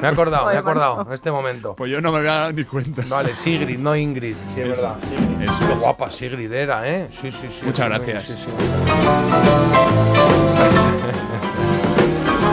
Me 0.00 0.08
he 0.08 0.10
acordado, 0.10 0.46
me 0.46 0.54
he 0.54 0.58
acordado 0.58 1.02
en 1.06 1.12
este 1.12 1.30
momento. 1.30 1.74
Pues 1.74 1.90
yo 1.90 2.00
no 2.00 2.10
me 2.12 2.18
había 2.18 2.32
dado 2.32 2.52
ni 2.52 2.64
cuenta. 2.64 3.02
Vale, 3.08 3.34
Sigrid, 3.34 3.78
no 3.78 3.94
Ingrid. 3.94 4.34
Sí, 4.54 4.60
es 4.62 4.68
Eso, 4.70 4.82
verdad. 4.82 4.96
eso 5.42 5.58
Qué 5.68 5.74
guapa 5.74 6.10
Sigrid 6.10 6.50
era, 6.52 6.88
¿eh? 6.88 7.08
Sí, 7.10 7.30
sí, 7.30 7.48
sí. 7.50 7.66
Muchas 7.66 7.86
sí, 7.86 7.92
gracias. 7.92 8.24
sí, 8.24 8.34
sí. 8.36 8.46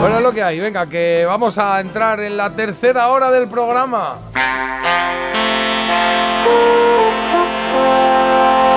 Bueno, 0.00 0.18
es 0.18 0.22
lo 0.22 0.32
que 0.32 0.42
hay. 0.44 0.60
Venga, 0.60 0.86
que 0.86 1.24
vamos 1.26 1.58
a 1.58 1.80
entrar 1.80 2.20
en 2.20 2.36
la 2.36 2.50
tercera 2.50 3.08
hora 3.08 3.32
del 3.32 3.48
programa. 3.48 4.14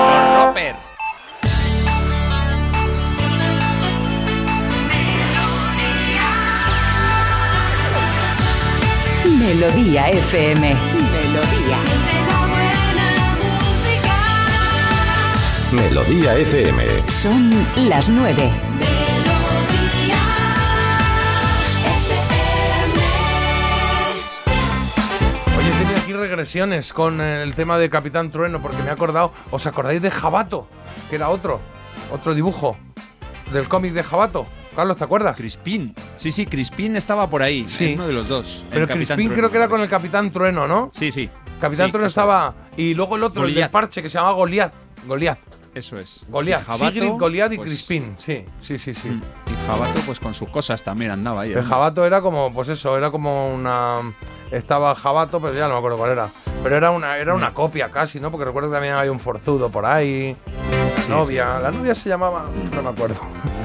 Los 0.09 0.45
Roper. 0.45 0.75
Melodía 9.41 10.07
FM. 10.09 10.75
Melodía. 10.75 11.77
Melodía 15.71 16.35
FM. 16.35 17.09
Son 17.09 17.49
las 17.75 18.07
nueve. 18.07 18.51
Oye, 25.57 25.71
tenía 25.71 25.97
aquí 25.97 26.13
regresiones 26.13 26.93
con 26.93 27.19
el 27.19 27.55
tema 27.55 27.79
de 27.79 27.89
Capitán 27.89 28.29
Trueno 28.29 28.61
porque 28.61 28.77
me 28.77 28.89
he 28.89 28.91
acordado. 28.91 29.33
¿Os 29.49 29.65
acordáis 29.65 30.03
de 30.03 30.11
Jabato? 30.11 30.67
Que 31.09 31.15
era 31.15 31.29
otro. 31.29 31.59
Otro 32.13 32.35
dibujo 32.35 32.77
del 33.51 33.67
cómic 33.67 33.93
de 33.93 34.03
Jabato. 34.03 34.45
Carlos, 34.75 34.97
¿te 34.97 35.03
acuerdas? 35.03 35.35
Crispín. 35.35 35.93
Sí, 36.15 36.31
sí, 36.31 36.45
Crispín 36.45 36.95
estaba 36.95 37.29
por 37.29 37.43
ahí. 37.43 37.65
Sí. 37.67 37.89
Es 37.89 37.95
uno 37.95 38.07
de 38.07 38.13
los 38.13 38.27
dos. 38.29 38.63
Pero 38.71 38.87
Crispín 38.87 39.15
Trueno, 39.17 39.33
creo 39.35 39.49
que 39.51 39.57
era 39.57 39.67
con 39.69 39.81
el 39.81 39.89
Capitán 39.89 40.31
Trueno, 40.31 40.67
¿no? 40.67 40.89
Sí, 40.93 41.11
sí. 41.11 41.29
Capitán 41.59 41.87
Sí, 41.87 41.91
Trueno 41.91 42.07
estaba. 42.07 42.53
Y 42.77 42.93
luego 42.93 43.15
el 43.17 43.23
otro, 43.23 43.45
el 43.45 43.53
del 43.53 43.69
parche, 43.69 44.01
que 44.01 44.09
se 44.09 44.17
llamaba 44.17 44.33
Goliat. 44.35 44.73
Goliat. 45.05 45.39
Eso 45.73 45.97
es. 45.97 46.25
Goliat. 46.27 46.63
Sigrid, 46.77 47.11
Goliat 47.17 47.53
y 47.53 47.55
pues, 47.57 47.69
Crispín. 47.69 48.15
Sí, 48.19 48.43
sí, 48.61 48.77
sí, 48.77 48.93
sí. 48.93 49.07
mm, 49.09 49.21
Y 49.51 49.67
Jabato, 49.67 50.01
pues 50.05 50.19
con 50.19 50.33
sus 50.33 50.49
cosas 50.49 50.83
también 50.83 51.11
andaba 51.11 51.41
ahí. 51.41 51.53
El. 51.53 51.63
Jabato 51.63 52.05
era 52.05 52.21
como, 52.21 52.51
pues 52.51 52.67
eso, 52.69 52.97
era 52.97 53.09
como 53.11 53.53
una. 53.53 53.95
Estaba 54.51 54.93
Jabato, 54.95 55.39
pero 55.41 55.53
ya 55.55 55.67
no 55.67 55.73
me 55.73 55.77
acuerdo 55.77 55.97
cuál 55.97 56.11
era. 56.11 56.27
Pero 56.61 56.75
era 56.75 56.91
una, 56.91 57.17
era 57.17 57.33
Mm. 57.33 57.37
una 57.37 57.53
copia 57.53 57.89
casi, 57.89 58.19
¿no? 58.19 58.31
Porque 58.31 58.45
recuerdo 58.45 58.69
que 58.69 58.75
también 58.75 58.95
había 58.95 59.11
un 59.13 59.19
forzudo 59.21 59.69
por 59.69 59.85
ahí. 59.85 60.35
La 60.97 61.01
Sí, 61.03 61.09
novia. 61.09 61.59
La 61.59 61.71
novia 61.71 61.95
se 61.95 62.09
llamaba. 62.09 62.45
No 62.75 62.81
me 62.81 62.89
acuerdo. 62.89 63.19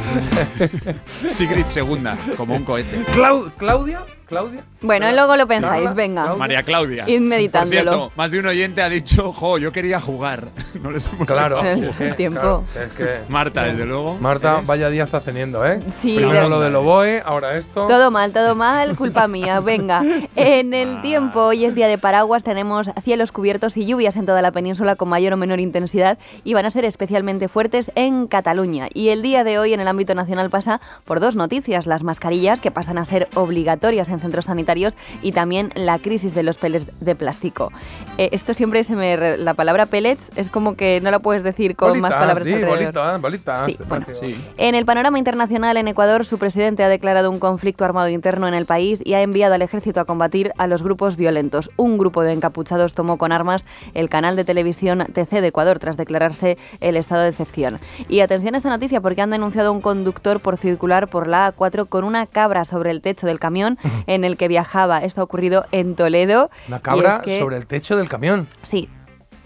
Sigrid 1.28 1.66
segunda, 1.66 2.16
como 2.36 2.54
un 2.54 2.64
cohete. 2.64 3.04
Clau- 3.14 3.52
¿Claudia? 3.56 4.04
¿Claudia? 4.26 4.64
Bueno, 4.80 5.10
luego 5.12 5.36
lo 5.36 5.46
pensáis, 5.46 5.84
Carla, 5.84 5.92
venga. 5.94 6.22
Claudia. 6.24 6.38
María 6.38 6.62
Claudia. 6.64 7.04
Id 7.08 7.20
meditándolo. 7.20 7.84
Por 7.84 7.92
cierto, 8.00 8.12
más 8.16 8.30
de 8.32 8.40
un 8.40 8.46
oyente 8.46 8.82
ha 8.82 8.88
dicho, 8.88 9.32
jo, 9.32 9.56
yo 9.58 9.70
quería 9.70 10.00
jugar. 10.00 10.48
No 10.82 10.90
les 10.90 11.06
hemos 11.08 11.26
Claro. 11.28 11.64
En 11.64 11.84
el 12.00 12.16
tiempo. 12.16 12.40
claro, 12.40 12.64
es 12.88 12.92
que- 12.94 13.20
Marta, 13.28 13.62
desde 13.64 13.84
luego. 13.86 14.16
Marta, 14.20 14.54
eres- 14.56 14.66
vaya 14.66 14.88
día 14.90 15.04
estás 15.04 15.22
teniendo, 15.24 15.64
¿eh? 15.64 15.78
Sí, 16.00 16.16
Primero 16.16 16.42
de- 16.42 16.48
lo 16.48 16.60
del 16.60 16.74
oboe, 16.74 17.22
ahora 17.24 17.56
esto. 17.56 17.86
Todo 17.86 18.10
mal, 18.10 18.32
todo 18.32 18.56
mal, 18.56 18.96
culpa 18.96 19.28
mía. 19.28 19.60
Venga, 19.60 20.02
en 20.34 20.74
el 20.74 21.00
tiempo, 21.02 21.42
hoy 21.44 21.64
es 21.64 21.76
día 21.76 21.86
de 21.86 21.96
paraguas, 21.96 22.42
tenemos 22.42 22.90
cielos 23.04 23.30
cubiertos 23.30 23.76
y 23.76 23.86
lluvias 23.86 24.16
en 24.16 24.26
toda 24.26 24.42
la 24.42 24.50
península 24.50 24.96
con 24.96 25.08
mayor 25.08 25.34
o 25.34 25.36
menor 25.36 25.60
intensidad 25.60 26.18
y 26.42 26.52
van 26.54 26.66
a 26.66 26.70
ser 26.72 26.84
especialmente 26.84 27.46
fuertes 27.48 27.92
en 27.94 28.26
Cataluña. 28.26 28.88
Y 28.92 29.10
el 29.10 29.22
día 29.22 29.44
de 29.44 29.58
hoy 29.60 29.72
en 29.72 29.78
el 29.80 29.86
ámbito 29.96 30.14
nacional 30.14 30.50
pasa 30.50 30.80
por 31.04 31.20
dos 31.20 31.36
noticias, 31.36 31.86
las 31.86 32.02
mascarillas 32.02 32.60
que 32.60 32.70
pasan 32.70 32.98
a 32.98 33.04
ser 33.04 33.28
obligatorias 33.34 34.08
en 34.10 34.20
centros 34.20 34.44
sanitarios 34.44 34.94
y 35.22 35.32
también 35.32 35.70
la 35.74 35.98
crisis 35.98 36.34
de 36.34 36.42
los 36.42 36.56
pellets 36.58 36.90
de 37.00 37.14
plástico. 37.14 37.72
Eh, 38.18 38.28
esto 38.32 38.52
siempre 38.54 38.84
se 38.84 38.94
me... 38.94 39.16
re- 39.16 39.38
La 39.38 39.54
palabra 39.54 39.86
pellets 39.86 40.30
es 40.36 40.48
como 40.50 40.76
que 40.76 41.00
no 41.02 41.10
la 41.10 41.18
puedes 41.20 41.42
decir 41.42 41.76
con 41.76 41.98
más 42.00 42.10
Bolitas, 42.12 42.20
palabras 42.20 42.48
bolitas, 42.68 43.20
bolitas. 43.20 43.64
Sí, 43.66 43.76
de 43.78 43.84
bueno. 43.84 44.06
patio. 44.06 44.36
En 44.58 44.74
el 44.74 44.84
panorama 44.84 45.18
internacional 45.18 45.76
en 45.78 45.88
Ecuador, 45.88 46.26
su 46.26 46.38
presidente 46.38 46.84
ha 46.84 46.88
declarado 46.88 47.30
un 47.30 47.38
conflicto 47.38 47.84
armado 47.84 48.08
interno 48.10 48.46
en 48.48 48.54
el 48.54 48.66
país 48.66 49.00
y 49.04 49.14
ha 49.14 49.22
enviado 49.22 49.54
al 49.54 49.62
ejército 49.62 50.00
a 50.00 50.04
combatir 50.04 50.52
a 50.58 50.66
los 50.66 50.82
grupos 50.82 51.16
violentos. 51.16 51.70
Un 51.76 51.96
grupo 51.98 52.22
de 52.22 52.32
encapuchados 52.32 52.92
tomó 52.92 53.16
con 53.16 53.32
armas 53.32 53.64
el 53.94 54.08
canal 54.10 54.36
de 54.36 54.44
televisión 54.44 55.04
TC 55.12 55.40
de 55.40 55.46
Ecuador 55.48 55.78
tras 55.78 55.96
declararse 55.96 56.58
el 56.80 56.96
estado 56.96 57.22
de 57.22 57.28
excepción. 57.30 57.78
Y 58.08 58.20
atención 58.20 58.54
a 58.54 58.58
esta 58.58 58.68
noticia 58.68 59.00
porque 59.00 59.22
han 59.22 59.30
denunciado 59.30 59.72
un 59.72 59.80
conductor 59.86 60.40
por 60.40 60.56
circular 60.56 61.06
por 61.06 61.28
la 61.28 61.54
A4 61.54 61.88
con 61.88 62.02
una 62.02 62.26
cabra 62.26 62.64
sobre 62.64 62.90
el 62.90 63.00
techo 63.00 63.24
del 63.28 63.38
camión 63.38 63.78
en 64.08 64.24
el 64.24 64.36
que 64.36 64.48
viajaba. 64.48 64.98
Esto 64.98 65.20
ha 65.20 65.24
ocurrido 65.24 65.64
en 65.70 65.94
Toledo. 65.94 66.50
Una 66.66 66.80
cabra 66.80 67.18
es 67.18 67.22
que- 67.22 67.38
sobre 67.38 67.56
el 67.56 67.68
techo 67.68 67.96
del 67.96 68.08
camión. 68.08 68.48
Sí, 68.62 68.88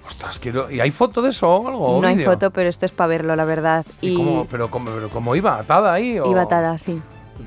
Ostras, 0.07 0.41
quiero. 0.41 0.71
¿Y 0.71 0.81
hay 0.81 0.91
foto 0.91 1.21
de 1.23 1.29
eso 1.29 1.49
o 1.49 1.69
algo? 1.69 2.01
no 2.03 2.09
hay 2.09 2.19
foto, 2.19 2.51
pero 2.51 2.69
esto 2.71 2.85
es 2.87 2.91
para 2.91 3.07
verlo, 3.09 3.37
la 3.37 3.45
verdad. 3.45 3.85
¿Y 4.01 4.17
cómo, 4.17 4.47
pero, 4.51 4.69
cómo, 4.71 4.91
pero 4.91 5.09
cómo 5.11 5.37
iba? 5.37 5.57
¿Atada 5.59 5.93
ahí? 5.93 6.19
O... 6.19 6.29
Iba 6.29 6.43
atada, 6.43 6.77
sí. 6.79 7.01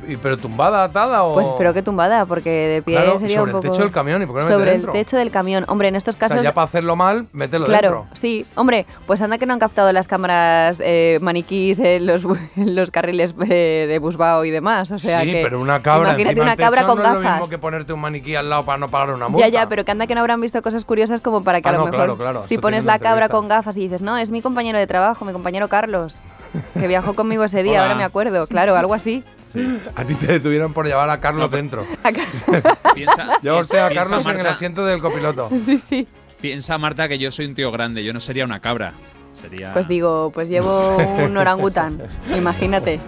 ¿Y, 0.07 0.17
¿Pero 0.17 0.37
tumbada, 0.37 0.83
atada 0.83 1.23
o...? 1.23 1.33
Pues 1.33 1.47
espero 1.47 1.73
que 1.73 1.81
tumbada, 1.81 2.25
porque 2.25 2.49
de 2.49 2.81
pie 2.81 2.95
Claro, 2.95 3.19
sería 3.19 3.37
sobre 3.39 3.51
un 3.51 3.57
el 3.57 3.61
poco... 3.61 3.71
techo 3.73 3.83
del 3.83 3.91
camión, 3.91 4.21
¿y 4.21 4.25
por 4.25 4.35
qué 4.37 4.41
no 4.43 4.49
Sobre 4.51 4.71
dentro? 4.71 4.91
el 4.93 4.99
techo 5.05 5.17
del 5.17 5.31
camión. 5.31 5.65
Hombre, 5.67 5.87
en 5.87 5.95
estos 5.95 6.15
O 6.15 6.19
casos... 6.19 6.35
sea, 6.35 6.43
ya 6.43 6.53
para 6.53 6.65
hacerlo 6.65 6.95
mal, 6.95 7.27
mételo 7.33 7.65
Claro, 7.65 7.89
dentro. 8.01 8.07
sí. 8.17 8.45
Hombre, 8.55 8.85
pues 9.07 9.21
anda 9.21 9.37
que 9.37 9.45
no 9.45 9.53
han 9.53 9.59
captado 9.59 9.91
las 9.91 10.07
cámaras 10.07 10.81
eh, 10.83 11.19
maniquís 11.21 11.79
en 11.79 12.05
los, 12.05 12.23
bu- 12.23 12.39
en 12.55 12.75
los 12.75 12.91
carriles 12.91 13.33
eh, 13.49 13.85
de 13.87 13.99
Busbao 13.99 14.45
y 14.45 14.51
demás. 14.51 14.91
O 14.91 14.97
sea 14.97 15.21
sí, 15.21 15.31
que, 15.31 15.41
pero 15.43 15.59
una 15.61 15.81
cabra 15.81 16.09
Imagínate 16.09 16.41
una 16.41 16.55
cabra 16.55 16.81
techo 16.81 16.87
con 16.95 16.97
no 16.97 17.03
es 17.03 17.09
lo 17.13 17.19
gafas. 17.21 17.39
mismo 17.41 17.49
que 17.49 17.57
ponerte 17.57 17.93
un 17.93 18.01
maniquí 18.01 18.35
al 18.35 18.49
lado 18.49 18.63
para 18.63 18.77
no 18.77 18.89
pagar 18.89 19.11
una 19.15 19.27
multa. 19.27 19.47
Ya, 19.47 19.51
ya, 19.61 19.69
pero 19.69 19.85
que 19.85 19.91
anda 19.91 20.07
que 20.07 20.15
no 20.15 20.21
habrán 20.21 20.41
visto 20.41 20.61
cosas 20.61 20.85
curiosas 20.85 21.21
como 21.21 21.43
para 21.43 21.61
que 21.61 21.67
Ah, 21.69 21.71
a 21.71 21.73
lo 21.73 21.79
no, 21.79 21.85
mejor 21.85 21.97
claro, 21.99 22.17
claro, 22.17 22.47
si 22.47 22.57
pones 22.57 22.85
la 22.85 22.99
cabra 22.99 23.29
con 23.29 23.47
gafas 23.47 23.77
y 23.77 23.81
dices, 23.81 24.01
no, 24.01 24.17
es 24.17 24.31
mi 24.31 24.41
compañero 24.41 24.77
de 24.77 24.87
trabajo, 24.87 25.23
mi 25.25 25.33
compañero 25.33 25.67
Carlos, 25.69 26.15
que 26.79 26.87
viajó 26.87 27.13
conmigo 27.15 27.43
ese 27.43 27.63
día, 27.63 27.81
ahora 27.83 27.95
me 27.95 28.03
acuerdo, 28.03 28.47
claro, 28.47 28.75
algo 28.75 28.93
así. 28.93 29.23
A 29.95 30.05
ti 30.05 30.15
te 30.15 30.27
detuvieron 30.27 30.73
por 30.73 30.85
llevar 30.87 31.09
a 31.09 31.19
Carlos 31.19 31.49
dentro. 31.51 31.85
Piensa, 32.95 33.39
Lleva 33.41 33.59
usted 33.59 33.79
a 33.79 33.89
piensa, 33.89 34.09
Carlos 34.09 34.25
en 34.25 34.31
el 34.31 34.37
Marta, 34.37 34.51
asiento 34.51 34.85
del 34.85 34.99
copiloto. 35.01 35.49
Sí, 35.65 35.77
sí. 35.77 36.07
Piensa, 36.41 36.77
Marta, 36.77 37.07
que 37.07 37.17
yo 37.17 37.31
soy 37.31 37.45
un 37.45 37.55
tío 37.55 37.71
grande. 37.71 38.03
Yo 38.03 38.13
no 38.13 38.19
sería 38.19 38.43
una 38.45 38.59
cabra. 38.59 38.93
Sería. 39.33 39.73
Pues 39.73 39.87
digo, 39.87 40.31
pues 40.33 40.47
llevo 40.49 40.97
un 40.97 41.35
orangután, 41.37 42.01
imagínate. 42.37 42.99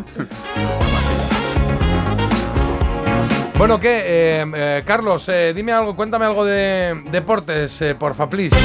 Bueno, 3.58 3.80
¿qué? 3.80 4.04
Eh, 4.06 4.46
eh, 4.56 4.84
Carlos, 4.86 5.30
eh, 5.30 5.54
dime 5.56 5.72
algo, 5.72 5.96
cuéntame 5.96 6.26
algo 6.26 6.44
de 6.44 7.02
deportes, 7.12 7.82
eh, 7.82 7.96
porfa, 7.96 8.28
please. 8.28 8.56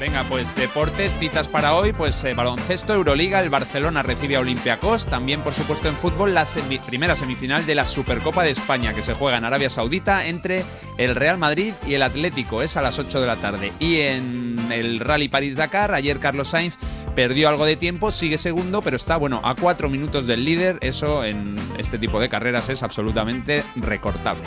Venga, 0.00 0.24
pues 0.24 0.56
deportes, 0.56 1.14
citas 1.18 1.46
para 1.46 1.74
hoy, 1.74 1.92
pues 1.92 2.24
eh, 2.24 2.32
baloncesto, 2.32 2.94
Euroliga, 2.94 3.38
el 3.40 3.50
Barcelona 3.50 4.02
recibe 4.02 4.36
a 4.36 4.40
Olympiacos, 4.40 5.04
también 5.04 5.42
por 5.42 5.52
supuesto 5.52 5.90
en 5.90 5.94
fútbol 5.94 6.32
la 6.32 6.46
primera 6.86 7.14
semifinal 7.14 7.66
de 7.66 7.74
la 7.74 7.84
Supercopa 7.84 8.42
de 8.42 8.48
España 8.48 8.94
que 8.94 9.02
se 9.02 9.12
juega 9.12 9.36
en 9.36 9.44
Arabia 9.44 9.68
Saudita 9.68 10.24
entre 10.24 10.64
el 10.96 11.16
Real 11.16 11.36
Madrid 11.36 11.74
y 11.86 11.92
el 11.92 12.02
Atlético, 12.02 12.62
es 12.62 12.78
a 12.78 12.82
las 12.82 12.98
8 12.98 13.20
de 13.20 13.26
la 13.26 13.36
tarde. 13.36 13.74
Y 13.78 13.98
en 14.00 14.72
el 14.72 15.00
Rally 15.00 15.28
París-Dakar, 15.28 15.92
ayer 15.92 16.18
Carlos 16.18 16.48
Sainz 16.48 16.78
perdió 17.14 17.50
algo 17.50 17.66
de 17.66 17.76
tiempo, 17.76 18.10
sigue 18.10 18.38
segundo, 18.38 18.80
pero 18.80 18.96
está 18.96 19.18
bueno 19.18 19.42
a 19.44 19.54
cuatro 19.54 19.90
minutos 19.90 20.26
del 20.26 20.46
líder, 20.46 20.78
eso 20.80 21.24
en 21.24 21.56
este 21.76 21.98
tipo 21.98 22.20
de 22.20 22.30
carreras 22.30 22.70
es 22.70 22.82
absolutamente 22.82 23.64
recortable. 23.76 24.44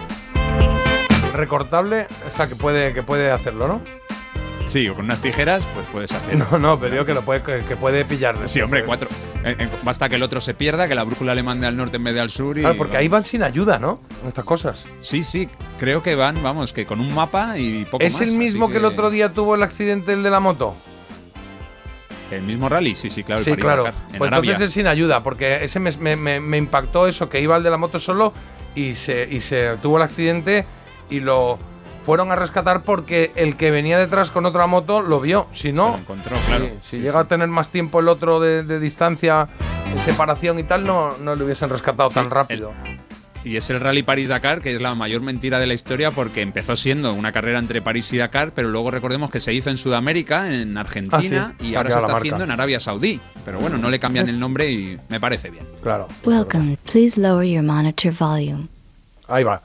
Recortable, 1.31 2.07
o 2.27 2.35
sea, 2.35 2.47
que 2.47 2.55
puede, 2.55 2.95
que 2.95 3.03
puede 3.03 3.30
hacerlo, 3.30 3.67
¿no? 3.67 4.02
Sí, 4.68 4.88
o 4.88 4.95
con 4.95 5.06
unas 5.06 5.19
tijeras, 5.22 5.68
pues 5.73 5.85
puedes 5.91 6.11
hacer. 6.14 6.38
No, 6.38 6.57
no, 6.57 6.80
pero 6.80 6.91
digo 6.94 7.06
que 7.06 7.14
lo 7.14 7.22
puede, 7.23 7.44
que, 7.44 7.60
que 7.65 7.76
puede 7.76 8.06
pillar. 8.06 8.35
Sí, 8.48 8.60
hombre, 8.61 8.84
cuatro. 8.84 9.10
eh, 9.44 9.56
eh, 9.60 9.69
basta 9.84 10.10
que 10.10 10.15
el 10.15 10.23
otro 10.23 10.41
se 10.41 10.53
pierda, 10.53 10.88
que 10.88 10.95
la 10.95 11.03
brújula 11.03 11.35
le 11.35 11.44
mande 11.44 11.68
al 11.68 11.76
norte 11.77 11.98
en 11.98 12.03
vez 12.06 12.14
de 12.15 12.22
al 12.22 12.30
sur. 12.30 12.57
Y, 12.57 12.61
Claro, 12.61 12.77
porque 12.77 12.98
ahí 12.98 13.07
van 13.07 13.23
sin 13.23 13.44
ayuda, 13.44 13.77
¿no? 13.77 13.99
Estas 14.26 14.45
cosas. 14.45 14.85
Sí, 14.99 15.22
sí, 15.23 15.48
creo 15.77 16.02
que 16.02 16.15
van, 16.15 16.41
vamos, 16.41 16.73
que 16.73 16.85
con 16.85 16.99
un 17.02 17.14
mapa 17.14 17.57
y 17.60 17.85
poco 17.85 18.03
¿Es 18.03 18.14
más. 18.14 18.22
el 18.23 18.31
mismo 18.31 18.69
que 18.69 18.77
el 18.77 18.85
otro 18.85 19.10
día 19.11 19.34
tuvo 19.34 19.56
el 19.56 19.64
accidente, 19.64 20.14
el 20.14 20.23
de 20.23 20.30
la 20.31 20.40
moto? 20.40 20.76
El 22.31 22.41
mismo 22.41 22.68
rally, 22.68 22.95
sí, 22.95 23.10
sí, 23.11 23.23
claro. 23.23 23.40
el 23.40 23.45
sí, 23.45 23.52
París 23.52 23.65
claro. 23.65 23.84
Dakar, 23.84 24.02
en 24.14 24.18
Pues 24.18 24.27
Arabia. 24.30 24.52
entonces 24.52 24.69
es 24.69 24.73
sin 24.73 24.88
ayuda, 24.88 25.22
porque 25.22 25.64
ese 25.64 25.80
me, 25.80 25.91
me- 25.98 26.15
me- 26.15 26.40
me 26.40 26.57
impactó 26.57 27.06
eso, 27.07 27.30
que 27.30 27.40
iba 27.41 27.56
el 27.57 27.64
de 27.64 27.69
la 27.69 27.77
moto 27.77 27.99
solo 27.99 28.34
y 28.73 28.95
se, 28.95 29.27
y 29.30 29.41
se 29.41 29.77
tuvo 29.84 29.98
el 29.98 30.03
accidente 30.03 30.65
y 31.11 31.19
lo 31.19 31.60
fueron 32.05 32.31
a 32.31 32.35
rescatar 32.35 32.84
porque 32.84 33.31
el 33.35 33.55
que 33.57 33.71
venía 33.71 33.97
detrás 33.97 34.31
con 34.31 34.45
otra 34.45 34.67
moto 34.67 35.01
lo 35.01 35.19
vio. 35.19 35.47
Si 35.53 35.71
no, 35.71 35.89
lo 35.91 35.97
encontró, 35.97 36.38
claro. 36.47 36.65
si, 36.84 36.97
si 36.97 37.01
llega 37.01 37.21
a 37.21 37.27
tener 37.27 37.47
más 37.47 37.69
tiempo 37.69 37.99
el 37.99 38.07
otro 38.09 38.39
de, 38.39 38.63
de 38.63 38.80
distancia, 38.80 39.47
de 39.93 40.01
separación 40.01 40.59
y 40.59 40.63
tal, 40.63 40.84
no, 40.85 41.17
no 41.17 41.35
le 41.35 41.43
hubiesen 41.43 41.69
rescatado 41.69 42.09
tan 42.09 42.30
rápido. 42.30 42.73
Y 43.45 43.57
es 43.57 43.69
el 43.69 43.81
Rally 43.81 44.03
París-Dakar, 44.03 44.61
que 44.61 44.73
es 44.73 44.80
la 44.80 44.95
mayor 44.95 45.19
mentira 45.21 45.59
de 45.59 45.67
la 45.67 45.73
historia 45.73 46.11
porque 46.11 46.39
empezó 46.41 46.77
siendo 46.77 47.13
una 47.13 47.34
carrera 47.34 47.59
entre 47.59 47.81
París 47.81 48.13
y 48.13 48.17
Dakar, 48.17 48.53
pero 48.53 48.69
luego 48.69 48.89
recordemos 48.89 49.30
que 49.31 49.41
se 49.41 49.53
hizo 49.53 49.69
en 49.69 49.75
Sudamérica, 49.75 50.53
en 50.53 50.77
Argentina, 50.77 51.51
Ah, 51.51 51.55
sí, 51.59 51.67
y 51.67 51.75
ahora 51.75 51.89
se 51.91 51.97
está 51.97 52.07
marca. 52.07 52.17
haciendo 52.19 52.43
en 52.45 52.51
Arabia 52.51 52.80
Saudí. 52.80 53.19
Pero 53.43 53.59
bueno, 53.59 53.77
no 53.77 53.89
le 53.89 53.99
cambian 53.99 54.30
el 54.30 54.39
nombre 54.39 54.71
y 54.71 54.97
me 55.09 55.19
parece 55.19 55.49
bien. 55.49 55.65
Claro. 55.81 56.07
Welcome. 56.23 56.77
Please 56.89 57.19
lower 57.19 57.45
your 57.45 57.63
monitor 57.63 58.13
volume. 58.17 58.69
Ahí 59.27 59.43
va. 59.43 59.61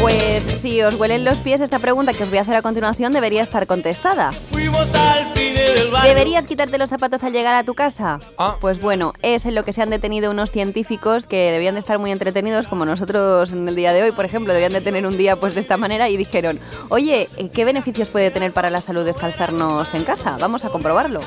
Pues 0.00 0.42
si 0.60 0.82
os 0.82 0.94
huelen 0.96 1.24
los 1.24 1.36
pies, 1.36 1.60
esta 1.60 1.78
pregunta 1.78 2.12
que 2.12 2.22
os 2.24 2.28
voy 2.28 2.38
a 2.38 2.42
hacer 2.42 2.54
a 2.54 2.62
continuación 2.62 3.12
debería 3.12 3.42
estar 3.42 3.66
contestada. 3.66 4.30
Fuimos 4.30 4.94
al 4.94 5.24
cine 5.34 5.60
del 5.60 5.90
barrio. 5.90 6.14
¿Deberías 6.14 6.44
quitarte 6.44 6.78
los 6.78 6.90
zapatos 6.90 7.22
al 7.24 7.32
llegar 7.32 7.54
a 7.54 7.64
tu 7.64 7.74
casa? 7.74 8.20
Ah. 8.38 8.56
Pues 8.60 8.80
bueno, 8.80 9.14
es 9.22 9.46
en 9.46 9.54
lo 9.54 9.64
que 9.64 9.72
se 9.72 9.82
han 9.82 9.90
detenido 9.90 10.30
unos 10.30 10.50
científicos 10.50 11.24
que 11.26 11.50
debían 11.50 11.74
de 11.74 11.80
estar 11.80 11.98
muy 11.98 12.12
entretenidos, 12.12 12.66
como 12.66 12.84
nosotros 12.84 13.52
en 13.52 13.68
el 13.68 13.74
día 13.74 13.92
de 13.92 14.02
hoy, 14.02 14.12
por 14.12 14.24
ejemplo, 14.24 14.52
debían 14.52 14.72
de 14.72 14.82
tener 14.82 15.06
un 15.06 15.16
día 15.16 15.36
pues 15.36 15.54
de 15.54 15.62
esta 15.62 15.76
manera 15.76 16.08
y 16.08 16.16
dijeron, 16.16 16.60
oye, 16.90 17.28
eh, 17.36 17.50
¿qué 17.52 17.64
beneficios 17.64 18.08
puede 18.08 18.30
tener 18.30 18.52
para 18.52 18.70
la 18.70 18.80
salud 18.80 19.04
descalzarnos 19.04 19.94
en 19.94 20.04
casa? 20.04 20.36
Vamos 20.38 20.64
a 20.64 20.68
comprobarlo. 20.68 21.20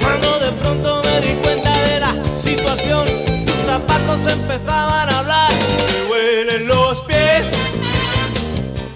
Cuando 0.00 0.38
de 0.40 0.52
pronto 0.52 1.02
me 1.04 1.26
di 1.26 1.34
cuenta 1.42 1.82
de 1.82 2.00
la 2.00 2.36
situación, 2.36 3.06
zapatos 3.66 4.26
empezaban 4.28 5.08
a 5.10 5.18
hablar. 5.18 5.52
Me 5.52 6.10
huelen 6.10 6.68
los 6.68 7.02
pies. 7.02 7.50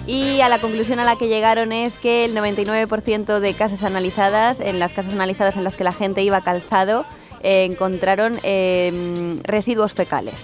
Y 0.07 0.41
a 0.41 0.49
la 0.49 0.59
conclusión 0.59 0.99
a 0.99 1.03
la 1.03 1.17
que 1.17 1.27
llegaron 1.27 1.71
es 1.71 1.93
que 1.93 2.25
el 2.25 2.35
99% 2.35 3.39
de 3.39 3.53
casas 3.53 3.83
analizadas, 3.83 4.59
en 4.59 4.79
las 4.79 4.93
casas 4.93 5.13
analizadas 5.13 5.55
en 5.57 5.63
las 5.63 5.75
que 5.75 5.83
la 5.83 5.93
gente 5.93 6.23
iba 6.23 6.41
calzado, 6.41 7.05
eh, 7.43 7.65
encontraron 7.69 8.39
eh, 8.43 9.39
residuos 9.43 9.93
fecales. 9.93 10.35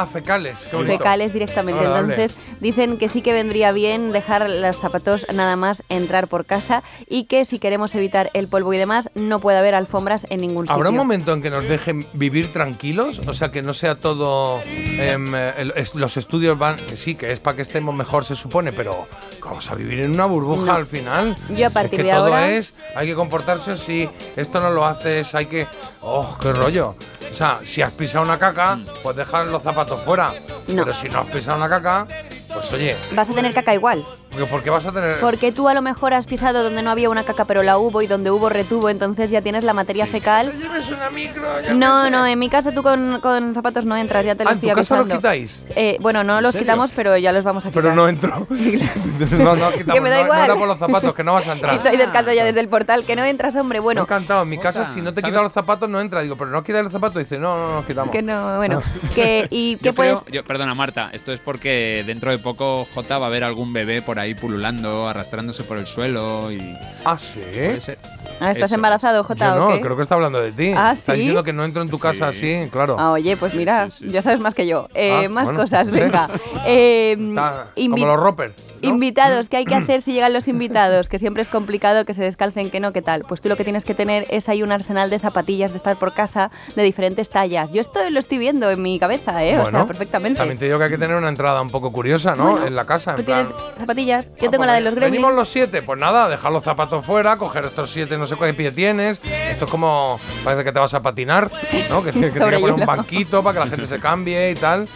Ah, 0.00 0.06
fecales. 0.06 0.58
qué 0.70 0.84
fecales 0.84 1.32
directamente. 1.32 1.82
Entonces 1.84 2.36
dicen 2.60 2.98
que 2.98 3.08
sí 3.08 3.20
que 3.20 3.32
vendría 3.32 3.72
bien 3.72 4.12
dejar 4.12 4.48
los 4.48 4.76
zapatos 4.76 5.26
nada 5.34 5.56
más 5.56 5.82
entrar 5.88 6.28
por 6.28 6.44
casa 6.46 6.84
y 7.08 7.24
que 7.24 7.44
si 7.44 7.58
queremos 7.58 7.92
evitar 7.96 8.30
el 8.32 8.46
polvo 8.46 8.72
y 8.72 8.78
demás 8.78 9.10
no 9.16 9.40
puede 9.40 9.58
haber 9.58 9.74
alfombras 9.74 10.24
en 10.30 10.40
ningún 10.40 10.64
sitio. 10.66 10.74
¿Habrá 10.76 10.90
un 10.90 10.96
momento 10.96 11.32
en 11.32 11.42
que 11.42 11.50
nos 11.50 11.64
dejen 11.68 12.06
vivir 12.12 12.52
tranquilos? 12.52 13.20
O 13.26 13.34
sea, 13.34 13.50
que 13.50 13.60
no 13.62 13.72
sea 13.72 13.96
todo... 13.96 14.60
em, 14.64 15.34
eh, 15.34 15.84
los 15.94 16.16
estudios 16.16 16.56
van... 16.56 16.76
Sí, 16.78 17.16
que 17.16 17.32
es 17.32 17.40
para 17.40 17.56
que 17.56 17.62
estemos 17.62 17.92
mejor, 17.92 18.24
se 18.24 18.36
supone, 18.36 18.70
pero 18.70 19.06
vamos 19.44 19.68
a 19.68 19.74
vivir 19.74 19.98
en 20.00 20.12
una 20.12 20.26
burbuja 20.26 20.66
No. 20.66 20.74
al 20.74 20.86
final. 20.86 21.34
Yo 21.56 21.66
a 21.66 21.70
partir 21.70 21.98
es 22.00 22.04
que 22.04 22.10
de 22.12 22.14
todo 22.16 22.26
ahora- 22.26 22.50
es... 22.50 22.72
Hay 22.94 23.08
que 23.08 23.14
comportarse 23.16 23.72
así, 23.72 24.08
esto 24.36 24.60
no 24.60 24.70
lo 24.70 24.84
haces, 24.86 25.34
hay 25.34 25.46
que... 25.46 25.66
¡Oh, 26.10 26.38
qué 26.40 26.54
rollo! 26.54 26.94
O 27.30 27.34
sea, 27.34 27.58
si 27.62 27.82
has 27.82 27.92
pisado 27.92 28.24
una 28.24 28.38
caca, 28.38 28.78
pues 29.02 29.14
dejar 29.14 29.46
los 29.48 29.62
zapatos 29.62 30.00
fuera. 30.02 30.32
No. 30.68 30.84
Pero 30.84 30.94
si 30.94 31.06
no 31.10 31.20
has 31.20 31.26
pisado 31.26 31.58
una 31.58 31.68
caca, 31.68 32.06
pues 32.52 32.72
oye, 32.72 32.96
Vas 33.12 33.28
a 33.28 33.34
tener 33.34 33.52
caca 33.52 33.74
igual. 33.74 34.02
Porque 34.38 34.50
¿por 34.50 34.62
qué 34.62 34.70
vas 34.70 34.86
a 34.86 34.92
tener...? 34.92 35.18
Porque 35.20 35.52
tú 35.52 35.68
a 35.68 35.74
lo 35.74 35.82
mejor 35.82 36.14
has 36.14 36.26
pisado 36.26 36.62
donde 36.62 36.82
no 36.82 36.90
había 36.90 37.10
una 37.10 37.22
caca 37.24 37.44
pero 37.44 37.62
la 37.62 37.78
hubo 37.78 38.02
y 38.02 38.06
donde 38.06 38.30
hubo 38.30 38.48
retuvo, 38.48 38.88
entonces 38.88 39.30
ya 39.30 39.40
tienes 39.42 39.64
la 39.64 39.72
materia 39.72 40.06
fecal. 40.06 40.52
lleves 40.58 40.88
una 40.88 41.10
micro, 41.10 41.42
ya 41.60 41.74
No, 41.74 42.10
no, 42.10 42.26
en 42.26 42.38
mi 42.38 42.48
casa 42.48 42.72
tú 42.72 42.82
con, 42.82 43.20
con 43.20 43.54
zapatos 43.54 43.84
no 43.84 43.96
entras, 43.96 44.24
ya 44.24 44.34
te 44.34 44.44
lo 44.44 44.50
Ah, 44.50 44.52
¿en 44.52 44.58
estoy 44.58 44.70
tu 44.70 44.76
casa 44.76 44.96
los 44.98 45.08
quitáis? 45.08 45.62
Eh, 45.76 45.96
bueno, 46.00 46.24
no 46.24 46.40
los 46.40 46.52
serio? 46.52 46.64
quitamos, 46.66 46.90
pero 46.94 47.16
ya 47.16 47.32
los 47.32 47.44
vamos 47.44 47.64
a 47.66 47.68
quitar. 47.70 47.82
Pero 47.82 47.94
no 47.94 48.08
entro. 48.08 48.46
no, 49.38 49.56
no, 49.56 49.70
quitamos, 49.72 49.94
Que 49.94 50.00
me 50.00 50.10
da 50.10 50.16
no, 50.16 50.20
no 50.20 50.24
igual. 50.24 50.44
era 50.44 50.54
por 50.56 50.68
los 50.68 50.78
zapatos, 50.78 51.14
que 51.14 51.24
no 51.24 51.32
vas 51.34 51.46
a 51.48 51.52
entrar. 51.52 51.74
Estoy 51.74 51.96
descalzo 51.96 52.32
ya 52.32 52.44
desde 52.44 52.60
el 52.60 52.68
portal, 52.68 53.04
que 53.04 53.16
no 53.16 53.24
entras, 53.24 53.54
hombre, 53.56 53.80
bueno. 53.80 54.02
encantado. 54.02 54.42
En 54.42 54.48
mi 54.48 54.58
casa, 54.58 54.84
si 54.84 55.00
no 55.02 55.12
te 55.14 55.22
quitas 55.22 55.42
los 55.42 55.52
zapatos, 55.52 55.88
no 55.88 56.00
entra. 56.00 56.22
Digo, 56.22 56.36
pero 56.36 56.50
no 56.50 56.62
quitas 56.62 56.82
los 56.82 56.92
zapatos. 56.92 57.18
Dice, 57.22 57.38
no, 57.38 57.56
no, 57.56 57.74
no, 57.76 57.86
quitamos. 57.86 58.12
Que 58.12 58.22
no, 58.22 58.56
bueno. 58.56 58.82
Que, 59.14 59.46
¿Y 59.50 59.76
qué 59.76 59.86
Yo 59.86 59.94
puedes...? 59.94 60.18
creo, 60.20 60.32
yo- 60.32 60.44
perdona 60.44 60.74
Marta, 60.74 61.10
esto 61.12 61.32
es 61.32 61.40
porque 61.40 62.02
dentro 62.06 62.30
de 62.30 62.38
poco 62.38 62.86
J 62.94 63.18
va 63.18 63.26
a 63.26 63.30
ver 63.30 63.44
algún 63.44 63.72
bebé 63.72 64.02
por 64.02 64.18
ahí 64.18 64.27
pululando, 64.34 65.08
arrastrándose 65.08 65.64
por 65.64 65.78
el 65.78 65.86
suelo 65.86 66.50
y. 66.52 66.76
Ah, 67.04 67.18
sí. 67.18 67.40
Puede 67.52 67.80
ser. 67.80 67.98
Ah, 68.40 68.50
¿Estás 68.52 68.66
Eso. 68.66 68.74
embarazado, 68.76 69.24
Jota, 69.24 69.56
Yo 69.56 69.64
o 69.64 69.68
no, 69.70 69.74
qué? 69.76 69.80
creo 69.80 69.96
que 69.96 70.02
está 70.02 70.14
hablando 70.14 70.40
de 70.40 70.52
ti. 70.52 70.72
Ah, 70.76 70.92
Está 70.96 71.12
¿sí? 71.14 71.18
diciendo 71.20 71.42
que 71.42 71.52
no 71.52 71.64
entro 71.64 71.82
en 71.82 71.88
tu 71.88 71.98
casa 71.98 72.28
así, 72.28 72.68
claro. 72.70 72.96
Ah, 72.98 73.10
oye, 73.12 73.36
pues 73.36 73.54
mira, 73.54 73.88
ya 74.00 74.22
sabes 74.22 74.38
más 74.40 74.54
que 74.54 74.66
yo. 74.66 74.88
Eh, 74.94 75.24
Ah, 75.26 75.28
más 75.28 75.44
bueno, 75.46 75.60
cosas, 75.60 75.90
venga. 75.90 76.28
Eh, 76.66 77.16
Está 77.30 77.68
como 77.74 78.06
los 78.06 78.20
roppers. 78.20 78.54
Invitados, 78.82 79.48
¿qué 79.48 79.58
hay 79.58 79.64
que 79.64 79.74
hacer 79.76 80.02
si 80.02 80.12
llegan 80.12 80.32
los 80.32 80.48
invitados? 80.48 81.08
Que 81.08 81.18
siempre 81.18 81.42
es 81.42 81.48
complicado 81.48 82.04
que 82.04 82.14
se 82.14 82.22
descalcen, 82.22 82.70
que 82.70 82.80
no, 82.80 82.92
¿qué 82.92 83.02
tal? 83.02 83.22
Pues 83.28 83.40
tú 83.40 83.48
lo 83.48 83.56
que 83.56 83.64
tienes 83.64 83.84
que 83.84 83.94
tener 83.94 84.26
es 84.30 84.48
ahí 84.48 84.62
un 84.62 84.72
arsenal 84.72 85.10
de 85.10 85.18
zapatillas 85.18 85.72
de 85.72 85.78
estar 85.78 85.96
por 85.96 86.12
casa 86.12 86.50
de 86.74 86.82
diferentes 86.82 87.30
tallas. 87.30 87.70
Yo 87.72 87.80
esto 87.80 87.98
lo 88.10 88.18
estoy 88.20 88.38
viendo 88.38 88.70
en 88.70 88.82
mi 88.82 88.98
cabeza, 88.98 89.44
¿eh? 89.44 89.58
o 89.58 89.70
sea, 89.70 89.86
perfectamente. 89.86 90.38
También 90.38 90.58
te 90.58 90.66
digo 90.66 90.78
que 90.78 90.84
hay 90.84 90.90
que 90.90 90.98
tener 90.98 91.16
una 91.16 91.28
entrada 91.28 91.60
un 91.60 91.70
poco 91.70 91.92
curiosa, 91.92 92.34
¿no? 92.34 92.52
Bueno, 92.52 92.66
en 92.66 92.74
la 92.74 92.84
casa. 92.84 93.14
Tú 93.14 93.20
En 93.20 93.26
plan, 93.26 93.46
tienes 93.46 93.74
zapatillas, 93.78 94.30
yo 94.40 94.50
tengo 94.50 94.64
la 94.64 94.74
de 94.74 94.80
los 94.80 94.94
gremlins. 94.94 95.12
Venimos 95.12 95.34
los 95.34 95.48
siete, 95.48 95.82
pues 95.82 95.98
nada, 95.98 96.28
dejar 96.28 96.52
los 96.52 96.64
zapatos 96.64 97.04
fuera, 97.04 97.36
coger 97.36 97.64
estos 97.64 97.90
siete, 97.90 98.18
no 98.18 98.26
sé 98.26 98.36
qué 98.36 98.54
pie 98.54 98.72
tienes. 98.72 99.20
Esto 99.24 99.64
es 99.64 99.70
como, 99.70 100.20
parece 100.44 100.64
que 100.64 100.72
te 100.72 100.78
vas 100.78 100.94
a 100.94 101.02
patinar, 101.02 101.50
¿no? 101.90 102.02
Que, 102.02 102.12
tienes 102.18 102.32
que 102.32 102.40
que 102.40 102.58
poner 102.58 102.72
un 102.72 102.86
banquito 102.86 103.42
para 103.42 103.54
que 103.54 103.64
la 103.64 103.76
gente 103.76 103.86
se 103.86 103.98
cambie 103.98 104.50
y 104.50 104.54
tal. 104.54 104.88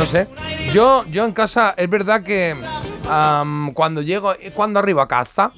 No 0.00 0.06
sé. 0.06 0.26
Yo, 0.72 1.04
yo 1.10 1.24
en 1.26 1.32
casa, 1.32 1.74
es 1.76 1.88
verdad 1.90 2.22
que 2.22 2.56
am, 3.08 3.72
cuando 3.72 4.00
llego, 4.00 4.32
cuando 4.54 4.78
arribo 4.78 5.02
a 5.02 5.06
casa, 5.08 5.52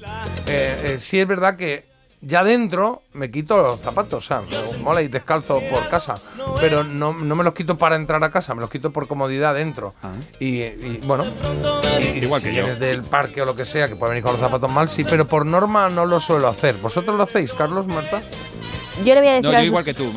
eh, 0.47 0.81
eh, 0.83 0.97
sí 0.99 1.17
es 1.19 1.25
verdad 1.27 1.55
que 1.55 1.85
ya 2.19 2.43
dentro 2.43 3.03
me 3.13 3.31
quito 3.31 3.57
los 3.57 3.79
zapatos, 3.79 4.23
o 4.25 4.27
sea, 4.27 4.41
me 4.41 4.83
mola 4.83 5.01
ir 5.01 5.09
descalzo 5.09 5.61
por 5.69 5.87
casa, 5.89 6.15
pero 6.59 6.83
no, 6.83 7.13
no 7.13 7.35
me 7.37 7.43
los 7.45 7.53
quito 7.53 7.77
para 7.77 7.95
entrar 7.95 8.21
a 8.23 8.31
casa, 8.31 8.53
me 8.53 8.59
los 8.61 8.69
quito 8.69 8.91
por 8.91 9.07
comodidad 9.07 9.53
dentro. 9.55 9.93
Y, 10.41 10.61
y, 10.61 10.99
bueno, 11.05 11.25
y- 12.01 12.19
Igual 12.23 12.41
si 12.41 12.47
que 12.47 12.53
yo. 12.55 12.63
vienes 12.63 12.79
del 12.81 13.03
parque 13.03 13.41
o 13.41 13.45
lo 13.45 13.55
que 13.55 13.63
sea, 13.65 13.87
que 13.87 13.95
puede 13.95 14.11
venir 14.11 14.23
con 14.23 14.33
los 14.33 14.41
zapatos 14.41 14.69
mal, 14.71 14.89
sí, 14.89 15.03
pero 15.09 15.25
por 15.25 15.45
norma 15.45 15.89
no 15.89 16.05
lo 16.05 16.19
suelo 16.19 16.49
hacer. 16.49 16.75
¿Vosotros 16.81 17.15
lo 17.15 17.23
hacéis, 17.23 17.53
Carlos, 17.53 17.87
Marta? 17.87 18.21
Yo 19.05 19.13
le 19.13 19.19
voy 19.21 19.29
a 19.29 19.33
decir 19.35 19.43
No, 19.43 19.49
a 19.57 19.59
yo 19.61 19.65
igual 19.65 19.83
que 19.85 19.93
tú. 19.93 20.11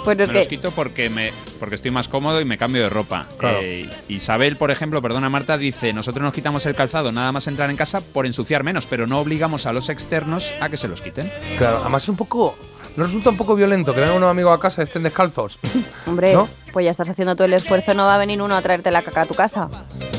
Me, 0.00 0.04
Pues 0.16 0.28
me 0.28 0.34
los 0.34 0.46
quito 0.46 0.70
porque 0.70 1.10
me 1.10 1.32
porque 1.58 1.74
estoy 1.74 1.90
más 1.90 2.08
cómodo 2.08 2.40
y 2.40 2.44
me 2.44 2.56
cambio 2.58 2.82
de 2.82 2.88
ropa. 2.88 3.26
Claro. 3.38 3.58
Eh, 3.62 3.88
Isabel, 4.08 4.56
por 4.56 4.70
ejemplo, 4.70 5.02
perdona 5.02 5.28
Marta, 5.28 5.58
dice, 5.58 5.92
nosotros 5.92 6.22
nos 6.22 6.32
quitamos 6.34 6.64
el 6.66 6.74
calzado 6.74 7.12
nada 7.12 7.32
más 7.32 7.46
entrar 7.46 7.68
en 7.70 7.76
casa 7.76 8.00
por 8.00 8.24
ensuciar 8.26 8.64
menos, 8.64 8.86
pero 8.86 9.06
no 9.06 9.18
obligamos 9.20 9.66
a 9.66 9.72
los 9.72 9.88
externos 9.90 10.50
a 10.60 10.68
que 10.70 10.76
se 10.76 10.88
los 10.88 11.02
quiten. 11.02 11.30
Claro, 11.58 11.78
además 11.82 12.02
es 12.04 12.08
un 12.08 12.16
poco. 12.16 12.56
¿No 12.96 13.04
resulta 13.04 13.30
un 13.30 13.36
poco 13.36 13.54
violento 13.54 13.94
que 13.94 14.00
vengan 14.00 14.16
unos 14.16 14.30
amigos 14.30 14.56
a 14.56 14.60
casa 14.60 14.82
y 14.82 14.84
estén 14.84 15.04
descalzos? 15.04 15.58
Hombre, 16.06 16.32
¿No? 16.34 16.48
pues 16.72 16.84
ya 16.84 16.90
estás 16.90 17.08
haciendo 17.08 17.36
todo 17.36 17.44
el 17.44 17.52
esfuerzo, 17.52 17.94
no 17.94 18.04
va 18.04 18.16
a 18.16 18.18
venir 18.18 18.42
uno 18.42 18.56
a 18.56 18.62
traerte 18.62 18.90
la 18.90 19.02
caca 19.02 19.22
a 19.22 19.26
tu 19.26 19.34
casa. 19.34 19.68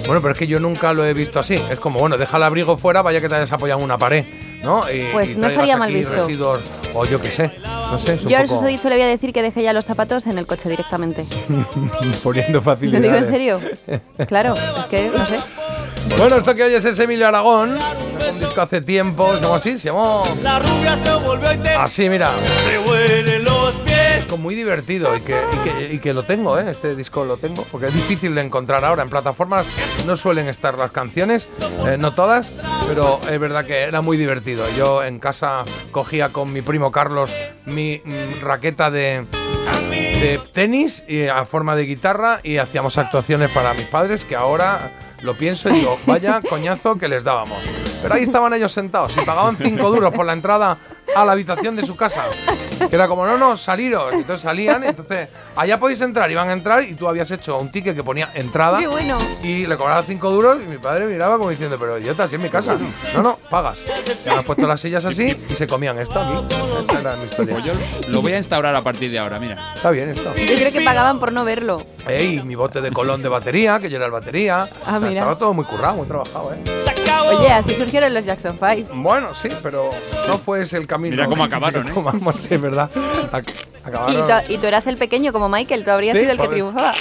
Bueno, 0.05 0.21
pero 0.21 0.31
es 0.33 0.39
que 0.39 0.47
yo 0.47 0.59
nunca 0.59 0.93
lo 0.93 1.05
he 1.05 1.13
visto 1.13 1.39
así. 1.39 1.55
Es 1.55 1.79
como, 1.79 1.99
bueno, 1.99 2.17
deja 2.17 2.37
el 2.37 2.43
abrigo 2.43 2.77
fuera, 2.77 3.01
vaya 3.01 3.19
que 3.19 3.27
te 3.27 3.35
hayas 3.35 3.51
apoyado 3.51 3.79
en 3.79 3.85
una 3.85 3.97
pared, 3.97 4.25
¿no? 4.63 4.81
Y, 4.89 5.03
Pues 5.11 5.31
y 5.31 5.35
no 5.35 5.47
estaría 5.47 5.75
mal 5.75 5.93
visto. 5.93 6.13
residuos, 6.13 6.61
o 6.93 7.05
yo 7.05 7.19
qué 7.21 7.29
sé, 7.29 7.51
no 7.65 7.97
sé. 7.99 8.13
Es 8.13 8.23
un 8.23 8.29
Yo 8.29 8.37
a 8.37 8.41
poco 8.43 8.55
eso 8.55 8.65
dicho 8.65 8.89
le 8.89 8.95
voy 8.95 9.03
a 9.03 9.07
decir 9.07 9.33
que 9.33 9.41
deje 9.41 9.63
ya 9.63 9.73
los 9.73 9.85
zapatos 9.85 10.25
en 10.27 10.37
el 10.37 10.45
coche 10.45 10.69
directamente. 10.69 11.23
poniendo 12.23 12.59
¿Lo 12.59 12.61
facilidades. 12.61 13.01
digo 13.03 13.15
en 13.15 13.25
serio? 13.25 13.61
Claro, 14.27 14.53
es 14.55 14.85
que 14.85 15.09
no 15.15 15.25
sé. 15.25 15.39
Bueno, 16.17 16.37
esto 16.37 16.55
que 16.55 16.63
oyes 16.63 16.83
es 16.83 16.97
Emilio 16.99 17.27
Aragón. 17.27 17.71
Un 18.31 18.39
disco 18.39 18.61
hace 18.61 18.81
tiempo, 18.81 19.33
se 19.35 19.41
llamó 19.41 19.55
así, 19.55 19.77
se 19.77 19.87
llamó. 19.87 20.23
La 20.43 20.59
rubia 20.59 20.97
se 20.97 21.13
volvió 21.15 21.51
y 21.53 21.57
te 21.57 21.69
Así, 21.69 22.09
mira. 22.09 22.29
Los 23.71 24.39
muy 24.39 24.55
divertido 24.55 25.15
y 25.15 25.21
que, 25.21 25.35
y 25.35 25.69
que, 25.69 25.93
y 25.93 25.99
que 25.99 26.13
lo 26.13 26.23
tengo, 26.23 26.57
¿eh? 26.57 26.71
Este 26.71 26.95
disco 26.95 27.25
lo 27.25 27.37
tengo, 27.37 27.65
porque 27.71 27.87
es 27.87 27.93
difícil 27.93 28.33
de 28.35 28.41
encontrar 28.41 28.85
ahora 28.85 29.03
en 29.03 29.09
plataformas. 29.09 29.65
No 30.05 30.15
suelen 30.15 30.47
estar 30.47 30.77
las 30.77 30.91
canciones, 30.91 31.47
eh, 31.87 31.97
no 31.97 32.13
todas, 32.13 32.53
pero 32.87 33.19
es 33.29 33.39
verdad 33.39 33.65
que 33.65 33.81
era 33.81 34.01
muy 34.01 34.17
divertido. 34.17 34.65
Yo 34.77 35.03
en 35.03 35.19
casa 35.19 35.63
cogía 35.91 36.29
con 36.29 36.51
mi 36.53 36.61
primo 36.61 36.91
Carlos 36.91 37.31
mi 37.65 38.01
mm, 38.03 38.41
raqueta 38.41 38.89
de, 38.89 39.25
de 40.21 40.39
tenis 40.53 41.03
a 41.33 41.45
forma 41.45 41.75
de 41.75 41.83
guitarra 41.83 42.39
y 42.43 42.57
hacíamos 42.57 42.97
actuaciones 42.97 43.51
para 43.51 43.73
mis 43.73 43.85
padres 43.85 44.23
que 44.23 44.35
ahora 44.35 44.91
lo 45.21 45.35
pienso 45.35 45.69
y 45.69 45.73
digo, 45.73 45.99
vaya 46.05 46.41
coñazo 46.47 46.97
que 46.97 47.07
les 47.07 47.23
dábamos. 47.23 47.57
Pero 48.01 48.15
ahí 48.15 48.23
estaban 48.23 48.53
ellos 48.53 48.71
sentados 48.71 49.15
y 49.17 49.21
pagaban 49.21 49.57
5 49.57 49.91
duros 49.91 50.13
por 50.13 50.25
la 50.25 50.33
entrada 50.33 50.77
a 51.15 51.25
la 51.25 51.31
habitación 51.33 51.75
de 51.75 51.85
su 51.85 51.95
casa. 51.95 52.25
Que 52.89 52.95
era 52.95 53.07
como, 53.07 53.25
no, 53.25 53.37
no, 53.37 53.57
saliros. 53.57 54.13
Y 54.13 54.17
entonces 54.17 54.41
salían, 54.41 54.83
y 54.83 54.87
entonces, 54.87 55.29
allá 55.55 55.79
podéis 55.79 56.01
entrar, 56.01 56.29
iban 56.31 56.49
a 56.49 56.53
entrar 56.53 56.83
y 56.83 56.93
tú 56.93 57.07
habías 57.07 57.29
hecho 57.31 57.57
un 57.57 57.71
ticket 57.71 57.95
que 57.95 58.03
ponía 58.03 58.31
entrada. 58.33 58.79
Qué 58.79 58.87
bueno. 58.87 59.17
Y 59.43 59.67
le 59.67 59.77
cobraba 59.77 60.01
5 60.03 60.29
duros 60.31 60.57
y 60.63 60.67
mi 60.67 60.77
padre 60.77 61.05
miraba 61.05 61.37
como 61.37 61.49
diciendo, 61.49 61.77
pero 61.79 61.97
idiota, 61.99 62.27
si 62.27 62.35
es 62.35 62.41
mi 62.41 62.49
casa. 62.49 62.75
No, 63.13 63.21
no, 63.21 63.35
pagas. 63.49 63.79
Y 64.25 64.29
han 64.29 64.43
puesto 64.43 64.67
las 64.67 64.81
sillas 64.81 65.05
así 65.05 65.35
y 65.49 65.53
se 65.53 65.67
comían 65.67 65.99
esto 65.99 66.19
aquí. 66.19 66.55
Esa 66.89 66.99
era 66.99 67.15
mi 67.15 67.25
historia. 67.25 67.53
Pues 67.53 67.65
yo 67.65 67.73
lo 68.09 68.21
voy 68.21 68.33
a 68.33 68.37
instaurar 68.37 68.75
a 68.75 68.81
partir 68.81 69.11
de 69.11 69.19
ahora, 69.19 69.39
mira. 69.39 69.57
Está 69.75 69.91
bien 69.91 70.09
esto. 70.09 70.33
Yo 70.35 70.55
creo 70.55 70.71
que 70.71 70.81
pagaban 70.81 71.19
por 71.19 71.31
no 71.31 71.45
verlo. 71.45 71.81
Ey, 72.07 72.41
mi 72.43 72.55
bote 72.55 72.81
de 72.81 72.91
colón 72.91 73.21
de 73.21 73.29
batería, 73.29 73.79
que 73.79 73.89
yo 73.89 73.97
era 73.97 74.05
el 74.05 74.11
batería. 74.11 74.67
Ah, 74.85 74.97
O 74.97 74.99
sea, 74.99 74.99
mira. 74.99 75.21
Estaba 75.21 75.37
todo 75.37 75.53
muy 75.53 75.65
currado, 75.65 75.95
muy 75.97 76.07
trabajado, 76.07 76.53
¿eh? 76.53 76.57
Oye, 77.27 77.47
así 77.53 77.75
surgieron 77.75 78.13
los 78.13 78.25
Jackson 78.25 78.57
5. 78.59 78.89
Bueno, 78.95 79.33
sí, 79.35 79.47
pero 79.61 79.89
no 80.27 80.37
fue 80.37 80.63
ese 80.63 80.77
el 80.77 80.87
camino. 80.87 81.00
Mira 81.09 81.25
cómo 81.25 81.43
acabaron, 81.43 81.87
¿eh? 81.87 82.31
sí, 82.35 82.57
¿verdad? 82.57 82.89
Acabaron. 83.83 84.27
tú- 84.27 84.53
y 84.53 84.57
tú 84.57 84.67
eras 84.67 84.85
el 84.87 84.97
pequeño 84.97 85.33
como 85.33 85.49
Michael, 85.49 85.83
tú 85.83 85.91
habrías 85.91 86.13
Sí, 86.15 86.21
sido 86.21 86.31
el 86.33 86.39
que 86.39 86.47
triunfaba. 86.47 86.93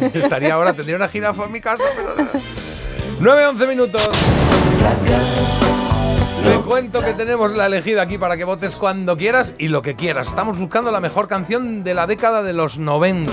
Estaría 0.14 0.54
ahora, 0.54 0.72
tendría 0.74 0.96
una 0.96 1.08
jirafa 1.08 1.44
en 1.44 1.52
mi 1.52 1.60
casa, 1.60 1.84
pero. 1.96 2.28
9, 3.20 3.46
11 3.46 3.66
minutos. 3.68 4.02
Te 6.44 6.54
cuento 6.66 7.00
que 7.02 7.14
tenemos 7.14 7.56
la 7.56 7.66
elegida 7.66 8.02
aquí 8.02 8.18
para 8.18 8.36
que 8.36 8.44
votes 8.44 8.76
cuando 8.76 9.16
quieras 9.16 9.54
y 9.58 9.68
lo 9.68 9.80
que 9.80 9.94
quieras. 9.94 10.28
Estamos 10.28 10.58
buscando 10.58 10.90
la 10.90 11.00
mejor 11.00 11.26
canción 11.28 11.84
de 11.84 11.94
la 11.94 12.06
década 12.06 12.42
de 12.42 12.52
los 12.52 12.76
90. 12.78 13.32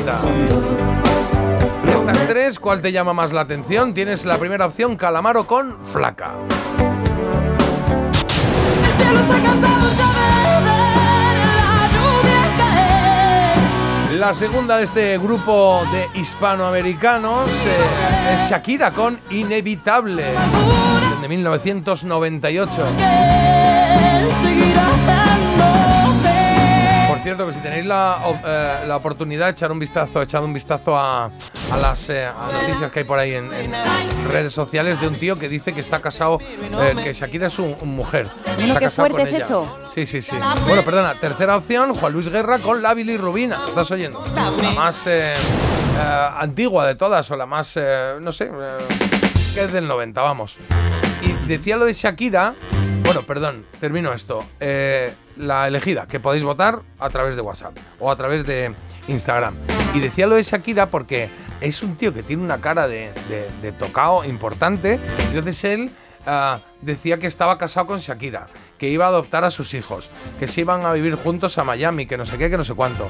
De 1.86 1.94
estas 1.94 2.18
tres, 2.28 2.60
¿cuál 2.60 2.82
te 2.82 2.92
llama 2.94 3.12
más 3.14 3.34
la 3.34 3.42
atención? 3.42 3.94
Tienes 3.94 4.24
la 4.26 4.38
primera 4.38 4.66
opción, 4.68 4.96
Calamaro 4.96 5.46
con 5.46 5.78
Flaca. 5.84 6.36
La 14.22 14.36
segunda 14.36 14.78
de 14.78 14.84
este 14.84 15.18
grupo 15.18 15.82
de 15.92 16.20
hispanoamericanos 16.20 17.50
eh, 17.50 18.36
es 18.36 18.52
Shakira 18.52 18.92
con 18.92 19.20
Inevitable, 19.32 20.36
de 21.20 21.28
1998. 21.28 22.72
Por 27.22 27.26
cierto, 27.26 27.46
que 27.46 27.54
si 27.54 27.60
tenéis 27.60 27.86
la, 27.86 28.18
eh, 28.44 28.88
la 28.88 28.96
oportunidad 28.98 29.46
de 29.46 29.52
echar 29.52 29.72
un 29.72 29.78
vistazo, 29.78 30.24
echad 30.24 30.44
un 30.44 30.54
vistazo 30.54 30.98
a, 30.98 31.26
a 31.26 31.78
las 31.80 32.10
eh, 32.10 32.26
a 32.26 32.52
noticias 32.52 32.90
que 32.92 33.00
hay 33.02 33.06
por 33.06 33.20
ahí 33.20 33.36
en, 33.36 33.54
en 33.54 33.72
redes 34.32 34.52
sociales 34.52 35.00
de 35.00 35.08
un 35.08 35.14
tío 35.14 35.38
que 35.38 35.48
dice 35.48 35.72
que 35.72 35.82
está 35.82 36.02
casado, 36.02 36.40
eh, 36.42 36.96
que 37.04 37.14
Shakira 37.14 37.46
es 37.46 37.60
un, 37.60 37.78
un 37.80 37.96
mujer. 37.96 38.28
Está 38.58 38.80
qué 38.80 38.90
fuerte 38.90 39.22
es 39.22 39.30
ella. 39.30 39.46
eso. 39.46 39.78
Sí, 39.94 40.08
sí, 40.08 40.24
sí. 40.24 40.36
Bueno, 40.66 40.82
perdona, 40.82 41.14
tercera 41.14 41.58
opción, 41.58 41.94
Juan 41.94 42.12
Luis 42.12 42.28
Guerra 42.28 42.58
con 42.58 42.82
la 42.82 42.96
bilirrubina. 42.96 43.60
¿Estás 43.68 43.92
oyendo? 43.92 44.26
La 44.36 44.72
más 44.72 45.06
eh, 45.06 45.32
eh, 45.32 46.28
antigua 46.40 46.88
de 46.88 46.96
todas, 46.96 47.30
o 47.30 47.36
la 47.36 47.46
más, 47.46 47.74
eh, 47.76 48.16
no 48.20 48.32
sé, 48.32 48.46
eh, 48.46 48.78
que 49.54 49.66
es 49.66 49.72
del 49.72 49.88
90, 49.88 50.20
vamos. 50.24 50.58
Y 51.22 51.34
decía 51.46 51.78
lo 51.78 51.86
de 51.86 51.94
Shakira, 51.94 52.56
bueno, 53.04 53.22
perdón, 53.28 53.68
termino 53.80 54.12
esto. 54.12 54.44
Eh, 54.60 55.14
la 55.42 55.68
elegida, 55.68 56.08
que 56.08 56.20
podéis 56.20 56.44
votar 56.44 56.82
a 57.00 57.10
través 57.10 57.36
de 57.36 57.42
WhatsApp 57.42 57.76
o 58.00 58.12
a 58.12 58.16
través 58.16 58.46
de 58.46 58.74
Instagram. 59.08 59.56
Y 59.94 60.00
decía 60.00 60.28
lo 60.28 60.36
de 60.36 60.44
Shakira 60.44 60.86
porque 60.86 61.30
es 61.60 61.84
un 61.84 61.96
tío 61.96 62.14
que 62.14 62.24
tiene 62.24 62.44
una 62.44 62.62
cara 62.62 62.88
de, 62.88 63.12
de, 63.62 63.72
tocao 63.74 64.24
importante. 64.24 65.00
Entonces 65.28 65.64
él 65.66 65.92
ah, 66.26 66.60
decía 66.82 67.18
que 67.18 67.28
estaba 67.28 67.58
casado 67.58 67.88
con 67.88 68.00
Shakira, 68.00 68.48
que 68.78 68.90
iba 68.90 69.06
a 69.06 69.10
adoptar 69.10 69.44
a 69.44 69.52
sus 69.52 69.74
hijos, 69.74 70.10
que 70.40 70.48
se 70.48 70.62
iban 70.62 70.86
a 70.86 70.94
vivir 70.94 71.16
juntos 71.16 71.58
a 71.58 71.64
Miami, 71.64 72.06
que 72.06 72.18
no 72.18 72.26
sé 72.26 72.38
qué, 72.38 72.50
que 72.50 72.58
no 72.58 72.64
sé 72.64 72.74
cuánto. 72.74 73.10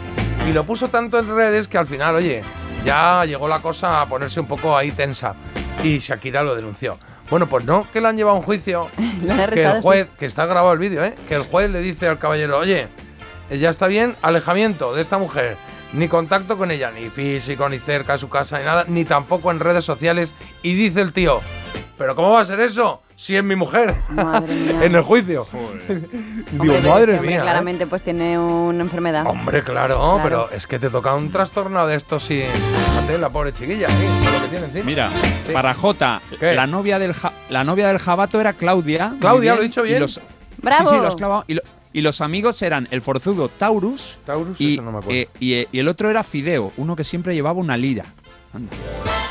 Y 0.50 0.54
lo 0.54 0.66
puso 0.66 0.88
tanto 0.88 1.20
en 1.20 1.36
redes 1.36 1.68
que 1.68 1.78
al 1.78 1.88
final, 1.88 2.16
oye, 2.16 2.44
ya 2.86 3.26
llegó 3.26 3.48
la 3.48 3.60
cosa 3.60 4.02
a 4.02 4.06
ponerse 4.08 4.40
un 4.40 4.48
poco 4.48 4.76
ahí 4.76 4.92
tensa. 4.92 5.36
Y 5.84 6.00
Shakira 6.00 6.44
lo 6.44 6.56
denunció. 6.56 6.98
Bueno, 7.32 7.48
pues 7.48 7.64
no, 7.64 7.88
que 7.94 8.02
le 8.02 8.10
han 8.10 8.18
llevado 8.18 8.36
a 8.36 8.40
un 8.40 8.46
juicio. 8.46 8.90
Que 9.54 9.64
el 9.64 9.82
juez, 9.82 10.08
que 10.20 10.26
está 10.26 10.46
grabado 10.46 10.74
el 10.74 10.80
vídeo, 10.80 11.04
¿eh? 11.04 11.16
Que 11.30 11.36
el 11.36 11.44
juez 11.44 11.70
le 11.70 11.82
dice 11.82 12.08
al 12.08 12.20
caballero, 12.20 12.58
oye, 12.58 12.88
eh, 13.50 13.58
ya 13.58 13.70
está 13.70 13.88
bien, 13.88 14.16
alejamiento 14.22 14.94
de 14.94 15.02
esta 15.02 15.18
mujer. 15.18 15.56
Ni 15.94 16.08
contacto 16.10 16.58
con 16.58 16.72
ella, 16.72 16.92
ni 16.92 17.10
físico, 17.10 17.70
ni 17.70 17.80
cerca 17.80 18.14
de 18.14 18.20
su 18.20 18.30
casa, 18.30 18.60
ni 18.60 18.66
nada, 18.66 18.86
ni 18.88 19.06
tampoco 19.06 19.50
en 19.52 19.62
redes 19.62 19.86
sociales. 19.86 20.34
Y 20.62 20.74
dice 20.74 21.00
el 21.02 21.14
tío, 21.14 21.42
¿pero 22.02 22.16
cómo 22.16 22.32
va 22.32 22.42
a 22.42 22.46
ser 22.46 22.60
eso? 22.60 23.02
Si 23.16 23.36
es 23.38 23.44
mi 23.44 23.56
mujer. 23.56 23.96
Madre 24.10 24.54
mía. 24.56 24.80
en 24.86 24.96
el 24.96 25.02
juicio. 25.04 25.46
Digo, 25.52 26.64
Hombre, 26.64 26.82
madre 26.82 26.82
este 26.82 26.90
hombre 26.90 27.20
mía. 27.22 27.38
¿eh? 27.38 27.42
Claramente 27.42 27.88
pues 27.88 28.04
tiene 28.04 28.38
una 28.40 28.82
enfermedad. 28.82 29.26
Hombre, 29.28 29.64
claro, 29.64 29.98
Claro. 29.98 30.20
pero 30.24 30.50
es 30.52 30.66
que 30.68 30.80
te 30.80 30.90
toca 30.90 31.14
un 31.14 31.32
trastorno 31.32 31.86
de 31.86 31.96
estos 31.96 32.30
y. 32.32 32.42
Fíjate, 32.44 33.18
la 33.18 33.30
pobre 33.30 33.54
chiquilla, 33.54 33.88
lo 33.88 34.42
que 34.42 34.48
tiene 34.50 34.66
encima. 34.66 34.84
Mira, 34.86 35.10
Sí. 35.46 35.54
para 35.54 35.74
Jota, 35.74 36.22
¿Qué? 36.40 36.54
la 36.56 36.66
novia, 36.68 36.98
del 37.00 37.14
ja- 37.14 37.34
la 37.50 37.64
novia 37.64 37.88
del 37.88 38.00
jabato 38.00 38.42
era 38.42 38.54
Claudia. 38.54 39.14
Claudia, 39.20 39.56
lo 39.56 39.62
he 39.62 39.64
dicho 39.66 39.84
bien. 39.84 39.98
y 39.98 40.00
los- 40.02 40.20
¡Bravo! 40.58 40.90
Sí, 40.90 40.96
sí, 40.96 41.02
lo 41.02 41.08
has 41.08 41.16
clavado. 41.16 41.44
Y, 41.48 41.54
lo- 41.56 41.62
y 41.94 42.02
los 42.02 42.22
amigos 42.22 42.62
eran 42.62 42.88
el 42.92 43.02
forzudo 43.02 43.50
Taurus. 43.50 44.18
Taurus, 44.26 44.60
y, 44.62 44.74
eso 44.76 44.82
no 44.82 44.92
me 44.94 44.98
acuerdo. 45.00 45.20
eh, 45.20 45.30
y, 45.40 45.54
eh, 45.54 45.68
y 45.72 45.80
el 45.80 45.88
otro 45.88 46.10
era 46.10 46.24
Fideo, 46.24 46.72
uno 46.78 46.96
que 46.96 47.04
siempre 47.04 47.34
llevaba 47.36 47.60
una 47.60 47.78
lira. 47.78 48.06
Anda. 48.54 48.70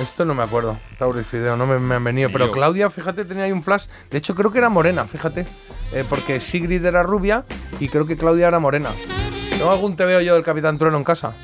Esto 0.01 0.25
no 0.25 0.35
me 0.35 0.43
acuerdo. 0.43 0.79
Tauro 0.99 1.21
y 1.21 1.25
Fideo, 1.25 1.57
no 1.57 1.67
me, 1.67 1.79
me 1.79 1.95
han 1.97 2.05
venido. 2.05 2.31
Pero. 2.33 2.51
Claudia, 2.51 2.89
fíjate, 2.91 3.25
tenía 3.25 3.45
ahí 3.45 3.53
un 3.53 3.63
flash. 3.63 3.87
De 4.11 4.19
hecho, 4.19 4.35
creo 4.35 4.51
que 4.51 4.59
era 4.59 4.69
morena, 4.69 5.05
fíjate. 5.05 5.47
Eh, 5.93 6.05
porque 6.09 6.41
Sigrid 6.41 6.85
era 6.85 7.03
rubia 7.03 7.45
y 7.79 7.89
creo 7.89 8.07
que 8.07 8.17
Claudia 8.17 8.49
era 8.49 8.59
morena. 8.59 8.91
¿Tengo 9.51 9.71
algún 9.71 9.95
TVO 9.97 10.21
yo 10.21 10.35
del 10.35 10.43
Capitán 10.43 10.79
Trueno 10.79 10.97
en 10.97 11.05
casa? 11.05 11.35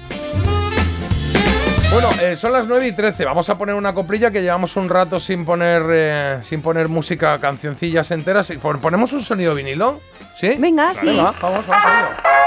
Bueno, 1.93 2.09
eh, 2.21 2.35
son 2.37 2.53
las 2.53 2.67
9 2.67 2.89
y 2.89 2.93
13. 2.93 3.25
Vamos 3.25 3.49
a 3.49 3.57
poner 3.57 3.75
una 3.75 3.95
coprilla 3.95 4.31
que 4.31 4.43
llevamos 4.43 4.77
un 4.77 4.89
rato 4.89 5.21
sin 5.21 5.45
poner 5.45 5.83
eh, 5.89 6.41
sin 6.43 6.61
poner 6.61 6.89
música, 6.89 7.39
cancioncillas 7.39 8.11
enteras. 8.11 8.53
¿Ponemos 8.81 9.13
un 9.13 9.23
sonido 9.23 9.55
vinilo? 9.55 10.01
¿Sí? 10.35 10.57
Venga, 10.59 10.93
sí. 10.95 11.07
Venga, 11.07 11.33
vamos, 11.41 11.67
vamos 11.67 11.85
a 11.85 12.01
ello. 12.01 12.46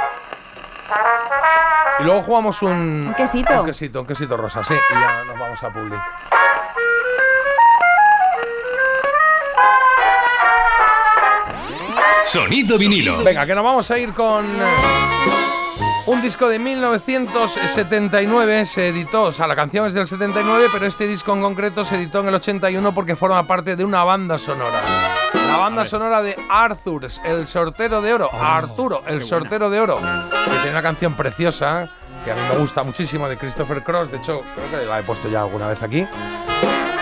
Y 2.00 2.04
luego 2.04 2.22
jugamos 2.22 2.62
un... 2.62 3.08
Un 3.08 3.14
quesito. 3.14 3.60
Un 3.60 3.66
quesito, 3.66 4.02
un 4.02 4.08
quesito 4.08 4.38
rosa, 4.38 4.64
sí. 4.64 4.74
Y 4.74 4.94
ya 4.94 5.24
nos 5.26 5.38
vamos 5.38 5.62
a 5.64 5.70
Publi. 5.70 5.98
Sonido 12.26 12.78
vinilo. 12.78 13.24
Venga, 13.24 13.46
que 13.46 13.56
nos 13.56 13.64
vamos 13.64 13.90
a 13.90 13.98
ir 13.98 14.14
con 14.14 14.46
eh, 14.46 14.76
un 16.06 16.22
disco 16.22 16.48
de 16.48 16.60
1979. 16.60 18.66
Se 18.68 18.90
editó, 18.90 19.24
o 19.24 19.34
sea, 19.34 19.48
la 19.48 19.56
canción 19.56 19.88
es 19.88 19.96
del 19.96 20.08
79, 20.08 20.68
pero 20.72 20.86
este 20.86 21.08
disco 21.08 21.34
en 21.34 21.42
concreto 21.42 21.84
se 21.86 21.96
editó 21.96 22.20
en 22.20 22.28
el 22.28 22.36
81 22.36 22.94
porque 22.94 23.16
forma 23.16 23.42
parte 23.48 23.76
de 23.76 23.84
una 23.84 24.04
banda 24.04 24.38
sonora. 24.38 24.80
La 25.50 25.58
banda 25.58 25.84
sonora 25.84 26.22
de 26.22 26.36
Arthur, 26.48 27.08
el 27.26 27.48
sortero 27.48 28.04
de 28.04 28.14
oro. 28.14 28.30
Arturo, 28.32 29.04
el 29.08 29.24
sortero 29.24 29.72
de 29.72 29.80
oro. 29.80 29.98
Que 29.98 30.52
tiene 30.62 30.70
una 30.70 30.84
canción 30.84 31.16
preciosa 31.16 31.90
que 32.24 32.32
a 32.32 32.36
mí 32.36 32.42
me 32.52 32.58
gusta 32.58 32.84
muchísimo 32.84 33.28
de 33.28 33.36
Christopher 33.36 33.82
Cross. 33.84 34.12
De 34.12 34.18
hecho, 34.18 34.42
creo 34.56 34.70
que 34.82 34.86
la 34.86 35.00
he 35.00 35.04
puesto 35.04 35.28
ya 35.28 35.42
alguna 35.42 35.68
vez 35.68 35.82
aquí. 35.82 36.06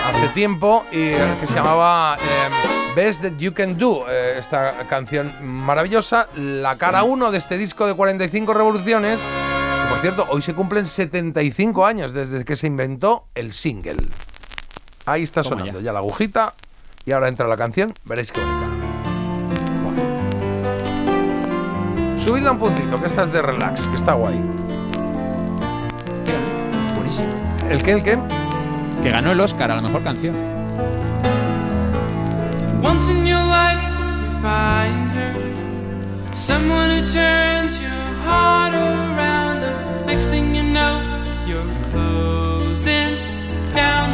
Hace 0.08 0.30
tiempo 0.30 0.86
y 0.94 1.10
eh, 1.10 1.36
que 1.42 1.48
se 1.48 1.56
llamaba 1.56 2.18
eh, 2.22 2.94
Best 2.96 3.22
That 3.22 3.34
You 3.38 3.54
Can 3.54 3.78
Do. 3.78 4.06
eh, 4.10 4.36
esta 4.40 4.88
canción 4.88 5.34
maravillosa. 5.42 6.30
La 6.36 6.78
cara 6.78 7.04
1 7.04 7.32
de 7.32 7.38
este 7.38 7.58
disco 7.58 7.86
de 7.86 7.96
45 7.96 8.54
revoluciones. 8.54 9.20
por 9.90 10.00
cierto, 10.00 10.26
hoy 10.30 10.42
se 10.42 10.54
cumplen 10.54 10.88
75 10.88 11.86
años 11.86 12.14
desde 12.14 12.46
que 12.46 12.56
se 12.56 12.68
inventó 12.68 13.28
el 13.36 13.52
single. 13.52 14.08
Ahí 15.06 15.24
está 15.24 15.44
sonando 15.44 15.82
ya 15.82 15.92
la 15.92 16.00
agujita. 16.00 16.54
Y 17.08 17.14
ahora 17.14 17.30
entra 17.30 17.48
la 17.48 17.56
canción. 17.56 17.94
Veréis 18.04 18.34
qué 18.34 18.42
bonita. 18.42 18.68
Subidla 22.22 22.52
un 22.52 22.60
puntito, 22.60 23.00
que 23.00 23.08
esta 23.08 23.24
es 23.24 23.32
de 23.32 23.42
relax, 23.42 23.88
que 23.88 23.96
está 23.96 24.12
guay. 24.12 24.38
Buenísimo. 26.96 27.30
¿El 27.70 27.82
qué, 27.82 27.94
el 27.94 28.04
qué? 28.04 28.18
Que 29.02 29.10
ganó 29.10 29.32
el 29.32 29.40
Oscar 29.40 29.72
a 29.72 29.76
la 29.76 29.82
mejor 29.82 30.04
canción. 30.04 30.36
Once 32.84 33.10
in 33.10 33.26
your 33.26 33.42
life, 33.42 33.82
you 33.82 33.96
find 34.42 35.10
her. 35.16 35.34
Someone 36.34 36.90
who 36.90 37.08
turns 37.10 37.80
your 37.80 37.90
heart 38.26 38.74
around. 38.74 39.64
And 39.64 40.06
next 40.06 40.28
thing 40.28 40.54
you 40.54 40.64
know, 40.64 41.02
you're 41.46 41.64
closing 41.94 43.16
down 43.74 44.07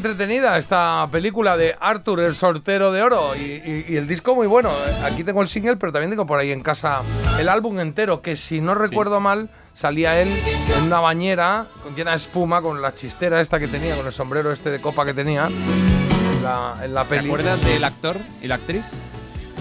entretenida 0.00 0.56
esta 0.58 1.06
película 1.12 1.56
de 1.58 1.76
Arthur, 1.78 2.20
el 2.20 2.34
sortero 2.34 2.90
de 2.90 3.02
oro. 3.02 3.34
Y, 3.36 3.40
y- 3.40 3.84
y 3.88 3.96
el 3.96 4.06
disco 4.08 4.34
muy 4.34 4.46
bueno. 4.46 4.70
Aquí 5.04 5.22
tengo 5.24 5.42
el 5.42 5.48
single, 5.48 5.76
pero 5.76 5.92
también 5.92 6.10
tengo 6.10 6.26
por 6.26 6.38
ahí 6.38 6.50
en 6.52 6.62
casa 6.62 7.02
el 7.38 7.48
álbum 7.48 7.78
entero, 7.80 8.22
que 8.22 8.36
si 8.36 8.60
no 8.60 8.74
recuerdo 8.74 9.20
mal, 9.20 9.50
salía 9.74 10.20
él 10.20 10.28
en 10.76 10.84
una 10.84 11.00
bañera 11.00 11.66
llena 11.96 12.12
de 12.12 12.16
espuma, 12.16 12.62
con 12.62 12.80
la 12.80 12.94
chistera 12.94 13.40
esta 13.40 13.58
que 13.58 13.68
tenía, 13.68 13.94
con 13.96 14.06
el 14.06 14.12
sombrero 14.12 14.50
este 14.52 14.70
de 14.70 14.80
copa 14.80 15.04
que 15.04 15.12
tenía. 15.14 15.46
En 15.48 16.42
la, 16.42 16.74
en 16.82 16.94
la 16.94 17.04
¿Te 17.04 17.18
acuerdas 17.18 17.62
del 17.64 17.84
actor 17.84 18.16
y 18.42 18.48
la 18.48 18.54
actriz? 18.56 18.82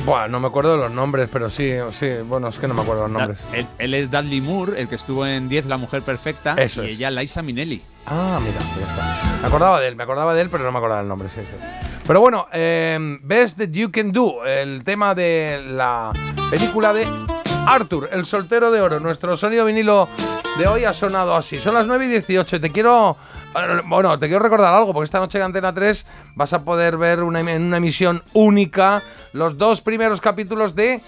Bueno, 0.06 0.30
no 0.30 0.40
me 0.40 0.48
acuerdo 0.48 0.72
de 0.72 0.78
los 0.78 0.92
nombres, 0.92 1.28
pero 1.32 1.50
sí, 1.50 1.74
sí. 1.92 2.10
Bueno, 2.26 2.48
es 2.48 2.58
que 2.58 2.68
no 2.70 2.74
me 2.74 2.82
acuerdo 2.82 3.02
los 3.04 3.12
nombres. 3.12 3.40
Él, 3.54 3.68
él 3.78 3.94
es 3.94 4.10
Dudley 4.10 4.40
Moore, 4.40 4.80
el 4.82 4.88
que 4.88 4.96
estuvo 4.96 5.26
en 5.26 5.50
10 5.50 5.66
La 5.66 5.78
Mujer 5.78 6.04
Perfecta. 6.04 6.56
Eso 6.58 6.84
y 6.84 6.88
es. 6.88 6.92
ella, 6.94 7.12
Liza 7.12 7.42
Minnelli. 7.42 7.84
Ah, 8.10 8.40
mira, 8.42 8.60
ya 8.60 8.88
está. 8.88 9.40
Me 9.42 9.48
acordaba 9.48 9.80
de 9.80 9.88
él, 9.88 9.96
me 9.96 10.04
acordaba 10.04 10.34
de 10.34 10.42
él, 10.42 10.50
pero 10.50 10.64
no 10.64 10.72
me 10.72 10.78
acordaba 10.78 11.00
del 11.02 11.08
nombre, 11.10 11.30
sí, 11.30 11.42
sí. 11.42 11.56
Pero 12.08 12.22
bueno, 12.22 12.48
eh, 12.52 13.18
Best 13.22 13.60
That 13.60 13.70
You 13.70 13.92
Can 13.92 14.12
Do, 14.12 14.46
el 14.46 14.84
tema 14.84 15.14
de 15.14 15.62
la 15.68 16.12
película 16.50 16.92
de 16.92 17.08
Arthur, 17.68 18.10
el 18.12 18.26
soltero 18.26 18.72
de 18.72 18.82
oro. 18.82 19.00
Nuestro 19.00 19.38
sonido 19.38 19.64
vinilo 19.66 20.10
de 20.58 20.68
hoy 20.68 20.86
ha 20.86 20.94
sonado 20.94 21.36
así. 21.36 21.60
Son 21.60 21.76
las 21.76 21.86
9 21.86 22.06
y 22.08 22.10
18. 22.10 22.60
Te 22.60 22.72
quiero. 22.72 23.16
eh, 23.56 23.82
Bueno, 23.86 24.18
te 24.18 24.26
quiero 24.28 24.42
recordar 24.42 24.74
algo, 24.74 24.92
porque 24.92 25.06
esta 25.06 25.20
noche 25.20 25.38
en 25.38 25.44
Antena 25.46 25.72
3 25.72 26.08
vas 26.34 26.52
a 26.54 26.64
poder 26.64 26.98
ver 26.98 27.22
una, 27.22 27.42
en 27.42 27.62
una 27.62 27.78
emisión 27.78 28.24
única 28.34 29.04
los 29.34 29.60
dos 29.60 29.82
primeros 29.82 30.20
capítulos 30.20 30.74
de 30.74 31.02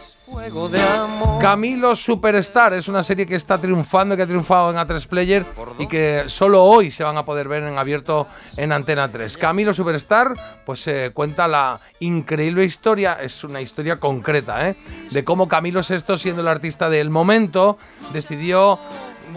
Camilo 1.39 1.95
Superstar 1.95 2.73
es 2.73 2.87
una 2.87 3.03
serie 3.03 3.25
que 3.25 3.35
está 3.35 3.59
triunfando, 3.59 4.15
que 4.15 4.23
ha 4.23 4.27
triunfado 4.27 4.71
en 4.71 4.77
A3 4.77 5.07
Player 5.07 5.45
y 5.77 5.87
que 5.87 6.23
solo 6.27 6.63
hoy 6.63 6.91
se 6.91 7.03
van 7.03 7.17
a 7.17 7.25
poder 7.25 7.47
ver 7.47 7.63
en 7.63 7.77
abierto 7.77 8.27
en 8.57 8.71
Antena 8.71 9.11
3. 9.11 9.37
Camilo 9.37 9.73
Superstar 9.73 10.33
pues 10.65 10.87
eh, 10.87 11.11
cuenta 11.13 11.47
la 11.47 11.79
increíble 11.99 12.63
historia, 12.63 13.17
es 13.21 13.43
una 13.43 13.61
historia 13.61 13.99
concreta, 13.99 14.69
¿eh? 14.69 14.77
de 15.09 15.23
cómo 15.23 15.47
Camilo 15.47 15.83
Sesto, 15.83 16.17
siendo 16.17 16.41
el 16.41 16.47
artista 16.47 16.89
del 16.89 17.09
momento, 17.09 17.77
decidió 18.13 18.79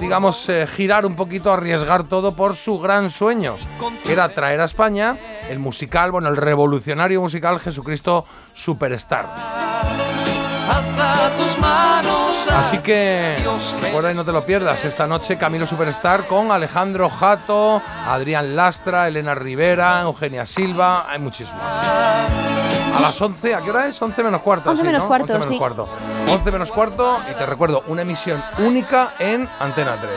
digamos, 0.00 0.48
eh, 0.48 0.66
girar 0.66 1.06
un 1.06 1.14
poquito, 1.14 1.52
arriesgar 1.52 2.04
todo 2.04 2.34
por 2.34 2.56
su 2.56 2.78
gran 2.80 3.10
sueño, 3.10 3.56
que 4.02 4.12
era 4.12 4.34
traer 4.34 4.60
a 4.60 4.64
España 4.64 5.16
el 5.48 5.58
musical, 5.58 6.10
bueno, 6.10 6.28
el 6.28 6.36
revolucionario 6.36 7.20
musical 7.20 7.60
Jesucristo 7.60 8.24
Superstar. 8.54 10.43
Alza 10.68 11.30
tus 11.36 11.58
manos 11.58 12.48
a 12.48 12.60
Así 12.60 12.78
que 12.78 13.36
recuerda 13.80 14.12
y 14.12 14.14
no 14.14 14.24
te 14.24 14.32
lo 14.32 14.44
pierdas. 14.44 14.84
Esta 14.84 15.06
noche 15.06 15.36
Camilo 15.36 15.66
Superstar 15.66 16.26
con 16.26 16.50
Alejandro 16.50 17.10
Jato, 17.10 17.82
Adrián 18.08 18.56
Lastra, 18.56 19.08
Elena 19.08 19.34
Rivera, 19.34 20.02
Eugenia 20.02 20.46
Silva, 20.46 21.06
hay 21.10 21.18
muchísimos. 21.18 21.62
A 21.62 23.00
las 23.00 23.20
11, 23.20 23.54
¿a 23.54 23.58
qué 23.58 23.70
hora 23.70 23.88
es? 23.88 24.00
11 24.00 24.22
menos 24.22 24.40
cuarto. 24.42 24.70
11 24.70 24.80
sí, 24.80 24.86
menos 24.86 25.02
¿no? 25.02 25.08
cuarto, 25.08 25.32
11 25.32 25.38
menos 25.38 25.52
sí. 25.52 25.58
cuarto. 25.58 25.88
11 26.30 26.52
menos 26.52 26.70
cuarto 26.72 27.16
y 27.30 27.34
te 27.34 27.44
recuerdo, 27.46 27.82
una 27.88 28.02
emisión 28.02 28.42
única 28.58 29.14
en 29.18 29.48
Antena 29.58 29.96
3. 30.00 30.10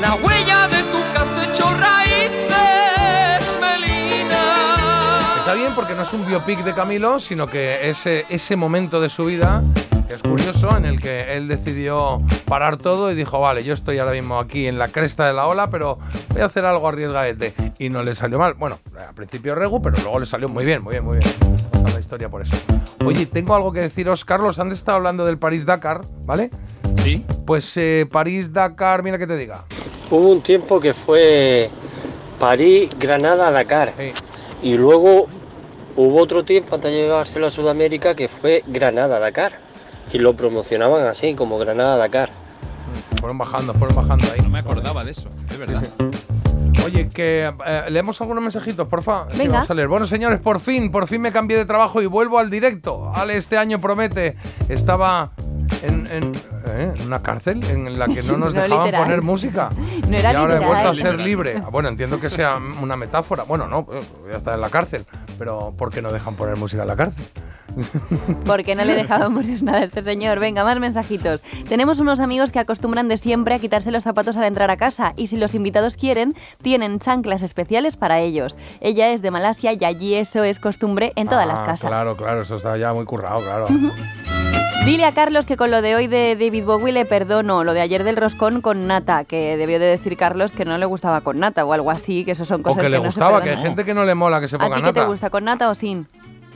la 0.00 0.14
huella 0.14 0.61
bien 5.72 5.76
porque 5.76 5.94
no 5.94 6.02
es 6.02 6.12
un 6.12 6.26
biopic 6.26 6.64
de 6.64 6.74
Camilo, 6.74 7.20
sino 7.20 7.46
que 7.46 7.88
es 7.88 8.06
ese 8.06 8.56
momento 8.56 9.00
de 9.00 9.08
su 9.08 9.24
vida 9.26 9.62
que 10.08 10.14
es 10.14 10.22
curioso 10.22 10.76
en 10.76 10.84
el 10.84 11.00
que 11.00 11.36
él 11.36 11.46
decidió 11.46 12.18
parar 12.46 12.76
todo 12.76 13.12
y 13.12 13.14
dijo, 13.14 13.38
vale, 13.40 13.62
yo 13.62 13.72
estoy 13.72 13.98
ahora 13.98 14.12
mismo 14.12 14.38
aquí 14.38 14.66
en 14.66 14.78
la 14.78 14.88
cresta 14.88 15.26
de 15.26 15.32
la 15.32 15.46
ola, 15.46 15.70
pero 15.70 15.98
voy 16.30 16.42
a 16.42 16.46
hacer 16.46 16.64
algo 16.64 16.88
arriesgadete. 16.88 17.54
Y 17.78 17.90
no 17.90 18.02
le 18.02 18.14
salió 18.14 18.38
mal. 18.38 18.54
Bueno, 18.54 18.78
al 18.98 19.14
principio 19.14 19.54
regu, 19.54 19.80
pero 19.80 19.96
luego 20.02 20.18
le 20.18 20.26
salió 20.26 20.48
muy 20.48 20.64
bien, 20.64 20.82
muy 20.82 20.92
bien, 20.92 21.04
muy 21.04 21.18
bien. 21.18 21.30
Esa 21.72 21.84
es 21.86 21.94
la 21.94 22.00
historia 22.00 22.28
por 22.28 22.42
eso. 22.42 22.56
Oye, 23.04 23.26
tengo 23.26 23.54
algo 23.54 23.72
que 23.72 23.80
deciros, 23.80 24.24
Carlos. 24.24 24.58
Antes 24.58 24.78
estaba 24.78 24.96
hablando 24.96 25.24
del 25.24 25.38
París-Dakar, 25.38 26.02
¿vale? 26.24 26.50
Sí. 26.96 27.24
Pues 27.46 27.76
eh, 27.76 28.06
París-Dakar, 28.10 29.02
mira 29.02 29.18
que 29.18 29.26
te 29.26 29.36
diga. 29.36 29.64
Hubo 30.10 30.30
un 30.30 30.42
tiempo 30.42 30.80
que 30.80 30.92
fue 30.92 31.70
París, 32.38 32.90
Granada, 32.98 33.50
Dakar. 33.50 33.94
Y 34.62 34.74
luego 34.74 35.26
hubo 35.96 36.20
otro 36.20 36.44
tiempo 36.44 36.74
antes 36.74 36.90
de 36.90 36.98
llevárselo 36.98 37.46
a 37.46 37.50
Sudamérica 37.50 38.14
que 38.14 38.28
fue 38.28 38.62
Granada, 38.66 39.18
Dakar. 39.18 39.58
Y 40.12 40.18
lo 40.18 40.36
promocionaban 40.36 41.06
así, 41.06 41.34
como 41.34 41.58
Granada, 41.58 41.96
Dakar. 41.96 42.30
Fueron 43.20 43.38
bajando, 43.38 43.72
fueron 43.74 43.96
bajando 43.96 44.26
ahí. 44.32 44.40
No 44.42 44.50
me 44.50 44.58
acordaba 44.58 45.04
de 45.04 45.12
eso, 45.12 45.30
es 45.50 45.58
verdad. 45.58 45.82
Oye, 46.84 47.08
que 47.08 47.52
eh, 47.66 47.82
leemos 47.90 48.20
algunos 48.20 48.42
mensajitos, 48.42 48.88
porfa. 48.88 49.26
Sí, 49.30 49.38
Venga. 49.38 49.52
vamos 49.54 49.70
a 49.70 49.74
leer. 49.74 49.88
Bueno, 49.88 50.06
señores, 50.06 50.40
por 50.40 50.60
fin, 50.60 50.90
por 50.90 51.06
fin 51.06 51.20
me 51.20 51.30
cambié 51.32 51.56
de 51.56 51.64
trabajo 51.64 52.02
y 52.02 52.06
vuelvo 52.06 52.38
al 52.38 52.50
directo. 52.50 53.12
Ale, 53.14 53.36
este 53.36 53.56
año 53.56 53.80
promete. 53.80 54.36
Estaba 54.68 55.32
en, 55.82 56.06
en, 56.10 56.32
¿eh? 56.72 56.92
en 56.96 57.06
una 57.06 57.22
cárcel 57.22 57.62
en 57.70 57.98
la 57.98 58.06
que 58.08 58.22
no 58.22 58.36
nos 58.36 58.54
No 58.54 58.60
dejaban 58.62 58.84
literal. 58.86 59.04
poner 59.04 59.22
música. 59.22 59.70
No 60.08 60.16
era 60.18 60.32
y 60.32 60.36
ahora 60.36 60.54
he 60.54 60.58
literal. 60.58 60.68
vuelto 60.84 60.88
a 60.90 60.94
ser 60.94 61.20
libre. 61.20 61.62
Ah, 61.64 61.68
Bueno, 61.70 61.88
entiendo 61.88 62.20
que 62.20 62.28
sea 62.30 62.58
una 62.80 62.96
metáfora. 62.96 63.44
Bueno, 63.44 63.66
no, 63.68 63.80
eh, 63.92 64.00
voy 64.24 64.32
a 64.32 64.36
estar 64.36 64.54
en 64.54 64.60
la 64.60 64.68
cárcel. 64.70 65.04
Pero 65.38 65.72
¿por 65.76 65.90
qué 65.90 66.02
no 66.02 66.12
dejan 66.12 66.34
poner 66.36 66.56
música 66.56 66.82
en 66.82 66.88
la 66.88 66.96
cárcel? 66.96 67.24
Porque 68.44 68.74
no 68.74 68.84
le 68.84 68.94
dejaba 68.94 69.28
morir 69.28 69.62
nada 69.62 69.78
a 69.78 69.84
este 69.84 70.02
señor. 70.02 70.38
Venga, 70.40 70.64
más 70.64 70.78
mensajitos. 70.78 71.42
Tenemos 71.68 71.98
unos 71.98 72.20
amigos 72.20 72.52
que 72.52 72.58
acostumbran 72.58 73.08
de 73.08 73.16
siempre 73.16 73.54
a 73.54 73.58
quitarse 73.58 73.90
los 73.90 74.02
zapatos 74.04 74.36
al 74.36 74.44
entrar 74.44 74.70
a 74.70 74.76
casa 74.76 75.14
y 75.16 75.28
si 75.28 75.36
los 75.36 75.54
invitados 75.54 75.96
quieren, 75.96 76.34
tienen 76.62 76.98
chanclas 76.98 77.42
especiales 77.42 77.96
para 77.96 78.20
ellos. 78.20 78.56
Ella 78.80 79.08
es 79.10 79.22
de 79.22 79.30
Malasia 79.30 79.72
y 79.72 79.84
allí 79.84 80.14
eso 80.14 80.44
es 80.44 80.58
costumbre 80.58 81.12
en 81.16 81.28
todas 81.28 81.46
las 81.46 81.60
Ah, 81.62 81.66
casas. 81.66 81.90
Claro, 81.90 82.16
claro, 82.16 82.42
eso 82.42 82.56
está 82.56 82.76
ya 82.76 82.92
muy 82.92 83.04
currado, 83.06 83.40
claro. 83.40 83.66
Dile 84.84 85.04
a 85.04 85.12
Carlos 85.12 85.46
que 85.46 85.56
con 85.56 85.70
lo 85.70 85.80
de 85.80 85.94
hoy 85.94 86.08
de 86.08 86.34
David 86.34 86.64
Bowie 86.64 86.92
le 86.92 87.04
perdono, 87.04 87.62
lo 87.62 87.72
de 87.72 87.80
ayer 87.80 88.02
del 88.02 88.16
roscón 88.16 88.60
con 88.60 88.88
nata, 88.88 89.24
que 89.24 89.56
debió 89.56 89.78
de 89.78 89.86
decir 89.86 90.16
Carlos 90.16 90.50
que 90.50 90.64
no 90.64 90.76
le 90.76 90.86
gustaba 90.86 91.20
con 91.20 91.38
nata 91.38 91.64
o 91.64 91.72
algo 91.72 91.90
así, 91.92 92.24
que 92.24 92.32
eso 92.32 92.44
son 92.44 92.62
O 92.62 92.64
cosas 92.64 92.82
que 92.82 92.88
le 92.88 92.96
no 92.96 93.02
se 93.04 93.06
gustaba, 93.06 93.42
que 93.44 93.50
hay 93.50 93.58
gente 93.58 93.84
que 93.84 93.94
no 93.94 94.04
le 94.04 94.16
mola 94.16 94.40
que 94.40 94.48
se 94.48 94.56
¿A 94.56 94.58
ponga 94.58 94.76
ti 94.76 94.82
qué 94.82 94.92
te 94.92 94.98
nata. 95.00 95.08
gusta, 95.08 95.30
con 95.30 95.44
nata 95.44 95.70
o 95.70 95.74
sin? 95.76 96.08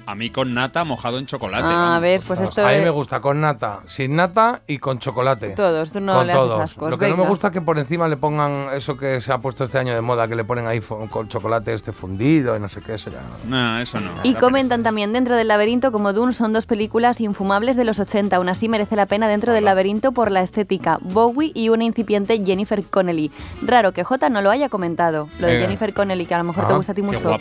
A 0.06 0.14
mí 0.14 0.30
con 0.30 0.54
nata 0.54 0.84
mojado 0.84 1.18
en 1.18 1.26
chocolate. 1.26 1.64
Ah, 1.66 1.98
ves, 2.00 2.22
pues 2.22 2.40
esto 2.40 2.64
A 2.66 2.70
mí 2.72 2.78
me 2.78 2.90
gusta 2.90 3.20
con 3.20 3.40
nata, 3.40 3.80
sin 3.86 4.16
nata 4.16 4.62
y 4.66 4.78
con 4.78 4.98
chocolate. 4.98 5.50
Todos, 5.50 5.90
tú 5.90 6.00
no 6.00 6.14
con 6.14 6.26
le 6.26 6.32
haces 6.32 6.44
todos. 6.46 6.60
ascos, 6.60 6.90
Lo 6.90 6.98
que 6.98 7.08
no 7.08 7.16
me 7.16 7.26
gusta 7.26 7.48
es 7.48 7.52
que 7.52 7.60
por 7.60 7.78
encima 7.78 8.06
le 8.08 8.16
pongan 8.16 8.68
eso 8.72 8.96
que 8.96 9.20
se 9.20 9.32
ha 9.32 9.38
puesto 9.38 9.64
este 9.64 9.78
año 9.78 9.94
de 9.94 10.00
moda, 10.00 10.28
que 10.28 10.36
le 10.36 10.44
ponen 10.44 10.66
ahí 10.66 10.80
con 10.80 11.28
chocolate 11.28 11.74
este 11.74 11.92
fundido 11.92 12.56
y 12.56 12.60
no 12.60 12.68
sé 12.68 12.82
qué, 12.82 12.94
eso 12.94 13.10
ya. 13.10 13.22
No, 13.48 13.80
eso 13.80 13.98
no. 14.00 14.10
Y 14.22 14.34
comentan 14.34 14.82
también 14.82 15.12
dentro 15.12 15.36
del 15.36 15.48
laberinto 15.48 15.90
como 15.90 16.12
Dune 16.12 16.32
son 16.32 16.52
dos 16.52 16.66
películas 16.66 17.20
infumables 17.20 17.76
de 17.76 17.84
los 17.84 17.98
80, 17.98 18.36
aún 18.36 18.48
así 18.48 18.68
merece 18.68 18.96
la 18.96 19.06
pena 19.06 19.28
dentro 19.28 19.52
del 19.52 19.64
laberinto 19.64 20.12
por 20.12 20.30
la 20.30 20.42
estética, 20.42 20.98
Bowie 21.00 21.50
y 21.54 21.68
una 21.68 21.84
incipiente 21.84 22.40
Jennifer 22.44 22.84
Connelly. 22.84 23.32
Raro 23.62 23.92
que 23.92 24.04
J 24.04 24.28
no 24.30 24.40
lo 24.40 24.50
haya 24.50 24.68
comentado, 24.68 25.28
lo 25.40 25.46
de 25.46 25.56
Eh. 25.56 25.60
Jennifer 25.62 25.92
Connelly, 25.92 26.26
que 26.26 26.34
a 26.34 26.38
lo 26.38 26.44
mejor 26.44 26.66
te 26.68 26.74
gusta 26.74 26.92
a 26.92 26.94
ti 26.94 27.02
mucho. 27.02 27.36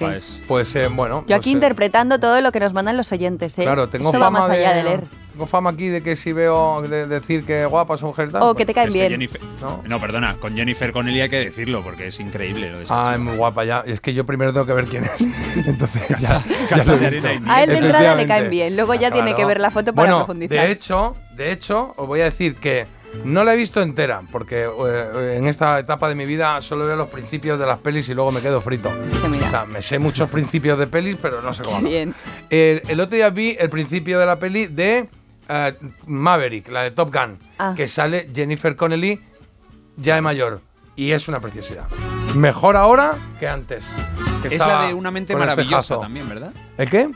Pues 0.48 0.76
eh, 0.76 0.88
bueno. 0.92 1.24
Yo 1.28 1.36
aquí 1.36 1.44
pues, 1.44 1.48
eh, 1.48 1.50
interpretando 1.52 2.20
todo 2.20 2.42
lo 2.42 2.52
que 2.52 2.55
nos 2.60 2.74
mandan 2.74 2.98
los 2.98 3.12
oyentes, 3.12 3.58
¿eh? 3.58 3.64
Claro, 3.64 3.88
tengo 3.90 4.10
Eso 4.10 4.20
va 4.20 4.26
fama 4.28 4.40
más 4.42 4.50
allá 4.52 4.74
de, 4.74 4.84
leer. 4.84 5.04
Tengo 5.34 5.48
fama 5.48 5.70
aquí 5.72 5.88
de 5.88 6.02
que 6.02 6.16
si 6.16 6.32
veo 6.32 6.82
de 6.82 7.08
decir 7.08 7.46
que 7.46 7.66
guapa 7.66 7.98
son 7.98 8.10
mujer 8.10 8.30
y 8.30 8.32
tal. 8.32 8.42
O 8.44 8.46
pues- 8.54 8.58
que 8.58 8.66
te 8.66 8.74
caen 8.74 8.88
Es 8.88 8.94
que 8.94 9.00
bien. 9.00 9.12
Jennifer- 9.12 9.42
no. 9.88 10.00
perdona, 10.00 10.36
con 10.40 10.56
Jennifer 10.56 10.92
Connelly 10.94 11.22
hay 11.22 11.30
que 11.30 11.40
decirlo 11.46 11.84
porque 11.84 12.08
es 12.08 12.20
increíble 12.20 12.72
lo 12.72 12.80
de 12.80 12.86
Ah, 12.90 13.12
es 13.16 13.20
muy 13.20 13.36
guapa 13.36 13.66
ya. 13.66 13.84
Es 13.86 14.00
que 14.00 14.14
yo 14.14 14.26
primero 14.26 14.54
tengo 14.54 14.66
que 14.66 14.74
ver 14.74 14.86
quién 14.86 15.04
es. 15.06 15.22
Entonces, 15.68 16.02
ya, 16.08 16.16
Casa- 16.16 16.44
ya 16.48 16.68
casa 16.70 16.96
lo 16.96 17.06
he 17.06 17.10
visto. 17.10 17.28
A 17.48 17.64
él 17.64 17.70
de 17.70 17.78
entrada 17.78 18.16
le 18.16 18.28
caen 18.28 18.50
bien, 18.50 18.76
luego 18.76 18.94
ya 18.94 19.12
tiene 19.12 19.36
que 19.36 19.46
ver 19.46 19.60
la 19.60 19.72
foto 19.72 19.94
para 19.94 20.08
bueno, 20.08 20.26
profundizar. 20.26 20.58
De 20.66 20.72
hecho, 20.72 21.16
de 21.36 21.52
hecho, 21.52 21.94
os 21.98 22.08
voy 22.08 22.22
a 22.22 22.26
decir 22.26 22.56
que 22.56 22.86
no 23.24 23.44
la 23.44 23.54
he 23.54 23.58
visto 23.58 23.82
entera, 23.82 24.22
porque 24.32 24.64
eh, 24.66 25.36
en 25.38 25.48
esta 25.48 25.80
etapa 25.80 26.10
de 26.10 26.16
mi 26.16 26.26
vida 26.26 26.62
solo 26.62 26.86
veo 26.86 26.96
los 26.96 27.10
principios 27.10 27.58
de 27.60 27.66
las 27.66 27.80
pelis 27.80 28.08
y 28.10 28.14
luego 28.14 28.32
me 28.32 28.42
quedo 28.42 28.62
frito. 28.62 28.90
O 28.90 29.50
sea, 29.50 29.66
me 29.66 29.82
sé 29.82 30.00
muchos 30.00 30.30
principios 30.30 30.78
de 30.78 30.88
pelis, 30.88 31.18
pero 31.22 31.42
no 31.42 31.54
sé 31.54 31.64
cómo. 31.64 31.82
Bien. 31.82 32.14
El, 32.50 32.82
el 32.88 33.00
otro 33.00 33.16
día 33.16 33.30
vi 33.30 33.56
el 33.60 33.70
principio 33.70 34.20
de 34.20 34.26
la 34.26 34.38
peli 34.38 34.68
de 34.68 35.08
eh, 35.50 35.74
Maverick, 36.06 36.68
la 36.70 36.84
de 36.84 36.92
Top 36.92 37.14
Gun, 37.16 37.38
Ah. 37.58 37.74
que 37.76 37.88
sale 37.88 38.30
Jennifer 38.34 38.76
Connelly 38.76 39.20
ya 39.98 40.16
de 40.16 40.22
mayor. 40.22 40.62
Y 40.98 41.12
es 41.12 41.28
una 41.28 41.40
preciosidad. 41.40 41.88
Mejor 42.36 42.78
ahora 42.78 43.16
que 43.40 43.48
antes. 43.48 43.86
que 44.42 44.50
Es 44.56 44.60
la 44.60 44.88
de 44.88 44.94
una 44.94 45.12
mente 45.12 45.36
maravillosa 45.36 46.00
también, 46.00 46.28
¿verdad? 46.30 46.52
¿El 46.78 46.90
qué? 46.90 47.10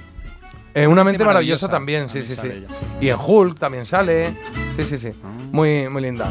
Eh, 0.74 0.86
una 0.86 1.04
mente 1.04 1.24
maravillosa, 1.24 1.68
maravillosa 1.68 1.70
también, 1.70 2.10
sí, 2.10 2.24
sí, 2.24 2.36
sí. 2.36 2.48
ella, 2.48 2.68
Y 3.02 3.10
en 3.10 3.18
Hulk 3.20 3.58
también 3.58 3.86
sale. 3.86 4.34
Sí, 4.84 4.98
sí, 4.98 4.98
sí. 4.98 5.18
Ah. 5.24 5.28
Muy, 5.52 5.90
muy 5.90 6.02
linda. 6.02 6.30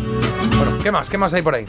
Bueno, 0.57 0.79
¿qué 0.83 0.91
más? 0.91 1.09
¿Qué 1.11 1.19
más 1.19 1.33
hay 1.35 1.43
por 1.43 1.55
ahí? 1.55 1.65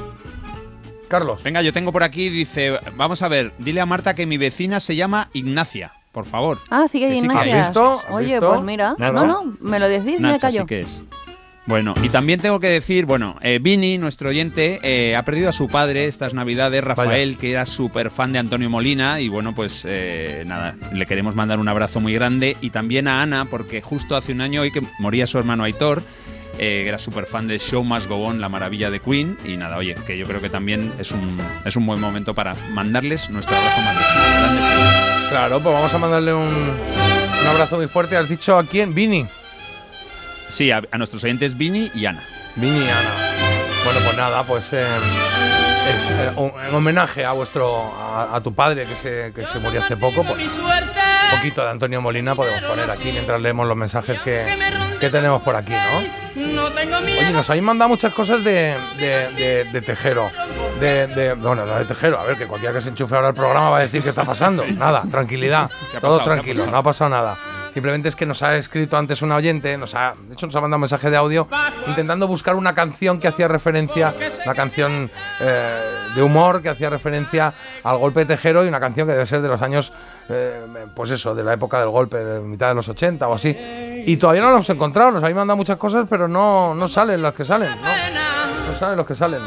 Carlos. 1.07 1.41
Venga, 1.43 1.61
yo 1.61 1.73
tengo 1.73 1.91
por 1.91 2.03
aquí, 2.03 2.29
dice, 2.29 2.79
vamos 2.95 3.21
a 3.21 3.27
ver, 3.27 3.51
dile 3.57 3.81
a 3.81 3.85
Marta 3.85 4.13
que 4.13 4.25
mi 4.25 4.37
vecina 4.37 4.79
se 4.79 4.95
llama 4.95 5.29
Ignacia, 5.33 5.91
por 6.11 6.25
favor. 6.25 6.59
Ah, 6.69 6.83
Que 6.83 6.87
sí 6.89 6.99
que 6.99 7.15
Ignacia. 7.15 7.41
hay. 7.41 7.51
¿Has 7.51 7.67
visto? 7.69 7.99
¿Has 8.07 8.11
Oye, 8.13 8.33
visto? 8.33 8.49
pues 8.51 8.61
mira. 8.61 8.95
Nacha. 8.97 9.11
No, 9.13 9.25
no, 9.25 9.57
me 9.59 9.79
lo 9.79 9.87
decís, 9.89 10.19
me 10.19 10.29
Nacha 10.29 10.39
callo. 10.47 10.61
sí 10.61 10.67
que 10.67 10.79
es. 10.81 11.01
Bueno, 11.65 11.93
y 12.01 12.09
también 12.09 12.39
tengo 12.39 12.59
que 12.59 12.67
decir, 12.67 13.05
bueno, 13.05 13.37
eh, 13.41 13.59
Vini, 13.61 13.99
nuestro 13.99 14.29
oyente, 14.29 14.79
eh, 14.81 15.15
ha 15.15 15.21
perdido 15.23 15.49
a 15.49 15.51
su 15.51 15.67
padre 15.67 16.05
estas 16.05 16.33
navidades, 16.33 16.83
Rafael, 16.83 17.37
que 17.37 17.51
era 17.51 17.65
súper 17.65 18.09
fan 18.09 18.33
de 18.33 18.39
Antonio 18.39 18.71
Molina, 18.71 19.21
y 19.21 19.27
bueno, 19.29 19.53
pues 19.53 19.85
eh, 19.87 20.43
nada, 20.47 20.75
le 20.93 21.05
queremos 21.05 21.35
mandar 21.35 21.59
un 21.59 21.67
abrazo 21.67 21.99
muy 21.99 22.13
grande, 22.13 22.57
y 22.61 22.71
también 22.71 23.07
a 23.07 23.21
Ana, 23.21 23.45
porque 23.45 23.81
justo 23.83 24.15
hace 24.15 24.31
un 24.31 24.41
año 24.41 24.61
hoy 24.61 24.71
que 24.71 24.81
moría 24.97 25.27
su 25.27 25.37
hermano 25.37 25.63
Aitor, 25.63 26.01
eh, 26.59 26.85
era 26.87 26.99
súper 26.99 27.25
fan 27.25 27.47
de 27.47 27.57
Show 27.59 27.83
Must 27.83 28.07
Go 28.07 28.17
On, 28.23 28.39
la 28.41 28.49
maravilla 28.49 28.89
de 28.91 28.99
Queen, 28.99 29.37
y 29.45 29.57
nada, 29.57 29.77
oye, 29.77 29.95
que 30.05 30.17
yo 30.17 30.25
creo 30.25 30.41
que 30.41 30.49
también 30.49 30.93
es 30.99 31.11
un, 31.11 31.39
es 31.65 31.75
un 31.75 31.85
buen 31.85 31.99
momento 31.99 32.33
para 32.33 32.53
mandarles 32.71 33.29
nuestro 33.29 33.55
abrazo 33.55 33.81
más 33.81 33.95
grande. 33.95 34.61
Claro, 35.29 35.59
pues 35.61 35.73
vamos 35.75 35.93
a 35.93 35.97
mandarle 35.97 36.33
un, 36.33 36.41
un 37.41 37.47
abrazo 37.47 37.77
muy 37.77 37.87
fuerte. 37.87 38.17
¿Has 38.17 38.27
dicho 38.29 38.57
a 38.57 38.63
quién? 38.63 38.93
Vini. 38.93 39.25
Sí, 40.49 40.71
a, 40.71 40.81
a 40.91 40.97
nuestros 40.97 41.23
oyentes 41.23 41.57
Vini 41.57 41.91
y 41.93 42.05
Ana. 42.05 42.23
Vini 42.55 42.79
y 42.79 42.89
Ana. 42.89 43.11
Bueno, 43.85 43.99
pues 44.03 44.17
nada, 44.17 44.43
pues 44.43 44.73
eh, 44.73 44.83
es, 44.83 46.11
eh, 46.11 46.31
un- 46.35 46.51
en 46.67 46.75
homenaje 46.75 47.23
a 47.23 47.31
vuestro 47.33 47.93
a, 47.95 48.35
a 48.35 48.41
tu 48.41 48.53
padre 48.53 48.85
que 48.85 48.95
se, 48.95 49.31
que 49.33 49.45
se 49.47 49.59
murió 49.59 49.79
hace 49.79 49.95
poco, 49.95 50.23
pues 50.23 50.37
un 51.31 51.37
poquito 51.37 51.63
de 51.63 51.69
Antonio 51.69 52.01
Molina 52.01 52.35
podemos 52.35 52.61
poner 52.61 52.89
aquí 52.89 53.11
mientras 53.11 53.39
leemos 53.41 53.67
los 53.67 53.77
mensajes 53.77 54.19
que, 54.19 54.45
que 54.99 55.09
tenemos 55.09 55.41
por 55.41 55.55
aquí, 55.55 55.73
¿no? 55.73 56.19
No 56.53 56.71
tengo 56.71 56.97
Oye, 56.97 57.31
nos 57.31 57.49
habéis 57.49 57.63
mandado 57.63 57.89
muchas 57.89 58.13
cosas 58.13 58.43
de, 58.43 58.75
de, 58.97 59.29
de- 59.35 59.63
de 59.65 59.81
Tejero. 59.81 60.29
De, 60.79 61.07
de- 61.07 61.33
bueno, 61.33 61.65
no 61.65 61.75
de 61.77 61.85
Tejero. 61.85 62.19
A 62.19 62.23
ver, 62.23 62.37
que 62.37 62.47
cualquiera 62.47 62.73
que 62.73 62.81
se 62.81 62.89
enchufe 62.89 63.15
ahora 63.15 63.29
al 63.29 63.33
programa 63.33 63.69
va 63.69 63.77
a 63.79 63.81
decir 63.81 64.01
qué 64.03 64.09
está 64.09 64.23
pasando. 64.23 64.65
Nada, 64.77 65.03
tranquilidad. 65.11 65.69
¿Qué 65.91 65.97
ha 65.97 65.99
Todo 65.99 66.19
tranquilo, 66.23 66.65
no 66.67 66.77
ha 66.77 66.83
pasado 66.83 67.09
nada. 67.09 67.37
Simplemente 67.73 68.09
es 68.09 68.15
que 68.15 68.25
nos 68.25 68.41
ha 68.41 68.55
escrito 68.57 68.97
antes 68.97 69.21
un 69.21 69.31
oyente, 69.31 69.77
nos 69.77 69.95
ha, 69.95 70.15
de 70.27 70.33
hecho 70.33 70.47
nos 70.47 70.55
ha 70.55 70.61
mandado 70.61 70.77
un 70.77 70.81
mensaje 70.81 71.09
de 71.09 71.17
audio 71.17 71.47
intentando 71.87 72.27
buscar 72.27 72.55
una 72.55 72.73
canción 72.73 73.19
que 73.19 73.27
hacía 73.27 73.47
referencia, 73.47 74.13
una 74.45 74.55
canción 74.55 75.11
eh, 75.39 75.81
de 76.15 76.21
humor 76.21 76.61
que 76.61 76.69
hacía 76.69 76.89
referencia 76.89 77.53
al 77.83 77.97
golpe 77.97 78.21
de 78.21 78.25
Tejero 78.25 78.65
y 78.65 78.67
una 78.67 78.79
canción 78.79 79.07
que 79.07 79.13
debe 79.13 79.25
ser 79.25 79.41
de 79.41 79.47
los 79.47 79.61
años, 79.61 79.93
eh, 80.29 80.61
pues 80.95 81.11
eso, 81.11 81.35
de 81.35 81.43
la 81.43 81.53
época 81.53 81.79
del 81.79 81.89
golpe, 81.89 82.17
de 82.17 82.39
mitad 82.39 82.69
de 82.69 82.75
los 82.75 82.89
80 82.89 83.27
o 83.27 83.35
así. 83.35 83.55
Y 84.05 84.17
todavía 84.17 84.41
no 84.41 84.49
lo 84.49 84.55
hemos 84.55 84.69
encontrado, 84.69 85.11
nos 85.11 85.23
habéis 85.23 85.35
mandado 85.35 85.57
muchas 85.57 85.77
cosas, 85.77 86.07
pero 86.09 86.27
no, 86.27 86.73
no 86.73 86.87
salen 86.87 87.21
las 87.21 87.33
que 87.33 87.45
salen. 87.45 87.69
No, 87.69 88.71
no 88.71 88.79
salen 88.79 88.97
los 88.97 89.05
que 89.05 89.15
salen. 89.15 89.41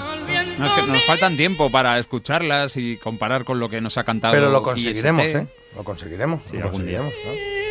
No, 0.59 0.67
es 0.67 0.73
que 0.73 0.87
nos 0.87 1.05
faltan 1.05 1.37
tiempo 1.37 1.71
para 1.71 1.99
escucharlas 1.99 2.77
y 2.77 2.99
comparar 2.99 3.45
con 3.45 3.59
lo 3.59 3.69
que 3.69 3.81
nos 3.81 3.97
ha 3.99 4.05
cantado. 4.05 4.33
Pero 4.33 4.51
lo 4.51 4.59
IST. 4.59 4.65
conseguiremos, 4.65 5.25
¿eh? 5.25 5.47
Lo 5.75 5.85
conseguiremos. 5.85 6.41
Sí, 6.51 6.59
lo 6.59 6.71
conseguiremos, 6.71 7.13
¿no? 7.25 7.62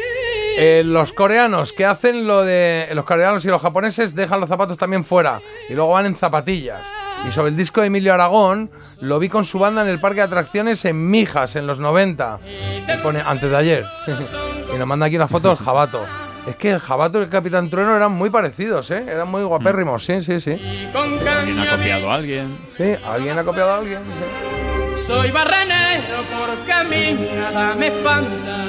Eh, 0.63 0.83
los 0.85 1.11
coreanos 1.11 1.73
que 1.73 1.87
hacen 1.87 2.27
lo 2.27 2.43
de. 2.43 2.87
Los 2.93 3.03
coreanos 3.03 3.43
y 3.45 3.47
los 3.47 3.59
japoneses 3.59 4.13
dejan 4.13 4.39
los 4.39 4.47
zapatos 4.47 4.77
también 4.77 5.03
fuera 5.03 5.41
y 5.67 5.73
luego 5.73 5.93
van 5.93 6.05
en 6.05 6.15
zapatillas. 6.15 6.83
Y 7.27 7.31
sobre 7.31 7.49
el 7.49 7.55
disco 7.55 7.81
de 7.81 7.87
Emilio 7.87 8.13
Aragón, 8.13 8.69
lo 8.99 9.17
vi 9.17 9.27
con 9.27 9.43
su 9.43 9.57
banda 9.57 9.81
en 9.81 9.87
el 9.87 9.99
parque 9.99 10.17
de 10.17 10.21
atracciones 10.21 10.85
en 10.85 11.09
Mijas 11.09 11.55
en 11.55 11.65
los 11.65 11.79
90. 11.79 12.41
Y 12.45 12.97
pone 13.01 13.23
antes 13.25 13.49
de 13.49 13.57
ayer. 13.57 13.85
Y 14.73 14.77
nos 14.77 14.87
manda 14.87 15.07
aquí 15.07 15.17
una 15.17 15.27
foto 15.27 15.49
del 15.49 15.57
jabato. 15.57 16.05
Es 16.47 16.55
que 16.55 16.69
el 16.69 16.79
jabato 16.79 17.19
y 17.19 17.23
el 17.23 17.29
Capitán 17.29 17.69
Trueno 17.69 17.93
eran 17.95 18.11
muy 18.11 18.29
parecidos, 18.29 18.89
¿eh? 18.91 19.03
Eran 19.05 19.29
muy 19.29 19.43
guapérrimos, 19.43 20.05
sí, 20.05 20.21
sí, 20.21 20.39
sí. 20.39 20.51
¿Alguien 20.93 21.59
ha 21.59 21.71
copiado 21.71 22.09
a 22.11 22.13
alguien? 22.13 22.57
Sí, 22.71 22.95
alguien 23.03 23.37
ha 23.37 23.43
copiado 23.43 23.71
a 23.71 23.77
alguien. 23.79 23.99
sí. 23.99 24.70
Soy 24.95 25.31
barrenero 25.31 26.23
porque 26.33 26.71
a 26.71 26.83
mí 26.83 27.13
nada 27.35 27.75
me 27.75 27.87
espanta 27.87 28.63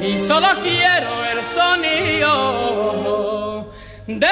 y 0.00 0.18
solo 0.18 0.48
quiero 0.62 1.24
el 1.24 1.42
sonido 1.44 2.44
de. 4.06 4.26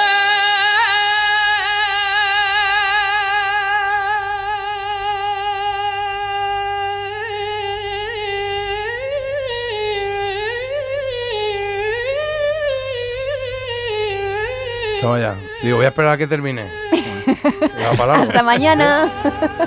Digo, 15.62 15.77
voy 15.77 15.85
a 15.85 15.89
esperar 15.89 16.12
a 16.12 16.17
que 16.19 16.27
termine. 16.27 16.69
Hasta 18.23 18.43
mañana. 18.43 19.11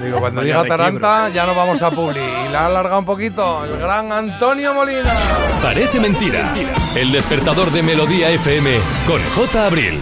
Digo, 0.02 0.20
cuando 0.20 0.42
diga 0.42 0.64
Taranta 0.66 1.30
ya 1.30 1.46
nos 1.46 1.56
vamos 1.56 1.82
a 1.82 1.92
Publi. 1.92 2.20
Y 2.20 2.52
la 2.52 2.62
ha 2.62 2.66
alargado 2.68 3.00
un 3.00 3.06
poquito 3.06 3.64
el 3.66 3.78
gran 3.78 4.12
Antonio 4.12 4.74
Molina. 4.74 5.14
Parece 5.62 6.00
mentira. 6.00 6.54
El 6.96 7.12
despertador 7.12 7.72
de 7.72 7.84
Melodía 7.84 8.30
FM 8.30 8.72
con 9.08 9.22
J. 9.36 9.66
Abril. 9.66 10.02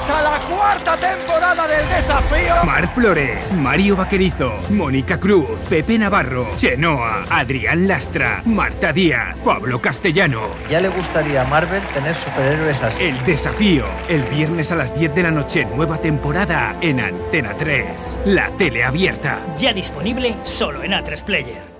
Bienvenidos 0.00 0.10
a 0.10 0.22
la 0.22 0.38
cuarta 0.56 0.96
temporada 0.96 1.66
del 1.66 1.88
desafío. 1.88 2.64
Mar 2.64 2.92
Flores, 2.94 3.52
Mario 3.52 3.96
Vaquerizo, 3.96 4.52
Mónica 4.70 5.18
Cruz, 5.18 5.58
Pepe 5.68 5.98
Navarro, 5.98 6.48
Chenoa, 6.56 7.24
Adrián 7.28 7.86
Lastra, 7.86 8.42
Marta 8.44 8.92
Díaz, 8.92 9.36
Pablo 9.44 9.80
Castellano. 9.80 10.40
Ya 10.70 10.80
le 10.80 10.88
gustaría 10.88 11.42
a 11.42 11.44
Marvel 11.44 11.82
tener 11.94 12.14
superhéroes 12.14 12.82
así. 12.82 13.04
El 13.04 13.24
desafío, 13.24 13.84
el 14.08 14.22
viernes 14.22 14.70
a 14.72 14.76
las 14.76 14.94
10 14.94 15.14
de 15.14 15.22
la 15.22 15.30
noche, 15.30 15.64
nueva 15.64 15.98
temporada 15.98 16.76
en 16.80 17.00
Antena 17.00 17.54
3. 17.56 18.18
La 18.26 18.48
tele 18.56 18.84
abierta. 18.84 19.38
Ya 19.58 19.72
disponible 19.72 20.34
solo 20.44 20.82
en 20.82 20.92
A3 20.92 21.22
Player. 21.24 21.79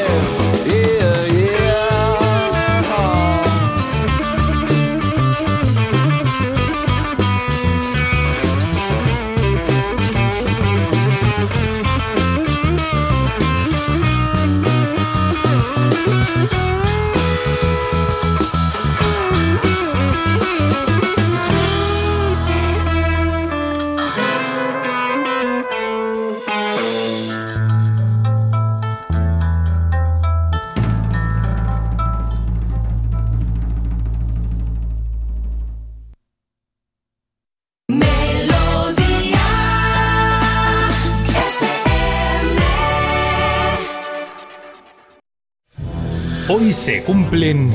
Hoy 46.71 46.75
se 46.75 47.03
cumplen... 47.03 47.69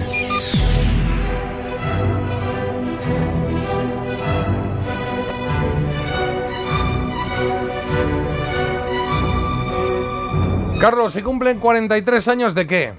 Carlos, 10.81 11.13
¿se 11.13 11.23
cumplen 11.23 11.59
43 11.59 12.29
años 12.29 12.55
de 12.55 12.67
qué? 12.67 12.95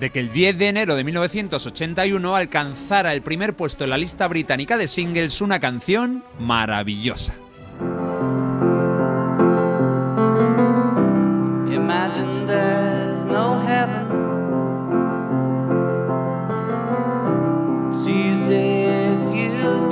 de 0.00 0.08
que 0.08 0.20
el 0.20 0.32
10 0.32 0.56
de 0.56 0.68
enero 0.68 0.96
de 0.96 1.04
1981 1.04 2.34
alcanzara 2.34 3.12
el 3.12 3.20
primer 3.20 3.54
puesto 3.54 3.84
en 3.84 3.90
la 3.90 3.98
lista 3.98 4.28
británica 4.28 4.78
de 4.78 4.88
singles 4.88 5.42
una 5.42 5.60
canción 5.60 6.24
maravillosa. 6.38 7.34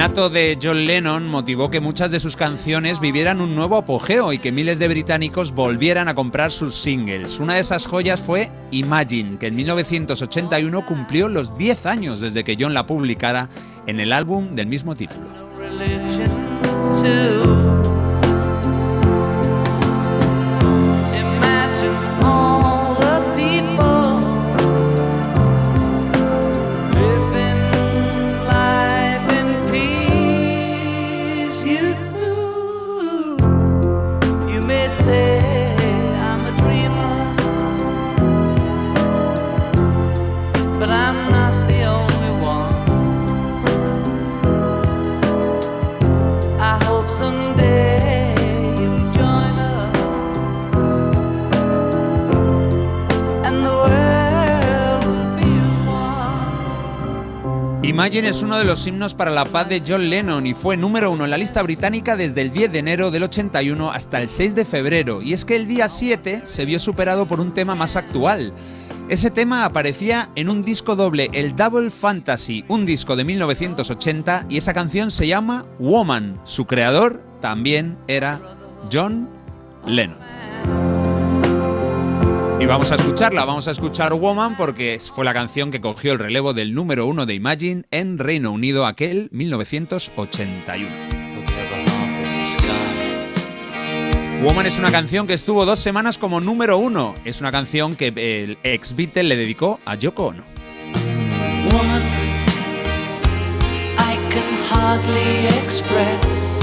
Asesinato 0.00 0.30
de 0.30 0.58
John 0.62 0.86
Lennon 0.86 1.28
motivó 1.28 1.70
que 1.70 1.80
muchas 1.80 2.10
de 2.10 2.20
sus 2.20 2.34
canciones 2.34 3.00
vivieran 3.00 3.42
un 3.42 3.54
nuevo 3.54 3.76
apogeo 3.76 4.32
y 4.32 4.38
que 4.38 4.50
miles 4.50 4.78
de 4.78 4.88
británicos 4.88 5.52
volvieran 5.52 6.08
a 6.08 6.14
comprar 6.14 6.52
sus 6.52 6.74
singles. 6.74 7.38
Una 7.38 7.54
de 7.54 7.60
esas 7.60 7.84
joyas 7.84 8.18
fue 8.18 8.50
Imagine, 8.70 9.36
que 9.38 9.48
en 9.48 9.56
1981 9.56 10.86
cumplió 10.86 11.28
los 11.28 11.56
10 11.58 11.84
años 11.84 12.20
desde 12.20 12.44
que 12.44 12.56
John 12.58 12.72
la 12.72 12.86
publicara 12.86 13.50
en 13.86 14.00
el 14.00 14.12
álbum 14.12 14.54
del 14.54 14.68
mismo 14.68 14.96
título. 14.96 15.28
Imagine 58.00 58.30
es 58.30 58.42
uno 58.42 58.56
de 58.56 58.64
los 58.64 58.86
himnos 58.86 59.12
para 59.12 59.30
la 59.30 59.44
paz 59.44 59.68
de 59.68 59.82
John 59.86 60.08
Lennon 60.08 60.46
y 60.46 60.54
fue 60.54 60.78
número 60.78 61.10
uno 61.10 61.26
en 61.26 61.30
la 61.30 61.36
lista 61.36 61.62
británica 61.62 62.16
desde 62.16 62.40
el 62.40 62.50
10 62.50 62.72
de 62.72 62.78
enero 62.78 63.10
del 63.10 63.24
81 63.24 63.90
hasta 63.90 64.22
el 64.22 64.30
6 64.30 64.54
de 64.54 64.64
febrero. 64.64 65.20
Y 65.20 65.34
es 65.34 65.44
que 65.44 65.54
el 65.54 65.68
día 65.68 65.86
7 65.86 66.40
se 66.44 66.64
vio 66.64 66.78
superado 66.78 67.26
por 67.26 67.40
un 67.40 67.52
tema 67.52 67.74
más 67.74 67.96
actual. 67.96 68.54
Ese 69.10 69.30
tema 69.30 69.66
aparecía 69.66 70.30
en 70.34 70.48
un 70.48 70.62
disco 70.62 70.96
doble, 70.96 71.28
el 71.34 71.54
Double 71.54 71.90
Fantasy, 71.90 72.64
un 72.68 72.86
disco 72.86 73.16
de 73.16 73.24
1980, 73.24 74.46
y 74.48 74.56
esa 74.56 74.72
canción 74.72 75.10
se 75.10 75.26
llama 75.26 75.66
Woman. 75.78 76.40
Su 76.44 76.64
creador 76.64 77.22
también 77.42 77.98
era 78.08 78.40
John 78.90 79.28
Lennon. 79.84 80.39
Y 82.60 82.66
vamos 82.66 82.92
a 82.92 82.96
escucharla, 82.96 83.46
vamos 83.46 83.68
a 83.68 83.70
escuchar 83.70 84.12
Woman 84.12 84.54
porque 84.54 85.00
fue 85.14 85.24
la 85.24 85.32
canción 85.32 85.70
que 85.70 85.80
cogió 85.80 86.12
el 86.12 86.18
relevo 86.18 86.52
del 86.52 86.74
número 86.74 87.06
uno 87.06 87.24
de 87.24 87.32
Imagine 87.32 87.84
en 87.90 88.18
Reino 88.18 88.52
Unido 88.52 88.84
aquel 88.84 89.30
1981. 89.32 90.86
Woman 94.42 94.66
es 94.66 94.78
una 94.78 94.90
canción 94.90 95.26
que 95.26 95.32
estuvo 95.32 95.64
dos 95.64 95.78
semanas 95.78 96.18
como 96.18 96.42
número 96.42 96.76
uno. 96.76 97.14
Es 97.24 97.40
una 97.40 97.50
canción 97.50 97.96
que 97.96 98.08
el 98.08 98.58
ex 98.62 98.94
Beatle 98.94 99.22
le 99.22 99.36
dedicó 99.36 99.80
a 99.86 99.94
Yoko 99.94 100.26
Ono. 100.26 100.42
Woman, 101.72 102.02
I 103.96 104.18
can 104.30 104.44
hardly 104.70 105.46
express 105.64 106.60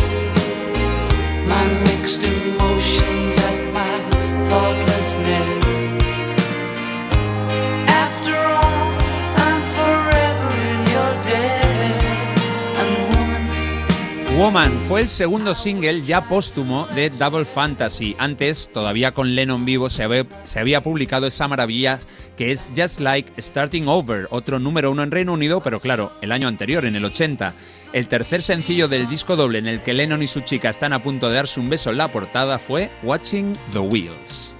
my 1.47 1.65
mixed 1.85 2.23
emotions 2.23 3.35
at 3.39 3.73
my 3.73 4.47
thoughtlessness. 4.47 5.56
Woman, 14.37 14.79
fue 14.87 15.01
el 15.01 15.09
segundo 15.09 15.55
single 15.55 16.03
ya 16.03 16.21
póstumo 16.29 16.85
de 16.93 17.09
Double 17.09 17.43
Fantasy. 17.43 18.15
Antes, 18.19 18.69
todavía 18.71 19.11
con 19.11 19.33
Lennon 19.33 19.65
vivo, 19.65 19.89
se 19.89 20.03
había 20.03 20.83
publicado 20.83 21.25
esa 21.25 21.47
maravilla 21.47 21.99
que 22.35 22.51
es 22.51 22.69
Just 22.77 22.99
Like 22.99 23.41
Starting 23.41 23.87
Over, 23.87 24.27
otro 24.29 24.59
número 24.59 24.91
uno 24.91 25.01
en 25.01 25.09
Reino 25.09 25.33
Unido, 25.33 25.63
pero 25.63 25.79
claro, 25.79 26.11
el 26.21 26.31
año 26.31 26.47
anterior, 26.47 26.85
en 26.85 26.95
el 26.95 27.05
80. 27.05 27.51
El 27.93 28.07
tercer 28.07 28.43
sencillo 28.43 28.87
del 28.87 29.09
disco 29.09 29.35
doble 29.35 29.57
en 29.57 29.67
el 29.67 29.81
que 29.81 29.93
Lennon 29.93 30.21
y 30.21 30.27
su 30.27 30.41
chica 30.41 30.69
están 30.69 30.93
a 30.93 31.01
punto 31.01 31.29
de 31.29 31.35
darse 31.35 31.59
un 31.59 31.69
beso 31.69 31.89
en 31.89 31.97
la 31.97 32.09
portada 32.09 32.59
fue 32.59 32.91
Watching 33.01 33.57
the 33.73 33.79
Wheels. 33.79 34.53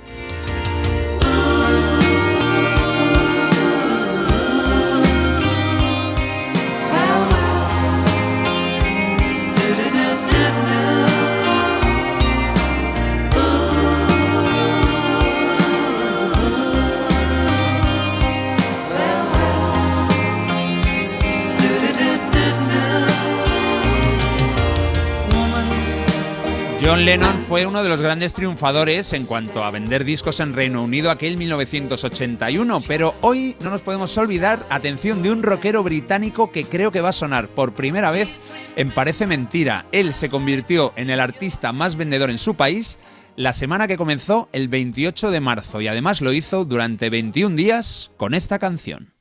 John 26.88 27.04
Lennon 27.04 27.44
fue 27.50 27.66
uno 27.66 27.84
de 27.84 27.90
los 27.90 28.00
grandes 28.00 28.34
triunfadores 28.34 29.12
en 29.12 29.26
cuanto 29.26 29.62
a 29.62 29.72
vender 29.72 30.06
discos 30.06 30.40
en 30.40 30.54
Reino 30.54 30.82
Unido 30.82 31.12
aquel 31.12 31.36
1981, 31.36 32.80
pero 32.88 33.14
hoy 33.20 33.58
no 33.60 33.72
nos 33.72 33.82
podemos 33.82 34.18
olvidar, 34.18 34.66
atención, 34.70 35.22
de 35.22 35.30
un 35.34 35.44
rockero 35.44 35.84
británico 35.84 36.50
que 36.50 36.64
creo 36.64 36.90
que 36.90 37.02
va 37.02 37.10
a 37.10 37.12
sonar 37.12 37.50
por 37.50 37.74
primera 37.74 38.10
vez 38.10 38.30
en 38.78 38.90
Parece 38.90 39.28
Mentira. 39.28 39.86
Él 39.92 40.14
se 40.14 40.30
convirtió 40.30 40.94
en 40.96 41.10
el 41.10 41.20
artista 41.20 41.74
más 41.74 41.98
vendedor 41.98 42.30
en 42.30 42.38
su 42.38 42.56
país 42.56 43.00
la 43.36 43.52
semana 43.52 43.90
que 43.90 43.98
comenzó 43.98 44.48
el 44.54 44.70
28 44.70 45.30
de 45.30 45.42
marzo 45.42 45.82
y 45.82 45.90
además 45.90 46.22
lo 46.22 46.32
hizo 46.32 46.64
durante 46.64 47.10
21 47.10 47.58
días 47.58 48.12
con 48.16 48.34
esta 48.34 48.60
canción. 48.60 49.17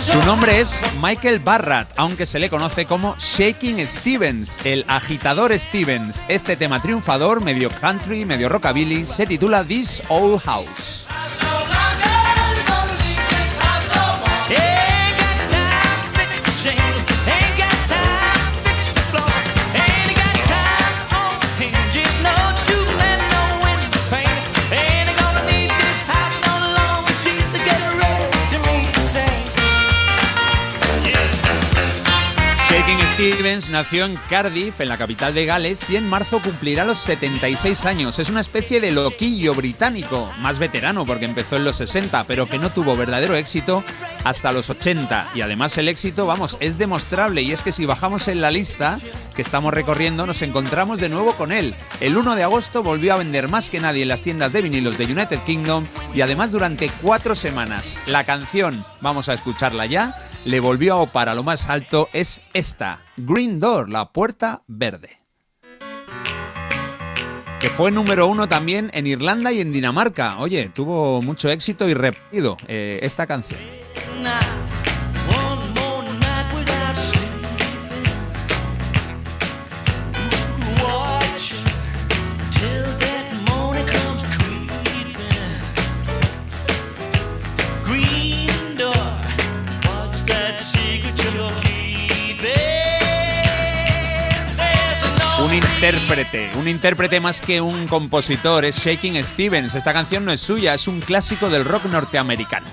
Su 0.00 0.24
nombre 0.26 0.58
es 0.58 0.72
Michael 1.00 1.38
Barratt, 1.38 1.92
aunque 1.96 2.26
se 2.26 2.40
le 2.40 2.50
conoce 2.50 2.86
como 2.86 3.14
Shaking 3.18 3.78
Stevens, 3.86 4.58
el 4.64 4.84
agitador 4.88 5.56
Stevens. 5.56 6.24
Este 6.28 6.56
tema 6.56 6.82
triunfador, 6.82 7.40
medio 7.40 7.70
country, 7.70 8.24
medio 8.24 8.48
rockabilly, 8.48 9.06
se 9.06 9.26
titula 9.26 9.62
This 9.62 10.02
Old 10.08 10.42
House. 10.42 11.09
Stevens 33.20 33.68
nació 33.68 34.06
en 34.06 34.16
Cardiff, 34.30 34.80
en 34.80 34.88
la 34.88 34.96
capital 34.96 35.34
de 35.34 35.44
Gales, 35.44 35.84
y 35.90 35.96
en 35.96 36.08
marzo 36.08 36.40
cumplirá 36.40 36.86
los 36.86 37.00
76 37.00 37.84
años. 37.84 38.18
Es 38.18 38.30
una 38.30 38.40
especie 38.40 38.80
de 38.80 38.92
loquillo 38.92 39.54
británico, 39.54 40.32
más 40.38 40.58
veterano 40.58 41.04
porque 41.04 41.26
empezó 41.26 41.56
en 41.56 41.64
los 41.64 41.76
60, 41.76 42.24
pero 42.24 42.46
que 42.46 42.58
no 42.58 42.70
tuvo 42.70 42.96
verdadero 42.96 43.34
éxito 43.36 43.84
hasta 44.24 44.52
los 44.52 44.70
80. 44.70 45.32
Y 45.34 45.42
además 45.42 45.76
el 45.76 45.88
éxito, 45.88 46.24
vamos, 46.24 46.56
es 46.60 46.78
demostrable, 46.78 47.42
y 47.42 47.52
es 47.52 47.62
que 47.62 47.72
si 47.72 47.84
bajamos 47.84 48.26
en 48.26 48.40
la 48.40 48.50
lista 48.50 48.98
que 49.36 49.42
estamos 49.42 49.74
recorriendo, 49.74 50.26
nos 50.26 50.40
encontramos 50.40 50.98
de 50.98 51.10
nuevo 51.10 51.34
con 51.34 51.52
él. 51.52 51.74
El 52.00 52.16
1 52.16 52.36
de 52.36 52.44
agosto 52.44 52.82
volvió 52.82 53.12
a 53.12 53.18
vender 53.18 53.48
más 53.48 53.68
que 53.68 53.80
nadie 53.80 54.00
en 54.00 54.08
las 54.08 54.22
tiendas 54.22 54.54
de 54.54 54.62
vinilos 54.62 54.96
de 54.96 55.04
United 55.04 55.40
Kingdom, 55.40 55.84
y 56.14 56.22
además 56.22 56.52
durante 56.52 56.90
cuatro 57.02 57.34
semanas. 57.34 57.96
La 58.06 58.24
canción, 58.24 58.82
vamos 59.02 59.28
a 59.28 59.34
escucharla 59.34 59.84
ya, 59.84 60.29
le 60.44 60.60
volvió 60.60 60.94
a 60.94 60.96
opar 60.96 61.28
a 61.28 61.34
lo 61.34 61.42
más 61.42 61.68
alto 61.68 62.08
es 62.12 62.42
esta, 62.54 63.02
Green 63.16 63.60
Door, 63.60 63.88
la 63.90 64.12
puerta 64.12 64.62
verde. 64.66 65.20
Que 67.60 67.68
fue 67.68 67.90
número 67.90 68.26
uno 68.26 68.48
también 68.48 68.90
en 68.94 69.06
Irlanda 69.06 69.52
y 69.52 69.60
en 69.60 69.70
Dinamarca. 69.70 70.38
Oye, 70.38 70.70
tuvo 70.70 71.20
mucho 71.20 71.50
éxito 71.50 71.88
y 71.88 71.94
repetido 71.94 72.56
eh, 72.68 73.00
esta 73.02 73.26
canción. 73.26 73.60
Intérprete, 95.82 96.50
un 96.58 96.68
intérprete 96.68 97.20
más 97.20 97.40
que 97.40 97.62
un 97.62 97.88
compositor, 97.88 98.66
es 98.66 98.76
Shaking 98.76 99.24
Stevens. 99.24 99.74
Esta 99.74 99.94
canción 99.94 100.26
no 100.26 100.32
es 100.32 100.42
suya, 100.42 100.74
es 100.74 100.86
un 100.86 101.00
clásico 101.00 101.48
del 101.48 101.64
rock 101.64 101.86
norteamericano. 101.86 102.66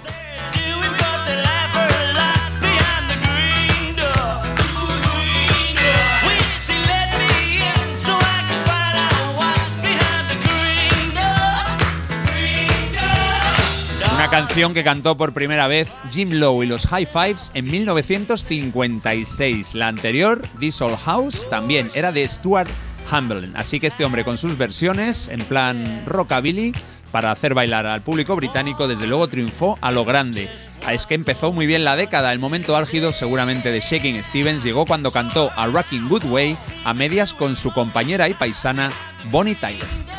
Una 14.15 14.29
canción 14.29 14.73
que 14.73 14.83
cantó 14.83 15.15
por 15.15 15.31
primera 15.31 15.67
vez 15.67 15.87
Jim 16.11 16.31
Lowe 16.31 16.65
y 16.65 16.67
los 16.67 16.85
High 16.87 17.05
Fives 17.05 17.51
en 17.53 17.71
1956. 17.71 19.75
La 19.75 19.87
anterior, 19.87 20.41
This 20.59 20.81
Old 20.81 20.97
House, 20.97 21.49
también 21.49 21.89
era 21.95 22.11
de 22.11 22.27
Stuart 22.27 22.67
Hamblen. 23.09 23.53
Así 23.55 23.79
que 23.79 23.87
este 23.87 24.05
hombre 24.05 24.23
con 24.23 24.37
sus 24.37 24.57
versiones, 24.57 25.27
en 25.29 25.41
plan 25.41 26.03
rockabilly, 26.05 26.73
para 27.11 27.31
hacer 27.31 27.53
bailar 27.53 27.85
al 27.85 28.01
público 28.01 28.35
británico, 28.35 28.87
desde 28.87 29.07
luego 29.07 29.27
triunfó 29.27 29.77
a 29.81 29.91
lo 29.91 30.05
grande. 30.05 30.49
Es 30.91 31.05
que 31.05 31.15
empezó 31.15 31.51
muy 31.51 31.65
bien 31.65 31.83
la 31.83 31.95
década. 31.95 32.31
El 32.31 32.39
momento 32.39 32.75
álgido, 32.75 33.11
seguramente 33.11 33.71
de 33.71 33.81
Shaking 33.81 34.23
Stevens, 34.23 34.63
llegó 34.63 34.85
cuando 34.85 35.11
cantó 35.11 35.51
a 35.55 35.67
Rocking 35.67 36.07
Good 36.07 36.25
Way 36.25 36.57
a 36.85 36.93
medias 36.93 37.33
con 37.33 37.55
su 37.55 37.71
compañera 37.71 38.29
y 38.29 38.33
paisana 38.33 38.91
Bonnie 39.29 39.55
Tyler. 39.55 40.16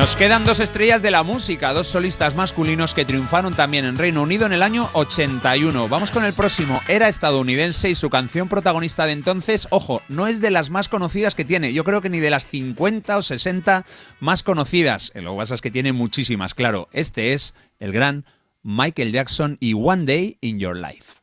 Nos 0.00 0.16
quedan 0.16 0.46
dos 0.46 0.60
estrellas 0.60 1.02
de 1.02 1.10
la 1.10 1.22
música, 1.22 1.74
dos 1.74 1.88
solistas 1.88 2.34
masculinos 2.34 2.94
que 2.94 3.04
triunfaron 3.04 3.52
también 3.52 3.84
en 3.84 3.98
Reino 3.98 4.22
Unido 4.22 4.46
en 4.46 4.54
el 4.54 4.62
año 4.62 4.88
81. 4.94 5.88
Vamos 5.88 6.10
con 6.10 6.24
el 6.24 6.32
próximo. 6.32 6.80
Era 6.88 7.06
estadounidense 7.06 7.90
y 7.90 7.94
su 7.94 8.08
canción 8.08 8.48
protagonista 8.48 9.04
de 9.04 9.12
entonces, 9.12 9.68
ojo, 9.68 10.00
no 10.08 10.26
es 10.26 10.40
de 10.40 10.50
las 10.50 10.70
más 10.70 10.88
conocidas 10.88 11.34
que 11.34 11.44
tiene. 11.44 11.74
Yo 11.74 11.84
creo 11.84 12.00
que 12.00 12.08
ni 12.08 12.18
de 12.18 12.30
las 12.30 12.46
50 12.46 13.18
o 13.18 13.20
60 13.20 13.84
más 14.20 14.42
conocidas. 14.42 15.12
Eh, 15.14 15.20
Lo 15.20 15.32
que 15.32 15.36
pasa 15.36 15.54
es 15.54 15.60
que 15.60 15.70
tiene 15.70 15.92
muchísimas, 15.92 16.54
claro. 16.54 16.88
Este 16.92 17.34
es 17.34 17.52
el 17.78 17.92
gran 17.92 18.24
Michael 18.62 19.12
Jackson 19.12 19.58
y 19.60 19.74
One 19.74 20.06
Day 20.06 20.38
in 20.40 20.58
Your 20.58 20.78
Life. 20.78 21.20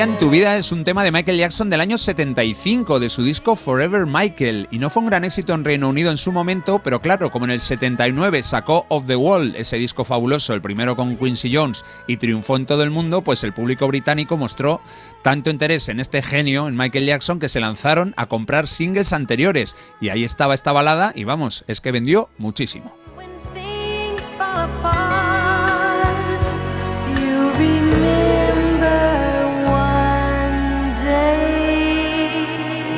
En 0.00 0.18
tu 0.18 0.28
vida 0.28 0.56
es 0.56 0.72
un 0.72 0.82
tema 0.82 1.04
de 1.04 1.12
Michael 1.12 1.38
Jackson 1.38 1.70
del 1.70 1.80
año 1.80 1.98
75 1.98 2.98
de 2.98 3.08
su 3.08 3.22
disco 3.22 3.54
Forever 3.54 4.06
Michael 4.06 4.66
y 4.72 4.78
no 4.78 4.90
fue 4.90 5.02
un 5.02 5.08
gran 5.08 5.24
éxito 5.24 5.54
en 5.54 5.64
Reino 5.64 5.88
Unido 5.88 6.10
en 6.10 6.16
su 6.16 6.32
momento, 6.32 6.80
pero 6.82 7.00
claro, 7.00 7.30
como 7.30 7.44
en 7.44 7.52
el 7.52 7.60
79 7.60 8.42
sacó 8.42 8.86
Off 8.88 9.06
the 9.06 9.14
Wall, 9.14 9.54
ese 9.54 9.76
disco 9.76 10.02
fabuloso, 10.02 10.52
el 10.52 10.62
primero 10.62 10.96
con 10.96 11.16
Quincy 11.16 11.54
Jones 11.54 11.84
y 12.08 12.16
triunfó 12.16 12.56
en 12.56 12.66
todo 12.66 12.82
el 12.82 12.90
mundo, 12.90 13.22
pues 13.22 13.44
el 13.44 13.52
público 13.52 13.86
británico 13.86 14.36
mostró 14.36 14.80
tanto 15.22 15.48
interés 15.48 15.88
en 15.88 16.00
este 16.00 16.22
genio, 16.22 16.66
en 16.66 16.76
Michael 16.76 17.06
Jackson, 17.06 17.38
que 17.38 17.48
se 17.48 17.60
lanzaron 17.60 18.14
a 18.16 18.26
comprar 18.26 18.66
singles 18.66 19.12
anteriores 19.12 19.76
y 20.00 20.08
ahí 20.08 20.24
estaba 20.24 20.54
esta 20.54 20.72
balada 20.72 21.12
y 21.14 21.22
vamos, 21.22 21.64
es 21.68 21.80
que 21.80 21.92
vendió 21.92 22.30
muchísimo. 22.36 22.96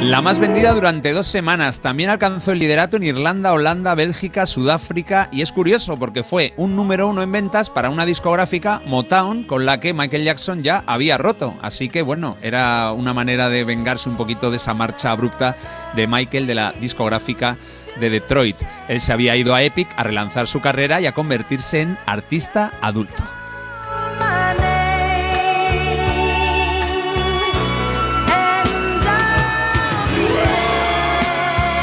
La 0.07 0.23
más 0.23 0.39
vendida 0.39 0.73
durante 0.73 1.13
dos 1.13 1.27
semanas. 1.27 1.81
También 1.81 2.11
alcanzó 2.11 2.53
el 2.53 2.61
liderato 2.61 2.97
en 2.97 3.03
Irlanda, 3.03 3.53
Holanda, 3.53 3.97
Bélgica, 3.97 4.47
Sudáfrica. 4.47 5.29
Y 5.33 5.43
es 5.43 5.51
curioso 5.51 5.99
porque 5.99 6.23
fue 6.23 6.55
un 6.57 6.77
número 6.77 7.09
uno 7.09 7.23
en 7.23 7.33
ventas 7.33 7.71
para 7.71 7.91
una 7.91 8.07
discográfica 8.07 8.81
Motown 8.87 9.43
con 9.43 9.67
la 9.67 9.81
que 9.81 9.93
Michael 9.93 10.23
Jackson 10.23 10.63
ya 10.63 10.85
había 10.87 11.19
roto. 11.19 11.57
Así 11.61 11.89
que 11.89 12.03
bueno, 12.03 12.37
era 12.41 12.93
una 12.93 13.15
manera 13.15 13.49
de 13.49 13.65
vengarse 13.65 14.09
un 14.09 14.17
poquito 14.17 14.53
de 14.53 14.59
esa 14.59 14.75
marcha 14.75 15.11
abrupta 15.11 15.57
de 15.97 16.07
Michael 16.07 16.47
de 16.47 16.55
la 16.55 16.71
discográfica 16.71 17.57
de 17.99 18.09
Detroit. 18.09 18.57
Él 18.87 19.01
se 19.01 19.13
había 19.13 19.35
ido 19.35 19.57
a 19.57 19.63
Epic 19.65 19.89
a 19.97 20.05
relanzar 20.05 20.47
su 20.47 20.61
carrera 20.61 21.01
y 21.01 21.07
a 21.07 21.15
convertirse 21.15 21.81
en 21.81 21.99
artista 22.07 22.71
adulto. 22.81 23.25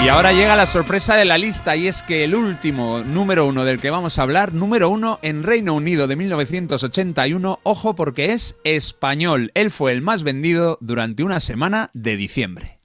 Y 0.03 0.09
ahora 0.09 0.33
llega 0.33 0.57
la 0.57 0.65
sorpresa 0.65 1.15
de 1.15 1.23
la 1.23 1.37
lista 1.37 1.77
y 1.77 1.87
es 1.87 2.03
que 2.03 2.25
el 2.25 2.35
último 2.35 2.99
número 2.99 3.47
uno 3.47 3.63
del 3.63 3.79
que 3.79 3.89
vamos 3.89 4.19
a 4.19 4.23
hablar, 4.23 4.53
número 4.53 4.89
uno 4.89 5.17
en 5.21 5.43
Reino 5.43 5.73
Unido 5.73 6.07
de 6.07 6.17
1981, 6.17 7.61
ojo 7.63 7.95
porque 7.95 8.33
es 8.33 8.57
español. 8.65 9.51
Él 9.53 9.71
fue 9.71 9.93
el 9.93 10.01
más 10.01 10.23
vendido 10.23 10.77
durante 10.81 11.23
una 11.23 11.39
semana 11.39 11.89
de 11.93 12.17
diciembre. 12.17 12.79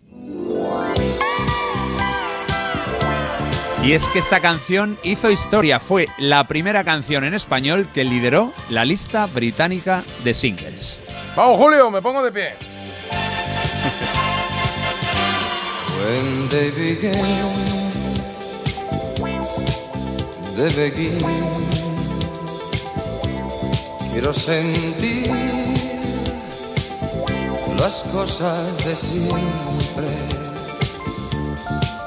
Y 3.83 3.93
es 3.93 4.09
que 4.11 4.21
esta 4.21 4.39
canción 4.39 4.97
hizo 5.03 5.29
historia, 5.29 5.81
fue 5.81 6.07
la 6.19 6.47
primera 6.47 6.85
canción 6.85 7.25
en 7.25 7.35
español 7.35 7.89
que 7.93 8.05
lideró 8.05 8.53
la 8.71 8.85
lista 8.85 9.27
británica 9.27 10.05
de 10.23 10.35
singles. 10.35 11.01
Vamos, 11.35 11.59
Julio, 11.59 11.91
me 11.91 12.01
pongo 12.01 12.23
de 12.23 12.31
pie. 12.31 12.51
When 15.99 16.49
they 16.49 16.70
begin. 16.70 17.59
Quiero 24.12 24.33
sentir 24.33 25.31
las 27.78 28.02
cosas 28.12 28.85
de 28.85 28.97
siempre. 28.97 30.09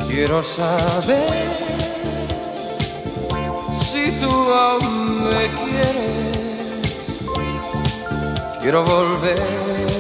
Quiero 0.10 0.44
saber 0.44 1.30
si 3.82 4.12
tú 4.20 4.54
aún 4.54 5.30
me 5.30 5.50
quieres. 5.64 6.12
Quiero 8.62 8.84
volver 8.84 9.91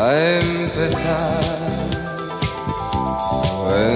a 0.00 0.40
empezar. 0.40 1.40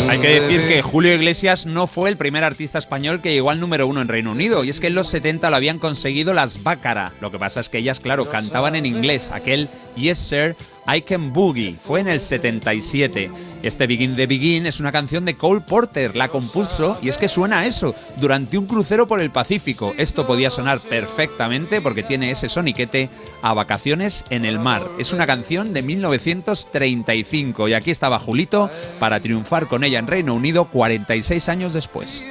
Hay 0.08 0.18
que 0.20 0.40
decir 0.40 0.68
que 0.68 0.82
Julio 0.82 1.14
Iglesias 1.14 1.66
no 1.66 1.86
fue 1.86 2.08
el 2.08 2.16
primer 2.16 2.44
artista 2.44 2.78
español 2.78 3.20
que 3.20 3.32
llegó 3.32 3.50
al 3.50 3.58
número 3.58 3.86
uno 3.86 4.02
en 4.02 4.08
Reino 4.08 4.30
Unido, 4.32 4.62
y 4.62 4.70
es 4.70 4.80
que 4.80 4.86
en 4.88 4.94
los 4.94 5.08
70 5.08 5.50
lo 5.50 5.56
habían 5.56 5.78
conseguido 5.78 6.32
las 6.32 6.62
Bácara. 6.62 7.12
Lo 7.20 7.30
que 7.32 7.38
pasa 7.38 7.60
es 7.60 7.68
que 7.68 7.78
ellas, 7.78 8.00
claro, 8.00 8.28
cantaban 8.28 8.76
en 8.76 8.86
inglés, 8.86 9.30
aquel 9.32 9.68
Yes 9.96 10.18
Sir, 10.18 10.56
I 10.86 11.02
Can 11.02 11.32
Boogie, 11.32 11.74
fue 11.74 12.00
en 12.00 12.08
el 12.08 12.20
77. 12.20 13.30
Este 13.64 13.86
Begin 13.86 14.14
the 14.14 14.26
Begin 14.26 14.66
es 14.66 14.78
una 14.78 14.92
canción 14.92 15.24
de 15.24 15.38
Cole 15.38 15.62
Porter, 15.62 16.14
la 16.14 16.28
compuso, 16.28 16.98
y 17.00 17.08
es 17.08 17.16
que 17.16 17.28
suena 17.28 17.60
a 17.60 17.66
eso, 17.66 17.94
durante 18.18 18.58
un 18.58 18.66
crucero 18.66 19.08
por 19.08 19.22
el 19.22 19.30
Pacífico. 19.30 19.94
Esto 19.96 20.26
podía 20.26 20.50
sonar 20.50 20.80
perfectamente 20.80 21.80
porque 21.80 22.02
tiene 22.02 22.30
ese 22.30 22.50
soniquete 22.50 23.08
a 23.40 23.54
vacaciones 23.54 24.26
en 24.28 24.44
el 24.44 24.58
mar. 24.58 24.82
Es 24.98 25.14
una 25.14 25.26
canción 25.26 25.72
de 25.72 25.80
1935 25.80 27.68
y 27.68 27.72
aquí 27.72 27.90
estaba 27.90 28.18
Julito 28.18 28.68
para 29.00 29.20
triunfar 29.20 29.66
con 29.66 29.82
ella 29.82 29.98
en 29.98 30.08
Reino 30.08 30.34
Unido 30.34 30.66
46 30.66 31.48
años 31.48 31.72
después. 31.72 32.22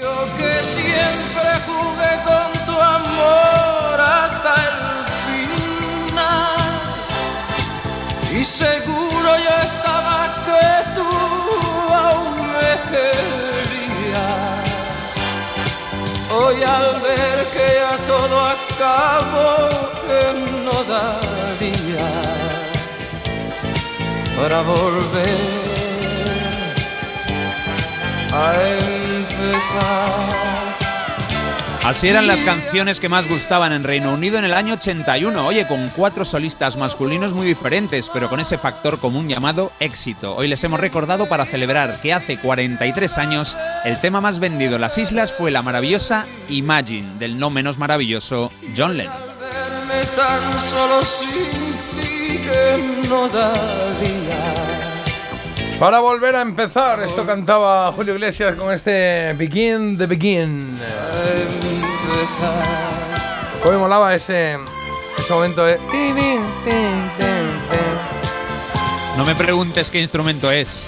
Y 8.39 8.45
seguro 8.45 9.37
yo 9.37 9.63
estaba 9.63 10.43
que 10.45 10.92
Hoy 16.35 16.63
al 16.63 16.99
ver 17.01 17.45
que 17.53 17.65
ya 17.79 17.95
todo 18.07 18.39
acabó, 18.39 19.69
que 20.05 20.21
no 20.65 20.77
daría 20.83 22.09
para 24.35 24.61
volver 24.61 25.63
a 28.33 28.53
empezar. 29.21 30.62
Así 31.83 32.07
eran 32.07 32.27
las 32.27 32.39
canciones 32.43 33.01
que 33.01 33.09
más 33.09 33.27
gustaban 33.27 33.73
en 33.73 33.83
Reino 33.83 34.13
Unido 34.13 34.37
en 34.39 34.45
el 34.45 34.53
año 34.53 34.75
81, 34.75 35.45
oye, 35.45 35.67
con 35.67 35.89
cuatro 35.89 36.23
solistas 36.23 36.77
masculinos 36.77 37.33
muy 37.33 37.45
diferentes, 37.45 38.09
pero 38.09 38.29
con 38.29 38.39
ese 38.39 38.57
factor 38.57 38.97
común 38.97 39.27
llamado 39.27 39.69
éxito. 39.81 40.33
Hoy 40.33 40.47
les 40.47 40.63
hemos 40.63 40.79
recordado 40.79 41.27
para 41.27 41.45
celebrar 41.45 41.99
que 41.99 42.13
hace 42.13 42.37
43 42.37 43.17
años 43.17 43.57
el 43.83 43.99
tema 43.99 44.21
más 44.21 44.39
vendido 44.39 44.75
en 44.75 44.81
las 44.81 44.97
islas 44.97 45.33
fue 45.33 45.51
la 45.51 45.61
maravillosa 45.61 46.25
Imagine, 46.47 47.19
del 47.19 47.37
no 47.37 47.49
menos 47.49 47.77
maravilloso 47.77 48.49
John 48.77 48.95
Lennon. 48.95 49.17
verme 49.41 50.05
tan 50.15 50.57
solo 50.57 51.03
sin 51.03 51.27
ti 51.99 52.39
que 52.39 53.07
no 53.09 53.27
daría. 53.27 54.82
Para 55.79 55.99
volver 55.99 56.35
a 56.35 56.41
empezar, 56.41 57.01
esto 57.03 57.25
cantaba 57.25 57.91
Julio 57.91 58.13
Iglesias 58.13 58.55
con 58.55 58.71
este 58.71 59.33
Begin 59.37 59.97
the 59.97 60.05
Begin. 60.05 60.77
Cómo 63.61 63.71
me 63.73 63.77
molaba 63.79 64.13
ese, 64.15 64.57
ese 65.17 65.33
momento 65.33 65.65
de. 65.65 65.77
No 69.17 69.25
me 69.25 69.35
preguntes 69.35 69.89
qué 69.91 69.99
instrumento 70.01 70.51
es, 70.51 70.85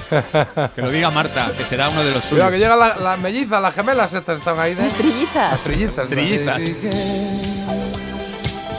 que 0.75 0.81
lo 0.81 0.89
diga 0.89 1.11
Marta, 1.11 1.51
que 1.57 1.63
será 1.63 1.89
uno 1.89 2.03
de 2.03 2.11
los 2.11 2.23
suyos. 2.25 2.49
que 2.49 2.57
llegan 2.57 2.79
las 2.79 2.99
la 2.99 3.17
mellizas, 3.17 3.61
las 3.61 3.73
gemelas 3.75 4.13
estas 4.13 4.39
están 4.39 4.59
ahí. 4.59 4.73
De, 4.73 4.81
Las 4.83 4.93
trillizas. 4.93 5.51
las 5.51 5.61
trillizas. 5.63 6.07
Trillizas. 6.07 6.63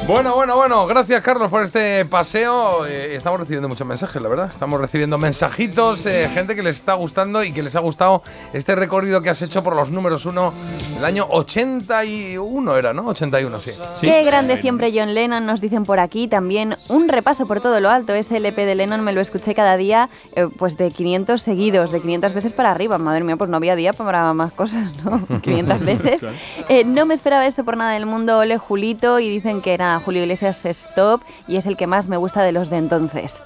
Bueno, 0.06 0.36
bueno, 0.36 0.54
bueno, 0.54 0.86
gracias 0.86 1.20
Carlos 1.20 1.50
por 1.50 1.64
este 1.64 2.04
paseo. 2.04 2.86
Eh, 2.86 3.16
estamos 3.16 3.40
recibiendo 3.40 3.68
muchos 3.68 3.84
mensajes, 3.84 4.22
la 4.22 4.28
verdad. 4.28 4.48
Estamos 4.52 4.80
recibiendo 4.80 5.18
mensajitos 5.18 6.04
de 6.04 6.28
gente 6.28 6.54
que 6.54 6.62
les 6.62 6.76
está 6.76 6.94
gustando 6.94 7.42
y 7.42 7.50
que 7.50 7.60
les 7.60 7.74
ha 7.74 7.80
gustado 7.80 8.22
este 8.52 8.76
recorrido 8.76 9.20
que 9.20 9.30
has 9.30 9.42
hecho 9.42 9.64
por 9.64 9.74
los 9.74 9.90
números 9.90 10.24
uno 10.24 10.52
del 10.94 11.04
año 11.04 11.26
81, 11.28 12.76
era, 12.76 12.92
¿no? 12.92 13.06
81, 13.06 13.58
sí. 13.58 13.72
Qué 14.00 14.22
grande 14.22 14.56
siempre 14.56 14.92
John 14.94 15.12
Lennon, 15.12 15.44
nos 15.44 15.60
dicen 15.60 15.84
por 15.84 15.98
aquí. 15.98 16.28
También 16.28 16.76
un 16.88 17.08
repaso 17.08 17.48
por 17.48 17.60
todo 17.60 17.80
lo 17.80 17.90
alto. 17.90 18.14
Ese 18.14 18.36
LP 18.36 18.64
de 18.64 18.76
Lennon 18.76 19.00
me 19.00 19.12
lo 19.12 19.20
escuché 19.20 19.56
cada 19.56 19.76
día, 19.76 20.08
eh, 20.36 20.46
pues 20.56 20.76
de 20.76 20.92
500 20.92 21.42
seguidos, 21.42 21.90
de 21.90 22.00
500 22.00 22.32
veces 22.32 22.52
para 22.52 22.70
arriba. 22.70 22.96
Madre 22.98 23.24
mía, 23.24 23.36
pues 23.36 23.50
no 23.50 23.56
había 23.56 23.74
día 23.74 23.92
para 23.92 24.32
más 24.34 24.52
cosas, 24.52 24.92
¿no? 25.04 25.20
500 25.40 25.82
veces. 25.82 26.22
Eh, 26.68 26.84
no 26.84 27.06
me 27.06 27.14
esperaba 27.14 27.44
esto 27.44 27.64
por 27.64 27.76
nada 27.76 27.90
del 27.94 28.06
mundo, 28.06 28.38
ole 28.38 28.56
Julito. 28.56 29.18
Y 29.18 29.28
dicen 29.28 29.60
que 29.62 29.76
nada, 29.76 29.95
Julio 30.00 30.22
Iglesias 30.22 30.64
es 30.64 30.88
top 30.94 31.22
y 31.48 31.56
es 31.56 31.66
el 31.66 31.76
que 31.76 31.86
más 31.86 32.06
me 32.08 32.16
gusta 32.16 32.42
de 32.42 32.52
los 32.52 32.70
de 32.70 32.76
entonces. 32.78 33.36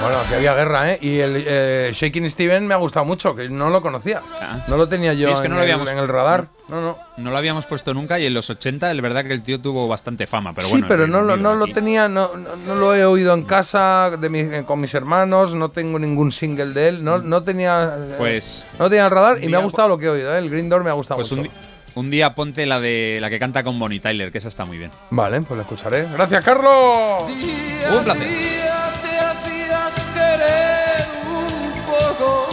Bueno, 0.00 0.18
que 0.28 0.34
había 0.34 0.54
guerra, 0.54 0.92
¿eh? 0.92 0.98
Y 1.00 1.18
el 1.20 1.44
eh, 1.46 1.90
Shaking 1.94 2.28
Steven 2.28 2.66
me 2.66 2.74
ha 2.74 2.76
gustado 2.78 3.06
mucho, 3.06 3.34
que 3.34 3.48
no 3.48 3.70
lo 3.70 3.80
conocía. 3.80 4.20
No 4.68 4.76
lo 4.76 4.88
tenía 4.88 5.14
yo 5.14 5.28
Sí, 5.28 5.32
es 5.32 5.40
que 5.40 5.46
en, 5.46 5.52
no 5.52 5.56
lo 5.56 5.62
el, 5.62 5.70
habíamos- 5.70 5.88
en 5.90 5.98
el 5.98 6.08
radar. 6.08 6.48
No, 6.68 6.80
no. 6.80 6.98
No 7.16 7.30
lo 7.30 7.36
habíamos 7.38 7.66
puesto 7.66 7.92
nunca 7.94 8.18
y 8.18 8.26
en 8.26 8.34
los 8.34 8.48
80 8.50 8.90
es 8.90 9.00
verdad 9.00 9.24
que 9.24 9.32
el 9.32 9.42
tío 9.42 9.60
tuvo 9.60 9.86
bastante 9.86 10.26
fama, 10.26 10.52
pero 10.54 10.66
sí, 10.66 10.72
bueno. 10.72 10.86
pero 10.88 11.04
en 11.04 11.10
no, 11.10 11.22
lo- 11.22 11.34
Unido 11.34 11.50
no 11.52 11.54
lo 11.66 11.66
tenía, 11.72 12.08
no, 12.08 12.36
no, 12.36 12.56
no 12.66 12.74
lo 12.74 12.94
he 12.94 13.04
oído 13.04 13.34
en 13.34 13.44
casa 13.44 14.10
de 14.18 14.28
mi- 14.30 14.40
eh, 14.40 14.64
con 14.66 14.80
mis 14.80 14.94
hermanos, 14.94 15.54
no 15.54 15.70
tengo 15.70 15.98
ningún 15.98 16.32
single 16.32 16.72
de 16.72 16.88
él, 16.88 17.04
no, 17.04 17.18
no 17.18 17.42
tenía 17.42 17.94
eh, 17.98 18.14
Pues 18.18 18.66
no 18.78 18.88
tenía 18.88 19.04
el 19.04 19.10
radar 19.10 19.42
y 19.44 19.48
me 19.48 19.56
ha 19.56 19.60
gustado 19.60 19.88
lo 19.90 19.98
que 19.98 20.06
he 20.06 20.10
oído, 20.10 20.34
¿eh? 20.34 20.38
el 20.38 20.50
Green 20.50 20.68
Door 20.68 20.84
me 20.84 20.90
ha 20.90 20.94
gustado 20.94 21.18
Pues 21.18 21.30
mucho. 21.32 21.50
Un 21.94 22.10
día 22.10 22.34
ponte 22.34 22.66
la 22.66 22.80
de 22.80 23.18
la 23.20 23.30
que 23.30 23.38
canta 23.38 23.62
con 23.62 23.78
Bonnie 23.78 24.00
Tyler, 24.00 24.30
que 24.32 24.38
esa 24.38 24.48
está 24.48 24.64
muy 24.64 24.78
bien. 24.78 24.90
Vale, 25.10 25.40
pues 25.42 25.56
la 25.56 25.62
escucharé. 25.62 26.06
Gracias, 26.12 26.44
Carlos. 26.44 27.24
Un 27.28 28.04
placer. 28.04 28.28
Día 28.28 28.90
te 29.02 29.18
hacías 29.18 29.94
querer 30.14 31.06
un 31.28 31.72
poco 31.86 32.48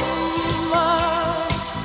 más. 0.73 1.77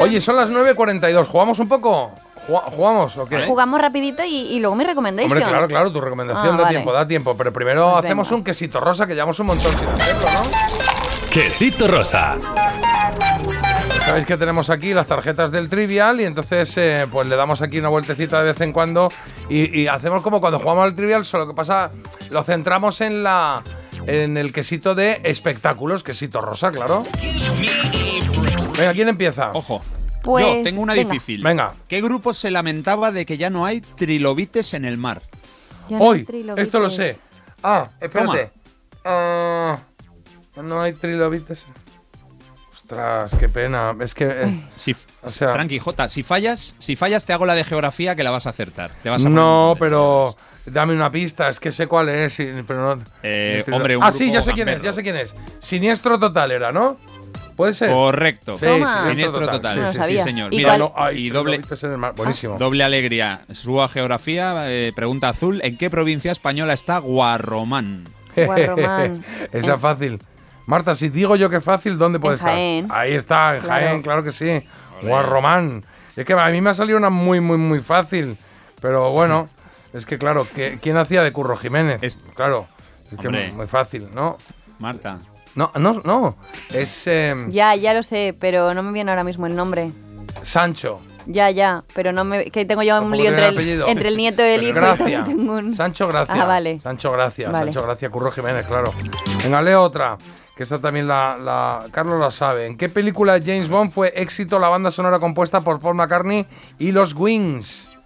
Oye, 0.00 0.20
son 0.20 0.36
las 0.36 0.50
9.42, 0.50 1.26
¿jugamos 1.26 1.58
un 1.58 1.68
poco? 1.68 2.12
¿Jua- 2.46 2.64
¿Jugamos 2.64 3.16
o 3.16 3.24
qué? 3.26 3.46
Jugamos 3.46 3.80
rapidito 3.80 4.22
y, 4.22 4.36
y 4.36 4.60
luego 4.60 4.76
mi 4.76 4.84
recommendation. 4.84 5.32
Hombre, 5.32 5.48
claro, 5.48 5.66
claro, 5.66 5.90
tu 5.92 6.00
recomendación 6.02 6.46
Ah, 6.54 6.58
da 6.58 6.62
vale. 6.64 6.68
tiempo, 6.74 6.92
da 6.92 7.08
tiempo, 7.08 7.34
pero 7.38 7.52
primero 7.54 7.92
Pues 7.92 8.04
hacemos 8.04 8.28
venga. 8.28 8.36
un 8.38 8.44
quesito 8.44 8.80
rosa 8.80 9.06
que 9.06 9.14
llevamos 9.14 9.38
un 9.40 9.46
montón 9.46 9.72
sin 9.78 9.88
hacerlo, 9.88 10.28
¿no? 10.30 11.30
Quesito 11.30 11.88
rosa. 11.88 12.36
Sabéis 14.04 14.26
que 14.26 14.36
tenemos 14.36 14.68
aquí 14.68 14.92
las 14.92 15.06
tarjetas 15.06 15.50
del 15.50 15.68
Trivial 15.68 16.20
y 16.20 16.24
entonces 16.24 16.76
eh, 16.76 17.06
pues 17.10 17.26
le 17.26 17.36
damos 17.36 17.62
aquí 17.62 17.78
una 17.78 17.88
vueltecita 17.88 18.38
de 18.40 18.52
vez 18.52 18.60
en 18.60 18.72
cuando 18.72 19.08
y, 19.48 19.80
y 19.80 19.86
hacemos 19.86 20.22
como 20.22 20.40
cuando 20.40 20.58
jugamos 20.60 20.84
al 20.84 20.94
Trivial, 20.94 21.24
solo 21.24 21.48
que 21.48 21.54
pasa, 21.54 21.90
lo 22.30 22.44
centramos 22.44 23.00
en 23.00 23.22
la 23.22 23.62
en 24.06 24.36
el 24.36 24.52
quesito 24.52 24.94
de 24.94 25.20
espectáculos, 25.24 26.02
quesito 26.02 26.42
rosa, 26.42 26.70
claro. 26.70 27.02
Venga, 28.78 28.92
¿quién 28.92 29.08
empieza? 29.08 29.52
Ojo. 29.52 29.80
Pues, 30.22 30.44
Yo 30.44 30.62
tengo 30.62 30.82
una 30.82 30.92
venga. 30.94 31.10
difícil. 31.10 31.42
Venga. 31.42 31.74
¿Qué 31.88 32.02
grupo 32.02 32.34
se 32.34 32.50
lamentaba 32.50 33.10
de 33.10 33.24
que 33.24 33.38
ya 33.38 33.48
no 33.48 33.64
hay 33.64 33.80
trilobites 33.80 34.74
en 34.74 34.84
el 34.84 34.98
mar? 34.98 35.22
Hoy, 35.98 36.26
esto 36.56 36.78
lo 36.80 36.90
sé. 36.90 37.18
Ah, 37.62 37.88
espérate. 38.00 38.50
Ah, 39.04 39.78
no 40.62 40.80
hay 40.80 40.92
trilobites. 40.92 41.66
Ostras, 42.84 43.34
qué 43.40 43.48
pena. 43.48 43.94
Es 44.00 44.14
que. 44.14 44.26
eh, 44.26 44.60
Si, 44.76 44.94
O 45.22 45.28
sea- 45.30 45.52
tranqui, 45.54 45.78
Jota, 45.78 46.08
si 46.10 46.22
fallas, 46.22 46.76
si 46.78 46.96
fallas 46.96 47.24
te 47.24 47.32
hago 47.32 47.46
la 47.46 47.54
de 47.54 47.64
geografía 47.64 48.14
que 48.14 48.22
la 48.22 48.30
vas 48.30 48.46
a 48.46 48.50
acertar. 48.50 48.90
Te 49.02 49.08
vas 49.08 49.22
a 49.22 49.24
poner 49.24 49.38
no, 49.38 49.76
pero 49.78 50.36
Dame 50.66 50.94
una 50.94 51.10
pista, 51.10 51.50
es 51.50 51.60
que 51.60 51.70
sé 51.72 51.86
cuál 51.86 52.08
es, 52.08 52.32
sí, 52.34 52.48
pero 52.66 52.96
no. 52.96 53.02
Eh, 53.22 53.62
no- 53.66 53.76
hombre, 53.76 53.98
un 53.98 54.02
ah, 54.04 54.10
sí, 54.10 54.32
ya 54.32 54.40
sé 54.40 54.52
quién 54.52 54.68
es, 54.70 54.80
ya 54.82 54.94
sé 54.94 55.02
quién 55.02 55.14
es. 55.16 55.34
Siniestro 55.58 56.18
total 56.18 56.52
era, 56.52 56.72
¿no? 56.72 56.96
¿Puede 57.54 57.74
ser? 57.74 57.90
Correcto. 57.90 58.56
Sí, 58.58 58.64
Toma. 58.66 59.10
Siniestro 59.10 59.46
total. 59.46 59.80
No 59.82 59.90
Sí, 59.92 59.96
sabía. 59.98 60.24
señor. 60.24 60.52
¿Y 60.54 60.58
Mira, 60.58 60.78
lo- 60.78 60.92
Ay, 60.96 61.26
y 61.26 61.30
doble. 61.30 61.60
Buenísimo. 62.16 62.56
doble 62.58 62.82
alegría. 62.82 63.42
Suba 63.52 63.88
geografía, 63.88 64.54
eh, 64.70 64.92
pregunta 64.96 65.28
azul. 65.28 65.60
¿En 65.64 65.76
qué 65.76 65.90
provincia 65.90 66.32
española 66.32 66.72
está 66.72 66.96
Guarromán? 66.98 68.08
Guarromán. 68.34 69.22
Esa 69.52 69.74
En- 69.74 69.80
fácil. 69.80 70.18
Marta, 70.66 70.94
si 70.94 71.08
digo 71.10 71.36
yo 71.36 71.50
que 71.50 71.60
fácil, 71.60 71.98
¿dónde 71.98 72.18
puede 72.18 72.36
estar? 72.36 72.50
Jaén. 72.52 72.86
Ahí 72.90 73.12
está, 73.12 73.56
en 73.56 73.60
Claro. 73.62 73.86
Jaén, 73.86 74.02
claro 74.02 74.22
que 74.24 74.32
sí. 74.32 74.62
Guarromán. 75.02 75.84
Es 76.16 76.24
que 76.24 76.32
a 76.32 76.46
mí 76.48 76.60
me 76.60 76.70
ha 76.70 76.74
salido 76.74 76.96
una 76.98 77.10
muy, 77.10 77.40
muy, 77.40 77.56
muy 77.58 77.80
fácil. 77.80 78.38
Pero 78.80 79.10
bueno, 79.10 79.48
es 79.92 80.06
que 80.06 80.18
claro, 80.18 80.46
¿qué- 80.54 80.78
¿quién 80.80 80.96
hacía 80.96 81.22
de 81.22 81.32
Curro 81.32 81.56
Jiménez? 81.56 82.18
claro, 82.34 82.66
es 83.12 83.18
que 83.18 83.28
muy, 83.28 83.52
muy 83.52 83.66
fácil, 83.66 84.08
¿no? 84.14 84.38
Marta. 84.78 85.18
No, 85.54 85.70
no, 85.76 86.00
no. 86.04 86.36
Es 86.72 87.06
eh, 87.06 87.34
Ya, 87.48 87.76
ya 87.76 87.94
lo 87.94 88.02
sé, 88.02 88.34
pero 88.38 88.74
no 88.74 88.82
me 88.82 88.92
viene 88.92 89.10
ahora 89.12 89.22
mismo 89.22 89.46
el 89.46 89.54
nombre. 89.54 89.92
Sancho. 90.42 91.00
Ya, 91.26 91.48
ya, 91.50 91.84
pero 91.94 92.12
no 92.12 92.24
me. 92.24 92.50
Que 92.50 92.64
tengo 92.66 92.82
yo 92.82 93.00
un 93.00 93.16
lío 93.16 93.30
entre 93.30 93.48
el, 93.48 93.54
apellido. 93.54 93.88
entre 93.88 94.08
el 94.08 94.16
nieto 94.16 94.42
y 94.42 94.48
el 94.50 94.62
hijo. 94.64 94.70
y 94.72 94.72
Gracia. 94.72 95.24
tengo 95.26 95.54
un- 95.54 95.74
Sancho 95.74 96.08
Gracia. 96.08 96.34
Ah, 96.42 96.44
vale. 96.44 96.80
Sancho 96.80 97.12
Gracia, 97.12 97.50
Vale. 97.50 97.66
Sancho 97.66 97.82
Gracia, 97.86 98.10
Curro 98.10 98.30
Jiménez, 98.32 98.66
claro. 98.66 98.92
Venga, 99.42 99.62
leo 99.62 99.80
otra, 99.82 100.18
que 100.56 100.62
esta 100.62 100.80
también 100.80 101.08
la, 101.08 101.36
la- 101.38 101.86
Carlos 101.90 102.20
la 102.20 102.30
sabe. 102.30 102.66
¿En 102.66 102.76
qué 102.76 102.88
película 102.88 103.38
de 103.38 103.44
James 103.52 103.68
Bond 103.68 103.90
fue 103.90 104.12
éxito 104.16 104.58
la 104.58 104.68
banda 104.68 104.90
sonora 104.90 105.18
compuesta 105.18 105.62
por 105.62 105.80
Paul 105.80 105.94
McCartney 105.96 106.46
y 106.78 106.92
los 106.92 107.14
Wings? 107.14 107.96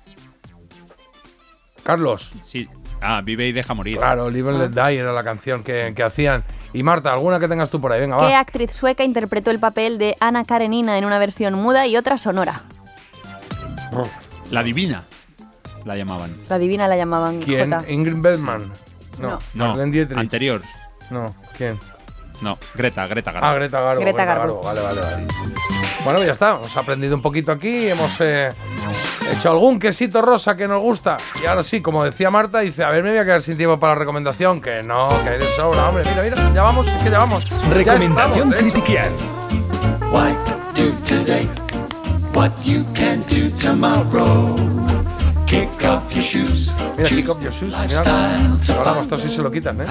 Carlos. 1.83 2.33
Sí. 2.43 2.69
Ah, 3.01 3.21
vive 3.25 3.47
y 3.47 3.53
deja 3.53 3.75
morir. 3.75 3.97
Claro, 3.99 4.29
Live 4.29 4.51
and 4.51 4.59
Let 4.61 4.69
Die 4.71 4.99
era 4.99 5.13
la 5.13 5.23
canción 5.23 5.63
que, 5.63 5.93
que 5.95 6.03
hacían. 6.03 6.43
Y 6.73 6.83
Marta, 6.83 7.13
¿alguna 7.13 7.39
que 7.39 7.47
tengas 7.49 7.71
tú 7.71 7.81
por 7.81 7.93
ahí? 7.93 8.01
Venga, 8.01 8.17
¿Qué 8.19 8.25
va. 8.25 8.41
actriz 8.41 8.73
sueca 8.73 9.05
interpretó 9.05 9.51
el 9.51 9.61
papel 9.61 9.99
de 9.99 10.17
Ana 10.21 10.45
Karenina 10.45 10.99
en 10.99 11.05
una 11.05 11.19
versión 11.19 11.55
muda 11.55 11.87
y 11.87 11.97
otra 11.97 12.19
sonora? 12.19 12.63
La 14.51 14.63
divina. 14.63 15.05
La 15.85 15.97
llamaban. 15.97 16.35
La 16.49 16.59
divina 16.59 16.89
la 16.89 16.97
llamaban. 16.97 17.41
¿Quién? 17.41 17.75
Ingrid 17.89 18.17
Bergman. 18.21 18.71
No. 19.21 19.39
No, 19.55 19.77
Dietrich. 19.87 20.19
anterior. 20.19 20.63
No, 21.11 21.35
¿quién? 21.57 21.79
No, 22.41 22.59
Greta, 22.75 23.07
Greta 23.07 23.33
Garbo. 23.33 23.47
Ah, 23.47 23.55
Greta 23.55 23.81
Garbo. 23.81 24.01
Greta 24.01 24.25
Garbo. 24.25 24.63
Vale, 24.63 24.81
vale, 24.81 25.01
vale. 25.01 25.27
Bueno, 26.05 26.23
ya 26.25 26.33
está. 26.33 26.53
Hemos 26.57 26.77
aprendido 26.77 27.15
un 27.17 27.23
poquito 27.23 27.53
aquí. 27.53 27.89
Hemos 27.89 28.13
eh, 28.21 28.53
hecho 29.31 29.51
algún 29.51 29.79
quesito 29.79 30.23
rosa 30.23 30.57
que 30.57 30.69
nos 30.69 30.81
gusta. 30.81 31.17
Y 31.43 31.47
ahora 31.47 31.63
sí, 31.63 31.81
como 31.81 32.05
decía 32.05 32.31
Marta, 32.31 32.61
dice, 32.61 32.85
a 32.85 32.91
ver, 32.91 33.03
me 33.03 33.11
voy 33.11 33.19
a 33.19 33.25
quedar 33.25 33.43
sin 33.43 33.57
tiempo 33.57 33.79
para 33.79 33.95
la 33.95 33.99
recomendación. 34.01 34.61
Que 34.61 34.83
no, 34.83 35.09
que 35.23 35.31
hay 35.31 35.39
de 35.39 35.47
sobra, 35.53 35.89
hombre. 35.89 36.05
Mira, 36.09 36.23
mira, 36.23 36.53
ya 36.55 36.63
vamos, 36.63 36.87
es 36.87 37.03
que 37.03 37.11
ya 37.11 37.19
vamos. 37.19 37.51
Recomendación 37.71 38.51
critiquial. 38.51 39.11
What 40.13 40.35
do 40.75 40.93
today? 41.05 41.49
What 42.35 42.53
you 42.65 42.85
can 42.95 43.23
do 43.29 43.51
tomorrow? 43.59 44.78
Kick 45.49 45.85
off 45.85 46.13
your 46.15 46.23
shoes. 46.23 46.75
Mira, 46.97 47.09
kick 47.09 47.29
off 47.29 47.41
your 47.43 47.51
shoes. 47.51 47.75
Mira, 47.89 48.03
ahora 48.85 49.01
esto 49.03 49.17
sí 49.17 49.29
se 49.31 49.43
lo 49.43 49.51
quitan, 49.51 49.81
¿eh? 49.81 49.87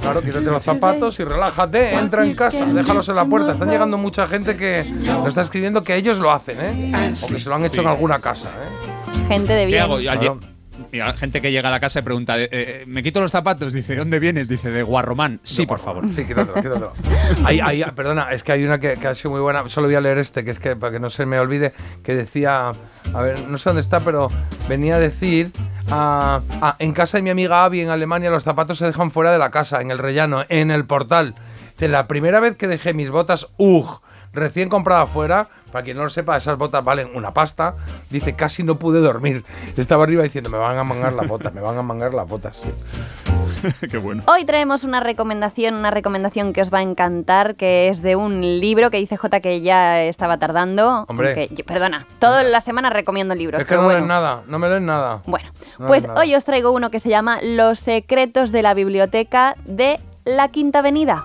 Claro, 0.00 0.22
quítate 0.22 0.42
los 0.42 0.62
zapatos 0.62 1.18
y 1.18 1.24
relájate, 1.24 1.94
entra 1.94 2.24
en 2.24 2.34
casa, 2.34 2.64
déjalos 2.64 3.08
en 3.08 3.16
la 3.16 3.24
puerta. 3.24 3.52
Están 3.52 3.70
llegando 3.70 3.98
mucha 3.98 4.28
gente 4.28 4.56
que 4.56 4.84
nos 4.84 5.28
está 5.28 5.42
escribiendo 5.42 5.82
que 5.82 5.96
ellos 5.96 6.18
lo 6.18 6.30
hacen, 6.30 6.58
¿eh? 6.60 7.12
O 7.22 7.26
que 7.26 7.40
se 7.40 7.48
lo 7.48 7.56
han 7.56 7.64
hecho 7.64 7.80
en 7.80 7.88
alguna 7.88 8.20
casa, 8.20 8.48
¿eh? 8.48 9.26
Gente 9.28 9.52
de 9.52 9.62
¿Qué 9.62 9.66
bien. 9.66 9.82
hago? 9.82 9.98
Yo. 9.98 10.53
Y 10.92 11.00
hay 11.00 11.16
gente 11.16 11.40
que 11.40 11.52
llega 11.52 11.68
a 11.68 11.72
la 11.72 11.80
casa 11.80 12.00
y 12.00 12.02
pregunta, 12.02 12.38
eh, 12.38 12.48
eh, 12.50 12.84
¿me 12.86 13.02
quito 13.02 13.20
los 13.20 13.30
zapatos? 13.30 13.72
Dice, 13.72 13.92
¿de 13.92 13.98
dónde 13.98 14.18
vienes? 14.18 14.48
Dice, 14.48 14.70
de 14.70 14.82
Guarromán. 14.82 15.40
Sí, 15.42 15.66
por 15.66 15.78
favor. 15.78 16.04
Sí, 16.14 16.24
quítatelo, 16.24 16.54
quítatelo. 16.54 16.92
Hay, 17.44 17.60
hay- 17.60 17.84
perdona, 17.94 18.30
es 18.32 18.42
que 18.42 18.52
hay 18.52 18.64
una 18.64 18.78
que, 18.80 18.94
que 18.94 19.06
ha 19.08 19.14
sido 19.14 19.30
muy 19.30 19.40
buena. 19.40 19.68
Solo 19.68 19.86
voy 19.86 19.94
a 19.96 20.00
leer 20.00 20.18
este, 20.18 20.44
que 20.44 20.50
es 20.50 20.58
que 20.58 20.76
para 20.76 20.92
que 20.92 21.00
no 21.00 21.10
se 21.10 21.26
me 21.26 21.38
olvide, 21.38 21.72
que 22.02 22.14
decía, 22.14 22.70
a 23.14 23.20
ver, 23.22 23.46
no 23.48 23.58
sé 23.58 23.70
dónde 23.70 23.82
está, 23.82 24.00
pero 24.00 24.28
venía 24.68 24.96
a 24.96 25.00
decir, 25.00 25.50
ah, 25.90 26.40
ah, 26.60 26.76
en 26.78 26.92
casa 26.92 27.18
de 27.18 27.22
mi 27.22 27.30
amiga 27.30 27.64
Abby 27.64 27.80
en 27.80 27.90
Alemania 27.90 28.30
los 28.30 28.42
zapatos 28.44 28.78
se 28.78 28.86
dejan 28.86 29.10
fuera 29.10 29.32
de 29.32 29.38
la 29.38 29.50
casa, 29.50 29.80
en 29.80 29.90
el 29.90 29.98
rellano, 29.98 30.44
en 30.48 30.70
el 30.70 30.84
portal. 30.84 31.34
De 31.78 31.88
la 31.88 32.06
primera 32.06 32.38
vez 32.40 32.56
que 32.56 32.68
dejé 32.68 32.94
mis 32.94 33.10
botas, 33.10 33.48
ugh, 33.56 34.00
recién 34.34 34.68
comprada 34.68 35.06
fuera, 35.06 35.48
para 35.72 35.84
quien 35.84 35.96
no 35.96 36.04
lo 36.04 36.10
sepa, 36.10 36.36
esas 36.36 36.56
botas 36.58 36.84
valen 36.84 37.10
una 37.14 37.32
pasta, 37.32 37.74
dice, 38.10 38.34
casi 38.34 38.62
no 38.62 38.76
pude 38.76 39.00
dormir. 39.00 39.44
Estaba 39.76 40.04
arriba 40.04 40.22
diciendo, 40.22 40.50
me 40.50 40.58
van 40.58 40.76
a 40.78 40.84
mangar 40.84 41.12
las 41.12 41.26
botas, 41.28 41.52
me 41.54 41.60
van 41.60 41.76
a 41.78 41.82
mangar 41.82 42.14
las 42.14 42.28
botas. 42.28 42.56
Qué 43.90 43.96
bueno. 43.98 44.22
Hoy 44.26 44.44
traemos 44.44 44.84
una 44.84 45.00
recomendación, 45.00 45.74
una 45.74 45.90
recomendación 45.90 46.52
que 46.52 46.60
os 46.60 46.72
va 46.72 46.78
a 46.78 46.82
encantar, 46.82 47.54
que 47.54 47.88
es 47.88 48.02
de 48.02 48.14
un 48.14 48.40
libro 48.60 48.90
que 48.90 48.98
dice 48.98 49.16
J 49.16 49.40
que 49.40 49.62
ya 49.62 50.02
estaba 50.02 50.38
tardando. 50.38 51.06
Hombre. 51.08 51.48
yo- 51.50 51.64
perdona, 51.64 52.06
toda 52.18 52.42
la 52.42 52.60
semana 52.60 52.90
recomiendo 52.90 53.34
libros. 53.34 53.60
Es 53.60 53.64
que 53.66 53.70
pero 53.70 53.80
no 53.82 53.86
bueno. 53.86 54.00
lees 54.00 54.08
nada, 54.08 54.42
no 54.46 54.58
me 54.58 54.68
lees 54.68 54.82
nada. 54.82 55.22
Bueno, 55.26 55.48
No 55.78 55.86
pues 55.86 56.06
nada. 56.06 56.20
hoy 56.20 56.34
os 56.34 56.44
traigo 56.44 56.72
uno 56.72 56.90
que 56.90 57.00
se 57.00 57.08
llama 57.08 57.38
Los 57.42 57.78
secretos 57.80 58.52
de 58.52 58.62
la 58.62 58.74
biblioteca 58.74 59.56
de 59.64 59.98
la 60.24 60.48
Quinta 60.48 60.80
Avenida. 60.80 61.24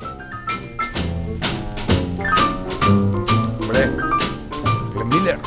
Glenn 3.80 5.09
Miller. 5.09 5.40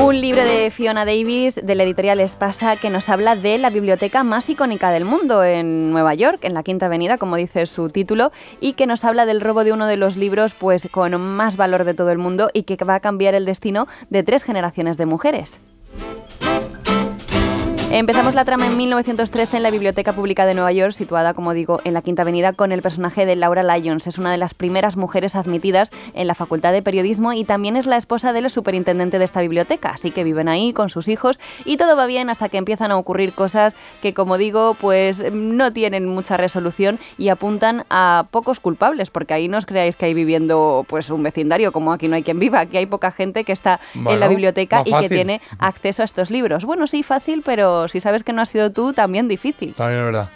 Un 0.00 0.20
libro 0.20 0.44
de 0.44 0.70
Fiona 0.70 1.04
Davis 1.04 1.56
de 1.56 1.74
la 1.74 1.82
editorial 1.82 2.20
Espasa 2.20 2.76
que 2.76 2.90
nos 2.90 3.08
habla 3.08 3.34
de 3.34 3.58
la 3.58 3.70
biblioteca 3.70 4.22
más 4.22 4.48
icónica 4.48 4.90
del 4.90 5.04
mundo 5.04 5.42
en 5.42 5.90
Nueva 5.90 6.14
York, 6.14 6.40
en 6.42 6.54
la 6.54 6.62
Quinta 6.62 6.86
Avenida, 6.86 7.18
como 7.18 7.36
dice 7.36 7.66
su 7.66 7.88
título, 7.88 8.30
y 8.60 8.74
que 8.74 8.86
nos 8.86 9.04
habla 9.04 9.26
del 9.26 9.40
robo 9.40 9.64
de 9.64 9.72
uno 9.72 9.86
de 9.86 9.96
los 9.96 10.16
libros 10.16 10.54
pues 10.54 10.86
con 10.90 11.20
más 11.20 11.56
valor 11.56 11.84
de 11.84 11.94
todo 11.94 12.10
el 12.10 12.18
mundo 12.18 12.50
y 12.52 12.62
que 12.62 12.76
va 12.84 12.96
a 12.96 13.00
cambiar 13.00 13.34
el 13.34 13.46
destino 13.46 13.88
de 14.10 14.22
tres 14.22 14.44
generaciones 14.44 14.98
de 14.98 15.06
mujeres. 15.06 15.58
Empezamos 17.96 18.34
la 18.34 18.44
trama 18.44 18.66
en 18.66 18.76
1913 18.76 19.56
en 19.56 19.62
la 19.62 19.70
Biblioteca 19.70 20.16
Pública 20.16 20.46
de 20.46 20.54
Nueva 20.54 20.72
York, 20.72 20.90
situada, 20.90 21.32
como 21.32 21.54
digo, 21.54 21.80
en 21.84 21.94
la 21.94 22.02
Quinta 22.02 22.22
Avenida, 22.22 22.52
con 22.52 22.72
el 22.72 22.82
personaje 22.82 23.24
de 23.24 23.36
Laura 23.36 23.62
Lyons. 23.62 24.08
Es 24.08 24.18
una 24.18 24.32
de 24.32 24.36
las 24.36 24.52
primeras 24.52 24.96
mujeres 24.96 25.36
admitidas 25.36 25.92
en 26.12 26.26
la 26.26 26.34
Facultad 26.34 26.72
de 26.72 26.82
Periodismo 26.82 27.32
y 27.34 27.44
también 27.44 27.76
es 27.76 27.86
la 27.86 27.96
esposa 27.96 28.32
del 28.32 28.50
superintendente 28.50 29.20
de 29.20 29.24
esta 29.24 29.42
biblioteca. 29.42 29.90
Así 29.90 30.10
que 30.10 30.24
viven 30.24 30.48
ahí 30.48 30.72
con 30.72 30.90
sus 30.90 31.06
hijos 31.06 31.38
y 31.64 31.76
todo 31.76 31.96
va 31.96 32.06
bien 32.06 32.30
hasta 32.30 32.48
que 32.48 32.56
empiezan 32.56 32.90
a 32.90 32.96
ocurrir 32.96 33.32
cosas 33.32 33.76
que, 34.02 34.12
como 34.12 34.38
digo, 34.38 34.74
pues 34.74 35.32
no 35.32 35.72
tienen 35.72 36.08
mucha 36.08 36.36
resolución 36.36 36.98
y 37.16 37.28
apuntan 37.28 37.84
a 37.90 38.26
pocos 38.32 38.58
culpables, 38.58 39.10
porque 39.10 39.34
ahí 39.34 39.46
no 39.46 39.56
os 39.56 39.66
creáis 39.66 39.94
que 39.94 40.06
hay 40.06 40.14
viviendo 40.14 40.84
pues 40.88 41.10
un 41.10 41.22
vecindario, 41.22 41.70
como 41.70 41.92
aquí 41.92 42.08
no 42.08 42.16
hay 42.16 42.24
quien 42.24 42.40
viva. 42.40 42.58
Aquí 42.58 42.76
hay 42.76 42.86
poca 42.86 43.12
gente 43.12 43.44
que 43.44 43.52
está 43.52 43.78
en 43.94 44.18
la 44.18 44.26
biblioteca 44.26 44.82
y 44.84 44.92
que 44.92 45.08
tiene 45.08 45.40
acceso 45.60 46.02
a 46.02 46.06
estos 46.06 46.32
libros. 46.32 46.64
Bueno, 46.64 46.88
sí, 46.88 47.04
fácil, 47.04 47.42
pero 47.46 47.83
si 47.88 48.00
sabes 48.00 48.24
que 48.24 48.32
no 48.32 48.42
has 48.42 48.48
sido 48.48 48.70
tú, 48.70 48.92
también 48.92 49.28
difícil. 49.28 49.74
También 49.74 50.00
es 50.00 50.06
verdad. 50.06 50.28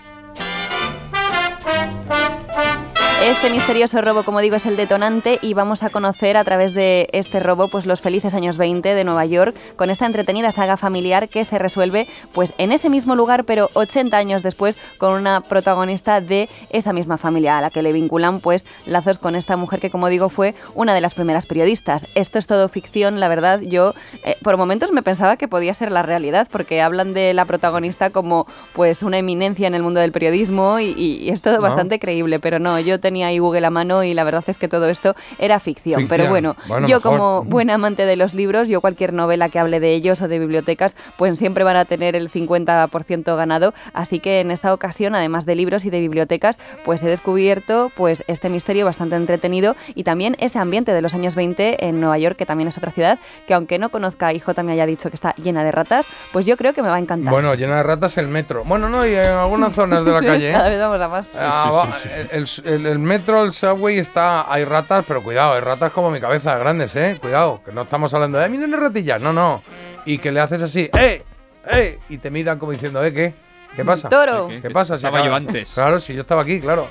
Este 3.20 3.50
misterioso 3.50 4.00
robo, 4.00 4.22
como 4.22 4.40
digo, 4.40 4.54
es 4.56 4.64
el 4.64 4.76
detonante 4.76 5.38
y 5.42 5.52
vamos 5.52 5.82
a 5.82 5.90
conocer 5.90 6.36
a 6.36 6.44
través 6.44 6.72
de 6.72 7.08
este 7.12 7.40
robo 7.40 7.66
pues 7.68 7.84
los 7.84 8.00
felices 8.00 8.32
años 8.32 8.56
20 8.56 8.94
de 8.94 9.04
Nueva 9.04 9.26
York 9.26 9.56
con 9.76 9.90
esta 9.90 10.06
entretenida 10.06 10.52
saga 10.52 10.76
familiar 10.76 11.28
que 11.28 11.44
se 11.44 11.58
resuelve 11.58 12.06
pues 12.32 12.52
en 12.58 12.70
ese 12.70 12.88
mismo 12.88 13.16
lugar 13.16 13.44
pero 13.44 13.70
80 13.74 14.16
años 14.16 14.42
después 14.44 14.78
con 14.98 15.12
una 15.14 15.40
protagonista 15.40 16.20
de 16.20 16.48
esa 16.70 16.92
misma 16.92 17.18
familia 17.18 17.58
a 17.58 17.60
la 17.60 17.70
que 17.70 17.82
le 17.82 17.92
vinculan 17.92 18.38
pues 18.40 18.64
lazos 18.86 19.18
con 19.18 19.34
esta 19.34 19.56
mujer 19.56 19.80
que 19.80 19.90
como 19.90 20.08
digo 20.08 20.28
fue 20.28 20.54
una 20.74 20.94
de 20.94 21.00
las 21.00 21.14
primeras 21.14 21.44
periodistas. 21.44 22.06
Esto 22.14 22.38
es 22.38 22.46
todo 22.46 22.68
ficción, 22.68 23.18
la 23.20 23.28
verdad, 23.28 23.60
yo 23.60 23.94
eh, 24.24 24.36
por 24.42 24.56
momentos 24.56 24.92
me 24.92 25.02
pensaba 25.02 25.36
que 25.36 25.48
podía 25.48 25.74
ser 25.74 25.90
la 25.90 26.02
realidad 26.02 26.48
porque 26.50 26.80
hablan 26.80 27.14
de 27.14 27.34
la 27.34 27.44
protagonista 27.46 28.10
como 28.10 28.46
pues 28.74 29.02
una 29.02 29.18
eminencia 29.18 29.66
en 29.66 29.74
el 29.74 29.82
mundo 29.82 29.98
del 30.00 30.12
periodismo 30.12 30.78
y, 30.78 30.92
y 30.96 31.28
es 31.30 31.42
todo 31.42 31.56
No. 31.56 31.62
bastante 31.62 31.98
creíble, 31.98 32.38
pero 32.38 32.58
no, 32.60 32.78
yo 32.78 33.00
tenía 33.08 33.28
ahí 33.28 33.38
Google 33.38 33.66
a 33.66 33.70
mano 33.70 34.02
y 34.04 34.12
la 34.12 34.22
verdad 34.24 34.44
es 34.46 34.58
que 34.58 34.68
todo 34.68 34.88
esto 34.88 35.14
era 35.38 35.58
ficción. 35.60 36.00
Ficción. 36.00 36.08
Pero 36.18 36.28
bueno, 36.30 36.56
Bueno, 36.66 36.86
yo 36.88 36.96
mejor. 36.98 37.12
como 37.12 37.42
buena 37.44 37.74
amante 37.74 38.04
de 38.04 38.16
los 38.16 38.34
libros, 38.34 38.68
yo 38.68 38.80
cualquier 38.82 39.12
novela 39.14 39.48
que 39.48 39.58
hable 39.58 39.80
de 39.80 39.92
ellos 39.94 40.20
o 40.20 40.28
de 40.28 40.38
bibliotecas, 40.38 40.94
pues 41.16 41.38
siempre 41.38 41.64
van 41.64 41.76
a 41.76 41.84
tener 41.86 42.14
el 42.16 42.30
50% 42.30 43.36
ganado. 43.36 43.72
Así 43.94 44.20
que 44.20 44.40
en 44.40 44.50
esta 44.50 44.72
ocasión, 44.74 45.14
además 45.14 45.46
de 45.46 45.54
libros 45.54 45.84
y 45.84 45.90
de 45.90 46.00
bibliotecas, 46.00 46.58
pues 46.84 47.02
he 47.02 47.06
descubierto 47.06 47.90
pues 47.96 48.22
este 48.26 48.48
misterio 48.50 48.84
bastante 48.84 49.16
entretenido 49.16 49.74
y 49.94 50.04
también 50.04 50.36
ese 50.38 50.58
ambiente 50.58 50.92
de 50.92 51.00
los 51.00 51.14
años 51.14 51.34
20 51.34 51.86
en 51.86 52.00
Nueva 52.00 52.18
York, 52.18 52.36
que 52.36 52.44
también 52.46 52.68
es 52.68 52.76
otra 52.76 52.90
ciudad, 52.92 53.18
que 53.46 53.54
aunque 53.54 53.78
no 53.78 53.88
conozca 53.90 54.32
y 54.32 54.40
J 54.40 54.62
me 54.62 54.72
haya 54.72 54.86
dicho 54.86 55.08
que 55.10 55.16
está 55.16 55.34
llena 55.36 55.64
de 55.64 55.72
ratas, 55.72 56.06
pues 56.32 56.44
yo 56.46 56.56
creo 56.56 56.72
que 56.74 56.82
me 56.82 56.88
va 56.88 56.96
a 56.96 57.00
encantar. 57.00 57.32
Bueno, 57.32 57.54
llena 57.54 57.76
de 57.78 57.82
ratas 57.84 58.18
el 58.18 58.28
metro. 58.28 58.64
Bueno, 58.64 58.88
no, 58.88 59.06
y 59.06 59.14
en 59.14 59.24
algunas 59.32 59.72
zonas 59.72 60.04
de 60.04 60.12
la 60.12 60.20
calle. 60.28 60.50
¿eh? 60.50 60.52
Cada 60.52 60.68
vez 60.68 60.78
vamos 60.80 61.00
a 61.00 61.08
más. 61.08 61.28
Ah, 61.38 61.70
va, 61.72 61.88
El, 62.32 62.46
el- 62.64 62.86
el 62.86 62.97
el 62.98 63.04
metro, 63.06 63.44
el 63.44 63.52
subway 63.52 63.98
está. 63.98 64.52
Hay 64.52 64.64
ratas, 64.64 65.04
pero 65.06 65.22
cuidado, 65.22 65.54
hay 65.54 65.60
ratas 65.60 65.92
como 65.92 66.10
mi 66.10 66.20
cabeza, 66.20 66.56
grandes, 66.58 66.94
¿eh? 66.96 67.18
Cuidado, 67.20 67.62
que 67.64 67.72
no 67.72 67.82
estamos 67.82 68.12
hablando 68.12 68.38
de. 68.38 68.46
¡Eh, 68.46 68.48
miren 68.48 68.70
las 68.70 68.80
ratillas! 68.80 69.20
No, 69.20 69.32
no. 69.32 69.62
Y 70.04 70.18
que 70.18 70.32
le 70.32 70.40
haces 70.40 70.62
así, 70.62 70.90
¡eh! 70.98 71.22
¡eh! 71.70 71.98
Y 72.08 72.18
te 72.18 72.30
miran 72.30 72.58
como 72.58 72.72
diciendo, 72.72 73.02
¿eh, 73.04 73.12
qué? 73.12 73.34
¿Qué 73.76 73.84
pasa? 73.84 74.08
Toro. 74.08 74.48
¿Qué 74.48 74.70
pasa? 74.70 74.94
Si 74.98 75.06
Estaba 75.06 75.18
acaba- 75.18 75.28
yo 75.30 75.36
antes. 75.36 75.72
Claro, 75.74 76.00
si 76.00 76.14
yo 76.14 76.22
estaba 76.22 76.42
aquí, 76.42 76.60
claro. 76.60 76.88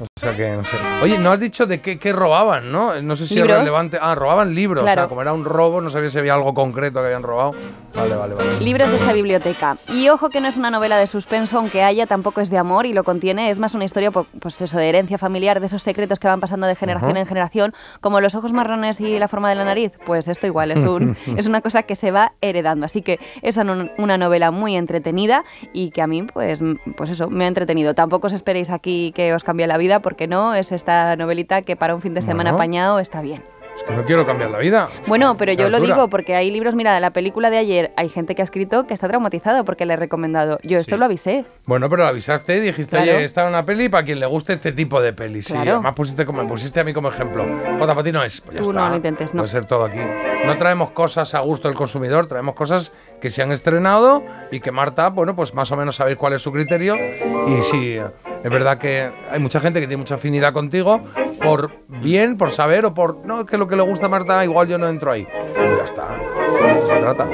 O 0.00 0.06
sea 0.18 0.36
que 0.36 0.50
no 0.50 0.64
sé. 0.64 0.76
Oye, 1.02 1.18
no 1.18 1.30
has 1.32 1.40
dicho 1.40 1.66
de 1.66 1.80
qué, 1.80 1.98
qué 1.98 2.12
robaban, 2.12 2.70
¿no? 2.72 3.00
No 3.00 3.16
sé 3.16 3.26
si 3.26 3.34
Libros. 3.36 3.52
es 3.52 3.58
relevante. 3.60 3.98
Ah, 4.00 4.14
robaban 4.14 4.54
libros. 4.54 4.82
O 4.82 4.84
Claro. 4.84 5.02
sea, 5.02 5.08
como 5.08 5.22
era 5.22 5.32
un 5.32 5.44
robo, 5.44 5.80
no 5.80 5.90
sabía 5.90 6.10
si 6.10 6.18
había 6.18 6.34
algo 6.34 6.54
concreto 6.54 7.00
que 7.00 7.06
habían 7.06 7.22
robado. 7.22 7.52
Vale, 7.94 8.14
vale, 8.16 8.34
vale. 8.34 8.60
Libros 8.60 8.90
de 8.90 8.96
esta 8.96 9.12
biblioteca. 9.12 9.78
Y 9.88 10.08
ojo 10.08 10.30
que 10.30 10.40
no 10.40 10.48
es 10.48 10.56
una 10.56 10.70
novela 10.70 10.98
de 10.98 11.06
suspenso, 11.06 11.58
aunque 11.58 11.82
haya, 11.82 12.06
tampoco 12.06 12.40
es 12.40 12.50
de 12.50 12.58
amor 12.58 12.86
y 12.86 12.92
lo 12.92 13.04
contiene. 13.04 13.50
Es 13.50 13.58
más 13.58 13.74
una 13.74 13.84
historia, 13.84 14.10
pues 14.10 14.60
eso, 14.60 14.76
de 14.78 14.88
herencia 14.88 15.18
familiar, 15.18 15.60
de 15.60 15.66
esos 15.66 15.82
secretos 15.82 16.18
que 16.18 16.28
van 16.28 16.40
pasando 16.40 16.66
de 16.66 16.74
generación 16.76 17.16
en 17.16 17.26
generación, 17.26 17.72
como 18.00 18.20
los 18.20 18.34
ojos 18.34 18.52
marrones 18.52 19.00
y 19.00 19.18
la 19.18 19.28
forma 19.28 19.48
de 19.48 19.54
la 19.56 19.64
nariz. 19.64 19.92
Pues 20.06 20.28
esto 20.28 20.46
igual, 20.46 20.70
es, 20.70 20.80
un, 20.84 21.16
es 21.36 21.46
una 21.46 21.60
cosa 21.60 21.82
que 21.84 21.96
se 21.96 22.10
va 22.10 22.32
heredando. 22.40 22.86
Así 22.86 23.02
que 23.02 23.18
es 23.42 23.56
una, 23.56 24.16
novela 24.18 24.50
muy 24.50 24.76
entretenida 24.76 25.44
y 25.72 25.90
que 25.90 26.02
a 26.02 26.06
mí, 26.06 26.22
pues, 26.22 26.60
pues 26.96 27.10
eso, 27.10 27.28
me 27.30 27.44
ha 27.44 27.48
entretenido. 27.48 27.94
Tampoco 27.94 28.26
os 28.28 28.32
esperéis 28.32 28.70
aquí 28.70 29.12
que 29.14 29.32
os 29.34 29.44
cambie 29.44 29.66
la 29.66 29.78
vida, 29.78 30.00
porque 30.08 30.26
no, 30.26 30.54
es 30.54 30.72
esta 30.72 31.14
novelita 31.16 31.60
que 31.60 31.76
para 31.76 31.94
un 31.94 32.00
fin 32.00 32.14
de 32.14 32.22
semana 32.22 32.52
apañado 32.52 32.98
está 32.98 33.20
bien. 33.20 33.42
Es 33.76 33.84
que 33.84 33.92
no 33.94 34.02
quiero 34.04 34.26
cambiar 34.26 34.50
la 34.50 34.58
vida. 34.58 34.88
Bueno, 35.06 35.36
pero 35.36 35.52
yo 35.52 35.66
Qué 35.66 35.70
lo 35.70 35.78
digo 35.80 36.08
porque 36.08 36.34
hay 36.34 36.50
libros, 36.50 36.74
mira, 36.74 36.94
de 36.94 37.00
la 37.00 37.10
película 37.10 37.48
de 37.50 37.58
ayer, 37.58 37.92
hay 37.96 38.08
gente 38.08 38.34
que 38.34 38.40
ha 38.42 38.44
escrito 38.44 38.86
que 38.88 38.94
está 38.94 39.06
traumatizado 39.06 39.64
porque 39.66 39.84
le 39.86 39.92
he 39.92 39.96
recomendado. 39.96 40.58
Yo 40.64 40.78
esto 40.78 40.96
lo 40.96 41.04
avisé. 41.04 41.44
Bueno, 41.66 41.88
pero 41.90 42.02
lo 42.04 42.08
avisaste 42.08 42.56
y 42.56 42.60
dijiste, 42.60 42.96
Claro. 42.96 43.12
oye, 43.18 43.24
esta 43.24 43.42
es 43.44 43.48
una 43.50 43.64
peli 43.66 43.88
para 43.90 44.04
quien 44.04 44.18
le 44.18 44.26
guste 44.26 44.52
este 44.54 44.72
tipo 44.72 45.00
de 45.02 45.12
pelis. 45.12 45.44
Sí, 45.44 45.52
Claro. 45.52 45.74
además 45.74 45.94
pusiste, 45.94 46.24
como, 46.26 46.42
me 46.42 46.48
pusiste 46.48 46.80
a 46.80 46.84
mí 46.84 46.92
como 46.94 47.08
ejemplo. 47.10 47.44
Jota, 47.78 47.94
para 47.94 48.02
ti 48.02 48.10
no 48.10 48.24
es. 48.24 48.40
Pues 48.40 48.56
ya 48.56 48.62
Tú 48.64 48.70
está. 48.70 48.82
no 48.82 48.88
lo 48.88 48.96
intentes, 48.96 49.32
no. 49.34 49.42
Puede 49.42 49.52
ser 49.52 49.66
todo 49.66 49.84
aquí. 49.84 50.00
No 50.46 50.56
traemos 50.56 50.90
cosas 50.90 51.34
a 51.36 51.40
gusto 51.40 51.68
del 51.68 51.76
consumidor, 51.76 52.26
traemos 52.26 52.54
cosas 52.56 52.90
que 53.20 53.30
se 53.30 53.42
han 53.42 53.52
estrenado 53.52 54.24
y 54.50 54.58
que 54.58 54.72
Marta, 54.72 55.10
bueno, 55.10 55.36
pues 55.36 55.54
más 55.54 55.70
o 55.70 55.76
menos 55.76 55.94
sabéis 55.94 56.16
cuál 56.16 56.32
es 56.32 56.42
su 56.42 56.50
criterio. 56.50 56.96
Y 56.96 57.62
sí, 57.62 57.98
es 58.42 58.50
verdad 58.50 58.78
que 58.78 59.10
hay 59.30 59.40
mucha 59.40 59.60
gente 59.60 59.80
que 59.80 59.86
tiene 59.86 60.00
mucha 60.00 60.16
afinidad 60.16 60.52
contigo 60.52 61.00
por 61.40 61.72
bien, 61.88 62.36
por 62.36 62.50
saber 62.50 62.84
o 62.84 62.94
por. 62.94 63.24
No, 63.24 63.40
es 63.40 63.46
que 63.46 63.58
lo 63.58 63.68
que 63.68 63.76
le 63.76 63.82
gusta 63.82 64.06
a 64.06 64.08
Marta, 64.08 64.44
igual 64.44 64.68
yo 64.68 64.78
no 64.78 64.88
entro 64.88 65.10
ahí. 65.12 65.22
Y 65.22 65.76
ya 65.76 65.84
está. 65.84 66.37
De 66.52 66.70
eso 66.78 66.88
se 66.88 67.00
trata. 67.00 67.26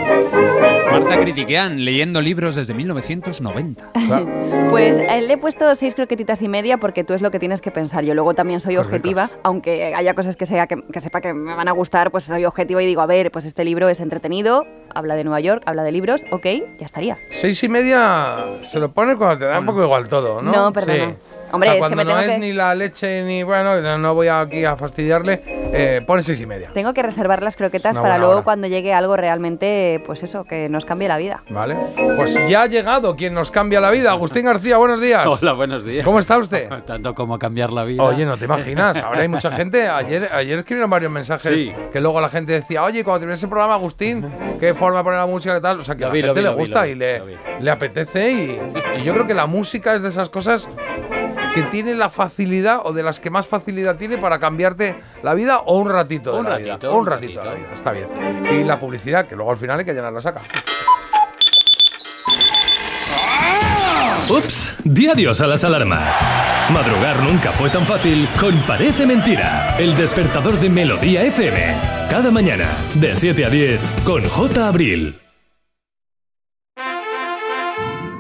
Marta 0.91 1.21
Critiquean, 1.21 1.85
leyendo 1.85 2.21
libros 2.21 2.55
desde 2.55 2.75
1990. 2.75 3.93
Pues 4.71 4.97
eh, 4.97 5.21
le 5.23 5.35
he 5.35 5.37
puesto 5.39 5.73
seis 5.77 5.95
croquetitas 5.95 6.43
y 6.43 6.49
media 6.49 6.79
porque 6.79 7.05
tú 7.05 7.15
es 7.15 7.23
lo 7.23 7.31
que 7.31 7.39
tienes 7.39 7.61
que 7.61 7.71
pensar. 7.71 8.03
Yo 8.03 8.15
luego 8.15 8.35
también 8.35 8.59
soy 8.59 8.77
objetiva, 8.77 9.31
aunque 9.45 9.95
haya 9.95 10.15
cosas 10.15 10.35
que, 10.35 10.47
sea, 10.47 10.67
que, 10.67 10.83
que 10.93 11.01
sepa 11.01 11.21
que 11.21 11.33
me 11.33 11.55
van 11.55 11.69
a 11.69 11.73
gustar, 11.73 12.11
pues 12.11 12.25
soy 12.25 12.45
objetiva 12.45 12.83
y 12.83 12.87
digo, 12.87 13.01
a 13.01 13.07
ver, 13.07 13.31
pues 13.31 13.45
este 13.45 13.65
libro 13.65 13.89
es 13.89 14.01
entretenido, 14.01 14.67
habla 14.93 15.15
de 15.15 15.23
Nueva 15.23 15.39
York, 15.39 15.63
habla 15.67 15.85
de 15.85 15.93
libros, 15.93 16.23
ok, 16.33 16.47
ya 16.81 16.87
estaría. 16.87 17.17
Seis 17.31 17.63
y 17.63 17.69
media 17.69 18.45
se 18.65 18.81
lo 18.81 18.91
pone 18.91 19.17
cuando 19.17 19.39
te 19.39 19.45
da 19.45 19.61
un 19.61 19.67
poco 19.67 19.85
igual 19.85 20.09
todo, 20.09 20.43
¿no? 20.43 20.51
No, 20.51 20.73
perdona. 20.73 21.11
Sí. 21.11 21.17
Hombre, 21.55 21.71
O 21.71 21.73
sea, 21.73 21.73
es 21.73 21.77
que 21.77 21.81
cuando 21.81 21.97
me 21.97 22.05
no 22.05 22.11
tengo 22.11 22.21
es 22.23 22.29
que- 22.35 22.39
ni 22.39 22.53
la 22.53 22.75
leche 22.75 23.23
ni 23.23 23.43
bueno, 23.43 23.81
no, 23.81 23.99
no 23.99 24.15
voy 24.15 24.29
aquí 24.29 24.65
a 24.65 24.77
fastidiarle, 24.77 25.43
eh, 25.73 26.03
pone 26.07 26.23
seis 26.23 26.41
y 26.41 26.47
media. 26.47 26.71
Tengo 26.75 26.93
que 26.95 27.03
reservar 27.03 27.43
las 27.43 27.57
croquetas 27.57 27.97
para 27.97 28.19
luego 28.19 28.35
hora. 28.35 28.43
cuando 28.43 28.67
llegue 28.67 28.93
algo 28.93 29.17
realmente, 29.17 30.03
pues 30.07 30.23
eso, 30.23 30.45
que 30.45 30.69
nos 30.69 30.85
cambie 30.85 31.09
la 31.09 31.17
vida. 31.17 31.43
¿Vale? 31.51 31.77
Pues 32.17 32.41
ya 32.49 32.63
ha 32.63 32.67
llegado 32.67 33.17
quien 33.17 33.35
nos 33.35 33.51
cambia 33.51 33.81
la 33.81 33.91
vida. 33.91 34.11
Agustín 34.11 34.47
García, 34.47 34.77
buenos 34.77 35.01
días. 35.01 35.27
Hola, 35.27 35.53
buenos 35.53 35.85
días. 35.85 36.05
¿Cómo 36.05 36.19
está 36.19 36.39
usted? 36.39 36.69
Tanto 36.87 37.15
como 37.15 37.39
cambiar 37.39 37.73
la 37.73 37.85
vida. 37.85 38.03
Oye, 38.03 38.25
no 38.25 38.37
te 38.37 38.45
imaginas, 38.47 38.97
ahora 38.99 39.23
hay 39.23 39.29
mucha 39.29 39.51
gente. 39.53 39.89
Ayer, 39.95 40.29
ayer 40.33 40.59
escribieron 40.59 40.91
varios 40.91 41.11
mensajes 41.13 41.53
Sí. 41.53 41.73
que 41.93 42.01
luego 42.01 42.21
la 42.21 42.29
gente 42.29 42.53
decía, 42.53 42.83
oye, 42.83 43.05
cuando 43.05 43.21
termine 43.21 43.37
ese 43.37 43.49
programa, 43.49 43.75
Agustín, 43.75 44.25
qué 44.61 44.75
forma 44.75 44.99
de 44.99 45.05
poner 45.05 45.19
la 45.21 45.27
música 45.27 45.57
y 45.57 45.61
tal. 45.61 45.81
O 45.81 45.85
sea, 45.85 45.95
que 45.95 46.01
Lo 46.03 46.07
a 46.07 46.09
la 46.11 46.15
vi, 46.15 46.23
gente 46.23 46.41
vi, 46.41 46.47
le 46.47 46.53
gusta 46.55 46.83
vi, 46.83 46.91
y 46.91 46.95
le, 46.95 47.23
le 47.61 47.71
apetece. 47.71 48.33
Y, 48.33 48.61
y 49.01 49.03
yo 49.05 49.13
creo 49.13 49.27
que 49.27 49.35
la 49.35 49.47
música 49.47 49.95
es 49.95 50.03
de 50.03 50.09
esas 50.09 50.31
cosas 50.31 50.69
que 51.55 51.63
tiene 51.63 51.95
la 51.95 52.09
facilidad 52.09 52.81
o 52.85 52.93
de 52.93 53.03
las 53.03 53.21
que 53.21 53.31
más 53.31 53.47
facilidad 53.47 53.97
tiene 53.97 54.19
para 54.19 54.39
cambiarte 54.39 54.97
la 55.23 55.35
vida 55.35 55.59
o 55.59 55.79
un 55.79 55.89
ratito 55.89 56.33
de 56.33 56.39
Un 56.41 56.45
la 56.45 56.51
ratito, 56.51 56.77
vida. 56.79 56.91
Un 56.91 57.07
ratito 57.07 57.41
de 57.41 57.47
la 57.47 57.55
vida, 57.55 57.69
está 57.75 57.93
bien. 57.93 58.09
Y 58.51 58.65
la 58.65 58.79
publicidad, 58.79 59.27
que 59.27 59.37
luego 59.37 59.51
al 59.53 59.57
final 59.57 59.79
hay 59.79 59.85
que 59.85 59.95
llenar 59.95 60.13
la 60.13 60.21
saca. 60.21 60.41
Ups, 64.29 64.75
di 64.85 65.07
adiós 65.07 65.41
a 65.43 65.47
las 65.47 65.65
alarmas. 65.65 66.19
Madrugar 66.73 67.23
nunca 67.23 67.53
fue 67.53 67.69
tan 67.69 67.83
fácil 67.83 68.27
con 68.41 68.59
Parece 68.63 69.07
Mentira, 69.07 69.77
el 69.79 69.95
despertador 69.95 70.59
de 70.59 70.71
Melodía 70.71 71.23
FM. 71.25 71.75
Cada 72.09 72.31
mañana, 72.31 72.67
de 72.95 73.15
7 73.15 73.45
a 73.45 73.51
10, 73.51 73.81
con 74.05 74.25
J. 74.27 74.67
Abril. 74.67 75.24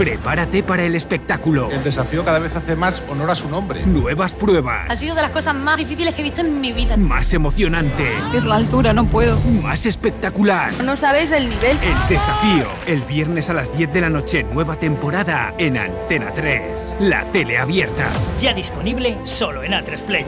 Prepárate 0.00 0.62
para 0.62 0.82
el 0.84 0.94
espectáculo. 0.94 1.70
El 1.70 1.84
desafío 1.84 2.24
cada 2.24 2.38
vez 2.38 2.56
hace 2.56 2.74
más 2.74 3.02
honor 3.10 3.30
a 3.30 3.34
su 3.34 3.50
nombre. 3.50 3.84
Nuevas 3.84 4.32
pruebas. 4.32 4.86
Ha 4.88 4.94
sido 4.96 5.14
de 5.14 5.20
las 5.20 5.30
cosas 5.30 5.54
más 5.54 5.76
difíciles 5.76 6.14
que 6.14 6.22
he 6.22 6.24
visto 6.24 6.40
en 6.40 6.58
mi 6.58 6.72
vida. 6.72 6.96
Más 6.96 7.34
emocionante. 7.34 8.10
Es 8.12 8.44
la 8.44 8.54
altura, 8.56 8.94
no 8.94 9.04
puedo. 9.04 9.38
Más 9.62 9.84
espectacular. 9.84 10.72
No 10.82 10.96
sabéis 10.96 11.32
el 11.32 11.50
nivel. 11.50 11.76
El 11.82 12.08
desafío. 12.08 12.66
El 12.86 13.02
viernes 13.02 13.50
a 13.50 13.52
las 13.52 13.76
10 13.76 13.92
de 13.92 14.00
la 14.00 14.08
noche, 14.08 14.42
nueva 14.44 14.76
temporada 14.76 15.52
en 15.58 15.76
Antena 15.76 16.32
3. 16.32 16.94
La 17.00 17.24
tele 17.26 17.58
abierta. 17.58 18.08
Ya 18.40 18.54
disponible 18.54 19.18
solo 19.24 19.62
en 19.62 19.72
A3 19.72 20.02
Player. 20.04 20.26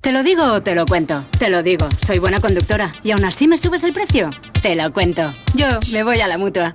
¿Te 0.00 0.12
lo 0.12 0.22
digo 0.22 0.44
o 0.54 0.62
te 0.62 0.74
lo 0.74 0.86
cuento? 0.86 1.24
Te 1.38 1.50
lo 1.50 1.62
digo, 1.62 1.86
soy 2.00 2.18
buena 2.18 2.40
conductora. 2.40 2.92
¿Y 3.02 3.10
aún 3.10 3.26
así 3.26 3.46
me 3.46 3.58
subes 3.58 3.84
el 3.84 3.92
precio? 3.92 4.30
Te 4.62 4.74
lo 4.74 4.90
cuento. 4.90 5.30
Yo 5.52 5.66
me 5.92 6.02
voy 6.02 6.18
a 6.22 6.26
la 6.26 6.38
mutua. 6.38 6.74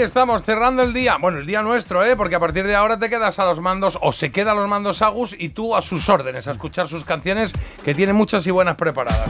estamos 0.00 0.42
cerrando 0.44 0.82
el 0.82 0.92
día. 0.92 1.16
Bueno, 1.20 1.38
el 1.38 1.46
día 1.46 1.62
nuestro, 1.62 2.04
¿eh? 2.04 2.16
Porque 2.16 2.36
a 2.36 2.40
partir 2.40 2.66
de 2.66 2.74
ahora 2.74 2.98
te 2.98 3.08
quedas 3.10 3.38
a 3.38 3.44
los 3.44 3.60
mandos, 3.60 3.98
o 4.00 4.12
se 4.12 4.30
queda 4.32 4.52
a 4.52 4.54
los 4.54 4.68
mandos 4.68 5.02
Agus 5.02 5.34
y 5.38 5.50
tú 5.50 5.76
a 5.76 5.82
sus 5.82 6.08
órdenes, 6.08 6.48
a 6.48 6.52
escuchar 6.52 6.88
sus 6.88 7.04
canciones, 7.04 7.52
que 7.84 7.94
tiene 7.94 8.12
muchas 8.12 8.46
y 8.46 8.50
buenas 8.50 8.76
preparadas. 8.76 9.28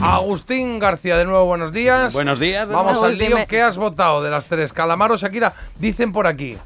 Agustín 0.00 0.78
García, 0.78 1.16
de 1.16 1.24
nuevo, 1.24 1.44
buenos 1.46 1.72
días. 1.72 2.12
Buenos 2.12 2.38
días. 2.38 2.68
Vamos 2.68 3.02
al 3.02 3.18
lío. 3.18 3.36
¿Qué 3.48 3.62
has 3.62 3.76
votado 3.76 4.22
de 4.22 4.30
las 4.30 4.46
tres? 4.46 4.72
Calamaro, 4.72 5.16
Shakira. 5.16 5.54
Dicen 5.78 6.12
por 6.12 6.26
aquí. 6.26 6.56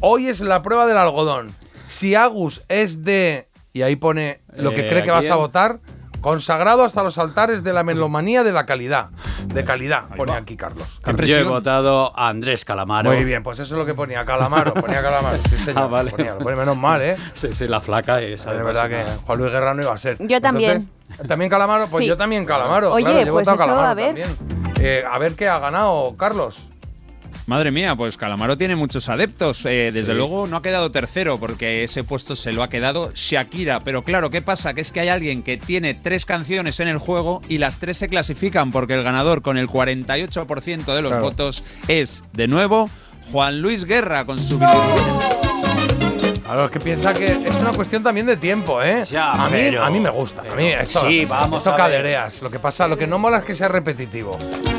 Hoy 0.00 0.28
es 0.28 0.40
la 0.40 0.62
prueba 0.62 0.86
del 0.86 0.96
algodón. 0.96 1.50
Si 1.86 2.14
Agus 2.14 2.62
es 2.68 3.04
de. 3.04 3.48
Y 3.72 3.82
ahí 3.82 3.96
pone 3.96 4.40
lo 4.56 4.70
que 4.70 4.80
Eh, 4.80 4.88
cree 4.88 5.04
que 5.04 5.10
¿a 5.10 5.14
vas 5.14 5.28
a 5.30 5.36
votar. 5.36 5.80
Consagrado 6.20 6.82
hasta 6.84 7.02
los 7.02 7.16
altares 7.18 7.62
de 7.62 7.72
la 7.72 7.84
melomanía 7.84 8.42
de 8.42 8.52
la 8.52 8.66
calidad. 8.66 9.08
De 9.46 9.64
calidad, 9.64 10.04
pone 10.16 10.32
aquí 10.34 10.56
Carlos. 10.56 11.00
Yo 11.24 11.36
he 11.36 11.44
votado 11.44 12.12
a 12.18 12.28
Andrés 12.28 12.64
Calamaro. 12.64 13.10
Muy 13.12 13.24
bien, 13.24 13.42
pues 13.42 13.58
eso 13.60 13.74
es 13.74 13.78
lo 13.80 13.86
que 13.86 13.94
ponía 13.94 14.24
Calamaro. 14.24 14.74
Ponía 14.74 15.00
Calamaro. 15.00 15.38
Sí, 15.48 15.56
señor. 15.64 15.84
Ah, 15.84 15.86
vale. 15.86 16.10
Ponía, 16.10 16.34
lo 16.34 16.40
pone 16.40 16.56
menos 16.56 16.76
mal, 16.76 17.00
¿eh? 17.02 17.16
Sí, 17.34 17.48
sí, 17.52 17.68
la 17.68 17.80
flaca 17.80 18.20
es. 18.20 18.40
Es 18.40 18.64
verdad 18.64 18.88
que 18.88 19.04
Juan 19.26 19.38
Luis 19.38 19.52
Guerra 19.52 19.74
no 19.74 19.82
iba 19.82 19.92
a 19.92 19.98
ser. 19.98 20.16
Yo 20.20 20.40
también. 20.40 20.90
Entonces, 21.02 21.26
¿También 21.28 21.50
Calamaro? 21.50 21.86
Pues 21.88 22.02
Sí. 22.02 22.08
yo 22.08 22.16
también 22.16 22.44
Calamaro. 22.44 22.92
Oye, 22.92 23.04
claro, 23.04 23.18
yo 23.20 23.22
he 23.22 23.30
pues 23.30 23.46
votado 23.46 23.54
eso, 23.56 23.64
Calamaro 23.64 23.88
a 23.88 23.94
ver. 23.94 24.06
también. 24.06 24.72
Eh, 24.80 25.04
a 25.10 25.18
ver 25.18 25.34
qué 25.34 25.48
ha 25.48 25.58
ganado 25.58 26.14
Carlos. 26.18 26.58
Madre 27.48 27.70
mía, 27.70 27.96
pues 27.96 28.18
Calamaro 28.18 28.58
tiene 28.58 28.76
muchos 28.76 29.08
adeptos. 29.08 29.64
Eh, 29.64 29.90
desde 29.90 30.12
Sí. 30.12 30.18
luego 30.18 30.46
no 30.46 30.58
ha 30.58 30.62
quedado 30.62 30.90
tercero 30.90 31.38
porque 31.40 31.82
ese 31.82 32.04
puesto 32.04 32.36
se 32.36 32.52
lo 32.52 32.62
ha 32.62 32.68
quedado 32.68 33.10
Shakira. 33.14 33.80
Pero 33.80 34.04
claro, 34.04 34.28
¿qué 34.30 34.42
pasa? 34.42 34.74
Que 34.74 34.82
es 34.82 34.92
que 34.92 35.00
hay 35.00 35.08
alguien 35.08 35.42
que 35.42 35.56
tiene 35.56 35.94
tres 35.94 36.26
canciones 36.26 36.78
en 36.80 36.88
el 36.88 36.98
juego 36.98 37.40
y 37.48 37.56
las 37.56 37.78
tres 37.78 37.96
se 37.96 38.10
clasifican 38.10 38.70
porque 38.70 38.92
el 38.92 39.02
ganador 39.02 39.40
con 39.40 39.56
el 39.56 39.66
48% 39.66 40.94
de 40.94 41.00
los 41.00 41.10
Claro. 41.12 41.24
votos 41.24 41.64
es, 41.88 42.22
de 42.34 42.48
nuevo, 42.48 42.90
Juan 43.32 43.62
Luis 43.62 43.86
Guerra 43.86 44.26
con 44.26 44.36
su 44.36 44.58
A 46.48 46.54
los 46.56 46.70
que 46.70 46.80
piensa 46.80 47.12
que 47.12 47.26
es 47.26 47.54
una 47.62 47.72
cuestión 47.72 48.02
también 48.02 48.26
de 48.26 48.36
tiempo, 48.36 48.82
¿eh? 48.82 49.04
Ya, 49.04 49.32
a, 49.32 49.44
mí, 49.46 49.50
pero- 49.52 49.84
a 49.84 49.90
mí 49.90 50.00
me 50.00 50.08
gusta. 50.10 50.42
A 50.50 50.54
mí 50.54 50.68
esto, 50.68 51.06
Sí, 51.06 51.24
vamos 51.26 51.58
esto 51.58 51.72
a 51.72 51.76
cadereas. 51.76 52.40
Lo 52.42 52.50
que 52.50 52.58
pasa, 52.58 52.88
lo 52.88 52.96
que 52.96 53.06
no 53.06 53.18
mola 53.18 53.38
es 53.38 53.44
que 53.44 53.54
sea 53.54 53.68
repetitivo. 53.68 54.30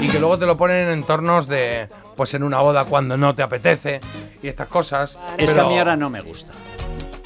Y 0.02 0.08
que 0.08 0.20
luego 0.20 0.40
te 0.40 0.46
lo 0.48 0.58
ponen 0.58 0.88
en 0.88 0.90
entornos 0.94 1.48
de, 1.48 1.88
pues 2.16 2.34
en 2.34 2.44
una 2.44 2.60
boda 2.60 2.86
cuando 2.86 3.18
no 3.18 3.36
te 3.36 3.44
apetece 3.44 4.02
y 4.42 4.48
estas 4.48 4.68
cosas. 4.68 5.16
Es 5.38 5.46
que 5.50 5.56
Pero 5.56 5.68
a 5.68 5.70
mí 5.70 5.78
ahora 5.78 5.96
no 5.96 6.10
me 6.10 6.22
gusta. 6.22 6.54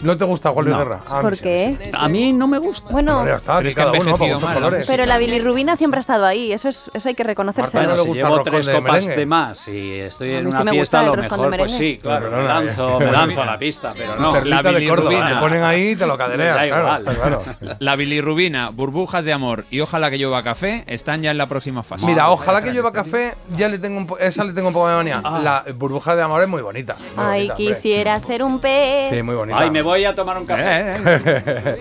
¿No 0.04 0.18
te 0.18 0.26
gusta 0.26 0.52
Juan 0.52 0.66
Luis 0.66 0.78
No. 0.78 0.84
Guerra? 0.84 1.00
A 1.10 1.16
mí 1.18 1.22
¿Por 1.22 1.38
qué? 1.40 1.92
A 1.94 2.08
mí 2.10 2.34
no 2.34 2.48
me 2.48 2.58
gusta. 2.60 2.92
Bueno, 2.92 3.26
ya 3.26 3.36
está, 3.36 3.58
Pero 3.58 3.70
es 3.70 3.76
que 3.76 3.82
ha 3.82 3.86
uno, 3.88 3.96
envejecido 3.96 4.18
para 4.20 4.34
gustos 4.34 4.44
mal, 4.50 4.54
¿no? 4.56 4.60
colores. 4.66 4.88
pero 4.88 5.06
la 5.06 5.18
bilirrubina 5.18 5.76
siempre 5.76 5.98
ha 6.00 6.02
estado 6.02 6.26
ahí. 6.26 6.52
Eso 6.52 6.70
es, 6.70 6.92
eso 6.94 7.10
hay 7.10 7.16
que 7.16 7.24
reconocérselo. 7.24 7.88
Marta, 7.88 7.90
no 7.90 7.96
le 7.98 8.02
si 8.04 8.08
gusta 8.10 8.24
llevo 8.24 8.36
roscón 8.38 8.52
tres 8.54 8.66
de 8.66 8.74
copas 8.74 8.92
merengue. 8.94 9.16
de 9.16 9.26
más 9.26 9.68
y 9.68 9.94
estoy 10.00 10.30
en 10.34 10.46
mí 10.46 10.52
sí 10.52 10.56
una 10.56 10.64
me 10.66 10.72
fiesta, 10.72 10.80
gusta 10.82 10.98
a 10.98 11.02
el 11.02 11.06
lo 11.08 11.16
roscón 11.16 11.42
de 11.42 11.50
mejor, 11.50 11.58
pues 11.58 11.72
merengue. 11.72 11.96
sí, 11.96 12.02
claro, 12.02 12.26
Pero 12.30 12.32
me 12.32 12.38
no, 12.38 12.48
no, 12.48 12.54
lanzo, 12.66 13.00
me 13.00 13.12
lanzo 13.12 13.42
a 13.42 13.46
la 13.46 13.58
pista, 13.58 13.94
pero 13.98 14.16
no. 14.18 14.34
Perlita 14.34 14.62
La 14.62 14.72
de 14.80 14.88
Córdoba, 14.88 15.10
bilirrubina. 15.10 15.34
te 15.34 15.40
ponen 15.40 15.64
ahí 15.64 15.90
y 15.90 15.96
te 15.96 16.06
lo 16.06 16.18
caderean, 16.18 16.56
Da 16.58 16.68
claro, 16.68 16.84
igual. 16.84 16.98
está 17.08 17.14
claro. 17.14 17.76
La 17.80 17.96
bilirrubina, 17.96 18.70
burbujas 18.70 19.26
de 19.26 19.34
amor 19.34 19.66
y 19.72 19.80
ojalá 19.80 20.10
que 20.10 20.18
llueva 20.18 20.44
café 20.44 20.84
están 20.88 21.22
ya 21.22 21.32
en 21.32 21.38
la 21.38 21.46
próxima 21.48 21.82
fase. 21.84 22.06
Mira, 22.06 22.30
ojalá 22.30 22.62
que 22.62 22.72
llueva 22.72 22.92
café, 22.92 23.36
ya 23.56 23.68
le 23.70 23.80
tengo 23.80 23.98
un 23.98 24.08
po- 24.08 24.18
esa 24.18 24.44
le 24.44 24.54
tengo 24.54 24.68
un 24.68 24.74
poco 24.74 24.90
de 24.90 24.96
manía. 24.96 25.22
La 25.22 25.64
burbuja 25.76 26.16
de 26.16 26.22
amor 26.24 26.42
es 26.42 26.48
muy 26.50 26.62
bonita. 26.62 26.96
muy 27.16 27.26
Ay, 27.26 27.40
bonita, 27.48 27.54
hombre. 27.56 27.76
quisiera 27.76 28.20
ser 28.20 28.44
un 28.44 28.60
pez. 28.60 29.10
Sí, 29.10 29.22
muy 29.24 29.36
bonita. 29.36 29.60
Ay, 29.60 29.70
me 29.72 29.82
voy 29.82 29.93
a 30.06 30.16
tomar 30.16 30.38
un 30.38 30.46
café. 30.46 30.64
Eh, 30.66 31.78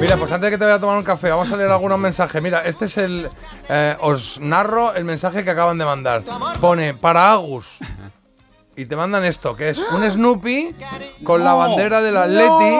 Mira, 0.00 0.16
pues 0.16 0.30
antes 0.32 0.46
de 0.46 0.50
que 0.50 0.58
te 0.58 0.64
vaya 0.64 0.76
a 0.76 0.80
tomar 0.80 0.96
un 0.98 1.02
café, 1.04 1.30
vamos 1.30 1.50
a 1.50 1.56
leer 1.56 1.70
algunos 1.70 1.98
mensajes. 1.98 2.40
Mira, 2.42 2.60
este 2.64 2.84
es 2.86 2.96
el. 2.98 3.28
eh, 3.68 3.96
os 4.00 4.38
narro 4.40 4.94
el 4.94 5.04
mensaje 5.04 5.42
que 5.44 5.50
acaban 5.50 5.78
de 5.78 5.84
mandar. 5.84 6.22
Pone 6.60 6.94
para 6.94 7.32
Agus. 7.32 7.66
Y 8.76 8.86
te 8.86 8.96
mandan 8.96 9.24
esto, 9.24 9.54
que 9.54 9.70
es 9.70 9.78
un 9.78 10.02
Snoopy 10.10 10.74
con 11.22 11.44
la 11.44 11.54
bandera 11.54 12.00
del 12.02 12.16
Atleti. 12.16 12.76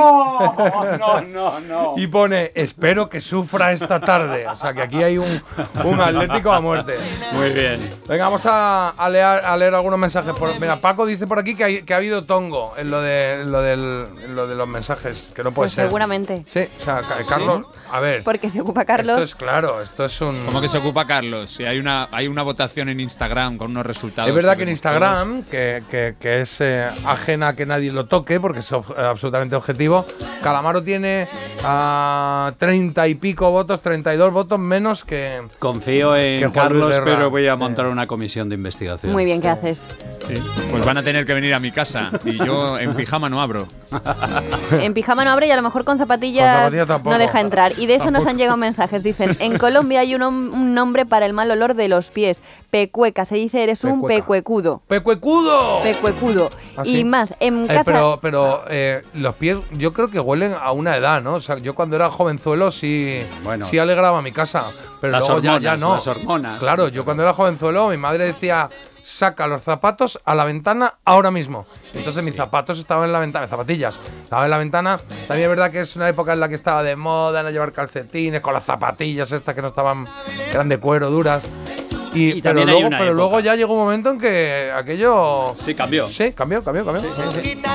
No, 0.99 1.21
no, 1.23 1.61
no. 1.61 1.95
Y 1.97 2.07
pone, 2.09 2.51
espero 2.55 3.09
que 3.09 3.21
sufra 3.21 3.73
esta 3.73 4.01
tarde. 4.01 4.47
O 4.49 4.57
sea, 4.57 4.73
que 4.75 4.83
aquí 4.83 5.03
hay 5.03 5.19
un, 5.19 5.43
un 5.85 6.01
Atlético 6.01 6.53
a 6.53 6.61
muerte. 6.61 6.99
Muy 7.33 7.51
bien. 7.51 7.79
Venga, 8.09 8.25
vamos 8.25 8.45
a, 8.47 8.91
a 8.91 9.09
leer, 9.09 9.25
a 9.45 9.57
leer 9.57 9.75
algunos 9.75 9.99
mensajes. 9.99 10.33
Por, 10.35 10.59
mira, 10.61 10.81
Paco 10.81 11.07
dice 11.07 11.27
por 11.27 11.39
aquí 11.39 11.55
que, 11.55 11.65
hay- 11.65 11.83
que 11.83 11.95
ha 11.95 11.99
habido 11.99 12.25
tongo 12.25 12.73
en 12.77 12.91
lo 12.91 13.01
de, 13.01 13.43
en 13.43 13.53
lo 13.53 13.63
del- 13.63 14.07
en 14.25 14.35
lo 14.35 14.47
de 14.47 14.55
los 14.57 14.67
mensajes, 14.69 15.29
que 15.35 15.43
no 15.45 15.53
puede 15.53 15.67
Pues 15.69 15.73
ser. 15.75 15.85
seguramente. 15.87 16.45
Sí, 16.49 16.67
o 16.81 16.85
sea, 16.85 17.03
Ca- 17.03 17.25
Carlos, 17.29 17.67
a 17.97 18.01
ver. 18.01 18.25
Porque 18.25 18.51
se 18.51 18.61
ocupa 18.61 18.85
Carlos. 18.85 19.15
Esto 19.21 19.25
es 19.25 19.35
claro, 19.35 19.81
esto 19.83 20.05
es 20.05 20.21
un. 20.21 20.37
¿Cómo 20.47 20.61
que 20.61 20.69
se 20.69 20.79
ocupa 20.79 21.07
Carlos? 21.07 21.51
Si 21.51 21.65
hay 21.65 21.79
una, 21.79 22.09
hay 22.11 22.27
una 22.29 22.43
votación 22.43 22.89
en 22.89 22.99
Instagram 23.01 23.57
con 23.57 23.71
unos 23.71 23.87
resultados. 23.87 24.29
Es 24.29 24.35
verdad 24.35 24.57
que 24.57 24.65
en 24.65 24.69
Instagram, 24.71 25.43
que, 25.45 25.83
que- 25.91 26.15
que 26.21 26.41
es 26.41 26.61
eh, 26.61 26.89
ajena 27.07 27.49
a 27.49 27.57
que 27.57 27.67
nadie 27.67 27.93
lo 27.93 28.07
toque, 28.07 28.41
porque 28.41 28.61
es 28.61 28.73
ob- 28.73 28.95
eh, 28.97 29.01
absolutamente 29.07 29.55
objetivo, 29.57 30.05
Calamaro 30.43 30.83
tiene 30.83 31.27
a 31.63 32.53
30 32.59 33.07
y 33.09 33.15
pico 33.15 33.51
votos, 33.51 33.81
32 33.81 34.33
votos 34.33 34.59
menos 34.59 35.05
que. 35.05 35.43
Confío 35.59 36.17
en 36.17 36.41
Que 36.41 36.51
Carlos, 36.53 36.91
Guerra, 36.91 37.05
pero 37.05 37.31
voy 37.31 37.47
a 37.49 37.55
sí. 37.55 37.59
montar 37.59 37.87
una 37.87 38.07
comisión 38.07 38.49
de 38.49 38.55
investigación. 38.57 39.13
Muy 39.13 39.25
bien, 39.25 39.41
¿qué 39.41 39.49
haces? 39.49 39.83
Sí. 40.27 40.35
Pues 40.71 40.85
van 40.85 40.97
a 40.99 41.03
tener 41.03 41.27
que 41.27 41.35
venir 41.35 41.55
a 41.55 41.61
mi 41.61 41.71
casa 41.71 42.11
y 42.25 42.37
yo 42.45 42.79
en 42.79 42.95
pijama 42.95 43.29
no 43.29 43.41
abro. 43.41 43.67
En 44.81 44.95
pijama 44.95 45.25
no 45.25 45.31
abre 45.31 45.47
y 45.47 45.51
a 45.51 45.57
lo 45.57 45.63
mejor 45.63 45.85
con 45.85 45.99
zapatillas, 45.99 46.47
Con 46.53 46.59
zapatillas 46.63 46.87
tampoco. 46.89 47.11
no 47.13 47.19
deja 47.19 47.41
entrar. 47.41 47.79
Y 47.79 47.84
de 47.87 47.97
eso 47.97 48.11
nos 48.11 48.27
han 48.27 48.39
llegado 48.39 48.57
mensajes. 48.57 49.03
Dicen, 49.03 49.37
en 49.41 49.59
Colombia 49.59 50.01
hay 50.01 50.15
un, 50.15 50.23
nom- 50.23 50.53
un 50.53 50.75
nombre 50.75 51.07
para 51.07 51.27
el 51.27 51.33
mal 51.33 51.51
olor 51.51 51.75
de 51.75 51.89
los 51.89 52.11
pies. 52.11 52.41
Pecueca. 52.71 53.25
Se 53.25 53.37
dice 53.37 53.63
eres 53.63 53.85
un 53.85 54.03
pecuecudo. 54.07 54.83
¡Pecuecudo! 54.89 55.81
Pecuecudo. 55.83 56.51
¿Ah, 56.77 56.83
y 56.85 57.05
más, 57.05 57.35
en 57.41 57.65
Eh, 57.65 57.69
casa... 57.69 57.85
pero 57.85 58.19
pero 58.21 58.65
eh, 58.69 59.03
los 59.15 59.35
pies 59.37 59.59
yo 59.73 59.93
creo 59.93 60.09
que 60.09 60.19
huelen 60.21 60.55
a 60.61 60.73
una 60.73 60.97
edad, 60.97 61.23
¿no? 61.23 61.35
O 61.35 61.41
sea, 61.41 61.59
yo 61.59 61.75
cuando 61.75 61.97
era 61.97 62.11
jovenzuelo 62.11 62.71
sí, 62.71 63.21
Bueno. 63.45 63.67
sí 63.67 63.79
alegraba 63.79 64.23
mi 64.23 64.33
casa, 64.33 64.65
pero 65.01 65.13
Las 65.13 65.27
luego 65.29 65.41
ya, 65.43 65.59
ya 65.59 65.73
hormonas, 65.75 65.79
no. 65.79 65.95
las 65.95 66.07
hormonas. 66.07 66.59
Claro, 66.59 66.89
yo 66.89 67.05
cuando 67.05 67.23
era 67.23 67.33
jovenzuelo 67.33 67.89
mi 67.89 67.97
madre 67.97 68.25
decía, 68.25 68.69
saca 69.05 69.47
los 69.47 69.63
zapatos 69.63 70.19
a 70.25 70.35
la 70.35 70.45
ventana 70.45 70.95
ahora 71.05 71.31
mismo. 71.31 71.67
Entonces 71.93 72.25
mis 72.25 72.35
zapatos 72.35 72.79
estaban 72.79 73.05
en 73.05 73.13
la 73.13 73.21
ventana, 73.21 73.45
mis 73.45 73.51
zapatillas 73.51 74.01
estaban 74.25 74.47
en 74.47 74.51
la 74.51 74.59
ventana. 74.59 74.99
También 75.29 75.51
es 75.51 75.57
verdad 75.57 75.71
que 75.71 75.83
es 75.83 75.95
una 75.95 76.09
época 76.09 76.33
en 76.33 76.41
la 76.41 76.49
que 76.49 76.55
estaba 76.55 76.83
de 76.83 76.97
moda 76.97 77.43
no 77.43 77.51
llevar 77.51 77.73
calcetines, 77.73 78.41
con 78.41 78.55
las 78.55 78.65
zapatillas 78.65 79.31
estas 79.31 79.55
que 79.55 79.61
no 79.61 79.69
estaban, 79.69 80.07
que 80.07 80.53
eran 80.53 80.71
de 80.71 80.79
cuero, 80.79 81.11
duras. 81.11 81.43
Y, 82.15 82.39
Y 82.39 82.43
pero 82.43 82.65
luego, 82.65 82.89
pero 82.91 83.13
luego 83.13 83.41
ya 83.41 83.57
llegó 83.57 83.75
un 83.75 83.81
momento 83.81 84.11
en 84.11 84.21
que 84.21 84.73
aquello... 84.75 85.53
Sí, 85.57 85.75
cambió. 85.75 86.09
Sí, 86.09 86.33
cambió, 86.33 86.63
cambió, 86.63 86.85
cambió. 86.85 87.03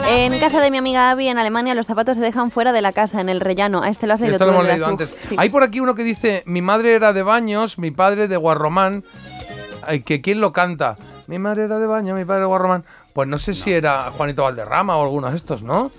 En 0.08 0.40
casa 0.40 0.62
de 0.62 0.72
mi 0.72 0.78
amiga 0.78 1.12
Abby 1.12 1.28
en 1.28 1.38
Alemania 1.38 1.76
los 1.76 1.88
zapatos 1.88 2.16
se 2.18 2.24
dejan 2.24 2.50
fuera 2.50 2.72
de 2.72 2.82
la 2.82 2.94
casa, 2.94 3.20
en 3.20 3.28
el 3.28 3.42
rellano. 3.42 3.84
A 3.84 3.90
este 3.90 4.08
lo 4.08 4.14
has 4.14 4.22
leído 4.22 4.38
Esto 4.38 4.46
tú, 4.46 4.52
lo 4.52 4.58
hemos 4.58 4.68
leído 4.68 4.86
las 4.86 4.92
antes. 4.92 5.16
Hay 5.38 5.50
por 5.50 5.62
aquí 5.62 5.82
uno 5.82 5.94
que 5.94 6.04
dice, 6.04 6.42
mi 6.46 6.62
madre 6.62 6.96
era 6.96 7.12
de 7.12 7.22
Baños, 7.22 7.78
mi 7.78 7.92
padre 7.92 8.30
de 8.30 8.38
Guarromán. 8.38 9.04
Ay, 9.86 10.02
que 10.02 10.22
¿Quién 10.22 10.40
lo 10.40 10.54
canta? 10.54 10.96
Mi 11.30 11.38
madre 11.38 11.66
era 11.66 11.78
de 11.78 11.86
Baños, 11.86 12.18
mi 12.18 12.26
padre 12.26 12.42
de 12.42 12.48
Guarromán. 12.48 12.84
Pues 13.14 13.28
no 13.28 13.38
sé 13.38 13.54
si 13.54 13.72
era 13.72 14.10
Juanito 14.10 14.42
Valderrama 14.44 14.98
o 14.98 15.04
alguno 15.04 15.30
de 15.30 15.38
estos, 15.38 15.62
¿no? 15.62 15.92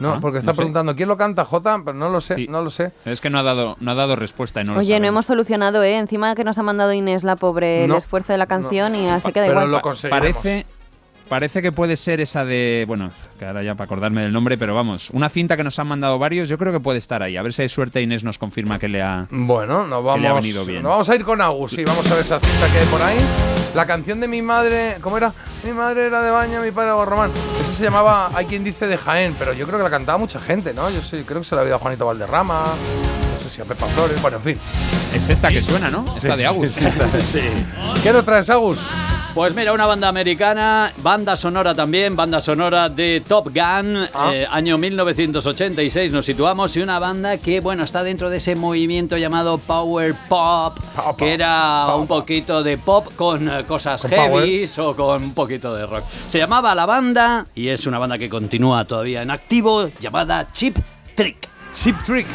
No, 0.00 0.14
Ah, 0.14 0.18
porque 0.20 0.38
está 0.38 0.50
no 0.50 0.54
sé. 0.54 0.56
preguntando, 0.56 0.96
¿quién 0.96 1.08
lo 1.08 1.16
canta, 1.16 1.44
Jota? 1.44 1.80
Pero 1.84 1.96
no 1.96 2.08
lo 2.08 2.20
sé, 2.20 2.34
Sí. 2.34 2.46
no 2.50 2.62
lo 2.62 2.70
sé. 2.70 2.90
Es 3.04 3.20
que 3.20 3.30
no 3.30 3.38
ha 3.38 3.44
dado, 3.44 3.76
no 3.78 3.92
ha 3.92 3.94
dado 3.94 4.16
respuesta 4.16 4.60
y 4.60 4.64
no 4.64 4.74
lo 4.74 4.80
Oye, 4.80 4.98
no 4.98 5.06
hemos 5.06 5.26
solucionado, 5.26 5.84
¿eh? 5.84 5.98
Encima 5.98 6.34
que 6.34 6.42
nos 6.42 6.58
ha 6.58 6.64
mandado 6.64 6.92
Inés, 6.92 7.22
la 7.22 7.36
pobre, 7.36 7.86
No, 7.86 7.94
el 7.94 7.98
esfuerzo 7.98 8.32
de 8.32 8.38
la 8.38 8.46
canción 8.46 8.96
y 8.96 9.08
así 9.08 9.30
queda 9.32 9.46
Pero 9.46 9.60
igual. 9.64 9.70
lo 9.70 9.80
Pa-. 9.82 9.94
Parece, 10.10 10.66
parece 11.32 11.62
que 11.62 11.72
puede 11.72 11.96
ser 11.96 12.20
esa 12.20 12.44
de. 12.44 12.84
Bueno, 12.86 13.08
que 13.38 13.46
ahora 13.46 13.62
ya 13.62 13.74
para 13.74 13.86
acordarme 13.86 14.20
del 14.20 14.34
nombre, 14.34 14.58
pero 14.58 14.74
vamos. 14.74 15.08
Una 15.12 15.30
cinta 15.30 15.56
que 15.56 15.64
nos 15.64 15.78
han 15.78 15.86
mandado 15.86 16.18
varios, 16.18 16.46
yo 16.46 16.58
creo 16.58 16.74
que 16.74 16.80
puede 16.80 16.98
estar 16.98 17.22
ahí. 17.22 17.38
A 17.38 17.42
ver 17.42 17.54
si 17.54 17.62
hay 17.62 17.70
suerte 17.70 18.02
Inés 18.02 18.22
nos 18.22 18.36
confirma 18.36 18.78
que 18.78 18.86
le 18.86 19.00
ha. 19.00 19.26
Bueno, 19.30 19.86
nos 19.86 20.04
Que 20.14 20.20
le 20.20 20.26
ha 20.28 20.32
vamos, 20.32 20.44
venido 20.44 20.66
bien. 20.66 20.82
nos 20.82 20.90
vamos 20.90 21.08
a 21.08 21.14
ir 21.14 21.24
con 21.24 21.40
Agus, 21.40 21.70
sí, 21.70 21.84
vamos 21.86 22.04
a 22.10 22.14
ver 22.16 22.22
esa 22.22 22.38
cita 22.38 22.66
que 22.70 22.78
hay 22.80 22.86
por 22.86 23.00
ahí. 23.00 23.16
La 23.74 23.86
canción 23.86 24.20
de 24.20 24.28
mi 24.28 24.42
madre, 24.42 24.96
¿cómo 25.00 25.16
era? 25.16 25.32
Mi 25.64 25.72
madre 25.72 26.04
era 26.08 26.20
de 26.20 26.30
Baña, 26.30 26.60
mi 26.60 26.70
padre 26.70 26.90
de 26.90 26.96
Guarromán. 26.96 27.30
Esa 27.62 27.72
se 27.72 27.82
llamaba, 27.84 28.28
hay 28.34 28.44
quien 28.44 28.62
dice 28.62 28.86
de 28.86 28.98
Jaén, 28.98 29.34
pero 29.38 29.54
yo 29.54 29.64
creo 29.66 29.78
que 29.78 29.84
la 29.84 29.90
cantaba 29.90 30.18
mucha 30.18 30.38
gente, 30.38 30.74
¿no? 30.74 30.90
Yo 30.90 31.00
sí, 31.00 31.22
creo 31.26 31.40
que 31.40 31.46
se 31.46 31.54
la 31.54 31.62
había 31.62 31.76
a 31.76 31.78
Juanito 31.78 32.04
Valderrama, 32.04 32.64
sé 33.52 33.56
si 33.56 33.62
a 33.62 33.64
Pepa 33.64 33.86
Flores, 33.86 34.20
bueno, 34.22 34.38
en 34.38 34.42
fin. 34.42 34.58
Es 35.14 35.28
esta 35.28 35.48
que 35.48 35.62
suena, 35.62 35.90
¿no? 35.90 36.04
Esta 36.16 36.36
de 36.36 36.46
Agus. 36.46 36.72
sí, 36.72 36.84
esta. 36.84 37.20
Sí. 37.20 37.40
¿Qué 38.02 38.12
nos 38.12 38.24
traes, 38.24 38.48
Agus? 38.50 38.78
Pues 39.34 39.54
mira, 39.54 39.72
una 39.72 39.86
banda 39.86 40.08
americana, 40.08 40.92
banda 40.98 41.36
sonora 41.36 41.74
también, 41.74 42.14
banda 42.14 42.38
sonora 42.40 42.90
de 42.90 43.22
Top 43.26 43.46
Gun, 43.48 44.06
Ah. 44.14 44.30
eh, 44.34 44.46
año 44.50 44.76
1986 44.76 46.12
nos 46.12 46.26
situamos, 46.26 46.76
y 46.76 46.80
una 46.80 46.98
banda 46.98 47.38
que, 47.38 47.60
bueno, 47.60 47.82
está 47.84 48.02
dentro 48.02 48.28
de 48.28 48.36
ese 48.38 48.56
movimiento 48.56 49.16
llamado 49.16 49.56
Power 49.56 50.14
Pop, 50.28 50.78
Pop, 50.94 51.16
que 51.16 51.32
era 51.32 51.84
pop, 51.86 52.00
un 52.00 52.06
poquito 52.06 52.62
de 52.62 52.76
pop 52.76 53.08
con 53.16 53.48
eh, 53.48 53.64
cosas 53.66 54.02
Con 54.02 54.10
heavies 54.10 54.78
o 54.78 54.94
con 54.94 55.22
un 55.22 55.32
poquito 55.34 55.74
de 55.74 55.86
rock. 55.86 56.04
Se 56.28 56.38
llamaba 56.38 56.74
La 56.74 56.84
Banda 56.84 57.46
y 57.54 57.68
es 57.68 57.86
una 57.86 57.98
banda 57.98 58.18
que 58.18 58.28
continúa 58.28 58.84
todavía 58.84 59.22
en 59.22 59.30
activo, 59.30 59.88
llamada 59.98 60.46
Chip 60.52 60.76
Trick. 61.16 61.48
Chip 61.74 61.96
Trick. 62.02 62.26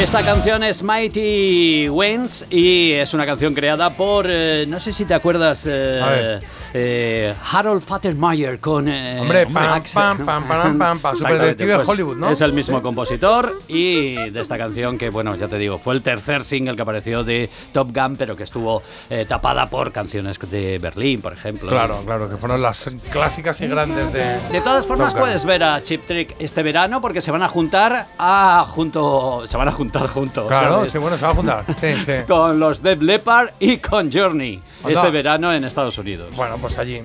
Esta 0.00 0.24
canción 0.24 0.62
es 0.62 0.82
Mighty 0.82 1.88
Winds 1.90 2.46
y 2.48 2.92
es 2.92 3.12
una 3.12 3.26
canción 3.26 3.54
creada 3.54 3.90
por, 3.90 4.26
eh, 4.28 4.64
no 4.66 4.80
sé 4.80 4.94
si 4.94 5.04
te 5.04 5.12
acuerdas, 5.12 5.64
eh. 5.66 6.40
Eh, 6.74 7.34
Harold 7.52 7.82
Fattermeyer 7.82 8.58
con... 8.60 8.88
eh, 8.88 9.18
Hombre, 9.20 9.44
pam, 9.46 9.52
Max. 9.52 9.92
pam, 9.92 10.18
pam, 10.24 10.46
pam, 10.48 10.78
pam, 10.78 10.98
pam, 11.00 11.16
de 11.56 11.76
pues, 11.76 11.88
Hollywood, 11.88 12.16
¿no? 12.16 12.30
Es 12.30 12.40
el 12.40 12.52
mismo 12.52 12.78
Sí. 12.78 12.82
compositor 12.82 13.58
y 13.68 14.14
de 14.30 14.40
esta 14.40 14.56
canción 14.58 14.96
que, 14.98 15.10
bueno, 15.10 15.34
ya 15.36 15.48
te 15.48 15.58
digo, 15.58 15.78
fue 15.78 15.94
el 15.94 16.02
tercer 16.02 16.44
single 16.44 16.76
que 16.76 16.82
apareció 16.82 17.24
de 17.24 17.50
Top 17.72 17.90
Gun, 17.94 18.16
pero 18.16 18.36
que 18.36 18.44
estuvo 18.44 18.82
eh, 19.08 19.24
tapada 19.28 19.66
por 19.66 19.92
canciones 19.92 20.38
de 20.50 20.78
Berlín, 20.78 21.20
por 21.20 21.32
ejemplo. 21.32 21.68
Claro, 21.68 22.02
claro, 22.04 22.28
que 22.28 22.36
fueron 22.36 22.62
las 22.62 22.88
clásicas 23.10 23.60
y 23.60 23.66
grandes 23.66 24.12
de. 24.12 24.24
De 24.50 24.60
todas 24.60 24.86
formas, 24.86 25.08
Top 25.10 25.18
Gun. 25.18 25.22
puedes 25.28 25.44
ver 25.44 25.62
a 25.64 25.82
Chip 25.82 26.06
Trick 26.06 26.36
este 26.38 26.62
verano 26.62 27.00
porque 27.00 27.20
se 27.20 27.30
van 27.30 27.42
a 27.42 27.48
juntar 27.48 28.06
a 28.18 28.64
junto. 28.68 29.44
Se 29.48 29.56
van 29.56 29.68
a 29.68 29.72
juntar 29.72 30.06
juntos. 30.06 30.46
Claro, 30.48 30.88
sí, 30.88 30.98
bueno, 30.98 31.16
se 31.18 31.24
va 31.24 31.32
a 31.32 31.34
juntar. 31.34 31.64
Sí, 31.80 31.94
sí. 32.04 32.12
Con 32.28 32.58
los 32.60 32.82
Def 32.82 33.00
Leppard 33.00 33.50
y 33.58 33.78
con 33.78 34.10
Journey 34.12 34.60
Anda. 34.84 34.92
este 34.92 35.10
verano 35.10 35.52
en 35.52 35.64
Estados 35.64 35.96
Unidos. 35.98 36.28
Bueno, 36.36 36.58
pues 36.60 36.78
allí. 36.78 37.02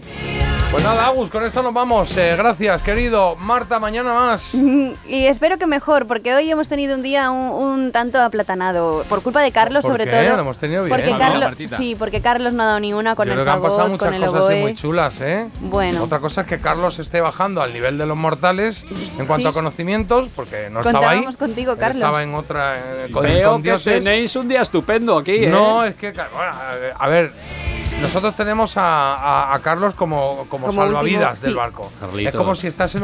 Pues 0.72 0.84
nada, 0.84 1.08
Agus, 1.08 1.30
con 1.30 1.46
esto 1.46 1.62
nos 1.64 1.74
vamos. 1.74 2.18
Eh, 2.18 2.36
gracias, 2.38 2.82
querido. 2.82 3.36
Marta, 3.38 3.80
mañana 3.80 4.14
más. 4.14 4.54
Y 5.08 5.26
espero 5.28 5.58
que 5.58 5.68
mejor, 5.68 6.08
porque 6.08 6.34
hoy 6.34 6.50
hemos 6.52 6.68
tenido 6.68 6.96
un 6.96 7.04
día 7.04 7.30
un, 7.30 7.52
un 7.52 7.92
tanto 7.92 8.20
aplatanado. 8.22 9.04
Por 9.08 9.22
culpa 9.22 9.42
de 9.42 9.52
Carlos, 9.52 9.84
¿Por 9.84 9.92
sobre 9.92 10.06
qué? 10.06 10.12
todo. 10.12 10.36
Lo 10.36 10.42
hemos 10.42 10.58
tenido 10.58 10.84
bien. 10.84 10.96
Porque 10.96 11.12
¿no? 11.12 11.18
Carlos, 11.20 11.52
sí, 11.78 11.96
porque 11.98 12.20
Carlos 12.22 12.54
no 12.54 12.64
ha 12.64 12.66
dado 12.66 12.80
ni 12.80 12.94
una 12.94 13.16
con 13.16 13.28
Yo 13.28 13.34
el 13.34 13.38
creo 13.40 13.46
que 13.46 13.52
han 13.52 13.62
pasado 13.62 13.88
muchas 13.90 14.16
cosas 14.16 14.44
oboe. 14.44 14.62
muy 14.62 14.76
chulas, 14.76 15.22
¿eh? 15.22 15.48
Bueno. 15.62 16.04
Otra 16.04 16.20
cosa 16.20 16.42
es 16.42 16.48
que 16.48 16.60
Carlos 16.60 17.00
esté 17.00 17.22
bajando 17.22 17.62
al 17.62 17.72
nivel 17.72 17.98
de 17.98 18.06
los 18.08 18.18
mortales 18.18 18.86
en 19.18 19.28
cuanto 19.28 19.48
Sí. 19.48 19.52
a 19.52 19.54
conocimientos, 19.54 20.28
porque 20.36 20.70
no 20.72 20.82
estaba 20.82 21.12
ahí. 21.12 21.24
Contigo, 21.38 21.74
Él 21.74 21.78
Carlos. 21.78 21.98
Estaba 21.98 22.24
en 22.24 22.34
otra. 22.34 22.76
eh, 23.06 23.10
con, 23.12 23.24
Veo 23.24 23.52
con 23.52 23.62
que 23.62 23.70
dioses. 23.70 24.04
tenéis 24.04 24.36
un 24.36 24.48
día 24.50 24.62
estupendo 24.64 25.18
aquí, 25.18 25.46
¿eh? 25.46 25.48
No, 25.48 25.86
es 25.86 25.96
que, 25.96 26.12
bueno, 26.12 26.52
a 26.98 27.08
ver, 27.08 27.32
nosotros 28.02 28.36
tenemos 28.36 28.78
a, 28.78 29.16
a- 29.16 29.54
a 29.56 29.60
Carlos 29.60 29.96
como, 29.96 30.46
como, 30.50 30.68
Como 30.68 30.82
salvavidas 30.84 31.32
último, 31.32 31.42
del 31.46 31.52
sí. 31.52 31.58
barco. 31.58 31.92
Carlitos. 32.00 32.34
Es 32.34 32.38
como 32.38 32.56
si 32.56 32.68
estás 32.68 32.92
en 32.92 32.94